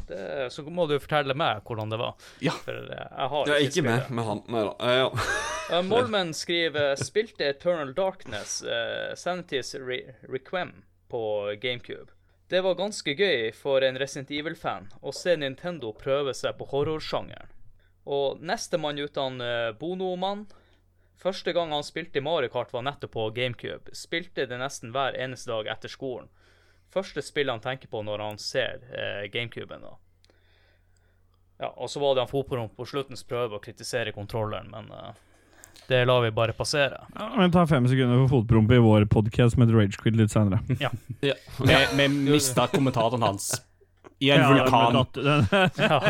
Det, 0.07 0.53
så 0.53 0.63
må 0.69 0.85
du 0.91 0.99
fortelle 1.01 1.35
meg 1.39 1.63
hvordan 1.67 1.95
det 1.95 1.99
var. 2.03 2.27
Ja. 2.45 2.53
For 2.67 2.77
eh, 2.77 3.07
jeg 3.07 3.31
har 3.33 3.53
ikke, 3.55 3.71
ikke 3.71 3.85
med 3.87 4.11
med 4.19 4.29
han. 4.29 4.43
Nei 4.53 4.67
da. 4.67 4.75
Eh, 4.87 4.99
ja. 5.01 5.09
Uh, 5.67 5.81
Molman 5.83 6.29
skriver 6.37 6.93
Spilte 7.01 7.49
Eternal 7.49 7.91
Darkness, 7.97 8.61
uh, 8.63 9.17
Sanities 9.19 9.73
Re 9.75 10.03
Requiem 10.29 10.85
på 11.11 11.23
GameCube. 11.63 12.13
Det 12.49 12.61
var 12.63 12.79
ganske 12.79 13.11
gøy 13.11 13.51
for 13.55 13.83
en 13.83 13.99
Resident 13.99 14.31
Evil-fan 14.31 14.91
å 15.03 15.13
se 15.15 15.35
Nintendo 15.37 15.91
prøve 15.99 16.35
seg 16.35 16.55
på 16.59 16.69
horrorsjangeren. 16.71 17.51
Og 18.07 18.39
nestemann 18.39 19.01
uten 19.03 19.43
uh, 19.43 19.73
Bono-mann 19.75 20.45
Første 21.17 21.53
gang 21.57 21.73
han 21.73 21.85
spilte 21.85 22.21
Mario 22.21 22.53
Kart 22.53 22.73
var 22.75 22.85
nettopp 22.85 23.15
på 23.15 23.31
GameCube. 23.35 23.95
Spilte 23.97 24.45
det 24.47 24.59
nesten 24.61 24.93
hver 24.93 25.17
eneste 25.17 25.51
dag 25.51 25.71
etter 25.73 25.89
skolen. 25.91 26.29
Første 26.93 27.23
spill 27.25 27.51
han 27.51 27.63
tenker 27.65 27.91
på 27.91 28.03
når 28.05 28.23
han 28.23 28.39
ser 28.41 28.85
eh, 28.93 29.25
GameCuben. 29.33 29.83
da. 29.83 29.95
Ja, 31.59 31.71
og 31.73 31.89
så 31.91 32.03
var 32.03 32.15
det 32.15 32.27
han 32.27 32.31
Fotpromp 32.31 32.77
på 32.77 32.87
slutten 32.87 33.17
prøve 33.29 33.57
å 33.57 33.65
kritisere 33.65 34.13
kontrolleren, 34.13 34.69
men 34.71 34.93
eh, 34.93 35.17
det 35.89 36.05
lar 36.09 36.23
vi 36.25 36.31
bare 36.35 36.53
passere. 36.57 37.01
Ja, 37.15 37.29
men 37.37 37.53
ta 37.55 37.67
fem 37.67 37.87
sekunder 37.89 38.23
for 38.25 38.41
fotpromp 38.41 38.73
i 38.73 38.79
vår 38.83 39.05
podcast 39.13 39.59
med 39.61 39.71
ragequid 39.75 40.17
litt 40.19 40.33
senere. 40.35 40.61
ja. 40.83 40.91
Vi, 41.21 41.35
vi 41.97 42.09
mista 42.09 42.67
kommentaren 42.73 43.23
hans 43.23 43.53
i 44.19 44.31
en 44.31 44.41
Ja, 44.41 44.49
vulkan. 44.53 45.07
Den, 45.15 45.47
Ja. 45.77 46.01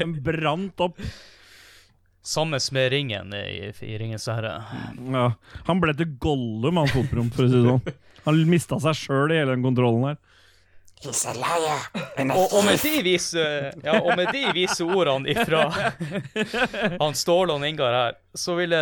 den 0.00 0.18
brant 0.22 0.80
opp. 0.80 0.98
Samme 2.24 2.58
med 2.72 2.90
ringen 2.92 3.34
i, 3.36 3.72
i 3.80 3.98
Ringens 4.00 4.26
herre. 4.32 4.54
Ja. 5.12 5.26
Han 5.66 5.80
ble 5.80 5.92
til 5.96 6.14
Gollum, 6.18 6.78
han 6.80 6.88
fotpromp, 6.88 7.34
for 7.36 7.44
å 7.44 7.50
si 7.52 7.58
det 7.60 7.68
sånn. 7.68 7.98
Han 8.24 8.38
mista 8.48 8.78
seg 8.80 8.96
sjøl 8.96 9.34
i 9.34 9.42
hele 9.42 9.52
den 9.52 9.64
kontrollen 9.66 10.06
her. 10.08 10.16
Og, 12.34 12.54
og 12.58 12.64
med 12.66 12.80
de 12.82 12.92
vise 13.04 13.44
Ja, 13.84 13.98
og 13.98 14.14
med 14.18 14.32
de 14.34 14.42
vise 14.56 14.86
ordene 14.86 15.34
ifra 15.34 15.66
han 17.02 17.16
Ståle 17.18 17.56
og 17.56 17.66
Ingar 17.66 17.96
her, 17.98 18.18
så, 18.34 18.56
vil, 18.58 18.74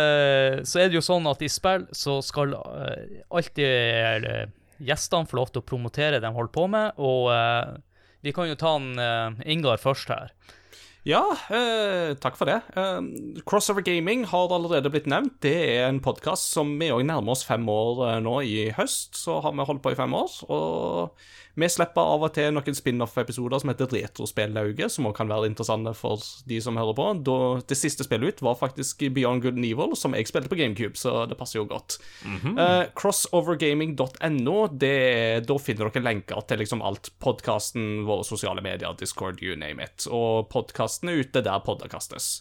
så 0.65 0.81
er 0.81 0.89
det 0.89 0.97
jo 0.97 1.05
sånn 1.05 1.27
at 1.29 1.43
i 1.43 1.49
spill 1.51 1.85
så 1.95 2.17
skal 2.25 2.55
eh, 2.57 3.21
alltid 3.33 3.67
eh, 3.67 4.51
gjestene 4.83 5.29
få 5.29 5.39
lov 5.39 5.53
til 5.53 5.63
å 5.63 5.67
promotere 5.67 6.17
det 6.17 6.25
de 6.25 6.33
holder 6.35 6.53
på 6.55 6.67
med, 6.71 6.99
og 7.01 7.29
uh, 7.31 7.75
vi 8.25 8.33
kan 8.35 8.49
jo 8.49 8.57
ta 8.59 8.75
en 8.79 8.91
uh, 8.99 9.45
Ingar 9.49 9.81
først 9.81 10.11
her. 10.11 10.33
Ja, 11.03 11.19
eh, 11.51 12.15
takk 12.15 12.37
for 12.39 12.47
det. 12.47 12.61
Eh, 12.79 13.41
Crossover 13.43 13.83
Gaming 13.83 14.23
har 14.31 14.53
allerede 14.55 14.87
blitt 14.91 15.09
nevnt. 15.11 15.35
Det 15.43 15.51
er 15.51 15.89
en 15.89 15.99
podkast 15.99 16.53
som 16.55 16.71
vi 16.79 16.93
òg 16.95 17.03
nærmer 17.03 17.35
oss 17.35 17.43
fem 17.43 17.67
år 17.67 17.99
eh, 18.07 18.19
nå 18.23 18.37
i 18.47 18.69
høst. 18.77 19.19
Så 19.19 19.41
har 19.43 19.51
vi 19.51 19.65
holdt 19.67 19.83
på 19.83 19.91
i 19.91 19.97
fem 19.99 20.15
år. 20.15 20.37
Og 20.47 21.25
vi 21.53 21.67
slipper 21.69 22.13
av 22.15 22.23
og 22.25 22.31
til 22.33 22.49
noen 22.55 22.77
spin-off-episoder 22.77 23.61
som 23.61 23.69
heter 23.69 23.91
Retrospellauget, 23.93 24.89
som 24.89 25.05
også 25.05 25.19
kan 25.19 25.29
være 25.29 25.51
interessante 25.51 25.93
for 25.97 26.23
de 26.49 26.57
som 26.65 26.79
hører 26.79 26.97
på. 26.97 27.05
Da, 27.27 27.37
det 27.69 27.77
siste 27.77 28.07
spillet 28.07 28.33
ut 28.33 28.43
var 28.47 28.57
faktisk 28.57 29.05
Beyond 29.13 29.45
Good 29.45 29.59
and 29.61 29.67
Evil, 29.69 29.93
som 29.99 30.17
jeg 30.17 30.31
spilte 30.31 30.49
på 30.49 30.57
GameCube, 30.57 30.97
så 30.97 31.27
det 31.29 31.37
passer 31.37 31.59
jo 31.59 31.67
godt. 31.69 31.99
Eh, 32.25 32.89
crossovergaming.no, 32.97 34.57
da 34.73 35.59
finner 35.61 35.93
dere 35.93 36.05
lenker 36.09 36.45
til 36.49 36.63
liksom 36.63 36.81
alt. 36.81 37.13
Podkasten, 37.21 38.07
våre 38.09 38.25
sosiale 38.25 38.65
medier, 38.65 38.97
Discord, 38.97 39.43
you 39.45 39.57
name 39.59 39.83
it. 39.83 40.07
Og 40.09 40.49
podkasten 40.53 41.13
er 41.13 41.21
ute 41.21 41.45
der 41.45 41.61
podder 41.65 41.91
kastes. 41.91 42.39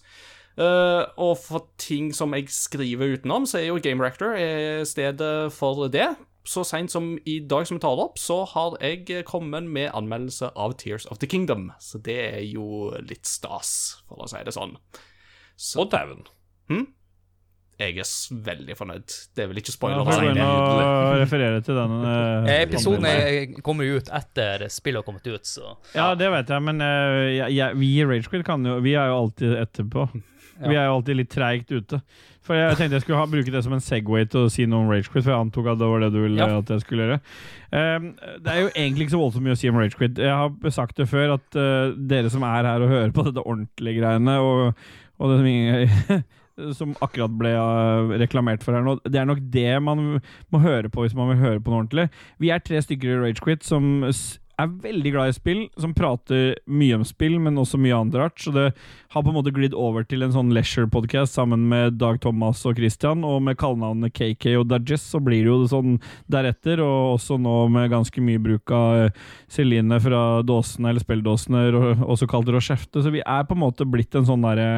Uh, 0.53 1.09
og 1.17 1.39
for 1.41 1.71
ting 1.81 2.11
som 2.17 2.35
jeg 2.37 2.51
skriver 2.53 3.17
utenom, 3.17 3.47
så 3.49 3.61
er 3.61 3.71
jo 3.71 3.81
Game 3.81 4.05
Reactor 4.05 4.37
er 4.37 4.85
stedet 4.89 5.53
for 5.53 5.89
det. 5.93 6.11
Så 6.45 6.65
seint 6.67 6.91
som 6.91 7.13
i 7.25 7.37
dag 7.47 7.67
som 7.69 7.77
vi 7.77 7.83
tar 7.85 7.95
det 7.97 8.03
opp, 8.09 8.17
så 8.19 8.41
har 8.51 8.75
jeg 8.83 9.25
kommet 9.29 9.63
med 9.71 9.93
anmeldelse 9.95 10.49
av 10.59 10.73
Tears 10.81 11.07
of 11.07 11.19
the 11.23 11.29
Kingdom. 11.31 11.69
Så 11.79 12.01
det 12.03 12.17
er 12.35 12.41
jo 12.51 12.91
litt 13.07 13.27
stas, 13.31 14.03
for 14.09 14.25
å 14.25 14.29
si 14.29 14.43
det 14.43 14.55
sånn. 14.57 14.75
Så, 15.57 15.85
Og 15.85 15.91
dæven. 15.93 16.25
jeg 17.83 17.99
er 17.99 18.11
veldig 18.47 18.75
fornøyd. 18.79 19.15
Det 19.35 19.43
er 19.43 19.49
vel 19.51 19.59
ikke 19.63 19.73
spoiler. 19.75 20.03
Ja, 20.07 20.19
gå 20.19 20.27
inn 20.33 21.21
referere 21.25 21.63
til 21.67 21.75
den. 21.79 21.95
eh, 22.07 22.51
Episoden 22.63 23.07
er- 23.07 23.63
kommer 23.63 23.87
jo 23.89 23.97
ut 23.99 24.11
etter 24.15 24.67
spillet 24.71 25.01
har 25.03 25.07
kommet 25.07 25.27
ut, 25.27 25.47
så 25.47 25.77
Ja, 25.95 26.13
det 26.15 26.29
vet 26.31 26.49
jeg, 26.49 26.63
men 26.63 26.81
uh, 26.83 27.27
jeg, 27.33 27.55
jeg, 27.57 27.79
vi 27.81 27.89
i 28.01 28.05
Ragequid 28.07 28.45
kan 28.47 28.65
jo 28.67 28.77
Vi 28.85 28.95
er 28.95 29.11
jo 29.11 29.17
alltid 29.25 29.57
etterpå. 29.63 30.09
Vi 30.63 30.77
er 30.79 30.87
jo 30.87 30.99
alltid 31.01 31.17
litt 31.19 31.31
treigt 31.33 31.73
ute. 31.75 32.03
For 32.43 32.59
jeg 32.59 32.75
tenkte 32.79 32.97
jeg 32.99 33.05
skulle 33.05 33.21
ha, 33.21 33.27
bruke 33.31 33.53
det 33.55 33.61
som 33.63 33.73
en 33.77 33.83
Segway 33.85 34.25
til 34.27 34.49
å 34.49 34.51
si 34.51 34.65
noe 34.67 34.83
om 34.83 34.89
Ragequit, 34.91 35.23
for 35.23 35.31
jeg 35.31 35.39
antok 35.45 35.69
at 35.71 35.79
det 35.79 35.87
var 35.93 36.03
det 36.03 36.09
du 36.11 36.19
ville 36.25 36.41
Ja. 36.43 36.59
at 36.59 36.73
jeg 36.75 36.83
skulle 36.83 37.05
gjøre. 37.07 37.21
Um, 37.71 38.09
det 38.43 38.51
er 38.51 38.61
jo 38.65 38.73
egentlig 38.75 39.07
ikke 39.07 39.15
så 39.15 39.21
voldsomt 39.23 39.47
mye 39.47 39.55
å 39.55 39.61
si 39.61 39.71
om 39.71 39.79
Ragequit. 39.79 40.19
Jeg 40.19 40.35
har 40.35 40.75
sagt 40.75 40.97
det 40.99 41.07
før, 41.09 41.37
at 41.39 41.55
uh, 41.55 41.95
dere 41.95 42.33
som 42.35 42.43
er 42.49 42.67
her 42.67 42.83
og 42.83 42.91
hører 42.91 43.15
på 43.15 43.25
dette 43.29 43.45
ordentlige 43.47 44.01
greiene, 44.03 44.35
og, 44.43 44.75
og 45.23 45.31
det 45.31 45.39
som, 45.39 45.47
ingen- 45.53 46.25
som 46.83 46.97
akkurat 47.07 47.39
ble 47.39 47.55
uh, 47.55 48.11
reklamert 48.21 48.67
for 48.67 48.75
her 48.77 48.83
nå, 48.85 48.99
det 49.07 49.23
er 49.23 49.31
nok 49.31 49.39
det 49.55 49.69
man 49.87 50.03
må 50.53 50.61
høre 50.67 50.91
på 50.93 51.07
hvis 51.07 51.15
man 51.15 51.31
vil 51.31 51.41
høre 51.47 51.63
på 51.63 51.71
noe 51.71 51.85
ordentlig. 51.85 52.09
Vi 52.43 52.51
er 52.51 52.59
tre 52.67 52.83
stykker 52.83 53.15
i 53.15 53.21
Ragequit 53.29 53.63
som 53.65 54.03
er 54.63 54.75
veldig 54.89 55.13
glad 55.15 55.31
i 55.33 55.37
spill, 55.37 55.63
som 55.81 55.93
prater 55.97 56.55
mye 56.67 56.97
om 56.99 57.05
spill, 57.07 57.39
men 57.43 57.59
også 57.61 57.79
mye 57.81 57.97
andre 57.97 58.27
art. 58.29 58.39
Så 58.43 58.53
det 58.55 58.69
har 59.13 59.23
på 59.25 59.29
en 59.33 59.37
måte 59.37 59.53
glidd 59.53 59.75
over 59.77 60.07
til 60.09 60.23
en 60.25 60.33
sånn 60.33 60.53
leisure-podcast 60.57 61.35
sammen 61.37 61.67
med 61.69 61.99
Dag 62.01 62.21
Thomas 62.25 62.63
og 62.69 62.79
Christian, 62.79 63.25
og 63.29 63.43
med 63.45 63.59
kallenavnene 63.61 64.09
KK 64.15 64.47
og 64.63 64.69
Dajess, 64.71 65.05
så 65.13 65.21
blir 65.23 65.43
det 65.45 65.51
jo 65.53 65.59
sånn 65.69 65.99
deretter, 66.33 66.81
og 66.85 67.19
også 67.19 67.37
nå 67.43 67.57
med 67.75 67.91
ganske 67.93 68.23
mye 68.25 68.41
bruk 68.43 68.73
av 68.73 69.03
eh, 69.09 69.21
Celine 69.53 69.99
fra 70.01 70.23
dåsene, 70.49 70.93
eller 70.93 71.05
spilldåsene, 71.05 71.65
ro- 71.75 71.95
også 72.15 72.29
kalt 72.31 72.49
Rochefte. 72.53 73.03
Så 73.05 73.13
vi 73.13 73.21
er 73.25 73.45
på 73.49 73.57
en 73.57 73.63
måte 73.67 73.85
blitt 73.89 74.17
en 74.19 74.27
sånn 74.29 74.45
derre 74.47 74.71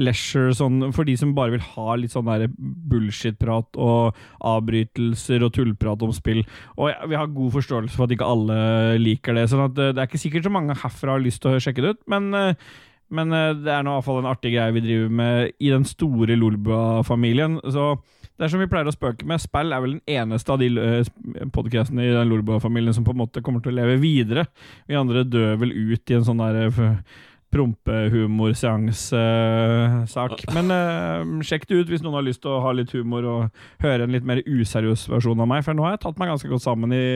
leisure, 0.00 0.54
sånn 0.56 0.88
for 0.96 1.04
de 1.08 1.16
som 1.18 1.34
bare 1.36 1.54
vil 1.56 1.64
ha 1.74 1.96
litt 1.98 2.14
sånn 2.14 2.28
derre 2.28 2.48
bullshit-prat 2.56 3.76
og 3.80 4.16
avbrytelser 4.48 5.44
og 5.46 5.52
tullprat 5.56 6.02
om 6.06 6.12
spill. 6.16 6.42
Og 6.78 6.90
ja, 6.92 6.98
vi 7.08 7.16
har 7.18 7.26
god 7.32 7.52
forståelse 7.56 7.94
for 7.96 8.06
at 8.06 8.14
ikke 8.14 8.28
alle 8.28 8.58
liker 9.00 9.07
det. 9.16 9.46
sånn 9.50 9.66
at 9.66 9.78
eh, 9.78 9.94
det 9.94 10.02
er 10.02 10.10
ikke 10.10 10.20
sikkert 10.20 10.48
så 10.48 10.54
mange 10.54 10.76
herfra 10.76 11.16
har 11.16 11.24
lyst 11.24 11.42
til 11.44 11.56
å 11.56 11.62
sjekke 11.62 11.84
det 11.84 11.96
ut, 11.96 12.04
men, 12.10 12.28
eh, 12.34 12.68
men 13.14 13.32
eh, 13.32 13.54
det 13.56 13.72
er 13.72 13.84
nå 13.84 13.94
i 13.94 13.98
hvert 13.98 14.08
fall 14.08 14.20
en 14.22 14.30
artig 14.30 14.54
greie 14.54 14.74
vi 14.76 14.84
driver 14.84 15.14
med 15.20 15.52
i 15.58 15.72
den 15.72 15.86
store 15.88 16.36
Lolba-familien. 16.38 17.58
Så 17.72 17.94
det 18.38 18.46
er 18.46 18.52
som 18.52 18.62
vi 18.62 18.68
pleier 18.70 18.90
å 18.90 18.94
spøke 18.94 19.26
med, 19.26 19.42
spill 19.42 19.72
er 19.74 19.82
vel 19.82 19.96
den 19.96 20.18
eneste 20.20 20.54
av 20.54 20.60
de 20.62 20.68
podkastene 21.54 22.04
i 22.04 22.12
den 22.14 22.30
Lolba-familien 22.30 22.94
som 22.94 23.06
på 23.06 23.16
en 23.16 23.24
måte 23.24 23.42
kommer 23.44 23.64
til 23.64 23.74
å 23.74 23.80
leve 23.80 23.96
videre. 24.02 24.46
Vi 24.86 24.98
andre 24.98 25.24
dør 25.26 25.58
vel 25.64 25.74
ut 25.74 26.12
i 26.12 26.18
en 26.18 26.28
sånn 26.28 26.44
der 26.44 26.68
uh, 26.68 26.92
prompehumor-seanse-sak. 27.54 30.32
Men 30.56 30.66
uh, 30.72 31.44
sjekk 31.46 31.64
det 31.68 31.78
ut 31.80 31.90
hvis 31.92 32.02
noen 32.04 32.18
har 32.20 32.26
lyst 32.26 32.42
til 32.44 32.52
å 32.54 32.64
ha 32.64 32.70
litt 32.76 32.92
humor 32.96 33.22
og 33.28 33.40
høre 33.84 34.02
en 34.04 34.14
litt 34.14 34.26
mer 34.28 34.38
useriøs 34.44 35.02
versjon 35.10 35.42
av 35.42 35.48
meg, 35.50 35.60
for 35.66 35.72
nå 35.76 35.82
har 35.86 35.92
jeg 35.96 36.04
tatt 36.06 36.18
meg 36.20 36.30
ganske 36.32 36.52
godt 36.52 36.66
sammen 36.66 36.90
i 36.94 37.06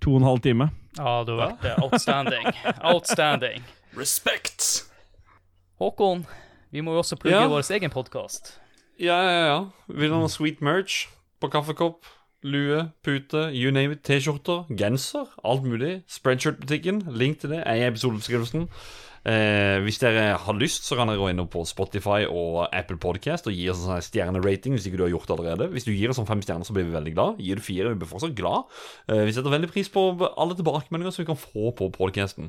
to 0.00 0.08
og 0.14 0.20
en 0.22 0.30
halv 0.30 0.40
time. 0.44 0.64
Ja, 0.98 1.12
du 1.24 1.32
har 1.36 1.40
vært 1.56 1.64
eh, 1.64 1.82
outstanding. 1.84 2.46
Outstanding. 2.92 3.64
Respect! 3.96 4.86
Håkon, 5.80 6.26
vi 6.70 6.80
må 6.84 6.92
jo 6.92 7.02
også 7.02 7.16
plugge 7.16 7.38
Ja. 7.38 7.46
vår 7.48 7.64
egen 7.76 7.90
podkast. 7.90 8.56
Ja, 9.00 9.16
ja, 9.24 9.44
ja. 9.46 9.60
Vil 9.88 10.10
du 10.12 10.18
ha 10.20 10.28
sweet 10.28 10.60
merch 10.60 11.06
på 11.40 11.48
kaffekopp? 11.48 12.04
Lue, 12.42 12.90
pute, 13.04 13.50
you 13.52 13.70
name 13.72 13.92
it. 13.92 14.02
T-skjorter, 14.04 14.64
genser, 14.76 15.26
alt 15.44 15.62
mulig. 15.64 16.02
Spreadshirt-butikken. 16.08 17.02
Link 17.12 17.40
til 17.42 17.50
det 17.52 17.62
er 17.66 17.74
i 17.80 17.86
episodebeskrivelsen. 17.88 18.68
Eh, 19.20 19.76
hvis 19.84 19.98
dere 20.00 20.38
har 20.40 20.56
lyst, 20.56 20.86
så 20.88 20.96
kan 20.96 21.10
dere 21.10 21.20
gå 21.20 21.26
inn 21.28 21.42
på 21.52 21.64
Spotify 21.68 22.24
og 22.24 22.62
Apple 22.72 22.96
Podcast 23.00 23.50
og 23.50 23.56
gi 23.56 23.66
oss 23.68 23.82
en 23.82 23.90
sånn 23.90 24.06
stjernerating 24.06 24.72
hvis 24.72 24.86
ikke 24.88 25.00
du 25.00 25.04
har 25.04 25.12
gjort 25.12 25.28
det 25.28 25.36
allerede. 25.36 25.68
Hvis 25.74 25.84
du 25.88 25.92
gir 25.92 26.12
oss 26.12 26.16
sånn 26.20 26.28
fem 26.30 26.40
stjerner, 26.44 26.64
så 26.64 26.76
blir 26.76 26.88
vi 26.88 26.96
veldig 26.96 27.12
glad. 27.16 27.42
Gir 27.44 27.60
du 27.60 27.64
fire, 27.64 27.92
vi 27.92 28.00
blir 28.00 28.10
fortsatt 28.10 28.36
glad. 28.38 28.70
Eh, 29.12 29.26
vi 29.28 29.36
setter 29.36 29.52
veldig 29.52 29.72
pris 29.74 29.92
på 29.92 30.06
alle 30.30 30.56
tilbakemeldinger 30.56 31.12
som 31.12 31.24
vi 31.24 31.30
kan 31.32 31.40
få 31.40 31.74
på 31.76 31.90
podcasten. 31.96 32.48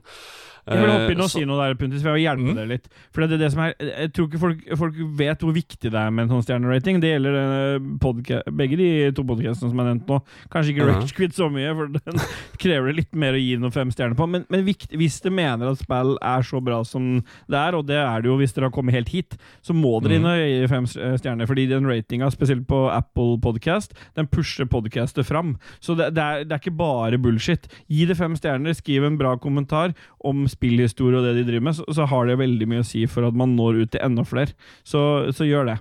Jeg 0.68 0.78
vil 0.78 0.92
hoppe 0.92 1.12
inn 1.12 1.20
og 1.20 1.26
Eh, 1.26 1.28
så- 1.28 1.40
si 1.40 1.46
noe 1.46 1.58
der, 1.68 1.76
Puntis, 1.76 2.02
for 2.04 2.16
jeg 2.16 2.22
vil 2.22 2.28
hjelpe 2.30 2.52
Mm. 2.52 2.56
deg 2.56 2.68
litt. 2.70 2.88
For 3.12 3.22
det 3.28 3.34
er 3.34 3.38
det 3.38 3.52
som 3.52 3.62
er, 3.62 3.74
Jeg 3.80 4.14
tror 4.14 4.28
ikke 4.30 4.40
folk, 4.40 4.78
folk 4.78 4.96
vet 5.18 5.40
hvor 5.40 5.54
viktig 5.54 5.90
det 5.90 5.94
er 5.96 6.12
med 6.12 6.24
en 6.30 6.30
sånn 6.42 6.44
stjernerating. 6.46 7.02
Det 7.02 7.10
gjelder 7.12 7.36
eh, 7.76 7.80
podca- 7.98 8.44
begge 8.52 8.78
de 8.78 9.12
to 9.12 9.24
podkastene 9.24 9.70
som 9.72 9.80
er 9.80 9.94
nevnt 9.96 10.06
nå. 10.08 10.22
Kanskje 10.52 10.76
ikke. 10.76 10.86
Rage 10.88 11.14
Quit 11.16 11.32
så 11.34 11.50
mye, 11.52 11.74
for 11.76 11.88
den 11.98 12.20
krever 12.62 12.88
det 12.88 12.96
litt 12.96 13.16
mer 13.16 13.34
å 13.34 13.42
gi 13.42 13.58
noen 13.58 13.72
fem 13.74 13.90
stjerner 13.90 14.16
på. 14.16 14.30
Men, 14.30 14.46
men 14.50 14.64
viktig, 14.66 14.96
hvis 14.98 15.20
dere 15.22 15.34
mener 15.34 15.72
at 15.72 15.78
spill 15.82 16.18
er 16.22 16.42
så 16.46 16.62
bra 16.64 16.84
som 16.86 17.24
det 17.50 17.58
er, 17.58 17.74
og 17.76 17.88
det 17.88 17.98
er 17.98 18.22
det 18.22 18.30
jo 18.30 18.38
hvis 18.38 18.54
dere 18.54 18.70
har 18.70 18.72
kommet 18.76 18.94
helt 18.94 19.10
hit, 19.10 19.38
så 19.64 19.74
må 19.74 20.00
dere 20.02 20.16
inn 20.20 20.26
og 20.26 20.38
gi 20.38 20.68
fem 20.68 20.86
stjerner. 20.86 21.48
Fordi 21.48 21.68
den 21.70 21.86
ratinga, 21.90 22.30
spesielt 22.32 22.68
på 22.68 22.84
Apple 22.94 23.38
Podcast, 23.42 23.94
den 24.16 24.28
pusher 24.28 24.66
podcastet 24.66 25.26
fram. 25.26 25.58
Så 25.82 25.96
det, 25.98 26.14
det, 26.14 26.22
er, 26.24 26.44
det 26.46 26.52
er 26.54 26.60
ikke 26.62 26.78
bare 26.78 27.18
bullshit. 27.18 27.68
Gi 27.90 28.06
det 28.06 28.18
fem 28.18 28.36
stjerner, 28.36 28.74
skriv 28.78 29.04
en 29.08 29.18
bra 29.18 29.36
kommentar 29.38 29.96
om 30.24 30.46
spillhistorie 30.52 31.20
og 31.20 31.28
det 31.28 31.38
de 31.40 31.46
driver 31.48 31.70
med, 31.70 31.78
så, 31.80 31.86
så 31.96 32.08
har 32.12 32.28
det 32.30 32.40
veldig 32.42 32.68
mye 32.70 32.84
å 32.84 32.88
si 32.88 33.06
for 33.10 33.28
at 33.28 33.38
man 33.38 33.56
når 33.58 33.84
ut 33.84 33.94
til 33.96 34.04
enda 34.04 34.26
flere. 34.28 34.56
Så, 34.84 35.02
så 35.36 35.48
gjør 35.48 35.74
det. 35.74 35.80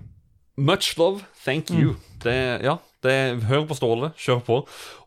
Much 0.60 0.94
love, 1.00 1.24
thank 1.44 1.70
you. 1.72 1.96
Det, 2.20 2.36
ja, 2.64 2.74
det, 3.04 3.14
hør 3.48 3.64
på 3.68 3.76
Ståle, 3.78 4.10
kjør 4.20 4.40
på. 4.44 4.56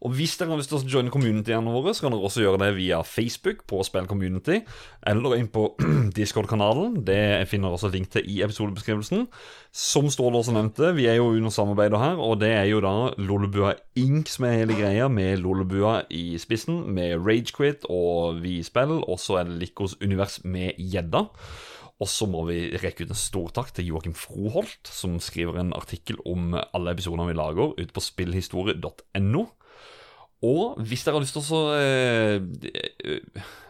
Og 0.03 0.13
hvis 0.17 0.33
dere 0.39 0.53
har 0.53 0.59
lyst 0.59 0.71
til 0.71 0.79
å 0.79 0.89
joine 0.95 1.13
communityene 1.13 1.73
våre, 1.73 1.93
så 1.93 2.05
kan 2.05 2.15
dere 2.15 2.25
også 2.25 2.41
gjøre 2.41 2.61
det 2.63 2.69
via 2.77 3.01
Facebook 3.05 3.61
på 3.69 3.83
Spill 3.85 4.09
Community, 4.09 4.61
eller 5.09 5.35
inn 5.37 5.49
på 5.53 5.67
Discord-kanalen. 6.17 7.01
Det 7.05 7.45
finner 7.51 7.75
også 7.75 7.91
link 7.93 8.09
til 8.13 8.25
i 8.29 8.39
episodebeskrivelsen. 8.45 9.27
Som 9.73 10.09
Ståle 10.13 10.41
også 10.41 10.55
nevnte, 10.55 10.93
vi 10.97 11.05
er 11.11 11.19
jo 11.19 11.29
under 11.35 11.53
samarbeidet 11.53 12.01
her, 12.01 12.17
og 12.21 12.39
det 12.41 12.53
er 12.55 12.65
jo 12.71 12.81
da 12.83 12.95
Lollebua 13.21 13.75
Inc. 13.99 14.31
som 14.33 14.49
er 14.49 14.57
hele 14.63 14.77
greia, 14.79 15.09
med 15.11 15.43
Lollebua 15.43 16.01
i 16.13 16.39
spissen, 16.41 16.81
med 16.93 17.19
Ragequit 17.21 17.85
og 17.93 18.41
Vi 18.41 18.57
spill, 18.65 18.97
og 19.03 19.21
så 19.21 19.41
er 19.41 19.49
det 19.49 19.61
Likos 19.61 19.99
univers 20.01 20.41
med 20.43 20.73
gjedda. 20.81 21.27
Og 22.01 22.09
så 22.09 22.27
må 22.27 22.45
vi 22.49 22.73
rekke 22.81 23.05
ut 23.05 23.13
en 23.13 23.19
stor 23.19 23.51
takk 23.55 23.69
til 23.75 23.91
Joakim 23.91 24.15
Froholt, 24.17 24.89
som 24.89 25.19
skriver 25.23 25.59
en 25.61 25.75
artikkel 25.77 26.17
om 26.25 26.55
alle 26.55 26.95
episodene 26.95 27.29
vi 27.29 27.37
lager, 27.37 27.75
ute 27.77 27.93
på 27.93 28.03
spillhistorie.no. 28.03 29.45
Og 30.43 30.75
hvis 30.83 31.05
dere 31.05 31.15
har 31.15 31.23
lyst 31.23 31.37
til 31.37 31.55
å 31.55 31.61
eh, 31.77 32.41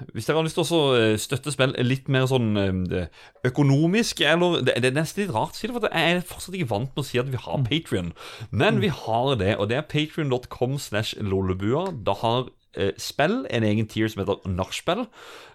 Hvis 0.09 0.25
dere 0.25 0.39
har 0.39 0.47
lyst 0.47 0.57
til 0.57 0.71
å 0.73 0.79
eh, 0.97 1.17
støtte 1.21 1.53
spill 1.53 1.75
litt 1.85 2.09
mer 2.09 2.25
sånn 2.29 2.57
eh, 2.57 3.03
økonomisk 3.45 4.23
eller 4.25 4.63
det, 4.65 4.79
det 4.81 4.89
er 4.89 4.97
nesten 4.97 5.21
litt 5.23 5.35
rart 5.35 5.53
å 5.53 5.59
si 5.59 5.69
det, 5.69 5.75
for 5.77 5.85
jeg 5.85 6.15
er 6.17 6.25
fortsatt 6.25 6.57
ikke 6.57 6.71
vant 6.73 6.89
med 6.89 7.03
å 7.03 7.05
si 7.05 7.21
at 7.21 7.29
vi 7.29 7.43
har 7.45 7.61
Patrion. 7.67 8.09
Men 8.49 8.81
vi 8.81 8.89
har 8.89 9.35
det, 9.37 9.53
og 9.59 9.69
det 9.69 9.77
er 9.77 9.87
patrion.com 9.91 10.79
slash 10.81 11.13
lollebua. 11.21 11.91
Da 12.07 12.17
har 12.23 12.49
spill 12.97 13.43
en 13.49 13.63
egen 13.67 13.87
tier 13.91 14.09
som 14.09 14.23
heter 14.23 14.41
Nachspiel, 14.49 15.05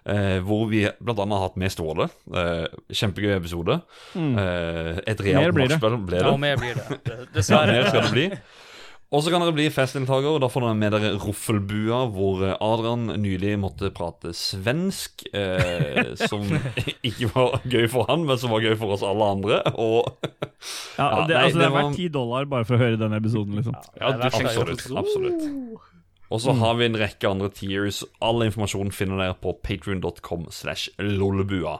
eh, 0.05 0.39
hvor 0.45 0.67
vi 0.71 0.85
annet 0.87 1.35
har 1.35 1.45
hatt 1.47 1.57
med 1.59 1.71
Ståle. 1.73 2.09
Eh, 2.31 2.65
kjempegøy 2.95 3.35
episode. 3.37 3.81
Eh, 4.15 5.01
et 5.07 5.21
realt 5.25 5.55
nachspiel 5.59 5.99
ble 6.07 6.17
det. 6.21 6.25
Ja, 6.25 6.37
mer 6.39 6.57
blir 6.61 6.79
det. 6.79 6.99
Dessverre. 7.35 7.75
Ja, 7.75 7.83
mer 7.83 7.89
skal 7.91 8.07
det 8.07 8.15
bli. 8.15 8.27
Og 9.09 9.23
så 9.25 9.31
kan 9.33 9.41
dere 9.41 9.55
bli 9.57 9.63
festdeltaker, 9.73 10.35
og 10.35 10.41
da 10.43 10.47
får 10.53 10.61
dere 10.67 10.77
med 10.77 10.91
dere 10.93 11.07
Roffelbua, 11.17 12.03
hvor 12.13 12.43
eh, 12.45 12.51
Adrian 12.61 13.07
nylig 13.17 13.55
måtte 13.57 13.89
prate 13.97 14.35
svensk, 14.37 15.23
eh, 15.33 16.11
som 16.29 16.45
ikke 17.09 17.31
var 17.33 17.57
gøy 17.65 17.87
for 17.89 18.05
han, 18.11 18.27
men 18.29 18.37
som 18.37 18.53
var 18.53 18.61
gøy 18.61 18.75
for 18.77 18.93
oss 18.93 19.01
alle 19.07 19.31
andre. 19.33 19.63
Og 19.73 20.13
Ja, 20.99 21.07
Ja, 21.09 21.25
det, 21.25 21.33
nei, 21.33 21.41
altså, 21.41 21.57
det 21.57 21.63
det 21.65 21.71
var- 21.73 21.81
verdt 21.87 21.95
ti 21.97 22.07
dollar 22.13 22.45
bare 22.53 22.65
for 22.69 22.77
å 22.77 22.83
høre 22.83 22.99
den 23.01 23.13
episoden, 23.17 23.57
liksom. 23.57 23.73
ja, 23.97 24.11
har 24.13 24.29
absolutt. 24.29 24.85
absolutt. 25.01 25.89
Og 26.31 26.41
så 26.43 26.53
har 26.53 26.75
vi 26.77 26.85
en 26.85 26.97
rekke 26.99 27.25
andre 27.29 27.49
tiers. 27.49 28.03
All 28.21 28.43
informasjon 28.45 28.91
finner 28.93 29.17
dere 29.17 29.33
på 29.41 29.55
patrion.com 29.65 30.47
slash 30.53 30.89
lollebua. 31.01 31.79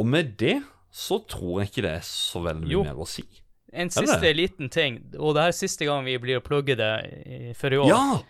Og 0.00 0.06
med 0.08 0.36
det 0.40 0.62
så 0.92 1.18
tror 1.28 1.60
jeg 1.60 1.68
ikke 1.70 1.82
det 1.84 1.94
er 1.98 2.06
så 2.08 2.40
veldig 2.44 2.64
mye 2.66 2.72
Jo. 2.72 2.82
mer 2.84 2.94
å 3.04 3.06
si. 3.08 3.24
En 3.72 3.88
siste 3.92 4.32
liten 4.36 4.68
ting, 4.68 4.98
og 5.18 5.34
det 5.34 5.42
her 5.42 5.48
er 5.52 5.56
siste 5.56 5.84
gang 5.88 6.04
vi 6.04 6.16
blir 6.20 6.40
å 6.40 6.44
plugge 6.44 6.76
det 6.76 6.90
i- 7.26 7.52
for 7.56 7.72
i 7.72 7.76
år. 7.80 7.88
Ja! 7.88 8.20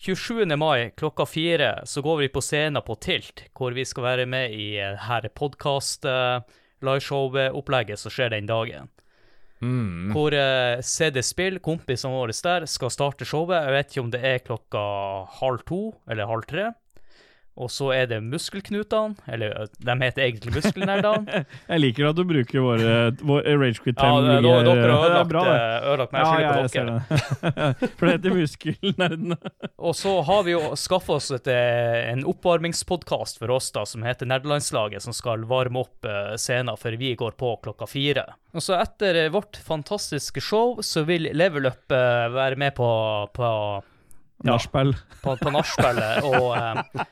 27. 0.00 0.56
mai 0.56 0.90
klokka 0.96 1.26
fire 1.28 1.82
så 1.84 2.00
går 2.02 2.18
vi 2.22 2.28
på 2.28 2.40
scenen 2.40 2.80
på 2.82 2.96
Tilt, 2.98 3.42
hvor 3.54 3.74
vi 3.74 3.84
skal 3.84 4.02
være 4.02 4.26
med 4.26 4.50
i 4.50 4.78
eh, 4.78 4.96
her 4.96 5.28
podkast 5.28 6.06
liveshow-opplegget 6.82 7.98
som 7.98 8.10
skjer 8.14 8.30
den 8.30 8.46
dagen. 8.48 8.88
Mm. 9.60 10.12
Hvor 10.14 10.32
eh, 10.32 10.80
CD 10.80 11.20
Spill, 11.24 11.58
kompisene 11.60 12.14
våre 12.14 12.32
der, 12.32 12.66
skal 12.70 12.92
starte 12.92 13.28
showet. 13.28 13.58
Jeg 13.60 13.76
vet 13.76 13.90
ikke 13.92 14.04
om 14.04 14.12
det 14.14 14.22
er 14.24 14.44
klokka 14.44 14.84
halv 15.40 15.64
to 15.68 15.82
eller 16.08 16.30
halv 16.30 16.46
tre. 16.48 16.70
Og 17.60 17.68
så 17.72 17.90
er 17.92 18.06
det 18.08 18.18
Muskelknutene, 18.24 19.18
eller 19.28 19.52
eh, 19.64 19.72
de 19.84 19.96
heter 20.00 20.24
egentlig 20.24 20.54
Muskelnerdene. 20.56 21.42
Jeg 21.72 21.82
liker 21.84 22.08
at 22.10 22.16
du 22.18 22.22
bruker 22.28 22.64
våre, 22.64 22.94
vår 23.20 23.44
ragequit 23.60 24.00
Ja, 24.00 24.14
dere 24.24 24.40
har 24.40 24.64
er 24.64 24.90
ødelagt, 24.94 25.28
bra, 25.32 25.42
eh, 25.52 25.88
ødelagt 25.90 26.14
meg. 26.14 26.24
Ja, 26.24 26.30
Jeg 26.32 26.46
ja, 26.46 26.54
skylder 26.54 26.72
ser 26.72 26.80
på 26.80 27.52
dere. 27.52 27.68
det. 27.80 27.90
For 28.00 28.06
det 28.08 28.14
heter 28.16 28.36
Muskelnerdene. 28.38 29.40
Og 29.90 29.96
så 29.98 30.14
har 30.30 30.42
vi 30.48 30.54
jo 30.56 30.62
skaffa 30.80 31.18
oss 31.18 31.30
et, 31.36 31.50
eh, 31.52 32.10
en 32.14 32.24
oppvarmingspodkast 32.30 33.40
for 33.40 33.52
oss 33.54 33.70
da, 33.76 33.84
som 33.88 34.04
heter 34.06 34.28
Nerdelandslaget, 34.30 35.04
som 35.04 35.16
skal 35.16 35.44
varme 35.50 35.84
opp 35.84 36.08
eh, 36.08 36.34
scenen 36.40 36.76
før 36.80 36.96
vi 37.00 37.14
går 37.18 37.36
på 37.40 37.54
klokka 37.64 37.88
fire. 37.90 38.26
Og 38.56 38.64
så 38.64 38.78
etter 38.80 39.24
eh, 39.26 39.30
vårt 39.32 39.60
fantastiske 39.64 40.42
show, 40.44 40.78
så 40.84 41.04
vil 41.08 41.28
Level 41.36 41.68
Up 41.70 41.92
eh, 41.94 42.26
være 42.34 42.58
med 42.60 42.74
på, 42.78 42.90
på 43.36 43.50
Ja. 44.40 44.54
Nachspiel. 44.54 44.94
på, 45.20 45.34
på 45.36 45.50
nachspielet 45.52 46.24
og 46.24 46.54
eh, 46.56 47.02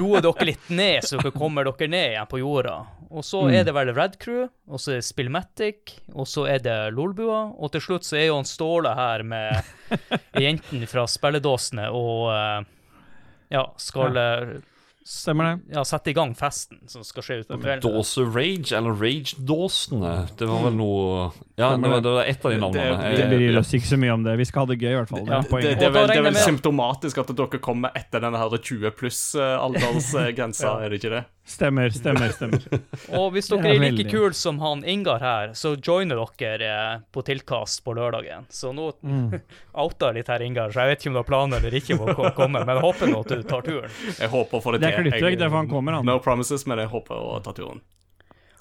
roe 0.00 0.22
dere 0.24 0.46
litt 0.48 0.70
ned, 0.72 1.04
så 1.04 1.18
dere 1.20 1.34
kommer 1.34 1.68
dere 1.68 1.88
ned 1.92 2.14
igjen 2.14 2.30
på 2.30 2.40
jorda. 2.40 2.78
Og 3.10 3.26
så 3.26 3.42
er 3.50 3.66
det 3.66 3.74
vel 3.76 3.90
Red 3.92 4.16
Crew, 4.22 4.46
og 4.70 4.80
så 4.80 4.94
er 4.94 5.00
det 5.02 5.08
Spillmatic, 5.08 5.96
og 6.14 6.28
så 6.30 6.46
er 6.48 6.62
det 6.64 6.76
Lolbua, 6.96 7.42
og 7.52 7.72
til 7.74 7.84
slutt 7.84 8.06
så 8.08 8.16
er 8.16 8.30
jo 8.30 8.38
han 8.38 8.48
Ståle 8.48 8.94
her 8.96 9.26
med 9.26 9.60
jentene 10.46 10.88
fra 10.88 11.04
spilledåsene 11.10 11.90
og 11.92 12.30
eh, 12.32 12.60
ja, 13.52 13.66
skal 13.82 14.16
eh, 14.16 14.56
Stemmer 15.06 15.44
det. 15.44 15.74
ja, 15.74 15.82
sette 15.88 16.10
i 16.10 16.12
gang 16.14 16.34
festen 16.36 16.82
som 16.86 17.02
skal 17.02 17.22
skje 17.24 17.38
utpå 17.42 17.56
kvelden. 17.62 17.80
Dåse 17.80 18.20
Rage, 18.20 18.70
eller 18.76 18.92
Rage-dåsene. 19.00 20.28
Det 20.36 20.46
var 20.46 20.60
vel 20.66 20.74
noe 20.76 21.30
Ja, 21.56 21.70
det 21.76 21.88
var, 21.88 22.00
det 22.04 22.12
var 22.14 22.24
et 22.28 22.44
av 22.44 22.52
de 22.52 22.58
navnene. 22.60 23.00
Det- 23.00 23.10
Vi 23.16 23.22
Jeg- 23.22 23.30
bryr 23.32 23.58
oss 23.58 23.72
ikke 23.74 23.88
så 23.88 23.98
mye 23.98 24.12
om 24.12 24.22
det. 24.22 24.36
Vi 24.38 24.44
skal 24.44 24.66
ha 24.66 24.66
det 24.74 24.78
gøy, 24.78 24.92
i 24.92 24.96
hvert 25.00 25.08
fall. 25.08 25.24
Det 25.24 25.32
Ja, 25.32 25.40
Det, 25.40 25.78
det, 25.78 25.82
er 25.82 25.90
vel, 25.90 26.06
det 26.06 26.16
er 26.18 26.22
vel 26.22 26.34
symptomatisk 26.34 27.18
at 27.18 27.34
dere 27.34 27.58
kommer 27.58 27.90
etter 27.96 28.20
denne 28.20 28.36
20 28.60 28.90
pluss-aldersgrensa, 28.92 30.62
Ja. 30.68 30.78
er 30.84 30.88
det 30.90 31.00
ikke 31.02 31.10
det? 31.16 31.24
Stemmer, 31.50 31.90
stemmer, 31.90 32.30
stemmer. 32.30 32.62
Og 33.18 33.32
hvis 33.34 33.48
dere 33.50 33.72
er 33.72 33.80
er 33.80 33.90
like 33.90 34.04
kule 34.12 34.30
som 34.38 34.60
han 34.62 34.84
Ingar 34.86 35.18
her, 35.24 35.54
så 35.58 35.72
joiner 35.82 36.20
dere 36.38 36.68
eh, 36.70 37.00
på 37.10 37.24
tilkast 37.26 37.82
på 37.84 37.94
lørdagen. 37.98 38.46
Så 38.54 38.70
nå 38.76 38.90
Mm. 39.10 39.32
outa 39.82 40.10
jeg 40.10 40.20
litt 40.20 40.28
her, 40.30 40.42
Ingar, 40.46 40.70
så 40.70 40.84
jeg 40.84 40.92
vet 40.92 41.00
ikke 41.02 41.10
om 41.10 41.16
du 41.16 41.20
har 41.22 41.28
planer 41.30 41.58
eller 41.62 41.76
ikke 41.80 41.96
om 41.98 42.04
å 42.12 42.30
komme, 42.36 42.62
men 42.62 42.76
jeg 42.76 42.84
håper 42.84 43.10
nå 43.10 43.20
at 43.24 43.32
du 43.34 43.42
tar 43.50 43.64
turen. 43.66 43.90
Jeg 44.20 44.30
håper 44.30 44.58
å 44.58 44.62
få 44.62 44.74
det 44.76 44.80
Det 44.84 44.90
er 44.90 44.96
til. 45.00 45.08
klippvegg, 45.10 45.38
det 45.40 45.46
er 45.46 45.50
for 45.52 45.60
han 45.62 45.70
kommer, 45.72 45.98
han. 45.98 46.06
No 46.06 46.18
promises, 46.22 46.66
men 46.70 46.78
jeg 46.84 46.90
håper 46.92 47.18
å 47.18 47.40
ta 47.44 47.54
turen. 47.56 47.80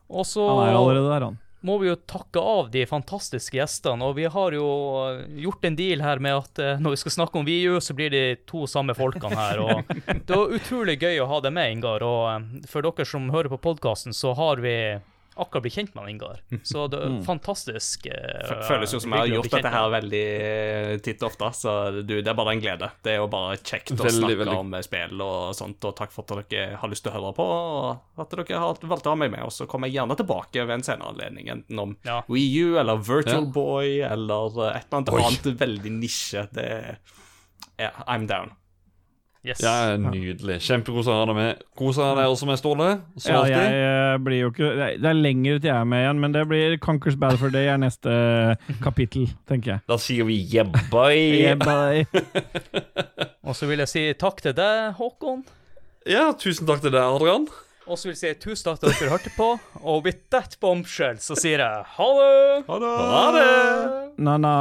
Også, 0.09 0.42
Han 0.50 0.64
er 0.69 0.77
allerede 0.80 1.11
der, 1.14 1.26
han. 1.30 1.38
Må 1.65 1.75
vi 1.81 1.89
jo 1.89 1.97
takke 2.07 2.39
av 2.39 2.69
de 2.71 2.85
fantastiske 2.88 3.57
gjestene, 3.57 4.05
og 4.07 4.15
vi 4.19 4.27
har 4.31 4.55
jo 4.55 4.67
eh, 5.09 5.25
gjort 5.43 5.65
en 5.67 5.77
deal 5.79 6.03
her 6.05 6.21
med 6.23 6.38
at 6.38 6.61
eh, 6.63 6.79
når 6.79 6.95
vi 6.95 7.01
skal 7.03 7.15
snakke 7.17 7.41
om 7.41 7.47
VU, 7.47 7.79
så 7.83 7.95
blir 7.97 8.13
de 8.13 8.23
to 8.49 8.65
samme 8.69 8.95
folkene 8.95 9.35
her, 9.35 9.59
og 9.63 9.93
det 10.07 10.29
var 10.31 10.55
utrolig 10.55 10.99
gøy 11.01 11.19
å 11.19 11.29
ha 11.31 11.41
deg 11.43 11.55
med, 11.55 11.75
Ingar, 11.75 12.05
og 12.05 12.25
eh, 12.31 12.67
for 12.71 12.85
dere 12.85 13.07
som 13.07 13.27
hører 13.33 13.51
på 13.51 13.61
podkasten, 13.69 14.15
så 14.15 14.33
har 14.39 14.63
vi 14.63 14.75
akkurat 15.43 15.64
blitt 15.66 15.76
kjent 15.77 15.93
med 15.95 16.03
han, 16.03 16.09
Ingar. 16.14 16.40
Så 16.68 16.85
det 16.92 17.00
er 17.06 17.16
fantastisk. 17.27 18.06
Uh, 18.11 18.64
Føles 18.68 18.93
jo 18.95 19.00
som 19.03 19.14
jeg 19.16 19.22
har 19.24 19.30
å 19.30 19.34
gjort 19.38 19.53
dette 19.56 19.72
her 19.74 19.90
veldig 19.93 20.22
eh, 20.50 20.93
titt 21.06 21.24
og 21.24 21.30
ofte, 21.32 21.50
så 21.58 21.74
du, 22.01 22.16
det 22.22 22.27
er 22.32 22.38
bare 22.38 22.53
en 22.58 22.64
glede. 22.64 22.90
Det 23.06 23.14
er 23.14 23.19
jo 23.22 23.27
bare 23.32 23.58
kjekt 23.61 23.93
å 23.95 24.00
Veldig, 24.03 24.16
snakke 24.19 24.40
veldig. 24.43 24.58
om 24.61 24.76
spill 24.85 25.24
og 25.26 25.56
sånt, 25.58 25.90
og 25.90 25.95
takk 26.00 26.14
for 26.16 26.27
at 26.40 26.51
dere 26.53 26.77
har 26.82 26.92
lyst 26.93 27.06
til 27.08 27.14
å 27.14 27.18
høre 27.18 27.34
på, 27.40 27.48
og 27.48 28.24
at 28.26 28.35
dere 28.38 28.61
har 28.66 28.84
valgt 28.93 29.08
å 29.09 29.16
ha 29.16 29.22
meg 29.24 29.34
med, 29.34 29.43
og 29.48 29.53
så 29.56 29.68
kommer 29.69 29.90
jeg 29.92 30.00
gjerne 30.01 30.19
tilbake 30.19 30.66
ved 30.68 30.76
en 30.80 30.88
senere 30.92 31.14
anledning, 31.16 31.50
enten 31.56 31.84
om 31.85 31.95
Ja. 32.06 32.19
Wii 32.30 32.50
U, 32.66 32.77
eller 32.84 33.00
Virtual 33.00 33.45
Ja. 33.48 33.53
Boy, 33.59 34.00
eller 34.06 34.61
eh, 34.68 34.77
et 34.82 34.88
eller 34.90 35.01
annet 35.01 35.14
Oi. 35.16 35.24
annet 35.30 35.51
veldig 35.66 35.95
nisje. 36.01 36.48
Det 36.53 36.69
ja, 37.80 37.92
I'm 38.11 38.27
down. 38.27 38.51
Yes. 39.48 39.61
Ja, 39.64 39.95
Nydelig. 39.95 40.58
Kjempekos 40.66 41.08
å 41.08 41.14
ha 41.16 41.26
deg 41.30 41.35
med. 41.38 41.61
Kos 41.80 41.95
deg 41.95 42.18
også 42.27 42.48
med, 42.50 42.58
Ståle. 42.59 42.88
Som 43.16 43.32
Ja, 43.32 43.38
alltid. 43.40 43.53
jeg 43.56 43.85
eh, 43.85 44.18
blir 44.26 44.40
jo 44.42 44.50
ikke 44.51 44.72
Det 44.76 44.88
er- 44.90 45.08
er 45.09 45.14
lenger 45.16 45.59
til 45.61 45.69
jeg 45.69 45.76
er 45.80 45.85
med 45.85 46.03
igjen, 46.03 46.19
men 46.19 46.32
det 46.35 46.42
blir 46.50 46.77
Conquers 46.84 47.16
Battle 47.16 47.38
for 47.40 47.50
Day 47.50 47.68
er 47.72 47.77
neste 47.77 48.58
kapittel, 48.84 49.30
tenker 49.48 49.72
jeg. 49.77 49.82
Da 49.88 49.95
sier 49.98 50.26
vi 50.27 50.35
yeah, 50.53 50.68
bye. 50.92 51.16
Yeah, 51.16 51.56
bye. 51.56 52.06
Og 53.48 53.56
så 53.56 53.66
vil 53.69 53.80
jeg 53.80 53.88
si 53.88 54.03
takk 54.19 54.42
til 54.43 54.53
deg, 54.53 54.93
Håkon. 55.00 55.45
Ja, 56.06 56.34
tusen 56.34 56.68
takk 56.68 56.82
til 56.84 56.92
deg, 56.92 57.01
Adrian. 57.01 57.48
Og 57.90 57.98
så 57.98 58.09
vil 58.09 58.14
jeg 58.19 58.19
si 58.19 58.34
tusen 58.43 58.68
takk 58.69 58.82
til 58.84 58.92
dere 58.92 59.09
hørte 59.16 59.32
på. 59.38 59.48
Og 59.82 60.03
with 60.03 60.19
that 60.30 60.58
bombshell 60.61 61.16
så 61.24 61.34
sier 61.40 61.64
jeg 61.64 61.85
ha 61.95 62.09
det! 62.19 62.66
Ha 62.68 62.80
det! 62.84 62.92
Ha 63.16 63.24
det! 63.40 64.19
Na-na. 64.19 64.53